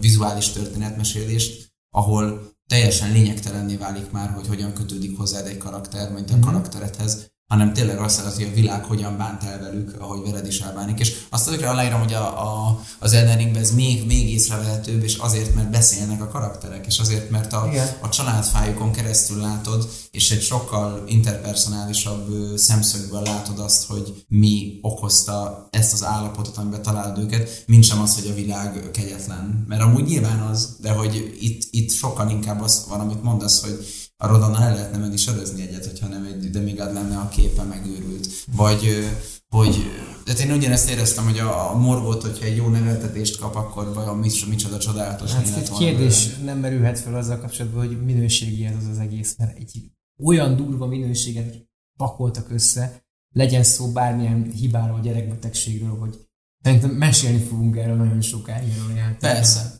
vizuális 0.00 0.48
történetmesélést, 0.48 1.72
ahol 1.90 2.52
teljesen 2.66 3.12
lényegtelenné 3.12 3.76
válik 3.76 4.10
már, 4.10 4.30
hogy 4.30 4.46
hogyan 4.46 4.72
kötődik 4.72 5.16
hozzád 5.16 5.46
egy 5.46 5.58
karakter, 5.58 6.12
mint 6.12 6.30
a 6.30 6.36
Mhm. 6.36 6.44
karakteredhez, 6.44 7.30
hanem 7.48 7.72
tényleg 7.72 7.98
azt 7.98 8.20
hogy 8.20 8.44
a 8.44 8.54
világ 8.54 8.84
hogyan 8.84 9.16
bánt 9.16 9.42
el 9.42 9.58
velük, 9.58 10.00
ahogy 10.00 10.20
veled 10.24 10.46
is 10.46 10.60
elbánik. 10.60 10.98
És 10.98 11.16
azt 11.30 11.48
tökre 11.50 11.68
aláírom, 11.68 12.00
hogy 12.00 12.12
a, 12.12 12.42
a, 12.42 12.80
az 12.98 13.12
Elden 13.12 13.36
Ringben 13.36 13.62
ez 13.62 13.74
még, 13.74 14.06
még 14.06 14.30
észrevehetőbb, 14.30 15.02
és 15.02 15.16
azért, 15.16 15.54
mert 15.54 15.70
beszélnek 15.70 16.22
a 16.22 16.28
karakterek, 16.28 16.86
és 16.86 16.98
azért, 16.98 17.30
mert 17.30 17.52
a, 17.52 17.66
Igen. 17.70 17.88
a 18.00 18.08
családfájukon 18.08 18.92
keresztül 18.92 19.40
látod, 19.40 19.88
és 20.10 20.30
egy 20.30 20.42
sokkal 20.42 21.04
interpersonálisabb 21.06 22.56
szemszögből 22.56 23.22
látod 23.22 23.58
azt, 23.58 23.86
hogy 23.86 24.24
mi 24.28 24.78
okozta 24.82 25.68
ezt 25.70 25.92
az 25.92 26.04
állapotot, 26.04 26.56
amiben 26.56 26.82
találod 26.82 27.18
őket, 27.18 27.64
mint 27.66 27.84
sem 27.84 28.00
az, 28.00 28.14
hogy 28.14 28.30
a 28.30 28.34
világ 28.34 28.90
kegyetlen. 28.92 29.64
Mert 29.68 29.82
amúgy 29.82 30.04
nyilván 30.04 30.40
az, 30.40 30.76
de 30.80 30.90
hogy 30.90 31.36
itt, 31.40 31.62
itt 31.70 31.90
sokkal 31.92 32.30
inkább 32.30 32.60
az 32.62 32.84
van, 32.88 33.00
amit 33.00 33.22
mondasz, 33.22 33.62
hogy 33.62 33.86
a 34.20 34.26
Rodannal 34.26 34.62
el 34.62 34.74
lehetne 34.74 34.98
menni 34.98 35.16
sörözni 35.16 35.62
egyet, 35.62 35.86
hogyha 35.86 36.06
nem 36.06 36.24
egy 36.24 36.50
demigod 36.50 36.92
lenne 36.92 37.16
a 37.18 37.28
képe 37.28 37.62
megőrült. 37.62 38.28
Vagy 38.56 39.08
hogy 39.48 39.76
Tehát 40.24 40.40
én 40.40 40.52
ugyanezt 40.52 40.90
éreztem, 40.90 41.24
hogy 41.24 41.38
a, 41.38 41.70
a 41.70 41.78
morgot, 41.78 42.22
hogyha 42.22 42.44
egy 42.44 42.56
jó 42.56 42.68
neveltetést 42.68 43.38
kap, 43.38 43.54
akkor 43.54 43.94
vajon 43.94 44.18
micsoda, 44.18 44.50
micsoda 44.50 44.78
csodálatos 44.78 45.32
Hát 45.32 45.56
egy 45.56 45.68
van 45.68 45.78
kérdés 45.78 46.28
belőle. 46.28 46.52
nem 46.52 46.60
merülhet 46.60 46.98
fel 46.98 47.14
azzal 47.14 47.38
kapcsolatban, 47.38 47.86
hogy 47.86 48.04
minőségi 48.04 48.64
ez 48.64 48.74
az, 48.76 48.86
az 48.86 48.98
egész, 48.98 49.34
mert 49.38 49.58
egy 49.58 49.90
olyan 50.22 50.56
durva 50.56 50.86
minőséget 50.86 51.66
pakoltak 51.98 52.50
össze, 52.50 53.02
legyen 53.34 53.62
szó 53.62 53.92
bármilyen 53.92 54.50
hibáról, 54.52 55.00
gyerekbetegségről, 55.00 55.98
hogy 55.98 56.18
szerintem 56.62 56.90
mesélni 56.90 57.38
fogunk 57.42 57.76
erről 57.76 57.96
nagyon 57.96 58.20
sokáig 58.20 58.72
erről. 58.96 59.16
Persze. 59.16 59.78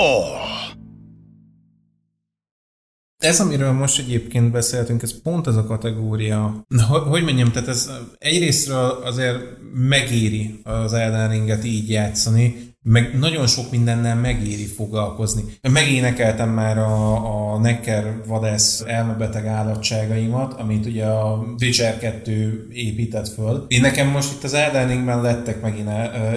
All. 0.00 0.38
Ez, 3.18 3.40
amiről 3.40 3.72
most 3.72 3.98
egyébként 3.98 4.52
beszéltünk, 4.52 5.02
ez 5.02 5.22
pont 5.22 5.46
az 5.46 5.56
a 5.56 5.64
kategória. 5.64 6.64
Hogy 6.88 7.22
mondjam, 7.22 7.52
tehát 7.52 7.68
ez 7.68 7.90
egyrésztről 8.18 8.90
azért 9.04 9.38
megéri 9.72 10.60
az 10.62 10.92
Elden 10.92 11.30
Ringet 11.30 11.64
így 11.64 11.90
játszani, 11.90 12.69
meg 12.90 13.18
nagyon 13.18 13.46
sok 13.46 13.70
mindennel 13.70 14.16
megéri 14.16 14.66
foglalkozni. 14.66 15.42
Megénekeltem 15.72 16.48
már 16.48 16.78
a, 16.78 17.52
a 17.52 17.58
Necker 17.58 18.20
vadász 18.26 18.82
elmebeteg 18.86 19.46
állatságaimat, 19.46 20.60
amit 20.60 20.86
ugye 20.86 21.04
a 21.04 21.44
Witcher 21.60 21.98
2 21.98 22.66
épített 22.72 23.28
föl. 23.28 23.64
Én 23.68 23.80
nekem 23.80 24.08
most 24.08 24.32
itt 24.32 24.44
az 24.44 24.54
Elden 24.54 24.88
Ringben 24.88 25.20
lettek 25.20 25.60
megint 25.60 25.88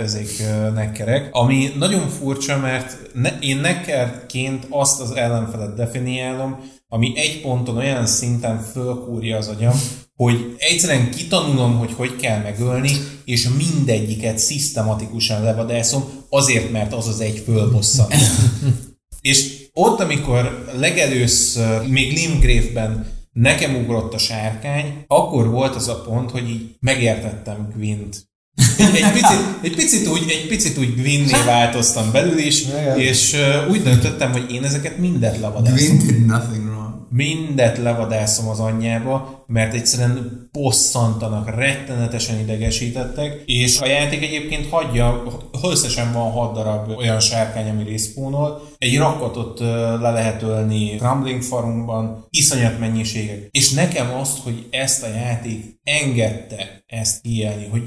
ezek 0.02 0.28
nekkerek, 0.74 1.30
ami 1.32 1.70
nagyon 1.78 2.08
furcsa, 2.08 2.58
mert 2.58 2.98
ne, 3.14 3.30
én 3.40 3.58
nekkerként 3.58 4.68
azt 4.70 5.02
az 5.02 5.12
ellenfelet 5.12 5.76
definiálom, 5.76 6.60
ami 6.88 7.12
egy 7.16 7.42
ponton 7.42 7.78
olyan 7.78 8.06
szinten 8.06 8.60
fölkúrja 8.60 9.38
az 9.38 9.48
agyam, 9.48 9.76
hogy 10.16 10.56
egyszerűen 10.58 11.12
kitanulom, 11.12 11.78
hogy 11.78 11.94
hogy 11.94 12.16
kell 12.16 12.42
megölni, 12.42 12.92
és 13.26 13.48
mindegyiket 13.58 14.38
szisztematikusan 14.38 15.44
levadászom, 15.44 16.04
azért, 16.34 16.72
mert 16.72 16.94
az 16.94 17.08
az 17.08 17.20
egy 17.20 17.42
fölbosszant. 17.46 18.14
és 19.22 19.52
ott, 19.74 20.00
amikor 20.00 20.66
legelőször, 20.78 21.88
még 21.88 22.14
Limgrave-ben 22.14 23.06
nekem 23.32 23.76
ugrott 23.76 24.14
a 24.14 24.18
sárkány, 24.18 25.04
akkor 25.08 25.50
volt 25.50 25.76
az 25.76 25.88
a 25.88 26.02
pont, 26.02 26.32
hogy 26.32 26.50
így 26.50 26.76
megértettem 26.80 27.68
Gwent. 27.76 28.32
Egy, 28.78 29.12
picit, 29.12 29.40
egy, 29.62 29.76
picit 29.76 30.08
úgy, 30.08 30.26
egy 30.30 30.48
picit 30.48 30.78
úgy 30.78 30.94
Gwynné 30.94 31.44
változtam 31.46 32.12
belül 32.12 32.38
is, 32.38 32.62
Igen. 32.62 33.00
és 33.00 33.34
uh, 33.34 33.72
úgy 33.72 33.82
döntöttem, 33.82 34.32
hogy 34.32 34.52
én 34.52 34.64
ezeket 34.64 34.98
mindet 34.98 35.40
levadászom 35.40 35.98
Gwyn 35.98 35.98
did 35.98 36.26
nothing. 36.26 36.73
Mindet 37.14 37.78
levadászom 37.78 38.48
az 38.48 38.60
anyjába, 38.60 39.44
mert 39.48 39.74
egyszerűen 39.74 40.50
bosszantanak, 40.52 41.56
rettenetesen 41.56 42.40
idegesítettek, 42.40 43.44
és 43.46 43.80
a 43.80 43.86
játék 43.86 44.24
egyébként 44.24 44.70
hagyja, 44.70 45.24
összesen 45.64 46.14
van 46.14 46.32
6 46.32 46.54
darab 46.54 46.90
olyan 46.98 47.20
sárkány, 47.20 47.70
ami 47.70 47.92
respawnol, 47.92 48.62
egy 48.78 48.98
rakatot 48.98 49.60
le 49.60 50.12
lehet 50.12 50.42
ölni 50.42 50.96
Crumbling 50.96 51.42
Farmban, 51.42 52.26
iszonyat 52.30 52.80
mennyiségek. 52.80 53.48
És 53.52 53.72
nekem 53.72 54.14
azt, 54.14 54.38
hogy 54.44 54.68
ezt 54.72 55.04
a 55.04 55.08
játék 55.08 55.80
engedte 55.84 56.84
ezt 56.86 57.22
kijelni, 57.22 57.68
hogy 57.68 57.84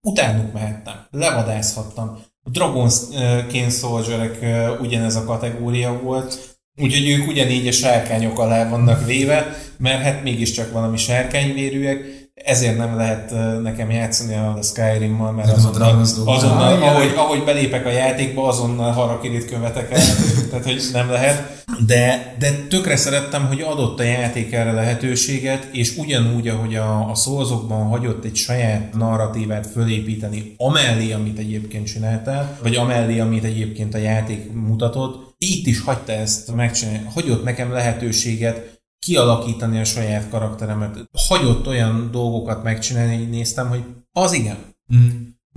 utánuk 0.00 0.52
mehettem, 0.52 1.06
levadászhattam. 1.10 2.18
Dragon's 2.52 3.70
Soldierek 3.70 4.38
ö, 4.42 4.78
ugyanez 4.78 5.16
a 5.16 5.24
kategória 5.24 6.00
volt, 6.02 6.55
Úgyhogy 6.76 7.08
ők 7.08 7.28
ugyanígy 7.28 7.66
a 7.66 7.72
sárkányok 7.72 8.38
alá 8.38 8.68
vannak 8.68 9.06
véve, 9.06 9.56
mert 9.78 10.02
hát 10.02 10.22
mégiscsak 10.22 10.72
valami 10.72 10.96
sárkányvérűek, 10.96 12.26
ezért 12.44 12.76
nem 12.76 12.96
lehet 12.96 13.34
nekem 13.62 13.90
játszani 13.90 14.34
a 14.34 14.58
Skyrim-mal, 14.62 15.32
mert 15.32 15.46
Nem 15.46 15.56
a 15.56 15.58
azonnal, 15.58 16.00
azonnal 16.24 16.72
Ah, 16.72 16.82
ahogy, 16.82 17.12
ahogy 17.16 17.44
belépek 17.44 17.86
a 17.86 17.90
játékba, 17.90 18.48
azonnal 18.48 18.92
harakirit 18.92 19.44
követek 19.44 19.92
el, 19.92 20.00
tehát 20.50 20.64
hogy 20.64 20.82
nem 20.92 21.10
lehet. 21.10 21.64
De, 21.86 22.34
de 22.38 22.50
tökre 22.68 22.96
szerettem, 22.96 23.46
hogy 23.46 23.60
adott 23.60 24.00
a 24.00 24.02
játék 24.02 24.52
erre 24.52 24.72
lehetőséget, 24.72 25.68
és 25.72 25.96
ugyanúgy, 25.96 26.48
ahogy 26.48 26.74
a, 26.74 27.10
a 27.10 27.14
szózokban 27.14 27.86
hagyott 27.86 28.24
egy 28.24 28.36
saját 28.36 28.94
narratívát 28.94 29.66
fölépíteni, 29.66 30.54
amellé, 30.56 31.12
amit 31.12 31.38
egyébként 31.38 31.86
csináltál, 31.86 32.58
vagy 32.62 32.74
amellé, 32.74 33.18
amit 33.18 33.44
egyébként 33.44 33.94
a 33.94 33.98
játék 33.98 34.52
mutatott, 34.52 35.25
itt 35.38 35.66
is 35.66 35.80
hagyta 35.80 36.12
ezt 36.12 36.54
megcsinálni, 36.54 37.08
hagyott 37.14 37.44
nekem 37.44 37.72
lehetőséget 37.72 38.80
kialakítani 38.98 39.78
a 39.78 39.84
saját 39.84 40.28
karakteremet, 40.28 41.08
hagyott 41.12 41.66
olyan 41.66 42.08
dolgokat 42.10 42.62
megcsinálni, 42.62 43.16
hogy 43.16 43.30
néztem, 43.30 43.68
hogy 43.68 43.84
az 44.12 44.32
igen, 44.32 44.74
Mm. 44.94 45.08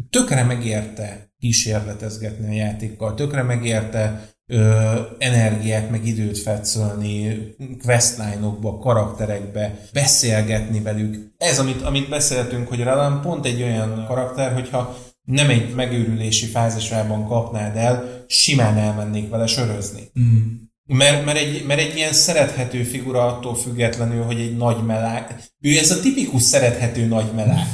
tökre 0.09 0.43
megérte 0.43 1.33
kísérletezgetni 1.40 2.48
a 2.48 2.53
játékkal, 2.66 3.14
tökre 3.14 3.43
megérte 3.43 4.30
ö, 4.48 4.93
energiát, 5.17 5.90
meg 5.90 6.06
időt 6.06 6.38
fetszölni 6.38 7.40
questline-okba, 7.83 8.77
karakterekbe, 8.77 9.80
beszélgetni 9.93 10.82
velük. 10.82 11.33
Ez, 11.38 11.59
amit, 11.59 11.82
amit 11.82 12.09
beszéltünk, 12.09 12.67
hogy 12.67 12.83
Ralan 12.83 13.22
pont 13.22 13.45
egy 13.45 13.61
olyan 13.61 14.06
karakter, 14.08 14.53
hogyha 14.53 14.98
nem 15.30 15.49
egy 15.49 15.74
megőrülési 15.75 16.45
fázisában 16.45 17.27
kapnád 17.27 17.75
el, 17.75 18.25
simán 18.27 18.77
elmennék 18.77 19.30
vele 19.30 19.48
sörözni. 19.48 20.11
Mm. 20.19 20.38
Mert, 20.85 21.25
mert, 21.25 21.38
egy, 21.38 21.66
mert 21.66 21.80
egy 21.80 21.95
ilyen 21.95 22.14
szerethető 22.14 22.83
figura 22.83 23.25
attól 23.25 23.56
függetlenül, 23.56 24.24
hogy 24.24 24.40
egy 24.40 24.58
nagy 24.58 24.85
melák. 24.85 25.33
Ő 25.61 25.77
ez 25.77 25.91
a 25.91 25.99
tipikus 25.99 26.41
szerethető 26.41 27.06
nagy 27.06 27.32
melák. 27.35 27.67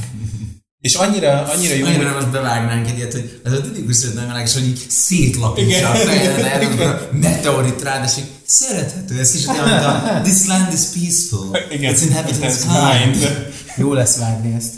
És 0.82 0.96
annyira, 0.96 1.42
annyira 1.44 1.74
jó, 1.74 1.86
Annyira 1.86 2.14
most 2.14 2.32
bevágnánk 2.32 2.88
egyet, 2.88 3.12
hogy 3.12 3.42
ez 3.44 3.52
a 3.52 3.62
tipikus 3.62 4.06
meleg, 4.16 4.46
és 4.46 4.54
hogy 4.54 4.68
így 4.68 4.86
szétlapítja 4.90 5.78
Igen. 5.78 5.92
a 5.92 5.96
fejedet, 5.96 7.12
meteorit 7.12 7.82
rád, 7.82 8.04
és 8.06 8.18
így 8.18 8.30
szerethető, 8.46 9.20
ez 9.20 9.32
kicsit 9.32 9.50
olyan, 9.50 9.84
a 9.84 10.22
This 10.22 10.46
land 10.48 10.74
is 10.74 10.82
peaceful. 10.94 11.58
igen, 11.72 11.94
It's 11.94 12.02
inhabited 12.02 12.58
kind. 12.58 13.50
Jó 13.78 13.94
lesz 13.94 14.18
vágni 14.18 14.54
ezt. 14.54 14.74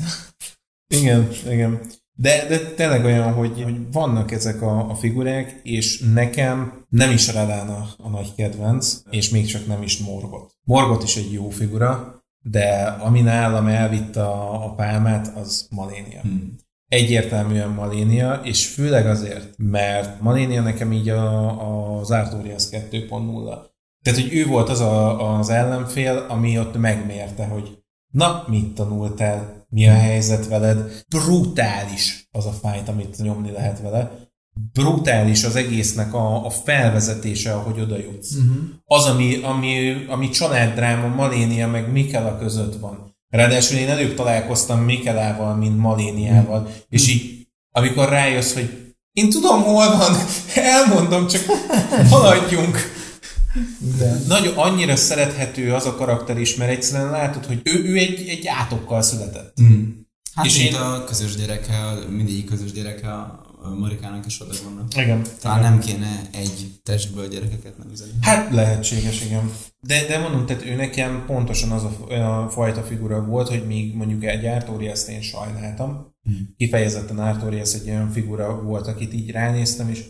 Igen, 0.88 1.30
igen. 1.50 1.82
De, 2.20 2.46
de 2.48 2.60
tényleg 2.60 3.06
olyan, 3.06 3.34
hogy, 3.34 3.64
hogy 3.64 3.92
vannak 3.92 4.32
ezek 4.32 4.62
a, 4.62 4.90
a 4.90 4.96
figurák, 4.96 5.60
és 5.64 6.00
nekem 6.14 6.86
nem 6.90 7.12
is 7.12 7.34
Relán 7.34 7.70
a, 7.70 7.88
a 7.98 8.10
nagy 8.10 8.36
kedvenc, 8.36 9.02
és 9.10 9.30
még 9.30 9.46
csak 9.46 9.68
nem 9.68 9.82
is 9.82 9.98
Morgot. 9.98 10.52
Morgot 10.64 11.04
is 11.04 11.18
egy 11.18 11.32
jó 11.32 11.50
figura, 11.50 12.24
de 12.44 12.84
ami 13.00 13.22
nálam 13.22 13.68
elvitte 13.68 14.24
a, 14.24 14.66
a 14.66 14.74
pálmát, 14.74 15.36
az 15.36 15.68
Malénia. 15.70 16.22
Hmm. 16.22 16.56
Egyértelműen 16.88 17.70
Malénia, 17.70 18.42
és 18.44 18.68
főleg 18.68 19.08
azért, 19.08 19.54
mert 19.58 20.22
Malénia 20.22 20.62
nekem 20.62 20.92
így 20.92 21.10
a, 21.10 22.00
az 22.00 22.12
Artorias 22.12 22.70
2.0. 22.70 23.66
Tehát, 24.04 24.20
hogy 24.22 24.34
ő 24.34 24.46
volt 24.46 24.70
az 24.70 24.80
a, 24.80 25.38
az 25.38 25.50
ellenfél, 25.50 26.26
ami 26.30 26.60
ott 26.60 26.78
megmérte, 26.78 27.46
hogy 27.46 27.78
na, 28.14 28.44
mit 28.48 28.74
tanultál, 28.74 29.57
mi 29.70 29.88
a 29.88 29.94
helyzet 29.94 30.48
veled. 30.48 31.04
Brutális 31.08 32.28
az 32.32 32.46
a 32.46 32.52
fájt, 32.52 32.88
amit 32.88 33.18
nyomni 33.18 33.52
lehet 33.52 33.82
vele. 33.82 34.12
Brutális 34.74 35.44
az 35.44 35.56
egésznek 35.56 36.14
a, 36.14 36.46
a 36.46 36.50
felvezetése, 36.50 37.54
ahogy 37.54 37.80
oda 37.80 37.98
jutsz. 37.98 38.36
Uh-huh. 38.36 38.58
Az, 38.86 39.06
ami, 39.06 39.40
ami, 39.44 40.06
ami 40.08 40.30
családdráma 40.30 41.08
Malénia 41.08 41.68
meg 41.68 41.92
Mikela 41.92 42.38
között 42.38 42.80
van. 42.80 43.16
Ráadásul 43.30 43.78
én 43.78 43.90
előbb 43.90 44.16
találkoztam 44.16 44.80
Mikelával, 44.80 45.56
mint 45.56 45.78
Maléniával, 45.78 46.60
uh-huh. 46.60 46.76
és 46.90 47.08
így, 47.08 47.48
amikor 47.72 48.10
rájössz, 48.10 48.54
hogy 48.54 48.96
én 49.12 49.30
tudom, 49.30 49.62
hol 49.62 49.98
van, 49.98 50.16
elmondom, 50.56 51.28
csak 51.28 51.42
haladjunk. 52.10 52.97
De. 53.98 54.19
Nagyon 54.27 54.58
annyira 54.58 54.95
szerethető 54.95 55.74
az 55.74 55.86
a 55.86 55.95
karakter 55.95 56.38
is, 56.40 56.56
mert 56.56 56.72
egyszerűen 56.72 57.11
látod, 57.11 57.45
hogy 57.45 57.61
ő, 57.64 57.84
ő 57.84 57.98
egy, 57.98 58.27
egy 58.27 58.48
átokkal 58.48 59.02
született. 59.02 59.61
Mm. 59.61 59.84
Hát 60.34 60.45
És 60.45 60.58
mint 60.58 60.69
én- 60.74 60.80
a 60.80 61.03
közös 61.03 61.36
gyereke, 61.36 61.94
mindegyik 62.10 62.45
közös 62.45 62.72
gyereke 62.72 63.11
a 63.14 63.45
a 63.61 63.76
Marikának 63.76 64.26
és 64.26 64.42
oda 64.42 64.53
vannak. 64.64 64.95
Igen. 64.95 65.22
Talán 65.42 65.61
nem 65.61 65.80
kéne 65.80 66.22
egy 66.32 66.80
testből 66.84 67.27
gyerekeket 67.27 67.77
nevezni. 67.77 68.06
Hát 68.22 68.53
lehetséges, 68.53 69.26
igen. 69.26 69.52
De, 69.80 70.06
de 70.08 70.19
mondom, 70.19 70.45
tehát 70.45 70.66
ő 70.66 70.76
nekem 70.76 71.24
pontosan 71.26 71.72
az 71.72 71.84
a, 71.84 72.14
a 72.14 72.50
fajta 72.50 72.82
figura 72.82 73.26
volt, 73.26 73.48
hogy 73.48 73.66
még 73.68 73.95
mondjuk 73.95 74.24
egy 74.24 74.45
Artorias-t 74.45 75.08
én 75.08 75.22
sajnáltam. 75.22 76.16
Hmm. 76.24 76.53
Kifejezetten 76.58 77.19
Artorias 77.19 77.74
egy 77.74 77.90
olyan 77.90 78.11
figura 78.11 78.61
volt, 78.61 78.88
akit 78.88 79.14
így 79.14 79.32
ránéztem, 79.32 79.90
és 79.90 80.03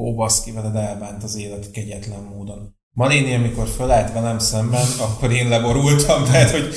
ó, 0.00 0.14
baszki, 0.14 0.52
veled 0.52 0.76
elbánt 0.76 1.22
az 1.22 1.36
élet 1.36 1.70
kegyetlen 1.70 2.22
módon. 2.22 2.78
Malini, 2.92 3.34
amikor 3.34 3.68
fölállt 3.68 4.12
velem 4.12 4.38
szemben, 4.38 4.86
akkor 4.98 5.32
én 5.32 5.48
leborultam, 5.48 6.24
tehát, 6.24 6.50
hogy, 6.50 6.74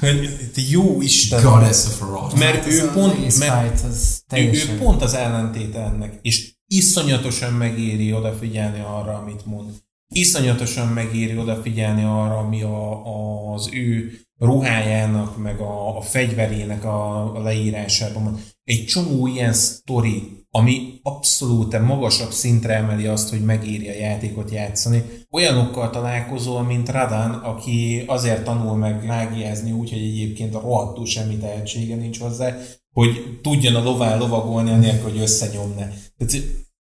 hogy 0.00 0.70
jó 0.70 1.00
Isten. 1.00 1.42
Goddess 1.42 1.86
of 1.86 2.00
Rot. 2.00 2.38
Mert 2.38 2.54
Hát 2.54 2.66
ő 2.66 2.88
a 2.88 2.92
pont, 2.92 3.38
mert 3.38 3.90
ő, 4.32 4.50
ő 4.50 4.78
pont 4.78 5.02
az 5.02 5.14
ellentéte 5.14 5.80
ennek, 5.80 6.18
és 6.22 6.52
iszonyatosan 6.66 7.52
megéri 7.52 8.12
odafigyelni 8.12 8.80
arra, 8.80 9.18
amit 9.18 9.46
mond. 9.46 9.70
Iszonyatosan 10.14 10.88
megéri 10.88 11.38
odafigyelni 11.38 12.02
arra, 12.02 12.38
ami 12.38 12.62
a, 12.62 13.06
a, 13.06 13.52
az 13.52 13.68
ő 13.72 14.18
ruhájának, 14.38 15.38
meg 15.38 15.60
a, 15.60 15.96
a 15.96 16.00
fegyverének 16.00 16.84
a, 16.84 17.34
a 17.36 17.42
leírásában 17.42 18.24
van. 18.24 18.40
Egy 18.64 18.84
csomó 18.84 19.26
ilyen 19.26 19.52
sztori, 19.52 20.43
ami 20.56 21.00
abszolút 21.02 21.78
magasabb 21.78 22.30
szintre 22.30 22.74
emeli 22.74 23.06
azt, 23.06 23.30
hogy 23.30 23.44
megéri 23.44 23.88
a 23.88 23.94
játékot 23.94 24.50
játszani. 24.50 25.02
Olyanokkal 25.30 25.90
találkozol, 25.90 26.62
mint 26.62 26.88
Radan, 26.88 27.30
aki 27.30 28.04
azért 28.06 28.44
tanul 28.44 28.76
meg 28.76 29.06
mágiázni 29.06 29.72
úgy, 29.72 29.90
hogy 29.90 29.98
egyébként 30.02 30.54
a 30.54 30.60
rohadtul 30.60 31.06
semmi 31.06 31.36
tehetsége 31.36 31.96
nincs 31.96 32.18
hozzá, 32.18 32.56
hogy 32.92 33.38
tudjon 33.42 33.74
a 33.74 33.82
lován 33.82 34.18
lovagolni, 34.18 34.70
anélkül, 34.70 35.10
hogy 35.10 35.20
összenyomne. 35.20 35.92
Tehát 36.16 36.34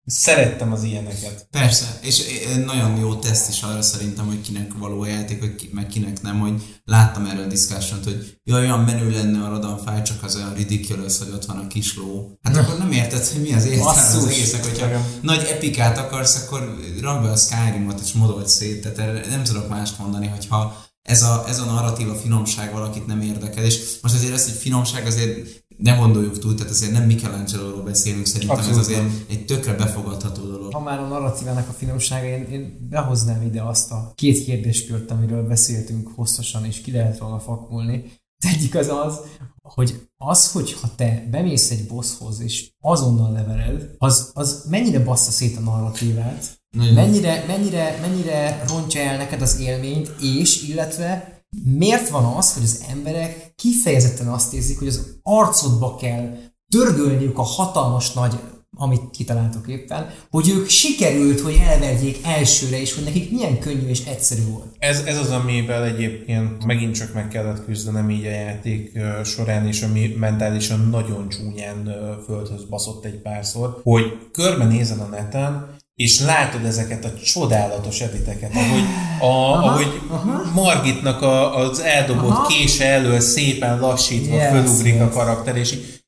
szerettem 0.07 0.73
az 0.73 0.83
ilyeneket. 0.83 1.47
Persze, 1.51 1.99
és 2.03 2.23
nagyon 2.67 2.97
jó 2.97 3.15
teszt 3.15 3.49
is 3.49 3.63
arra 3.63 3.83
szerintem, 3.83 4.27
hogy 4.27 4.41
kinek 4.41 4.73
való 4.79 5.01
a 5.01 5.07
játék, 5.07 5.41
hogy 5.41 5.55
ki, 5.55 5.71
meg 5.73 5.87
kinek 5.87 6.23
nem, 6.23 6.41
hogy 6.41 6.81
láttam 6.85 7.27
erről 7.27 7.45
a 7.45 7.49
discussion 7.49 8.01
hogy 8.05 8.39
jaj, 8.45 8.61
olyan 8.61 8.81
menő 8.81 9.11
lenne 9.11 9.45
a 9.45 9.49
Radan 9.49 9.79
fáj, 9.79 10.03
csak 10.03 10.23
az 10.23 10.37
olyan 10.37 10.55
ridiculous, 10.55 11.19
hogy 11.19 11.31
ott 11.33 11.45
van 11.45 11.57
a 11.57 11.67
kis 11.67 11.97
ló. 11.97 12.39
Hát 12.43 12.57
akkor 12.57 12.79
nem 12.79 12.93
érted, 12.93 13.27
hogy 13.27 13.43
mi 13.43 13.53
az 13.53 13.65
értelme 13.65 14.17
az 14.17 14.27
egésznek, 14.27 14.65
hogyha 14.65 14.87
Igen. 14.87 15.05
nagy 15.21 15.45
epikát 15.45 15.99
akarsz, 15.99 16.43
akkor 16.43 16.79
rakd 17.01 17.23
be 17.23 17.31
a 17.31 17.37
Skyrimot 17.37 18.01
és 18.01 18.13
modold 18.13 18.49
szét, 18.49 18.81
tehát 18.81 18.99
erre 18.99 19.29
nem 19.29 19.43
tudok 19.43 19.69
mást 19.69 19.99
mondani, 19.99 20.27
hogyha 20.27 20.83
ez 21.03 21.23
a, 21.23 21.45
ez 21.49 21.59
a 21.59 21.65
narratíva 21.65 22.15
finomság 22.15 22.73
valakit 22.73 23.07
nem 23.07 23.21
érdekel, 23.21 23.65
és 23.65 23.99
most 24.03 24.15
azért 24.15 24.33
ez 24.33 24.47
egy 24.47 24.59
finomság 24.59 25.07
azért 25.07 25.64
ne 25.77 25.97
gondoljuk 25.97 26.39
túl, 26.39 26.55
tehát 26.55 26.73
azért 26.73 26.93
nem 26.93 27.05
Michelangelo-ról 27.05 27.83
beszélünk, 27.83 28.27
szerintem 28.27 28.57
Abszolút 28.57 28.79
ez 28.79 28.87
azért 28.87 29.01
nem. 29.01 29.25
egy 29.29 29.45
tökre 29.45 29.75
befogadható 29.75 30.43
dolog. 30.43 30.73
Ha 30.73 30.81
már 30.81 30.99
a 30.99 31.07
narratívának 31.07 31.69
a 31.69 31.73
finomsága, 31.73 32.27
én, 32.27 32.45
én 32.51 32.89
behoznám 32.91 33.43
ide 33.43 33.63
azt 33.63 33.91
a 33.91 34.13
két 34.15 34.45
kérdéskört, 34.45 35.11
amiről 35.11 35.47
beszéltünk 35.47 36.09
hosszasan, 36.15 36.65
és 36.65 36.81
ki 36.81 36.91
lehet 36.91 37.19
róla 37.19 37.39
fakulni. 37.41 38.05
Az 38.39 38.51
egyik 38.55 38.75
az 38.75 38.89
az, 38.89 39.21
hogy 39.63 40.09
az, 40.17 40.53
hogyha 40.53 40.95
te 40.97 41.29
bemész 41.31 41.71
egy 41.71 41.87
bosshoz, 41.87 42.41
és 42.41 42.71
azonnal 42.81 43.33
levered, 43.33 43.91
az, 43.99 44.31
az 44.35 44.65
mennyire 44.71 45.01
bassza 45.05 45.31
szét 45.31 45.57
a 45.57 45.61
narratívát, 45.61 46.63
Nagyon. 46.77 46.95
mennyire, 46.95 47.45
mennyire, 47.47 47.99
mennyire 48.01 48.65
rontja 48.69 49.01
el 49.01 49.17
neked 49.17 49.43
az 49.43 49.61
élményt, 49.61 50.15
és 50.21 50.69
illetve 50.69 51.34
miért 51.65 52.09
van 52.09 52.25
az, 52.25 52.55
hogy 52.55 52.63
az 52.63 52.85
emberek 52.91 53.53
kifejezetten 53.55 54.29
azt 54.29 54.55
érzik, 54.55 54.79
hogy 54.79 54.89
az 54.89 55.19
arcodba 55.23 55.97
kell 55.97 56.37
törgölniük 56.69 57.39
a 57.39 57.43
hatalmas 57.43 58.13
nagy 58.13 58.39
amit 58.77 59.11
kitaláltok 59.11 59.69
éppen, 59.69 60.11
hogy 60.31 60.49
ők 60.49 60.69
sikerült, 60.69 61.41
hogy 61.41 61.61
elverjék 61.67 62.19
elsőre, 62.25 62.81
és 62.81 62.95
hogy 62.95 63.05
nekik 63.05 63.31
milyen 63.31 63.59
könnyű 63.59 63.87
és 63.87 64.05
egyszerű 64.05 64.43
volt. 64.51 64.75
Ez, 64.79 65.01
ez 65.05 65.19
az, 65.19 65.31
amivel 65.31 65.85
egyébként 65.85 66.65
megint 66.65 66.95
csak 66.95 67.15
meg 67.15 67.29
kellett 67.29 67.65
küzdenem 67.65 68.11
így 68.11 68.25
a 68.25 68.31
játék 68.31 68.99
során, 69.25 69.67
és 69.67 69.83
ami 69.83 70.15
mentálisan 70.19 70.89
nagyon 70.89 71.29
csúnyán 71.29 71.91
földhöz 72.25 72.65
baszott 72.65 73.05
egy 73.05 73.21
párszor, 73.23 73.81
hogy 73.83 74.05
körbenézel 74.33 75.01
a 75.01 75.07
neten, 75.07 75.77
és 75.95 76.21
látod 76.21 76.65
ezeket 76.65 77.05
a 77.05 77.15
csodálatos 77.15 78.01
editeket, 78.01 78.55
ahogy, 78.55 78.85
a, 79.21 79.25
aha, 79.25 79.67
ahogy 79.67 80.01
aha. 80.09 80.51
Margitnak 80.55 81.23
a, 81.23 81.57
az 81.57 81.81
eldobott 81.81 82.31
aha. 82.31 82.47
kése 82.47 82.87
elől 82.87 83.21
szépen 83.21 83.81
lassítva 83.81 84.35
Yes, 84.35 84.49
fölugrik 84.49 85.01
a 85.01 85.05
yes. 85.05 85.15
karakter, 85.15 85.57
és 85.57 85.73
így 85.73 86.03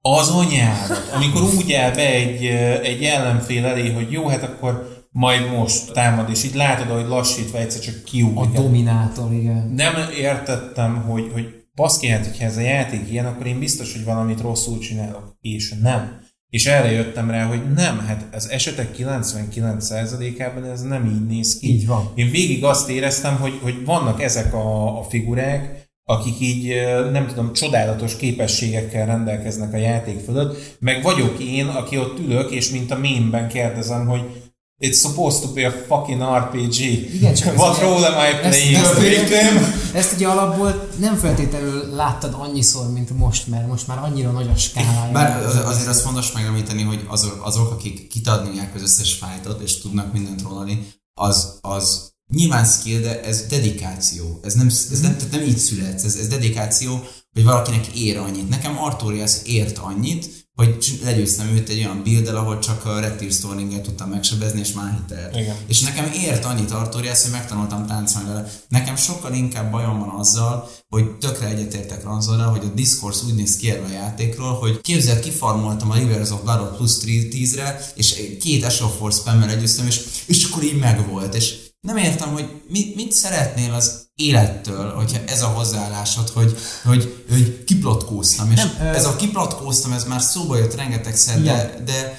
az 0.00 0.28
anyádat, 0.28 1.10
amikor 1.14 1.42
úgy 1.42 1.72
áll 1.72 1.90
be 1.90 2.06
egy, 2.06 2.44
egy 2.82 3.02
ellenfél 3.02 3.64
elé, 3.64 3.92
hogy 3.92 4.12
jó, 4.12 4.26
hát 4.28 4.42
akkor 4.42 4.96
majd 5.10 5.50
most 5.50 5.92
támad, 5.92 6.30
és 6.30 6.44
így 6.44 6.54
látod, 6.54 6.86
hogy 6.86 7.06
lassítva 7.08 7.58
egyszer 7.58 7.80
csak 7.80 7.94
A 7.94 8.04
kiugrik. 8.04 8.52
dominátor, 8.52 9.32
igen. 9.32 9.72
Nem 9.76 9.94
értettem, 10.18 11.02
hogy, 11.02 11.30
hogy 11.32 11.54
baszki, 11.74 12.06
hát, 12.06 12.26
hogyha 12.26 12.44
ez 12.44 12.56
a 12.56 12.60
játék 12.60 13.10
ilyen, 13.10 13.26
akkor 13.26 13.46
én 13.46 13.58
biztos, 13.58 13.92
hogy 13.92 14.04
valamit 14.04 14.40
rosszul 14.40 14.78
csinálok. 14.78 15.36
És 15.40 15.74
nem. 15.82 16.26
És 16.50 16.66
erre 16.66 16.90
jöttem 16.90 17.30
rá, 17.30 17.44
hogy 17.44 17.72
nem, 17.74 17.98
hát 17.98 18.24
az 18.32 18.48
esetek 18.48 18.96
99%-ában 18.98 20.64
ez 20.64 20.82
nem 20.82 21.06
így 21.06 21.26
néz 21.26 21.58
ki. 21.58 21.68
Így 21.68 21.86
van. 21.86 22.12
Én 22.14 22.30
végig 22.30 22.64
azt 22.64 22.88
éreztem, 22.88 23.36
hogy, 23.36 23.58
hogy 23.62 23.84
vannak 23.84 24.22
ezek 24.22 24.54
a, 24.54 24.98
a 24.98 25.02
figurák, 25.02 25.86
akik 26.04 26.40
így, 26.40 26.74
nem 27.12 27.26
tudom, 27.26 27.52
csodálatos 27.52 28.16
képességekkel 28.16 29.06
rendelkeznek 29.06 29.72
a 29.72 29.76
játék 29.76 30.18
fölött, 30.18 30.76
meg 30.80 31.02
vagyok 31.02 31.38
én, 31.38 31.66
aki 31.66 31.98
ott 31.98 32.18
ülök, 32.18 32.50
és 32.50 32.70
mint 32.70 32.90
a 32.90 32.98
mémben 32.98 33.48
kérdezem, 33.48 34.06
hogy 34.06 34.37
It's 34.80 35.00
supposed 35.00 35.40
to 35.42 35.52
be 35.52 35.66
a 35.66 35.70
fucking 35.88 36.22
RPG. 36.22 36.78
Igen, 37.14 37.34
csak 37.34 37.46
ez 37.46 37.54
What 37.58 37.76
ugye- 37.76 37.84
role 37.86 38.06
am 38.06 38.24
I 38.24 38.26
ezt- 38.26 38.40
playing? 38.40 38.74
ezt- 38.74 38.92
The 38.92 39.00
victim? 39.08 39.74
Ezt 39.94 40.12
ugye 40.14 40.26
alapból 40.28 40.88
nem 40.98 41.16
feltétlenül 41.16 41.94
láttad 41.94 42.34
annyiszor, 42.38 42.92
mint 42.92 43.10
most, 43.18 43.46
mert 43.46 43.66
most 43.66 43.86
már 43.86 43.98
annyira 43.98 44.30
nagy 44.30 44.48
a 44.54 44.56
skálája. 44.56 45.12
Bár 45.12 45.44
az- 45.46 45.64
azért 45.64 45.88
az 45.88 46.00
fontos 46.02 46.32
megemlíteni, 46.32 46.82
hogy 46.82 47.04
azok, 47.08 47.40
azok 47.44 47.70
akik 47.72 48.08
kitadnják 48.08 48.74
az 48.74 48.82
összes 48.82 49.14
fájtot, 49.14 49.60
és 49.60 49.80
tudnak 49.80 50.12
mindent 50.12 50.42
rólani, 50.42 50.88
az, 51.20 51.58
az 51.60 52.10
nyilván 52.34 52.64
skill, 52.64 53.00
de 53.00 53.22
ez 53.22 53.46
dedikáció. 53.46 54.40
Ez 54.42 54.54
nem, 54.54 54.66
ez 54.66 55.00
nem, 55.00 55.16
tehát 55.16 55.30
nem 55.32 55.42
így 55.42 55.58
születsz, 55.58 56.04
ez, 56.04 56.14
ez 56.16 56.26
dedikáció, 56.28 57.00
hogy 57.32 57.44
valakinek 57.44 57.86
ér 57.86 58.18
annyit. 58.18 58.48
Nekem 58.48 58.78
Artorias 58.82 59.32
ért 59.44 59.78
annyit, 59.78 60.37
hogy 60.58 60.98
legyőztem 61.04 61.48
őt 61.48 61.68
egy 61.68 61.78
olyan 61.78 62.02
build 62.02 62.28
ahol 62.28 62.58
csak 62.58 62.84
a 62.84 63.00
Reptil 63.00 63.30
Storming-el 63.30 63.80
tudtam 63.80 64.08
megsebezni, 64.08 64.60
és 64.60 64.72
már 64.72 65.00
hitelt. 65.00 65.36
Igen. 65.36 65.56
És 65.66 65.80
nekem 65.80 66.10
ért 66.12 66.44
annyit 66.44 66.70
Artorias, 66.70 67.22
hogy 67.22 67.30
megtanultam 67.30 67.86
táncolni 67.86 68.28
vele. 68.28 68.52
Nekem 68.68 68.96
sokkal 68.96 69.32
inkább 69.32 69.70
bajom 69.70 69.98
van 69.98 70.08
azzal, 70.08 70.70
hogy 70.88 71.16
tökre 71.16 71.46
egyetértek 71.46 72.04
Ranzorral, 72.04 72.50
hogy 72.50 72.64
a 72.64 72.74
Discourse 72.74 73.26
úgy 73.26 73.34
néz 73.34 73.56
ki 73.56 73.70
erről 73.70 73.84
a 73.84 73.92
játékról, 73.92 74.52
hogy 74.52 74.80
képzeld, 74.80 75.20
kifarmoltam 75.20 75.90
a 75.90 75.94
Rivers 75.94 76.30
of 76.30 76.42
Blood 76.42 76.76
plusz 76.76 77.02
10-re, 77.04 77.80
és 77.94 78.36
két 78.40 78.64
Asher 78.64 78.88
Force 78.98 79.20
spammel 79.20 79.50
együttem, 79.50 79.86
és, 79.86 80.00
és 80.26 80.44
akkor 80.44 80.62
így 80.62 80.78
megvolt. 80.78 81.34
És 81.34 81.54
nem 81.80 81.96
értem, 81.96 82.32
hogy 82.32 82.62
mit, 82.68 82.94
mit 82.94 83.12
szeretnél 83.12 83.72
az 83.72 84.07
élettől, 84.18 84.94
hogyha 84.94 85.18
ez 85.26 85.42
a 85.42 85.46
hozzáállásod, 85.46 86.28
hogy, 86.28 86.56
hogy, 86.84 87.24
hogy 87.30 87.64
kiplotkóztam, 87.64 88.50
és 88.50 88.62
Nem, 88.62 88.86
ez 88.86 89.06
a 89.06 89.16
kiplotkóztam, 89.16 89.92
ez 89.92 90.04
már 90.04 90.20
szóba 90.20 90.56
jött 90.56 90.74
rengetegszer, 90.74 91.42
de, 91.42 91.82
de 91.84 92.18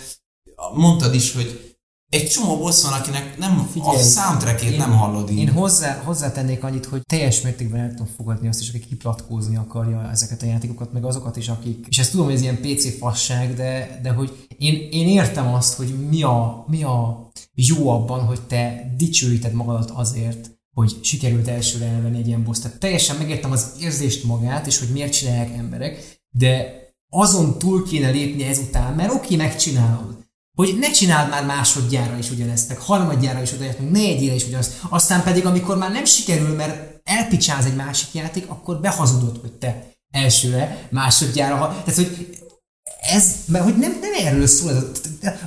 mondtad 0.74 1.14
is, 1.14 1.34
hogy 1.34 1.70
egy 2.10 2.30
csomó 2.30 2.58
boss 2.58 2.84
van, 2.84 2.94
akinek 2.94 3.38
nem 3.38 3.68
Figyelj, 3.72 3.96
a 3.96 4.00
soundtrackét 4.00 4.78
nem 4.78 4.92
hallod 4.92 5.32
így. 5.32 5.38
Én 5.38 5.52
hozzá, 5.52 6.02
hozzátennék 6.04 6.64
annyit, 6.64 6.86
hogy 6.86 7.02
teljes 7.02 7.42
mértékben 7.42 7.80
el 7.80 7.90
tudom 7.90 8.08
fogadni 8.16 8.48
azt 8.48 8.62
is, 8.62 8.70
aki 8.70 8.80
kiplatkózni 8.80 9.56
akarja 9.56 10.10
ezeket 10.12 10.42
a 10.42 10.46
játékokat, 10.46 10.94
meg 10.94 11.06
azokat 11.06 11.38
is, 11.38 11.48
akik... 11.48 11.86
És 11.90 12.00
ezt 12.00 12.12
tudom, 12.12 12.26
hogy 12.26 12.36
ez 12.36 12.42
ilyen 12.42 12.62
PC 12.62 12.98
fasság, 12.98 13.56
de, 13.56 14.00
de 14.04 14.12
hogy 14.12 14.48
én, 14.58 14.88
én 14.92 15.08
értem 15.08 15.54
azt, 15.54 15.74
hogy 15.74 16.08
mi 16.10 16.24
a, 16.24 16.66
mi 16.68 16.84
a 16.84 17.30
jó 17.54 17.90
abban, 17.90 18.20
hogy 18.20 18.42
te 18.42 18.94
dicsőíted 18.98 19.54
magadat 19.54 19.90
azért, 19.90 20.59
hogy 20.74 21.00
sikerült 21.02 21.48
elsőre 21.48 21.86
elvenni 21.86 22.18
egy 22.18 22.28
ilyen 22.28 22.44
boss. 22.44 22.60
Tehát 22.60 22.80
teljesen 22.80 23.16
megértem 23.16 23.52
az 23.52 23.72
érzést 23.80 24.24
magát, 24.24 24.68
és 24.68 24.80
hogy 24.80 24.90
miért 24.90 25.14
csinálják 25.14 25.58
emberek, 25.58 26.22
de 26.30 26.78
azon 27.10 27.58
túl 27.58 27.88
kéne 27.88 28.10
lépni 28.10 28.44
ezután, 28.44 28.94
mert 28.94 29.14
oké, 29.14 29.36
megcsinálod 29.36 30.20
hogy 30.60 30.78
ne 30.80 30.92
csináld 30.92 31.30
már 31.30 31.46
másodjára 31.46 32.18
is 32.18 32.32
ugyanezt, 32.32 32.68
meg 32.68 32.78
harmadjára 32.78 33.42
is 33.42 33.52
ugyanezt, 33.52 33.80
meg 33.80 33.92
negyedjére 33.92 34.34
is 34.34 34.46
ugyanezt. 34.46 34.82
Aztán 34.90 35.24
pedig, 35.24 35.46
amikor 35.46 35.78
már 35.78 35.92
nem 35.92 36.06
sikerül, 36.06 36.56
mert 36.56 37.02
elpicsáz 37.04 37.66
egy 37.66 37.76
másik 37.76 38.14
játék, 38.14 38.50
akkor 38.50 38.80
behazudod, 38.80 39.38
hogy 39.42 39.52
te 39.52 39.94
elsőre, 40.12 40.88
másodjára, 40.90 41.58
tehát 41.58 41.96
hogy 41.96 42.40
ez, 43.00 43.36
mert 43.46 43.64
hogy 43.64 43.78
nem, 43.78 43.98
nem 44.02 44.26
erről 44.26 44.48
szól, 44.48 44.92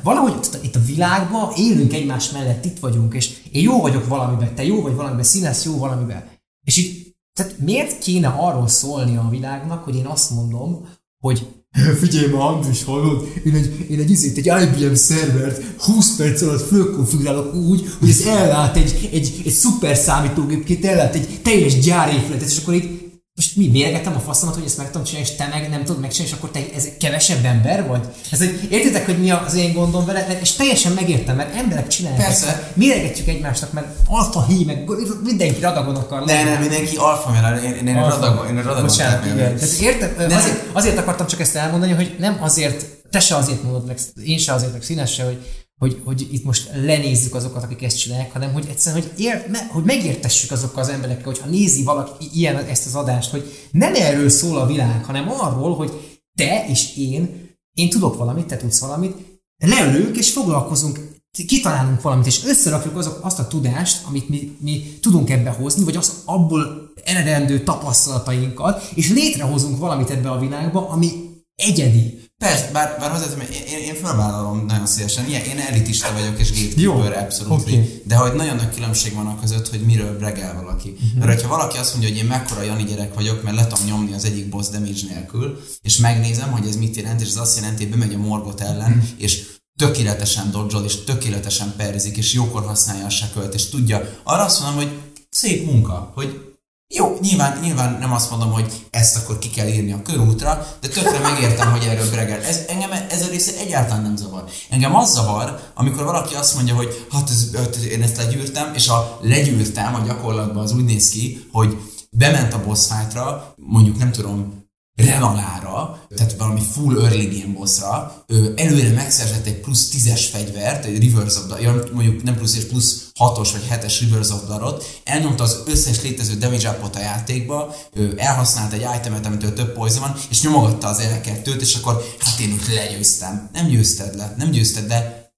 valahogy 0.02 0.34
itt 0.62 0.74
a 0.74 0.84
világban 0.86 1.52
élünk 1.56 1.92
egymás 1.92 2.30
mellett, 2.30 2.64
itt 2.64 2.78
vagyunk, 2.78 3.14
és 3.14 3.30
én 3.52 3.62
jó 3.62 3.80
vagyok 3.80 4.08
valamiben, 4.08 4.54
te 4.54 4.64
jó 4.64 4.82
vagy 4.82 4.94
valamiben, 4.94 5.24
színes 5.24 5.64
jó 5.64 5.78
valamiben. 5.78 6.24
És 6.64 6.76
így, 6.76 7.16
tehát 7.32 7.58
miért 7.58 7.98
kéne 7.98 8.28
arról 8.28 8.68
szólni 8.68 9.16
a 9.16 9.28
világnak, 9.30 9.84
hogy 9.84 9.96
én 9.96 10.06
azt 10.06 10.30
mondom, 10.30 10.88
hogy 11.18 11.46
Figyelj 12.00 12.26
ma, 12.26 12.46
Andris, 12.46 12.84
hallod? 12.84 13.32
Én 13.44 13.54
egy, 13.54 13.86
én 13.90 13.98
egy, 13.98 14.10
izét, 14.10 14.36
egy 14.36 14.46
IBM 14.46 14.94
szervert 14.94 15.62
20 15.80 16.16
perc 16.16 16.42
alatt 16.42 16.66
fölkonfigurálok 16.66 17.54
úgy, 17.54 17.88
hogy 17.98 18.08
ez 18.08 18.20
ellát 18.20 18.76
egy, 18.76 19.08
egy, 19.12 19.42
egy 19.44 19.52
szuper 19.52 19.96
számítógépként, 19.96 20.84
ellát 20.84 21.14
egy 21.14 21.40
teljes 21.42 21.78
gyárépületet, 21.78 22.50
és 22.50 22.58
akkor 22.58 22.74
itt 22.74 23.11
most 23.34 23.56
mi 23.56 23.68
mérgetem 23.68 24.14
a 24.16 24.18
faszomat, 24.18 24.54
hogy 24.54 24.64
ezt 24.64 24.76
meg 24.76 24.86
tudom 24.86 25.04
csinálni, 25.04 25.28
és 25.28 25.36
te 25.36 25.46
meg 25.46 25.68
nem 25.70 25.84
tudod 25.84 26.00
megcsinálni, 26.00 26.32
és 26.32 26.38
akkor 26.38 26.50
te 26.50 26.60
ez 26.74 26.88
kevesebb 26.98 27.44
ember 27.44 27.86
vagy? 27.86 28.00
Ez, 28.30 28.38
hogy 28.38 28.68
értitek, 28.70 29.04
hogy 29.04 29.18
mi 29.18 29.30
az 29.30 29.54
én 29.54 29.72
gondom 29.72 30.04
vele? 30.04 30.38
És 30.40 30.52
teljesen 30.52 30.92
megértem, 30.92 31.36
mert 31.36 31.56
emberek 31.56 31.86
csinálják. 31.86 32.26
Persze. 32.26 32.70
Méregetjük 32.74 33.28
egymásnak, 33.28 33.72
mert 33.72 33.86
alfa 34.06 34.44
hí, 34.44 34.64
meg 34.64 34.90
mindenki 35.22 35.60
radagon 35.60 35.96
akar 35.96 36.24
De 36.24 36.42
nem, 36.44 36.60
mindenki 36.60 36.96
alfa 36.96 37.30
mert 37.30 37.62
én, 37.64 37.72
én, 37.74 37.86
én 37.86 37.94
radagon, 37.94 38.46
én 38.48 38.54
radagon 38.62 38.82
Bocsánat, 38.82 39.24
igen. 39.24 39.36
Tehát 39.36 39.78
érted? 39.80 40.16
De- 40.16 40.36
Azért, 40.36 40.68
azért 40.72 40.98
akartam 40.98 41.26
csak 41.26 41.40
ezt 41.40 41.56
elmondani, 41.56 41.92
hogy 41.92 42.16
nem 42.18 42.36
azért, 42.40 42.86
te 43.10 43.20
se 43.20 43.36
azért 43.36 43.62
mondod 43.62 43.86
meg, 43.86 43.98
én 44.24 44.38
se 44.38 44.52
azért 44.52 44.72
meg 44.72 44.82
színes 44.82 45.12
se, 45.12 45.24
hogy, 45.24 45.61
hogy, 45.82 46.00
hogy 46.04 46.28
itt 46.30 46.44
most 46.44 46.70
lenézzük 46.74 47.34
azokat, 47.34 47.62
akik 47.62 47.82
ezt 47.82 47.98
csinálják, 47.98 48.32
hanem 48.32 48.52
hogy 48.52 48.66
egyszerűen, 48.70 49.02
hogy, 49.02 49.20
ér, 49.20 49.44
me, 49.50 49.66
hogy 49.70 49.84
megértessük 49.84 50.50
azokkal 50.50 50.82
az 50.82 50.88
emberekkel, 50.88 51.24
hogyha 51.24 51.48
nézi 51.48 51.82
valaki 51.82 52.28
ilyen 52.34 52.56
ezt 52.56 52.86
az 52.86 52.94
adást, 52.94 53.30
hogy 53.30 53.68
nem 53.70 53.94
erről 53.94 54.28
szól 54.28 54.58
a 54.58 54.66
világ, 54.66 55.04
hanem 55.04 55.30
arról, 55.30 55.74
hogy 55.74 56.18
te 56.38 56.66
és 56.68 56.96
én, 56.96 57.48
én 57.74 57.90
tudok 57.90 58.16
valamit, 58.16 58.46
te 58.46 58.56
tudsz 58.56 58.80
valamit, 58.80 59.16
leülünk 59.64 60.16
és 60.16 60.32
foglalkozunk, 60.32 61.00
kitalálunk 61.46 62.02
valamit, 62.02 62.26
és 62.26 62.44
összerakjuk 62.44 62.96
azok, 62.96 63.18
azt 63.22 63.38
a 63.38 63.46
tudást, 63.46 64.06
amit 64.06 64.28
mi, 64.28 64.56
mi 64.60 64.98
tudunk 65.00 65.30
ebbe 65.30 65.50
hozni, 65.50 65.84
vagy 65.84 65.96
az 65.96 66.22
abból 66.24 66.92
eredendő 67.04 67.62
tapasztalatainkat, 67.62 68.90
és 68.94 69.10
létrehozunk 69.10 69.78
valamit 69.78 70.10
ebbe 70.10 70.30
a 70.30 70.38
világba, 70.38 70.88
ami 70.88 71.10
egyedi. 71.54 72.21
Persze, 72.42 72.68
bár, 72.72 72.96
bár 72.98 73.10
hozzáteszem, 73.10 73.40
én, 73.40 73.78
én, 73.78 73.94
felvállalom 73.94 74.64
nagyon 74.66 74.86
szívesen. 74.86 75.28
Ilyen, 75.28 75.44
én 75.44 75.58
elitista 75.58 76.12
vagyok 76.12 76.38
és 76.38 76.50
gatekeeper, 76.50 77.22
abszolút. 77.24 77.60
oké. 77.60 78.02
De 78.06 78.16
hogy 78.16 78.32
nagyon 78.32 78.56
nagy 78.56 78.74
különbség 78.74 79.14
van 79.14 79.26
a 79.26 79.40
között, 79.40 79.68
hogy 79.68 79.80
miről 79.80 80.18
bregel 80.18 80.54
valaki. 80.54 80.88
Uh-huh. 80.90 81.18
Mert 81.18 81.32
hogyha 81.32 81.48
valaki 81.56 81.78
azt 81.78 81.90
mondja, 81.92 82.08
hogy 82.10 82.18
én 82.18 82.24
mekkora 82.24 82.62
Jani 82.62 82.84
gyerek 82.84 83.14
vagyok, 83.14 83.42
mert 83.42 83.56
le 83.56 83.66
tudom 83.66 83.84
nyomni 83.84 84.12
az 84.12 84.24
egyik 84.24 84.48
boss 84.48 84.68
damage 84.68 85.00
nélkül, 85.08 85.60
és 85.82 85.96
megnézem, 85.96 86.50
hogy 86.50 86.66
ez 86.68 86.76
mit 86.76 86.96
jelent, 86.96 87.20
és 87.20 87.28
ez 87.28 87.36
azt 87.36 87.56
jelenti, 87.56 87.82
hogy 87.82 87.92
bemegy 87.92 88.14
a 88.14 88.18
morgot 88.18 88.60
ellen, 88.60 88.90
Mhm. 88.90 89.04
és 89.16 89.42
tökéletesen 89.78 90.50
dodge 90.50 90.78
és 90.78 91.04
tökéletesen 91.04 91.74
perzik, 91.76 92.16
és 92.16 92.32
jókor 92.32 92.64
használja 92.66 93.04
a 93.04 93.10
sekölt, 93.10 93.54
és 93.54 93.68
tudja. 93.68 94.08
Arra 94.22 94.44
azt 94.44 94.60
mondom, 94.62 94.78
hogy 94.82 94.98
szép 95.30 95.64
munka, 95.64 96.12
hogy 96.14 96.51
jó, 96.94 97.18
nyilván, 97.20 97.58
nyilván 97.60 97.96
nem 98.00 98.12
azt 98.12 98.30
mondom, 98.30 98.52
hogy 98.52 98.72
ezt 98.90 99.16
akkor 99.16 99.38
ki 99.38 99.50
kell 99.50 99.66
írni 99.66 99.92
a 99.92 100.02
körútra, 100.02 100.66
de 100.80 100.88
tökre 100.88 101.18
megértem, 101.18 101.70
hogy 101.70 101.84
erről 101.84 102.10
bregel. 102.10 102.42
Ez, 102.42 102.60
engem 102.68 102.90
ez 103.08 103.22
a 103.22 103.28
része 103.30 103.52
egyáltalán 103.58 104.02
nem 104.02 104.16
zavar. 104.16 104.44
Engem 104.70 104.96
az 104.96 105.12
zavar, 105.12 105.60
amikor 105.74 106.04
valaki 106.04 106.34
azt 106.34 106.54
mondja, 106.54 106.74
hogy 106.74 107.06
hát 107.10 107.30
ez, 107.30 107.48
ez, 107.54 107.84
én 107.84 108.02
ezt 108.02 108.16
legyűrtem, 108.16 108.74
és 108.74 108.88
a 108.88 109.18
legyűrtem 109.22 109.94
a 109.94 110.04
gyakorlatban 110.06 110.62
az 110.62 110.72
úgy 110.72 110.84
néz 110.84 111.08
ki, 111.08 111.48
hogy 111.52 111.76
bement 112.10 112.54
a 112.54 112.64
boss 112.64 112.86
fightra, 112.86 113.54
mondjuk 113.56 113.98
nem 113.98 114.12
tudom, 114.12 114.61
Renalára, 114.94 116.06
tehát 116.16 116.36
valami 116.36 116.60
full 116.60 117.04
early 117.04 117.26
game 117.26 117.52
bossra, 117.52 118.24
ő 118.26 118.52
előre 118.56 118.90
megszerzett 118.90 119.46
egy 119.46 119.60
plusz 119.60 119.90
10-es 119.92 120.26
fegyvert, 120.30 120.84
egy 120.84 121.08
reverse 121.08 121.40
of 121.40 121.60
ja, 121.60 121.84
mondjuk 121.92 122.22
nem 122.22 122.36
plusz 122.36 122.56
és 122.56 122.64
plusz 122.64 123.10
6-os 123.18 123.48
vagy 123.52 123.66
7-es 123.70 123.98
reverse 124.00 124.34
of 124.34 124.44
bloodot, 124.44 125.00
elnyomta 125.04 125.42
az 125.42 125.62
összes 125.66 126.02
létező 126.02 126.34
damage 126.34 126.70
upot 126.70 126.96
a 126.96 127.00
játékba, 127.00 127.74
ő 127.92 128.14
elhasznált 128.16 128.72
egy 128.72 128.86
itemet, 128.96 129.26
amitől 129.26 129.52
több 129.52 129.72
poison 129.72 130.00
van, 130.00 130.16
és 130.30 130.42
nyomogatta 130.42 130.88
az 130.88 131.00
L2-t, 131.00 131.60
és 131.60 131.74
akkor 131.74 132.04
hát 132.18 132.38
én 132.38 132.50
itt 132.50 132.74
legyőztem. 132.74 133.48
Nem 133.52 133.66
győzted 133.66 134.16
le, 134.16 134.34
nem 134.38 134.50
győzted 134.50 134.88
le, 134.88 135.30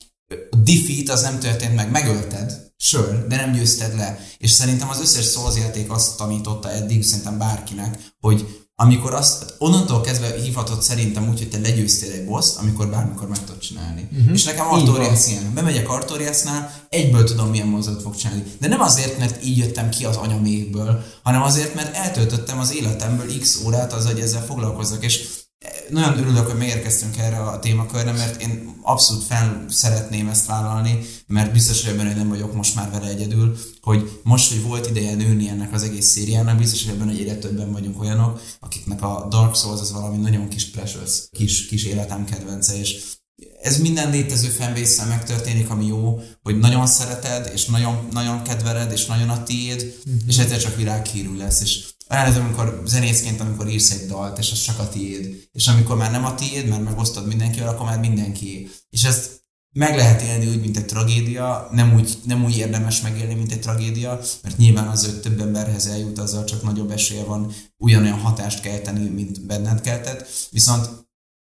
a 0.50 0.57
defeat 0.57 1.08
az 1.08 1.23
nem 1.23 1.39
történt 1.39 1.74
meg, 1.74 1.91
megölted, 1.91 2.73
sure, 2.76 3.26
de 3.28 3.36
nem 3.36 3.52
győzted 3.52 3.97
le. 3.97 4.18
És 4.39 4.50
szerintem 4.50 4.89
az 4.89 5.00
összes 5.00 5.31
Souls 5.31 5.57
játék 5.57 5.91
azt 5.91 6.16
tanította 6.16 6.70
eddig, 6.70 7.05
szerintem 7.05 7.39
bárkinek, 7.39 7.99
hogy 8.20 8.64
amikor 8.77 9.15
azt, 9.15 9.55
onnantól 9.59 10.01
kezdve 10.01 10.41
hívhatod 10.43 10.83
szerintem 10.83 11.28
úgy, 11.28 11.39
hogy 11.39 11.49
te 11.49 11.59
legyőztél 11.59 12.12
egy 12.12 12.25
boss 12.25 12.57
amikor 12.57 12.89
bármikor 12.89 13.28
meg 13.28 13.44
tudod 13.44 13.61
csinálni. 13.61 14.09
Uh-huh. 14.12 14.35
És 14.35 14.44
nekem 14.44 14.73
Artorias 14.73 15.27
ilyen. 15.27 15.55
Bemegyek 15.55 15.89
Artoriasnál, 15.89 16.73
egyből 16.89 17.25
tudom, 17.25 17.49
milyen 17.49 17.67
mozgat 17.67 18.03
fog 18.03 18.17
csinálni. 18.17 18.43
De 18.61 18.69
nem 18.69 18.81
azért, 18.81 19.19
mert 19.19 19.44
így 19.44 19.59
jöttem 19.59 19.89
ki 19.89 20.05
az 20.05 20.17
anyamékből, 20.17 21.05
hanem 21.23 21.43
azért, 21.43 21.75
mert 21.75 21.97
eltöltöttem 21.97 22.59
az 22.59 22.75
életemből 22.75 23.39
x 23.41 23.61
órát 23.65 23.93
az, 23.93 24.07
hogy 24.07 24.20
ezzel 24.20 24.44
foglalkozzak, 24.44 25.05
és 25.05 25.28
nagyon 25.91 26.18
örülök, 26.18 26.47
hogy 26.47 26.59
megérkeztünk 26.59 27.18
erre 27.18 27.36
a 27.36 27.59
témakörre, 27.59 28.12
mert 28.12 28.43
én 28.43 28.75
abszolút 28.83 29.25
fel 29.25 29.65
szeretném 29.68 30.28
ezt 30.28 30.47
vállalni, 30.47 30.99
mert 31.26 31.52
biztos 31.52 31.83
vagyok 31.83 31.97
benne, 31.97 32.09
hogy 32.09 32.18
nem 32.18 32.28
vagyok 32.28 32.55
most 32.55 32.75
már 32.75 32.91
vele 32.91 33.09
egyedül, 33.09 33.57
hogy 33.81 34.20
most, 34.23 34.52
hogy 34.52 34.62
volt 34.62 34.91
ideje 34.91 35.15
nőni 35.15 35.49
ennek 35.49 35.73
az 35.73 35.83
egész 35.83 36.07
szériának, 36.07 36.59
biztos 36.59 36.84
vagyok 36.84 36.99
benne, 36.99 37.10
hogy 37.10 37.20
egyre 37.20 37.36
többen 37.36 37.73
vagyunk 37.73 38.01
olyanok, 38.01 38.41
akiknek 38.60 39.02
a 39.02 39.26
Dark 39.31 39.57
Souls 39.57 39.81
az 39.81 39.93
valami 39.93 40.17
nagyon 40.17 40.49
kis 40.49 40.70
precious, 40.70 41.28
kis, 41.31 41.67
kis 41.67 41.84
életem 41.84 42.25
kedvence, 42.25 42.78
és 42.78 43.02
ez 43.62 43.78
minden 43.78 44.10
létező 44.10 44.49
fanbase 44.49 45.05
megtörténik, 45.05 45.70
ami 45.70 45.86
jó, 45.86 46.20
hogy 46.43 46.59
nagyon 46.59 46.86
szereted, 46.86 47.51
és 47.55 47.65
nagyon, 47.65 48.09
nagyon 48.10 48.43
kedveled, 48.43 48.93
és 48.93 49.07
nagyon 49.07 49.28
a 49.28 49.43
tiéd, 49.43 49.94
uh-huh. 49.99 50.23
és 50.26 50.39
egyszer 50.39 50.59
csak 50.59 50.76
világhírű 50.76 51.36
lesz, 51.36 51.60
és 51.60 51.94
ez, 52.07 52.36
amikor 52.36 52.83
zenészként, 52.86 53.41
amikor 53.41 53.68
írsz 53.68 53.91
egy 53.91 54.07
dalt, 54.07 54.39
és 54.39 54.52
az 54.52 54.62
csak 54.62 54.78
a 54.78 54.89
tiéd. 54.89 55.49
És 55.52 55.68
amikor 55.68 55.97
már 55.97 56.10
nem 56.10 56.24
a 56.24 56.34
tiéd, 56.34 56.68
mert 56.68 56.84
megosztod 56.84 57.26
mindenkivel, 57.26 57.68
akkor 57.68 57.86
már 57.86 58.00
mindenki. 58.00 58.70
És 58.91 59.05
ezt 59.05 59.42
meg 59.74 59.97
lehet 59.97 60.23
élni 60.23 60.47
úgy, 60.47 60.60
mint 60.60 60.76
egy 60.76 60.84
tragédia, 60.84 61.68
nem 61.70 61.94
úgy, 61.94 62.18
nem 62.24 62.44
úgy 62.44 62.57
érdemes 62.57 63.00
megélni, 63.00 63.34
mint 63.34 63.52
egy 63.52 63.60
tragédia, 63.60 64.20
mert 64.42 64.57
nyilván 64.57 64.89
az, 64.89 65.05
hogy 65.05 65.20
több 65.20 65.41
emberhez 65.41 65.86
eljut, 65.86 66.18
azzal 66.18 66.44
csak 66.44 66.62
nagyobb 66.62 66.91
esélye 66.91 67.24
van 67.24 67.52
ugyanolyan 67.76 68.18
hatást 68.18 68.60
kelteni, 68.60 69.08
mint 69.08 69.47
benned 69.47 69.81
keltett. 69.81 70.49
Viszont 70.50 70.89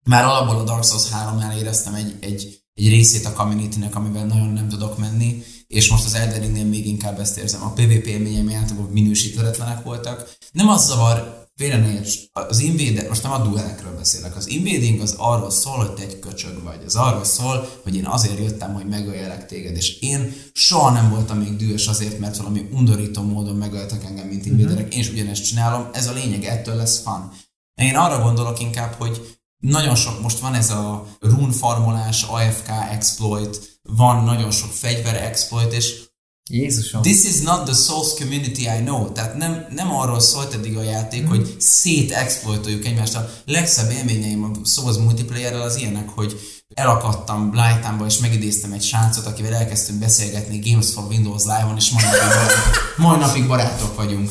már 0.05 0.25
alapból 0.25 0.57
a 0.57 0.65
Dark 0.65 0.85
Souls 0.85 1.09
3-nál 1.11 1.57
éreztem 1.57 1.95
egy, 1.95 2.17
egy, 2.21 2.63
egy 2.75 2.89
részét 2.89 3.27
a 3.27 3.33
community-nek, 3.33 3.97
amivel 3.97 4.27
nagyon 4.27 4.49
nem 4.49 4.69
tudok 4.69 4.99
menni, 4.99 5.43
és 5.67 5.91
most 5.91 6.05
az 6.05 6.15
Elden 6.15 6.41
Ringnél 6.41 6.65
még 6.65 6.87
inkább 6.87 7.21
ezt 7.21 7.39
érzem. 7.39 7.63
A 7.63 7.73
PvP 7.73 8.07
élményeim 8.07 8.51
játékok 8.51 8.93
minősítetlenek 8.93 9.83
voltak. 9.83 10.37
Nem 10.53 10.69
az 10.69 10.87
zavar, 10.87 11.45
érts, 11.59 12.19
az 12.33 12.59
invader, 12.59 13.09
most 13.09 13.23
nem 13.23 13.33
a 13.33 13.39
duelekről 13.39 13.97
beszélek, 13.97 14.37
az 14.37 14.49
invading 14.49 15.01
az 15.01 15.15
arról 15.19 15.51
szól, 15.51 15.77
hogy 15.77 15.93
te 15.93 16.03
egy 16.03 16.19
köcsög 16.19 16.63
vagy. 16.63 16.83
Az 16.87 16.97
arról 16.97 17.25
szól, 17.25 17.69
hogy 17.83 17.97
én 17.97 18.07
azért 18.07 18.39
jöttem, 18.39 18.75
hogy 18.75 18.87
megöljelek 18.87 19.47
téged, 19.47 19.77
és 19.77 20.01
én 20.01 20.35
soha 20.53 20.91
nem 20.91 21.11
voltam 21.11 21.39
még 21.39 21.57
dühös 21.57 21.87
azért, 21.87 22.19
mert 22.19 22.37
valami 22.37 22.69
undorító 22.73 23.23
módon 23.23 23.57
megöltek 23.57 24.05
engem, 24.05 24.27
mint 24.27 24.47
invaderek. 24.47 24.95
Én 24.95 25.01
is 25.01 25.11
ugyanezt 25.11 25.47
csinálom, 25.47 25.89
ez 25.93 26.09
a 26.09 26.13
lényeg, 26.13 26.45
ettől 26.45 26.75
lesz 26.75 27.03
fun. 27.03 27.33
Én 27.75 27.97
arra 27.97 28.23
gondolok 28.23 28.61
inkább, 28.61 28.93
hogy 28.93 29.39
nagyon 29.59 29.95
sok, 29.95 30.23
most 30.23 30.39
van 30.39 30.55
ez 30.55 30.71
a 30.71 31.07
rune 31.21 31.53
farmolás, 31.53 32.23
AFK 32.23 32.69
exploit, 32.91 33.76
van 33.87 34.25
nagyon 34.25 34.51
sok 34.51 34.71
fegyver 34.71 35.23
exploit, 35.23 35.73
és 35.73 36.05
Jézusom. 36.51 37.03
This 37.03 37.25
is 37.25 37.41
not 37.41 37.65
the 37.65 37.75
Souls 37.75 38.15
community 38.19 38.61
I 38.61 38.83
know. 38.85 39.13
Tehát 39.13 39.37
nem, 39.37 39.67
nem 39.75 39.95
arról 39.95 40.21
szólt 40.21 40.55
eddig 40.55 40.77
a 40.77 40.83
játék, 40.83 41.23
mm. 41.23 41.29
hogy 41.29 41.57
szétexploitoljuk 41.59 42.85
egymást. 42.85 43.15
A 43.15 43.31
legszebb 43.45 43.91
élményeim 43.91 44.45
a 44.45 44.67
Souls 44.67 44.97
multiplayerrel 44.97 45.61
az 45.61 45.77
ilyenek, 45.77 46.09
hogy 46.09 46.41
elakadtam 46.75 47.51
Blightamba 47.51 48.07
és 48.07 48.19
megidéztem 48.19 48.73
egy 48.73 48.83
srácot, 48.83 49.27
akivel 49.27 49.55
elkezdtünk 49.55 49.99
beszélgetni 49.99 50.71
Games 50.71 50.91
for 50.93 51.05
Windows 51.05 51.43
Live-on, 51.43 51.77
és 51.77 51.91
mai 51.91 52.03
napig, 52.03 52.57
mai 52.97 53.19
napig 53.19 53.47
barátok 53.47 53.97
vagyunk. 53.97 54.31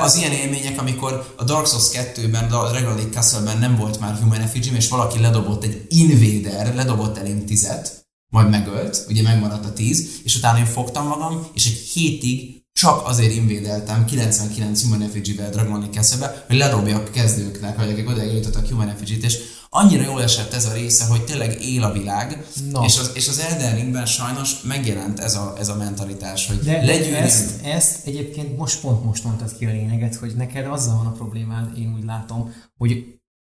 Az 0.00 0.16
ilyen 0.16 0.32
élmények, 0.32 0.80
amikor 0.80 1.34
a 1.36 1.44
Dark 1.44 1.66
Souls 1.66 1.88
2-ben, 1.92 2.52
a 2.52 2.72
Regular 2.72 2.96
League 2.96 3.12
Castle-ben 3.12 3.58
nem 3.58 3.76
volt 3.76 4.00
már 4.00 4.18
Human 4.18 4.40
Effigy, 4.40 4.74
és 4.74 4.88
valaki 4.88 5.20
ledobott 5.20 5.64
egy 5.64 5.86
invader, 5.88 6.74
ledobott 6.74 7.18
elém 7.18 7.46
tizet, 7.46 7.99
majd 8.30 8.50
megölt, 8.50 9.04
ugye 9.08 9.22
megmaradt 9.22 9.64
a 9.64 9.72
10, 9.72 10.20
és 10.24 10.36
utána 10.36 10.58
én 10.58 10.64
fogtam 10.64 11.06
magam, 11.06 11.46
és 11.54 11.66
egy 11.66 11.76
hétig 11.92 12.58
csak 12.72 13.06
azért 13.06 13.34
invédeltem 13.34 14.04
99 14.04 14.82
Human 14.82 15.02
Effigy-vel 15.02 15.50
Dragon 15.50 15.88
Castle-be, 15.92 16.44
hogy 16.46 16.56
ledobjak 16.56 17.08
a 17.08 17.10
kezdőknek, 17.10 17.76
vagy 17.76 17.90
akik 17.90 18.08
oda 18.08 18.22
jutottak 18.22 18.68
Human 18.68 18.88
Effigy-t, 18.88 19.24
és 19.24 19.38
annyira 19.68 20.02
jól 20.02 20.22
esett 20.22 20.52
ez 20.52 20.64
a 20.64 20.72
része, 20.72 21.04
hogy 21.04 21.24
tényleg 21.24 21.62
él 21.64 21.82
a 21.82 21.92
világ, 21.92 22.46
Na. 22.70 22.84
és 22.84 22.98
az, 22.98 23.10
és 23.14 23.28
az 23.28 23.38
Elden 23.38 23.74
Ringben 23.74 24.06
sajnos 24.06 24.60
megjelent 24.62 25.18
ez 25.18 25.34
a, 25.34 25.54
ez 25.58 25.68
a 25.68 25.76
mentalitás, 25.76 26.46
hogy 26.46 26.58
De 26.58 26.84
legyűrni. 26.84 27.16
ezt, 27.16 27.64
ezt 27.64 28.06
egyébként 28.06 28.56
most 28.56 28.80
pont 28.80 29.04
most 29.04 29.24
mondtad 29.24 29.56
ki 29.56 29.66
a 29.66 29.70
lényeget, 29.70 30.14
hogy 30.14 30.34
neked 30.36 30.66
azzal 30.66 30.96
van 30.96 31.06
a 31.06 31.12
problémád, 31.12 31.78
én 31.78 31.94
úgy 31.96 32.04
látom, 32.04 32.54
hogy 32.78 33.04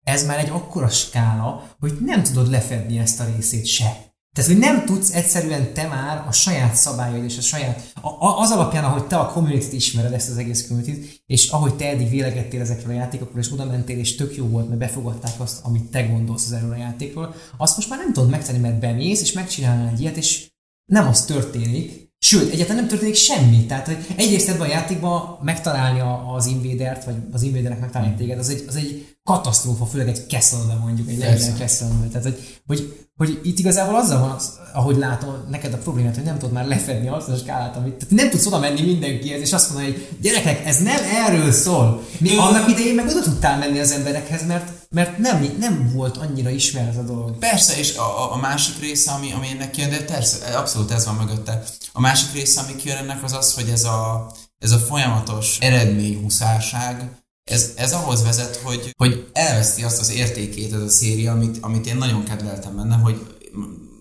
ez 0.05 0.27
már 0.27 0.39
egy 0.39 0.49
akkora 0.51 0.89
skála, 0.89 1.77
hogy 1.79 1.99
nem 2.05 2.23
tudod 2.23 2.51
lefedni 2.51 2.99
ezt 2.99 3.21
a 3.21 3.25
részét 3.37 3.67
se. 3.67 4.08
Tehát, 4.39 4.53
hogy 4.53 4.61
nem 4.61 4.85
tudsz 4.85 5.15
egyszerűen 5.15 5.75
te 5.75 5.87
már 5.87 6.25
a 6.29 6.33
saját 6.33 6.75
szabályaid 6.75 7.25
és 7.25 7.39
a 7.39 7.41
saját, 7.41 7.93
a, 8.03 8.09
a, 8.09 8.41
az 8.41 8.51
alapján, 8.51 8.85
ahogy 8.85 9.07
te 9.07 9.17
a 9.17 9.33
community 9.33 9.73
ismered 9.73 10.13
ezt 10.13 10.31
az 10.31 10.37
egész 10.37 10.67
community 10.67 11.21
és 11.27 11.49
ahogy 11.49 11.75
te 11.75 11.89
eddig 11.89 12.11
vélegettél 12.11 12.61
ezekről 12.61 12.95
a 12.95 12.99
játékokról, 12.99 13.43
és 13.43 13.53
oda 13.53 13.65
mentél, 13.65 13.99
és 13.99 14.15
tök 14.15 14.37
jó 14.37 14.47
volt, 14.47 14.69
mert 14.69 14.81
befogadták 14.81 15.41
azt, 15.41 15.65
amit 15.65 15.91
te 15.91 16.03
gondolsz 16.03 16.45
az 16.45 16.53
erről 16.53 16.71
a 16.71 16.77
játékról, 16.77 17.35
azt 17.57 17.77
most 17.77 17.89
már 17.89 17.99
nem 17.99 18.13
tudod 18.13 18.31
megtenni, 18.31 18.59
mert 18.59 18.81
bemész, 18.81 19.21
és 19.21 19.33
megcsinálnál 19.33 19.93
egy 19.93 20.01
ilyet, 20.01 20.17
és 20.17 20.51
nem 20.85 21.07
az 21.07 21.25
történik, 21.25 22.08
Sőt, 22.21 22.53
egyáltalán 22.53 22.77
nem 22.77 22.89
történik 22.89 23.15
semmi. 23.15 23.67
Tehát, 23.67 23.87
hogy 23.87 24.07
egyrészt 24.17 24.49
ebben 24.49 24.61
a 24.61 24.71
játékban 24.71 25.39
megtalálni 25.43 26.03
az 26.37 26.47
invadert, 26.47 27.05
vagy 27.05 27.15
az 27.33 27.43
invadernek 27.43 27.81
megtalálni 27.81 28.15
téged, 28.15 28.39
az 28.39 28.49
egy, 28.49 28.65
az 28.69 28.77
egy 28.77 29.17
katasztrófa, 29.25 29.85
főleg 29.85 30.09
egy 30.09 30.29
castle 30.29 30.75
mondjuk, 30.81 31.09
egy 31.09 31.19
legendary 31.19 31.59
castle 31.59 31.89
Tehát, 32.13 32.23
hogy, 32.23 32.61
hogy, 32.67 33.07
hogy, 33.17 33.41
itt 33.43 33.59
igazából 33.59 33.95
azzal 33.95 34.21
van, 34.21 34.31
az, 34.31 34.59
ahogy 34.73 34.97
látom 34.97 35.35
neked 35.51 35.73
a 35.73 35.77
problémát, 35.77 36.15
hogy 36.15 36.25
nem 36.25 36.39
tudod 36.39 36.55
már 36.55 36.67
lefedni 36.67 37.09
azt 37.09 37.29
a 37.29 37.37
skálát, 37.37 37.77
amit, 37.77 37.95
tehát 37.95 38.15
nem 38.15 38.31
tudsz 38.31 38.47
oda 38.47 38.59
menni 38.59 38.83
mindenkihez, 38.83 39.41
és 39.41 39.53
azt 39.53 39.73
mondani, 39.73 39.93
hogy 39.93 40.09
gyerekek, 40.21 40.67
ez 40.67 40.83
nem 40.83 41.03
erről 41.27 41.53
szól. 41.53 42.03
Mi 42.19 42.37
annak 42.37 42.71
idején 42.71 42.95
meg 42.95 43.07
oda 43.09 43.21
tudtál 43.21 43.59
menni 43.59 43.79
az 43.79 43.91
emberekhez, 43.91 44.47
mert 44.47 44.78
mert 44.95 45.19
nem, 45.19 45.57
nem 45.59 45.93
volt 45.95 46.17
annyira 46.17 46.51
ismert 46.51 46.97
a 46.97 47.03
dolog. 47.03 47.39
Persze, 47.39 47.79
és 47.79 47.97
a, 47.97 48.33
a 48.33 48.37
másik 48.37 48.79
része, 48.81 49.11
ami, 49.11 49.33
ami 49.33 49.49
ennek 49.49 49.71
kijön, 49.71 49.91
de 49.91 50.05
persze, 50.05 50.59
abszolút 50.59 50.91
ez 50.91 51.05
van 51.05 51.15
mögötte. 51.15 51.63
A 51.93 52.01
másik 52.01 52.33
része, 52.33 52.61
ami 52.61 52.77
kijön 52.77 52.97
ennek 52.97 53.23
az 53.23 53.33
az, 53.33 53.55
hogy 53.55 53.69
ez 53.69 53.85
a, 53.85 54.33
ez 54.59 54.71
a 54.71 54.79
folyamatos 54.79 55.59
eredményhúszárság, 55.61 57.11
ez, 57.51 57.73
ez 57.77 57.93
ahhoz 57.93 58.23
vezet, 58.23 58.57
hogy, 58.57 58.91
hogy 58.97 59.31
elveszti 59.33 59.83
azt 59.83 60.01
az 60.01 60.11
értékét 60.11 60.73
ez 60.73 60.81
a 60.81 60.89
széria, 60.89 61.33
amit, 61.33 61.59
amit 61.61 61.87
én 61.87 61.97
nagyon 61.97 62.25
kedveltem 62.25 62.77
benne, 62.77 62.97
hogy 62.97 63.37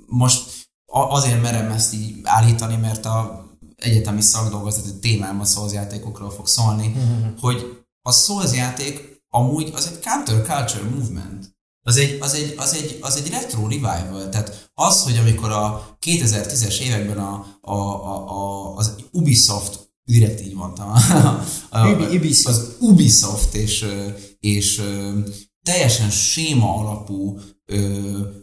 most 0.06 0.68
azért 0.86 1.42
merem 1.42 1.72
ezt 1.72 1.94
így 1.94 2.20
állítani, 2.24 2.76
mert 2.76 3.06
a 3.06 3.46
egyetemi 3.76 4.22
szakdolgozati 4.22 5.00
témám 5.00 5.40
a 5.40 5.46
Souls 5.46 5.74
játékokról 5.74 6.32
fog 6.32 6.48
szólni, 6.48 6.88
mm-hmm. 6.88 7.30
hogy 7.40 7.86
a 8.02 8.12
Souls 8.12 8.54
játék 8.54 9.17
amúgy 9.30 9.72
az 9.76 9.88
egy 9.88 10.00
counterculture 10.04 10.90
movement. 10.90 11.56
Az 11.82 11.98
egy, 11.98 12.18
az, 12.20 12.34
egy, 12.34 12.54
az, 12.58 12.74
egy, 12.74 12.98
az 13.02 13.16
egy 13.16 13.30
retro 13.30 13.62
revival. 13.68 14.30
Tehát 14.30 14.70
az, 14.74 15.04
hogy 15.04 15.18
amikor 15.18 15.52
a 15.52 15.98
2010-es 16.06 16.80
években 16.80 17.18
a, 17.18 17.60
a, 17.62 17.76
a, 17.76 18.30
a, 18.30 18.76
az 18.76 18.96
Ubisoft 19.12 19.88
direkt 20.04 20.42
így 20.42 20.54
mondtam. 20.54 20.92
A, 21.70 21.88
Ubisoft. 21.90 22.58
Az 22.58 22.76
Ubisoft 22.80 23.54
és, 23.54 23.86
és 24.40 24.82
teljesen 25.64 26.10
séma 26.10 26.76
alapú 26.76 27.40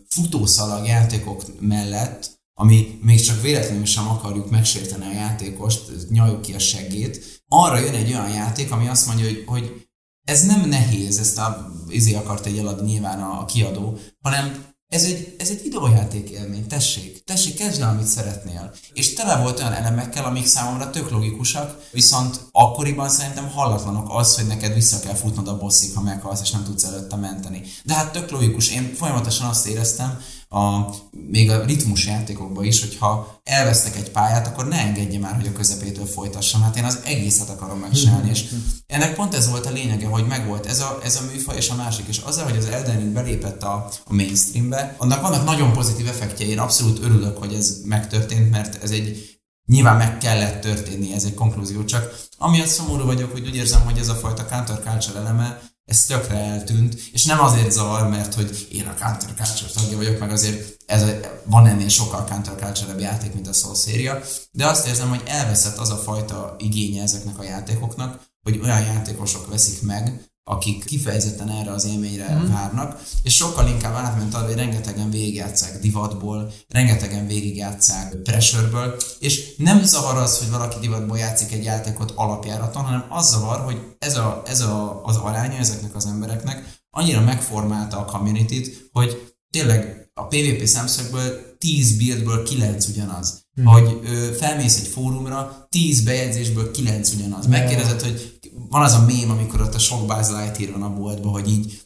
futószalag 0.09 0.87
játékok 0.87 1.61
mellett, 1.61 2.43
ami 2.55 2.99
még 3.03 3.21
csak 3.21 3.41
véletlenül 3.41 3.85
sem 3.85 4.09
akarjuk 4.09 4.51
megsérteni 4.51 5.05
a 5.05 5.13
játékost, 5.13 6.09
nyaljuk 6.09 6.41
ki 6.43 6.55
a 6.55 6.59
seggét, 6.59 7.43
arra 7.49 7.79
jön 7.79 7.95
egy 7.95 8.13
olyan 8.13 8.31
játék, 8.31 8.71
ami 8.71 8.89
azt 8.89 9.07
mondja, 9.07 9.25
hogy, 9.25 9.43
hogy 9.47 9.84
ez 10.25 10.43
nem 10.47 10.69
nehéz, 10.69 11.19
ezt 11.19 11.39
a 11.39 11.73
izé 11.89 12.15
akart 12.15 12.47
egy 12.47 12.59
eladni 12.59 12.91
nyilván 12.91 13.23
a, 13.23 13.41
a 13.41 13.45
kiadó, 13.45 13.99
hanem 14.23 14.73
ez 14.89 15.05
egy, 15.05 15.35
ez 15.39 15.49
egy 15.49 15.63
videójáték 15.63 16.31
élmény, 16.31 16.67
tessék, 16.67 17.25
tessék, 17.25 17.55
kezdj 17.55 17.83
el, 17.83 17.89
amit 17.89 18.07
szeretnél. 18.07 18.75
És 18.93 19.13
tele 19.13 19.37
volt 19.37 19.59
olyan 19.59 19.73
elemekkel, 19.73 20.25
amik 20.25 20.47
számomra 20.47 20.91
tök 20.91 21.11
logikusak, 21.11 21.89
viszont 21.93 22.41
akkoriban 22.53 23.09
szerintem 23.09 23.51
hallatlanok 23.51 24.07
az, 24.09 24.35
hogy 24.37 24.47
neked 24.47 24.75
vissza 24.75 25.01
kell 25.01 25.15
futnod 25.15 25.49
a 25.49 25.59
bosszig, 25.59 25.95
ha 25.95 26.01
meghalsz, 26.01 26.41
és 26.41 26.51
nem 26.51 26.65
tudsz 26.65 26.85
előtte 26.85 27.17
menteni. 27.17 27.63
De 27.85 27.95
hát 27.95 28.13
tök 28.13 28.31
logikus, 28.31 28.71
én 28.71 28.95
folyamatosan 28.95 29.49
azt 29.49 29.67
éreztem, 29.67 30.21
a, 30.55 30.95
még 31.29 31.51
a 31.51 31.65
ritmus 31.65 32.07
játékokban 32.07 32.65
is, 32.65 32.81
hogyha 32.81 33.41
elvesztek 33.43 33.97
egy 33.97 34.11
pályát, 34.11 34.47
akkor 34.47 34.69
ne 34.69 34.77
engedje 34.77 35.19
már, 35.19 35.35
hogy 35.35 35.47
a 35.47 35.53
közepétől 35.53 36.07
folytassam. 36.07 36.63
Hát 36.63 36.77
én 36.77 36.85
az 36.85 37.01
egészet 37.05 37.49
akarom 37.49 37.79
megcsinálni, 37.79 38.31
és 38.31 38.45
ennek 38.87 39.15
pont 39.15 39.35
ez 39.35 39.51
volt 39.51 39.67
a 39.67 39.71
lényege, 39.71 40.07
hogy 40.07 40.27
megvolt 40.27 40.67
ez 40.67 40.81
a, 40.81 40.99
ez 41.05 41.17
a 41.17 41.33
műfaj 41.33 41.57
és 41.57 41.71
a 41.71 41.75
másik, 41.75 42.07
és 42.09 42.19
azzal, 42.19 42.45
hogy 42.45 42.57
az 42.57 42.67
Elden 42.67 42.97
Ring 42.97 43.13
belépett 43.13 43.63
a, 43.63 43.89
a 44.05 44.15
mainstreambe, 44.15 44.95
annak 44.99 45.21
vannak 45.21 45.45
nagyon 45.45 45.73
pozitív 45.73 46.09
effektjei, 46.09 46.49
én 46.49 46.59
abszolút 46.59 47.03
örülök, 47.03 47.39
hogy 47.39 47.55
ez 47.55 47.81
megtörtént, 47.85 48.51
mert 48.51 48.83
ez 48.83 48.91
egy 48.91 49.33
Nyilván 49.67 49.97
meg 49.97 50.19
kellett 50.19 50.61
történni, 50.61 51.13
ez 51.13 51.25
egy 51.25 51.35
konklúzió, 51.35 51.85
csak 51.85 52.27
amiatt 52.39 52.67
szomorú 52.67 53.05
vagyok, 53.05 53.33
hogy 53.33 53.47
úgy 53.47 53.57
érzem, 53.57 53.81
hogy 53.81 53.99
ez 53.99 54.09
a 54.09 54.15
fajta 54.15 54.45
counterculture 54.45 55.19
eleme, 55.19 55.61
ez 55.85 56.05
tökre 56.05 56.37
eltűnt, 56.37 56.95
és 57.13 57.25
nem 57.25 57.41
azért 57.41 57.71
zavar, 57.71 58.09
mert 58.09 58.35
hogy 58.35 58.69
én 58.73 58.87
a 58.87 58.95
counterculture 58.95 59.71
tagja 59.75 59.97
vagyok, 59.97 60.19
meg 60.19 60.31
azért 60.31 60.77
ez 60.87 61.05
van 61.45 61.67
ennél 61.67 61.89
sokkal 61.89 62.25
counterculture 62.25 63.01
játék, 63.01 63.35
mint 63.35 63.49
a 63.49 63.53
Soul 63.53 63.75
széria, 63.75 64.21
de 64.53 64.67
azt 64.67 64.87
érzem, 64.87 65.09
hogy 65.09 65.23
elveszett 65.27 65.77
az 65.77 65.91
a 65.91 65.97
fajta 65.97 66.57
igénye 66.59 67.03
ezeknek 67.03 67.39
a 67.39 67.45
játékoknak, 67.45 68.21
hogy 68.43 68.61
olyan 68.63 68.81
játékosok 68.81 69.49
veszik 69.49 69.83
meg, 69.83 70.29
akik 70.45 70.85
kifejezetten 70.85 71.51
erre 71.51 71.71
az 71.71 71.85
élményre 71.85 72.35
mm. 72.35 72.53
várnak, 72.53 73.03
és 73.23 73.35
sokkal 73.35 73.69
inkább 73.69 73.95
átment 73.95 74.35
arra, 74.35 74.47
hogy 74.47 74.55
rengetegen 74.55 75.11
végigjátszák 75.11 75.81
divatból, 75.81 76.53
rengetegen 76.69 77.27
végigjátszák 77.27 78.17
pressure 78.23 78.95
és 79.19 79.57
nem 79.57 79.83
zavar 79.83 80.17
az, 80.17 80.39
hogy 80.39 80.51
valaki 80.51 80.79
divatból 80.81 81.19
játszik 81.19 81.53
egy 81.53 81.65
játékot 81.65 82.13
alapjáraton, 82.15 82.85
hanem 82.85 83.05
az 83.09 83.29
zavar, 83.29 83.61
hogy 83.61 83.97
ez, 83.99 84.17
a, 84.17 84.43
ez 84.47 84.61
a, 84.61 85.05
az 85.05 85.17
aránya 85.17 85.59
ezeknek 85.59 85.95
az 85.95 86.07
embereknek 86.07 86.83
annyira 86.91 87.21
megformálta 87.21 87.99
a 87.99 88.05
community 88.05 88.89
hogy 88.93 89.35
tényleg 89.51 90.09
a 90.15 90.27
PvP 90.27 90.67
szemszögből 90.67 91.57
10 91.59 91.97
buildből 91.97 92.43
9 92.43 92.87
ugyanaz. 92.87 93.47
Hmm. 93.55 93.65
Hogy 93.65 94.01
ö, 94.05 94.33
felmész 94.39 94.81
egy 94.81 94.87
fórumra, 94.87 95.67
10 95.69 96.01
bejegyzésből 96.01 96.71
9 96.71 97.13
ugyanaz. 97.13 97.47
Megkérdezed, 97.47 98.01
hogy 98.01 98.39
van 98.69 98.83
az 98.83 98.93
a 98.93 99.05
mém, 99.07 99.31
amikor 99.31 99.61
ott 99.61 99.75
a 99.75 99.79
sok 99.79 100.07
Buzz 100.07 100.31
Lightyear 100.31 100.73
van 100.73 100.83
a 100.83 100.95
boltban, 100.95 101.33
hogy 101.33 101.51
így 101.51 101.83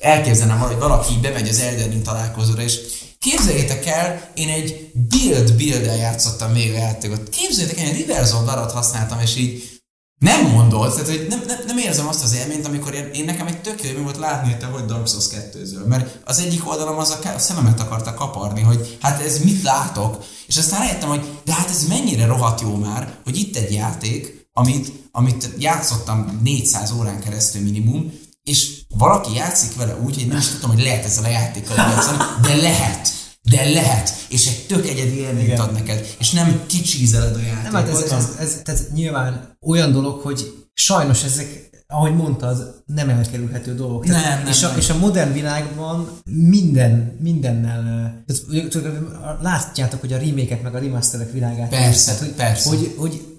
elképzelnem 0.00 0.58
hogy 0.58 0.78
valaki 0.78 1.14
bemegy 1.22 1.48
az 1.48 1.60
Elden 1.60 2.02
találkozóra, 2.02 2.62
és 2.62 2.78
képzeljétek 3.18 3.86
el, 3.86 4.30
én 4.34 4.48
egy 4.48 4.90
build 4.92 5.52
build 5.52 5.84
játszottam 5.84 6.52
még 6.52 6.72
a 6.72 6.78
játékot. 6.78 7.28
Képzeljétek 7.28 7.78
el, 7.78 7.86
én 7.86 8.06
reverse 8.06 8.34
of 8.36 8.72
használtam, 8.72 9.20
és 9.20 9.36
így 9.36 9.76
nem 10.18 10.50
mondod, 10.50 10.92
tehát 10.92 11.08
hogy 11.08 11.26
nem, 11.28 11.42
nem, 11.46 11.58
nem, 11.66 11.78
érzem 11.78 12.08
azt 12.08 12.22
az 12.22 12.34
élményt, 12.34 12.66
amikor 12.66 12.94
én, 12.94 13.10
én 13.12 13.24
nekem 13.24 13.46
egy 13.46 13.60
tök 13.60 14.02
volt 14.02 14.16
látni, 14.16 14.50
hogy 14.50 14.58
te 14.58 14.66
hogy 14.66 14.84
Dark 14.84 15.08
Souls 15.08 15.28
2 15.28 15.84
mert 15.86 16.18
az 16.24 16.38
egyik 16.38 16.68
oldalom 16.68 16.98
az 16.98 17.10
a, 17.10 17.34
a 17.34 17.38
szememet 17.38 17.80
akarta 17.80 18.14
kaparni, 18.14 18.60
hogy 18.60 18.98
hát 19.00 19.22
ez 19.22 19.44
mit 19.44 19.62
látok, 19.62 20.24
és 20.46 20.56
aztán 20.56 20.80
rájöttem, 20.80 21.08
hogy 21.08 21.40
de 21.44 21.52
hát 21.52 21.68
ez 21.68 21.86
mennyire 21.88 22.26
rohadt 22.26 22.60
jó 22.60 22.74
már, 22.74 23.18
hogy 23.24 23.36
itt 23.36 23.56
egy 23.56 23.72
játék, 23.72 24.35
amit, 24.58 24.92
amit 25.12 25.50
játszottam 25.58 26.40
400 26.42 26.90
órán 26.90 27.20
keresztül 27.20 27.62
minimum, 27.62 28.12
és 28.42 28.82
valaki 28.88 29.34
játszik 29.34 29.76
vele 29.76 29.96
úgy, 30.04 30.14
hogy 30.14 30.26
nem 30.26 30.36
is 30.36 30.48
tudom, 30.48 30.70
hogy 30.70 30.82
lehet 30.82 31.04
ezzel 31.04 31.24
a 31.24 31.28
játékkal 31.28 31.76
játszani, 31.76 32.16
de 32.42 32.54
lehet. 32.54 33.08
De 33.42 33.70
lehet, 33.70 34.10
és 34.28 34.46
egy 34.46 34.66
tök 34.66 34.86
egyedi 34.86 35.18
élményt 35.18 35.58
ad 35.58 35.72
neked, 35.72 36.14
és 36.18 36.30
nem 36.30 36.62
kicsízeled 36.66 37.34
a 37.34 37.38
játékot. 37.38 37.72
Nem, 37.72 37.72
hát 37.72 37.88
ez, 37.88 38.12
ez, 38.12 38.28
ez, 38.38 38.60
ez, 38.64 38.86
nyilván 38.94 39.58
olyan 39.66 39.92
dolog, 39.92 40.20
hogy 40.20 40.68
sajnos 40.72 41.22
ezek, 41.22 41.70
ahogy 41.86 42.14
mondtad, 42.14 42.82
nem 42.86 43.08
elkerülhető 43.08 43.74
dolog. 43.74 44.04
Nem, 44.04 44.22
tehát, 44.22 44.42
nem, 44.42 44.52
és, 44.52 44.62
a, 44.62 44.68
nem. 44.68 44.78
és 44.78 44.90
a 44.90 44.98
modern 44.98 45.32
világban 45.32 46.20
minden, 46.24 47.16
mindennel, 47.20 47.82
tehát, 48.26 48.92
látjátok, 49.40 50.00
hogy 50.00 50.12
a 50.12 50.18
remake 50.18 50.60
meg 50.62 50.74
a 50.74 50.78
remasterek 50.78 51.32
világát. 51.32 51.68
Persze, 51.68 52.04
tehát, 52.04 52.20
hogy, 52.20 52.32
persze. 52.32 52.68
Hogy, 52.68 52.94
hogy 52.98 53.35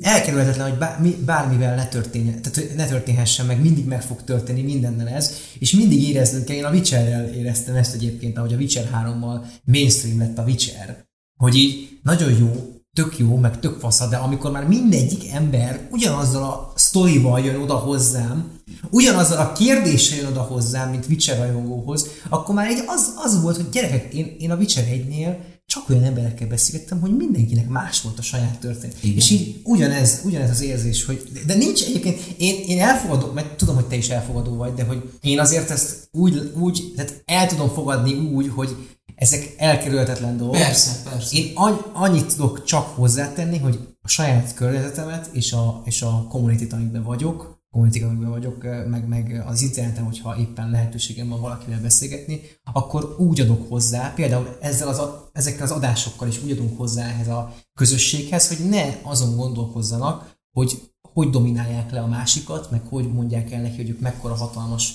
elkerülhetetlen, 0.00 0.70
hogy 0.70 1.14
bármivel 1.24 1.74
ne 1.74 1.86
történjen, 1.86 2.42
tehát 2.42 2.76
ne 2.76 2.86
történhessen 2.86 3.46
meg, 3.46 3.60
mindig 3.60 3.86
meg 3.86 4.02
fog 4.02 4.24
történni 4.24 4.62
mindennel 4.62 5.08
ez, 5.08 5.32
és 5.58 5.72
mindig 5.72 6.08
éreznünk 6.08 6.44
kell, 6.44 6.56
én 6.56 6.64
a 6.64 6.70
Witcherrel 6.70 7.28
éreztem 7.28 7.74
ezt 7.74 7.94
egyébként, 7.94 8.38
ahogy 8.38 8.52
a 8.52 8.56
Witcher 8.56 8.90
3-mal 8.94 9.44
mainstream 9.64 10.18
lett 10.18 10.38
a 10.38 10.42
Witcher, 10.42 11.04
hogy 11.36 11.54
így 11.54 11.98
nagyon 12.02 12.38
jó, 12.38 12.76
tök 12.92 13.18
jó, 13.18 13.36
meg 13.36 13.60
tök 13.60 13.78
fasza, 13.78 14.08
de 14.08 14.16
amikor 14.16 14.50
már 14.50 14.66
mindegyik 14.66 15.32
ember 15.32 15.88
ugyanazzal 15.90 16.42
a 16.42 16.72
sztorival 16.74 17.40
jön 17.40 17.60
oda 17.60 17.74
hozzám, 17.74 18.50
ugyanazzal 18.90 19.38
a 19.38 19.52
kérdéssel 19.52 20.18
jön 20.18 20.26
oda 20.26 20.42
hozzám, 20.42 20.90
mint 20.90 21.06
Witcher 21.08 21.38
rajongóhoz, 21.38 22.06
akkor 22.28 22.54
már 22.54 22.66
egy 22.66 22.82
az, 22.86 23.14
az 23.16 23.42
volt, 23.42 23.56
hogy 23.56 23.68
gyerekek, 23.68 24.14
én, 24.14 24.36
én 24.38 24.50
a 24.50 24.56
Witcher 24.56 24.84
1-nél 24.84 25.36
csak 25.76 25.88
olyan 25.88 26.04
emberekkel 26.04 26.48
beszélgettem, 26.48 27.00
hogy 27.00 27.16
mindenkinek 27.16 27.68
más 27.68 28.00
volt 28.00 28.18
a 28.18 28.22
saját 28.22 28.58
történet. 28.58 28.96
Igen. 29.02 29.16
És 29.16 29.30
így 29.30 29.60
ugyanez, 29.64 30.20
ugyanez 30.24 30.50
az 30.50 30.62
érzés, 30.62 31.04
hogy 31.04 31.22
de 31.46 31.54
nincs 31.54 31.84
egyébként, 31.84 32.20
én, 32.38 32.64
én 32.66 32.80
elfogadom, 32.80 33.34
mert 33.34 33.56
tudom, 33.56 33.74
hogy 33.74 33.86
te 33.86 33.96
is 33.96 34.08
elfogadó 34.08 34.56
vagy, 34.56 34.74
de 34.74 34.84
hogy 34.84 35.10
én 35.20 35.40
azért 35.40 35.70
ezt 35.70 36.08
úgy, 36.12 36.52
úgy 36.58 36.92
tehát 36.96 37.22
el 37.24 37.46
tudom 37.46 37.68
fogadni 37.68 38.14
úgy, 38.14 38.50
hogy 38.54 38.76
ezek 39.14 39.54
elkerülhetetlen 39.56 40.36
dolgok. 40.36 40.56
Persze, 40.56 41.10
persze. 41.10 41.36
Én 41.36 41.52
annyit 41.92 42.26
tudok 42.26 42.64
csak 42.64 42.86
hozzátenni, 42.86 43.58
hogy 43.58 43.78
a 44.02 44.08
saját 44.08 44.54
környezetemet 44.54 45.28
és 45.32 45.52
a, 45.52 45.82
és 45.84 46.02
a 46.02 46.26
community 46.28 46.72
amiben 46.72 47.02
vagyok, 47.02 47.55
community 47.76 48.02
amiben 48.02 48.30
vagyok, 48.30 48.62
meg, 48.88 49.08
meg 49.08 49.42
az 49.46 49.62
interneten, 49.62 50.04
hogyha 50.04 50.36
éppen 50.38 50.70
lehetőségem 50.70 51.28
van 51.28 51.40
valakivel 51.40 51.80
beszélgetni, 51.80 52.40
akkor 52.72 53.16
úgy 53.18 53.40
adok 53.40 53.68
hozzá, 53.68 54.12
például 54.14 54.56
ezzel 54.60 54.88
az, 54.88 55.02
ezekkel 55.32 55.64
az 55.64 55.70
adásokkal 55.70 56.28
is 56.28 56.42
úgy 56.42 56.50
adunk 56.50 56.78
hozzá 56.78 57.06
ehhez 57.06 57.28
a 57.28 57.54
közösséghez, 57.74 58.48
hogy 58.48 58.68
ne 58.68 58.84
azon 59.02 59.36
gondolkozzanak, 59.36 60.34
hogy 60.52 60.94
hogy 61.12 61.30
dominálják 61.30 61.90
le 61.90 62.00
a 62.00 62.06
másikat, 62.06 62.70
meg 62.70 62.80
hogy 62.86 63.12
mondják 63.12 63.52
el 63.52 63.62
neki, 63.62 63.76
hogy 63.76 63.88
ők 63.88 64.00
mekkora 64.00 64.34
hatalmas 64.34 64.94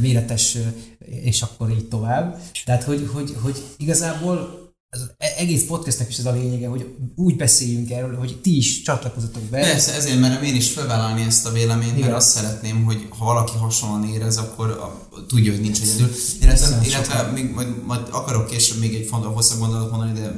méretes, 0.00 0.58
és 0.98 1.42
akkor 1.42 1.70
így 1.70 1.88
tovább. 1.88 2.40
Tehát, 2.64 2.82
hogy, 2.82 3.10
hogy, 3.12 3.36
hogy 3.42 3.62
igazából 3.76 4.61
az 4.94 5.10
egész 5.38 5.64
podcastnek 5.66 6.08
is 6.08 6.18
ez 6.18 6.26
a 6.26 6.32
lényege, 6.32 6.68
hogy 6.68 6.94
úgy 7.14 7.36
beszéljünk 7.36 7.90
erről, 7.90 8.16
hogy 8.16 8.40
ti 8.40 8.56
is 8.56 8.82
csatlakozatok 8.82 9.42
be. 9.42 9.60
Persze, 9.60 9.94
ezért 9.94 10.20
merem 10.20 10.42
én 10.42 10.54
is 10.54 10.70
felvállalni 10.70 11.22
ezt 11.22 11.46
a 11.46 11.52
véleményt, 11.52 11.92
Igen. 11.92 12.00
mert 12.00 12.16
azt 12.16 12.28
szeretném, 12.28 12.84
hogy 12.84 13.06
ha 13.18 13.24
valaki 13.24 13.56
hasonlóan 13.58 14.08
érez, 14.08 14.36
akkor 14.36 14.70
a, 14.70 15.08
tudja, 15.28 15.52
hogy 15.52 15.60
nincs 15.60 15.80
egyedül. 15.80 16.10
Illetve, 16.40 16.80
illetve 16.84 17.30
még, 17.30 17.50
majd, 17.54 17.84
majd, 17.86 18.00
akarok 18.10 18.46
később 18.46 18.78
még 18.78 18.94
egy 18.94 19.06
fontos, 19.06 19.34
hosszabb 19.34 19.58
gondolatot 19.58 19.90
mondani, 19.90 20.20
de 20.20 20.34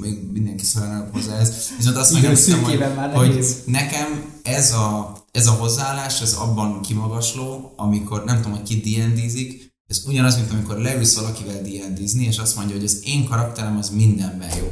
még 0.00 0.18
mindenki 0.32 0.64
szólal 0.64 1.08
hozzá 1.12 1.38
ez. 1.38 1.54
Viszont 1.76 1.96
azt 1.96 2.12
megemlítem, 2.12 2.62
hogy, 2.62 2.82
hogy 3.12 3.46
nekem 3.66 4.40
ez 4.42 4.72
a, 4.72 5.16
ez 5.32 5.46
a 5.46 5.50
hozzáállás, 5.50 6.20
ez 6.20 6.32
abban 6.32 6.80
kimagasló, 6.80 7.72
amikor 7.76 8.24
nem 8.24 8.36
tudom, 8.36 8.58
hogy 8.58 8.62
ki 8.62 8.74
D&D-zik, 8.80 9.71
ez 9.92 10.02
ugyanaz, 10.06 10.36
mint 10.36 10.50
amikor 10.50 10.78
leülsz 10.78 11.14
valakivel 11.14 11.62
d 11.62 12.20
és 12.20 12.38
azt 12.38 12.56
mondja, 12.56 12.74
hogy 12.74 12.84
az 12.84 13.00
én 13.04 13.24
karakterem 13.24 13.76
az 13.76 13.90
mindenben 13.90 14.56
jó. 14.56 14.68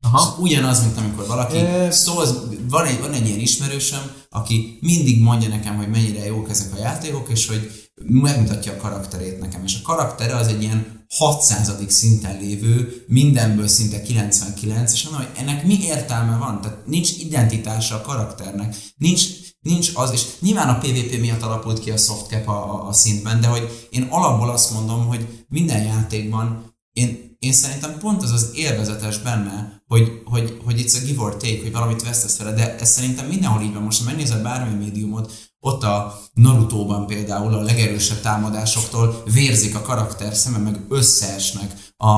Aha. 0.00 0.18
Ez 0.18 0.42
ugyanaz, 0.44 0.80
mint 0.80 0.96
amikor 0.96 1.26
valaki 1.26 1.56
e... 1.56 1.90
szól, 1.90 2.26
van 2.68 2.86
egy, 2.86 3.00
van 3.00 3.12
egy 3.12 3.26
ilyen 3.26 3.38
ismerősöm, 3.38 4.12
aki 4.30 4.78
mindig 4.80 5.20
mondja 5.20 5.48
nekem, 5.48 5.76
hogy 5.76 5.88
mennyire 5.88 6.24
jók 6.24 6.50
ezek 6.50 6.74
a 6.74 6.78
játékok, 6.78 7.28
és 7.28 7.46
hogy 7.46 7.90
megmutatja 8.02 8.72
a 8.72 8.76
karakterét 8.76 9.40
nekem. 9.40 9.64
És 9.64 9.78
a 9.82 9.86
karaktere 9.86 10.36
az 10.36 10.46
egy 10.46 10.62
ilyen 10.62 11.06
600. 11.14 11.72
szinten 11.88 12.38
lévő, 12.40 13.04
mindenből 13.08 13.66
szinte 13.66 14.02
99, 14.02 14.92
és 14.92 15.02
mondom, 15.02 15.26
hogy 15.26 15.38
ennek 15.38 15.66
mi 15.66 15.78
értelme 15.82 16.36
van? 16.36 16.60
Tehát 16.60 16.86
nincs 16.86 17.10
identitása 17.18 17.94
a 17.94 18.00
karakternek, 18.00 18.76
nincs 18.96 19.24
Nincs 19.64 19.90
az, 19.94 20.12
és 20.12 20.26
nyilván 20.40 20.68
a 20.68 20.78
PvP 20.78 21.20
miatt 21.20 21.42
alapult 21.42 21.78
ki 21.80 21.90
a 21.90 21.96
softcap 21.96 22.48
a, 22.48 22.74
a, 22.74 22.88
a 22.88 22.92
szintben, 22.92 23.40
de 23.40 23.46
hogy 23.46 23.88
én 23.90 24.06
alapból 24.10 24.50
azt 24.50 24.72
mondom, 24.72 25.06
hogy 25.06 25.44
minden 25.48 25.82
játékban 25.82 26.74
én, 26.92 27.36
én 27.38 27.52
szerintem 27.52 27.98
pont 27.98 28.22
az 28.22 28.30
az 28.30 28.50
élvezetes 28.54 29.18
benne, 29.18 29.82
hogy, 29.86 30.22
hogy, 30.24 30.60
hogy 30.64 30.80
it's 30.80 31.02
a 31.02 31.04
give 31.04 31.22
or 31.22 31.36
take, 31.36 31.60
hogy 31.62 31.72
valamit 31.72 32.02
vesztesz 32.02 32.38
vele, 32.38 32.52
de 32.52 32.76
ez 32.78 32.90
szerintem 32.90 33.26
mindenhol 33.26 33.62
így 33.62 33.72
van. 33.72 33.82
Most, 33.82 33.98
ha 33.98 34.04
megnézel 34.04 34.42
bármilyen 34.42 34.78
médiumot, 34.78 35.32
ott 35.60 35.82
a 35.82 36.20
Naruto-ban 36.32 37.06
például 37.06 37.54
a 37.54 37.62
legerősebb 37.62 38.20
támadásoktól 38.20 39.22
vérzik 39.32 39.74
a 39.74 39.82
karakter 39.82 40.34
szeme, 40.34 40.58
meg 40.58 40.80
összeesnek. 40.88 41.92
A 41.96 42.12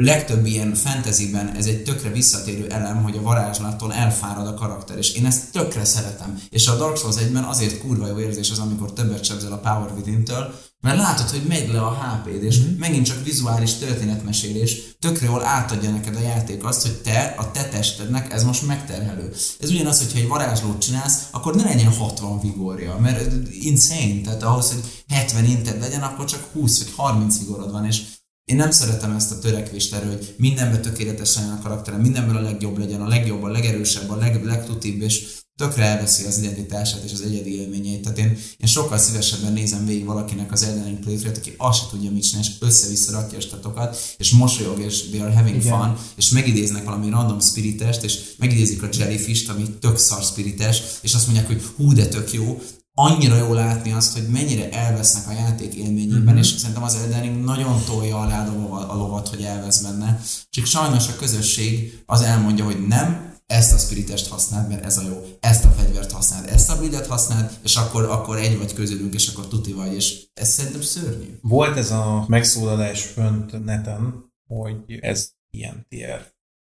legtöbb 0.00 0.46
ilyen 0.46 0.74
fantasyben 0.74 1.56
ez 1.56 1.66
egy 1.66 1.82
tökre 1.82 2.10
visszatérő 2.10 2.66
elem, 2.66 3.02
hogy 3.02 3.16
a 3.16 3.22
varázslattól 3.22 3.92
elfárad 3.92 4.46
a 4.46 4.54
karakter, 4.54 4.98
és 4.98 5.12
én 5.12 5.26
ezt 5.26 5.52
tökre 5.52 5.84
szeretem. 5.84 6.42
És 6.50 6.66
a 6.66 6.76
Dark 6.76 6.96
Souls 6.96 7.16
1-ben 7.16 7.44
azért 7.44 7.78
kurva 7.78 8.06
jó 8.06 8.18
érzés 8.18 8.50
az, 8.50 8.58
amikor 8.58 8.92
többet 8.92 9.24
sebzel 9.24 9.52
a 9.52 9.58
Power 9.58 9.92
Within-től, 9.96 10.54
mert 10.80 10.96
látod, 10.96 11.30
hogy 11.30 11.42
megy 11.48 11.68
le 11.72 11.80
a 11.80 11.94
HP-d, 11.94 12.42
és 12.42 12.58
mm-hmm. 12.58 12.78
megint 12.78 13.06
csak 13.06 13.24
vizuális 13.24 13.74
történetmesélés, 13.74 14.96
tökre 14.98 15.26
jól 15.26 15.44
átadja 15.44 15.90
neked 15.90 16.16
a 16.16 16.20
játék 16.20 16.64
azt, 16.64 16.82
hogy 16.82 16.94
te, 16.94 17.34
a 17.38 17.50
te 17.50 17.68
testednek 17.68 18.32
ez 18.32 18.44
most 18.44 18.66
megterhelő. 18.66 19.32
Ez 19.60 19.70
ugyanaz, 19.70 19.98
hogyha 19.98 20.18
egy 20.18 20.28
varázslót 20.28 20.80
csinálsz, 20.80 21.28
akkor 21.30 21.54
ne 21.54 21.62
legyen 21.62 21.92
60 21.92 22.40
vigorja, 22.40 22.98
mert 22.98 23.32
insane, 23.50 24.20
tehát 24.24 24.42
ahhoz, 24.42 24.72
hogy 24.72 25.04
70 25.08 25.44
inted 25.44 25.80
legyen, 25.80 26.02
akkor 26.02 26.24
csak 26.24 26.48
20 26.52 26.78
vagy 26.78 26.92
30 26.96 27.38
vigorod 27.38 27.72
van, 27.72 27.86
és 27.86 28.02
én 28.48 28.56
nem 28.56 28.70
szeretem 28.70 29.16
ezt 29.16 29.30
a 29.30 29.38
törekvést 29.38 29.94
erről, 29.94 30.10
hogy 30.10 30.34
mindenben 30.36 30.82
tökéletesen 30.82 31.42
legyen 31.42 31.58
a 31.58 31.62
karakterem, 31.62 32.00
mindenben 32.00 32.36
a 32.36 32.40
legjobb 32.40 32.78
legyen, 32.78 33.00
a 33.00 33.08
legjobb, 33.08 33.42
a 33.42 33.48
legerősebb, 33.48 34.10
a 34.10 34.16
leg, 34.16 34.44
legtutibb, 34.44 35.00
és 35.00 35.38
tökre 35.56 35.84
elveszi 35.84 36.24
az 36.24 36.38
identitását 36.38 37.02
és 37.04 37.12
az 37.12 37.20
egyedi 37.20 37.60
élményeit. 37.60 38.02
Tehát 38.02 38.18
én, 38.18 38.38
én 38.56 38.66
sokkal 38.66 38.98
szívesebben 38.98 39.52
nézem 39.52 39.86
végig 39.86 40.04
valakinek 40.04 40.52
az 40.52 40.62
Elden 40.62 40.84
Ring 40.84 41.36
aki 41.36 41.54
azt 41.56 41.78
se 41.78 41.86
tudja 41.90 42.10
mit 42.10 42.22
csinálni, 42.22 42.46
és 42.48 42.54
össze-vissza 42.60 43.12
rakja 43.12 43.38
a 43.38 43.40
statokat, 43.40 44.14
és 44.18 44.30
mosolyog, 44.30 44.80
és 44.80 45.08
they 45.08 45.20
are 45.20 45.32
having 45.32 45.56
Igen. 45.56 45.78
fun, 45.78 45.96
és 46.16 46.28
megidéznek 46.28 46.84
valami 46.84 47.10
random 47.10 47.40
spiritest, 47.40 48.02
és 48.02 48.18
megidézik 48.36 48.82
a 48.82 48.88
jellyfish 48.98 49.50
ami 49.50 49.64
tök 49.80 49.98
szar 49.98 50.22
spirites, 50.22 50.82
és 51.00 51.14
azt 51.14 51.26
mondják, 51.26 51.46
hogy 51.46 51.62
hú, 51.76 51.92
de 51.92 52.06
tök 52.06 52.32
jó, 52.32 52.62
annyira 52.98 53.36
jó 53.36 53.52
látni 53.52 53.92
azt, 53.92 54.12
hogy 54.12 54.28
mennyire 54.28 54.70
elvesznek 54.70 55.28
a 55.28 55.40
játék 55.40 55.74
élményében, 55.74 56.22
mm-hmm. 56.22 56.36
és 56.36 56.46
szerintem 56.46 56.82
az 56.82 56.94
Elden 56.94 57.22
Ring 57.22 57.44
nagyon 57.44 57.84
tolja 57.84 58.20
alá 58.20 58.46
a 58.88 58.94
lovat, 58.94 59.28
hogy 59.28 59.42
elvesz 59.42 59.82
benne. 59.82 60.20
Csak 60.50 60.64
sajnos 60.64 61.08
a 61.08 61.16
közösség 61.16 62.02
az 62.06 62.22
elmondja, 62.22 62.64
hogy 62.64 62.86
nem, 62.86 63.36
ezt 63.46 63.72
a 63.72 63.78
spiritest 63.78 64.28
használd, 64.28 64.68
mert 64.68 64.84
ez 64.84 64.96
a 64.96 65.02
jó, 65.02 65.24
ezt 65.40 65.64
a 65.64 65.70
fegyvert 65.70 66.12
használd, 66.12 66.48
ezt 66.48 66.70
a 66.70 66.78
buildet 66.78 67.06
használd, 67.06 67.58
és 67.62 67.76
akkor, 67.76 68.04
akkor 68.04 68.36
egy 68.36 68.58
vagy 68.58 68.74
közülünk, 68.74 69.14
és 69.14 69.28
akkor 69.28 69.48
tuti 69.48 69.72
vagy, 69.72 69.94
és 69.94 70.26
ez 70.34 70.48
szerintem 70.48 70.80
szörnyű. 70.80 71.38
Volt 71.42 71.76
ez 71.76 71.90
a 71.90 72.24
megszólalás 72.28 73.04
fönt 73.04 73.64
neten, 73.64 74.32
hogy 74.46 74.98
ez 75.00 75.30
ilyen 75.50 75.86
tier 75.88 76.32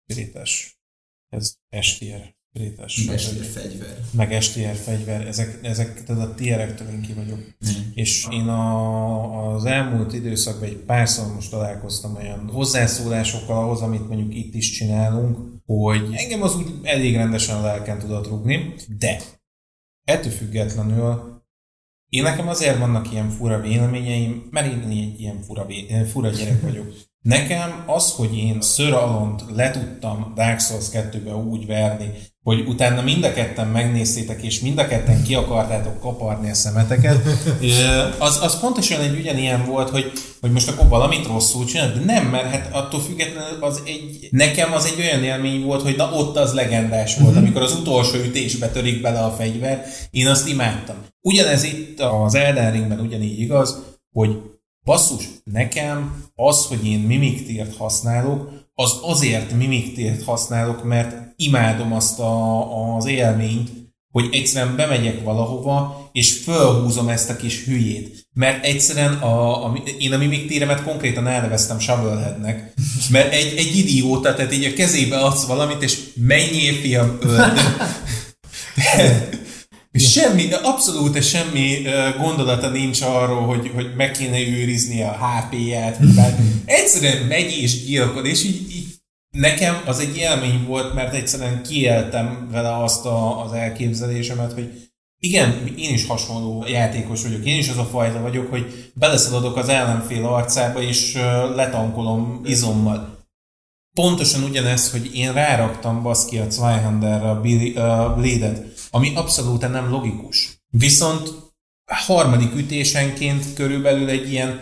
spirites, 0.06 0.80
ez 1.28 1.54
S 1.80 1.98
tier 1.98 2.36
Rétes 2.52 2.92
STR 2.92 3.44
fegyver. 3.44 3.98
Meg 4.12 4.42
STR 4.42 4.74
fegyver, 4.74 5.26
ezek, 5.26 5.58
ezek 5.62 6.04
tehát 6.04 6.28
a 6.28 6.34
tierektől 6.34 6.88
én 6.88 7.00
ki 7.00 7.12
vagyok. 7.12 7.38
Mm. 7.38 7.90
És 7.94 8.26
én 8.30 8.48
a, 8.48 9.54
az 9.54 9.64
elmúlt 9.64 10.12
időszakban 10.12 10.68
egy 10.68 10.76
párszor 10.76 11.34
most 11.34 11.50
találkoztam 11.50 12.16
olyan 12.16 12.50
hozzászólásokkal 12.52 13.64
ahhoz, 13.64 13.80
amit 13.80 14.08
mondjuk 14.08 14.34
itt 14.34 14.54
is 14.54 14.70
csinálunk, 14.70 15.38
hogy 15.66 16.08
engem 16.12 16.42
az 16.42 16.56
úgy 16.56 16.72
elég 16.82 17.14
rendesen 17.14 17.56
a 17.56 17.62
lelken 17.62 17.98
tudott 17.98 18.28
rugni, 18.28 18.74
de 18.98 19.20
ettől 20.04 20.32
függetlenül 20.32 21.36
én 22.08 22.22
nekem 22.22 22.48
azért 22.48 22.78
vannak 22.78 23.12
ilyen 23.12 23.30
fura 23.30 23.60
véleményeim, 23.60 24.48
mert 24.50 24.72
én 24.72 24.82
egy 24.90 25.20
ilyen 25.20 25.42
fura, 25.42 25.66
fura 26.10 26.30
gyerek 26.30 26.62
vagyok. 26.62 26.94
Nekem 27.20 27.84
az, 27.86 28.12
hogy 28.12 28.36
én 28.36 28.60
Ször 28.60 28.92
Alont 28.92 29.44
le 29.54 29.70
tudtam 29.70 30.32
Dark 30.34 30.60
Souls 30.60 30.88
2-be 30.92 31.34
úgy 31.34 31.66
verni, 31.66 32.10
hogy 32.48 32.64
utána 32.66 33.02
mind 33.02 33.24
a 33.24 33.32
ketten 33.32 33.66
megnéztétek, 33.66 34.42
és 34.42 34.60
mind 34.60 34.78
a 34.78 34.86
ketten 34.86 35.22
ki 35.22 35.34
akartátok 35.34 36.00
kaparni 36.00 36.50
a 36.50 36.54
szemeteket, 36.54 37.22
az, 38.18 38.42
az 38.42 38.60
pontosan 38.60 39.00
egy 39.00 39.18
ugyanilyen 39.18 39.64
volt, 39.64 39.90
hogy, 39.90 40.12
hogy 40.40 40.50
most 40.50 40.68
akkor 40.68 40.88
valamit 40.88 41.26
rosszul 41.26 41.64
csinál, 41.64 41.92
de 41.92 42.00
nem, 42.04 42.26
mert 42.26 42.50
hát 42.50 42.74
attól 42.74 43.00
függetlenül 43.00 43.64
az 43.64 43.82
egy, 43.86 44.28
nekem 44.30 44.72
az 44.72 44.84
egy 44.84 45.00
olyan 45.04 45.24
élmény 45.24 45.64
volt, 45.64 45.82
hogy 45.82 45.96
na 45.96 46.10
ott 46.12 46.36
az 46.36 46.52
legendás 46.52 47.16
volt, 47.16 47.28
uh-huh. 47.28 47.42
amikor 47.42 47.62
az 47.62 47.74
utolsó 47.74 48.16
ütésbe 48.18 48.68
törik 48.68 49.00
bele 49.00 49.18
a 49.18 49.30
fegyver, 49.30 49.86
én 50.10 50.26
azt 50.26 50.48
imádtam. 50.48 50.96
Ugyanez 51.20 51.62
itt 51.64 52.00
az 52.00 52.34
Elden 52.34 52.72
Ringben 52.72 53.00
ugyanígy 53.00 53.40
igaz, 53.40 53.78
hogy 54.12 54.36
basszus, 54.84 55.24
nekem 55.44 56.24
az, 56.34 56.66
hogy 56.66 56.86
én 56.86 56.98
mimiktért 56.98 57.76
használok, 57.76 58.50
az 58.80 58.98
azért 59.02 59.52
mimiktért 59.52 60.24
használok, 60.24 60.84
mert 60.84 61.16
imádom 61.36 61.92
azt 61.92 62.18
a, 62.18 62.96
az 62.96 63.06
élményt, 63.06 63.70
hogy 64.10 64.28
egyszerűen 64.32 64.76
bemegyek 64.76 65.24
valahova, 65.24 66.08
és 66.12 66.32
fölhúzom 66.32 67.08
ezt 67.08 67.30
a 67.30 67.36
kis 67.36 67.64
hülyét. 67.64 68.26
Mert 68.32 68.64
egyszerűen 68.64 69.12
a, 69.12 69.64
a, 69.66 69.82
én 69.98 70.12
a 70.12 70.18
mimiktéremet 70.18 70.82
konkrétan 70.82 71.26
elneveztem 71.26 71.78
Shovelheadnek, 71.78 72.72
mert 73.10 73.32
egy, 73.32 73.54
egy 73.56 73.76
idióta, 73.76 74.34
tehát 74.34 74.52
így 74.52 74.64
a 74.64 74.72
kezébe 74.72 75.18
adsz 75.18 75.46
valamit, 75.46 75.82
és 75.82 75.98
menjél 76.14 76.74
fiam, 76.74 77.18
öld. 77.20 77.58
Semmi, 79.92 80.52
abszolút 80.62 81.22
semmi 81.22 81.82
gondolata 82.18 82.68
nincs 82.68 83.00
arról, 83.00 83.46
hogy, 83.46 83.70
hogy 83.74 83.94
meg 83.96 84.10
kéne 84.10 84.40
őrizni 84.40 85.02
a 85.02 85.18
HP-ját. 85.18 85.98
Egyszerűen 86.64 87.26
megy 87.26 87.56
és 87.60 87.84
gyilkod, 87.84 88.26
és 88.26 88.44
így, 88.44 88.70
így 88.76 88.86
nekem 89.30 89.82
az 89.86 89.98
egy 89.98 90.16
élmény 90.16 90.64
volt, 90.66 90.94
mert 90.94 91.14
egyszerűen 91.14 91.62
kieltem 91.62 92.48
vele 92.50 92.82
azt 92.82 93.06
a, 93.06 93.44
az 93.44 93.52
elképzelésemet, 93.52 94.52
hogy 94.52 94.88
igen, 95.20 95.74
én 95.76 95.94
is 95.94 96.06
hasonló 96.06 96.64
játékos 96.68 97.22
vagyok, 97.22 97.44
én 97.44 97.58
is 97.58 97.68
az 97.68 97.78
a 97.78 97.84
fajta 97.84 98.20
vagyok, 98.20 98.50
hogy 98.50 98.90
beleszaladok 98.94 99.56
az 99.56 99.68
ellenfél 99.68 100.24
arcába, 100.26 100.82
és 100.82 101.14
letankolom 101.54 102.40
izommal. 102.44 103.26
Pontosan 103.94 104.42
ugyanez, 104.42 104.90
hogy 104.90 105.14
én 105.14 105.32
ráraktam 105.32 106.02
baszki 106.02 106.38
a 106.38 106.50
Zweihanderre 106.50 107.30
a 107.30 107.40
Blade-et, 108.14 108.77
ami 108.90 109.14
abszolút 109.14 109.70
nem 109.70 109.90
logikus. 109.90 110.62
Viszont 110.70 111.28
a 111.84 111.94
harmadik 111.94 112.54
ütésenként 112.54 113.54
körülbelül 113.54 114.08
egy 114.08 114.32
ilyen 114.32 114.60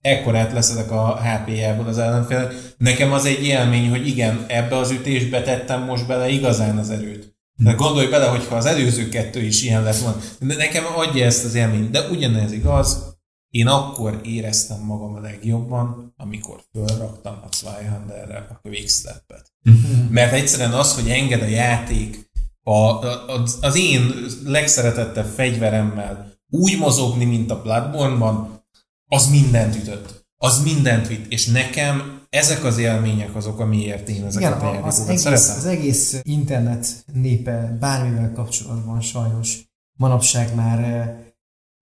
ekkorát 0.00 0.52
leszedek 0.52 0.90
a 0.90 1.20
HP-jából 1.22 1.86
az 1.86 1.98
ellenfél. 1.98 2.52
Nekem 2.76 3.12
az 3.12 3.24
egy 3.24 3.42
élmény, 3.44 3.90
hogy 3.90 4.06
igen, 4.06 4.44
ebbe 4.48 4.76
az 4.76 4.90
ütésbe 4.90 5.42
tettem 5.42 5.82
most 5.82 6.06
bele 6.06 6.28
igazán 6.28 6.78
az 6.78 6.90
erőt. 6.90 7.36
De 7.62 7.72
gondolj 7.72 8.06
bele, 8.06 8.26
hogyha 8.26 8.56
az 8.56 8.66
előző 8.66 9.08
kettő 9.08 9.42
is 9.42 9.62
ilyen 9.62 9.82
lett 9.82 9.98
volna. 9.98 10.20
De 10.40 10.54
nekem 10.54 10.84
adja 10.96 11.24
ezt 11.24 11.44
az 11.44 11.54
élményt. 11.54 11.90
De 11.90 12.08
ugyanez 12.08 12.52
igaz, 12.52 13.16
én 13.48 13.66
akkor 13.66 14.20
éreztem 14.24 14.80
magam 14.80 15.14
a 15.14 15.20
legjobban, 15.20 16.14
amikor 16.16 16.60
fölraktam 16.72 17.40
a 17.42 17.54
Zweihanderre 17.56 18.46
a 18.50 18.58
Quickstep-et. 18.62 19.52
Mert 20.10 20.32
egyszerűen 20.32 20.72
az, 20.72 20.94
hogy 20.94 21.10
enged 21.10 21.42
a 21.42 21.46
játék 21.46 22.27
a, 22.68 23.02
a, 23.02 23.42
az 23.60 23.76
én 23.76 24.14
legszeretettebb 24.44 25.26
fegyveremmel 25.26 26.32
úgy 26.50 26.78
mozogni, 26.78 27.24
mint 27.24 27.50
a 27.50 27.62
Bloodborne-ban, 27.62 28.62
az 29.06 29.30
mindent 29.30 29.76
ütött. 29.76 30.26
Az 30.36 30.62
mindent 30.62 31.08
vitt. 31.08 31.32
És 31.32 31.46
nekem 31.46 32.22
ezek 32.28 32.64
az 32.64 32.78
élmények 32.78 33.34
azok, 33.34 33.58
amiért 33.58 34.08
én 34.08 34.24
ezeket 34.24 34.48
Igen, 34.48 34.52
a 34.52 34.64
játékokat 34.64 34.92
az 34.92 35.08
egész, 35.08 35.20
szeretem. 35.20 35.56
az 35.56 35.64
egész 35.64 36.20
internet 36.22 37.04
népe 37.12 37.76
bármivel 37.80 38.32
kapcsolatban 38.32 39.00
sajnos 39.00 39.58
manapság 39.98 40.54
már 40.54 40.78
eh, 40.78 41.16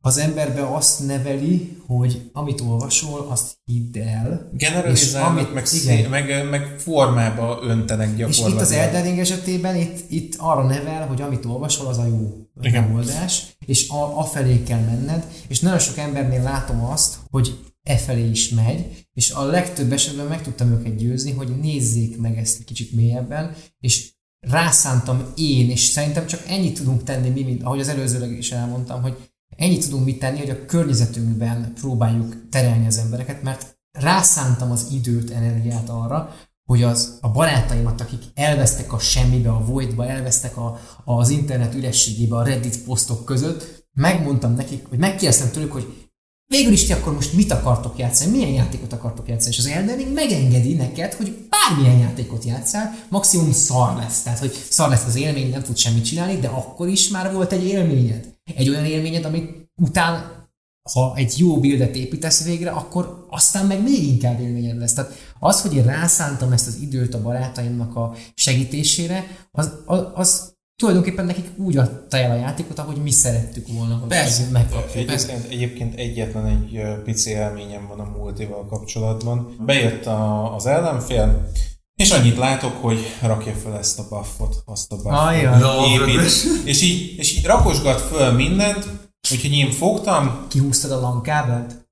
az 0.06 0.18
emberbe 0.18 0.74
azt 0.74 1.06
neveli, 1.06 1.76
hogy 1.86 2.30
amit 2.32 2.60
olvasol, 2.60 3.26
azt 3.30 3.58
hidd 3.64 3.98
el. 3.98 4.50
Generalizálnak, 4.52 5.30
amit- 5.30 5.54
meg, 5.54 5.66
igen. 5.72 5.96
szé- 5.96 6.08
meg, 6.08 6.48
meg 6.50 6.74
formába 6.78 7.58
öntenek 7.62 8.08
És 8.10 8.16
gyakorlatilag. 8.16 8.52
itt 8.52 8.60
az 8.60 8.70
Elden 8.70 9.02
Ring 9.02 9.18
esetében 9.18 9.76
itt, 9.76 10.10
itt 10.10 10.34
arra 10.38 10.62
nevel, 10.66 11.06
hogy 11.06 11.22
amit 11.22 11.44
olvasol, 11.44 11.86
az 11.86 11.98
a 11.98 12.06
jó 12.06 12.46
Igen. 12.60 12.82
megoldás, 12.84 13.56
és 13.66 13.88
a, 13.88 14.18
afelé 14.18 14.62
kell 14.62 14.80
menned, 14.80 15.26
és 15.48 15.60
nagyon 15.60 15.78
sok 15.78 15.96
embernél 15.96 16.42
látom 16.42 16.84
azt, 16.84 17.16
hogy 17.30 17.58
e 17.82 17.96
felé 17.96 18.28
is 18.28 18.48
megy, 18.48 19.06
és 19.14 19.30
a 19.30 19.44
legtöbb 19.44 19.92
esetben 19.92 20.26
meg 20.26 20.42
tudtam 20.42 20.70
őket 20.72 20.96
győzni, 20.96 21.32
hogy 21.32 21.48
nézzék 21.60 22.20
meg 22.20 22.38
ezt 22.38 22.58
egy 22.58 22.64
kicsit 22.64 22.92
mélyebben, 22.92 23.54
és 23.80 24.08
rászántam 24.40 25.22
én, 25.36 25.70
és 25.70 25.80
szerintem 25.80 26.26
csak 26.26 26.40
ennyit 26.48 26.74
tudunk 26.78 27.02
tenni 27.02 27.28
mi, 27.28 27.42
mint 27.42 27.62
ahogy 27.62 27.80
az 27.80 27.88
előzőleg 27.88 28.30
is 28.30 28.50
elmondtam, 28.52 29.02
hogy 29.02 29.16
ennyit 29.56 29.84
tudunk 29.84 30.04
mit 30.04 30.18
tenni, 30.18 30.38
hogy 30.38 30.50
a 30.50 30.64
környezetünkben 30.64 31.72
próbáljuk 31.74 32.48
terelni 32.50 32.86
az 32.86 32.98
embereket, 32.98 33.42
mert 33.42 33.78
rászántam 33.98 34.70
az 34.70 34.86
időt, 34.90 35.30
energiát 35.30 35.88
arra, 35.88 36.34
hogy 36.66 36.82
az, 36.82 37.18
a 37.20 37.30
barátaimat, 37.30 38.00
akik 38.00 38.22
elvesztek 38.34 38.92
a 38.92 38.98
semmibe, 38.98 39.50
a 39.50 39.64
voidba, 39.64 40.06
elvesztek 40.06 40.56
a, 40.56 40.80
az 41.04 41.28
internet 41.28 41.74
ürességébe, 41.74 42.36
a 42.36 42.42
Reddit 42.42 42.84
posztok 42.84 43.24
között, 43.24 43.88
megmondtam 43.92 44.54
nekik, 44.54 44.86
hogy 44.88 44.98
megkérdeztem 44.98 45.50
tőlük, 45.50 45.72
hogy 45.72 46.08
végül 46.46 46.72
is 46.72 46.84
ti 46.84 46.92
akkor 46.92 47.14
most 47.14 47.32
mit 47.32 47.52
akartok 47.52 47.98
játszani, 47.98 48.30
milyen 48.30 48.52
játékot 48.52 48.92
akartok 48.92 49.28
játszani, 49.28 49.54
és 49.54 49.58
az 49.58 49.66
Elden 49.66 49.98
megengedi 49.98 50.74
neked, 50.74 51.12
hogy 51.12 51.48
bármilyen 51.48 51.98
játékot 51.98 52.44
játszál, 52.44 52.94
maximum 53.08 53.52
szar 53.52 53.96
lesz, 53.96 54.22
tehát 54.22 54.38
hogy 54.38 54.52
szar 54.70 54.88
lesz 54.88 55.06
az 55.06 55.16
élmény, 55.16 55.50
nem 55.50 55.62
tud 55.62 55.76
semmit 55.76 56.04
csinálni, 56.04 56.38
de 56.38 56.48
akkor 56.48 56.88
is 56.88 57.08
már 57.08 57.32
volt 57.32 57.52
egy 57.52 57.64
élményed. 57.64 58.35
Egy 58.54 58.68
olyan 58.68 58.84
élményed, 58.84 59.24
amit 59.24 59.70
után 59.76 60.44
ha 60.92 61.12
egy 61.16 61.34
jó 61.36 61.60
bildet 61.60 61.96
építesz 61.96 62.44
végre, 62.44 62.70
akkor 62.70 63.26
aztán 63.30 63.66
meg 63.66 63.82
még 63.82 64.02
inkább 64.02 64.40
élményed 64.40 64.78
lesz. 64.78 64.92
Tehát 64.92 65.12
az, 65.38 65.62
hogy 65.62 65.74
én 65.74 65.84
rászántam 65.84 66.52
ezt 66.52 66.66
az 66.66 66.78
időt 66.80 67.14
a 67.14 67.22
barátaimnak 67.22 67.96
a 67.96 68.14
segítésére, 68.34 69.24
az, 69.50 69.72
az, 69.86 70.06
az 70.14 70.54
tulajdonképpen 70.76 71.24
nekik 71.24 71.46
úgy 71.56 71.76
adta 71.76 72.16
el 72.16 72.30
a 72.30 72.34
játékot, 72.34 72.78
ahogy 72.78 72.96
mi 72.96 73.10
szerettük 73.10 73.66
volna, 73.68 73.94
hogy 73.94 74.08
Persze. 74.08 74.48
megkapjuk. 74.50 75.08
Egyébként, 75.08 75.48
egyébként 75.48 75.94
egyetlen 75.94 76.46
egy 76.46 77.02
pici 77.04 77.30
élményem 77.30 77.86
van 77.86 78.00
a 78.00 78.16
multival 78.18 78.66
kapcsolatban. 78.66 79.56
Bejött 79.66 80.06
a, 80.06 80.54
az 80.54 80.66
ellenfél, 80.66 81.50
és 81.96 82.10
annyit 82.10 82.36
látok, 82.36 82.82
hogy 82.82 82.98
rakja 83.22 83.52
fel 83.52 83.78
ezt 83.78 83.98
a 83.98 84.06
buffot, 84.08 84.62
azt 84.64 84.92
a 84.92 84.96
buffot. 84.96 85.12
Ajaj. 85.12 85.90
Épít, 85.90 86.20
és, 86.64 86.82
így, 86.82 87.18
és 87.18 87.36
így 87.36 87.44
rakosgat 87.44 88.00
föl 88.00 88.32
mindent, 88.32 88.86
úgyhogy 89.30 89.52
én 89.52 89.70
fogtam, 89.70 90.46
Kihúztad 90.48 90.90
a 90.90 91.00
lankábelt? 91.00 91.84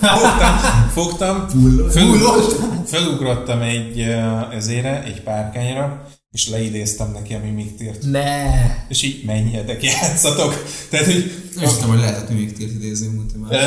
fogtam, 0.00 0.58
fogtam 0.92 1.48
fölug, 1.90 1.90
fölugrottam 2.86 3.60
egy 3.60 4.00
ezére, 4.52 5.02
egy 5.02 5.22
párkányra, 5.22 6.06
és 6.34 6.48
leidéztem 6.48 7.10
neki 7.12 7.34
a 7.34 7.38
mimiktért. 7.38 8.02
Ne! 8.02 8.42
És 8.88 9.02
így 9.02 9.24
menjetek, 9.24 9.82
játszatok. 9.82 10.64
Tehát, 10.90 11.06
hogy 11.06 11.44
Nem 11.56 11.68
tudom, 11.68 11.88
hogy 11.90 11.98
lehetett 11.98 12.28
mimiktért 12.28 12.70
idézni 12.70 13.06
multiban. 13.06 13.52
Ö, 13.52 13.58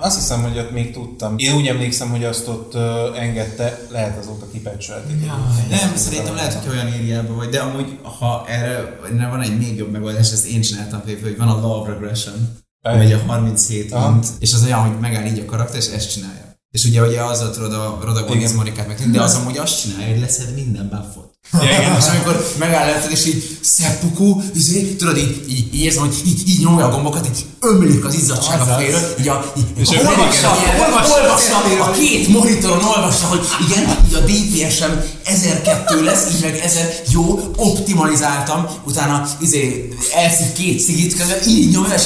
azt 0.00 0.16
hiszem, 0.16 0.42
hogy 0.42 0.58
ott 0.58 0.70
még 0.70 0.92
tudtam. 0.92 1.34
Én 1.36 1.54
úgy 1.54 1.66
emlékszem, 1.66 2.10
hogy 2.10 2.24
azt 2.24 2.48
ott 2.48 2.74
engedte, 3.16 3.86
lehet 3.90 4.18
azóta 4.18 4.46
kipecselték. 4.52 5.26
Nem, 5.68 5.96
szerintem 5.96 6.34
lehet, 6.34 6.52
hogy 6.52 6.72
olyan 6.72 6.92
ériában 6.92 7.36
vagy, 7.36 7.48
de 7.48 7.60
amúgy, 7.60 7.98
ha 8.18 8.44
erre, 8.48 8.98
erre 9.12 9.28
van 9.28 9.40
egy 9.40 9.58
még 9.58 9.76
jobb 9.76 9.90
megoldás, 9.90 10.32
ezt 10.32 10.46
én 10.46 10.60
csináltam 10.60 11.02
például, 11.04 11.26
hogy 11.28 11.36
van 11.36 11.48
a 11.48 11.60
Love 11.60 11.92
Regression, 11.92 12.58
Ej. 12.82 12.96
megy 12.96 13.12
a 13.12 13.18
37 13.26 13.92
Aha. 13.92 14.14
int, 14.14 14.26
és 14.38 14.52
az 14.52 14.64
olyan, 14.64 14.78
hogy 14.78 15.00
megáll 15.00 15.26
így 15.26 15.38
a 15.38 15.44
karakter, 15.44 15.76
és 15.76 15.86
ezt 15.86 16.12
csinálja. 16.12 16.53
És 16.74 16.84
ugye, 16.84 17.02
ugye 17.02 17.22
azzal 17.22 17.50
tudod 17.50 17.72
a 17.72 17.98
Rodagoniz 18.04 18.42
Igen. 18.42 18.54
Morikát 18.54 18.86
meg, 18.86 19.10
de 19.10 19.22
az 19.22 19.34
amúgy 19.34 19.58
azt 19.58 19.80
csinálja, 19.80 20.12
hogy 20.12 20.20
leszed 20.20 20.54
minden 20.54 20.88
buffot. 20.88 21.32
Ja, 21.52 21.62
igen. 21.62 21.96
És 22.00 22.06
amikor 22.06 22.54
megáll 22.58 22.88
előtted, 22.88 23.10
és 23.10 23.26
így 23.26 23.58
seppuku, 23.62 24.40
izé, 24.54 24.82
tudod, 24.82 25.16
így, 25.16 25.44
így, 25.48 25.74
így 25.74 25.80
érzem, 25.80 26.02
hogy 26.02 26.14
így, 26.26 26.48
így 26.48 26.60
nyomja 26.60 26.84
a 26.84 26.90
gombokat, 26.90 27.26
így 27.26 27.44
ömlik 27.60 28.04
az 28.04 28.14
izzadság 28.14 28.60
a 28.60 28.64
fejről, 28.64 29.00
így 29.20 29.28
a, 29.28 29.52
így, 29.56 29.66
és 29.76 29.88
olvassa, 29.88 30.56
olvassa, 30.80 31.20
olvassa, 31.20 31.84
a 31.84 31.90
két 31.90 32.28
monitoron 32.28 32.84
olvassa, 32.84 33.26
hogy 33.26 33.46
igen, 33.68 33.98
így 34.06 34.14
a 34.14 34.20
DPS-em 34.20 35.04
1002 35.24 36.04
lesz, 36.04 36.34
így 36.34 36.42
meg 36.42 36.56
1000, 36.58 36.94
jó, 37.10 37.52
optimalizáltam, 37.56 38.66
utána 38.84 39.28
izé, 39.40 39.94
elszív 40.14 40.52
két 40.52 40.84
cigit 40.84 41.16
közben, 41.16 41.38
így 41.48 41.70
nyomja, 41.70 41.94
és, 41.94 42.02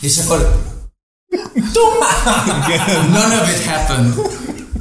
és 0.00 0.18
akkor 0.18 0.70
None 3.12 3.40
of 3.40 3.50
it 3.50 3.66
happened. 3.66 4.14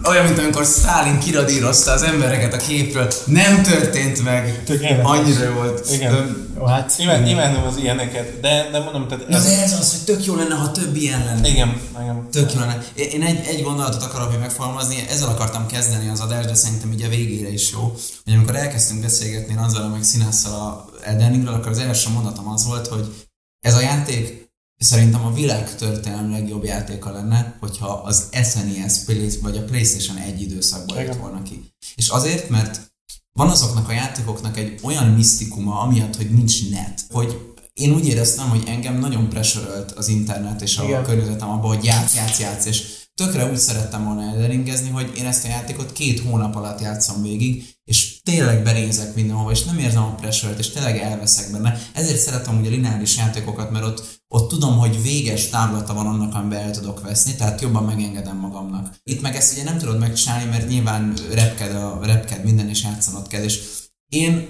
Olyan, 0.03 0.25
mint 0.25 0.37
amikor 0.39 0.65
Stalin 0.65 1.19
kiradírozta 1.19 1.91
az 1.91 2.01
embereket 2.01 2.53
a 2.53 2.57
képről. 2.57 3.07
Nem 3.25 3.61
történt 3.63 4.23
meg. 4.23 4.63
Tökéletes. 4.63 5.05
Annyira 5.05 5.53
volt. 5.53 5.87
Igen. 5.91 6.13
Öm, 6.13 6.53
Jó, 6.57 6.65
hát 6.65 6.93
Imád, 6.97 7.27
imádom 7.27 7.63
az 7.63 7.77
ilyeneket, 7.77 8.39
de, 8.39 8.69
de 8.71 8.79
mondom, 8.79 9.07
tehát 9.07 9.27
Na 9.27 9.35
ez, 9.35 9.45
de 9.45 9.61
ez 9.61 9.73
az, 9.79 9.91
hogy 9.91 10.15
tök 10.15 10.25
jó 10.25 10.35
lenne, 10.35 10.55
ha 10.55 10.71
több 10.71 10.95
ilyen 10.95 11.25
lenne. 11.25 11.47
igen, 11.47 11.81
igen. 12.01 12.27
Tök 12.31 12.53
jó 12.53 12.59
lenne. 12.59 12.83
Én 12.95 13.09
én 13.09 13.21
egy, 13.23 13.45
egy 13.47 13.63
gondolatot 13.63 14.03
akarok 14.03 14.29
még 14.31 14.39
megfogalmazni, 14.39 14.95
ezzel 15.09 15.29
akartam 15.29 15.67
kezdeni 15.67 16.09
az 16.09 16.19
adást, 16.19 16.47
de 16.47 16.53
szerintem 16.55 16.91
így 16.91 17.03
a 17.03 17.09
végére 17.09 17.49
is 17.49 17.71
jó. 17.71 17.95
Hogy 18.25 18.33
amikor 18.33 18.55
elkezdtünk 18.55 19.01
beszélgetni 19.01 19.55
azzal, 19.65 19.87
meg 19.87 20.03
színásszal 20.03 20.53
a 20.53 20.89
Elden 21.03 21.31
Ringről, 21.31 21.53
akkor 21.53 21.71
az 21.71 21.77
első 21.79 22.09
mondatom 22.09 22.47
az 22.47 22.65
volt, 22.65 22.87
hogy 22.87 23.13
ez 23.59 23.75
a 23.75 23.81
játék 23.81 24.40
szerintem 24.83 25.25
a 25.25 25.33
világ 25.33 25.75
történelem 25.75 26.31
legjobb 26.31 26.63
játéka 26.63 27.11
lenne, 27.11 27.57
hogyha 27.59 27.87
az 27.87 28.29
SNES 28.31 29.03
Play- 29.05 29.39
vagy 29.41 29.57
a 29.57 29.63
PlayStation 29.63 30.17
egy 30.17 30.41
időszakban 30.41 31.03
jött 31.03 31.15
volna 31.15 31.41
ki. 31.41 31.73
És 31.95 32.09
azért, 32.09 32.49
mert 32.49 32.91
van 33.33 33.49
azoknak 33.49 33.89
a 33.89 33.91
játékoknak 33.91 34.57
egy 34.57 34.79
olyan 34.83 35.05
misztikuma, 35.05 35.79
amiatt, 35.79 36.15
hogy 36.15 36.29
nincs 36.31 36.69
net, 36.69 37.05
hogy 37.09 37.55
én 37.73 37.93
úgy 37.93 38.07
éreztem, 38.07 38.49
hogy 38.49 38.63
engem 38.67 38.99
nagyon 38.99 39.29
presörölt 39.29 39.91
az 39.91 40.07
internet 40.07 40.61
és 40.61 40.77
a 40.77 40.83
Igen. 40.83 41.03
környezetem 41.03 41.49
abba, 41.49 41.67
hogy 41.67 41.83
játsz, 41.83 42.15
játsz, 42.15 42.39
játsz, 42.39 42.65
és 42.65 43.00
tökre 43.25 43.45
úgy 43.45 43.57
szerettem 43.57 44.05
volna 44.05 44.21
elderingezni, 44.21 44.89
hogy 44.89 45.11
én 45.17 45.25
ezt 45.25 45.45
a 45.45 45.47
játékot 45.47 45.93
két 45.93 46.19
hónap 46.19 46.55
alatt 46.55 46.81
játszom 46.81 47.21
végig, 47.21 47.75
és 47.83 48.21
tényleg 48.21 48.63
berézek 48.63 49.15
mindenhova, 49.15 49.51
és 49.51 49.63
nem 49.63 49.77
érzem 49.77 50.03
a 50.03 50.15
pressure 50.15 50.55
és 50.57 50.69
tényleg 50.69 50.97
elveszek 50.97 51.51
benne. 51.51 51.77
Ezért 51.93 52.19
szeretem 52.19 52.59
ugye 52.59 52.69
lineáris 52.69 53.17
játékokat, 53.17 53.71
mert 53.71 53.85
ott, 53.85 54.23
ott 54.27 54.49
tudom, 54.49 54.77
hogy 54.77 55.01
véges 55.01 55.49
távlata 55.49 55.93
van 55.93 56.07
annak, 56.07 56.35
amiben 56.35 56.59
el 56.59 56.71
tudok 56.71 57.01
veszni, 57.01 57.35
tehát 57.35 57.61
jobban 57.61 57.83
megengedem 57.83 58.37
magamnak. 58.37 58.95
Itt 59.03 59.21
meg 59.21 59.35
ezt 59.35 59.53
ugye 59.53 59.63
nem 59.63 59.77
tudod 59.77 59.99
megcsinálni, 59.99 60.49
mert 60.49 60.67
nyilván 60.67 61.13
repked, 61.33 61.75
a, 61.75 61.99
repked 62.03 62.43
minden, 62.43 62.69
és 62.69 62.83
játszanod 62.83 63.27
kell, 63.27 63.43
és 63.43 63.59
én 64.07 64.47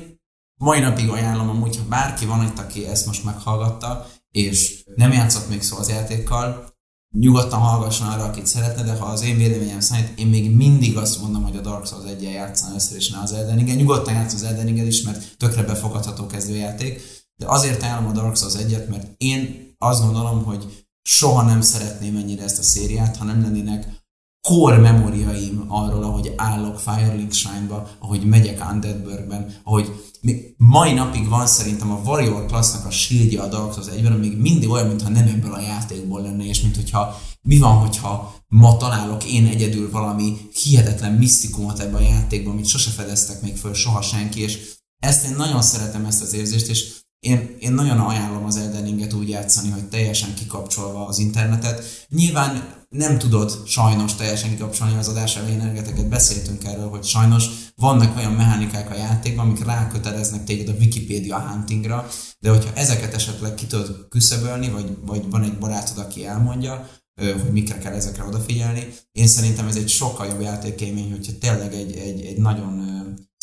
mai 0.59 0.79
napig 0.79 1.09
ajánlom 1.09 1.49
amúgy, 1.49 1.77
ha 1.77 1.83
bárki 1.89 2.25
van 2.25 2.45
itt, 2.45 2.59
aki 2.59 2.87
ezt 2.87 3.05
most 3.05 3.23
meghallgatta, 3.23 4.07
és 4.31 4.83
nem 4.95 5.11
játszott 5.11 5.49
még 5.49 5.61
szó 5.61 5.77
az 5.77 5.89
játékkal, 5.89 6.70
nyugodtan 7.19 7.59
hallgasson 7.59 8.07
arra, 8.07 8.23
akit 8.23 8.47
szeretne, 8.47 8.83
de 8.83 8.95
ha 8.95 9.05
az 9.05 9.21
én 9.21 9.37
véleményem 9.37 9.79
szerint, 9.79 10.19
én 10.19 10.27
még 10.27 10.55
mindig 10.55 10.97
azt 10.97 11.21
mondom, 11.21 11.43
hogy 11.43 11.55
a 11.55 11.61
Dark 11.61 11.85
Souls 11.85 12.09
1 12.09 12.21
játszani 12.21 12.69
először 12.69 12.97
és 12.97 13.09
ne 13.09 13.19
az 13.19 13.31
Elden 13.31 13.55
Ring. 13.55 13.77
Nyugodtan 13.77 14.13
játsz 14.13 14.33
az 14.33 14.43
Elden 14.43 14.65
Ring 14.65 14.87
is, 14.87 15.01
mert 15.01 15.37
tökre 15.37 15.63
befogadható 15.63 16.25
kezdőjáték, 16.25 17.01
de 17.35 17.47
azért 17.47 17.83
ajánlom 17.83 18.09
a 18.09 18.13
Dark 18.13 18.37
Souls 18.37 18.55
1 18.55 18.87
mert 18.89 19.07
én 19.17 19.69
azt 19.77 20.01
gondolom, 20.01 20.43
hogy 20.43 20.85
soha 21.01 21.41
nem 21.41 21.61
szeretném 21.61 22.15
ennyire 22.15 22.43
ezt 22.43 22.59
a 22.59 22.63
szériát, 22.63 23.17
ha 23.17 23.23
nem 23.23 23.41
lennének 23.41 24.01
core 24.47 24.77
memóriaim 24.77 25.65
arról, 25.67 26.03
ahogy 26.03 26.33
állok 26.35 26.79
Firelink 26.79 27.31
Shrine-ba, 27.31 27.87
ahogy 27.99 28.23
megyek 28.23 28.65
Undeadburgben, 28.71 29.55
ahogy 29.63 30.10
még 30.21 30.53
mai 30.57 30.93
napig 30.93 31.27
van 31.27 31.47
szerintem 31.47 31.91
a 31.91 32.01
Warrior 32.05 32.45
classnak 32.45 32.85
a 32.85 32.91
shieldja 32.91 33.43
a 33.43 33.47
Dark 33.47 33.73
Souls 33.73 33.87
1-ben, 33.87 34.11
még 34.11 34.37
mindig 34.37 34.69
olyan, 34.69 34.87
mintha 34.87 35.09
nem 35.09 35.27
ebből 35.27 35.53
a 35.53 35.61
játékból 35.61 36.21
lenne, 36.21 36.45
és 36.45 36.61
mint 36.61 36.75
hogyha 36.75 37.21
mi 37.41 37.57
van, 37.57 37.75
hogyha 37.75 38.35
ma 38.47 38.77
találok 38.77 39.25
én 39.25 39.45
egyedül 39.45 39.91
valami 39.91 40.37
hihetetlen 40.63 41.13
misztikumot 41.13 41.79
ebben 41.79 42.01
a 42.01 42.07
játékban, 42.07 42.53
amit 42.53 42.65
sose 42.65 42.89
fedeztek 42.89 43.41
még 43.41 43.55
föl 43.55 43.73
soha 43.73 44.01
senki, 44.01 44.41
és 44.41 44.59
ezt 44.99 45.25
én 45.25 45.35
nagyon 45.35 45.61
szeretem 45.61 46.05
ezt 46.05 46.21
az 46.21 46.33
érzést, 46.33 46.67
és 46.67 46.99
én, 47.19 47.55
én 47.59 47.73
nagyon 47.73 47.99
ajánlom 47.99 48.45
az 48.45 48.57
Elden 48.57 48.83
Ringet 48.83 49.13
úgy 49.13 49.29
játszani, 49.29 49.69
hogy 49.69 49.83
teljesen 49.83 50.33
kikapcsolva 50.33 51.07
az 51.07 51.19
internetet. 51.19 52.05
Nyilván 52.09 52.80
nem 52.95 53.17
tudod 53.17 53.67
sajnos 53.67 54.15
teljesen 54.15 54.49
kikapcsolni 54.49 54.97
az 54.97 55.07
adás 55.07 55.35
elején 55.35 55.59
rengeteget 55.59 56.09
beszéltünk 56.09 56.63
erről, 56.63 56.89
hogy 56.89 57.03
sajnos 57.03 57.45
vannak 57.75 58.17
olyan 58.17 58.31
mechanikák 58.31 58.91
a 58.91 58.95
játékban, 58.95 59.45
amik 59.45 59.65
ráköteleznek 59.65 60.43
téged 60.43 60.67
a 60.67 60.77
Wikipedia 60.79 61.39
huntingra, 61.39 62.07
de 62.39 62.49
hogyha 62.49 62.73
ezeket 62.73 63.13
esetleg 63.13 63.55
ki 63.55 63.65
tudod 63.65 64.07
küszöbölni, 64.09 64.69
vagy, 64.69 64.97
vagy 65.05 65.29
van 65.29 65.43
egy 65.43 65.57
barátod, 65.57 65.97
aki 65.97 66.25
elmondja, 66.25 66.89
hogy 67.21 67.51
mikre 67.51 67.77
kell 67.77 67.93
ezekre 67.93 68.23
odafigyelni. 68.23 68.87
Én 69.11 69.27
szerintem 69.27 69.67
ez 69.67 69.75
egy 69.75 69.89
sokkal 69.89 70.27
jobb 70.27 70.41
játékélmény, 70.41 71.11
hogyha 71.11 71.37
tényleg 71.39 71.73
egy, 71.73 71.95
egy, 71.95 72.25
egy 72.25 72.37
nagyon 72.37 72.83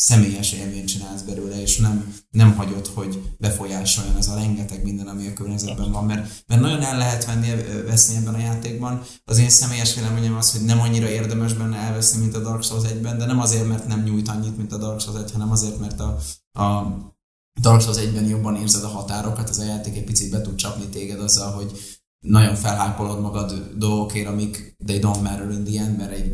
személyes 0.01 0.51
élményt 0.51 0.87
csinálsz 0.87 1.21
belőle, 1.21 1.61
és 1.61 1.77
nem, 1.77 2.15
nem 2.29 2.55
hagyod, 2.55 2.87
hogy 2.87 3.35
befolyásoljon 3.37 4.17
ez 4.17 4.27
a 4.27 4.35
rengeteg 4.35 4.83
minden, 4.83 5.07
ami 5.07 5.27
a 5.27 5.33
környezetben 5.33 5.91
van, 5.91 6.05
mert, 6.05 6.43
mert 6.47 6.61
nagyon 6.61 6.81
el 6.81 6.97
lehet 6.97 7.25
venni, 7.25 7.47
veszni 7.85 8.15
ebben 8.15 8.33
a 8.33 8.39
játékban. 8.39 9.01
Az 9.25 9.37
én 9.37 9.49
személyes 9.49 9.95
véleményem 9.95 10.35
az, 10.35 10.51
hogy 10.51 10.61
nem 10.61 10.79
annyira 10.79 11.09
érdemes 11.09 11.53
benne 11.53 11.77
elveszni, 11.77 12.19
mint 12.19 12.35
a 12.35 12.39
Dark 12.39 12.63
Souls 12.63 12.83
1-ben, 12.83 13.17
de 13.17 13.25
nem 13.25 13.39
azért, 13.39 13.67
mert 13.67 13.87
nem 13.87 14.03
nyújt 14.03 14.27
annyit, 14.27 14.57
mint 14.57 14.71
a 14.71 14.77
Dark 14.77 14.99
Souls 14.99 15.21
1, 15.21 15.31
hanem 15.31 15.51
azért, 15.51 15.79
mert 15.79 15.99
a, 15.99 16.17
a 16.61 16.97
Dark 17.61 17.81
Souls 17.81 17.97
1-ben 17.97 18.25
jobban 18.25 18.55
érzed 18.55 18.83
a 18.83 18.87
határokat, 18.87 19.49
ez 19.49 19.57
a 19.57 19.63
játék 19.63 19.95
egy 19.95 20.03
picit 20.03 20.31
be 20.31 20.41
tud 20.41 20.55
csapni 20.55 20.85
téged 20.85 21.19
azzal, 21.19 21.51
hogy 21.51 21.71
nagyon 22.25 22.55
felhápolod 22.55 23.21
magad 23.21 23.71
dolgokért, 23.77 24.27
amik 24.27 24.75
they 24.85 24.99
don't 25.01 25.21
matter 25.21 25.51
in 25.51 25.63
the 25.63 25.81
end, 25.81 25.97
mert 25.97 26.11
egy 26.11 26.33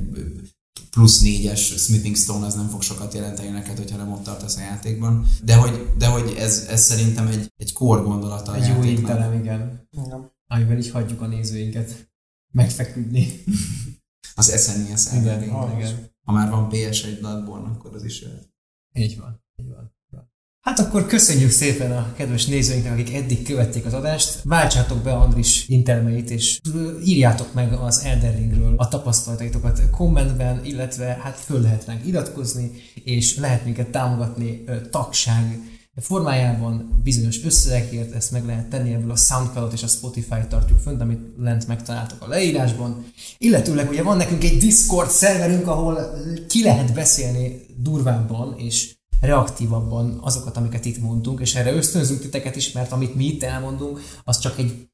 plusz 0.90 1.22
négyes 1.22 1.66
Smithing 1.66 2.16
Stone 2.16 2.46
az 2.46 2.56
nem 2.56 2.68
fog 2.68 2.82
sokat 2.82 3.14
jelenteni 3.14 3.50
neked, 3.50 3.78
hogyha 3.78 3.98
nem 3.98 4.12
ott 4.12 4.24
tartasz 4.24 4.58
a 4.58 4.62
játékban. 4.62 5.26
De 5.44 5.56
hogy, 5.56 5.94
de 5.98 6.08
hogy 6.08 6.34
ez, 6.38 6.66
ez 6.70 6.82
szerintem 6.82 7.28
egy, 7.28 7.54
egy 7.58 7.74
core 7.74 8.02
gondolata 8.02 8.52
a 8.52 8.56
Egy 8.56 8.68
jó 8.68 8.84
égtelem, 8.84 9.34
igen. 9.34 9.88
igen. 9.92 10.32
Amivel 10.48 10.78
így 10.78 10.90
hagyjuk 10.90 11.22
a 11.22 11.28
nézőinket 11.28 12.12
megfeküdni. 12.52 13.44
az 14.36 14.64
SNES 14.64 15.22
igen, 15.22 15.44
igen, 15.44 15.78
igen. 15.78 16.14
Ha 16.24 16.32
már 16.32 16.50
van 16.50 16.70
PS1 16.72 17.18
Bloodborne, 17.20 17.70
akkor 17.70 17.96
az 17.96 18.04
is 18.04 18.22
jöhet. 18.22 18.54
Így 18.94 19.18
van, 19.18 19.44
így 19.56 19.70
van. 19.70 19.95
Hát 20.66 20.80
akkor 20.80 21.06
köszönjük 21.06 21.50
szépen 21.50 21.92
a 21.92 22.14
kedves 22.14 22.46
nézőinknek, 22.46 22.94
akik 22.94 23.14
eddig 23.14 23.44
követték 23.44 23.86
az 23.86 23.94
adást. 23.94 24.40
Váltsátok 24.44 24.98
be 24.98 25.14
Andris 25.14 25.68
intermeit, 25.68 26.30
és 26.30 26.60
írjátok 27.04 27.54
meg 27.54 27.74
az 27.74 28.02
Elden 28.04 28.36
Ringről 28.36 28.74
a 28.78 28.88
tapasztalataitokat 28.88 29.82
kommentben, 29.92 30.66
illetve 30.66 31.20
hát 31.22 31.36
föl 31.36 31.62
lehet 31.62 31.86
ránk 31.86 32.06
iratkozni, 32.06 32.72
és 33.04 33.38
lehet 33.38 33.66
minket 33.66 33.88
támogatni 33.88 34.64
tagság 34.92 35.60
formájában 35.96 37.00
bizonyos 37.04 37.44
összegekért, 37.44 38.16
ezt 38.16 38.32
meg 38.32 38.46
lehet 38.46 38.70
tenni, 38.70 38.94
ebből 38.94 39.12
a 39.12 39.16
Soundcloud 39.16 39.74
és 39.74 39.84
a 39.84 39.88
Spotify 39.88 40.48
tartjuk 40.50 40.80
fönt, 40.80 41.02
amit 41.02 41.22
lent 41.38 41.68
megtaláltok 41.68 42.22
a 42.22 42.28
leírásban. 42.28 43.06
Illetőleg 43.38 43.90
ugye 43.90 44.04
van 44.04 44.18
nekünk 44.18 44.44
egy 44.44 44.58
Discord 44.58 45.10
szerverünk, 45.10 45.68
ahol 45.68 46.00
ki 46.50 46.64
lehet 46.64 46.94
beszélni 46.94 47.66
durvábban, 47.78 48.56
és 48.58 48.95
reaktívabban 49.22 50.20
azokat, 50.22 50.58
amiket 50.58 50.86
itt 50.86 51.02
mondtunk, 51.02 51.40
és 51.40 51.56
erre 51.56 51.74
ösztönzünk 51.74 52.20
titeket 52.20 52.56
is, 52.56 52.72
mert 52.72 52.92
amit 52.92 53.16
mi 53.16 53.26
itt 53.26 53.44
elmondunk, 53.44 54.02
az 54.24 54.40
csak 54.40 54.58
egy 54.58 54.90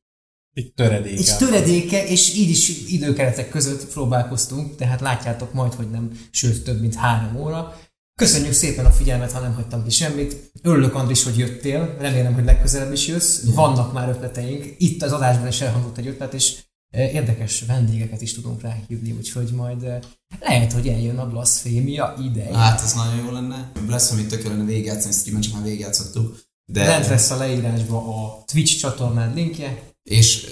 egy 0.54 0.74
töredéke. 0.74 1.18
Egy 1.18 1.38
töredéke, 1.38 2.08
és 2.08 2.36
így 2.36 2.50
is 2.50 2.88
időkeretek 2.88 3.50
között 3.50 3.92
próbálkoztunk, 3.92 4.76
tehát 4.76 5.02
látjátok 5.02 5.54
majd, 5.54 5.74
hogy 5.74 5.90
nem, 5.90 6.20
sőt 6.32 6.64
több 6.64 6.82
mint 6.82 6.96
három 6.96 7.42
óra. 7.42 7.76
Köszönjük 8.16 8.54
szépen 8.54 8.86
a 8.86 8.92
figyelmet, 8.92 9.32
ha 9.32 9.40
nem 9.40 9.54
hagytam 9.54 9.84
ki 9.84 9.90
semmit. 9.90 10.52
Örülök, 10.62 10.96
Andris, 10.96 11.24
hogy 11.24 11.38
jöttél. 11.38 11.96
Remélem, 12.00 12.34
hogy 12.34 12.44
legközelebb 12.44 12.92
is 12.92 13.08
jössz. 13.08 13.44
Vannak 13.44 13.94
már 13.94 14.10
ötleteink. 14.10 14.76
Itt 14.78 15.04
az 15.04 15.12
adásban 15.12 15.48
is 15.48 15.62
elhangzott 15.62 15.98
egy 15.98 16.08
ötlet, 16.08 16.34
és 16.34 16.58
érdekes 16.92 17.62
vendégeket 17.62 18.22
is 18.22 18.34
tudunk 18.34 18.62
ráhívni, 18.62 19.12
úgyhogy 19.12 19.52
majd 19.52 20.00
lehet, 20.40 20.74
hogy 20.74 20.88
eljön 20.88 21.18
a 21.18 21.30
blasfémia 21.30 22.16
ideje. 22.24 22.58
Hát 22.58 22.82
ez 22.82 22.94
nagyon 22.94 23.26
jó 23.26 23.32
lenne. 23.32 23.72
Blasphemy 23.86 24.26
tök 24.26 24.44
lenne 24.44 24.64
végigjátszani, 24.64 25.14
streamen 25.14 25.42
csak 25.42 25.54
már 25.54 25.64
végigjátszottuk. 25.64 26.40
De... 26.66 26.86
Lent 26.86 27.08
lesz 27.08 27.32
a 27.32 27.38
leírásban 27.38 28.08
a 28.08 28.44
Twitch 28.46 28.78
csatornán 28.80 29.34
linkje, 29.34 29.91
és 30.04 30.48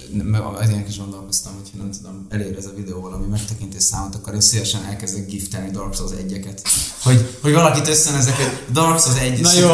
ezért 0.62 0.88
is 0.88 0.98
gondolkoztam, 0.98 1.54
hogy 1.54 1.80
nem 1.82 1.92
tudom, 1.92 2.28
elér 2.30 2.58
ez 2.58 2.66
a 2.66 2.74
videó 2.76 3.02
valami 3.02 3.26
megtekintés 3.28 3.82
számot, 3.82 4.16
akkor 4.16 4.34
én 4.34 4.42
szívesen 4.42 4.86
elkezdek 4.86 5.26
giftelni 5.26 5.72
Dark 5.72 5.96
Souls 5.96 6.12
egyeket. 6.18 6.62
Hogy, 7.04 7.38
hogy 7.42 7.54
valakit 7.54 7.88
összenezek, 7.88 8.36
hogy 8.36 8.74
Dark 8.74 9.00
Souls 9.00 9.20
egy 9.20 9.42
na 9.42 9.54
jó, 9.54 9.68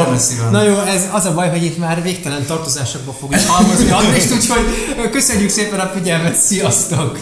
na 0.52 0.64
jó, 0.64 0.80
ez 0.80 1.04
az 1.12 1.26
a 1.26 1.34
baj, 1.34 1.50
hogy 1.50 1.64
itt 1.64 1.78
már 1.78 2.02
végtelen 2.02 2.46
tartozásokba 2.46 3.14
fogjuk 3.14 3.42
halmozni 3.56 3.92
Andrést, 3.92 4.32
úgyhogy 4.32 4.66
köszönjük 5.12 5.50
szépen 5.50 5.80
a 5.80 5.88
figyelmet, 5.88 6.36
sziasztok! 6.36 7.20